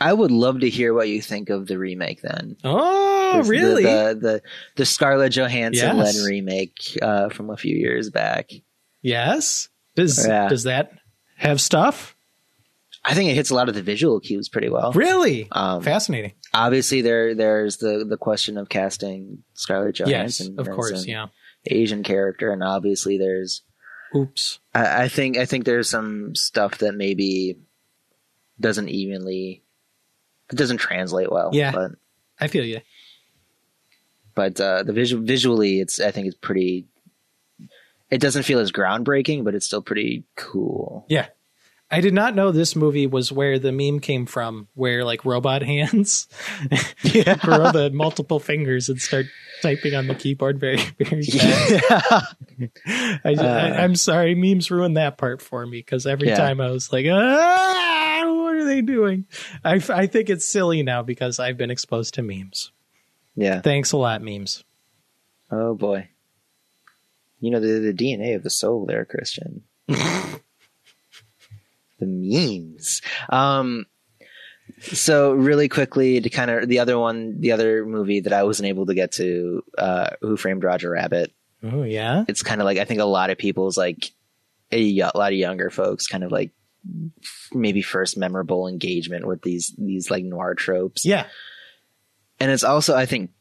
I 0.01 0.13
would 0.13 0.31
love 0.31 0.61
to 0.61 0.69
hear 0.69 0.93
what 0.93 1.09
you 1.09 1.21
think 1.21 1.49
of 1.49 1.67
the 1.67 1.77
remake. 1.77 2.21
Then, 2.21 2.55
Oh, 2.63 3.37
This- 3.37 3.47
the- 3.47 3.51
really? 3.51 3.83
The 3.83 4.17
the, 4.21 4.41
the 4.77 4.85
Scarlett 4.85 5.33
Johansson 5.33 5.97
Yes. 5.97 6.15
led 6.17 6.25
remake 6.29 6.97
uh, 7.01 7.29
from 7.29 7.49
a 7.49 7.57
few 7.57 7.75
years 7.75 8.09
back. 8.09 8.49
Yes. 9.01 9.69
Does 9.95 10.25
Yeah. 10.27 10.47
does 10.49 10.63
that 10.63 10.91
have 11.37 11.59
stuff? 11.61 12.15
I 13.03 13.13
think 13.13 13.29
it 13.29 13.35
hits 13.35 13.49
a 13.49 13.55
lot 13.55 13.69
of 13.69 13.75
the 13.75 13.81
visual 13.81 14.19
cues 14.19 14.49
pretty 14.49 14.69
well. 14.69 14.91
Really? 14.91 15.47
Um, 15.51 15.81
Fascinating. 15.81 16.33
obviously, 16.53 17.01
there 17.01 17.33
there's 17.33 17.77
the 17.77 18.05
the 18.07 18.17
question 18.17 18.57
of 18.57 18.67
casting 18.69 19.43
Scarlett 19.53 19.99
Yes, 19.99 20.09
Johansson. 20.09 20.59
of 20.59 20.69
course. 20.69 21.05
Yeah. 21.05 21.27
Asian 21.65 22.03
character, 22.03 22.51
and 22.51 22.63
obviously 22.63 23.17
there's. 23.17 23.63
Oops. 24.15 24.59
I, 24.73 25.03
I 25.03 25.07
think 25.07 25.37
I 25.37 25.45
think 25.45 25.65
there's 25.65 25.89
some 25.89 26.35
stuff 26.35 26.79
that 26.79 26.93
maybe 26.93 27.57
doesn't 28.59 28.89
evenly, 28.89 29.63
it 30.51 30.55
doesn't 30.55 30.77
translate 30.77 31.31
well. 31.31 31.49
Yeah. 31.53 31.71
but 31.71 31.91
I 32.39 32.47
feel 32.47 32.65
you. 32.65 32.81
but 34.35 34.59
uh, 34.61 34.83
the 34.83 34.93
visual 34.93 35.23
visually, 35.23 35.79
it's 35.79 35.99
I 35.99 36.11
think 36.11 36.27
it's 36.27 36.37
pretty. 36.37 36.85
It 38.09 38.21
doesn't 38.21 38.43
feel 38.43 38.59
as 38.59 38.71
groundbreaking, 38.71 39.43
but 39.43 39.53
it's 39.55 39.65
still 39.67 39.81
pretty 39.83 40.23
cool. 40.35 41.05
Yeah. 41.09 41.27
I 41.91 42.01
did 42.01 42.13
not 42.13 42.35
know 42.35 42.51
this 42.51 42.75
movie 42.75 43.07
was 43.07 43.31
where 43.31 43.57
the 43.57 43.71
meme 43.71 43.99
came 43.99 44.25
from, 44.27 44.67
where 44.75 45.03
like 45.03 45.25
robot 45.25 45.61
hands 45.75 46.27
Yeah. 47.03 47.35
grow 47.41 47.71
the 47.71 47.89
multiple 47.91 48.39
fingers 48.39 48.89
and 48.89 49.01
start 49.01 49.25
typing 49.63 49.93
on 49.95 50.05
the 50.07 50.13
keyboard 50.15 50.59
very, 50.59 50.77
very 50.99 51.23
fast. 51.23 52.35
I, 53.25 53.33
Uh, 53.33 53.43
I, 53.43 53.83
am 53.83 53.95
sorry, 53.95 54.33
memes 54.35 54.69
ruined 54.71 54.97
that 54.97 55.17
part 55.17 55.41
for 55.41 55.65
me 55.65 55.79
because 55.79 56.05
every 56.05 56.27
Yeah. 56.29 56.35
time 56.37 56.61
I 56.61 56.69
was 56.71 56.91
like, 56.93 57.05
ah, 57.09 58.08
what 58.25 58.55
are 58.55 58.65
they 58.65 58.81
doing? 58.81 59.25
I, 59.63 59.75
I 59.89 60.07
think 60.07 60.29
it's 60.29 60.45
silly 60.49 60.83
now 60.83 61.03
because 61.03 61.39
I've 61.39 61.57
been 61.57 61.71
exposed 61.71 62.13
to 62.15 62.21
memes. 62.21 62.71
yeah. 63.35 63.61
Thanks 63.61 63.91
a 63.91 63.97
lot, 63.97 64.21
memes. 64.21 64.63
Oh 65.51 65.73
boy. 65.75 66.09
You 67.39 67.51
know 67.51 67.59
the 67.59 67.79
the 67.79 67.93
DNA 67.93 68.35
of 68.35 68.43
the 68.43 68.49
soul 68.49 68.85
there, 68.85 69.05
Christian. 69.05 69.63
the 69.87 70.39
memes. 72.01 73.01
Um 73.29 73.85
so 74.81 75.33
really 75.33 75.67
quickly 75.67 76.21
to 76.21 76.29
kind 76.29 76.51
of 76.51 76.67
the 76.69 76.79
other 76.79 76.97
one 76.97 77.41
the 77.41 77.51
other 77.51 77.85
movie 77.85 78.19
that 78.21 78.33
I 78.33 78.43
wasn't 78.43 78.69
able 78.69 78.85
to 78.85 78.93
get 78.93 79.11
to 79.13 79.63
uh 79.77 80.09
Who 80.21 80.37
Framed 80.37 80.63
Roger 80.63 80.91
Rabbit. 80.91 81.31
Oh 81.63 81.83
yeah, 81.83 82.23
It's 82.27 82.43
kind 82.43 82.61
of 82.61 82.65
like 82.65 82.77
I 82.77 82.85
think 82.85 83.01
a 83.01 83.05
lot 83.05 83.29
of 83.31 83.37
people's 83.37 83.77
like 83.77 84.11
a 84.71 84.93
lot 85.15 85.33
of 85.33 85.37
younger 85.37 85.69
folks 85.69 86.07
kind 86.07 86.23
of 86.23 86.31
like 86.31 86.51
maybe 87.53 87.81
first 87.81 88.17
memorable 88.17 88.67
engagement 88.67 89.27
with 89.27 89.41
these 89.41 89.73
these 89.77 90.09
like 90.09 90.23
noir 90.23 90.55
tropes 90.55 91.03
yeah, 91.05 91.27
and 92.39 92.49
it's 92.51 92.63
also 92.63 92.95
I 92.95 93.05
think 93.05 93.31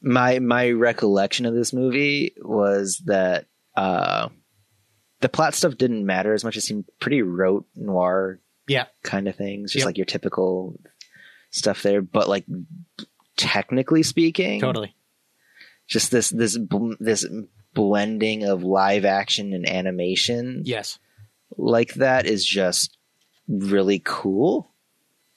my 0.00 0.38
my 0.40 0.70
recollection 0.70 1.46
of 1.46 1.54
this 1.54 1.72
movie 1.72 2.34
was 2.42 3.00
that 3.06 3.46
uh 3.76 4.28
the 5.20 5.28
plot 5.28 5.54
stuff 5.54 5.76
didn't 5.76 6.04
matter 6.04 6.34
as 6.34 6.42
much. 6.44 6.56
It 6.56 6.62
seemed 6.62 6.84
pretty 7.00 7.22
rote 7.22 7.66
noir 7.76 8.40
yeah, 8.68 8.86
kind 9.04 9.28
of 9.28 9.36
things, 9.36 9.72
just 9.72 9.80
Yep. 9.82 9.86
like 9.86 9.96
your 9.98 10.04
typical 10.04 10.78
stuff 11.50 11.82
there. 11.82 12.02
But 12.02 12.28
like 12.28 12.44
technically 13.36 14.02
speaking, 14.02 14.60
totally. 14.60 14.94
just 15.88 16.10
this 16.10 16.30
this 16.30 16.58
this 16.98 17.24
blending 17.74 18.44
of 18.44 18.62
live 18.64 19.04
action 19.04 19.52
and 19.52 19.66
animation 19.68 20.62
Yes, 20.64 20.98
like 21.56 21.94
that 21.94 22.26
is 22.26 22.44
just 22.44 22.96
really 23.48 24.00
cool. 24.04 24.70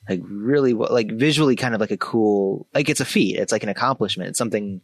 Like 0.08 0.22
really, 0.24 0.74
like 0.74 1.12
visually, 1.12 1.56
kind 1.56 1.74
of 1.74 1.82
like 1.82 1.92
a 1.92 1.98
cool, 1.98 2.68
like 2.74 2.90
it's 2.90 3.00
a 3.02 3.06
feat. 3.06 3.38
It's 3.38 3.52
like 3.52 3.64
an 3.64 3.70
accomplishment. 3.70 4.30
It's 4.30 4.38
something 4.38 4.82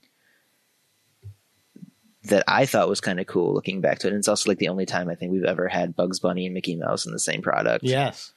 that 2.26 2.44
I 2.48 2.66
thought 2.66 2.90
was 2.90 3.02
kind 3.02 3.20
of 3.20 3.28
cool 3.28 3.54
looking 3.54 3.82
back 3.82 4.00
to 4.00 4.08
it. 4.08 4.12
And 4.12 4.20
it's 4.20 4.28
also 4.28 4.50
like 4.50 4.60
the 4.60 4.68
only 4.70 4.86
time 4.86 5.10
I 5.10 5.16
think 5.16 5.32
we've 5.32 5.44
ever 5.44 5.68
had 5.68 5.96
Bugs 5.96 6.20
Bunny 6.20 6.46
and 6.46 6.54
Mickey 6.54 6.76
Mouse 6.76 7.06
in 7.06 7.12
the 7.14 7.20
same 7.20 7.42
product. 7.42 7.84
Yes. 7.84 8.32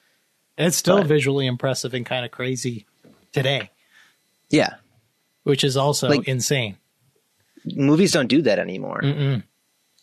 It's 0.57 0.77
still 0.77 0.99
But- 0.99 1.07
visually 1.07 1.47
impressive 1.47 1.93
and 1.95 2.07
kind 2.07 2.25
of 2.25 2.31
crazy 2.31 2.87
today, 3.33 3.71
Yeah. 4.51 4.75
which 5.43 5.65
is 5.65 5.77
also 5.77 6.09
Like- 6.09 6.29
insane. 6.29 6.77
Movies 7.67 8.13
don't 8.13 8.29
do 8.29 8.43
that 8.43 8.59
anymore. 8.59 9.01
Mm-mm. 9.03 9.43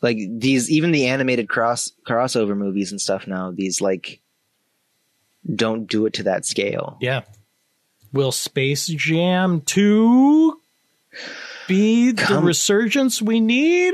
Like 0.01 0.17
these, 0.17 0.69
even 0.71 0.91
the 0.91 1.07
animated 1.07 1.47
cross 1.47 1.91
crossover 2.07 2.57
movies 2.57 2.91
and 2.91 2.99
stuff 2.99 3.27
now, 3.27 3.51
these 3.51 3.81
like 3.81 4.19
don't 5.53 5.87
do 5.87 6.05
it 6.05 6.13
to 6.13 6.23
that 6.23 6.45
scale. 6.45 6.97
Yeah. 7.01 7.21
Will 8.13 8.31
Space 8.31 8.87
Jam 8.87 9.61
2 9.61 10.59
be 11.67 12.11
the 12.11 12.21
Come- 12.21 12.45
resurgence 12.45 13.21
we 13.21 13.39
need? 13.39 13.93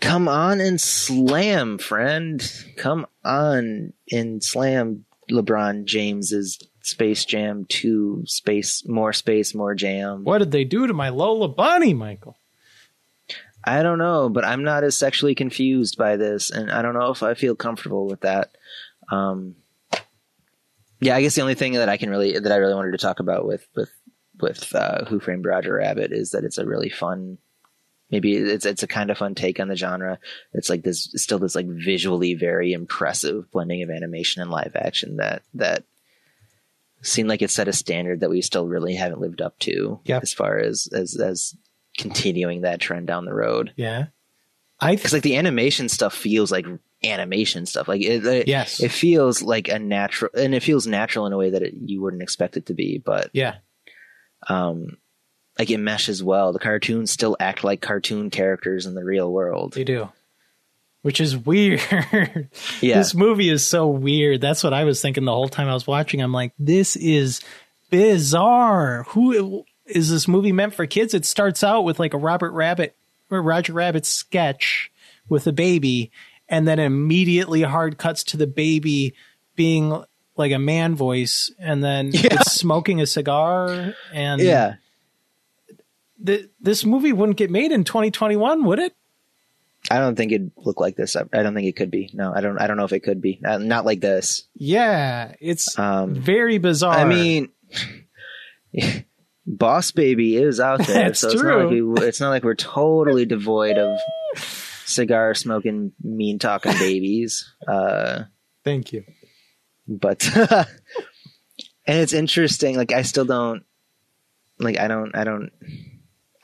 Come 0.00 0.28
on 0.28 0.60
and 0.60 0.80
slam, 0.80 1.78
friend. 1.78 2.42
Come 2.76 3.06
on 3.24 3.92
and 4.12 4.42
slam 4.42 5.04
LeBron 5.30 5.84
James's 5.86 6.58
Space 6.82 7.24
Jam 7.24 7.66
2 7.68 8.22
space 8.26 8.86
more 8.86 9.12
space 9.12 9.54
more 9.54 9.74
jam. 9.74 10.22
What 10.22 10.38
did 10.38 10.52
they 10.52 10.64
do 10.64 10.86
to 10.86 10.92
my 10.92 11.08
Lola 11.08 11.48
Bunny, 11.48 11.94
Michael? 11.94 12.36
I 13.66 13.82
don't 13.82 13.98
know, 13.98 14.28
but 14.28 14.44
I'm 14.44 14.62
not 14.62 14.84
as 14.84 14.96
sexually 14.96 15.34
confused 15.34 15.98
by 15.98 16.16
this, 16.16 16.50
and 16.50 16.70
I 16.70 16.82
don't 16.82 16.94
know 16.94 17.10
if 17.10 17.22
I 17.22 17.34
feel 17.34 17.56
comfortable 17.56 18.06
with 18.06 18.20
that. 18.20 18.56
Um, 19.10 19.56
yeah, 21.00 21.16
I 21.16 21.22
guess 21.22 21.34
the 21.34 21.42
only 21.42 21.54
thing 21.56 21.72
that 21.74 21.88
I 21.88 21.96
can 21.96 22.08
really 22.10 22.38
that 22.38 22.52
I 22.52 22.56
really 22.56 22.74
wanted 22.74 22.92
to 22.92 22.98
talk 22.98 23.20
about 23.20 23.46
with 23.46 23.66
with 23.74 23.90
with 24.40 24.74
uh, 24.74 25.04
Who 25.06 25.18
Framed 25.20 25.44
Roger 25.44 25.74
Rabbit 25.74 26.12
is 26.12 26.30
that 26.30 26.44
it's 26.44 26.58
a 26.58 26.66
really 26.66 26.88
fun. 26.90 27.38
Maybe 28.10 28.36
it's 28.36 28.64
it's 28.64 28.84
a 28.84 28.86
kind 28.86 29.10
of 29.10 29.18
fun 29.18 29.34
take 29.34 29.58
on 29.58 29.66
the 29.68 29.76
genre. 29.76 30.18
It's 30.52 30.70
like 30.70 30.82
this 30.84 31.10
still 31.16 31.40
this 31.40 31.56
like 31.56 31.66
visually 31.66 32.34
very 32.34 32.72
impressive 32.72 33.50
blending 33.50 33.82
of 33.82 33.90
animation 33.90 34.42
and 34.42 34.50
live 34.50 34.76
action 34.76 35.16
that 35.16 35.42
that 35.54 35.84
seemed 37.02 37.28
like 37.28 37.42
it 37.42 37.50
set 37.50 37.68
a 37.68 37.72
standard 37.72 38.20
that 38.20 38.30
we 38.30 38.42
still 38.42 38.66
really 38.66 38.94
haven't 38.94 39.20
lived 39.20 39.40
up 39.42 39.58
to 39.60 40.00
Yeah. 40.04 40.20
as 40.22 40.32
far 40.32 40.58
as 40.58 40.88
as 40.92 41.16
as 41.16 41.54
continuing 41.96 42.62
that 42.62 42.80
trend 42.80 43.06
down 43.06 43.24
the 43.24 43.34
road 43.34 43.72
Yeah. 43.76 44.06
I 44.80 44.94
because 44.96 45.12
like 45.12 45.22
the 45.22 45.36
animation 45.36 45.88
stuff 45.88 46.14
feels 46.14 46.52
like 46.52 46.66
animation 47.04 47.66
stuff 47.66 47.88
like 47.88 48.02
it, 48.02 48.24
it, 48.26 48.48
Yes. 48.48 48.80
it 48.80 48.90
feels 48.90 49.42
like 49.42 49.68
a 49.68 49.78
natural 49.78 50.30
and 50.36 50.54
it 50.54 50.62
feels 50.62 50.86
natural 50.86 51.26
in 51.26 51.32
a 51.32 51.36
way 51.36 51.50
that 51.50 51.62
it, 51.62 51.74
you 51.74 52.00
wouldn't 52.02 52.22
expect 52.22 52.56
it 52.56 52.66
to 52.66 52.74
be 52.74 52.98
but 52.98 53.30
yeah. 53.32 53.56
um 54.48 54.96
like 55.58 55.70
it 55.70 55.78
meshes 55.78 56.22
well 56.22 56.52
the 56.52 56.58
cartoons 56.58 57.10
still 57.10 57.36
act 57.40 57.64
like 57.64 57.80
cartoon 57.80 58.28
characters 58.30 58.84
in 58.86 58.94
the 58.94 59.04
real 59.04 59.32
world 59.32 59.72
They 59.72 59.84
do. 59.84 60.10
Which 61.02 61.20
is 61.20 61.36
weird. 61.36 61.80
yeah 62.80 62.98
This 62.98 63.14
movie 63.14 63.48
is 63.48 63.64
so 63.64 63.86
weird. 63.86 64.40
That's 64.40 64.64
what 64.64 64.72
I 64.74 64.82
was 64.84 65.00
thinking 65.00 65.24
the 65.24 65.32
whole 65.32 65.48
time 65.48 65.68
I 65.68 65.74
was 65.74 65.86
watching. 65.86 66.20
I'm 66.20 66.32
like, 66.32 66.52
this 66.58 66.96
is 66.96 67.42
bizarre. 67.90 69.04
Who 69.10 69.64
is 69.86 70.10
this 70.10 70.26
movie 70.28 70.52
meant 70.52 70.74
for 70.74 70.86
kids? 70.86 71.14
It 71.14 71.24
starts 71.24 71.62
out 71.64 71.82
with 71.82 71.98
like 71.98 72.14
a 72.14 72.18
Robert 72.18 72.52
Rabbit 72.52 72.96
or 73.30 73.42
Roger 73.42 73.72
Rabbit 73.72 74.06
sketch 74.06 74.90
with 75.28 75.46
a 75.46 75.52
baby, 75.52 76.10
and 76.48 76.66
then 76.68 76.78
immediately 76.78 77.62
hard 77.62 77.98
cuts 77.98 78.22
to 78.24 78.36
the 78.36 78.46
baby 78.46 79.14
being 79.56 80.04
like 80.36 80.52
a 80.52 80.58
man 80.58 80.94
voice, 80.94 81.50
and 81.58 81.82
then 81.82 82.10
Yeah. 82.12 82.28
it's 82.32 82.52
smoking 82.52 83.00
a 83.00 83.06
cigar. 83.06 83.94
And 84.12 84.40
yeah 84.40 84.74
th- 86.24 86.48
this 86.60 86.84
movie 86.84 87.12
wouldn't 87.12 87.38
get 87.38 87.50
made 87.50 87.72
in 87.72 87.84
2021, 87.84 88.64
would 88.64 88.78
it? 88.78 88.94
i 89.88 89.98
don't 89.98 90.16
think 90.16 90.32
it'd 90.32 90.50
look 90.56 90.80
like 90.80 90.96
this 90.96 91.14
i 91.14 91.20
I 91.32 91.44
don't 91.44 91.54
think 91.54 91.68
it 91.68 91.76
could 91.76 91.92
be 91.92 92.10
no 92.12 92.32
i 92.34 92.40
don't 92.40 92.58
i 92.58 92.66
don't 92.66 92.76
know 92.76 92.84
if 92.86 92.92
it 92.92 93.00
could 93.04 93.20
be 93.20 93.38
not, 93.40 93.60
not 93.62 93.84
like 93.84 94.00
this 94.00 94.42
Yeah, 94.56 95.34
it's 95.40 95.78
um 95.78 96.14
very 96.14 96.58
bizarre. 96.58 96.94
I 96.98 97.04
mean, 97.04 97.50
Boss 99.46 99.92
Baby 99.92 100.36
is 100.36 100.58
out 100.60 100.86
there, 100.86 101.04
That's 101.06 101.20
so 101.20 101.28
it's 101.30 101.40
true. 101.40 101.50
not 101.50 101.70
like 101.94 102.00
we, 102.02 102.08
it's 102.08 102.20
not 102.20 102.30
like 102.30 102.42
we're 102.44 102.54
totally 102.56 103.24
devoid 103.26 103.78
of 103.78 103.98
cigar 104.84 105.34
smoking, 105.34 105.92
mean 106.02 106.38
talking 106.38 106.72
babies. 106.72 107.54
Uh, 107.66 108.24
thank 108.64 108.92
you. 108.92 109.04
but 109.86 110.26
and 110.36 110.66
it's 111.86 112.12
interesting. 112.12 112.76
Like 112.76 112.92
I 112.92 113.02
still 113.02 113.24
don't 113.24 113.62
like. 114.58 114.78
I 114.78 114.88
don't. 114.88 115.14
I 115.14 115.22
don't. 115.24 115.50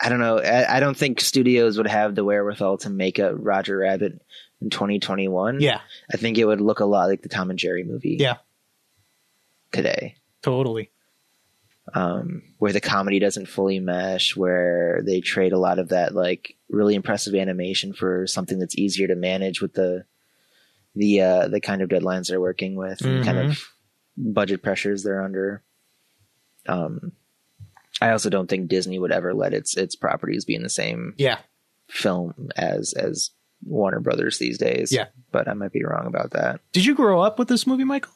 I 0.00 0.08
don't 0.08 0.20
know. 0.20 0.38
I, 0.38 0.76
I 0.76 0.80
don't 0.80 0.96
think 0.96 1.20
studios 1.20 1.76
would 1.76 1.86
have 1.88 2.14
the 2.14 2.24
wherewithal 2.24 2.78
to 2.78 2.90
make 2.90 3.18
a 3.18 3.34
Roger 3.34 3.78
Rabbit 3.78 4.20
in 4.60 4.70
2021. 4.70 5.60
Yeah, 5.60 5.80
I 6.12 6.16
think 6.16 6.38
it 6.38 6.44
would 6.44 6.60
look 6.60 6.78
a 6.80 6.84
lot 6.84 7.08
like 7.08 7.22
the 7.22 7.28
Tom 7.28 7.50
and 7.50 7.58
Jerry 7.58 7.82
movie. 7.82 8.16
Yeah. 8.20 8.36
Today. 9.72 10.14
totally. 10.42 10.90
Um, 11.94 12.42
where 12.59 12.72
the 12.72 12.80
comedy 12.80 13.18
doesn't 13.18 13.46
fully 13.48 13.80
mesh, 13.80 14.36
where 14.36 15.02
they 15.04 15.20
trade 15.20 15.52
a 15.52 15.59
lot 15.59 15.78
of 15.78 15.88
that 15.90 16.14
like 16.14 16.56
really 16.68 16.94
impressive 16.94 17.34
animation 17.34 17.92
for 17.92 18.26
something 18.26 18.59
that's 18.59 18.78
easier 18.78 19.09
to 19.09 19.16
manage 19.16 19.60
with 19.60 19.74
the 19.74 20.04
the 20.94 21.20
uh, 21.22 21.48
the 21.48 21.60
kind 21.60 21.82
of 21.82 21.88
deadlines 21.88 22.28
they're 22.28 22.40
working 22.40 22.76
with 22.76 23.00
and 23.04 23.24
kind 23.24 23.38
of 23.38 23.68
budget 24.16 24.62
pressures 24.62 25.02
they're 25.02 25.23
under. 25.23 25.62
Um, 26.68 27.12
I 28.00 28.10
also 28.10 28.31
don't 28.31 28.48
think 28.48 28.68
Disney 28.68 28.98
would 28.98 29.12
ever 29.12 29.34
let 29.34 29.55
its 29.55 29.76
its 29.76 29.97
properties 29.97 30.44
be 30.44 30.55
in 30.55 30.62
the 30.62 30.68
same 30.68 31.15
Yeah, 31.16 31.39
film 31.89 32.50
as 32.57 32.92
as 32.92 33.31
Warner 33.65 34.00
Brothers 34.00 34.39
these 34.39 34.58
days. 34.58 34.92
Yeah. 34.92 35.07
but 35.31 35.48
I 35.48 35.55
might 35.55 35.73
be 35.73 35.84
wrong 35.84 36.07
about 36.07 36.32
that. 36.32 36.60
Did 36.73 36.84
you 36.84 36.94
grow 36.94 37.20
up 37.20 37.39
with 37.39 37.48
this 37.48 37.66
movie, 37.66 37.84
Michael? 37.84 38.12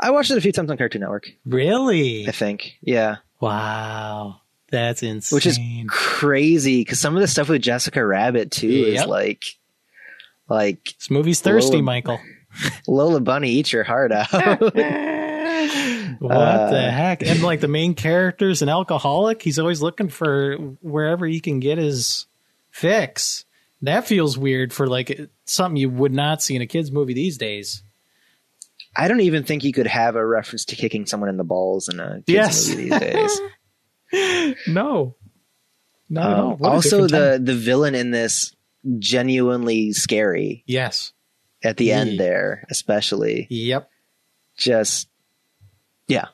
I 0.00 0.10
watched 0.10 0.30
it 0.30 0.38
a 0.38 0.40
few 0.40 0.52
times 0.52 0.70
on 0.70 0.76
Cartoon 0.76 1.00
Network. 1.00 1.30
Really? 1.46 2.26
I 2.28 2.32
think, 2.32 2.78
yeah. 2.80 3.16
Wow, 3.40 4.40
that's 4.70 5.02
insane. 5.02 5.36
which 5.36 5.46
is 5.46 5.58
crazy 5.88 6.80
because 6.80 7.00
some 7.00 7.14
of 7.16 7.20
the 7.20 7.28
stuff 7.28 7.48
with 7.48 7.62
Jessica 7.62 8.04
Rabbit 8.04 8.50
too 8.50 8.68
is 8.68 9.04
like, 9.04 9.44
like 10.48 10.94
this 10.98 11.10
movie's 11.10 11.40
thirsty, 11.40 11.76
Whoa. 11.78 11.82
Michael. 11.82 12.20
Lola 12.88 13.20
Bunny, 13.20 13.50
eat 13.50 13.72
your 13.72 13.84
heart 13.84 14.12
out. 14.12 14.28
What 16.18 16.32
Uh, 16.36 16.70
the 16.70 16.90
heck? 16.90 17.22
And 17.22 17.42
like 17.42 17.60
the 17.60 17.68
main 17.68 17.94
character's 17.94 18.62
an 18.62 18.68
alcoholic. 18.68 19.42
He's 19.42 19.58
always 19.58 19.80
looking 19.80 20.08
for 20.08 20.56
wherever 20.80 21.26
he 21.26 21.40
can 21.40 21.60
get 21.60 21.78
his 21.78 22.26
fix. 22.70 23.44
That 23.82 24.06
feels 24.06 24.36
weird 24.36 24.72
for 24.72 24.86
like 24.86 25.30
something 25.46 25.76
you 25.76 25.88
would 25.88 26.12
not 26.12 26.42
see 26.42 26.54
in 26.56 26.62
a 26.62 26.66
kids 26.66 26.90
movie 26.92 27.14
these 27.14 27.38
days. 27.38 27.82
I 28.94 29.08
don't 29.08 29.20
even 29.20 29.44
think 29.44 29.64
you 29.64 29.72
could 29.72 29.86
have 29.86 30.16
a 30.16 30.24
reference 30.26 30.66
to 30.66 30.76
kicking 30.76 31.06
someone 31.06 31.28
in 31.30 31.36
the 31.38 31.44
balls 31.44 31.88
in 31.88 31.98
a 32.00 32.16
kids 32.16 32.24
Yes. 32.28 32.68
movie 32.70 32.90
these 32.90 33.00
days. 33.00 33.40
No, 34.68 35.16
not 36.10 36.30
at 36.32 36.38
all. 36.38 36.52
Um, 36.52 36.58
also, 36.62 37.06
different 37.08 37.12
time. 37.12 37.44
the 37.46 37.52
the 37.52 37.58
villain 37.58 37.94
in 37.94 38.10
this 38.10 38.54
genuinely 38.98 39.92
scary 39.94 40.64
yes, 40.66 41.12
at 41.64 41.78
the 41.78 41.86
Yeah. 41.86 42.00
end 42.00 42.20
there, 42.20 42.66
especially 42.70 43.46
yep. 43.48 43.88
just 44.56 45.08
yeah, 46.08 46.26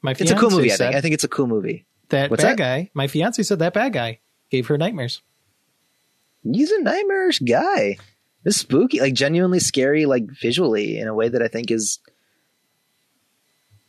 My 0.00 0.12
it's 0.12 0.30
a 0.30 0.34
cool 0.36 0.48
fiancé 0.48 0.56
movie. 0.56 0.72
I 0.72 0.76
said 0.76 0.86
think. 0.86 0.96
I 0.96 1.00
think 1.02 1.14
it's 1.14 1.24
a 1.24 1.28
cool 1.28 1.46
movie. 1.46 1.84
that 2.08 2.30
What's 2.30 2.42
bad 2.42 2.52
that? 2.52 2.58
guy. 2.58 2.90
My 2.94 3.08
fiance 3.08 3.42
said 3.42 3.58
that 3.58 3.74
bad 3.74 3.92
guy 3.92 4.20
gave 4.50 4.68
her 4.68 4.78
nightmares. 4.78 5.20
He's 6.50 6.70
a 6.70 6.80
nightmarish 6.80 7.40
guy. 7.40 7.98
It's 8.44 8.56
spooky, 8.56 9.00
like 9.00 9.14
genuinely 9.14 9.60
scary, 9.60 10.06
like 10.06 10.24
visually 10.24 10.98
in 10.98 11.06
a 11.08 11.14
way 11.14 11.28
that 11.28 11.42
I 11.42 11.48
think 11.48 11.70
is 11.70 12.00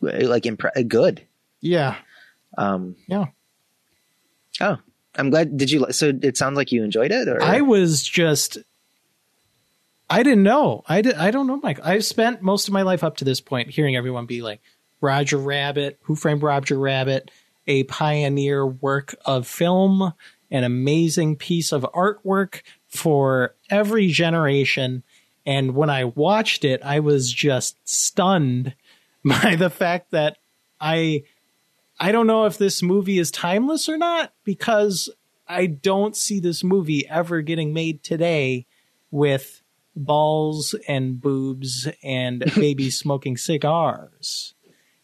like 0.01 0.43
impre- 0.43 0.87
good. 0.87 1.21
Yeah, 1.61 1.95
Um, 2.57 2.95
yeah. 3.07 3.25
oh, 4.61 4.77
I'm 5.15 5.29
glad. 5.29 5.57
Did 5.57 5.71
you? 5.71 5.91
So 5.91 6.11
it 6.21 6.35
sounds 6.37 6.57
like 6.57 6.71
you 6.71 6.83
enjoyed 6.83 7.11
it, 7.11 7.27
or 7.27 7.41
I 7.41 7.61
was 7.61 8.03
just 8.03 8.57
I 10.09 10.21
didn't 10.23 10.43
know. 10.43 10.83
I 10.87 11.01
did, 11.01 11.15
I 11.15 11.31
don't 11.31 11.47
know, 11.47 11.59
Mike. 11.63 11.79
I've 11.83 12.05
spent 12.05 12.41
most 12.41 12.67
of 12.67 12.73
my 12.73 12.81
life 12.81 13.03
up 13.03 13.17
to 13.17 13.25
this 13.25 13.41
point 13.41 13.69
hearing 13.69 13.95
everyone 13.95 14.25
be 14.25 14.41
like 14.41 14.61
Roger 15.01 15.37
Rabbit, 15.37 15.99
Who 16.03 16.15
Framed 16.15 16.43
Roger 16.43 16.77
Rabbit, 16.77 17.31
a 17.65 17.83
pioneer 17.85 18.65
work 18.67 19.15
of 19.25 19.47
film, 19.47 20.13
an 20.51 20.63
amazing 20.63 21.37
piece 21.37 21.71
of 21.71 21.83
artwork 21.95 22.61
for 22.93 23.55
every 23.69 24.07
generation. 24.07 25.03
And 25.45 25.75
when 25.75 25.89
I 25.89 26.05
watched 26.05 26.63
it, 26.63 26.81
I 26.83 26.99
was 26.99 27.33
just 27.33 27.77
stunned 27.87 28.75
by 29.25 29.55
the 29.55 29.69
fact 29.69 30.11
that 30.11 30.37
I 30.79 31.23
I 31.99 32.11
don't 32.11 32.27
know 32.27 32.45
if 32.45 32.57
this 32.57 32.81
movie 32.81 33.19
is 33.19 33.31
timeless 33.31 33.87
or 33.87 33.97
not 33.97 34.33
because 34.43 35.09
I 35.47 35.67
don't 35.67 36.15
see 36.15 36.39
this 36.39 36.63
movie 36.63 37.07
ever 37.07 37.41
getting 37.41 37.73
made 37.73 38.03
today 38.03 38.65
with 39.11 39.61
balls 39.95 40.75
and 40.87 41.21
boobs 41.21 41.87
and 42.03 42.39
babies 42.55 42.97
smoking 42.97 43.37
cigars 43.37 44.52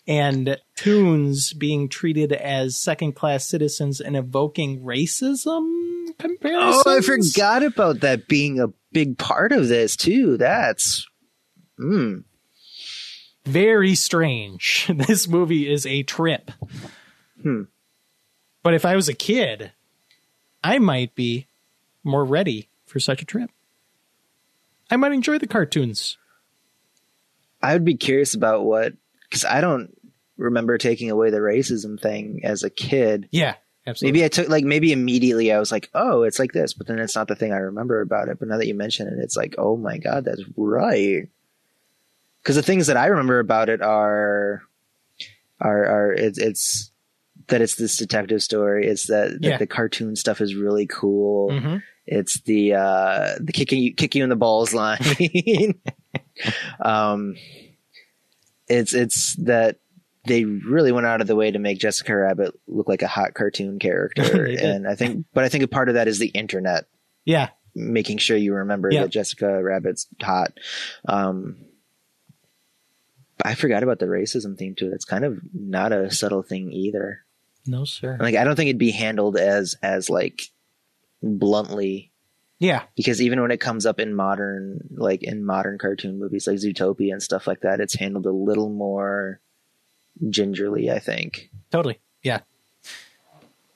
and 0.09 0.57
tunes 0.75 1.53
being 1.53 1.87
treated 1.87 2.33
as 2.33 2.75
second 2.75 3.13
class 3.13 3.47
citizens 3.47 4.01
and 4.01 4.17
evoking 4.17 4.81
racism. 4.81 6.07
comparisons. 6.17 6.83
Oh, 6.85 6.97
I 6.97 7.01
forgot 7.01 7.61
about 7.61 7.99
that 7.99 8.27
being 8.27 8.59
a 8.59 8.73
big 8.91 9.19
part 9.19 9.51
of 9.51 9.67
this 9.67 9.95
too. 9.95 10.35
That's 10.35 11.07
mm. 11.79 12.23
Very 13.45 13.95
strange. 13.95 14.91
This 14.95 15.27
movie 15.27 15.71
is 15.71 15.85
a 15.85 16.01
trip. 16.03 16.51
Hmm. 17.41 17.63
But 18.63 18.73
if 18.73 18.85
I 18.85 18.95
was 18.95 19.07
a 19.07 19.13
kid, 19.13 19.71
I 20.63 20.79
might 20.79 21.13
be 21.13 21.45
more 22.03 22.25
ready 22.25 22.67
for 22.85 22.99
such 22.99 23.21
a 23.21 23.25
trip. 23.25 23.51
I 24.89 24.97
might 24.97 25.11
enjoy 25.11 25.37
the 25.37 25.47
cartoons. 25.47 26.17
I 27.61 27.73
would 27.73 27.85
be 27.85 27.95
curious 27.95 28.33
about 28.33 28.65
what 28.65 28.93
because 29.29 29.45
I 29.45 29.61
don't 29.61 29.95
remember 30.39 30.77
taking 30.77 31.11
away 31.11 31.29
the 31.29 31.37
racism 31.37 31.99
thing 32.01 32.41
as 32.43 32.63
a 32.63 32.69
kid. 32.69 33.27
Yeah, 33.31 33.55
absolutely. 33.85 34.11
Maybe 34.19 34.25
I 34.25 34.29
took 34.29 34.49
like 34.49 34.63
maybe 34.63 34.91
immediately 34.91 35.51
I 35.51 35.59
was 35.59 35.71
like, 35.71 35.89
oh, 35.93 36.23
it's 36.23 36.39
like 36.39 36.51
this, 36.53 36.73
but 36.73 36.87
then 36.87 36.97
it's 36.99 37.15
not 37.15 37.27
the 37.27 37.35
thing 37.35 37.53
I 37.53 37.57
remember 37.57 38.01
about 38.01 38.29
it. 38.29 38.39
But 38.39 38.47
now 38.47 38.57
that 38.57 38.67
you 38.67 38.73
mention 38.75 39.07
it, 39.07 39.19
it's 39.21 39.35
like, 39.37 39.55
oh 39.57 39.77
my 39.77 39.97
god, 39.97 40.25
that's 40.25 40.43
right. 40.57 41.27
Because 42.41 42.55
the 42.55 42.63
things 42.63 42.87
that 42.87 42.97
I 42.97 43.07
remember 43.07 43.39
about 43.39 43.69
it 43.69 43.81
are 43.81 44.63
are 45.59 45.85
are 45.85 46.13
it's 46.13 46.39
it's 46.39 46.91
that 47.47 47.61
it's 47.61 47.75
this 47.75 47.97
detective 47.97 48.41
story. 48.43 48.87
It's 48.87 49.07
that, 49.07 49.31
that 49.41 49.43
Yeah. 49.47 49.57
the 49.57 49.67
cartoon 49.67 50.15
stuff 50.15 50.39
is 50.39 50.55
really 50.55 50.85
cool. 50.87 51.49
Mhm. 51.49 51.83
It's 52.05 52.39
the 52.41 52.73
uh 52.75 53.33
the 53.39 53.51
kicking 53.51 53.81
you 53.83 53.93
kick 53.93 54.15
you 54.15 54.23
in 54.23 54.29
the 54.29 54.35
balls 54.35 54.73
line. 54.73 54.99
um 56.79 57.35
it's 58.67 58.93
it's 58.93 59.35
that 59.35 59.77
they 60.25 60.43
really 60.45 60.91
went 60.91 61.07
out 61.07 61.21
of 61.21 61.27
the 61.27 61.35
way 61.35 61.49
to 61.51 61.59
make 61.59 61.79
Jessica 61.79 62.15
Rabbit 62.15 62.53
look 62.67 62.87
like 62.89 63.01
a 63.01 63.07
hot 63.07 63.33
cartoon 63.33 63.79
character. 63.79 64.45
And 64.61 64.87
I 64.87 64.95
think 64.95 65.25
but 65.33 65.43
I 65.43 65.49
think 65.49 65.63
a 65.63 65.67
part 65.67 65.87
of 65.89 65.95
that 65.95 66.07
is 66.07 66.19
the 66.19 66.27
internet 66.27 66.85
Yeah, 67.25 67.49
making 67.73 68.17
sure 68.17 68.35
you 68.37 68.53
remember 68.55 68.91
Yeah. 68.91 69.03
that 69.03 69.09
Jessica 69.11 69.63
Rabbit's 69.63 70.07
hot. 70.21 70.57
Um 71.07 71.57
I 73.43 73.55
forgot 73.55 73.83
about 73.83 73.99
the 73.99 74.05
racism 74.07 74.57
theme 74.57 74.75
too. 74.75 74.91
It's 74.93 75.05
kind 75.05 75.23
of 75.23 75.39
not 75.53 75.93
a 75.93 76.11
subtle 76.11 76.43
thing 76.43 76.71
either. 76.73 77.23
no 77.65 77.85
sir. 77.85 78.17
Like 78.19 78.35
I 78.35 78.43
don't 78.43 78.55
think 78.55 78.67
it'd 78.69 78.77
be 78.79 78.91
handled 78.91 79.37
as 79.37 79.75
as 79.81 80.09
like 80.09 80.41
bluntly 81.23 82.11
Yeah, 82.59 82.83
because 82.97 83.21
even 83.21 83.41
when 83.41 83.51
it 83.51 83.61
comes 83.61 83.85
up 83.85 83.99
in 83.99 84.13
modern 84.13 84.81
like 84.97 85.23
in 85.23 85.45
modern 85.45 85.77
cartoon 85.77 86.19
movies 86.19 86.47
like 86.47 86.57
Zootopia 86.57 87.13
and 87.13 87.23
stuff 87.23 87.47
like 87.47 87.61
that, 87.61 87.79
it's 87.79 87.95
handled 87.95 88.25
a 88.25 88.31
little 88.31 88.69
more 88.69 89.39
gingerly, 90.29 90.91
I 90.91 90.99
think. 90.99 91.49
totally. 91.71 91.99
Yeah. 92.23 92.39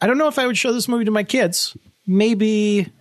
I 0.01 0.07
don't 0.07 0.17
know 0.17 0.27
if 0.27 0.38
I 0.38 0.45
would 0.45 0.57
show 0.57 0.73
this 0.73 0.88
movie 0.88 1.05
to 1.05 1.11
my 1.11 1.23
kids. 1.23 1.77
Maybe, 2.05 2.91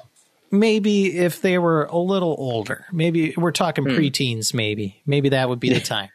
maybe 0.53 1.19
if 1.19 1.41
they 1.41 1.59
were 1.59 1.87
a 1.87 1.99
little 1.99 2.37
older. 2.39 2.87
Maybe 2.93 3.35
we're 3.37 3.51
talking 3.51 3.85
hmm. 3.85 3.91
preteens. 3.91 4.55
Maybe, 4.55 5.03
maybe 5.05 5.31
that 5.31 5.49
would 5.49 5.59
be 5.59 5.73
the 5.73 5.81
time. 5.85 6.11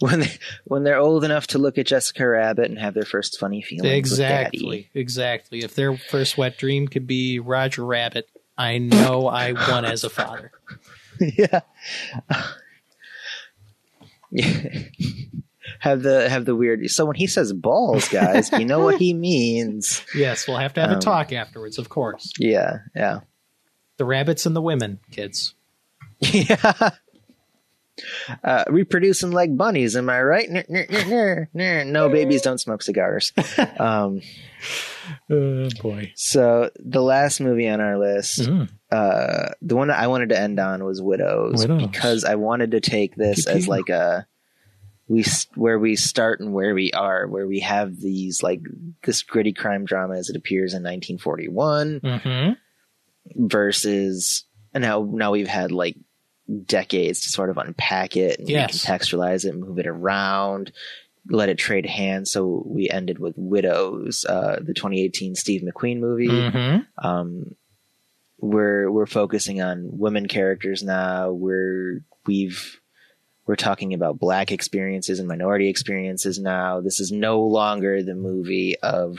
When 0.00 0.18
they 0.20 0.32
when 0.64 0.82
they're 0.82 0.98
old 0.98 1.22
enough 1.22 1.46
to 1.48 1.58
look 1.58 1.78
at 1.78 1.86
Jessica 1.86 2.26
Rabbit 2.26 2.68
and 2.68 2.76
have 2.76 2.92
their 2.92 3.04
first 3.04 3.38
funny 3.38 3.62
feelings. 3.62 3.94
Exactly. 3.94 4.90
Exactly. 4.94 5.60
If 5.60 5.76
their 5.76 5.96
first 5.96 6.36
wet 6.36 6.58
dream 6.58 6.88
could 6.88 7.06
be 7.06 7.38
Roger 7.38 7.84
Rabbit, 7.84 8.28
I 8.58 8.78
know 8.78 9.28
I 9.28 9.52
won 9.52 9.84
as 9.84 10.02
a 10.02 10.10
father. 10.10 10.50
yeah. 11.20 11.60
have 15.82 16.02
the 16.02 16.28
have 16.30 16.44
the 16.44 16.54
weird 16.54 16.88
so 16.90 17.04
when 17.06 17.16
he 17.16 17.26
says 17.26 17.52
balls, 17.52 18.08
guys, 18.08 18.50
you 18.52 18.64
know 18.64 18.78
what 18.80 18.98
he 19.00 19.12
means. 19.30 20.04
Yes, 20.14 20.46
we'll 20.46 20.56
have 20.58 20.74
to 20.74 20.80
have 20.80 20.90
Um, 20.90 20.98
a 20.98 21.00
talk 21.00 21.32
afterwards, 21.32 21.76
of 21.78 21.88
course. 21.88 22.32
Yeah, 22.38 22.78
yeah. 22.94 23.20
The 23.96 24.04
rabbits 24.04 24.46
and 24.46 24.54
the 24.56 24.62
women, 24.62 25.00
kids. 25.10 25.54
Yeah. 26.20 26.90
Uh, 28.42 28.64
reproducing 28.68 29.32
like 29.32 29.54
bunnies, 29.56 29.96
am 29.96 30.08
I 30.08 30.22
right? 30.22 30.48
Ner, 30.48 30.64
ner, 30.68 30.86
ner, 30.88 31.04
ner, 31.06 31.50
ner. 31.52 31.84
No, 31.84 32.08
babies 32.08 32.40
don't 32.42 32.58
smoke 32.58 32.82
cigars. 32.82 33.32
Um, 33.78 34.22
Oh 35.30 35.68
boy. 35.82 36.12
so 36.14 36.70
the 36.76 37.02
last 37.02 37.40
movie 37.40 37.68
on 37.68 37.80
our 37.80 37.98
list, 37.98 38.40
Mm. 38.42 38.68
uh, 38.90 39.48
the 39.60 39.74
one 39.76 39.88
that 39.88 39.98
I 39.98 40.06
wanted 40.06 40.30
to 40.30 40.40
end 40.40 40.58
on 40.60 40.84
was 40.84 41.02
Widows, 41.02 41.66
Widows. 41.66 41.82
because 41.90 42.24
I 42.24 42.36
wanted 42.36 42.70
to 42.70 42.80
take 42.80 43.14
this 43.16 43.46
as 43.46 43.66
like 43.68 43.88
a 43.88 44.26
we 45.12 45.24
where 45.56 45.78
we 45.78 45.94
start 45.94 46.40
and 46.40 46.52
where 46.54 46.74
we 46.74 46.90
are, 46.92 47.26
where 47.26 47.46
we 47.46 47.60
have 47.60 48.00
these 48.00 48.42
like 48.42 48.60
this 49.04 49.22
gritty 49.22 49.52
crime 49.52 49.84
drama 49.84 50.14
as 50.16 50.30
it 50.30 50.36
appears 50.36 50.72
in 50.72 50.82
1941 50.82 52.00
Mm-hmm. 52.00 52.52
versus 53.46 54.44
and 54.74 54.82
now 54.82 55.06
now 55.10 55.30
we've 55.32 55.48
had 55.48 55.70
like 55.72 55.96
decades 56.64 57.20
to 57.22 57.28
sort 57.28 57.50
of 57.50 57.58
unpack 57.58 58.16
it 58.16 58.38
and 58.38 58.48
Yes. 58.48 58.84
contextualize 58.84 59.44
it, 59.44 59.54
move 59.54 59.78
it 59.78 59.86
around, 59.86 60.72
let 61.28 61.48
it 61.48 61.58
trade 61.58 61.86
hands. 61.86 62.30
So 62.32 62.62
we 62.66 62.88
ended 62.90 63.18
with 63.18 63.34
Widows, 63.36 64.24
uh, 64.28 64.56
the 64.60 64.74
2018 64.74 65.34
Steve 65.34 65.62
McQueen 65.62 65.98
movie. 66.00 66.28
Mm-hmm. 66.28 67.06
Um, 67.06 67.54
we're 68.38 68.90
we're 68.90 69.06
focusing 69.06 69.60
on 69.62 69.98
women 69.98 70.26
characters 70.26 70.82
now. 70.82 71.30
We're 71.30 72.00
we've 72.26 72.80
we're 73.52 73.56
talking 73.56 73.92
about 73.92 74.18
black 74.18 74.50
experiences 74.50 75.18
and 75.18 75.28
minority 75.28 75.68
experiences 75.68 76.38
now. 76.38 76.80
This 76.80 77.00
is 77.00 77.12
no 77.12 77.42
longer 77.42 78.02
the 78.02 78.14
movie 78.14 78.78
of 78.82 79.18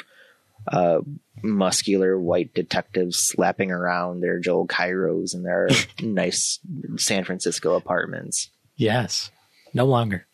uh, 0.68 1.02
muscular 1.44 2.20
white 2.20 2.52
detectives 2.56 3.20
slapping 3.20 3.70
around 3.70 4.22
their 4.22 4.40
Joel 4.40 4.66
Cairos 4.66 5.36
and 5.36 5.46
their 5.46 5.70
nice 6.02 6.60
San 6.98 7.26
Francisco 7.26 7.76
apartments. 7.76 8.50
Yes. 8.76 9.30
No 9.72 9.86
longer. 9.86 10.26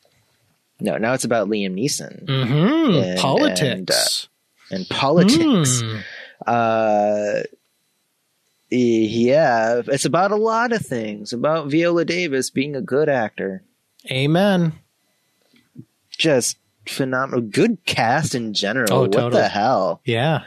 No, 0.80 0.98
now 0.98 1.11
it's 1.11 1.26
about 1.26 1.50
Liam 1.50 1.74
Neeson 1.74 2.24
Mm-hmm. 2.26 2.94
And- 3.03 3.19
Politics. 3.19 4.30
and 4.72 4.88
politics. 4.88 5.82
Mm. 5.82 6.03
Uh, 6.48 7.44
yeah, 8.69 9.82
it's 9.88 10.06
about 10.06 10.32
a 10.32 10.38
lot 10.38 10.72
of 10.72 10.86
things. 10.86 11.34
About 11.34 11.69
Viola 11.69 12.06
Davis 12.06 12.50
being 12.50 12.78
a 12.78 12.82
good 12.82 13.10
actor, 13.10 13.64
Amen. 14.10 14.74
just 16.10 16.58
phenomenal. 16.88 17.42
Good 17.42 17.78
cast 17.86 18.36
in 18.36 18.53
general. 18.53 18.92
Oh, 18.92 19.02
what 19.02 19.11
totally. 19.14 19.42
the 19.42 19.48
hell? 19.48 20.02
Yeah. 20.06 20.44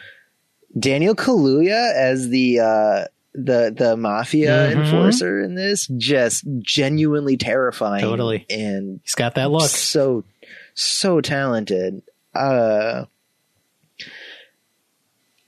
Daniel 0.79 1.15
Kaluuya 1.15 1.95
as 1.95 2.29
the 2.29 2.61
uh, 2.61 3.05
the 3.35 3.75
the 3.77 3.97
mafia 3.97 4.71
Mhm. 4.71 4.85
enforcer 4.85 5.41
in 5.43 5.55
this, 5.55 5.87
just 5.97 6.45
genuinely 6.61 7.37
terrifying. 7.39 8.03
Totally. 8.03 8.45
and 8.51 9.01
He's 9.03 9.15
got 9.15 9.35
that 9.37 9.51
look. 9.51 9.69
so 9.71 10.25
so 10.75 11.21
talented. 11.23 12.03
Uh, 12.35 13.05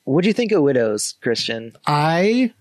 what 0.05 0.23
do 0.23 0.29
you 0.29 0.35
think 0.35 0.53
of 0.53 0.63
Widows, 0.63 1.15
Christian? 1.23 1.73
I 1.87 2.53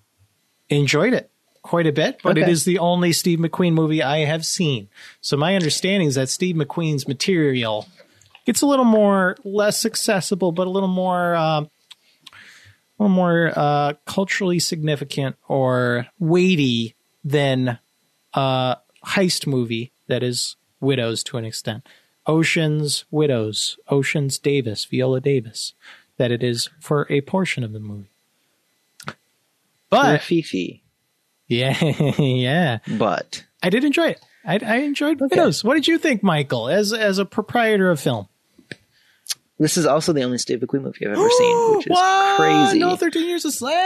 enjoyed 0.69 1.13
it 1.13 1.29
quite 1.63 1.87
a 1.87 1.91
bit, 1.91 2.19
but 2.21 2.37
it 2.37 2.43
Okay. 2.43 2.51
is 2.51 2.65
the 2.65 2.77
only 2.77 3.11
Steve 3.13 3.39
McQueen 3.39 3.73
movie 3.73 4.03
I 4.03 4.19
have 4.25 4.45
seen. 4.45 4.89
So 5.21 5.35
my 5.37 5.55
understanding 5.55 6.07
is 6.07 6.15
that 6.15 6.29
Steve 6.29 6.55
McQueen's 6.55 7.07
material 7.07 7.87
gets 8.45 8.61
a 8.61 8.65
little 8.67 8.85
more 8.85 9.37
less 9.43 9.85
accessible, 9.85 10.51
but 10.51 10.67
a 10.67 10.69
little 10.69 10.89
more, 10.89 11.33
uh, 11.35 11.61
a 11.61 11.67
little 12.99 13.15
more 13.15 13.51
uh, 13.55 13.93
culturally 14.05 14.59
significant 14.59 15.35
or 15.47 16.07
weighty 16.19 16.95
than 17.23 17.79
a 18.33 18.77
heist 19.05 19.47
movie 19.47 19.91
that 20.07 20.21
is 20.21 20.55
Widows 20.81 21.23
to 21.23 21.37
an 21.37 21.45
extent. 21.45 21.87
Ocean's 22.27 23.05
Widows, 23.09 23.77
Ocean's 23.89 24.37
Davis, 24.37 24.83
Viola 24.85 25.21
Davis, 25.21 25.73
that 26.17 26.31
it 26.31 26.43
is 26.43 26.69
for 26.79 27.07
a 27.09 27.21
portion 27.21 27.63
of 27.63 27.71
the 27.73 27.79
movie. 27.79 28.09
But 29.89 30.21
Fifi, 30.21 30.82
yeah, 31.47 31.81
yeah, 32.19 32.79
but 32.97 33.43
I 33.61 33.69
did 33.69 33.83
enjoy 33.83 34.07
it. 34.09 34.21
I, 34.45 34.59
I 34.61 34.75
enjoyed 34.77 35.21
Widows. 35.21 35.63
What 35.63 35.75
did 35.75 35.87
you 35.87 35.97
think, 35.97 36.21
Michael, 36.23 36.67
as 36.69 36.91
as 36.93 37.17
a 37.17 37.25
proprietor 37.25 37.89
of 37.91 37.99
film? 37.99 38.27
this 39.59 39.77
is 39.77 39.85
also 39.85 40.11
the 40.11 40.23
only 40.23 40.37
Steve 40.37 40.59
McQueen 40.59 40.81
movie 40.81 41.05
I've 41.05 41.13
ever 41.13 41.29
seen, 41.29 41.77
which 41.77 41.87
is 41.87 41.99
crazy. 42.37 42.79
No, 42.79 42.95
Thirteen 42.97 43.27
Years 43.29 43.45
a 43.45 43.51
Slave. 43.51 43.77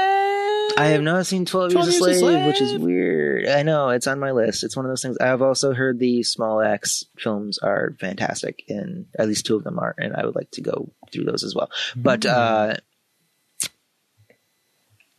I 0.77 0.88
have 0.88 1.02
not 1.02 1.26
seen 1.26 1.45
12 1.45 1.74
Years, 1.74 1.98
12 1.98 2.02
a, 2.02 2.06
Years 2.10 2.16
a 2.18 2.19
Slave, 2.19 2.45
which 2.48 2.61
is 2.61 2.77
weird. 2.77 3.48
I 3.48 3.64
know, 3.64 3.90
it's 3.90 4.06
on 4.08 4.19
my 4.19 4.32
list. 4.32 4.64
It's 4.64 4.76
one 4.76 4.86
of 4.86 4.90
those 4.92 5.02
things. 5.02 5.18
I've 5.19 5.42
also 5.42 5.74
heard 5.74 5.98
the 6.00 6.24
Small 6.24 6.61
Axe 6.61 7.06
films 7.18 7.58
are 7.60 7.95
fantastic, 8.00 8.64
and 8.68 9.06
at 9.18 9.27
least 9.27 9.45
two 9.45 9.56
of 9.56 9.64
them 9.64 9.77
are, 9.80 9.94
and 9.98 10.16
I 10.16 10.26
would 10.26 10.36
like 10.36 10.50
to 10.52 10.61
go 10.61 10.92
through 11.11 11.26
those 11.26 11.44
as 11.44 11.53
well. 11.56 11.69
But 11.95 12.22
Mm. 12.22 12.30
uh, 12.32 13.68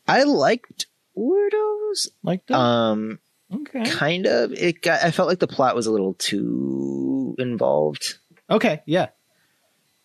I 0.06 0.22
liked 0.24 0.86
Weirdos. 1.18 2.08
like 2.22 2.46
that. 2.46 2.56
Um, 2.58 3.18
okay. 3.52 3.84
kind 3.84 4.26
of. 4.26 4.52
It 4.52 4.80
got. 4.82 5.02
I 5.02 5.10
felt 5.10 5.28
like 5.28 5.38
the 5.40 5.46
plot 5.48 5.74
was 5.74 5.86
a 5.86 5.92
little 5.92 6.14
too 6.14 7.34
involved 7.38 8.18
Okay. 8.50 8.80
Yeah. 8.86 9.08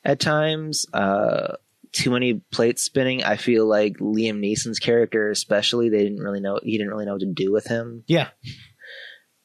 at 0.03 0.19
times. 0.19 0.85
Uh, 0.93 1.55
too 1.91 2.09
many 2.11 2.41
plates 2.51 2.81
spinning. 2.83 3.23
I 3.23 3.37
feel 3.37 3.67
like 3.67 3.97
Liam 3.99 4.39
Neeson's 4.39 4.79
character, 4.79 5.29
especially, 5.29 5.89
they 5.89 6.03
didn't 6.03 6.19
really 6.23 6.39
know. 6.41 6.59
He 6.63 6.71
didn't 6.77 6.89
really 6.89 7.05
know 7.05 7.13
what 7.13 7.21
to 7.21 7.31
do 7.31 7.51
with 7.51 7.67
him. 7.67 8.03
Yeah. 8.07 8.29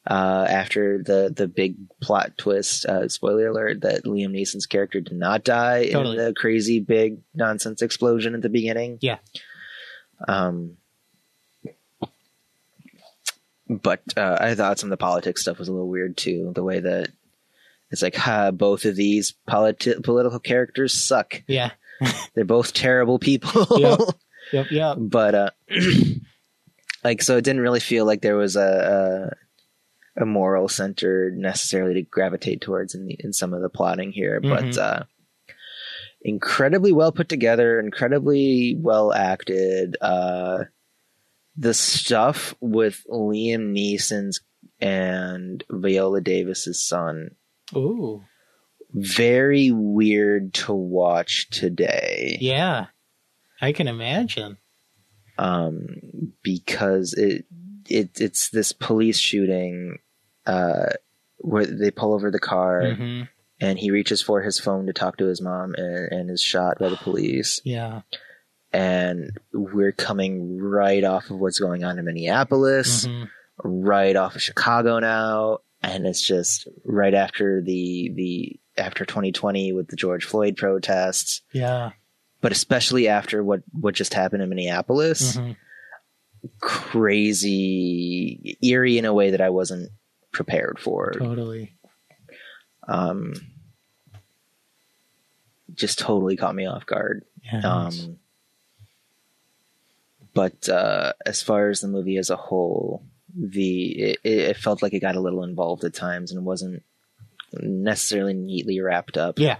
Uh, 0.09 0.47
after 0.49 1.03
the 1.03 1.31
the 1.35 1.47
big 1.47 1.75
plot 2.01 2.35
twist, 2.37 2.85
uh, 2.85 3.07
spoiler 3.07 3.47
alert, 3.49 3.81
that 3.81 4.05
Liam 4.05 4.31
Neeson's 4.31 4.65
character 4.65 4.99
did 5.01 5.13
not 5.13 5.43
die 5.43 5.89
Totally. 5.91 6.17
in 6.17 6.25
the 6.25 6.33
crazy 6.33 6.79
big 6.79 7.19
nonsense 7.35 7.81
explosion 7.83 8.33
at 8.33 8.41
the 8.41 8.49
beginning. 8.49 8.97
Yeah. 9.01 9.17
Um. 10.27 10.77
But 13.69 14.01
uh, 14.17 14.37
I 14.39 14.55
thought 14.55 14.79
some 14.79 14.87
of 14.87 14.97
the 14.97 14.97
politics 15.03 15.41
stuff 15.41 15.59
was 15.59 15.67
a 15.67 15.71
little 15.71 15.87
weird 15.89 16.17
too. 16.17 16.51
The 16.55 16.63
way 16.63 16.79
that 16.79 17.09
it's 17.91 18.01
like, 18.01 18.15
ha, 18.15 18.51
both 18.51 18.85
of 18.85 18.95
these 18.95 19.35
politi- 19.47 20.03
political 20.03 20.39
characters 20.39 20.93
suck. 20.93 21.43
Yeah. 21.47 21.71
They're 22.33 22.45
both 22.45 22.73
terrible 22.73 23.19
people. 23.19 23.67
Yep. 23.79 23.99
Yep. 24.51 24.71
Yep. 24.71 24.97
but 24.99 25.35
uh 25.35 25.49
like 27.03 27.21
so 27.21 27.37
it 27.37 27.43
didn't 27.43 27.61
really 27.61 27.79
feel 27.79 28.03
like 28.05 28.21
there 28.21 28.35
was 28.35 28.55
a 28.55 29.31
a, 30.17 30.23
a 30.23 30.25
moral 30.25 30.67
center 30.67 31.29
necessarily 31.29 31.93
to 31.93 32.01
gravitate 32.01 32.61
towards 32.61 32.95
in 32.95 33.05
the, 33.05 33.15
in 33.19 33.31
some 33.31 33.53
of 33.53 33.61
the 33.61 33.69
plotting 33.69 34.11
here 34.11 34.39
but 34.41 34.63
Mhm. 34.63 34.77
uh 34.79 35.03
incredibly 36.21 36.91
well 36.91 37.11
put 37.11 37.29
together 37.29 37.79
incredibly 37.79 38.75
well 38.79 39.13
acted 39.13 39.95
uh 40.01 40.63
the 41.61 41.73
stuff 41.73 42.55
with 42.61 43.03
Liam 43.11 43.73
Neeson's 43.75 44.39
and 44.79 45.61
Viola 45.69 46.21
Davis's 46.21 46.81
son 46.81 47.31
Ooh. 47.75 48.23
very 48.93 49.69
weird 49.71 50.53
to 50.53 50.73
watch 50.73 51.49
today 51.49 52.37
Yeah. 52.39 52.85
I 53.61 53.73
can 53.73 53.87
imagine. 53.89 54.57
um, 55.37 55.87
because 56.43 57.13
it 57.13 57.45
it 57.89 58.21
it's 58.21 58.49
this 58.49 58.71
police 58.71 59.17
shooting 59.19 59.97
uh, 60.45 60.91
where 61.39 61.65
they 61.65 61.91
pull 61.91 62.13
over 62.13 62.31
the 62.31 62.39
car 62.39 62.93
hmm 62.93 63.23
and 63.61 63.77
he 63.77 63.91
reaches 63.91 64.21
for 64.21 64.41
his 64.41 64.57
phone 64.57 64.85
to 64.87 64.93
talk 64.93 65.17
to 65.17 65.25
his 65.25 65.41
mom 65.41 65.73
and, 65.77 66.09
and 66.13 66.31
is 66.31 66.41
shot 66.41 66.79
by 66.79 66.87
the 66.87 66.95
police 66.95 67.59
Yeah. 67.65 68.03
And 68.71 69.31
we're 69.53 69.91
coming 69.91 70.59
right 70.59 71.03
off 71.03 71.29
of 71.29 71.39
what's 71.39 71.59
going 71.59 71.83
on 71.83 71.97
in 71.99 72.05
Minneapolis 72.05 73.05
hmm 73.05 73.23
right 73.63 74.15
off 74.15 74.35
of 74.35 74.41
Chicago 74.41 74.99
now 74.99 75.57
and 75.83 76.05
it's 76.07 76.21
just 76.25 76.67
right 76.85 77.13
after 77.13 77.61
the 77.61 78.09
the 78.15 78.59
after 78.77 79.03
2020 79.05 79.73
with 79.73 79.87
the 79.89 79.95
George 79.97 80.23
Floyd 80.23 80.55
protests 80.55 81.41
Yeah. 81.51 81.91
but 82.41 82.51
especially 82.53 83.07
after 83.09 83.43
what 83.43 83.61
what 83.73 83.95
just 83.95 84.13
happened 84.13 84.43
in 84.43 84.49
Minneapolis 84.49 85.35
hmm 85.35 85.51
crazy 86.61 88.57
eerie 88.61 88.97
in 88.97 89.05
a 89.05 89.13
way 89.13 89.31
that 89.31 89.41
I 89.41 89.49
wasn't 89.49 89.89
prepared 90.31 90.79
for. 90.79 91.11
Totally. 91.11 91.73
Um, 92.87 93.33
just 95.73 95.99
totally 95.99 96.35
caught 96.37 96.55
me 96.55 96.65
off 96.65 96.85
guard. 96.85 97.25
Yeah. 97.43 97.59
Um, 97.59 98.18
but 100.39 100.69
uh, 100.69 101.11
as 101.25 101.41
far 101.41 101.67
as 101.67 101.81
the 101.81 101.89
movie 101.89 102.15
as 102.15 102.29
a 102.29 102.37
whole, 102.37 103.03
the 103.37 103.91
it, 103.91 104.19
it 104.23 104.55
felt 104.55 104.81
like 104.81 104.93
it 104.93 105.01
got 105.01 105.17
a 105.17 105.19
little 105.19 105.43
involved 105.43 105.83
at 105.83 105.93
times 105.93 106.31
and 106.31 106.45
wasn't 106.45 106.81
necessarily 107.51 108.33
neatly 108.33 108.79
wrapped 108.79 109.17
up. 109.17 109.37
yeah. 109.37 109.57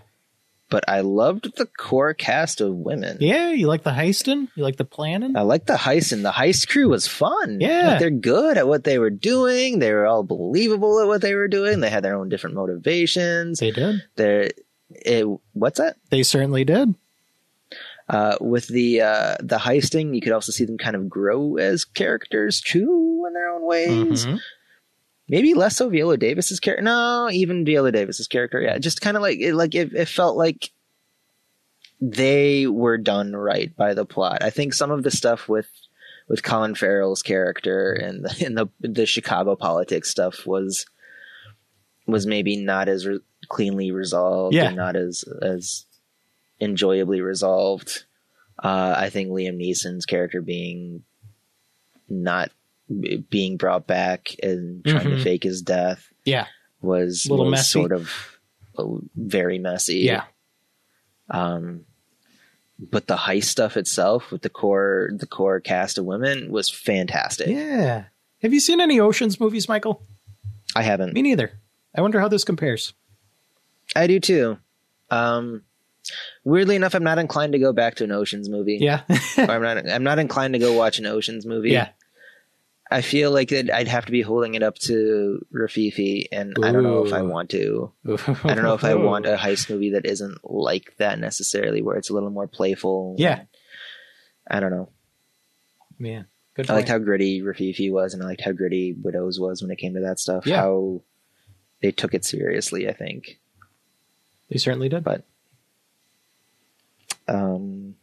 But 0.70 0.86
I 0.88 1.02
loved 1.02 1.58
the 1.58 1.66
core 1.66 2.14
cast 2.14 2.62
of 2.62 2.74
women. 2.74 3.18
Yeah. 3.20 3.50
You 3.50 3.68
like 3.68 3.84
the 3.84 3.92
heisting? 3.92 4.48
You 4.56 4.64
like 4.64 4.78
the 4.78 4.86
planning? 4.86 5.36
I 5.36 5.42
like 5.42 5.66
the 5.66 5.74
heist, 5.74 6.14
and 6.14 6.24
the 6.24 6.32
heist 6.32 6.70
crew 6.70 6.88
was 6.88 7.08
fun. 7.08 7.58
Yeah. 7.60 7.88
Like, 7.88 8.00
they're 8.00 8.10
good 8.10 8.58
at 8.58 8.68
what 8.68 8.86
they 8.86 9.00
were 9.00 9.10
doing. 9.10 9.80
They 9.80 9.92
were 9.92 10.06
all 10.06 10.24
believable 10.24 11.02
at 11.02 11.08
what 11.08 11.22
they 11.22 11.36
were 11.36 11.50
doing. 11.50 11.82
They 11.82 11.90
had 11.90 12.06
their 12.06 12.16
own 12.16 12.30
different 12.30 12.56
motivations. 12.56 13.60
they 13.60 13.72
did. 13.72 14.02
They're, 14.16 14.52
it, 14.92 15.26
what's 15.52 15.80
that? 15.80 15.98
They 16.10 16.24
certainly 16.24 16.64
did. 16.64 16.96
Uh, 18.10 18.36
with 18.42 18.68
the 18.70 19.02
uh, 19.02 19.36
the 19.40 19.58
heisting, 19.60 20.16
you 20.16 20.22
could 20.22 20.32
also 20.32 20.52
see 20.52 20.66
them 20.66 20.80
kind 20.80 20.96
of 20.96 21.08
grow 21.08 21.58
as 21.58 21.86
characters 21.86 22.60
too 22.60 23.24
in 23.28 23.34
their 23.34 23.50
own 23.50 23.64
ways. 23.68 24.26
Mhm. 24.26 24.40
Maybe 25.28 25.54
less 25.54 25.78
so 25.78 25.90
Viola 25.90 26.18
Davis's 26.18 26.60
character. 26.60 26.84
No, 26.84 27.30
even 27.32 27.64
Viola 27.66 27.92
Davis's 27.92 28.28
character. 28.28 28.60
Yeah, 28.60 28.80
just 28.80 29.02
kind 29.02 29.16
of 29.16 29.22
like 29.22 29.38
it, 29.40 29.54
like 29.54 29.76
it, 29.76 29.94
it 29.94 30.08
felt 30.08 30.38
like 30.38 30.72
they 32.02 32.66
were 32.66 32.98
done 32.98 33.36
right 33.36 33.76
by 33.76 33.94
the 33.94 34.06
plot. 34.06 34.42
I 34.42 34.50
think 34.50 34.74
some 34.74 34.90
of 34.92 35.04
the 35.04 35.12
stuff 35.12 35.48
with 35.48 35.68
with 36.28 36.44
Colin 36.44 36.76
Farrell's 36.76 37.22
character 37.22 37.92
and 37.94 38.24
the, 38.26 38.46
and 38.46 38.58
the 38.58 38.68
the 38.80 39.06
Chicago 39.06 39.56
politics 39.56 40.10
stuff 40.10 40.48
was 40.48 40.86
was 42.08 42.26
maybe 42.26 42.56
not 42.56 42.90
as 42.90 43.06
re- 43.06 43.20
cleanly 43.50 43.92
resolved 43.92 44.56
Yeah. 44.56 44.68
and 44.70 44.76
not 44.78 44.96
as 44.96 45.24
as 45.44 45.86
enjoyably 46.60 47.22
resolved. 47.22 48.06
Uh, 48.62 48.94
I 48.98 49.10
think 49.10 49.30
Liam 49.30 49.58
Neeson's 49.58 50.06
character 50.06 50.42
being 50.42 51.04
not 52.10 52.52
being 53.30 53.56
brought 53.58 53.86
back 53.86 54.36
and 54.42 54.84
trying 54.84 55.10
to 55.12 55.16
Mhm. 55.18 55.24
fake 55.24 55.44
his 55.44 55.62
death 55.62 56.12
Yeah. 56.26 56.48
was, 56.82 57.26
a 57.26 57.30
Little 57.30 57.46
was 57.46 57.52
messy. 57.52 57.72
sort 57.72 57.92
of 57.92 58.12
uh, 58.78 58.86
very 59.16 59.60
messy. 59.60 60.00
Yeah. 60.00 60.24
Um, 61.30 61.86
but 62.80 63.08
the 63.08 63.16
heist 63.16 63.44
stuff 63.46 63.78
itself 63.78 64.32
with 64.32 64.42
the 64.42 64.50
core 64.50 65.12
the 65.14 65.28
core 65.28 65.60
cast 65.60 65.98
of 65.98 66.06
women 66.06 66.50
was 66.52 66.70
fantastic. 66.70 67.48
Yeah. 67.50 68.06
Have 68.42 68.54
you 68.54 68.60
seen 68.60 68.80
any 68.82 69.00
Oceans 69.00 69.40
movies, 69.40 69.68
Michael? 69.70 70.02
I 70.76 70.82
haven't. 70.84 71.14
Me 71.14 71.22
neither. 71.22 71.60
I 71.94 72.02
wonder 72.02 72.20
how 72.20 72.28
this 72.30 72.44
compares. 72.44 72.94
I 73.96 74.08
do 74.08 74.20
too. 74.20 74.58
Um, 75.12 75.64
weirdly 76.44 76.76
enough, 76.76 76.94
I'm 76.96 77.04
not 77.04 77.20
inclined 77.20 77.54
to 77.54 77.60
go 77.60 77.74
back 77.74 77.96
to 77.96 78.04
an 78.04 78.12
Ocean's 78.12 78.50
movie. 78.50 78.78
Yeah. 78.80 79.02
I'm 79.38 79.62
not. 79.62 79.90
I'm 79.90 80.04
not 80.04 80.20
inclined 80.20 80.54
to 80.54 80.60
go 80.60 80.74
watch 80.74 81.00
an 81.00 81.06
Ocean's 81.06 81.46
movie. 81.46 81.72
yeah. 81.72 81.90
I 82.92 83.02
feel 83.02 83.30
like 83.30 83.52
it, 83.52 83.70
I'd 83.70 83.88
have 83.88 84.08
to 84.08 84.12
be 84.12 84.24
holding 84.24 84.56
it 84.56 84.64
up 84.64 84.76
to 84.80 85.46
Rififi, 85.54 86.26
and 86.32 86.56
I 86.64 86.72
don't 86.72 86.82
know 86.82 87.06
if 87.06 87.14
I 87.14 87.22
want 87.22 87.52
to. 87.52 87.92
I 88.08 88.56
don't 88.56 88.64
know 88.64 88.74
if 88.74 88.84
I 88.84 88.96
want 88.96 89.28
a 89.28 89.36
heist 89.36 89.70
movie 89.70 89.92
that 89.92 90.08
isn't 90.08 90.40
like 90.44 90.96
that 90.98 91.20
necessarily, 91.20 91.84
where 91.84 91.98
it's 91.98 92.10
a 92.10 92.14
little 92.14 92.32
more 92.32 92.48
playful. 92.48 93.16
Yeah. 93.20 93.44
I 94.50 94.60
don't 94.60 94.72
know. 94.72 94.90
Yeah. 96.00 96.24
Good 96.56 96.72
I 96.72 96.74
liked 96.74 96.90
how 96.90 96.98
gritty 96.98 97.42
Rififi 97.42 97.92
was, 97.92 98.16
and 98.16 98.24
I 98.24 98.26
liked 98.26 98.42
how 98.42 98.54
gritty 98.54 98.96
Widows 99.00 99.40
was 99.40 99.62
when 99.62 99.70
it 99.70 99.78
came 99.78 99.94
to 99.94 100.02
that 100.02 100.20
stuff. 100.20 100.48
Yeah. 100.48 100.58
How 100.58 101.04
they 101.84 101.92
took 101.92 102.16
it 102.16 102.26
seriously, 102.26 102.90
I 102.90 102.94
think. 102.94 103.40
They 104.50 104.58
certainly 104.58 104.90
did. 104.90 105.04
But 105.04 105.26
um, 107.30 107.96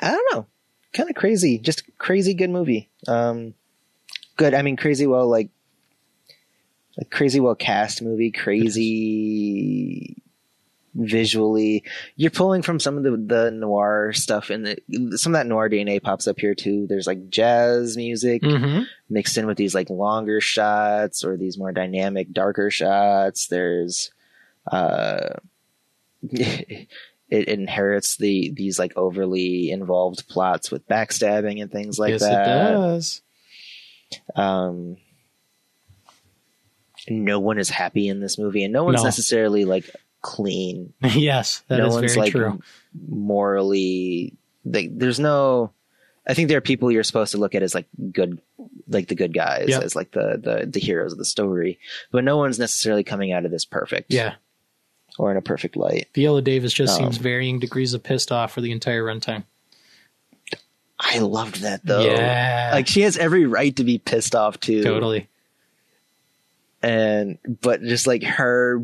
I 0.00 0.10
don't 0.10 0.34
know. 0.34 0.46
Kind 0.92 1.08
of 1.08 1.16
crazy, 1.16 1.58
just 1.58 1.84
crazy 1.98 2.34
good 2.34 2.50
movie. 2.50 2.90
Um, 3.06 3.54
good. 4.36 4.54
I 4.54 4.62
mean, 4.62 4.76
crazy 4.76 5.06
well, 5.06 5.28
like, 5.28 5.50
like 6.98 7.10
crazy 7.10 7.38
well 7.38 7.54
cast 7.54 8.02
movie. 8.02 8.32
Crazy 8.32 10.16
visually. 10.94 11.84
You're 12.16 12.32
pulling 12.32 12.62
from 12.62 12.80
some 12.80 12.96
of 12.96 13.04
the 13.04 13.10
the 13.16 13.50
noir 13.52 14.12
stuff, 14.12 14.50
and 14.50 14.66
the, 14.66 15.16
some 15.18 15.34
of 15.34 15.38
that 15.38 15.46
noir 15.46 15.68
DNA 15.68 16.02
pops 16.02 16.26
up 16.26 16.40
here 16.40 16.54
too. 16.54 16.86
There's 16.88 17.06
like 17.06 17.30
jazz 17.30 17.96
music 17.96 18.42
hmm 18.42 18.82
mixed 19.12 19.36
in 19.36 19.46
with 19.46 19.56
these 19.58 19.74
like 19.74 19.90
longer 19.90 20.40
shots 20.40 21.24
or 21.24 21.36
these 21.36 21.58
more 21.58 21.72
dynamic, 21.72 22.32
darker 22.32 22.70
shots. 22.70 23.46
There's 23.48 24.10
uh 24.70 25.34
it 27.30 27.48
inherits 27.48 28.16
the 28.16 28.50
these 28.54 28.78
like 28.78 28.92
overly 28.96 29.70
involved 29.70 30.28
plots 30.28 30.70
with 30.70 30.86
backstabbing 30.88 31.62
and 31.62 31.70
things 31.70 31.98
like 31.98 32.10
yes, 32.10 32.20
that. 32.22 32.42
it 32.42 32.72
does. 32.74 33.22
Um 34.34 34.96
no 37.08 37.40
one 37.40 37.58
is 37.58 37.70
happy 37.70 38.08
in 38.08 38.20
this 38.20 38.38
movie 38.38 38.62
and 38.64 38.72
no 38.72 38.84
one's 38.84 38.98
No. 38.98 39.04
necessarily 39.04 39.64
like 39.64 39.90
clean. 40.20 40.92
yes, 41.02 41.62
that 41.68 41.80
is 41.80 41.86
no 41.88 41.94
one's 41.94 42.14
very 42.14 42.26
like 42.26 42.32
true. 42.32 42.60
morally 43.08 44.34
like 44.64 44.90
there's 44.98 45.18
no 45.20 45.72
I 46.26 46.34
think 46.34 46.48
there 46.48 46.58
are 46.58 46.62
people 46.62 46.92
you're 46.92 47.02
supposed 47.02 47.32
to 47.32 47.38
look 47.38 47.54
at 47.54 47.62
as 47.62 47.74
like 47.74 47.86
good 48.12 48.40
like 48.86 49.08
the 49.08 49.14
good 49.14 49.32
guys 49.32 49.68
Yep. 49.70 49.82
as 49.82 49.96
like 49.96 50.10
the, 50.12 50.38
the 50.42 50.66
the 50.66 50.80
heroes 50.80 51.12
of 51.12 51.18
the 51.18 51.24
story. 51.24 51.78
But 52.12 52.24
no 52.24 52.36
one's 52.36 52.58
necessarily 52.58 53.02
coming 53.04 53.32
out 53.32 53.44
of 53.46 53.50
this 53.50 53.64
perfect. 53.64 54.12
Yeah. 54.12 54.34
Or 55.18 55.30
in 55.30 55.36
a 55.36 55.42
perfect 55.42 55.76
light. 55.76 56.08
Viola 56.14 56.40
Davis 56.42 56.72
just 56.72 56.98
Um, 56.98 57.04
seems 57.06 57.16
varying 57.18 57.58
degrees 57.58 57.92
of 57.94 58.02
pissed 58.02 58.32
off 58.32 58.52
for 58.52 58.60
the 58.60 58.72
entire 58.72 59.02
runtime. 59.04 59.44
I 60.98 61.18
loved 61.18 61.62
that 61.62 61.84
though. 61.84 62.04
Yeah. 62.04 62.70
Like 62.74 62.86
she 62.86 63.02
has 63.02 63.16
every 63.16 63.46
right 63.46 63.74
to 63.76 63.84
be 63.84 63.98
pissed 63.98 64.34
off 64.34 64.60
too. 64.60 64.82
Totally. 64.82 65.28
And 66.82 67.38
but 67.60 67.82
just 67.82 68.06
like 68.06 68.22
her 68.22 68.82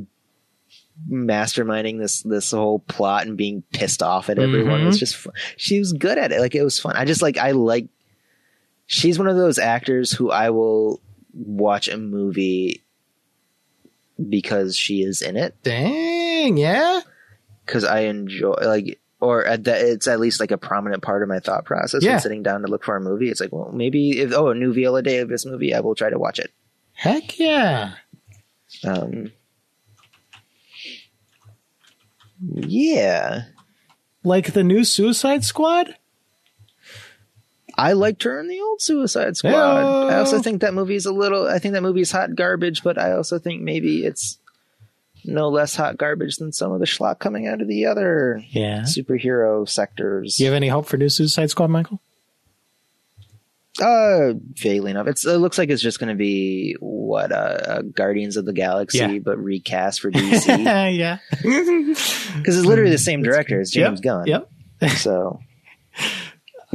masterminding 1.11 1.99
this 1.99 2.23
this 2.23 2.51
whole 2.53 2.79
plot 2.81 3.27
and 3.27 3.37
being 3.37 3.63
pissed 3.73 4.03
off 4.03 4.31
at 4.31 4.39
everyone 4.39 4.81
Mhm. 4.81 4.87
was 4.87 4.99
just 4.99 5.15
fun. 5.17 5.35
she 5.59 5.79
was 5.79 5.93
good 5.93 6.17
at 6.17 6.33
it 6.33 6.41
like 6.41 6.55
it 6.55 6.63
was 6.63 6.81
fun 6.81 6.97
i 6.97 7.05
just 7.05 7.21
like 7.21 7.37
i 7.37 7.51
like 7.51 7.89
she's 8.87 9.19
one 9.19 9.29
of 9.29 9.37
those 9.37 9.59
actors 9.59 10.11
who 10.11 10.31
i 10.31 10.49
will 10.49 11.03
watch 11.35 11.89
a 11.89 11.99
movie 11.99 12.83
because 14.29 14.77
she 14.77 15.03
is 15.03 15.23
in 15.23 15.37
it 15.37 15.55
Dang, 15.63 16.57
yeah. 16.57 17.01
because 17.65 17.85
i 17.85 18.01
enjoy 18.01 18.55
like 18.63 19.01
or 19.21 19.45
at 19.45 19.65
that 19.65 19.81
it's 19.83 20.07
at 20.07 20.21
least 20.21 20.41
like 20.41 20.51
a 20.51 20.59
prominent 20.59 21.03
part 21.03 21.23
of 21.23 21.29
my 21.29 21.39
thought 21.41 21.65
process 21.65 22.03
Yeah. 22.05 22.13
when 22.13 22.21
sitting 22.21 22.43
down 22.43 22.63
to 22.63 22.69
look 22.69 22.85
for 22.85 22.97
a 22.97 23.01
movie 23.01 23.29
it's 23.31 23.41
like 23.41 23.53
well 23.53 23.71
maybe 23.73 24.19
if 24.21 24.33
oh 24.33 24.49
a 24.51 24.55
new 24.55 24.73
viola 24.73 25.03
davis 25.03 25.45
movie 25.47 25.75
i 25.75 25.81
will 25.81 25.95
try 25.95 26.11
to 26.11 26.19
watch 26.19 26.39
it 26.39 26.51
Heck 26.93 27.39
yeah. 27.39 27.93
um 28.85 29.33
yeah 32.41 33.43
Like 34.25 34.53
the 34.53 34.65
new 34.65 34.85
Suicide 34.85 35.45
Squad? 35.45 35.95
I 37.77 37.93
liked 37.93 38.23
her 38.23 38.41
in 38.41 38.49
the 38.49 38.61
old 38.61 38.81
Suicide 38.81 39.37
Squad. 39.37 39.53
Heyo. 39.53 40.11
I 40.11 40.19
also 40.19 40.41
think 40.41 40.63
that 40.63 40.75
movie's 40.75 41.07
a 41.07 41.13
little. 41.13 41.47
I 41.47 41.59
think 41.59 41.75
that 41.75 41.83
movie's 41.83 42.11
hot 42.11 42.35
garbage, 42.35 42.83
but 42.83 42.97
I 42.99 43.13
also 43.13 43.39
think 43.39 43.63
maybe 43.63 44.05
it's 44.05 44.39
no 45.25 45.49
less 45.49 45.75
hot 45.75 45.97
garbage 45.99 46.37
than 46.37 46.53
some 46.53 46.73
of 46.73 46.79
the 46.81 46.87
schlock 46.87 47.19
coming 47.19 47.47
out 47.49 47.61
of 47.61 47.69
the 47.69 47.87
other 47.87 48.43
Yeah. 48.51 48.83
superhero 48.83 49.69
sectors. 49.69 50.37
Do 50.37 50.45
you 50.45 50.51
have 50.51 50.57
any 50.57 50.69
hope 50.69 50.87
for 50.87 50.97
new 50.97 51.09
Suicide 51.09 51.51
Squad, 51.51 51.69
Michael? 51.69 52.01
Uh, 53.83 54.33
vaguely 54.55 54.91
enough. 54.91 55.07
It's, 55.07 55.27
it 55.27 55.37
looks 55.37 55.59
like 55.59 55.69
it's 55.69 55.83
just 55.83 55.99
going 56.01 56.09
to 56.09 56.15
be 56.15 56.77
what 56.81 57.31
uh, 57.31 57.35
uh, 57.35 57.83
Guardians 57.83 58.39
of 58.39 58.47
the 58.47 58.55
Galaxy, 58.55 58.99
Yeah. 58.99 59.19
but 59.19 59.37
recast 59.37 60.01
for 60.01 60.11
DC 60.13 60.97
yeah. 60.97 61.19
because 61.31 62.57
it's 62.57 62.67
literally 62.67 62.91
the 62.91 62.97
same 62.97 63.23
director 63.23 63.61
as 63.61 63.71
James 63.71 64.01
Yep, 64.03 64.03
Gunn. 64.03 64.27
Yep. 64.81 64.91
So, 64.93 65.41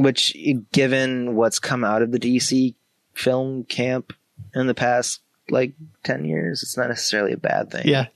which, 0.02 0.36
given 0.72 1.34
what's 1.34 1.58
come 1.58 1.84
out 1.84 2.02
of 2.02 2.12
the 2.12 2.18
DC 2.18 2.74
film 3.14 3.64
camp 3.64 4.12
in 4.54 4.66
the 4.66 4.74
past 4.74 5.20
like 5.50 5.74
10 6.04 6.24
years, 6.24 6.62
it's 6.62 6.76
not 6.76 6.88
necessarily 6.88 7.32
a 7.32 7.36
bad 7.36 7.70
thing. 7.70 7.86
Yeah. 7.86 8.06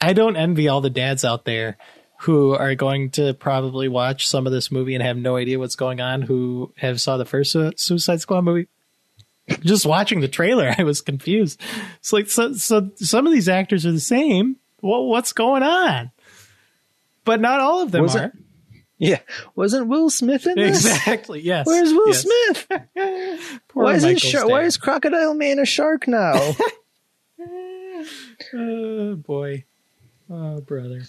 I 0.00 0.12
don't 0.14 0.36
envy 0.36 0.68
all 0.68 0.80
the 0.80 0.90
dads 0.90 1.24
out 1.24 1.44
there 1.44 1.76
who 2.20 2.54
are 2.54 2.74
going 2.74 3.10
to 3.10 3.34
probably 3.34 3.88
watch 3.88 4.28
some 4.28 4.46
of 4.46 4.52
this 4.52 4.70
movie 4.70 4.94
and 4.94 5.02
have 5.02 5.16
no 5.16 5.36
idea 5.36 5.58
what's 5.58 5.76
going 5.76 6.00
on, 6.00 6.22
who 6.22 6.72
have 6.76 7.00
saw 7.00 7.16
the 7.16 7.24
first 7.24 7.56
Suicide 7.76 8.20
Squad 8.20 8.42
movie. 8.42 8.68
Just 9.60 9.84
watching 9.86 10.20
the 10.20 10.28
trailer, 10.28 10.72
I 10.78 10.84
was 10.84 11.00
confused. 11.00 11.60
It's 11.98 12.12
like 12.12 12.28
so, 12.30 12.52
so 12.54 12.90
some 12.96 13.26
of 13.26 13.32
these 13.32 13.48
actors 13.48 13.84
are 13.86 13.92
the 13.92 14.00
same. 14.00 14.56
Well, 14.80 15.06
what's 15.06 15.32
going 15.32 15.62
on? 15.62 16.10
But 17.24 17.40
not 17.40 17.60
all 17.60 17.82
of 17.82 17.90
them 17.92 18.02
Was 18.02 18.16
are. 18.16 18.26
it- 18.26 18.32
Yeah. 19.04 19.18
Wasn't 19.56 19.88
Will 19.88 20.10
Smith 20.10 20.46
in 20.46 20.54
this? 20.54 20.84
Exactly. 20.86 21.40
Yes. 21.40 21.66
Where's 21.66 21.92
Will 21.92 22.06
Yes. 22.08 22.22
Smith? 22.22 22.66
Poor 23.68 23.84
Why, 23.84 23.94
isn't 23.96 24.12
Michael's 24.12 24.44
why 24.50 24.62
is 24.62 24.76
Crocodile 24.76 25.34
Man 25.34 25.58
a 25.58 25.64
shark 25.64 26.06
now? 26.06 26.52
Oh 28.54 29.14
boy. 29.16 29.64
Oh 30.30 30.60
brother. 30.60 31.02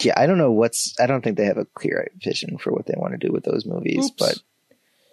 yeah, 0.00 0.12
I 0.16 0.26
don't 0.26 0.38
know 0.38 0.52
what's. 0.52 0.98
I 1.00 1.06
don't 1.06 1.22
think 1.22 1.36
they 1.36 1.46
have 1.46 1.56
a 1.58 1.64
clear 1.66 2.08
vision 2.22 2.58
for 2.58 2.72
what 2.72 2.86
they 2.86 2.94
want 2.96 3.12
to 3.18 3.26
do 3.26 3.32
with 3.32 3.44
those 3.44 3.64
movies. 3.64 4.06
Oops. 4.06 4.14
But 4.18 4.42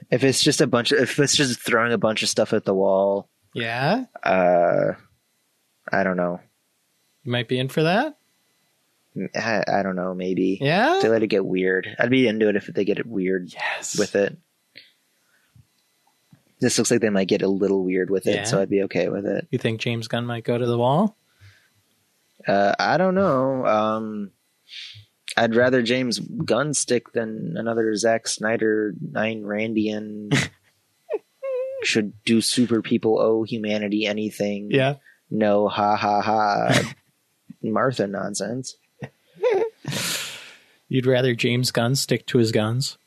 if 0.09 0.23
it's 0.23 0.41
just 0.43 0.59
a 0.61 0.67
bunch 0.67 0.91
of, 0.91 0.99
if 0.99 1.17
it's 1.19 1.35
just 1.35 1.59
throwing 1.61 1.93
a 1.93 1.97
bunch 1.97 2.23
of 2.23 2.29
stuff 2.29 2.51
at 2.53 2.65
the 2.65 2.73
wall, 2.73 3.29
Yeah. 3.53 4.05
uh, 4.23 4.93
I 5.91 6.03
don't 6.03 6.17
know. 6.17 6.39
You 7.23 7.31
might 7.31 7.47
be 7.47 7.59
in 7.59 7.69
for 7.69 7.83
that. 7.83 8.17
I, 9.35 9.63
I 9.67 9.83
don't 9.83 9.95
know. 9.95 10.13
Maybe 10.13 10.57
Yeah. 10.61 10.99
they 11.01 11.09
let 11.09 11.23
it 11.23 11.27
get 11.27 11.45
weird. 11.45 11.87
I'd 11.99 12.09
be 12.09 12.27
into 12.27 12.47
it 12.49 12.55
if 12.55 12.67
they 12.67 12.85
get 12.85 12.99
it 12.99 13.05
weird 13.05 13.51
Yes. 13.53 13.97
with 13.97 14.15
it. 14.15 14.37
This 16.59 16.77
looks 16.77 16.91
like 16.91 17.01
they 17.01 17.09
might 17.09 17.27
get 17.27 17.41
a 17.41 17.47
little 17.47 17.83
weird 17.83 18.09
with 18.09 18.27
it, 18.27 18.35
Yeah. 18.35 18.43
so 18.43 18.61
I'd 18.61 18.69
be 18.69 18.83
okay 18.83 19.09
with 19.09 19.25
it. 19.25 19.47
You 19.49 19.57
think 19.57 19.81
James 19.81 20.07
Gunn 20.07 20.25
might 20.25 20.43
go 20.43 20.57
to 20.57 20.65
the 20.65 20.77
wall? 20.77 21.17
Uh, 22.47 22.73
I 22.79 22.97
don't 22.97 23.15
know. 23.15 23.65
Um, 23.65 24.31
I'd 25.35 25.55
rather 25.55 25.81
James 25.81 26.19
Gunn 26.19 26.73
stick 26.73 27.13
than 27.13 27.55
another 27.57 27.95
Zack 27.95 28.27
Snyder 28.27 28.93
Ayn 29.13 29.41
Randian. 29.43 30.49
should 31.83 32.13
do 32.25 32.41
super 32.41 32.81
people 32.83 33.19
owe 33.19 33.41
humanity 33.43 34.05
anything? 34.05 34.69
Yeah. 34.69 34.95
No, 35.31 35.67
ha 35.67 35.95
ha 35.95 36.21
ha. 36.21 36.93
Martha 37.63 38.05
nonsense. 38.05 38.75
You'd 40.91 41.05
rather 41.05 41.33
James 41.33 41.71
Gunn 41.71 41.95
stick 41.95 42.25
to 42.27 42.37
his 42.37 42.51
guns? 42.51 42.97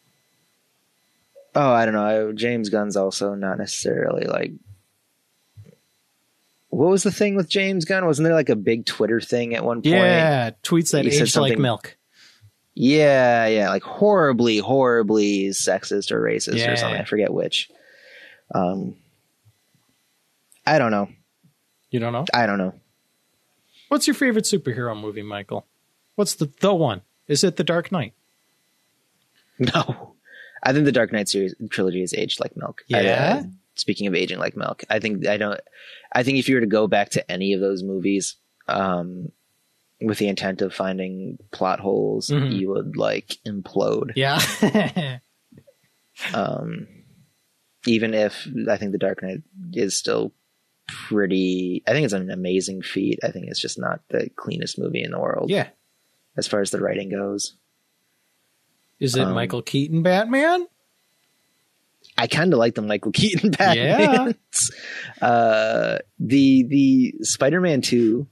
Oh, 1.54 1.70
I 1.70 1.84
don't 1.84 1.92
know. 1.92 2.32
James 2.32 2.70
Gunn's 2.70 2.96
also 2.96 3.34
not 3.34 3.58
necessarily 3.58 4.24
like. 4.24 4.52
What 6.70 6.88
was 6.88 7.02
the 7.02 7.12
thing 7.12 7.36
with 7.36 7.46
James 7.46 7.84
Gunn? 7.84 8.06
Wasn't 8.06 8.24
there 8.24 8.32
like 8.34 8.48
a 8.48 8.56
big 8.56 8.86
Twitter 8.86 9.20
thing 9.20 9.54
at 9.54 9.62
one 9.66 9.82
point? 9.82 9.96
Yeah. 9.96 10.52
Tweets 10.62 10.92
that 10.92 11.04
He 11.04 11.10
said 11.10 11.24
age 11.24 11.36
like 11.36 11.58
milk. 11.58 11.94
Yeah, 12.72 13.48
yeah, 13.48 13.68
like 13.68 13.82
horribly, 13.82 14.56
horribly 14.58 15.48
sexist 15.50 16.10
or 16.10 16.22
racist 16.22 16.56
Yeah. 16.56 16.72
or 16.72 16.76
something. 16.76 16.98
I 16.98 17.04
forget 17.04 17.34
which. 17.34 17.68
Um, 18.54 18.96
I 20.66 20.78
don't 20.78 20.90
know. 20.90 21.10
You 21.90 22.00
don't 22.00 22.14
know? 22.14 22.24
I 22.32 22.46
don't 22.46 22.56
know. 22.58 22.72
What's 23.88 24.06
your 24.06 24.14
favorite 24.14 24.46
superhero 24.46 24.98
movie, 24.98 25.22
Michael? 25.22 25.66
What's 26.14 26.34
the 26.36 26.50
the 26.60 26.72
one? 26.74 27.02
Is 27.28 27.42
it 27.44 27.56
The 27.56 27.64
Dark 27.64 27.90
Knight? 27.92 28.12
No, 29.58 30.14
I 30.62 30.72
think 30.72 30.84
the 30.84 30.92
Dark 30.92 31.12
Knight 31.12 31.28
series 31.28 31.54
trilogy 31.70 32.02
is 32.02 32.12
aged 32.14 32.40
like 32.40 32.56
milk. 32.56 32.82
I- 32.92 33.00
Yeah? 33.02 33.42
uh, 33.44 33.48
speaking 33.76 34.06
of 34.06 34.14
aging 34.14 34.38
like 34.38 34.56
milk, 34.56 34.82
I 34.90 34.98
think 34.98 35.26
I 35.26 35.36
don't. 35.36 35.60
I 36.12 36.22
think 36.22 36.38
if 36.38 36.48
you 36.48 36.56
were 36.56 36.60
to 36.60 36.66
go 36.66 36.86
back 36.86 37.10
to 37.10 37.30
any 37.30 37.52
of 37.54 37.60
those 37.60 37.82
movies, 37.82 38.36
um, 38.68 39.30
with 40.00 40.18
the 40.18 40.28
intent 40.28 40.60
of 40.60 40.74
finding 40.74 41.38
plot 41.52 41.78
holes, 41.80 42.28
Mhm. 42.28 42.58
you 42.58 42.68
would 42.70 42.96
like 42.96 43.38
implode. 43.46 44.12
Yeah. 44.16 44.38
Um, 46.32 46.86
even 47.86 48.14
if 48.14 48.46
I 48.70 48.76
think 48.76 48.92
the 48.92 48.98
Dark 48.98 49.20
Knight 49.22 49.42
is 49.72 49.96
still 49.96 50.32
pretty, 50.86 51.82
I 51.88 51.90
think 51.92 52.04
it's 52.04 52.14
an 52.14 52.30
amazing 52.30 52.82
feat. 52.82 53.18
I 53.24 53.30
think 53.32 53.46
it's 53.48 53.60
just 53.60 53.78
not 53.80 54.00
the 54.10 54.30
cleanest 54.36 54.78
movie 54.78 55.02
in 55.02 55.10
the 55.10 55.18
world 55.18 55.50
yeah. 55.50 55.68
As 56.36 56.46
far 56.46 56.60
as 56.60 56.70
the 56.70 56.80
writing 56.80 57.10
goes. 57.10 57.54
Is 59.00 59.16
it 59.16 59.22
Um, 59.22 59.34
Michael 59.34 59.62
Keaton 59.62 60.02
Batman? 60.02 60.66
I 62.16 62.26
kind 62.28 62.52
of 62.52 62.58
like 62.58 62.74
the 62.74 62.82
Michael 62.82 63.12
Keaton 63.14 63.50
Batman. 63.50 64.34
uh, 65.20 65.98
the 66.18 66.62
the 66.64 67.14
Spider 67.22 67.60
Man 67.60 67.80
Two 67.80 68.26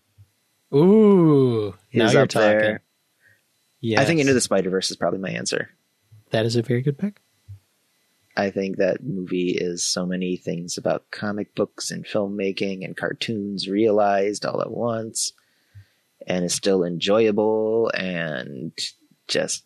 Ooh. 0.74 1.74
Now 1.92 2.10
you're 2.10 2.26
talking. 2.26 2.48
there. 2.58 2.82
Yes. 3.80 4.00
I 4.00 4.04
think 4.04 4.20
Into 4.20 4.32
the 4.32 4.40
Spider 4.40 4.70
Verse 4.70 4.90
is 4.90 4.96
probably 4.96 5.18
my 5.18 5.30
answer. 5.30 5.70
that 6.30 6.46
is 6.46 6.56
a 6.56 6.62
very 6.62 6.80
good 6.82 6.96
pick. 6.98 7.20
I 8.34 8.48
think 8.50 8.78
that 8.78 9.02
movie 9.04 9.50
is 9.50 9.84
so 9.84 10.06
many 10.06 10.36
things 10.36 10.78
about 10.78 11.10
comic 11.10 11.54
books 11.54 11.90
and 11.90 12.06
filmmaking 12.06 12.82
and 12.84 12.96
cartoons 12.96 13.68
realized 13.68 14.46
all 14.46 14.62
at 14.62 14.70
once, 14.70 15.32
and 16.26 16.44
is 16.44 16.54
still 16.54 16.84
enjoyable 16.84 17.90
and 17.94 18.72
just 19.28 19.64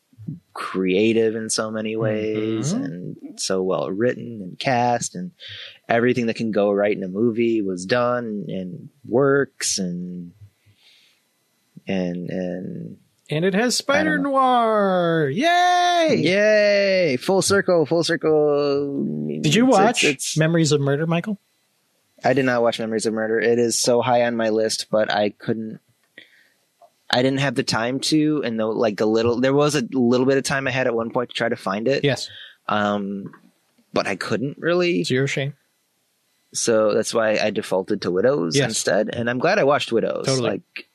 creative 0.55 1.37
in 1.37 1.49
so 1.51 1.71
many 1.71 1.95
ways 1.97 2.75
Mhm. 2.75 2.85
and 2.85 3.17
so 3.41 3.63
well 3.63 3.91
written 3.91 4.41
and 4.43 4.59
cast 4.59 5.15
and 5.15 5.31
everything 5.89 6.27
that 6.27 6.35
can 6.37 6.51
go 6.51 6.73
right 6.73 6.97
in 6.97 7.03
a 7.05 7.09
movie 7.09 7.63
was 7.63 7.87
done 7.87 8.47
and 8.49 8.89
works 9.07 9.79
and 9.79 10.33
and 11.87 12.29
and 12.31 12.97
And 13.31 13.45
it 13.45 13.55
has 13.55 13.77
Spider. 13.77 14.19
Noir. 14.19 15.29
Yay! 15.33 16.17
yay 16.19 17.17
full 17.19 17.43
circle 17.43 17.87
full 17.87 18.03
circle 18.05 19.05
Did 19.43 19.55
you 19.55 19.67
watch 19.67 20.03
it's- 20.05 20.05
it's- 20.33 20.37
Memories 20.37 20.73
of 20.73 20.81
Murder, 20.81 21.07
Michael? 21.07 21.39
I 22.25 22.33
did 22.33 22.47
not 22.47 22.63
watch 22.63 22.79
Memories 22.81 23.07
of 23.07 23.13
Murder. 23.15 23.39
It 23.39 23.59
is 23.59 23.77
so 23.77 24.01
high 24.01 24.23
on 24.25 24.37
my 24.37 24.49
list, 24.49 24.87
but 24.91 25.13
I 25.13 25.31
couldn't. 25.31 25.81
I 27.11 27.23
didn't 27.23 27.39
have 27.41 27.55
the 27.55 27.63
time 27.63 28.01
to, 28.01 28.43
and 28.45 28.59
the 28.59 28.67
like 28.67 28.97
the 28.97 29.07
little 29.07 29.41
there 29.41 29.55
was 29.55 29.75
a 29.77 29.83
little 29.93 30.27
bit 30.27 30.39
of 30.39 30.45
time 30.45 30.67
I 30.67 30.71
had 30.73 30.87
at 30.87 30.95
one 30.95 31.11
point 31.11 31.31
to 31.31 31.35
try 31.35 31.49
to 31.49 31.57
find 31.57 31.87
it. 31.89 32.03
Yes. 32.05 32.29
Um, 32.69 33.33
but 33.93 34.07
I 34.07 34.17
couldn't 34.17 34.59
really, 34.59 35.05
Zero 35.05 35.27
shame. 35.27 35.55
so 36.53 36.93
that's 36.95 37.15
why 37.15 37.39
I 37.39 37.51
defaulted 37.51 38.03
to 38.03 38.11
Widows 38.11 38.57
Yes. 38.57 38.71
instead. 38.71 39.09
And 39.15 39.31
I'm 39.31 39.39
glad 39.39 39.59
I 39.59 39.65
watched 39.65 39.93
Widows. 39.93 40.27
Totally. 40.27 40.51
Like, 40.51 40.89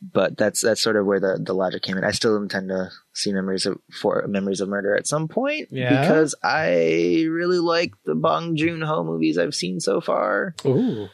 but 0.00 0.36
that's 0.36 0.60
that's 0.62 0.82
sort 0.82 0.96
of 0.96 1.06
where 1.06 1.20
the 1.20 1.38
the 1.40 1.54
logic 1.54 1.82
came 1.82 1.96
in. 1.96 2.04
I 2.04 2.10
still 2.12 2.36
intend 2.36 2.68
to 2.70 2.90
see 3.12 3.32
Memories 3.32 3.66
of 3.66 3.78
for 4.00 4.24
Memories 4.28 4.60
of 4.60 4.68
Murder 4.68 4.96
at 4.96 5.06
some 5.06 5.28
point 5.28 5.68
Yeah? 5.70 6.00
because 6.00 6.34
I 6.42 7.24
really 7.28 7.58
like 7.58 7.92
the 8.04 8.14
Bong 8.14 8.56
Joon 8.56 8.82
Ho 8.82 9.04
movies 9.04 9.38
I've 9.38 9.54
seen 9.54 9.78
so 9.80 10.00
far. 10.00 10.54
Ooh. 10.66 11.08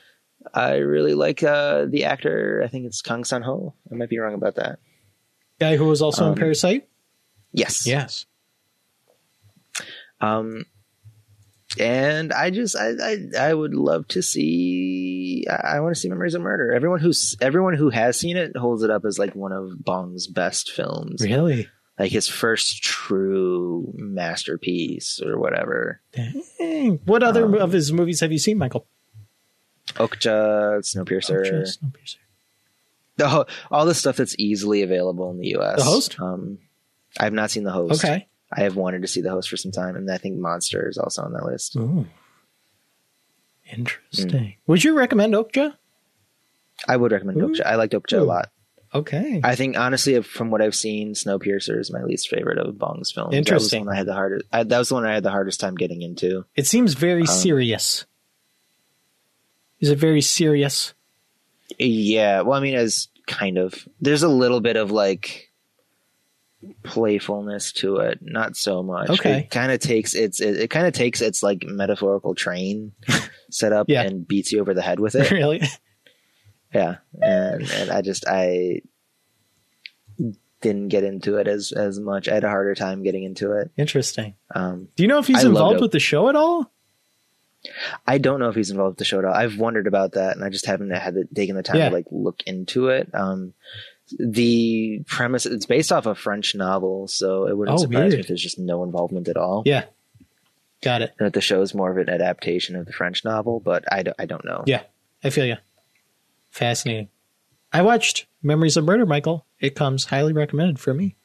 I 0.55 0.77
really 0.77 1.15
like 1.15 1.43
uh, 1.43 1.87
the 1.87 2.05
actor. 2.05 2.63
I 2.65 2.69
think 2.69 2.87
it's 2.87 3.03
Kang 3.03 3.25
San 3.25 3.43
Ho. 3.43 3.75
I 3.91 3.95
might 3.95 4.09
be 4.09 4.19
wrong 4.19 4.35
about 4.35 4.55
that. 4.57 4.79
Guy 5.61 5.77
who 5.77 5.87
was 5.87 6.03
also 6.03 6.25
in 6.27 6.31
Um, 6.33 6.35
Parasite. 6.37 6.89
Yes. 7.53 7.87
Yes. 7.87 8.27
Um, 10.21 10.65
and 11.79 12.33
I 12.33 12.51
just 12.51 12.77
I 12.77 12.91
I, 13.03 13.17
I 13.51 13.55
would 13.55 13.75
love 13.75 14.09
to 14.09 14.23
see. 14.23 15.47
I, 15.49 15.77
I 15.77 15.81
want 15.81 15.95
to 15.95 16.01
see 16.01 16.09
Memories 16.09 16.35
of 16.35 16.43
Murder. 16.43 16.73
Everyone 16.73 17.01
who's 17.01 17.37
everyone 17.41 17.75
who 17.75 17.91
has 17.91 18.19
seen 18.19 18.37
it 18.37 18.57
holds 18.57 18.83
it 18.83 18.91
up 18.91 19.05
as 19.05 19.19
like 19.19 19.35
one 19.35 19.53
of 19.53 19.85
Bong's 19.85 20.27
best 20.27 20.71
films, 20.73 21.23
Really? 21.23 21.69
like 21.99 22.11
his 22.11 22.27
first 22.29 22.83
true 22.83 23.93
masterpiece 23.97 25.21
or 25.25 25.39
whatever. 25.39 26.01
Dang. 26.13 27.01
What 27.05 27.23
other 27.23 27.45
Um, 27.45 27.55
of 27.55 27.73
his 27.73 27.93
movies 27.93 28.21
have 28.21 28.33
you 28.33 28.39
seen, 28.39 28.59
Michael? 28.59 28.87
Okja, 29.99 30.79
Snowpiercer, 30.81 31.45
just 31.65 31.83
Snowpiercer. 31.85 32.17
the 33.17 33.29
ho- 33.29 33.47
all 33.71 33.85
the 33.87 33.95
stuff 33.95 34.17
that's 34.17 34.35
easily 34.39 34.83
available 34.83 35.31
in 35.31 35.39
the 35.39 35.49
U.S. 35.49 35.79
The 35.79 35.85
Host? 35.85 36.21
Um, 36.21 36.59
I 37.19 37.25
have 37.25 37.33
not 37.33 37.51
seen 37.51 37.65
the 37.65 37.73
host. 37.73 38.05
Okay. 38.05 38.27
I 38.53 38.63
have 38.63 38.77
wanted 38.77 39.03
to 39.03 39.09
see 39.09 39.21
the 39.21 39.31
host 39.31 39.49
for 39.51 39.57
some 39.59 39.73
time, 39.73 39.97
and 39.97 40.11
I 40.11 40.17
think 40.19 40.37
Monster 40.39 40.89
is 40.89 40.97
also 40.99 41.23
on 41.23 41.33
that 41.35 41.45
list. 41.45 41.77
Ooh. 41.77 42.07
Interesting. 43.71 44.29
Mm. 44.31 44.57
Would 44.67 44.85
you 44.85 44.97
recommend 44.97 45.35
Okja? 45.35 45.75
I 46.87 46.97
would 46.97 47.13
recommend 47.13 47.41
Ooh. 47.43 47.49
Okja. 47.49 47.67
I 47.67 47.75
liked 47.75 47.93
Okja 47.93 48.19
a 48.21 48.23
lot. 48.25 48.51
Okay. 48.95 49.41
I 49.45 49.55
think 49.55 49.77
honestly, 49.77 50.23
from 50.23 50.51
what 50.51 50.63
I've 50.63 50.75
seen, 50.75 51.13
Snowpiercer 51.13 51.79
is 51.79 51.93
my 51.93 52.03
least 52.03 52.29
favorite 52.31 52.57
of 52.59 52.79
Bong's 52.79 53.11
films. 53.13 53.35
Interesting. 53.35 53.55
That 53.55 53.61
was 53.61 53.71
the 53.71 53.79
one 53.81 53.95
I 53.95 53.99
had 53.99 54.07
the 54.07 54.15
hardest. 54.15 54.45
I, 54.51 54.63
that 54.63 54.79
was 54.79 54.89
the 54.89 54.95
one 54.95 55.05
I 55.05 55.13
had 55.13 55.23
the 55.23 55.31
hardest 55.31 55.61
time 55.61 55.75
getting 55.75 56.01
into. 56.01 56.47
It 56.57 56.67
seems 56.67 56.95
very 56.95 57.23
Um, 57.23 57.27
serious. 57.27 58.07
Is 59.81 59.91
it 59.91 59.99
very 59.99 60.21
serious? 60.21 60.95
Yeah, 61.79 62.41
well, 62.43 62.59
I 62.59 62.61
mean, 62.63 62.75
as 62.75 63.09
kind 63.27 63.59
of, 63.59 63.87
there's 64.01 64.23
a 64.23 64.29
little 64.29 64.61
bit 64.61 64.77
of 64.77 64.91
like 64.91 65.51
playfulness 66.83 67.73
to 67.73 67.97
it, 67.99 68.19
not 68.23 68.57
so 68.57 68.83
much. 68.83 69.11
Okay. 69.11 69.41
it 69.41 69.51
kind 69.51 69.71
of 69.71 69.79
takes 69.81 70.15
its 70.15 70.41
it, 70.41 70.59
it 70.59 70.71
kind 70.71 70.87
of 70.87 70.93
takes 70.93 71.21
its 71.21 71.43
like 71.43 71.65
metaphorical 71.67 72.35
train 72.35 72.93
set 73.51 73.73
up 73.73 73.87
Yeah. 73.89 74.03
and 74.03 74.27
beats 74.27 74.51
you 74.53 74.61
over 74.61 74.75
the 74.75 74.83
head 74.83 74.99
with 74.99 75.15
it. 75.15 75.31
really? 75.31 75.63
yeah, 76.75 76.97
and 77.21 77.63
and 77.71 77.91
I 77.91 78.03
just 78.03 78.25
I 78.27 78.81
didn't 80.61 80.89
get 80.89 81.05
into 81.05 81.37
it 81.37 81.47
as 81.47 81.71
as 81.73 82.01
much. 82.01 82.29
I 82.29 82.35
had 82.35 82.45
a 82.45 82.49
harder 82.49 82.75
time 82.75 83.03
getting 83.05 83.23
into 83.23 83.53
it. 83.53 83.71
Interesting. 83.77 84.35
Um, 84.55 84.89
Do 84.97 85.05
you 85.05 85.09
know 85.09 85.19
if 85.19 85.27
he's 85.29 85.45
I 85.45 85.49
involved 85.49 85.81
with 85.81 85.93
the 85.93 86.01
show 86.01 86.29
at 86.29 86.35
all? 86.37 86.73
I 88.07 88.19
don't 88.19 88.41
know 88.41 88.49
if 88.49 88.55
he's 88.55 88.71
involved 88.71 88.93
with 88.93 88.99
the 88.99 89.05
show 89.05 89.19
at 89.19 89.25
all. 89.25 89.35
I've 89.35 89.59
wondered 89.59 89.87
about 89.87 90.13
that, 90.13 90.37
and 90.37 90.45
I 90.45 90.49
just 90.49 90.67
haven't 90.67 90.91
had 90.91 91.15
the, 91.15 91.29
taken 91.35 91.57
the 91.57 91.63
time 91.63 91.77
Yeah. 91.77 91.89
to 91.91 91.95
like 91.95 92.07
look 92.11 92.43
into 92.47 92.89
it. 92.89 93.11
Um, 93.15 93.55
the 94.19 95.03
premise 95.07 95.45
it's 95.47 95.67
based 95.67 95.93
off 95.93 96.07
a 96.07 96.15
French 96.15 96.55
novel, 96.55 97.09
so 97.09 97.47
it 97.47 97.57
wouldn't 97.57 97.79
Oh, 97.79 97.83
surprise 97.83 98.15
me 98.15 98.21
if 98.21 98.27
there's 98.29 98.43
just 98.43 98.59
no 98.59 98.83
involvement 98.83 99.29
at 99.29 99.37
all. 99.37 99.63
Yeah. 99.67 99.85
Got 100.83 101.03
it. 101.03 101.13
And 101.19 101.27
that 101.27 101.33
the 101.35 101.41
show 101.41 101.61
is 101.61 101.75
more 101.75 101.91
of 101.91 101.97
an 101.99 102.09
adaptation 102.09 102.77
of 102.77 102.87
the 102.87 102.93
French 102.93 103.25
novel, 103.25 103.61
but 103.61 103.85
I 103.93 104.03
don't, 104.05 104.17
I 104.19 104.27
don't 104.27 104.45
know. 104.45 104.63
Yeah. 104.67 104.83
I 105.23 105.31
feel 105.31 105.45
you. 105.45 105.57
Fascinating. 106.51 107.09
I 107.73 107.83
watched 107.83 108.27
Memories 108.43 108.77
of 108.77 108.85
Murder, 108.85 109.05
Michael. 109.05 109.45
It 109.61 109.75
comes 109.75 110.07
highly 110.07 110.33
recommended 110.33 110.79
for 110.79 110.95
me. 110.95 111.17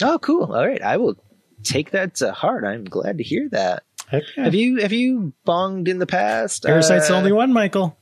Oh, 0.00 0.18
cool. 0.20 0.52
All 0.54 0.66
right, 0.66 0.80
I 0.80 0.96
will 0.96 1.16
take 1.64 1.90
that 1.90 2.14
to 2.16 2.32
heart. 2.32 2.64
I'm 2.64 2.84
glad 2.84 3.18
to 3.18 3.24
hear 3.24 3.48
that. 3.50 3.82
Heck 4.10 4.22
yeah. 4.36 4.44
Have 4.44 4.54
you 4.54 4.78
have 4.78 4.92
you 4.92 5.32
bonged 5.46 5.88
in 5.88 5.98
the 5.98 6.06
past? 6.06 6.62
Parasite's 6.64 7.08
the 7.08 7.14
Uh, 7.14 7.18
only 7.18 7.32
one, 7.32 7.52
Michael. 7.52 7.96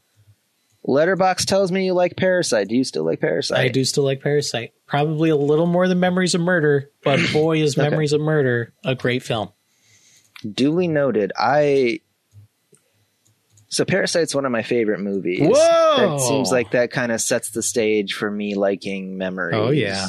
Letterboxd 0.86 1.46
tells 1.46 1.72
me 1.72 1.86
you 1.86 1.94
like 1.94 2.16
Parasite. 2.16 2.68
Do 2.68 2.76
you 2.76 2.84
still 2.84 3.04
like 3.04 3.18
Parasite? 3.20 3.58
I 3.58 3.68
do 3.68 3.84
still 3.84 4.04
like 4.04 4.20
Parasite. 4.22 4.72
Probably 4.86 5.30
a 5.30 5.36
little 5.36 5.66
more 5.66 5.88
than 5.88 5.98
Memories 5.98 6.36
of 6.36 6.40
Murder, 6.40 6.90
but 7.02 7.18
boy, 7.32 7.58
is 7.60 7.76
Okay. 7.76 7.88
Memories 7.90 8.12
of 8.12 8.20
Murder 8.20 8.72
a 8.84 8.94
great 8.94 9.22
film. 9.24 9.50
duly 10.48 10.86
noted. 10.86 11.32
I 11.36 12.00
so 13.68 13.84
Parasite's 13.84 14.32
one 14.34 14.44
of 14.44 14.52
my 14.52 14.62
favorite 14.62 15.00
movies. 15.00 15.40
Whoa! 15.42 16.14
It 16.16 16.20
seems 16.20 16.52
like 16.52 16.70
that 16.70 16.92
kind 16.92 17.10
of 17.10 17.20
sets 17.20 17.50
the 17.50 17.62
stage 17.62 18.14
for 18.14 18.30
me 18.30 18.54
liking 18.54 19.18
memories. 19.18 19.56
Oh, 19.56 19.70
yeah. 19.70 20.08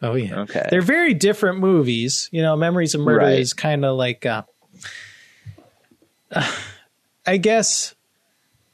Oh, 0.00 0.14
yeah. 0.14 0.40
Okay. 0.40 0.66
They're 0.70 0.80
very 0.82 1.12
different 1.12 1.58
movies. 1.60 2.28
You 2.32 2.40
know, 2.42 2.56
Memories 2.56 2.94
of 2.94 3.02
Murder 3.02 3.18
Right. 3.26 3.38
is 3.38 3.52
kind 3.52 3.84
of 3.84 3.96
like, 3.98 4.24
uh, 4.26 4.42
I 7.26 7.36
guess, 7.36 7.94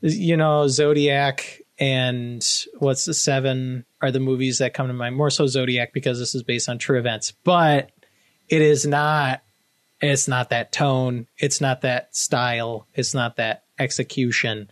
you 0.00 0.36
know, 0.36 0.66
Zodiac 0.68 1.60
and 1.78 2.46
what's 2.78 3.04
the 3.06 3.14
seven 3.14 3.84
are 4.02 4.10
the 4.10 4.20
movies 4.20 4.58
that 4.58 4.74
come 4.74 4.88
to 4.88 4.92
mind. 4.92 5.16
More 5.16 5.30
so 5.30 5.46
Zodiac 5.46 5.92
because 5.92 6.18
this 6.18 6.34
is 6.34 6.42
based 6.42 6.68
on 6.68 6.78
true 6.78 6.98
events, 6.98 7.32
but 7.44 7.90
it 8.48 8.62
is 8.62 8.86
not. 8.86 9.42
It's 10.02 10.28
not 10.28 10.50
that 10.50 10.72
tone. 10.72 11.26
It's 11.38 11.60
not 11.60 11.82
that 11.82 12.16
style. 12.16 12.86
It's 12.94 13.14
not 13.14 13.36
that 13.36 13.64
execution. 13.78 14.70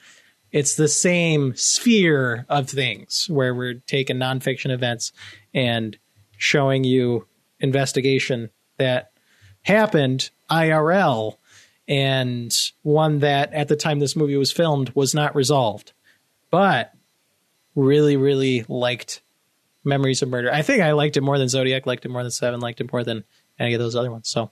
It's 0.53 0.77
the 0.77 0.89
same 0.89 1.55
sphere 1.55 2.47
of 2.49 2.71
things 2.71 3.29
where 3.29 3.55
we're 3.55 3.75
taking 3.75 4.17
nonfiction 4.17 4.71
events 4.71 5.13
and 5.53 5.99
showing 6.39 6.85
you 6.85 7.27
investigation 7.61 8.49
that 8.79 9.11
happened 9.63 10.31
IRL 10.51 11.37
and 11.89 12.55
one 12.83 13.21
that 13.21 13.53
at 13.55 13.69
the 13.69 13.77
time 13.77 13.99
this 13.99 14.15
movie 14.15 14.37
was 14.37 14.53
filmed 14.53 14.91
was 14.95 15.15
not 15.15 15.35
resolved. 15.35 15.93
But 16.51 16.93
really, 17.75 18.17
really 18.17 18.65
liked 18.69 19.23
Memories 19.85 20.23
of 20.23 20.29
Murder. 20.29 20.53
I 20.53 20.63
think 20.63 20.83
I 20.83 20.93
liked 20.93 21.17
it 21.17 21.23
more 21.23 21.39
than 21.39 21.49
Zodiac, 21.49 21.87
liked 21.87 22.05
it 22.05 22.11
more 22.11 22.23
than 22.23 22.31
Seven, 22.31 22.61
liked 22.61 22.81
it 22.81 22.93
more 22.93 23.05
than 23.05 23.25
any 23.59 23.75
of 23.75 23.81
those 23.81 23.97
other 23.97 24.11
ones. 24.11 24.29
So 24.29 24.51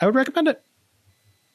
I 0.00 0.06
would 0.06 0.14
recommend 0.14 0.48
it. 0.48 0.62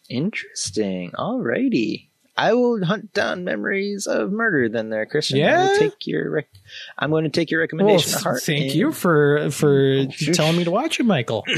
Interesting. 0.09 1.11
Alrighty. 1.11 2.09
I 2.37 2.53
will 2.53 2.83
hunt 2.83 3.13
down 3.13 3.45
memories 3.45 4.07
of 4.07 4.31
murder 4.31 4.67
then 4.67 4.89
there, 4.89 5.05
Christian. 5.05 5.41
I 5.41 5.55
will 5.57 5.73
Yeah? 5.73 5.79
take 5.79 6.05
your 6.05 6.29
rec- 6.29 6.49
I'm 6.97 7.09
going 7.09 7.23
to 7.23 7.29
take 7.29 7.49
your 7.49 7.59
Well, 7.61 7.63
recommendation 7.63 8.11
to 8.11 8.19
heart. 8.19 8.43
thank 8.43 8.65
and 8.65 8.75
you 8.75 8.91
for 8.91 9.49
for 9.51 9.99
oh, 10.05 10.09
sure. 10.11 10.33
telling 10.33 10.57
me 10.57 10.65
to 10.65 10.71
watch 10.71 10.99
it, 10.99 11.03
Michael. 11.05 11.45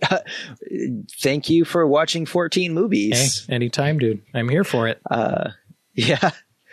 Thank 1.20 1.50
you 1.50 1.64
for 1.64 1.86
watching 1.86 2.26
14 2.26 2.62
Hey, 2.62 2.68
movies. 2.74 3.46
anytime, 3.48 3.98
dude. 3.98 4.22
I'm 4.34 4.48
here 4.48 4.64
for 4.64 4.88
it. 4.88 5.00
Uh 5.10 5.50
yeah. 5.94 6.30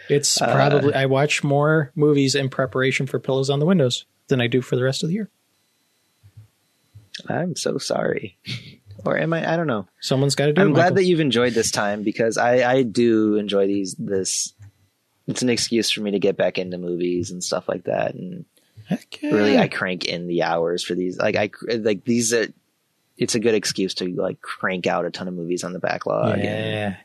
It's 0.10 0.42
Uh, 0.42 0.54
probably 0.54 0.94
I 0.94 1.06
watch 1.06 1.44
more 1.44 1.92
movies 1.96 2.36
in 2.36 2.50
preparation 2.50 3.06
for 3.08 3.20
Pillows 3.20 3.50
on 3.50 3.60
the 3.60 3.66
Windows 3.66 4.06
than 4.28 4.42
I 4.42 4.48
do 4.48 4.62
for 4.62 4.76
the 4.76 4.84
rest 4.84 5.04
of 5.04 5.10
the 5.10 5.16
year. 5.16 5.30
I'm 7.28 7.56
so 7.56 7.78
sorry. 7.78 8.38
Or 9.06 9.18
am 9.18 9.34
I 9.34 9.54
I 9.54 9.56
don't 9.58 9.68
know. 9.68 9.88
Someone's 10.02 10.36
got 10.36 10.48
to 10.48 10.54
do 10.54 10.62
I'm 10.62 10.70
it. 10.70 10.74
glad 10.74 10.84
Michael. 10.86 10.96
that 10.98 11.04
you've 11.06 11.20
enjoyed 11.20 11.54
this 11.54 11.72
time 11.72 12.04
because 12.04 12.38
I, 12.38 12.70
I 12.70 12.84
do 12.84 13.36
enjoy 13.36 13.68
these. 13.68 13.96
This 13.98 14.54
it's 15.28 15.42
an 15.42 15.50
excuse 15.50 15.92
for 15.92 16.02
me 16.02 16.12
to 16.12 16.20
get 16.20 16.38
back 16.38 16.58
into 16.58 16.78
movies 16.78 17.30
and 17.32 17.44
stuff 17.44 17.68
like 17.70 17.84
that. 17.86 18.16
And 18.16 18.46
yeah. 18.90 18.98
really, 19.22 19.58
I 19.58 19.68
crank 19.68 20.06
in 20.06 20.28
the 20.28 20.42
hours 20.44 20.84
for 20.84 20.96
these. 20.96 21.18
Like 21.18 21.36
I 21.36 21.52
like 21.78 22.04
these. 22.04 22.34
Are, 22.34 22.48
it's 23.20 23.36
a 23.36 23.40
good 23.40 23.54
excuse 23.54 23.94
to 23.96 24.08
like 24.16 24.42
crank 24.42 24.88
out 24.88 25.06
a 25.06 25.12
ton 25.12 25.28
of 25.28 25.34
movies 25.34 25.64
on 25.64 25.74
the 25.74 25.80
backlog. 25.80 26.40
Yeah. 26.40 26.96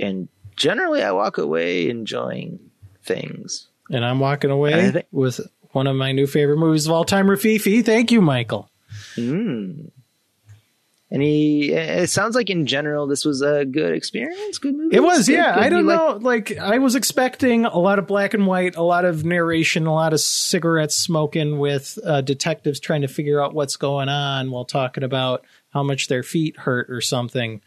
and 0.00 0.28
generally, 0.56 1.02
I 1.02 1.12
walk 1.12 1.38
away 1.38 1.88
enjoying 1.90 2.58
things. 3.04 3.68
And 3.90 4.04
I'm 4.04 4.18
walking 4.18 4.50
away 4.50 4.90
think- 4.90 5.06
with 5.12 5.40
one 5.72 5.86
of 5.86 5.94
my 5.94 6.12
new 6.12 6.26
favorite 6.26 6.56
movies 6.56 6.86
of 6.86 6.92
all 6.92 7.04
time, 7.04 7.26
Rififi. 7.26 7.84
Thank 7.84 8.10
you, 8.10 8.20
Michael. 8.22 8.70
Mm. 9.16 9.90
And 11.08 11.22
he, 11.22 11.72
it 11.72 12.10
sounds 12.10 12.34
like 12.34 12.50
in 12.50 12.66
general, 12.66 13.06
this 13.06 13.24
was 13.24 13.40
a 13.40 13.64
good 13.64 13.94
experience. 13.94 14.58
Good 14.58 14.74
movie. 14.76 14.96
It 14.96 15.00
was, 15.04 15.28
Good- 15.28 15.34
yeah. 15.34 15.54
good. 15.54 15.62
I 15.62 15.68
don't 15.68 15.86
like- 15.86 15.98
know. 15.98 16.16
Like, 16.20 16.58
I 16.58 16.78
was 16.78 16.96
expecting 16.96 17.64
a 17.64 17.78
lot 17.78 18.00
of 18.00 18.08
black 18.08 18.34
and 18.34 18.44
white, 18.46 18.74
a 18.74 18.82
lot 18.82 19.04
of 19.04 19.24
narration, 19.24 19.86
a 19.86 19.94
lot 19.94 20.12
of 20.12 20.18
cigarettes 20.20 20.96
smoking 20.96 21.60
with 21.60 21.96
uh, 22.04 22.22
detectives 22.22 22.80
trying 22.80 23.02
to 23.02 23.08
figure 23.08 23.40
out 23.40 23.54
what's 23.54 23.76
going 23.76 24.08
on 24.08 24.50
while 24.50 24.64
talking 24.64 25.04
about 25.04 25.44
how 25.70 25.84
much 25.84 26.08
their 26.08 26.24
feet 26.24 26.56
hurt 26.58 26.90
or 26.90 27.00
something. 27.00 27.60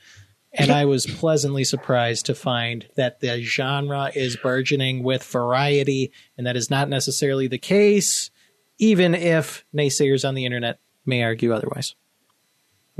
And 0.51 0.69
I 0.71 0.83
was 0.85 1.05
pleasantly 1.05 1.63
surprised 1.63 2.25
to 2.25 2.35
find 2.35 2.87
that 2.95 3.19
the 3.21 3.41
genre 3.43 4.11
is 4.15 4.35
burgeoning 4.35 5.03
with 5.03 5.23
variety, 5.23 6.11
and 6.37 6.45
that 6.47 6.57
is 6.57 6.69
not 6.69 6.89
necessarily 6.89 7.47
the 7.47 7.59
case, 7.59 8.31
even 8.79 9.13
if 9.15 9.63
naysayers 9.73 10.27
on 10.27 10.33
the 10.35 10.45
internet 10.45 10.79
may 11.05 11.23
argue 11.23 11.53
otherwise. 11.53 11.95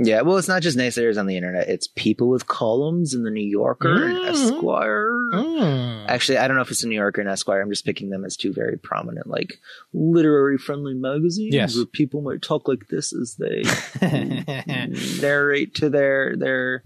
Yeah, 0.02 0.22
well, 0.22 0.38
it's 0.38 0.48
not 0.48 0.62
just 0.62 0.78
naysayers 0.78 1.18
on 1.18 1.26
the 1.26 1.36
internet. 1.36 1.68
It's 1.68 1.86
people 1.94 2.30
with 2.30 2.46
columns 2.46 3.12
in 3.12 3.22
the 3.22 3.30
New 3.30 3.46
Yorker 3.46 4.06
and 4.06 4.16
Mhm. 4.16 4.28
Esquire. 4.30 5.12
Mm. 5.34 6.06
Actually, 6.08 6.38
I 6.38 6.48
don't 6.48 6.56
know 6.56 6.62
if 6.62 6.70
it's 6.70 6.80
the 6.80 6.88
New 6.88 6.94
Yorker 6.94 7.20
and 7.20 7.28
Esquire. 7.28 7.60
I'm 7.60 7.68
just 7.68 7.84
picking 7.84 8.08
them 8.08 8.24
as 8.24 8.34
two 8.34 8.50
very 8.52 8.78
prominent, 8.78 9.26
like 9.26 9.58
literary 9.92 10.56
friendly 10.56 10.94
magazines 10.94 11.54
Yes. 11.54 11.76
where 11.76 11.84
people 11.84 12.22
might 12.22 12.40
talk 12.40 12.66
like 12.66 12.88
this 12.88 13.12
as 13.12 13.36
they 13.36 13.62
narrate 15.20 15.74
to 15.76 15.90
their 15.90 16.36
their 16.36 16.84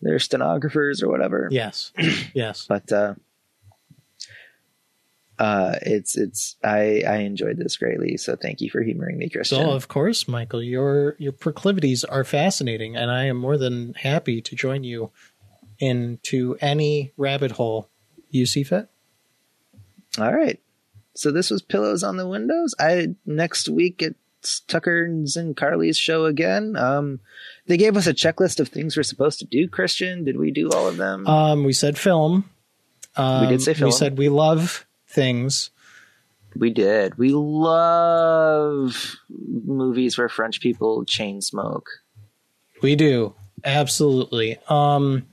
their 0.00 0.18
stenographers 0.18 1.02
or 1.02 1.08
whatever. 1.10 1.48
yes, 1.50 1.92
yes. 2.34 2.64
But 2.68 2.90
uh, 2.90 3.14
uh, 5.40 5.76
it's 5.80 6.18
it's 6.18 6.56
I 6.62 7.02
I 7.08 7.16
enjoyed 7.20 7.56
this 7.56 7.78
greatly. 7.78 8.18
So 8.18 8.36
thank 8.36 8.60
you 8.60 8.68
for 8.68 8.82
humoring 8.82 9.16
me, 9.16 9.30
Christian. 9.30 9.58
So 9.58 9.70
of 9.70 9.88
course, 9.88 10.28
Michael, 10.28 10.62
your 10.62 11.16
your 11.18 11.32
proclivities 11.32 12.04
are 12.04 12.24
fascinating, 12.24 12.94
and 12.94 13.10
I 13.10 13.24
am 13.24 13.38
more 13.38 13.56
than 13.56 13.94
happy 13.94 14.42
to 14.42 14.54
join 14.54 14.84
you 14.84 15.10
into 15.78 16.58
any 16.60 17.12
rabbit 17.16 17.52
hole 17.52 17.88
you 18.28 18.44
see 18.44 18.62
fit. 18.62 18.90
All 20.18 20.32
right. 20.32 20.60
So 21.14 21.32
this 21.32 21.50
was 21.50 21.62
Pillows 21.62 22.02
on 22.02 22.18
the 22.18 22.28
Windows. 22.28 22.74
I 22.78 23.14
next 23.24 23.66
week 23.66 24.02
it's 24.02 24.60
Tucker's 24.60 25.36
and 25.36 25.56
Carly's 25.56 25.96
show 25.96 26.26
again. 26.26 26.76
Um, 26.76 27.20
they 27.66 27.78
gave 27.78 27.96
us 27.96 28.06
a 28.06 28.12
checklist 28.12 28.60
of 28.60 28.68
things 28.68 28.94
we're 28.94 29.04
supposed 29.04 29.38
to 29.38 29.46
do. 29.46 29.68
Christian, 29.68 30.24
did 30.24 30.38
we 30.38 30.50
do 30.50 30.68
all 30.70 30.86
of 30.86 30.98
them? 30.98 31.26
Um, 31.26 31.64
we 31.64 31.72
said 31.72 31.96
film. 31.96 32.50
Um, 33.16 33.40
We 33.42 33.46
did 33.48 33.62
say 33.62 33.72
film. 33.72 33.88
We 33.88 33.92
said 33.92 34.18
we 34.18 34.28
love 34.28 34.86
things. 35.10 35.70
we 36.56 36.70
did. 36.70 37.16
We 37.18 37.30
love 37.32 39.16
movies 39.28 40.16
where 40.18 40.28
French 40.28 40.60
people 40.60 41.04
chain 41.04 41.40
smoke. 41.40 41.88
We 42.82 42.96
do 42.96 43.34
absolutely. 43.64 44.58
Um, 44.68 45.26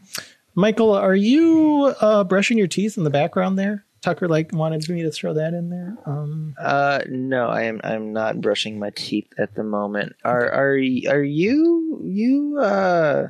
Michael, 0.56 0.92
are 0.94 1.16
you 1.16 1.94
uh, 2.02 2.24
brushing 2.24 2.58
your 2.58 2.68
teeth 2.68 2.98
in 2.98 3.04
the 3.04 3.10
background 3.10 3.58
there? 3.58 3.86
Tucker 4.02 4.28
like 4.28 4.52
wanted 4.54 4.88
me 4.90 5.02
to 5.04 5.12
throw 5.12 5.34
that 5.34 5.54
in 5.54 5.70
there. 5.70 5.98
Um, 6.06 6.56
Uh, 6.60 7.02
no, 7.10 7.48
I 7.48 7.64
am. 7.64 7.82
I'm 7.84 8.14
not 8.14 8.42
brushing 8.42 8.80
my 8.80 8.92
teeth 8.96 9.28
at 9.40 9.56
the 9.56 9.64
moment. 9.64 10.16
Are 10.24 10.50
are 10.52 10.76
are 11.10 11.24
you 11.24 12.02
you? 12.04 12.60
Uh, 12.62 13.30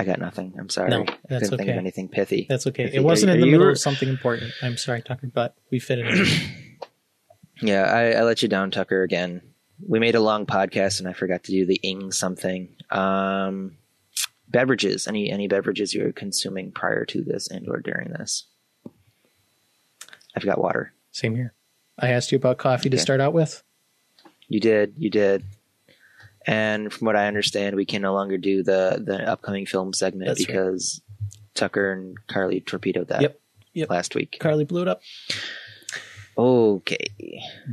I 0.00 0.04
got 0.04 0.18
nothing. 0.18 0.54
I'm 0.58 0.70
sorry. 0.70 0.88
No, 0.90 1.02
I 1.02 1.16
that's 1.28 1.44
couldn't 1.44 1.58
think 1.58 1.70
of 1.70 1.76
anything 1.76 2.08
pithy. 2.08 2.46
that's 2.48 2.66
okay. 2.66 2.84
If 2.84 2.94
It 2.94 3.04
wasn't 3.04 3.32
are 3.32 3.34
in 3.34 3.40
the 3.42 3.50
middle 3.50 3.68
of 3.68 3.78
something 3.78 4.08
important. 4.08 4.52
I'm 4.62 4.76
sorry, 4.78 5.02
Tucker, 5.02 5.30
but 5.32 5.54
we 5.70 5.78
fit 5.78 5.98
it 5.98 6.06
in. 6.06 6.26
Yeah, 7.62 7.82
I, 7.82 8.12
I 8.12 8.22
let 8.22 8.40
you 8.40 8.48
down, 8.48 8.70
Tucker. 8.70 9.02
Again, 9.02 9.42
we 9.86 9.98
made 9.98 10.14
a 10.14 10.20
long 10.20 10.46
podcast, 10.46 10.98
and 10.98 11.06
I 11.06 11.12
forgot 11.12 11.44
to 11.44 11.52
do 11.52 11.66
the 11.66 11.74
ing 11.82 12.10
something. 12.10 12.74
Um, 12.90 13.76
beverages. 14.48 15.06
Any 15.06 15.30
any 15.30 15.46
beverages 15.46 15.92
you 15.92 16.04
were 16.04 16.12
consuming 16.12 16.72
prior 16.72 17.04
to 17.04 17.22
this 17.22 17.48
and 17.48 17.68
or 17.68 17.80
during 17.80 18.12
this? 18.12 18.46
I've 20.34 20.46
got 20.46 20.58
water. 20.58 20.94
Same 21.12 21.34
here. 21.34 21.52
I 21.98 22.08
asked 22.12 22.32
you 22.32 22.36
about 22.36 22.56
coffee 22.56 22.88
to 22.88 22.96
start 22.98 23.20
out 23.20 23.34
with. 23.34 23.62
You 24.48 24.60
did, 24.60 24.94
you 24.96 25.10
did. 25.10 25.44
And 26.50 26.92
from 26.92 27.06
what 27.06 27.14
I 27.16 27.28
understand, 27.28 27.76
we 27.76 27.84
can 27.84 28.02
no 28.02 28.12
longer 28.12 28.36
do 28.38 28.62
the 28.62 29.00
the 29.04 29.22
upcoming 29.30 29.66
film 29.66 29.92
segment 29.92 30.26
That's 30.28 30.40
right. 30.40 30.46
because 30.48 31.00
Tucker 31.54 31.92
and 31.92 32.16
Carly 32.26 32.60
torpedoed 32.60 33.08
that 33.08 33.22
Yep, 33.22 33.40
yep. 33.74 33.90
last 33.90 34.14
week. 34.16 34.36
Carly 34.40 34.64
blew 34.64 34.82
it 34.82 34.88
up. 34.88 35.00
Okay. 36.38 37.06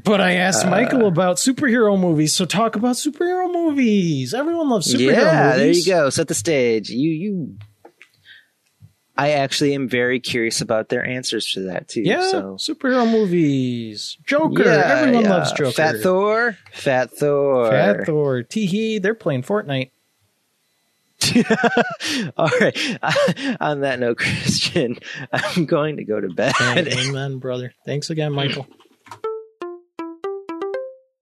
But 0.03 0.19
I 0.19 0.33
asked 0.33 0.65
Uh, 0.65 0.69
Michael 0.69 1.07
about 1.07 1.37
superhero 1.37 1.97
movies, 1.99 2.33
so 2.33 2.45
talk 2.45 2.75
about 2.75 2.95
superhero 2.95 3.51
movies. 3.51 4.33
Everyone 4.33 4.69
loves 4.69 4.93
superhero 4.93 4.99
movies. 4.99 5.15
yeah, 5.23 5.55
there 5.57 5.71
you 5.71 5.85
go. 5.85 6.09
Set 6.09 6.27
the 6.27 6.33
stage. 6.33 6.89
You 6.89 7.09
you. 7.09 7.57
I 9.17 9.31
actually 9.31 9.73
am 9.73 9.87
very 9.89 10.19
curious 10.19 10.61
about 10.61 10.89
their 10.89 11.03
answers 11.05 11.51
to 11.53 11.61
that 11.63 11.87
too. 11.87 12.01
Yeah, 12.01 12.29
So. 12.29 12.55
superhero 12.55 13.09
movies. 13.09 14.17
Joker. 14.25 14.63
Yeah, 14.63 14.99
Everyone 14.99 15.23
yeah. 15.23 15.29
loves 15.29 15.51
Joker. 15.53 15.71
Fat 15.71 15.95
Thor. 16.01 16.57
Fat 16.71 17.11
Thor. 17.11 17.69
Fat 17.71 18.05
Thor. 18.05 18.43
Teehee. 18.43 19.01
They're 19.01 19.15
playing 19.15 19.43
Fortnite. 19.43 19.89
All 22.37 22.49
right. 22.61 22.77
On 23.59 23.81
that 23.81 23.99
note, 23.99 24.17
Christian, 24.17 24.97
I'm 25.33 25.65
going 25.65 25.97
to 25.97 26.03
go 26.03 26.19
to 26.21 26.29
bed. 26.29 26.53
Amen, 26.61 27.39
brother. 27.39 27.73
Thanks 27.85 28.09
again, 28.09 28.33
Michael. 28.33 28.67